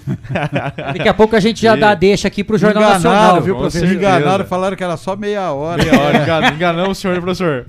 Daqui 0.76 1.08
a 1.08 1.14
pouco 1.14 1.36
a 1.36 1.40
gente 1.40 1.62
já 1.62 1.78
E- 1.78 1.80
dá 1.80 1.92
a 1.92 1.94
deixa 1.94 2.28
aqui 2.28 2.44
pro 2.44 2.58
Jornal 2.58 2.82
Enganaram, 2.82 3.04
Nacional, 3.04 3.42
viu, 3.44 3.56
professor? 3.56 3.88
Enganaram, 3.88 4.46
falaram 4.46 4.76
que 4.76 4.84
era 4.84 4.98
só 4.98 5.16
meia 5.16 5.52
hora. 5.52 5.84
Meia 5.84 6.00
hora, 6.02 6.18
engan- 6.24 6.54
enganamos 6.56 6.98
o 6.98 7.02
senhor, 7.02 7.22
professor. 7.22 7.68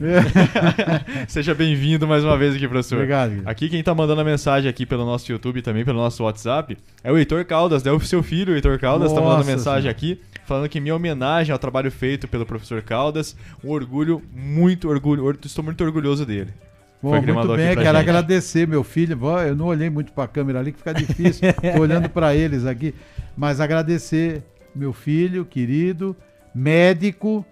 Seja 1.29 1.55
bem-vindo 1.55 2.09
mais 2.09 2.25
uma 2.25 2.39
vez 2.39 2.55
aqui, 2.55 2.67
professor. 2.67 2.95
Obrigado, 2.97 3.29
Guilherme. 3.29 3.51
Aqui 3.51 3.69
quem 3.69 3.83
tá 3.83 3.95
mandando 3.95 4.23
a 4.23 4.25
mensagem 4.25 4.70
aqui 4.70 4.87
pelo 4.87 5.05
nosso 5.05 5.31
YouTube 5.31 5.59
e 5.59 5.62
também 5.62 5.85
pelo 5.85 5.99
nosso 5.99 6.25
WhatsApp 6.25 6.79
é 7.05 7.12
o 7.12 7.19
Heitor 7.19 7.45
Caldas, 7.45 7.83
né? 7.85 7.93
O 7.93 8.01
seu 8.01 8.23
filho, 8.23 8.55
o 8.55 8.57
Heitor 8.57 8.79
Caldas, 8.79 9.12
tá 9.12 9.20
mandando 9.20 9.37
Nossa 9.39 9.51
mensagem 9.51 9.83
Senhora. 9.83 9.91
aqui, 9.91 10.19
falando 10.51 10.69
que 10.69 10.81
minha 10.81 10.97
homenagem 10.97 11.53
ao 11.53 11.59
trabalho 11.61 11.93
feito 11.93 12.27
pelo 12.27 12.45
professor 12.45 12.83
Caldas, 12.83 13.37
um 13.62 13.70
orgulho, 13.70 14.20
muito 14.35 14.89
orgulho, 14.89 15.25
or- 15.25 15.39
estou 15.45 15.62
muito 15.65 15.85
orgulhoso 15.85 16.27
dele. 16.27 16.53
Bom, 17.01 17.12
muito 17.23 17.25
bem, 17.55 17.69
quero 17.69 17.85
gente. 17.85 17.97
agradecer 17.97 18.67
meu 18.67 18.83
filho. 18.83 19.17
Bom, 19.17 19.39
Eu 19.39 19.55
não 19.55 19.67
olhei 19.67 19.89
muito 19.89 20.12
para 20.12 20.25
a 20.25 20.29
câmera 20.29 20.59
ali, 20.59 20.73
que 20.73 20.79
fica 20.79 20.93
difícil. 20.93 21.49
Tô 21.77 21.81
olhando 21.81 22.11
para 22.11 22.35
eles 22.35 22.67
aqui. 22.67 22.93
Mas 23.37 23.61
agradecer 23.61 24.43
meu 24.75 24.93
filho, 24.93 25.45
querido, 25.45 26.17
médico, 26.53 27.47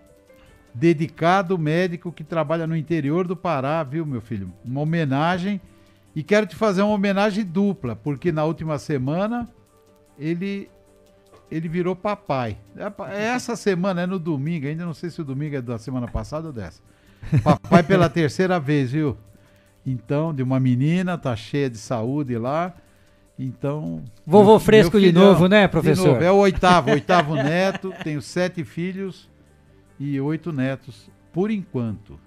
dedicado 0.74 1.56
médico 1.56 2.10
que 2.10 2.24
trabalha 2.24 2.66
no 2.66 2.76
interior 2.76 3.28
do 3.28 3.36
Pará, 3.36 3.80
viu, 3.84 4.04
meu 4.04 4.20
filho? 4.20 4.52
Uma 4.64 4.80
homenagem. 4.80 5.60
E 6.16 6.22
quero 6.24 6.46
te 6.46 6.56
fazer 6.56 6.82
uma 6.82 6.94
homenagem 6.94 7.44
dupla, 7.44 7.94
porque 7.94 8.32
na 8.32 8.44
última 8.44 8.76
semana 8.76 9.48
ele 10.18 10.68
ele 11.50 11.68
virou 11.68 11.94
papai. 11.96 12.56
É 12.76 13.14
é 13.14 13.24
essa 13.26 13.56
semana, 13.56 14.02
é 14.02 14.06
no 14.06 14.18
domingo, 14.18 14.66
ainda 14.66 14.84
não 14.84 14.94
sei 14.94 15.10
se 15.10 15.20
o 15.20 15.24
domingo 15.24 15.56
é 15.56 15.62
da 15.62 15.78
semana 15.78 16.06
passada 16.08 16.48
ou 16.48 16.52
dessa. 16.52 16.80
Papai 17.42 17.82
pela 17.82 18.08
terceira 18.10 18.58
vez, 18.60 18.92
viu? 18.92 19.16
Então, 19.86 20.34
de 20.34 20.42
uma 20.42 20.60
menina, 20.60 21.16
tá 21.16 21.34
cheia 21.34 21.68
de 21.70 21.78
saúde 21.78 22.36
lá. 22.36 22.74
Então. 23.38 24.02
Vovô 24.26 24.58
fresco 24.58 25.00
de 25.00 25.12
novo, 25.12 25.46
né, 25.48 25.66
professor? 25.68 26.08
novo, 26.08 26.22
É 26.24 26.30
o 26.30 26.36
oitavo, 26.36 26.90
oitavo 26.92 27.34
neto. 27.34 27.92
Tenho 28.02 28.20
sete 28.20 28.64
filhos 28.64 29.28
e 29.98 30.20
oito 30.20 30.52
netos, 30.52 31.08
por 31.32 31.50
enquanto. 31.50 32.18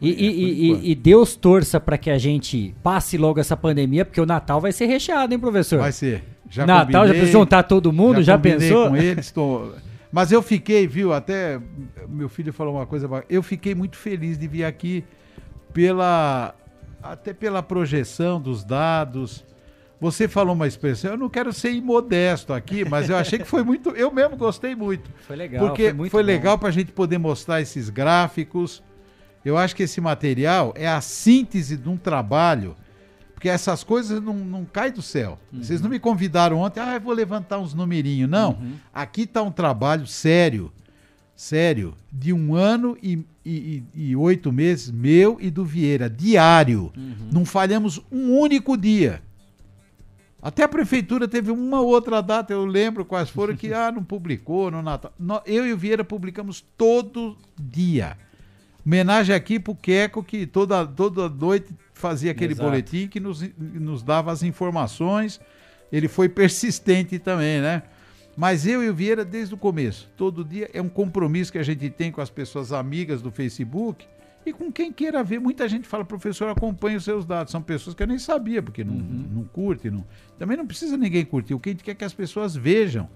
E, 0.00 0.08
e- 0.08 0.12
É, 0.12 0.30
e- 0.30 0.72
e- 0.88 0.90
e 0.92 0.94
Deus 0.94 1.36
torça 1.36 1.78
para 1.78 1.96
que 1.98 2.10
a 2.10 2.18
gente 2.18 2.74
passe 2.82 3.16
logo 3.18 3.38
essa 3.38 3.56
pandemia, 3.56 4.04
porque 4.04 4.20
o 4.20 4.26
Natal 4.26 4.60
vai 4.60 4.72
ser 4.72 4.86
recheado, 4.86 5.32
hein, 5.32 5.38
professor? 5.38 5.78
Vai 5.78 5.92
ser. 5.92 6.24
Já 6.50 6.66
Natal, 6.66 6.90
já 6.92 6.98
combinei, 7.00 7.20
pensou 7.20 7.40
juntar 7.42 7.62
todo 7.62 7.92
mundo? 7.92 8.22
Já, 8.22 8.36
combinei 8.36 8.58
pensou? 8.58 8.88
com 8.88 8.96
eles, 8.96 9.30
tô... 9.30 9.72
Mas 10.12 10.32
eu 10.32 10.42
fiquei, 10.42 10.88
viu, 10.88 11.12
até 11.12 11.60
meu 12.08 12.28
filho 12.28 12.52
falou 12.52 12.74
uma 12.74 12.86
coisa, 12.86 13.08
eu 13.28 13.42
fiquei 13.42 13.74
muito 13.76 13.96
feliz 13.96 14.36
de 14.36 14.48
vir 14.48 14.64
aqui 14.64 15.04
pela 15.72 16.52
até 17.00 17.32
pela 17.32 17.62
projeção 17.62 18.40
dos 18.40 18.64
dados. 18.64 19.44
Você 20.00 20.26
falou 20.26 20.54
uma 20.54 20.66
expressão, 20.66 21.12
eu 21.12 21.16
não 21.16 21.28
quero 21.28 21.52
ser 21.52 21.72
imodesto 21.72 22.52
aqui, 22.52 22.88
mas 22.88 23.10
eu 23.10 23.16
achei 23.16 23.38
que 23.38 23.44
foi 23.44 23.62
muito, 23.62 23.90
eu 23.90 24.10
mesmo 24.10 24.36
gostei 24.36 24.74
muito. 24.74 25.10
Foi 25.26 25.36
legal, 25.36 25.66
Porque 25.66 25.92
foi 25.94 26.08
foi, 26.08 26.22
legal 26.22 26.58
para 26.58 26.70
a 26.70 26.72
gente 26.72 26.90
poder 26.90 27.18
mostrar 27.18 27.60
esses 27.60 27.90
gráficos. 27.90 28.82
Eu 29.44 29.56
acho 29.56 29.76
que 29.76 29.82
esse 29.82 30.00
material 30.00 30.72
é 30.74 30.88
a 30.88 31.00
síntese 31.00 31.76
de 31.76 31.88
um 31.88 31.96
trabalho, 31.98 32.74
porque 33.40 33.48
essas 33.48 33.82
coisas 33.82 34.22
não, 34.22 34.34
não 34.34 34.66
caem 34.66 34.92
do 34.92 35.00
céu. 35.00 35.38
Uhum. 35.50 35.62
Vocês 35.62 35.80
não 35.80 35.88
me 35.88 35.98
convidaram 35.98 36.58
ontem, 36.58 36.78
ah, 36.78 36.96
eu 36.96 37.00
vou 37.00 37.14
levantar 37.14 37.58
uns 37.58 37.72
numerinhos. 37.72 38.28
Não, 38.28 38.50
Uhum. 38.50 38.74
aqui 38.92 39.22
está 39.22 39.42
um 39.42 39.50
trabalho 39.50 40.06
sério, 40.06 40.70
sério, 41.34 41.94
de 42.12 42.34
um 42.34 42.54
ano 42.54 42.98
e, 43.02 43.24
e- 43.42 43.82
e- 43.94 44.08
e 44.10 44.14
oito 44.16 44.52
meses, 44.52 44.90
meu 44.90 45.38
e 45.40 45.50
do 45.50 45.64
Vieira, 45.64 46.10
diário. 46.10 46.92
Uhum. 46.94 47.14
Não 47.32 47.44
falhamos 47.46 47.98
um 48.12 48.38
único 48.38 48.76
dia. 48.76 49.22
Até 50.42 50.64
a 50.64 50.68
prefeitura 50.68 51.26
teve 51.26 51.50
uma 51.50 51.80
outra 51.80 52.20
data, 52.22 52.52
eu 52.52 52.66
lembro 52.66 53.06
quais 53.06 53.30
foram, 53.30 53.56
que 53.56 53.72
ah, 53.72 53.90
não 53.90 54.04
publicou 54.04 54.70
no 54.70 54.82
Natal. 54.82 55.14
Eu 55.46 55.66
e 55.66 55.72
o 55.72 55.78
Vieira 55.78 56.04
publicamos 56.04 56.62
todo 56.76 57.38
dia. 57.58 58.18
Homenagem 58.84 59.34
aqui 59.34 59.58
pro 59.58 59.74
Queco, 59.74 60.22
que 60.22 60.46
toda, 60.46 60.86
toda 60.86 61.26
noite 61.28 61.72
fazia 62.00 62.30
aquele 62.32 62.54
Exato. 62.54 62.68
boletim 62.68 63.06
que 63.06 63.20
nos, 63.20 63.44
nos 63.58 64.02
dava 64.02 64.32
as 64.32 64.42
informações. 64.42 65.40
Ele 65.92 66.08
foi 66.08 66.28
persistente 66.28 67.18
também, 67.18 67.60
né? 67.60 67.82
Mas 68.36 68.66
eu 68.66 68.82
e 68.82 68.88
o 68.88 68.94
Vieira, 68.94 69.24
desde 69.24 69.54
o 69.54 69.58
começo, 69.58 70.08
todo 70.16 70.44
dia, 70.44 70.70
é 70.72 70.80
um 70.80 70.88
compromisso 70.88 71.52
que 71.52 71.58
a 71.58 71.62
gente 71.62 71.90
tem 71.90 72.10
com 72.10 72.20
as 72.20 72.30
pessoas 72.30 72.72
amigas 72.72 73.20
do 73.20 73.30
Facebook 73.30 74.06
e 74.46 74.52
com 74.52 74.72
quem 74.72 74.92
queira 74.92 75.22
ver. 75.22 75.38
Muita 75.38 75.68
gente 75.68 75.86
fala, 75.86 76.04
professor, 76.04 76.48
acompanhe 76.48 76.96
os 76.96 77.04
seus 77.04 77.26
dados. 77.26 77.50
São 77.50 77.60
pessoas 77.60 77.94
que 77.94 78.02
eu 78.02 78.06
nem 78.06 78.18
sabia, 78.18 78.62
porque 78.62 78.82
não, 78.82 78.94
não 78.94 79.44
curte. 79.44 79.90
Não... 79.90 80.04
Também 80.38 80.56
não 80.56 80.66
precisa 80.66 80.96
ninguém 80.96 81.24
curtir. 81.24 81.54
O 81.54 81.60
que 81.60 81.68
a 81.68 81.72
gente 81.72 81.84
quer 81.84 81.90
é 81.90 81.94
que 81.94 82.04
as 82.04 82.14
pessoas 82.14 82.56
vejam. 82.56 83.08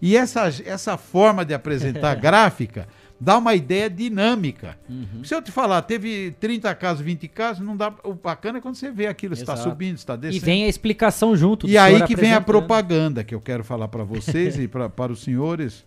E 0.00 0.16
essa, 0.16 0.48
essa 0.64 0.96
forma 0.96 1.44
de 1.44 1.52
apresentar 1.52 2.14
gráfica 2.20 2.88
dá 3.20 3.38
uma 3.38 3.54
ideia 3.54 3.88
dinâmica. 3.88 4.76
Se 5.22 5.34
eu 5.34 5.40
te 5.40 5.50
falar, 5.52 5.82
teve 5.82 6.34
30 6.40 6.74
casos, 6.74 7.04
20 7.04 7.28
casos, 7.28 7.64
não 7.64 7.76
dá. 7.76 7.92
O 8.04 8.14
bacana 8.14 8.58
é 8.58 8.60
quando 8.60 8.74
você 8.74 8.90
vê 8.90 9.06
aquilo, 9.06 9.34
se 9.34 9.42
está 9.42 9.56
subindo, 9.56 9.96
se 9.96 10.02
está 10.02 10.14
E 10.14 10.18
descendo. 10.18 10.44
vem 10.44 10.64
a 10.64 10.68
explicação 10.68 11.36
junto. 11.36 11.68
E 11.68 11.78
aí 11.78 12.02
que 12.06 12.16
vem 12.16 12.32
a 12.32 12.40
propaganda 12.40 13.22
que 13.24 13.34
eu 13.34 13.40
quero 13.40 13.64
falar 13.64 13.88
para 13.88 14.04
vocês 14.04 14.58
e 14.58 14.66
pra, 14.68 14.88
para 14.88 15.12
os 15.12 15.22
senhores, 15.22 15.84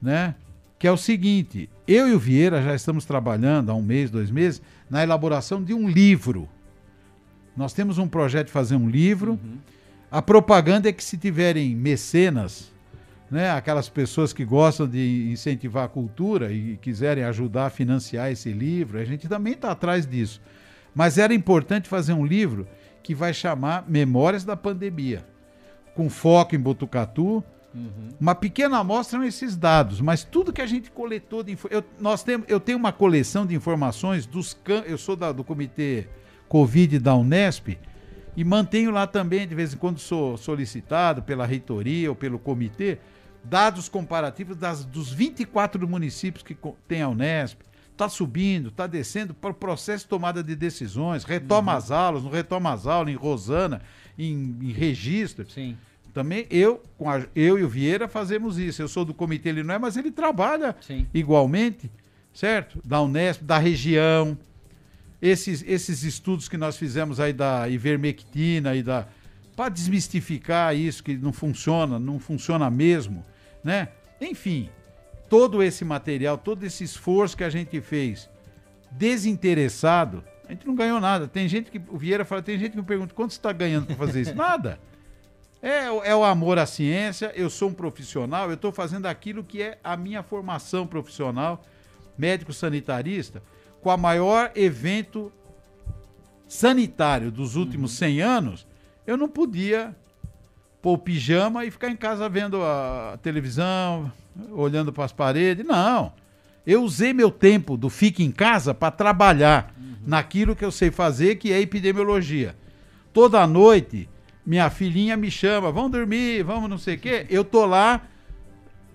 né? 0.00 0.34
Que 0.78 0.86
é 0.86 0.92
o 0.92 0.96
seguinte: 0.96 1.68
eu 1.88 2.08
e 2.08 2.12
o 2.12 2.18
Vieira 2.18 2.62
já 2.62 2.74
estamos 2.74 3.04
trabalhando 3.04 3.70
há 3.70 3.74
um 3.74 3.82
mês, 3.82 4.10
dois 4.10 4.30
meses, 4.30 4.60
na 4.90 5.02
elaboração 5.02 5.62
de 5.62 5.72
um 5.74 5.88
livro. 5.88 6.48
Nós 7.56 7.72
temos 7.72 7.96
um 7.96 8.06
projeto 8.06 8.46
de 8.48 8.52
fazer 8.52 8.76
um 8.76 8.88
livro. 8.88 9.40
A 10.10 10.20
propaganda 10.20 10.88
é 10.88 10.92
que 10.92 11.02
se 11.02 11.16
tiverem 11.16 11.74
mecenas, 11.74 12.70
né, 13.30 13.50
aquelas 13.50 13.88
pessoas 13.88 14.32
que 14.32 14.44
gostam 14.44 14.86
de 14.88 15.28
incentivar 15.30 15.84
a 15.84 15.88
cultura 15.88 16.52
e 16.52 16.76
quiserem 16.76 17.24
ajudar 17.24 17.66
a 17.66 17.70
financiar 17.70 18.30
esse 18.30 18.52
livro, 18.52 18.98
a 18.98 19.04
gente 19.04 19.28
também 19.28 19.52
está 19.54 19.70
atrás 19.72 20.06
disso. 20.06 20.40
Mas 20.94 21.18
era 21.18 21.34
importante 21.34 21.88
fazer 21.88 22.12
um 22.12 22.24
livro 22.24 22.66
que 23.02 23.14
vai 23.14 23.34
chamar 23.34 23.84
Memórias 23.88 24.44
da 24.44 24.56
Pandemia, 24.56 25.24
com 25.94 26.08
foco 26.08 26.54
em 26.54 26.58
Botucatu. 26.58 27.42
Uma 28.18 28.34
pequena 28.34 28.78
amostra 28.78 29.18
são 29.18 29.26
esses 29.26 29.54
dados, 29.54 30.00
mas 30.00 30.24
tudo 30.24 30.50
que 30.52 30.62
a 30.62 30.66
gente 30.66 30.90
coletou 30.90 31.42
de 31.42 31.58
eu, 31.70 31.84
nós 32.00 32.22
temos, 32.22 32.46
eu 32.48 32.58
tenho 32.58 32.78
uma 32.78 32.90
coleção 32.92 33.44
de 33.44 33.54
informações 33.54 34.24
dos 34.24 34.56
eu 34.86 34.96
sou 34.96 35.14
da- 35.14 35.30
do 35.30 35.44
comitê 35.44 36.06
Covid 36.48 36.98
da 36.98 37.14
Unesp 37.14 37.76
e 38.34 38.42
mantenho 38.44 38.90
lá 38.90 39.06
também 39.06 39.46
de 39.46 39.54
vez 39.54 39.74
em 39.74 39.76
quando 39.76 39.98
sou 39.98 40.38
solicitado 40.38 41.22
pela 41.22 41.44
reitoria 41.44 42.08
ou 42.08 42.16
pelo 42.16 42.38
comitê 42.38 42.96
dados 43.48 43.88
comparativos 43.88 44.56
das, 44.56 44.84
dos 44.84 45.12
24 45.12 45.86
municípios 45.88 46.42
que 46.42 46.56
tem 46.88 47.02
a 47.02 47.08
Unesp. 47.08 47.60
Está 47.92 48.08
subindo, 48.10 48.68
está 48.68 48.86
descendo 48.86 49.32
para 49.32 49.50
o 49.50 49.54
processo 49.54 50.04
de 50.04 50.10
tomada 50.10 50.42
de 50.42 50.54
decisões, 50.54 51.24
retoma 51.24 51.72
as 51.74 51.90
aulas, 51.90 52.22
não 52.22 52.30
retoma 52.30 52.70
as 52.72 52.86
aulas, 52.86 53.12
em 53.12 53.16
Rosana, 53.16 53.80
em, 54.18 54.54
em 54.60 54.70
registro. 54.72 55.48
Sim. 55.50 55.76
Também 56.12 56.46
eu, 56.50 56.82
com 56.98 57.08
a- 57.08 57.24
eu 57.34 57.58
e 57.58 57.64
o 57.64 57.68
Vieira 57.68 58.06
fazemos 58.06 58.58
isso. 58.58 58.82
Eu 58.82 58.88
sou 58.88 59.02
do 59.04 59.14
comitê, 59.14 59.48
ele 59.48 59.62
não 59.62 59.74
é, 59.74 59.78
mas 59.78 59.96
ele 59.96 60.10
trabalha 60.10 60.76
Sim. 60.82 61.06
igualmente, 61.14 61.90
certo? 62.34 62.78
Da 62.84 63.00
Unesp, 63.00 63.42
da 63.42 63.56
região. 63.56 64.36
Esses, 65.20 65.64
esses 65.66 66.02
estudos 66.02 66.48
que 66.48 66.58
nós 66.58 66.76
fizemos 66.76 67.18
aí 67.18 67.32
da 67.32 67.66
ivermectina 67.68 68.74
e 68.74 68.82
da. 68.82 69.06
para 69.56 69.70
desmistificar 69.70 70.76
isso 70.76 71.02
que 71.02 71.16
não 71.16 71.32
funciona, 71.32 71.98
não 71.98 72.18
funciona 72.18 72.68
mesmo, 72.70 73.24
né? 73.66 73.88
Enfim, 74.20 74.70
todo 75.28 75.62
esse 75.62 75.84
material, 75.84 76.38
todo 76.38 76.64
esse 76.64 76.84
esforço 76.84 77.36
que 77.36 77.44
a 77.44 77.50
gente 77.50 77.80
fez 77.80 78.30
desinteressado, 78.92 80.22
a 80.48 80.52
gente 80.52 80.66
não 80.66 80.74
ganhou 80.74 81.00
nada. 81.00 81.26
Tem 81.28 81.48
gente 81.48 81.70
que. 81.70 81.80
O 81.88 81.98
Vieira 81.98 82.24
fala, 82.24 82.40
tem 82.42 82.58
gente 82.58 82.70
que 82.70 82.76
me 82.76 82.82
pergunta 82.84 83.12
quanto 83.12 83.32
você 83.32 83.38
está 83.38 83.52
ganhando 83.52 83.86
para 83.86 83.96
fazer 83.96 84.20
isso? 84.22 84.34
Nada. 84.36 84.78
É, 85.60 85.90
o- 85.90 86.02
é 86.04 86.14
o 86.14 86.22
amor 86.22 86.58
à 86.58 86.66
ciência, 86.66 87.32
eu 87.34 87.50
sou 87.50 87.70
um 87.70 87.74
profissional, 87.74 88.48
eu 88.48 88.54
estou 88.54 88.70
fazendo 88.70 89.06
aquilo 89.06 89.42
que 89.42 89.60
é 89.62 89.78
a 89.82 89.96
minha 89.96 90.22
formação 90.22 90.86
profissional, 90.86 91.62
médico 92.16 92.52
sanitarista, 92.52 93.42
com 93.80 93.90
a 93.90 93.96
maior 93.96 94.52
evento 94.54 95.32
sanitário 96.46 97.32
dos 97.32 97.56
últimos 97.56 97.92
100 97.92 98.20
anos, 98.20 98.66
eu 99.06 99.16
não 99.16 99.28
podia 99.28 99.94
pôr 100.86 100.92
o 100.92 100.98
pijama 100.98 101.64
e 101.64 101.70
ficar 101.72 101.90
em 101.90 101.96
casa 101.96 102.28
vendo 102.28 102.62
a 102.62 103.18
televisão, 103.20 104.12
olhando 104.52 104.92
para 104.92 105.04
as 105.04 105.10
paredes. 105.10 105.66
Não. 105.66 106.12
Eu 106.64 106.84
usei 106.84 107.12
meu 107.12 107.28
tempo 107.28 107.76
do 107.76 107.90
fique 107.90 108.22
em 108.22 108.30
casa 108.30 108.72
para 108.72 108.92
trabalhar 108.92 109.74
naquilo 110.06 110.54
que 110.54 110.64
eu 110.64 110.70
sei 110.70 110.92
fazer, 110.92 111.38
que 111.38 111.52
é 111.52 111.60
epidemiologia. 111.60 112.54
Toda 113.12 113.44
noite, 113.48 114.08
minha 114.46 114.70
filhinha 114.70 115.16
me 115.16 115.28
chama, 115.28 115.72
vamos 115.72 115.90
dormir, 115.90 116.44
vamos 116.44 116.70
não 116.70 116.78
sei 116.78 116.94
o 116.94 116.98
quê. 117.00 117.26
Eu 117.28 117.44
tô 117.44 117.66
lá 117.66 118.02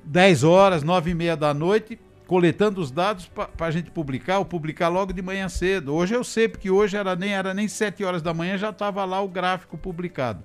10 0.06 0.46
horas, 0.46 0.84
9 0.84 1.12
e 1.12 1.14
meia 1.14 1.36
da 1.36 1.54
noite, 1.54 2.00
coletando 2.26 2.80
os 2.80 2.90
dados 2.90 3.30
para 3.58 3.66
a 3.66 3.72
gente 3.72 3.92
publicar, 3.92 4.40
ou 4.40 4.46
publicar 4.46 4.88
logo 4.88 5.12
de 5.12 5.22
manhã 5.22 5.50
cedo. 5.50 5.94
Hoje 5.94 6.14
eu 6.14 6.24
sei, 6.24 6.48
porque 6.48 6.72
hoje 6.72 6.96
era 6.96 7.18
nem, 7.18 7.34
era 7.34 7.54
nem 7.54 7.68
7 7.68 8.02
horas 8.06 8.22
da 8.22 8.34
manhã, 8.34 8.58
já 8.58 8.70
estava 8.70 9.04
lá 9.04 9.20
o 9.20 9.28
gráfico 9.28 9.78
publicado. 9.78 10.42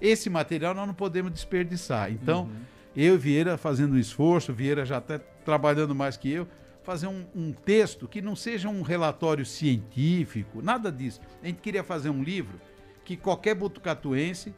Esse 0.00 0.30
material 0.30 0.74
nós 0.74 0.86
não 0.86 0.94
podemos 0.94 1.32
desperdiçar. 1.32 2.10
Então, 2.10 2.48
eu 2.96 3.14
e 3.14 3.18
Vieira 3.18 3.56
fazendo 3.56 3.94
um 3.94 3.98
esforço, 3.98 4.52
Vieira 4.52 4.84
já 4.84 4.98
está 4.98 5.18
trabalhando 5.44 5.94
mais 5.94 6.16
que 6.16 6.30
eu, 6.30 6.48
fazer 6.82 7.06
um, 7.06 7.24
um 7.34 7.52
texto 7.52 8.08
que 8.08 8.22
não 8.22 8.34
seja 8.34 8.68
um 8.68 8.82
relatório 8.82 9.44
científico, 9.44 10.62
nada 10.62 10.90
disso. 10.90 11.20
A 11.42 11.46
gente 11.46 11.60
queria 11.60 11.84
fazer 11.84 12.10
um 12.10 12.22
livro 12.22 12.60
que 13.04 13.16
qualquer 13.16 13.54
botucatuense 13.54 14.54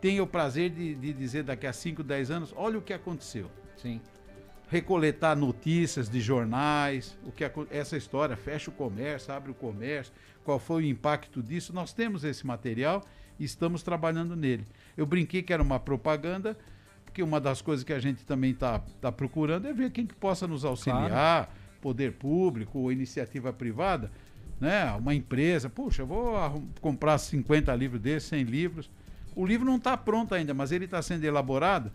tenha 0.00 0.22
o 0.22 0.26
prazer 0.26 0.70
de, 0.70 0.94
de 0.94 1.12
dizer 1.12 1.42
daqui 1.42 1.66
a 1.66 1.72
5, 1.72 2.02
10 2.02 2.30
anos, 2.30 2.54
olha 2.56 2.78
o 2.78 2.82
que 2.82 2.92
aconteceu. 2.92 3.50
Sim. 3.76 4.00
Recoletar 4.68 5.36
notícias 5.36 6.08
de 6.08 6.20
jornais, 6.20 7.16
o 7.24 7.32
que 7.32 7.42
essa 7.70 7.96
história, 7.96 8.36
fecha 8.36 8.70
o 8.70 8.74
comércio, 8.74 9.32
abre 9.32 9.50
o 9.50 9.54
comércio, 9.54 10.12
qual 10.44 10.58
foi 10.58 10.82
o 10.82 10.86
impacto 10.86 11.42
disso. 11.42 11.72
Nós 11.72 11.92
temos 11.92 12.22
esse 12.22 12.46
material 12.46 13.02
estamos 13.44 13.82
trabalhando 13.82 14.34
nele. 14.34 14.64
Eu 14.96 15.06
brinquei 15.06 15.42
que 15.42 15.52
era 15.52 15.62
uma 15.62 15.78
propaganda, 15.78 16.56
porque 17.04 17.22
uma 17.22 17.40
das 17.40 17.62
coisas 17.62 17.84
que 17.84 17.92
a 17.92 17.98
gente 17.98 18.24
também 18.24 18.50
está 18.50 18.80
tá 19.00 19.10
procurando 19.10 19.66
é 19.66 19.72
ver 19.72 19.90
quem 19.90 20.06
que 20.06 20.14
possa 20.14 20.46
nos 20.46 20.64
auxiliar, 20.64 21.54
poder 21.80 22.12
público 22.12 22.78
ou 22.78 22.92
iniciativa 22.92 23.52
privada, 23.52 24.10
né? 24.60 24.90
Uma 24.92 25.14
empresa, 25.14 25.68
puxa, 25.68 26.02
eu 26.02 26.06
vou 26.06 26.62
comprar 26.80 27.18
50 27.18 27.74
livros 27.74 28.00
desses, 28.00 28.28
100 28.28 28.42
livros. 28.44 28.90
O 29.34 29.46
livro 29.46 29.64
não 29.64 29.76
está 29.76 29.96
pronto 29.96 30.34
ainda, 30.34 30.52
mas 30.52 30.72
ele 30.72 30.84
está 30.84 31.00
sendo 31.00 31.24
elaborado. 31.24 31.92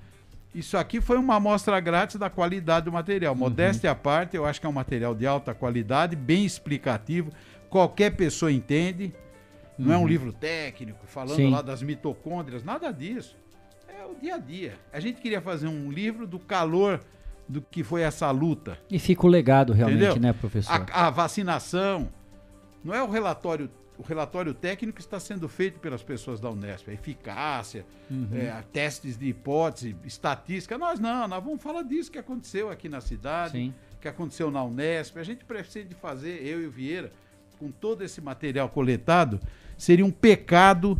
Isso 0.56 0.78
aqui 0.78 1.02
foi 1.02 1.18
uma 1.18 1.36
amostra 1.36 1.80
grátis 1.80 2.16
da 2.16 2.30
qualidade 2.30 2.86
do 2.86 2.92
material. 2.92 3.36
Modéstia 3.36 3.92
à 3.92 3.96
parte, 3.96 4.38
eu 4.38 4.46
acho 4.46 4.62
que 4.62 4.68
é 4.68 4.70
um 4.70 4.74
material 4.74 5.16
de 5.16 5.26
alta 5.26 5.54
qualidade, 5.54 6.16
bem 6.16 6.46
explicativo, 6.46 7.32
qualquer 7.70 8.16
pessoa 8.16 8.52
entende. 8.52 9.12
Não 9.78 9.94
é 9.94 9.98
um 9.98 10.02
Uhum. 10.02 10.08
livro 10.08 10.34
técnico, 10.34 11.06
falando 11.08 11.36
Sim. 11.36 11.50
lá 11.50 11.62
das 11.62 11.82
mitocôndrias, 11.82 12.64
nada 12.64 12.92
disso. 12.92 13.36
É 13.88 14.06
o 14.06 14.16
dia 14.16 14.36
a 14.36 14.38
dia. 14.38 14.74
A 14.92 15.00
gente 15.00 15.22
queria 15.22 15.42
fazer 15.42 15.68
um 15.68 15.92
livro 15.92 16.28
do 16.28 16.38
calor 16.40 17.00
do 17.48 17.62
que 17.62 17.84
foi 17.84 18.02
essa 18.02 18.30
luta. 18.32 18.78
E 18.90 18.98
fica 19.00 19.26
o 19.26 19.30
legado 19.30 19.74
realmente, 19.74 20.04
Entendeu? 20.04 20.22
né, 20.22 20.34
professor? 20.34 20.86
A, 20.92 21.08
a 21.08 21.10
vacinação. 21.10 22.10
Não 22.84 22.94
é 22.94 23.02
o 23.04 23.10
relatório. 23.10 23.70
O 23.98 24.02
relatório 24.02 24.54
técnico 24.56 25.00
está 25.00 25.20
sendo 25.20 25.48
feito 25.48 25.80
pelas 25.80 26.02
pessoas 26.02 26.40
da 26.40 26.50
Unesp. 26.50 26.90
A 26.90 26.94
eficácia, 26.94 27.86
Uhum. 28.10 28.28
é, 28.34 28.64
testes 28.74 29.18
de 29.18 29.28
hipótese, 29.28 29.96
estatística. 30.04 30.78
Nós 30.78 31.00
não, 31.00 31.28
nós 31.28 31.44
vamos 31.44 31.62
falar 31.62 31.84
disso 31.84 32.12
que 32.12 32.18
aconteceu 32.18 32.70
aqui 32.72 32.90
na 32.90 33.02
cidade, 33.02 33.54
Sim. 33.54 33.74
que 34.02 34.08
aconteceu 34.08 34.50
na 34.50 34.64
Unesp. 34.64 35.18
A 35.18 35.24
gente 35.24 35.46
precisa 35.46 35.86
de 35.88 35.94
fazer, 35.96 36.42
eu 36.46 36.62
e 36.62 36.66
o 36.68 36.72
Vieira, 36.72 37.12
com 37.60 37.70
todo 37.72 38.04
esse 38.04 38.20
material 38.20 38.68
coletado, 38.68 39.40
seria 39.84 40.06
um 40.06 40.12
pecado 40.12 40.98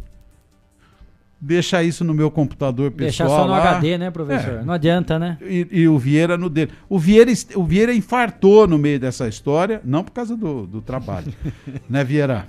deixar 1.40 1.84
isso 1.84 2.06
no 2.06 2.14
meu 2.14 2.32
computador 2.32 2.90
Deixar 2.90 3.26
pessoal. 3.26 3.42
só 3.42 3.48
no 3.48 3.52
lá. 3.52 3.72
HD, 3.72 3.98
né, 3.98 4.12
professor? 4.12 4.60
É. 4.60 4.64
Não 4.64 4.74
adianta, 4.74 5.20
né? 5.20 5.38
E, 5.42 5.68
e 5.72 5.88
o 5.88 5.98
Vieira 6.00 6.38
no 6.38 6.50
dele. 6.50 6.72
O 6.88 6.98
Vieira, 6.98 7.32
o 7.56 7.64
Vieira 7.66 7.94
infartou 7.94 8.66
no 8.66 8.78
meio 8.78 9.00
dessa 9.00 9.28
história, 9.28 9.82
não 9.84 10.04
por 10.04 10.12
causa 10.12 10.38
do, 10.38 10.66
do 10.66 10.82
trabalho, 10.82 11.34
né, 11.90 12.04
Vieira? 12.04 12.48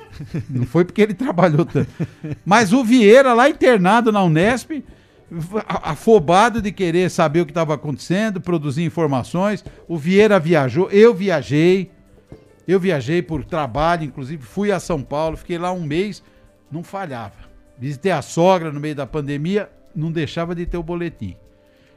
Não 0.48 0.64
foi 0.64 0.84
porque 0.84 1.02
ele 1.02 1.14
trabalhou 1.14 1.64
tanto. 1.64 1.90
Mas 2.44 2.72
o 2.72 2.84
Vieira, 2.84 3.32
lá 3.32 3.48
internado 3.48 4.12
na 4.12 4.22
Unesp, 4.22 4.84
afobado 5.66 6.62
de 6.62 6.70
querer 6.70 7.10
saber 7.10 7.40
o 7.40 7.46
que 7.46 7.50
estava 7.50 7.74
acontecendo, 7.74 8.40
produzir 8.40 8.84
informações. 8.84 9.64
O 9.88 9.96
Vieira 9.96 10.38
viajou, 10.38 10.88
eu 10.90 11.12
viajei. 11.14 11.90
Eu 12.66 12.80
viajei 12.80 13.22
por 13.22 13.44
trabalho, 13.44 14.04
inclusive 14.04 14.42
fui 14.42 14.72
a 14.72 14.80
São 14.80 15.02
Paulo, 15.02 15.36
fiquei 15.36 15.58
lá 15.58 15.72
um 15.72 15.82
mês, 15.82 16.22
não 16.70 16.82
falhava. 16.82 17.36
Visitei 17.78 18.12
a 18.12 18.22
sogra 18.22 18.72
no 18.72 18.80
meio 18.80 18.94
da 18.94 19.06
pandemia, 19.06 19.70
não 19.94 20.10
deixava 20.10 20.54
de 20.54 20.64
ter 20.64 20.76
o 20.76 20.82
boletim. 20.82 21.36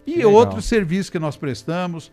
E 0.06 0.24
outros 0.26 0.66
serviços 0.66 1.10
que 1.10 1.20
nós 1.20 1.36
prestamos, 1.36 2.12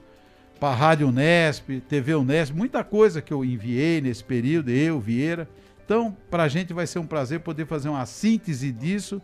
para 0.59 0.71
a 0.71 0.75
Rádio 0.75 1.09
Unesp, 1.09 1.81
TV 1.89 2.15
Unesp, 2.15 2.55
muita 2.55 2.83
coisa 2.83 3.21
que 3.21 3.33
eu 3.33 3.45
enviei 3.45 4.01
nesse 4.01 4.23
período, 4.23 4.71
eu, 4.71 5.01
Vieira. 5.01 5.49
Então, 5.85 6.17
para 6.31 6.45
a 6.45 6.49
gente 6.49 6.73
vai 6.73 6.87
ser 6.87 6.99
um 6.99 7.07
prazer 7.07 7.41
poder 7.41 7.67
fazer 7.67 7.89
uma 7.89 8.07
síntese 8.07 8.73
disso 8.73 9.21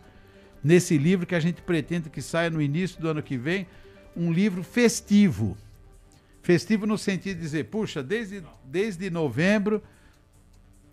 nesse 0.63 0.97
livro 0.97 1.25
que 1.25 1.35
a 1.35 1.39
gente 1.39 1.61
pretende 1.61 2.09
que 2.09 2.21
saia 2.21 2.49
no 2.49 2.61
início 2.61 3.01
do 3.01 3.09
ano 3.09 3.23
que 3.23 3.37
vem, 3.37 3.65
um 4.15 4.31
livro 4.31 4.63
festivo. 4.63 5.57
Festivo 6.41 6.85
no 6.87 6.97
sentido 6.97 7.35
de 7.37 7.41
dizer, 7.43 7.65
puxa, 7.65 8.01
desde, 8.01 8.43
desde 8.65 9.09
novembro 9.09 9.81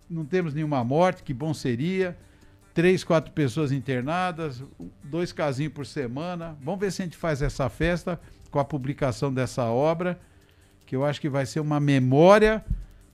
não 0.09 0.25
temos 0.25 0.53
nenhuma 0.53 0.83
morte, 0.83 1.23
que 1.23 1.33
bom 1.33 1.53
seria. 1.53 2.17
Três, 2.73 3.03
quatro 3.03 3.31
pessoas 3.31 3.71
internadas, 3.71 4.63
dois 5.03 5.31
casinhos 5.31 5.73
por 5.73 5.85
semana. 5.85 6.55
Vamos 6.63 6.79
ver 6.79 6.91
se 6.91 7.01
a 7.01 7.05
gente 7.05 7.17
faz 7.17 7.41
essa 7.41 7.67
festa 7.67 8.19
com 8.51 8.59
a 8.59 8.63
publicação 8.65 9.33
dessa 9.33 9.65
obra, 9.65 10.19
que 10.85 10.95
eu 10.95 11.03
acho 11.03 11.19
que 11.19 11.29
vai 11.29 11.45
ser 11.45 11.59
uma 11.59 11.79
memória 11.79 12.63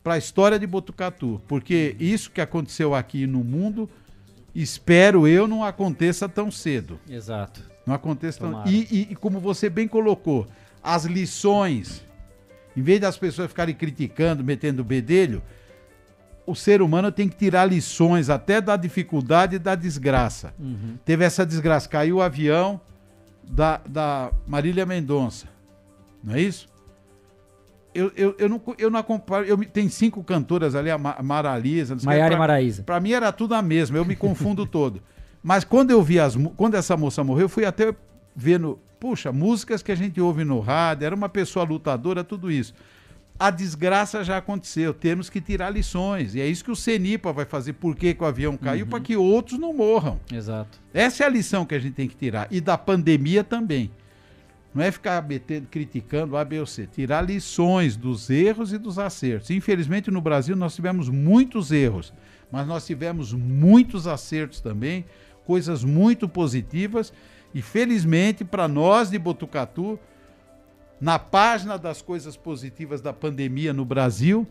para 0.04 0.14
a 0.14 0.18
história 0.18 0.60
de 0.60 0.68
Botucatu. 0.68 1.42
Porque 1.48 1.96
isso 2.00 2.30
que 2.32 2.40
aconteceu 2.42 2.94
aqui 2.94 3.26
no 3.26 3.44
mundo, 3.44 3.90
espero 4.54 5.28
eu, 5.28 5.48
não 5.48 5.64
aconteça 5.64 6.30
tão 6.30 6.52
cedo. 6.52 7.00
Exato. 7.10 7.62
Não 7.88 7.94
aconteça 7.96 8.40
tão... 8.40 8.52
Tomara. 8.52 8.70
E, 8.70 8.88
e- 8.92 9.08
e 9.12 9.16
como 9.16 9.40
você 9.40 9.70
bem 9.70 9.88
colocou, 9.88 10.48
as 10.84 11.06
lições, 11.06 12.05
em 12.76 12.82
vez 12.82 13.00
das 13.00 13.18
pessoas 13.18 13.48
ficarem 13.48 13.74
criticando, 13.76 14.44
metendo 14.44 14.82
o 14.82 14.86
bedelho, 14.86 15.42
o 16.46 16.54
ser 16.56 16.82
humano 16.82 17.12
tem 17.12 17.28
que 17.28 17.36
tirar 17.36 17.66
lições 17.66 18.30
até 18.30 18.62
da 18.62 18.76
dificuldade 18.78 19.56
e 19.56 19.60
da 19.60 19.74
desgraça. 19.76 20.54
Uhum. 20.60 20.96
Teve 21.04 21.24
essa 21.26 21.46
desgraça, 21.46 21.90
caiu 21.90 22.18
o 22.18 22.22
avião 22.22 22.80
da, 23.44 23.80
da 23.88 24.32
Marília 24.46 24.86
Mendonça, 24.86 25.48
não 26.24 26.36
é 26.36 26.42
isso? 26.42 26.68
Eu, 27.94 28.12
eu, 28.16 28.36
eu, 28.38 28.50
não, 28.50 28.62
eu 28.78 28.90
não 28.92 29.00
acompanho. 29.00 29.46
Eu, 29.46 29.58
tem 29.66 29.88
cinco 29.88 30.22
cantoras 30.22 30.76
ali, 30.76 30.92
a 30.92 30.98
Ma- 30.98 31.16
Mara 31.24 31.58
Lisa. 31.58 31.96
Maiara 32.04 32.34
e 32.34 32.38
Maraísa. 32.38 32.84
Pra 32.84 33.00
mim 33.00 33.14
era 33.14 33.32
tudo 33.32 33.56
a 33.56 33.62
mesma, 33.62 33.98
eu 33.98 34.04
me 34.04 34.18
confundo 34.18 34.66
todo. 34.68 35.02
Mas 35.42 35.64
quando 35.64 35.92
eu 35.92 36.04
vi 36.04 36.20
as. 36.20 36.36
Quando 36.58 36.76
essa 36.76 36.98
moça 36.98 37.24
morreu, 37.24 37.46
eu 37.46 37.50
fui 37.50 37.64
até 37.64 37.96
vendo. 38.36 38.78
Puxa, 39.06 39.32
músicas 39.32 39.84
que 39.84 39.92
a 39.92 39.96
gente 39.96 40.20
ouve 40.20 40.44
no 40.44 40.60
rádio, 40.60 41.06
era 41.06 41.14
uma 41.14 41.30
pessoa 41.30 41.64
lutadora, 41.64 42.24
tudo 42.24 42.52
isso. 42.52 42.74
A 43.38 43.52
desgraça 43.52 44.24
já 44.24 44.38
aconteceu, 44.38 44.96
temos 44.96 45.30
que 45.30 45.40
tirar 45.40 45.70
lições. 45.70 46.34
E 46.34 46.42
é 46.42 46.48
isso 46.48 46.64
que 46.64 46.72
o 46.72 46.76
CENIPA 46.76 47.32
vai 47.32 47.46
fazer, 47.46 47.74
por 47.74 47.96
que, 47.96 48.16
que 48.16 48.24
o 48.24 48.26
avião 48.26 48.58
caiu, 48.58 48.88
para 48.88 49.00
que 49.00 49.16
outros 49.16 49.60
não 49.60 49.72
morram. 49.72 50.20
Exato. 50.34 50.82
Essa 50.92 51.24
é 51.24 51.28
a 51.28 51.30
lição 51.30 51.68
que 51.68 51.76
a 51.76 51.80
gente 51.80 51.94
tem 51.94 52.08
que 52.08 52.16
tirar. 52.16 52.48
E 52.50 52.60
da 52.60 52.80
pandemia 52.80 53.44
também. 53.44 53.92
Não 54.74 54.84
é 54.84 54.92
ficar 54.92 55.22
metendo, 55.22 55.68
criticando 55.70 56.36
A, 56.36 56.44
B 56.44 56.60
ou 56.60 56.66
C. 56.66 56.88
Tirar 56.88 57.22
lições 57.22 57.96
dos 57.96 58.32
erros 58.32 58.74
e 58.74 58.80
dos 58.80 58.98
acertos. 58.98 59.52
Infelizmente, 59.52 60.10
no 60.10 60.20
Brasil, 60.20 60.56
nós 60.56 60.74
tivemos 60.74 61.10
muitos 61.10 61.72
erros, 61.72 62.12
mas 62.52 62.66
nós 62.66 62.88
tivemos 62.88 63.34
muitos 63.34 64.08
acertos 64.08 64.62
também, 64.62 65.06
coisas 65.46 65.84
muito 65.84 66.28
positivas. 66.28 67.14
E 67.56 67.62
felizmente, 67.62 68.44
para 68.44 68.68
nós 68.68 69.10
de 69.10 69.18
Botucatu, 69.18 69.98
na 71.00 71.18
página 71.18 71.78
das 71.78 72.02
coisas 72.02 72.36
positivas 72.36 73.00
da 73.00 73.14
pandemia 73.14 73.72
no 73.72 73.86
Brasil, 73.86 74.46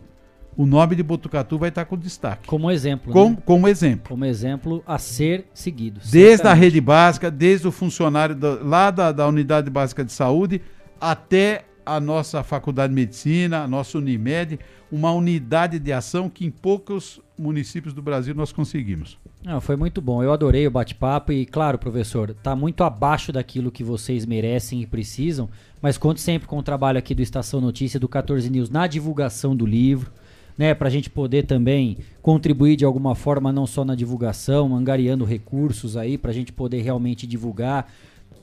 o 0.57 0.65
nome 0.65 0.95
de 0.95 1.03
Botucatu 1.03 1.59
vai 1.59 1.69
estar 1.69 1.85
com 1.85 1.95
destaque. 1.97 2.47
Como 2.47 2.71
exemplo. 2.71 3.13
Com- 3.13 3.29
né? 3.31 3.37
como 3.45 3.67
exemplo. 3.67 4.09
Como 4.09 4.25
exemplo 4.25 4.83
a 4.87 4.97
ser 4.97 5.45
seguido. 5.53 5.99
Desde 5.99 6.17
a 6.33 6.37
certamente. 6.37 6.59
rede 6.61 6.81
básica, 6.81 7.29
desde 7.29 7.67
o 7.67 7.71
funcionário 7.71 8.33
da- 8.35 8.59
lá 8.63 8.89
da, 8.89 9.11
da 9.11 9.27
unidade 9.27 9.69
básica 9.69 10.03
de 10.03 10.11
saúde 10.11 10.59
até 10.99 11.65
a 11.85 11.99
nossa 11.99 12.41
faculdade 12.41 12.89
de 12.89 12.95
medicina, 12.95 13.61
a 13.63 13.67
nossa 13.67 13.99
Unimed, 13.99 14.59
uma 14.91 15.11
unidade 15.11 15.77
de 15.77 15.93
ação 15.93 16.27
que 16.27 16.43
em 16.43 16.49
poucos 16.49 17.21
municípios 17.37 17.93
do 17.93 18.01
Brasil 18.01 18.33
nós 18.33 18.51
conseguimos. 18.51 19.17
Não, 19.43 19.59
foi 19.61 19.75
muito 19.75 20.01
bom. 20.01 20.23
Eu 20.23 20.31
adorei 20.31 20.65
o 20.65 20.71
bate-papo 20.71 21.31
e, 21.31 21.45
claro, 21.45 21.77
professor, 21.77 22.33
tá 22.33 22.55
muito 22.55 22.83
abaixo 22.83 23.31
daquilo 23.31 23.71
que 23.71 23.83
vocês 23.83 24.25
merecem 24.25 24.81
e 24.81 24.87
precisam, 24.87 25.49
mas 25.81 25.97
conto 25.97 26.19
sempre 26.19 26.47
com 26.47 26.57
o 26.57 26.63
trabalho 26.63 26.97
aqui 26.97 27.13
do 27.13 27.21
Estação 27.21 27.61
Notícia, 27.61 27.99
do 27.99 28.07
14 28.07 28.49
News, 28.49 28.69
na 28.69 28.87
divulgação 28.87 29.55
do 29.55 29.65
livro, 29.65 30.11
né, 30.57 30.73
pra 30.73 30.89
gente 30.89 31.09
poder 31.09 31.45
também 31.45 31.97
contribuir 32.21 32.77
de 32.77 32.85
alguma 32.85 33.13
forma, 33.13 33.51
não 33.51 33.67
só 33.67 33.83
na 33.83 33.93
divulgação, 33.93 34.75
angariando 34.75 35.25
recursos 35.25 35.97
aí, 35.97 36.17
pra 36.17 36.31
gente 36.31 36.53
poder 36.53 36.81
realmente 36.81 37.27
divulgar 37.27 37.91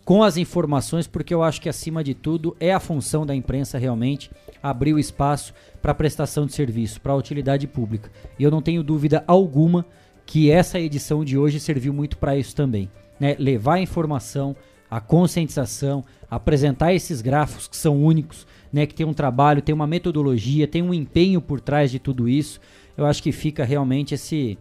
com 0.05 0.23
as 0.23 0.37
informações, 0.37 1.07
porque 1.07 1.33
eu 1.33 1.43
acho 1.43 1.61
que 1.61 1.69
acima 1.69 2.03
de 2.03 2.13
tudo 2.13 2.57
é 2.59 2.73
a 2.73 2.81
função 2.81 3.25
da 3.25 3.35
imprensa 3.35 3.79
realmente 3.79 4.31
abrir 4.63 4.93
o 4.93 4.99
espaço 4.99 5.55
para 5.83 5.93
prestação 5.93 6.47
de 6.47 6.55
serviço, 6.55 7.01
para 7.01 7.15
utilidade 7.15 7.67
pública. 7.67 8.11
E 8.39 8.45
eu 8.45 8.51
não 8.51 8.63
tenho 8.63 8.85
dúvida 8.85 9.25
alguma 9.27 9.85
que 10.25 10.51
essa 10.51 10.79
edição 10.79 11.25
de 11.25 11.37
hoje 11.37 11.59
serviu 11.59 11.93
muito 11.93 12.17
para 12.17 12.39
isso 12.39 12.55
também, 12.55 12.89
né? 13.19 13.35
Levar 13.39 13.75
a 13.75 13.81
informação, 13.81 14.55
a 14.89 15.01
conscientização, 15.01 16.05
apresentar 16.31 16.95
esses 16.95 17.21
gráficos 17.21 17.67
que 17.67 17.77
são 17.77 18.03
únicos, 18.03 18.47
né? 18.73 18.87
Que 18.87 18.95
tem 18.95 19.05
um 19.05 19.13
trabalho, 19.13 19.61
tem 19.61 19.75
uma 19.75 19.87
metodologia, 19.87 20.69
tem 20.69 20.81
um 20.81 20.95
empenho 20.95 21.41
por 21.41 21.61
trás 21.61 21.91
de 21.91 21.99
tudo 21.99 22.29
isso. 22.29 22.61
Eu 22.97 23.05
acho 23.05 23.23
que 23.23 23.33
fica 23.33 23.65
realmente 23.65 24.15
esse 24.15 24.57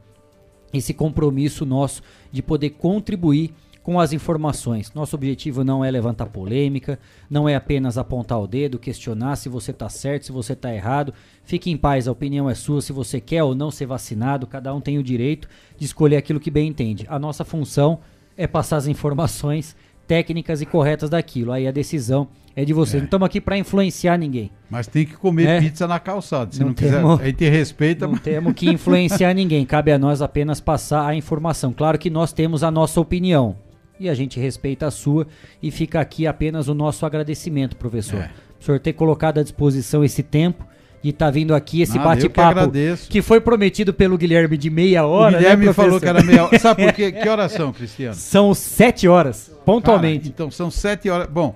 esse 0.74 0.94
compromisso 0.94 1.66
nosso 1.66 2.02
de 2.32 2.42
poder 2.42 2.70
contribuir 2.72 3.54
com 3.84 4.00
as 4.00 4.14
informações. 4.14 4.94
Nosso 4.94 5.16
objetivo 5.16 5.64
não 5.64 5.84
é 5.84 5.90
levantar 5.90 6.28
polêmica, 6.28 7.00
não 7.30 7.50
é 7.50 7.56
apenas 7.56 7.98
apontar 7.98 8.40
o 8.40 8.46
dedo, 8.48 8.78
questionar 8.78 9.36
se 9.36 9.50
você 9.50 9.72
está 9.72 9.90
certo, 9.90 10.26
se 10.28 10.32
você 10.32 10.54
está 10.54 10.74
errado. 10.74 11.14
Fique 11.44 11.72
em 11.72 11.78
paz, 11.78 12.08
a 12.08 12.12
opinião 12.12 12.50
é 12.50 12.54
sua, 12.54 12.82
se 12.82 12.94
você 12.94 13.20
quer 13.20 13.44
ou 13.44 13.56
não 13.56 13.72
ser 13.72 13.88
vacinado, 13.88 14.46
cada 14.46 14.74
um 14.74 14.80
tem 14.80 14.98
o 15.00 15.04
direito 15.04 15.48
de 15.78 15.86
escolher 15.86 16.18
aquilo 16.18 16.40
que 16.40 16.52
bem 16.52 16.68
entende. 16.68 17.06
A 17.10 17.18
nossa 17.18 17.44
função 17.44 18.00
é 18.38 18.46
passar 18.46 18.78
as 18.78 18.88
informações 18.88 19.76
técnicas 20.08 20.62
e 20.62 20.66
corretas 20.66 21.10
daquilo. 21.10 21.52
Aí 21.52 21.68
a 21.68 21.72
decisão 21.72 22.28
é 22.56 22.66
de 22.66 22.74
vocês. 22.74 23.02
Não 23.02 23.06
estamos 23.06 23.26
aqui 23.26 23.40
para 23.40 23.58
influenciar 23.58 24.18
ninguém. 24.18 24.52
Mas 24.70 24.86
tem 24.86 25.06
que 25.06 25.14
comer 25.16 25.48
É. 25.48 25.60
pizza 25.62 25.88
na 25.88 26.00
calçada. 26.00 26.52
Se 26.52 26.60
não, 26.60 26.68
Não 26.68 26.74
quiser, 26.74 26.98
temos- 26.98 27.20
a 27.22 27.26
gente 27.26 27.50
respeita. 27.50 28.06
Não 28.06 28.14
mas- 28.14 28.22
temos 28.22 28.54
que 28.54 28.70
influenciar 28.70 29.34
ninguém, 29.34 29.66
cabe 29.66 29.92
a 29.92 29.98
nós 29.98 30.22
apenas 30.22 30.60
passar 30.60 31.08
a 31.08 31.16
informação. 31.16 31.72
Claro 31.74 31.98
que 31.98 32.10
nós 32.10 32.34
temos 32.34 32.62
a 32.62 32.70
nossa 32.70 33.00
opinião 33.00 33.56
e 34.02 34.10
a 34.10 34.14
gente 34.14 34.40
respeita 34.40 34.88
a 34.88 34.92
sua 34.92 35.28
e 35.62 35.70
fica 35.72 36.00
aqui 36.00 36.26
apenas 36.26 36.68
o 36.68 36.74
nosso 36.74 37.06
agradecimento, 37.06 37.76
professor. 37.76 38.20
É. 38.20 38.32
O 38.60 38.64
senhor 38.64 38.80
ter 38.80 38.94
colocado 38.94 39.40
à 39.40 39.44
disposição 39.44 40.04
esse 40.04 40.24
tempo 40.24 40.66
de 41.04 41.10
estar 41.10 41.32
vindo 41.32 41.56
aqui 41.56 41.82
esse 41.82 41.94
que 41.94 42.00
bate-papo 42.00 42.60
agradeço. 42.60 43.10
que 43.10 43.22
foi 43.22 43.42
prometido 43.42 43.94
pelo 43.94 44.18
Guilherme 44.18 44.56
de 44.56 44.70
meia 44.70 45.06
O 45.06 45.10
hora. 45.10 45.38
Guilherme 45.38 45.66
né, 45.66 45.74
falou 45.74 46.00
que 46.00 46.08
era 46.08 46.24
meia 46.24 46.46
hora. 46.46 46.60
Sabe 46.60 46.86
por 46.86 46.94
quê? 46.94 47.12
Que 47.22 47.28
horas 47.28 47.52
são, 47.52 47.74
Cristiano? 47.74 48.16
São 48.16 48.54
sete 48.54 49.08
horas, 49.08 49.52
pontualmente. 49.66 50.20
Cara, 50.20 50.30
então 50.30 50.52
são 50.52 50.70
sete 50.70 51.10
horas. 51.10 51.28
Bom, 51.28 51.54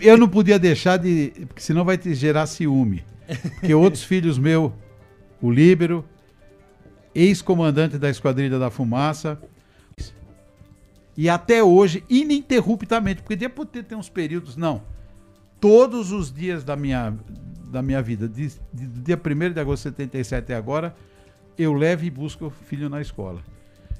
eu 0.00 0.16
não 0.16 0.28
podia 0.28 0.58
deixar 0.58 0.96
de. 0.96 1.32
Porque 1.46 1.60
senão 1.60 1.84
vai 1.84 1.98
te 1.98 2.14
gerar 2.14 2.46
ciúme. 2.46 3.02
Porque 3.60 3.74
outros 3.74 4.02
filhos 4.02 4.38
meus, 4.38 4.72
o 5.40 5.50
Líbero, 5.50 6.02
ex-comandante 7.14 7.98
da 7.98 8.08
Esquadrilha 8.08 8.58
da 8.58 8.70
Fumaça, 8.70 9.38
e 11.20 11.28
até 11.28 11.64
hoje, 11.64 12.04
ininterruptamente, 12.08 13.22
porque 13.22 13.34
depois 13.34 13.68
de 13.72 13.82
ter 13.82 13.96
uns 13.96 14.08
períodos, 14.08 14.56
não. 14.56 14.80
Todos 15.60 16.12
os 16.12 16.32
dias 16.32 16.62
da 16.62 16.76
minha, 16.76 17.12
da 17.72 17.82
minha 17.82 18.00
vida, 18.00 18.28
de, 18.28 18.46
de- 18.72 18.86
do 18.86 19.00
dia 19.02 19.20
1 19.20 19.52
de 19.52 19.58
agosto 19.60 19.82
de 19.90 19.96
77 19.96 20.38
até 20.44 20.54
agora, 20.54 20.94
eu 21.58 21.72
levo 21.72 22.04
e 22.04 22.10
busco 22.10 22.46
o 22.46 22.50
filho 22.50 22.88
na 22.88 23.00
escola. 23.00 23.40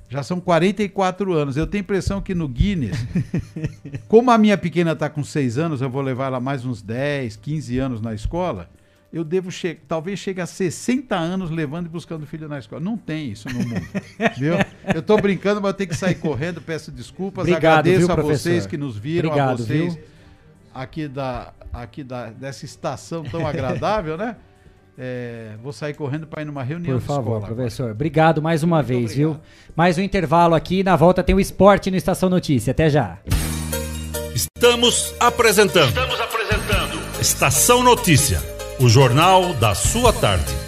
Já 0.09 0.23
são 0.23 0.41
44 0.41 1.33
anos. 1.35 1.57
Eu 1.57 1.67
tenho 1.67 1.83
a 1.83 1.85
impressão 1.85 2.21
que 2.23 2.35
no 2.37 2.47
Guinness, 2.49 2.97
como 4.07 4.31
a 4.31 4.39
minha 4.39 4.57
pequena 4.57 4.93
está 4.93 5.11
com 5.11 5.25
6 5.25 5.59
anos, 5.59 5.83
eu 5.83 5.91
vou 5.91 6.01
levar 6.01 6.27
ela 6.27 6.39
mais 6.41 6.65
uns 6.65 6.81
10, 6.81 7.35
15 7.37 7.79
anos 7.81 8.01
na 8.01 8.15
escola. 8.15 8.71
Eu 9.11 9.25
devo 9.25 9.51
chegar, 9.51 9.81
talvez 9.89 10.19
chegue 10.19 10.41
a 10.41 10.47
60 10.47 11.17
anos 11.17 11.51
levando 11.51 11.87
e 11.87 11.89
buscando 11.89 12.27
filho 12.27 12.47
na 12.47 12.59
escola. 12.59 12.81
Não 12.81 12.97
tem 12.97 13.31
isso 13.31 13.49
no 13.49 13.59
mundo. 13.61 13.87
viu? 14.37 14.55
Eu 14.95 15.03
tô 15.03 15.17
brincando, 15.17 15.63
mas 15.63 15.71
eu 15.71 15.75
tenho 15.75 15.89
que 15.89 15.97
sair 15.97 16.17
correndo, 16.17 16.61
peço 16.61 16.93
desculpas. 16.93 17.43
Obrigado, 17.43 17.79
agradeço 17.81 18.07
viu, 18.07 18.13
a 18.13 18.17
vocês 18.17 18.43
professor? 18.43 18.69
que 18.69 18.77
nos 18.77 18.99
viram, 18.99 19.31
a 19.31 19.33
Obrigado, 19.33 19.59
vocês 19.65 19.95
viu? 19.95 20.05
aqui 20.75 21.09
da 21.09 21.53
aqui 21.73 22.05
da 22.05 22.27
dessa 22.27 22.65
estação 22.65 23.25
tão 23.25 23.47
agradável, 23.47 24.17
né? 24.17 24.37
É, 25.01 25.53
vou 25.63 25.73
sair 25.73 25.95
correndo 25.95 26.27
para 26.27 26.43
ir 26.43 26.45
numa 26.45 26.63
reunião 26.63 26.99
Por 26.99 27.07
favor, 27.07 27.37
escola. 27.39 27.55
professor. 27.55 27.93
Obrigado 27.93 28.43
mais 28.43 28.65
uma 28.65 28.83
vez, 28.83 29.15
viu? 29.15 29.39
Mais 29.77 29.97
um 29.97 30.03
intervalo 30.03 30.57
aqui. 30.57 30.83
Na 30.83 30.97
volta 30.97 31.23
tem 31.23 31.37
o 31.37 31.41
esporte 31.41 31.89
no 31.89 31.97
Estação 31.97 32.29
Notícia. 32.29 32.73
Até 32.73 32.91
já. 32.91 33.17
Estamos 34.35 35.15
apresentando. 35.21 35.89
Estamos 35.89 36.21
apresentando. 36.21 37.21
Estação 37.21 37.83
Notícia, 37.85 38.41
o 38.79 38.89
jornal 38.89 39.55
da 39.55 39.75
sua 39.75 40.13
tarde. 40.13 40.68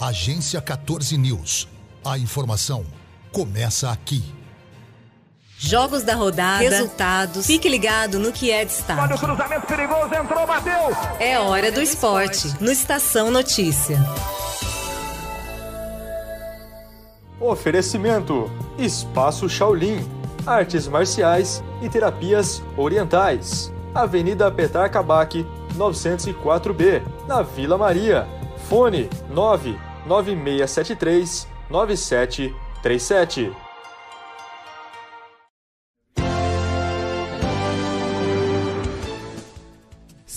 Agência 0.00 0.62
14 0.62 1.18
News. 1.18 1.68
A 2.02 2.16
informação 2.16 2.86
começa 3.30 3.90
aqui. 3.90 4.24
Jogos 5.58 6.02
da 6.02 6.14
rodada, 6.14 6.62
resultados. 6.62 7.46
Fique 7.46 7.68
ligado 7.68 8.18
no 8.18 8.32
que 8.32 8.50
é 8.50 8.64
destaque. 8.64 8.98
Olha 8.98 9.14
o 9.14 9.18
cruzamento 9.18 9.66
perigoso, 9.66 10.14
entrou, 10.14 10.46
bateu. 10.46 10.96
É 11.18 11.38
hora 11.38 11.70
do 11.70 11.82
esporte, 11.82 12.48
no 12.62 12.72
Estação 12.72 13.30
Notícia. 13.30 13.98
Oferecimento: 17.38 18.50
Espaço 18.78 19.50
Shaolin, 19.50 20.02
artes 20.46 20.88
marciais 20.88 21.62
e 21.82 21.90
terapias 21.90 22.62
orientais. 22.74 23.70
Avenida 23.94 24.50
Petar 24.50 24.90
Kabak, 24.90 25.46
904B, 25.76 27.02
na 27.28 27.42
Vila 27.42 27.76
Maria. 27.76 28.26
Fone 28.66 29.10
9 29.28 29.89
9673 30.06 31.46
9737. 31.70 33.52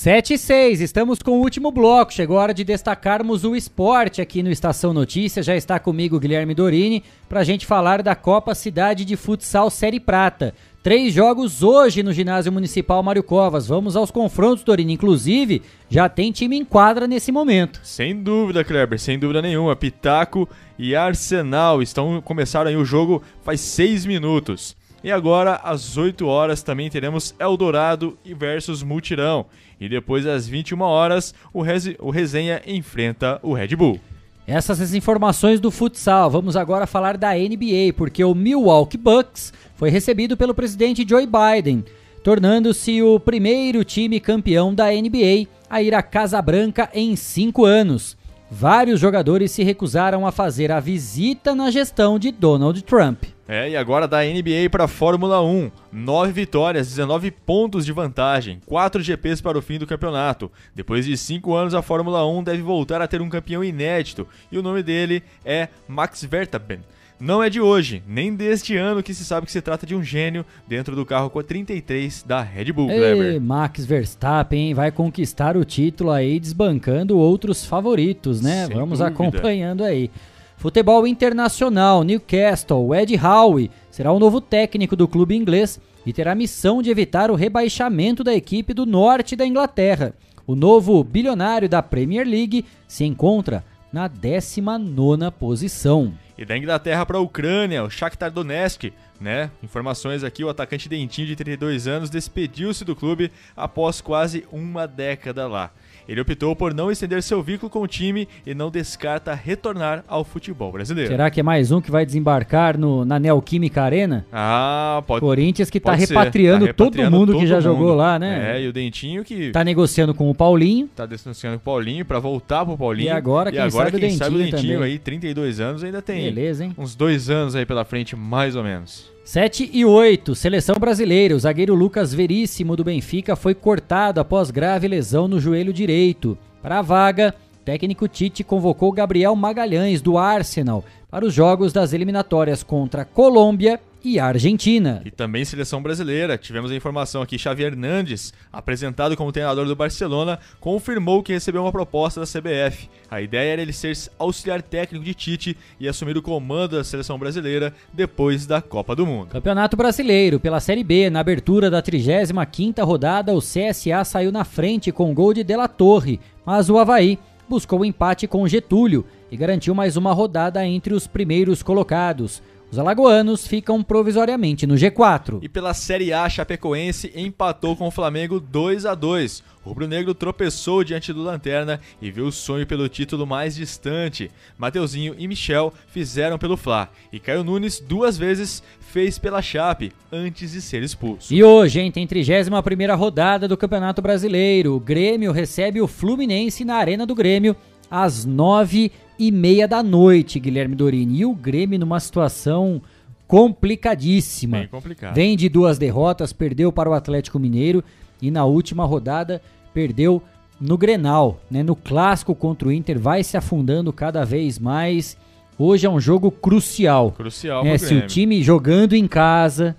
Sete 0.03 0.33
e 0.33 0.38
seis, 0.38 0.82
estamos 0.82 1.22
com 1.22 1.32
o 1.32 1.40
último 1.40 1.72
bloco. 1.72 2.11
Chegou 2.11 2.38
a 2.38 2.42
hora 2.42 2.53
de 2.53 2.66
destacarmos 2.66 3.45
o 3.45 3.56
esporte 3.56 4.22
aqui 4.22 4.43
no 4.43 4.51
Estação 4.51 4.93
Notícias. 4.93 5.45
Já 5.45 5.56
está 5.56 5.80
comigo 5.80 6.19
Guilherme 6.19 6.53
Dorini 6.53 7.01
para 7.30 7.40
a 7.40 7.43
gente 7.45 7.66
falar 7.66 8.03
da 8.03 8.14
Copa 8.14 8.53
Cidade 8.53 9.06
de 9.06 9.16
Futsal 9.16 9.69
Série 9.69 10.01
Prata. 10.01 10.53
Três 10.83 11.13
jogos 11.13 11.63
hoje 11.63 12.03
no 12.03 12.11
ginásio 12.11 12.51
municipal 12.51 13.01
Mário 13.01 13.23
Covas. 13.23 13.65
Vamos 13.65 13.95
aos 13.95 14.11
confrontos, 14.11 14.65
Dorino. 14.65 14.91
Inclusive, 14.91 15.61
já 15.89 16.09
tem 16.09 16.29
time 16.29 16.57
em 16.57 16.65
quadra 16.65 17.07
nesse 17.07 17.31
momento. 17.31 17.79
Sem 17.83 18.21
dúvida, 18.21 18.65
Kleber, 18.65 18.99
sem 18.99 19.17
dúvida 19.17 19.41
nenhuma. 19.41 19.77
Pitaco 19.77 20.45
e 20.77 20.93
Arsenal 20.93 21.81
estão 21.81 22.21
começaram 22.21 22.69
aí 22.69 22.75
o 22.75 22.83
jogo 22.83 23.23
faz 23.43 23.61
seis 23.61 24.05
minutos. 24.05 24.75
E 25.01 25.09
agora, 25.09 25.55
às 25.63 25.95
8 25.95 26.25
horas, 26.27 26.61
também 26.61 26.89
teremos 26.89 27.33
Eldorado 27.39 28.17
versus 28.37 28.83
Multirão. 28.83 29.45
E 29.79 29.87
depois, 29.87 30.25
às 30.25 30.47
21 30.49 30.81
horas, 30.81 31.33
o, 31.53 31.61
Rez 31.61 31.93
o 31.97 32.09
Resenha 32.09 32.61
enfrenta 32.65 33.39
o 33.41 33.53
Red 33.53 33.73
Bull. 33.77 34.01
Essas 34.45 34.81
as 34.81 34.93
informações 34.93 35.59
do 35.59 35.72
futsal. 35.72 36.30
Vamos 36.30 36.57
agora 36.57 36.85
falar 36.85 37.17
da 37.17 37.33
NBA, 37.33 37.93
porque 37.95 38.23
o 38.23 38.35
Milwaukee 38.35 38.97
Bucks 38.97 39.53
foi 39.75 39.89
recebido 39.89 40.35
pelo 40.35 40.53
presidente 40.53 41.05
Joe 41.07 41.25
Biden, 41.25 41.83
tornando-se 42.23 43.01
o 43.01 43.19
primeiro 43.19 43.83
time 43.83 44.19
campeão 44.19 44.73
da 44.73 44.91
NBA 44.91 45.47
a 45.69 45.81
ir 45.81 45.95
à 45.95 46.03
Casa 46.03 46.41
Branca 46.41 46.89
em 46.93 47.15
cinco 47.15 47.63
anos. 47.63 48.17
Vários 48.51 48.99
jogadores 48.99 49.51
se 49.51 49.63
recusaram 49.63 50.27
a 50.27 50.31
fazer 50.31 50.72
a 50.72 50.80
visita 50.80 51.55
na 51.55 51.72
gestão 51.72 52.19
de 52.19 52.31
Donald 52.31 52.83
Trump. 52.83 53.32
É, 53.47 53.69
e 53.69 53.75
agora 53.75 54.07
da 54.07 54.23
NBA 54.23 54.69
para 54.72 54.85
a 54.85 54.88
Fórmula 54.88 55.41
1. 55.43 55.69
9 55.91 56.31
vitórias, 56.31 56.88
19 56.88 57.30
pontos 57.31 57.85
de 57.85 57.91
vantagem, 57.91 58.59
4 58.65 59.01
GPs 59.01 59.41
para 59.41 59.57
o 59.57 59.61
fim 59.61 59.77
do 59.77 59.88
campeonato. 59.88 60.51
Depois 60.73 61.05
de 61.05 61.17
5 61.17 61.53
anos, 61.53 61.73
a 61.73 61.81
Fórmula 61.81 62.25
1 62.25 62.43
deve 62.43 62.61
voltar 62.61 63.01
a 63.01 63.07
ter 63.07 63.22
um 63.22 63.30
campeão 63.30 63.63
inédito, 63.63 64.27
e 64.51 64.57
o 64.57 64.63
nome 64.63 64.81
dele 64.81 65.22
é 65.43 65.67
Max 65.88 66.23
Verstappen. 66.23 66.80
Não 67.19 67.41
é 67.41 67.49
de 67.49 67.61
hoje, 67.61 68.03
nem 68.07 68.35
deste 68.35 68.75
ano 68.75 69.03
que 69.03 69.13
se 69.13 69.23
sabe 69.23 69.45
que 69.45 69.51
se 69.51 69.61
trata 69.61 69.85
de 69.85 69.95
um 69.95 70.03
gênio 70.03 70.45
dentro 70.67 70.95
do 70.95 71.05
carro 71.05 71.30
com 71.30 71.39
a 71.39 71.43
33 71.43 72.23
da 72.23 72.41
Red 72.41 72.72
Bull, 72.73 72.88
Kleber. 72.88 73.39
Max 73.39 73.85
Verstappen 73.85 74.73
vai 74.73 74.91
conquistar 74.91 75.55
o 75.55 75.63
título 75.63 76.11
aí 76.11 76.39
desbancando 76.39 77.17
outros 77.17 77.65
favoritos, 77.65 78.41
né? 78.41 78.65
Sem 78.65 78.75
Vamos 78.75 78.99
dúvida. 78.99 79.07
acompanhando 79.07 79.83
aí. 79.83 80.09
Futebol 80.57 81.06
internacional, 81.06 82.03
Newcastle, 82.03 82.95
Ed 82.95 83.15
Howe 83.17 83.69
será 83.91 84.11
o 84.11 84.19
novo 84.19 84.40
técnico 84.40 84.95
do 84.95 85.07
clube 85.07 85.35
inglês 85.35 85.80
e 86.06 86.14
terá 86.14 86.32
a 86.32 86.35
missão 86.35 86.82
de 86.82 86.90
evitar 86.90 87.30
o 87.30 87.35
rebaixamento 87.35 88.23
da 88.23 88.33
equipe 88.33 88.73
do 88.73 88.85
norte 88.85 89.35
da 89.35 89.45
Inglaterra. 89.45 90.14
O 90.45 90.56
novo 90.56 91.03
bilionário 91.03 91.69
da 91.69 91.82
Premier 91.82 92.27
League 92.27 92.65
se 92.88 93.06
encontra 93.06 93.64
na 93.91 94.09
19ª 94.09 95.32
posição. 95.32 96.14
E 96.38 96.43
da 96.43 96.57
Inglaterra 96.57 97.06
para 97.06 97.17
a 97.17 97.22
Ucrânia, 97.22 97.83
o 97.83 97.90
Shakhtar 97.90 98.32
Donetsk, 98.32 98.91
né? 99.22 99.51
Informações 99.61 100.23
aqui, 100.23 100.43
o 100.43 100.49
atacante 100.49 100.90
Dentinho 100.90 101.27
de 101.27 101.35
32 101.35 101.88
anos 101.88 102.09
despediu-se 102.09 102.83
do 102.83 102.95
clube 102.95 103.32
após 103.56 104.01
quase 104.01 104.45
uma 104.51 104.88
década 104.88 105.48
lá. 105.48 105.72
Ele 106.07 106.19
optou 106.22 106.56
por 106.56 106.73
não 106.73 106.91
estender 106.91 107.22
seu 107.23 107.41
vínculo 107.41 107.69
com 107.69 107.82
o 107.82 107.88
time 107.88 108.27
e 108.45 108.53
não 108.53 108.69
descarta 108.69 109.33
retornar 109.33 110.03
ao 110.07 110.23
futebol 110.23 110.72
brasileiro. 110.72 111.09
Será 111.09 111.30
que 111.32 111.40
é 111.40 111.43
mais 111.43 111.72
um 111.72 111.80
que 111.80 111.90
vai 111.91 112.06
desembarcar 112.06 112.77
no, 112.77 113.06
na 113.06 113.17
Neoquímica 113.19 113.82
Arena? 113.82 114.25
Ah, 114.32 115.01
pode 115.07 115.22
Corinthians 115.22 115.69
que 115.69 115.80
tá 115.80 115.98
ser. 115.98 116.07
repatriando, 116.09 116.65
Tá 116.65 116.72
repatriando 116.72 117.11
todo 117.11 117.19
mundo 117.19 117.32
todo 117.33 117.41
que 117.41 117.48
já 117.48 117.56
mundo. 117.56 117.64
jogou 117.64 117.93
lá, 117.95 118.19
né? 118.19 118.57
É, 118.57 118.64
e 118.64 118.67
o 118.67 118.73
Dentinho 118.73 119.23
que 119.23 119.51
Tá 119.51 119.64
negociando 119.64 120.14
com 120.14 120.30
o 120.30 120.35
Paulinho. 120.35 120.88
tá 120.95 121.06
denunciando 121.06 121.57
com 121.57 121.61
o 121.61 121.65
Paulinho 121.73 122.03
pra 122.06 122.19
voltar 122.19 122.65
pro 122.65 122.77
Paulinho. 122.77 123.07
E 123.07 123.09
agora, 123.09 123.51
quem 123.51 123.69
sabe 123.69 123.95
o 123.95 123.99
quem 123.99 124.09
sabe 124.11 124.35
o 124.35 124.38
Dentinho 124.40 124.51
Dentinho 124.57 124.73
também. 124.80 124.91
aí, 124.93 124.99
32 124.99 125.59
anos, 125.59 125.83
ainda 125.83 126.01
tem 126.01 126.23
Beleza, 126.33 126.65
hein? 126.65 126.73
uns 126.77 126.95
dois 126.95 127.30
anos 127.30 127.56
aí 127.56 127.65
pela 127.65 127.85
frente, 127.85 128.15
mais 128.15 128.56
ou 128.56 128.64
menos. 128.64 129.12
7 129.24 129.69
e 129.72 129.85
8, 129.85 130.35
seleção 130.35 130.76
brasileira. 130.77 131.34
O 131.34 131.40
zagueiro 131.40 131.74
Lucas 131.74 132.14
Veríssimo 132.14 132.76
do 132.76 132.84
Benfica 132.84 133.38
foi 133.38 133.56
cortado 133.56 134.19
após 134.19 134.52
grave 134.52 134.85
lesão 134.85 135.30
no 135.30 135.40
joelho 135.40 135.72
direito. 135.72 136.38
Para 136.61 136.80
a 136.80 136.82
vaga, 136.82 137.34
técnico 137.64 138.06
Tite 138.06 138.43
convocou 138.43 138.92
Gabriel 138.92 139.34
Magalhães 139.34 140.02
do 140.02 140.18
Arsenal 140.18 140.84
para 141.14 141.27
os 141.27 141.32
jogos 141.32 141.72
das 141.72 141.93
eliminatórias 141.93 142.64
contra 142.64 143.06
Colômbia 143.06 143.80
e 144.03 144.19
Argentina. 144.19 145.00
E 145.06 145.11
também 145.11 145.45
seleção 145.45 145.80
brasileira. 145.80 146.40
Tivemos 146.40 146.72
a 146.72 146.75
informação 146.75 147.22
aqui, 147.22 147.38
Xavi 147.38 147.61
Hernandes, 147.61 148.33
apresentado 148.51 149.16
como 149.16 149.32
treinador 149.32 149.67
do 149.67 149.75
Barcelona, 149.75 150.40
confirmou 150.59 151.22
que 151.22 151.32
recebeu 151.32 151.61
uma 151.61 151.72
proposta 151.72 152.19
da 152.19 152.25
CBF. 152.25 152.90
A 153.11 153.22
ideia 153.22 153.53
era 153.53 153.61
ele 153.61 153.72
ser 153.72 153.95
auxiliar 154.17 154.64
técnico 154.64 155.06
de 155.06 155.14
Tite 155.14 155.58
e 155.80 155.88
assumir 155.88 156.17
o 156.17 156.22
comando 156.22 156.77
da 156.77 156.83
seleção 156.83 157.19
brasileira 157.19 157.75
depois 157.93 158.48
da 158.48 158.59
Copa 158.59 158.95
do 158.95 159.06
Mundo. 159.06 159.27
Campeonato 159.27 159.77
Brasileiro, 159.77 160.40
pela 160.40 160.59
Série 160.59 160.83
B, 160.83 161.11
na 161.11 161.19
abertura 161.19 161.69
da 161.69 161.83
35ª 161.83 162.83
rodada, 162.83 163.35
o 163.35 163.40
CSA 163.40 164.03
saiu 164.03 164.32
na 164.32 164.43
frente 164.43 164.92
com 164.92 165.11
o 165.11 165.14
gol 165.14 165.32
de 165.32 165.43
Della 165.43 165.67
Torre, 165.67 166.19
mas 166.43 166.72
o 166.72 166.77
Havaí 166.80 167.19
buscou 167.53 167.85
empate 167.85 168.27
com 168.27 168.48
Getúlio 168.48 169.06
e 169.32 169.38
garantiu 169.38 169.75
mais 169.75 169.95
uma 169.95 170.11
rodada 170.11 170.65
entre 170.65 170.91
os 170.91 171.06
primeiros 171.06 171.61
colocados. 171.61 172.41
Os 172.74 172.80
alagoanos 172.80 173.45
ficam 173.45 173.84
provisoriamente 173.84 174.66
no 174.66 174.74
G4. 174.74 175.38
E 175.43 175.48
pela 175.48 175.76
Série 175.76 176.11
A, 176.11 176.27
Chapecoense 176.27 177.11
empatou 177.16 177.76
com 177.76 177.85
o 177.88 177.92
Flamengo 177.92 178.40
2 178.40 178.88
a 178.88 178.95
2. 178.95 179.43
O 179.64 179.69
rubro-negro 179.69 180.16
tropeçou 180.16 180.84
diante 180.84 181.14
do 181.14 181.22
Lanterna 181.22 181.80
e 182.02 182.10
viu 182.10 182.26
o 182.26 182.32
sonho 182.32 182.66
pelo 182.66 182.90
título 182.90 183.27
mais 183.27 183.53
distante. 183.53 184.32
Mateuzinho 184.58 185.14
e 185.19 185.27
Michel 185.27 185.72
fizeram 185.90 186.40
pelo 186.40 186.58
Fla. 186.58 186.90
E 187.11 187.19
Caio 187.19 187.43
Nunes 187.43 187.80
duas 187.80 188.18
vezes 188.18 188.64
fez 188.80 189.19
pela 189.19 189.40
Chape 189.40 189.92
antes 190.11 190.53
de 190.53 190.60
ser 190.60 190.82
expulso. 190.82 191.32
E 191.32 191.43
hoje, 191.43 191.80
hein, 191.80 191.92
tem 191.92 192.08
31ª 192.08 192.98
rodada 192.98 193.48
do 193.48 193.56
Campeonato 193.56 194.02
Brasileiro. 194.02 194.74
O 194.74 194.80
Grêmio 194.80 195.32
recebe 195.32 195.80
o 195.80 195.88
Fluminense 195.88 196.66
na 196.66 196.77
Arena 196.77 197.06
do 197.06 197.14
Grêmio 197.14 197.56
às 197.93 198.26
9 198.26 198.92
e 199.17 199.32
meia 199.32 199.67
da 199.67 199.82
noite, 199.83 200.40
Guilherme 200.40 200.75
Dorini. 200.75 201.19
E 201.19 201.25
o 201.25 201.33
Grêmio 201.33 201.80
numa 201.80 202.00
situação 202.00 202.82
complicadíssima. 203.27 204.59
Bem 204.59 204.67
complicado. 204.67 205.16
Vem 205.16 205.35
de 205.35 205.50
duas 205.50 205.77
derrotas, 205.77 206.33
perdeu 206.33 206.72
para 206.72 206.90
o 206.90 206.93
Atlético 206.93 207.40
Mineiro 207.40 207.83
e 208.22 208.30
na 208.30 208.45
última 208.45 208.85
rodada 208.85 209.42
perdeu 209.74 210.22
no 210.59 210.77
Grenal, 210.77 211.42
né? 211.50 211.64
No 211.64 211.75
clássico 211.75 212.35
contra 212.35 212.67
o 212.67 212.72
Inter, 212.72 213.00
vai 213.00 213.24
se 213.24 213.35
afundando 213.35 213.92
cada 213.92 214.24
vez 214.24 214.59
mais. 214.59 215.17
Hoje 215.58 215.85
é 215.85 215.90
um 215.90 216.00
jogo 216.00 216.32
crucial. 216.32 217.11
Crucial 217.11 217.64
né? 217.64 217.77
Se 217.77 217.93
o 217.93 218.08
time 218.08 218.42
jogando 218.42 218.93
em 218.93 219.08
casa, 219.08 219.75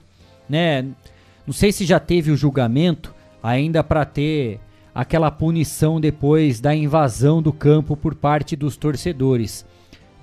né? 0.49 0.85
Não 1.47 1.53
sei 1.53 1.73
se 1.73 1.85
já 1.85 2.01
teve 2.01 2.31
o 2.31 2.37
julgamento 2.37 3.15
ainda 3.43 3.85
para 3.85 4.05
ter 4.05 4.59
aquela 4.95 5.31
punição 5.31 6.01
depois 6.01 6.61
da 6.61 6.75
invasão 6.75 7.43
do 7.43 7.53
campo 7.53 7.97
por 7.97 8.15
parte 8.15 8.55
dos 8.55 8.77
torcedores. 8.77 9.67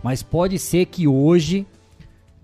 Mas 0.03 0.23
pode 0.23 0.57
ser 0.57 0.85
que 0.85 1.07
hoje 1.07 1.65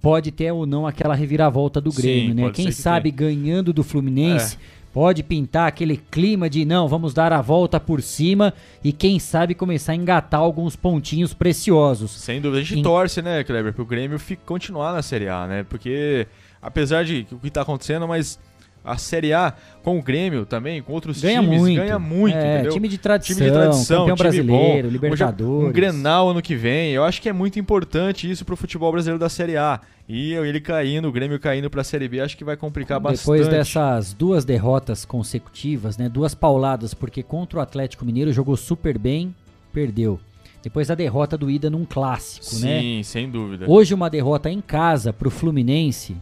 pode 0.02 0.32
ter 0.32 0.52
ou 0.52 0.66
não 0.66 0.86
aquela 0.86 1.16
reviravolta 1.16 1.82
do 1.82 1.92
Sim, 1.92 2.02
Grêmio, 2.02 2.36
né? 2.36 2.42
pode 2.44 2.56
Quem 2.56 2.66
ser 2.66 2.76
que 2.76 2.82
sabe 2.82 3.12
ganhando 3.12 3.74
do 3.74 3.84
Fluminense 3.84 4.58
pode 4.94 5.22
pintar 5.24 5.68
aquele 5.68 5.98
clima 5.98 6.50
de 6.50 6.66
não, 6.66 6.88
vamos 6.88 7.14
dar 7.14 7.32
a 7.32 7.42
volta 7.42 7.80
por 7.80 8.02
cima 8.02 8.54
e 8.84 8.92
quem 8.92 9.20
sabe 9.20 9.54
começar 9.54 9.92
a 9.92 9.96
engatar 9.96 10.40
alguns 10.40 10.76
pontinhos 10.76 11.34
preciosos. 11.34 12.12
Sem 12.12 12.42
dúvida. 12.42 12.62
A 12.62 12.64
gente 12.64 12.80
Em- 12.80 12.84
torce, 12.84 13.22
né, 13.22 13.44
Kleber, 13.44 13.74
pro 13.74 13.86
Grêmio 13.86 14.18
fi- 14.18 14.36
continuar 14.38 14.94
na 14.94 15.02
Série 15.04 15.28
A, 15.30 15.46
né? 15.48 15.64
Porque, 15.70 16.26
apesar 16.62 17.04
de 17.06 17.28
o 17.32 17.38
que 17.38 17.50
tá 17.52 17.62
acontecendo, 17.62 18.08
mas 18.08 18.40
a 18.88 18.98
Série 18.98 19.34
A 19.34 19.54
com 19.84 19.98
o 20.00 20.02
Grêmio 20.02 20.46
também, 20.46 20.82
com 20.82 20.94
outros 20.94 21.22
Ganha 21.22 21.42
times, 21.42 21.60
muito. 21.60 21.76
ganha 21.78 22.00
muito, 22.00 22.36
É, 22.38 22.54
entendeu? 22.56 22.72
time 22.74 22.88
de 22.88 22.98
tradição, 22.98 23.36
time 23.36 23.50
de 23.50 23.56
tradição, 23.56 23.98
campeão 24.00 24.16
time 24.16 24.24
brasileiro, 24.30 24.88
bom. 24.88 24.94
Libertadores. 24.94 25.70
Um 25.70 25.72
Grenal 25.72 26.30
ano 26.30 26.42
que 26.42 26.56
vem. 26.56 26.92
Eu 26.92 27.04
acho 27.04 27.22
que 27.22 27.30
é 27.30 27.34
muito 27.34 27.60
importante 27.60 28.30
isso 28.30 28.44
pro 28.44 28.56
futebol 28.58 28.92
brasileiro 28.92 29.20
da 29.20 29.30
Série 29.30 29.58
A. 29.58 29.80
E 30.10 30.34
ele 30.34 30.62
caindo, 30.62 31.08
o 31.08 31.12
Grêmio 31.12 31.38
caindo 31.40 31.70
pra 31.70 31.84
Série 31.84 32.08
B, 32.08 32.22
acho 32.22 32.38
que 32.38 32.44
vai 32.46 32.56
complicar 32.56 33.00
bastante. 33.00 33.20
Depois 33.20 33.48
dessas 33.48 34.14
duas 34.14 34.46
derrotas 34.46 35.04
consecutivas, 35.04 35.98
né, 35.98 36.08
duas 36.08 36.34
pauladas, 36.34 36.94
porque 36.94 37.22
contra 37.22 37.60
o 37.60 37.62
Atlético 37.62 38.06
Mineiro 38.06 38.32
jogou 38.32 38.56
super 38.56 38.98
bem, 38.98 39.36
perdeu. 39.74 40.20
Depois 40.64 40.88
da 40.88 40.96
derrota 40.96 41.38
do 41.38 41.50
Ida 41.50 41.70
num 41.70 41.86
clássico, 41.86 42.46
né? 42.66 42.82
Sim, 42.82 43.02
sem 43.04 43.30
dúvida. 43.30 43.66
Hoje 43.70 43.94
uma 43.94 44.10
derrota 44.10 44.50
em 44.50 44.60
casa 44.60 45.14
pro 45.14 45.30
Fluminense. 45.30 46.18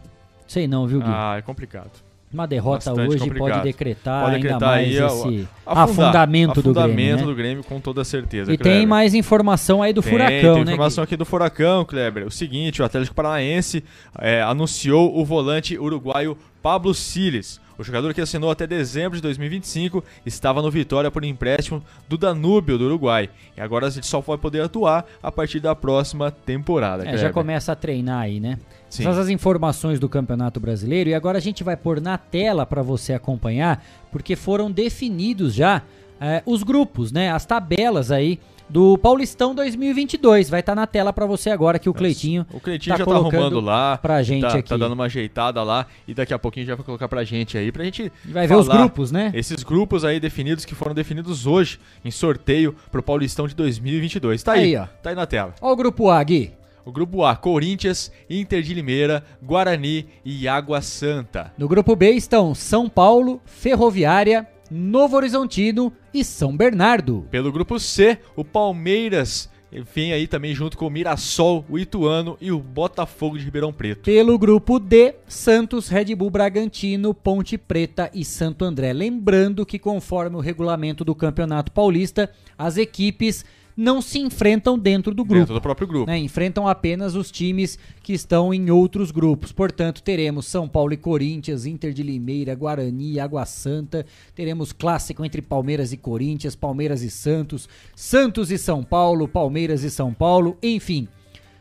Sei 0.46 0.68
não, 0.68 0.86
viu, 0.86 1.00
Gui? 1.00 1.08
Ah, 1.08 1.36
é 1.38 1.42
complicado. 1.42 1.90
Uma 2.32 2.46
derrota 2.46 2.90
Bastante 2.90 3.08
hoje 3.08 3.18
complicado. 3.20 3.48
pode 3.50 3.62
decretar 3.62 4.22
Pode 4.24 4.36
ainda 4.36 4.48
decretar 4.48 4.68
mais 4.68 4.86
aí 4.88 5.00
ó, 5.00 5.06
esse 5.06 5.48
afundar- 5.64 5.84
afundamento, 6.06 6.54
do 6.62 6.72
Grêmio. 6.74 6.80
afundamento 6.82 7.20
né? 7.20 7.26
do 7.26 7.34
Grêmio, 7.34 7.64
com 7.64 7.80
toda 7.80 8.04
certeza. 8.04 8.52
E 8.52 8.58
Kleber. 8.58 8.78
tem 8.78 8.86
mais 8.86 9.14
informação 9.14 9.82
aí 9.82 9.92
do 9.92 10.02
Tem, 10.02 10.12
Furacão, 10.12 10.54
tem 10.56 10.64
né? 10.64 10.72
informação 10.72 11.04
aqui 11.04 11.16
do 11.16 11.24
Furacão, 11.24 11.84
Kleber. 11.84 12.26
O 12.26 12.30
seguinte, 12.30 12.82
o 12.82 12.84
Atlético 12.84 13.14
Paranaense 13.14 13.82
é, 14.18 14.42
anunciou 14.42 15.16
o 15.16 15.24
volante 15.24 15.78
uruguaio 15.78 16.36
Pablo 16.62 16.92
Siles. 16.94 17.60
O 17.78 17.84
jogador 17.84 18.12
que 18.14 18.20
assinou 18.22 18.50
até 18.50 18.66
dezembro 18.66 19.16
de 19.16 19.22
2025 19.22 20.02
estava 20.24 20.62
no 20.62 20.70
Vitória 20.70 21.10
por 21.10 21.22
empréstimo 21.24 21.82
do 22.08 22.16
Danúbio, 22.16 22.78
do 22.78 22.86
Uruguai. 22.86 23.28
E 23.54 23.60
agora 23.60 23.86
ele 23.86 24.02
só 24.02 24.20
vai 24.20 24.38
poder 24.38 24.62
atuar 24.62 25.04
a 25.22 25.30
partir 25.30 25.60
da 25.60 25.74
próxima 25.74 26.30
temporada. 26.30 27.06
É, 27.06 27.18
já 27.18 27.30
começa 27.30 27.72
a 27.72 27.76
treinar 27.76 28.20
aí, 28.22 28.40
né? 28.40 28.58
Sim. 28.96 29.02
Essas 29.02 29.18
as 29.18 29.28
informações 29.28 30.00
do 30.00 30.08
Campeonato 30.08 30.58
Brasileiro 30.58 31.10
e 31.10 31.14
agora 31.14 31.36
a 31.36 31.40
gente 31.40 31.62
vai 31.62 31.76
pôr 31.76 32.00
na 32.00 32.16
tela 32.16 32.64
para 32.64 32.82
você 32.82 33.12
acompanhar, 33.12 33.84
porque 34.10 34.34
foram 34.34 34.70
definidos 34.70 35.54
já 35.54 35.82
eh, 36.20 36.42
os 36.46 36.62
grupos, 36.62 37.12
né? 37.12 37.30
As 37.30 37.44
tabelas 37.44 38.10
aí 38.10 38.40
do 38.68 38.98
Paulistão 38.98 39.54
2022. 39.54 40.48
Vai 40.48 40.60
estar 40.60 40.74
na 40.74 40.86
tela 40.86 41.12
para 41.12 41.26
você 41.26 41.50
agora 41.50 41.78
que 41.78 41.88
o 41.88 41.94
Cleitinho 41.94 42.46
O 42.52 42.58
Cleitinho 42.58 42.94
tá 42.94 42.98
já 42.98 43.04
tá 43.04 43.16
arrumando 43.16 43.60
lá. 43.60 43.98
pra 43.98 44.22
gente 44.22 44.42
tá, 44.42 44.48
aqui. 44.48 44.68
Tá 44.68 44.76
dando 44.76 44.92
uma 44.92 45.04
ajeitada 45.04 45.62
lá. 45.62 45.86
E 46.08 46.14
daqui 46.14 46.34
a 46.34 46.38
pouquinho 46.38 46.66
já 46.66 46.74
vai 46.74 46.84
colocar 46.84 47.08
pra 47.08 47.22
gente 47.22 47.56
aí. 47.56 47.70
Pra 47.70 47.84
gente. 47.84 48.10
Vai 48.24 48.46
ver 48.46 48.56
os 48.56 48.66
grupos, 48.66 49.12
né? 49.12 49.30
Esses 49.34 49.62
grupos 49.62 50.04
aí 50.04 50.18
definidos 50.18 50.64
que 50.64 50.74
foram 50.74 50.94
definidos 50.94 51.46
hoje 51.46 51.78
em 52.04 52.10
sorteio 52.10 52.74
pro 52.90 53.02
Paulistão 53.02 53.46
de 53.46 53.54
2022. 53.54 54.42
Tá 54.42 54.52
aí. 54.52 54.60
Aí, 54.60 54.76
ó. 54.76 54.86
Tá 55.02 55.10
aí 55.10 55.16
na 55.16 55.26
tela. 55.26 55.54
Ó 55.60 55.72
o 55.72 55.76
grupo 55.76 56.10
A, 56.10 56.22
Gui. 56.22 56.52
O 56.86 56.92
grupo 56.92 57.24
A: 57.24 57.34
Corinthians, 57.34 58.12
Inter 58.30 58.62
de 58.62 58.72
Limeira, 58.72 59.24
Guarani 59.42 60.06
e 60.24 60.46
Água 60.46 60.80
Santa. 60.80 61.52
No 61.58 61.66
grupo 61.66 61.96
B 61.96 62.12
estão 62.12 62.54
São 62.54 62.88
Paulo, 62.88 63.42
Ferroviária, 63.44 64.46
Novo 64.70 65.16
Horizontino 65.16 65.92
e 66.14 66.22
São 66.22 66.56
Bernardo. 66.56 67.26
Pelo 67.28 67.50
grupo 67.50 67.80
C, 67.80 68.18
o 68.36 68.44
Palmeiras. 68.44 69.50
Vem 69.92 70.12
aí 70.12 70.28
também 70.28 70.54
junto 70.54 70.78
com 70.78 70.86
o 70.86 70.90
Mirassol, 70.90 71.64
o 71.68 71.76
Ituano 71.76 72.38
e 72.40 72.52
o 72.52 72.60
Botafogo 72.60 73.36
de 73.36 73.44
Ribeirão 73.44 73.72
Preto. 73.72 74.02
Pelo 74.02 74.38
grupo 74.38 74.78
D, 74.78 75.16
Santos, 75.26 75.88
Red 75.88 76.14
Bull 76.14 76.30
Bragantino, 76.30 77.12
Ponte 77.12 77.58
Preta 77.58 78.08
e 78.14 78.24
Santo 78.24 78.64
André. 78.64 78.92
Lembrando 78.92 79.66
que, 79.66 79.78
conforme 79.78 80.36
o 80.36 80.40
regulamento 80.40 81.04
do 81.04 81.16
Campeonato 81.16 81.72
Paulista, 81.72 82.30
as 82.56 82.76
equipes 82.76 83.44
não 83.76 84.00
se 84.00 84.18
enfrentam 84.18 84.78
dentro 84.78 85.12
do 85.14 85.22
grupo. 85.22 85.40
Dentro 85.40 85.54
do 85.54 85.60
próprio 85.60 85.86
grupo. 85.86 86.10
né? 86.10 86.16
Enfrentam 86.18 86.66
apenas 86.66 87.14
os 87.14 87.30
times 87.30 87.78
que 88.02 88.14
estão 88.14 88.54
em 88.54 88.70
outros 88.70 89.10
grupos. 89.10 89.52
Portanto, 89.52 90.02
teremos 90.02 90.46
São 90.46 90.66
Paulo 90.66 90.94
e 90.94 90.96
Corinthians, 90.96 91.66
Inter 91.66 91.92
de 91.92 92.02
Limeira, 92.02 92.54
Guarani 92.54 93.12
e 93.12 93.20
Água 93.20 93.44
Santa. 93.44 94.06
Teremos 94.34 94.72
clássico 94.72 95.24
entre 95.24 95.42
Palmeiras 95.42 95.92
e 95.92 95.96
Corinthians, 95.96 96.56
Palmeiras 96.56 97.02
e 97.02 97.10
Santos, 97.10 97.68
Santos 97.94 98.50
e 98.50 98.56
São 98.56 98.82
Paulo, 98.82 99.28
Palmeiras 99.28 99.82
e 99.82 99.90
São 99.90 100.14
Paulo, 100.14 100.56
enfim. 100.62 101.06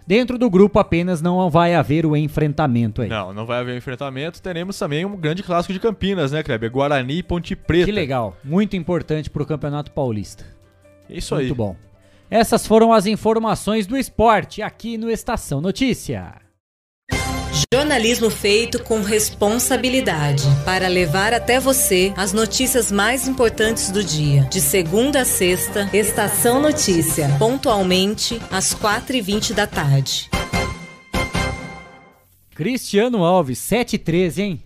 Dentro 0.08 0.38
do 0.38 0.50
grupo 0.52 0.78
apenas 0.78 1.20
não 1.20 1.50
vai 1.50 1.74
haver 1.74 2.06
o 2.06 2.16
enfrentamento 2.16 3.02
aí. 3.02 3.10
Não, 3.10 3.34
não 3.34 3.44
vai 3.44 3.60
haver 3.60 3.76
enfrentamento. 3.76 4.40
Teremos 4.40 4.78
também 4.78 5.04
um 5.04 5.18
grande 5.18 5.42
clássico 5.42 5.74
de 5.74 5.80
Campinas, 5.80 6.32
né, 6.32 6.44
Kleber? 6.44 6.70
Guarani 6.72 7.18
e 7.18 7.24
Ponte 7.24 7.56
Preta. 7.56 7.86
Que 7.86 7.92
legal, 7.92 8.38
muito 8.44 8.76
importante 8.76 9.32
para 9.32 9.42
o 9.42 9.46
Campeonato 9.46 9.92
Paulista. 9.92 10.46
É 11.10 11.18
Isso 11.18 11.34
Muito 11.36 11.48
aí. 11.48 11.54
bom. 11.54 11.76
Essas 12.30 12.66
foram 12.66 12.92
as 12.92 13.06
informações 13.06 13.86
do 13.86 13.96
esporte 13.96 14.62
aqui 14.62 14.98
no 14.98 15.12
Estação 15.12 15.62
Notícia. 15.62 16.34
Jornalismo 17.72 18.32
feito 18.32 18.84
com 18.84 19.02
responsabilidade 19.02 20.44
para 20.66 20.88
levar 20.88 21.34
até 21.34 21.60
você 21.60 22.12
as 22.18 22.34
notícias 22.34 22.92
mais 22.92 23.28
importantes 23.28 23.92
do 23.92 24.04
dia. 24.04 24.42
De 24.52 24.60
segunda 24.60 25.22
a 25.22 25.26
sexta, 25.26 25.88
Estação 25.94 26.60
Notícia, 26.60 27.30
pontualmente 27.38 28.42
às 28.52 28.74
4h20 28.74 29.54
da 29.54 29.68
tarde. 29.68 30.30
Cristiano 32.56 33.24
Alves, 33.24 33.60
7h13, 33.60 34.40
hein? 34.40 34.64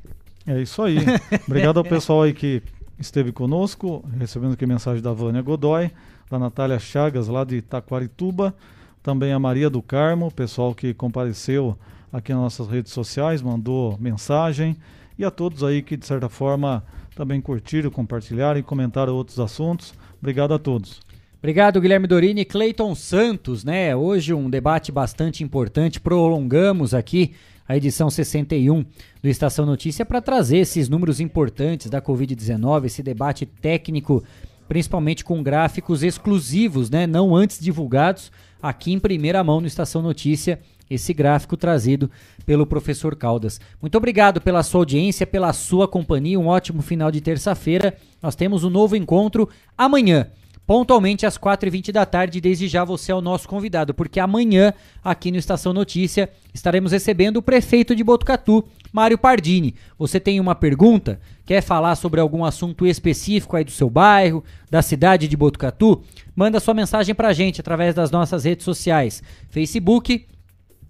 É 0.47 0.61
isso 0.61 0.81
aí. 0.81 0.97
Obrigado 1.45 1.77
ao 1.77 1.83
pessoal 1.83 2.23
aí 2.23 2.33
que 2.33 2.63
esteve 2.97 3.33
conosco, 3.33 4.03
recebendo 4.17 4.53
aqui 4.53 4.65
mensagem 4.65 5.01
da 5.01 5.11
Vânia 5.11 5.41
Godoy, 5.41 5.91
da 6.29 6.37
Natália 6.37 6.79
Chagas, 6.79 7.27
lá 7.27 7.43
de 7.43 7.61
Taquarituba, 7.61 8.53
também 9.01 9.33
a 9.33 9.39
Maria 9.39 9.69
do 9.69 9.81
Carmo, 9.81 10.31
pessoal 10.31 10.75
que 10.75 10.93
compareceu 10.93 11.77
aqui 12.11 12.33
nas 12.33 12.41
nossas 12.41 12.67
redes 12.67 12.91
sociais, 12.91 13.41
mandou 13.41 13.97
mensagem, 13.99 14.77
e 15.17 15.25
a 15.25 15.31
todos 15.31 15.63
aí 15.63 15.81
que, 15.81 15.97
de 15.97 16.05
certa 16.05 16.29
forma, 16.29 16.83
também 17.15 17.41
curtiram, 17.41 17.89
compartilharam 17.89 18.59
e 18.59 18.63
comentaram 18.63 19.13
outros 19.13 19.39
assuntos. 19.39 19.93
Obrigado 20.19 20.53
a 20.53 20.59
todos. 20.59 21.01
Obrigado, 21.39 21.79
Guilherme 21.79 22.07
Dorini. 22.07 22.45
Cleiton 22.45 22.93
Santos, 22.95 23.63
né? 23.63 23.95
Hoje 23.95 24.33
um 24.33 24.49
debate 24.49 24.91
bastante 24.91 25.43
importante. 25.43 25.99
Prolongamos 25.99 26.93
aqui 26.93 27.33
a 27.67 27.77
edição 27.77 28.09
61 28.09 28.83
do 29.21 29.29
Estação 29.29 29.65
Notícia 29.65 30.05
para 30.05 30.21
trazer 30.21 30.57
esses 30.57 30.89
números 30.89 31.19
importantes 31.19 31.89
da 31.89 32.01
Covid-19, 32.01 32.85
esse 32.85 33.03
debate 33.03 33.45
técnico, 33.45 34.23
principalmente 34.69 35.25
com 35.25 35.41
gráficos 35.41 36.03
exclusivos, 36.03 36.91
né? 36.91 37.07
Não 37.07 37.35
antes 37.35 37.59
divulgados, 37.59 38.31
aqui 38.61 38.93
em 38.93 38.99
primeira 38.99 39.43
mão 39.43 39.59
no 39.59 39.67
Estação 39.67 40.01
Notícia 40.01 40.59
esse 40.89 41.13
gráfico 41.13 41.57
trazido 41.57 42.09
pelo 42.45 42.65
professor 42.65 43.15
Caldas. 43.15 43.59
Muito 43.81 43.95
obrigado 43.95 44.39
pela 44.41 44.63
sua 44.63 44.81
audiência, 44.81 45.27
pela 45.27 45.53
sua 45.53 45.87
companhia. 45.87 46.39
Um 46.39 46.47
ótimo 46.47 46.81
final 46.81 47.11
de 47.11 47.21
terça-feira. 47.21 47.95
Nós 48.21 48.35
temos 48.35 48.63
um 48.63 48.69
novo 48.69 48.95
encontro 48.95 49.49
amanhã. 49.77 50.27
Pontualmente 50.69 51.25
às 51.25 51.35
4h20 51.35 51.91
da 51.91 52.05
tarde, 52.05 52.39
desde 52.39 52.67
já 52.67 52.83
você 52.83 53.11
é 53.11 53.15
o 53.15 53.21
nosso 53.21 53.47
convidado, 53.47 53.91
porque 53.91 54.19
amanhã, 54.19 54.71
aqui 55.03 55.31
no 55.31 55.37
Estação 55.39 55.73
Notícia, 55.73 56.29
estaremos 56.53 56.91
recebendo 56.91 57.37
o 57.37 57.41
prefeito 57.41 57.95
de 57.95 58.03
Botucatu, 58.03 58.63
Mário 58.93 59.17
Pardini. 59.17 59.73
Você 59.97 60.19
tem 60.19 60.39
uma 60.39 60.53
pergunta? 60.53 61.19
Quer 61.43 61.63
falar 61.63 61.95
sobre 61.95 62.21
algum 62.21 62.45
assunto 62.45 62.85
específico 62.85 63.57
aí 63.57 63.63
do 63.63 63.71
seu 63.71 63.89
bairro, 63.89 64.43
da 64.69 64.83
cidade 64.83 65.27
de 65.27 65.35
Botucatu? 65.35 66.03
Manda 66.35 66.59
sua 66.59 66.75
mensagem 66.75 67.15
pra 67.15 67.33
gente 67.33 67.59
através 67.61 67.95
das 67.95 68.11
nossas 68.11 68.43
redes 68.43 68.63
sociais: 68.63 69.23
Facebook, 69.49 70.27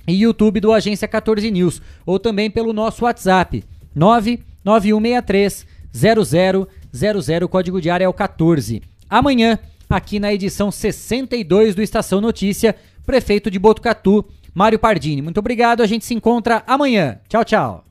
e 0.06 0.14
YouTube 0.14 0.59
do 0.59 0.74
Agência 0.74 1.08
14 1.08 1.49
News, 1.49 1.82
ou 2.06 2.19
também 2.19 2.51
pelo 2.51 2.74
nosso 2.74 3.06
WhatsApp 3.06 3.64
99163 3.95 5.66
0000, 5.93 7.48
código 7.48 7.80
de 7.80 7.90
área 7.90 8.03
é 8.03 8.09
o 8.09 8.14
14. 8.14 8.82
Amanhã, 9.09 9.57
aqui 9.89 10.19
na 10.19 10.33
edição 10.33 10.71
62 10.71 11.73
do 11.73 11.81
Estação 11.81 12.21
Notícia, 12.21 12.75
prefeito 13.05 13.49
de 13.49 13.57
Botucatu, 13.57 14.23
Mário 14.53 14.77
Pardini. 14.77 15.21
Muito 15.21 15.39
obrigado, 15.39 15.81
a 15.81 15.88
gente 15.88 16.05
se 16.05 16.13
encontra 16.13 16.63
amanhã. 16.67 17.19
Tchau, 17.27 17.43
tchau. 17.43 17.85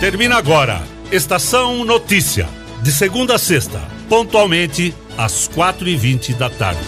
Termina 0.00 0.36
agora. 0.36 0.82
Estação 1.12 1.84
Notícia. 1.84 2.48
De 2.82 2.90
segunda 2.90 3.36
a 3.36 3.38
sexta, 3.38 3.80
pontualmente 4.08 4.92
às 5.16 5.48
4h20 5.48 6.34
da 6.36 6.50
tarde. 6.50 6.80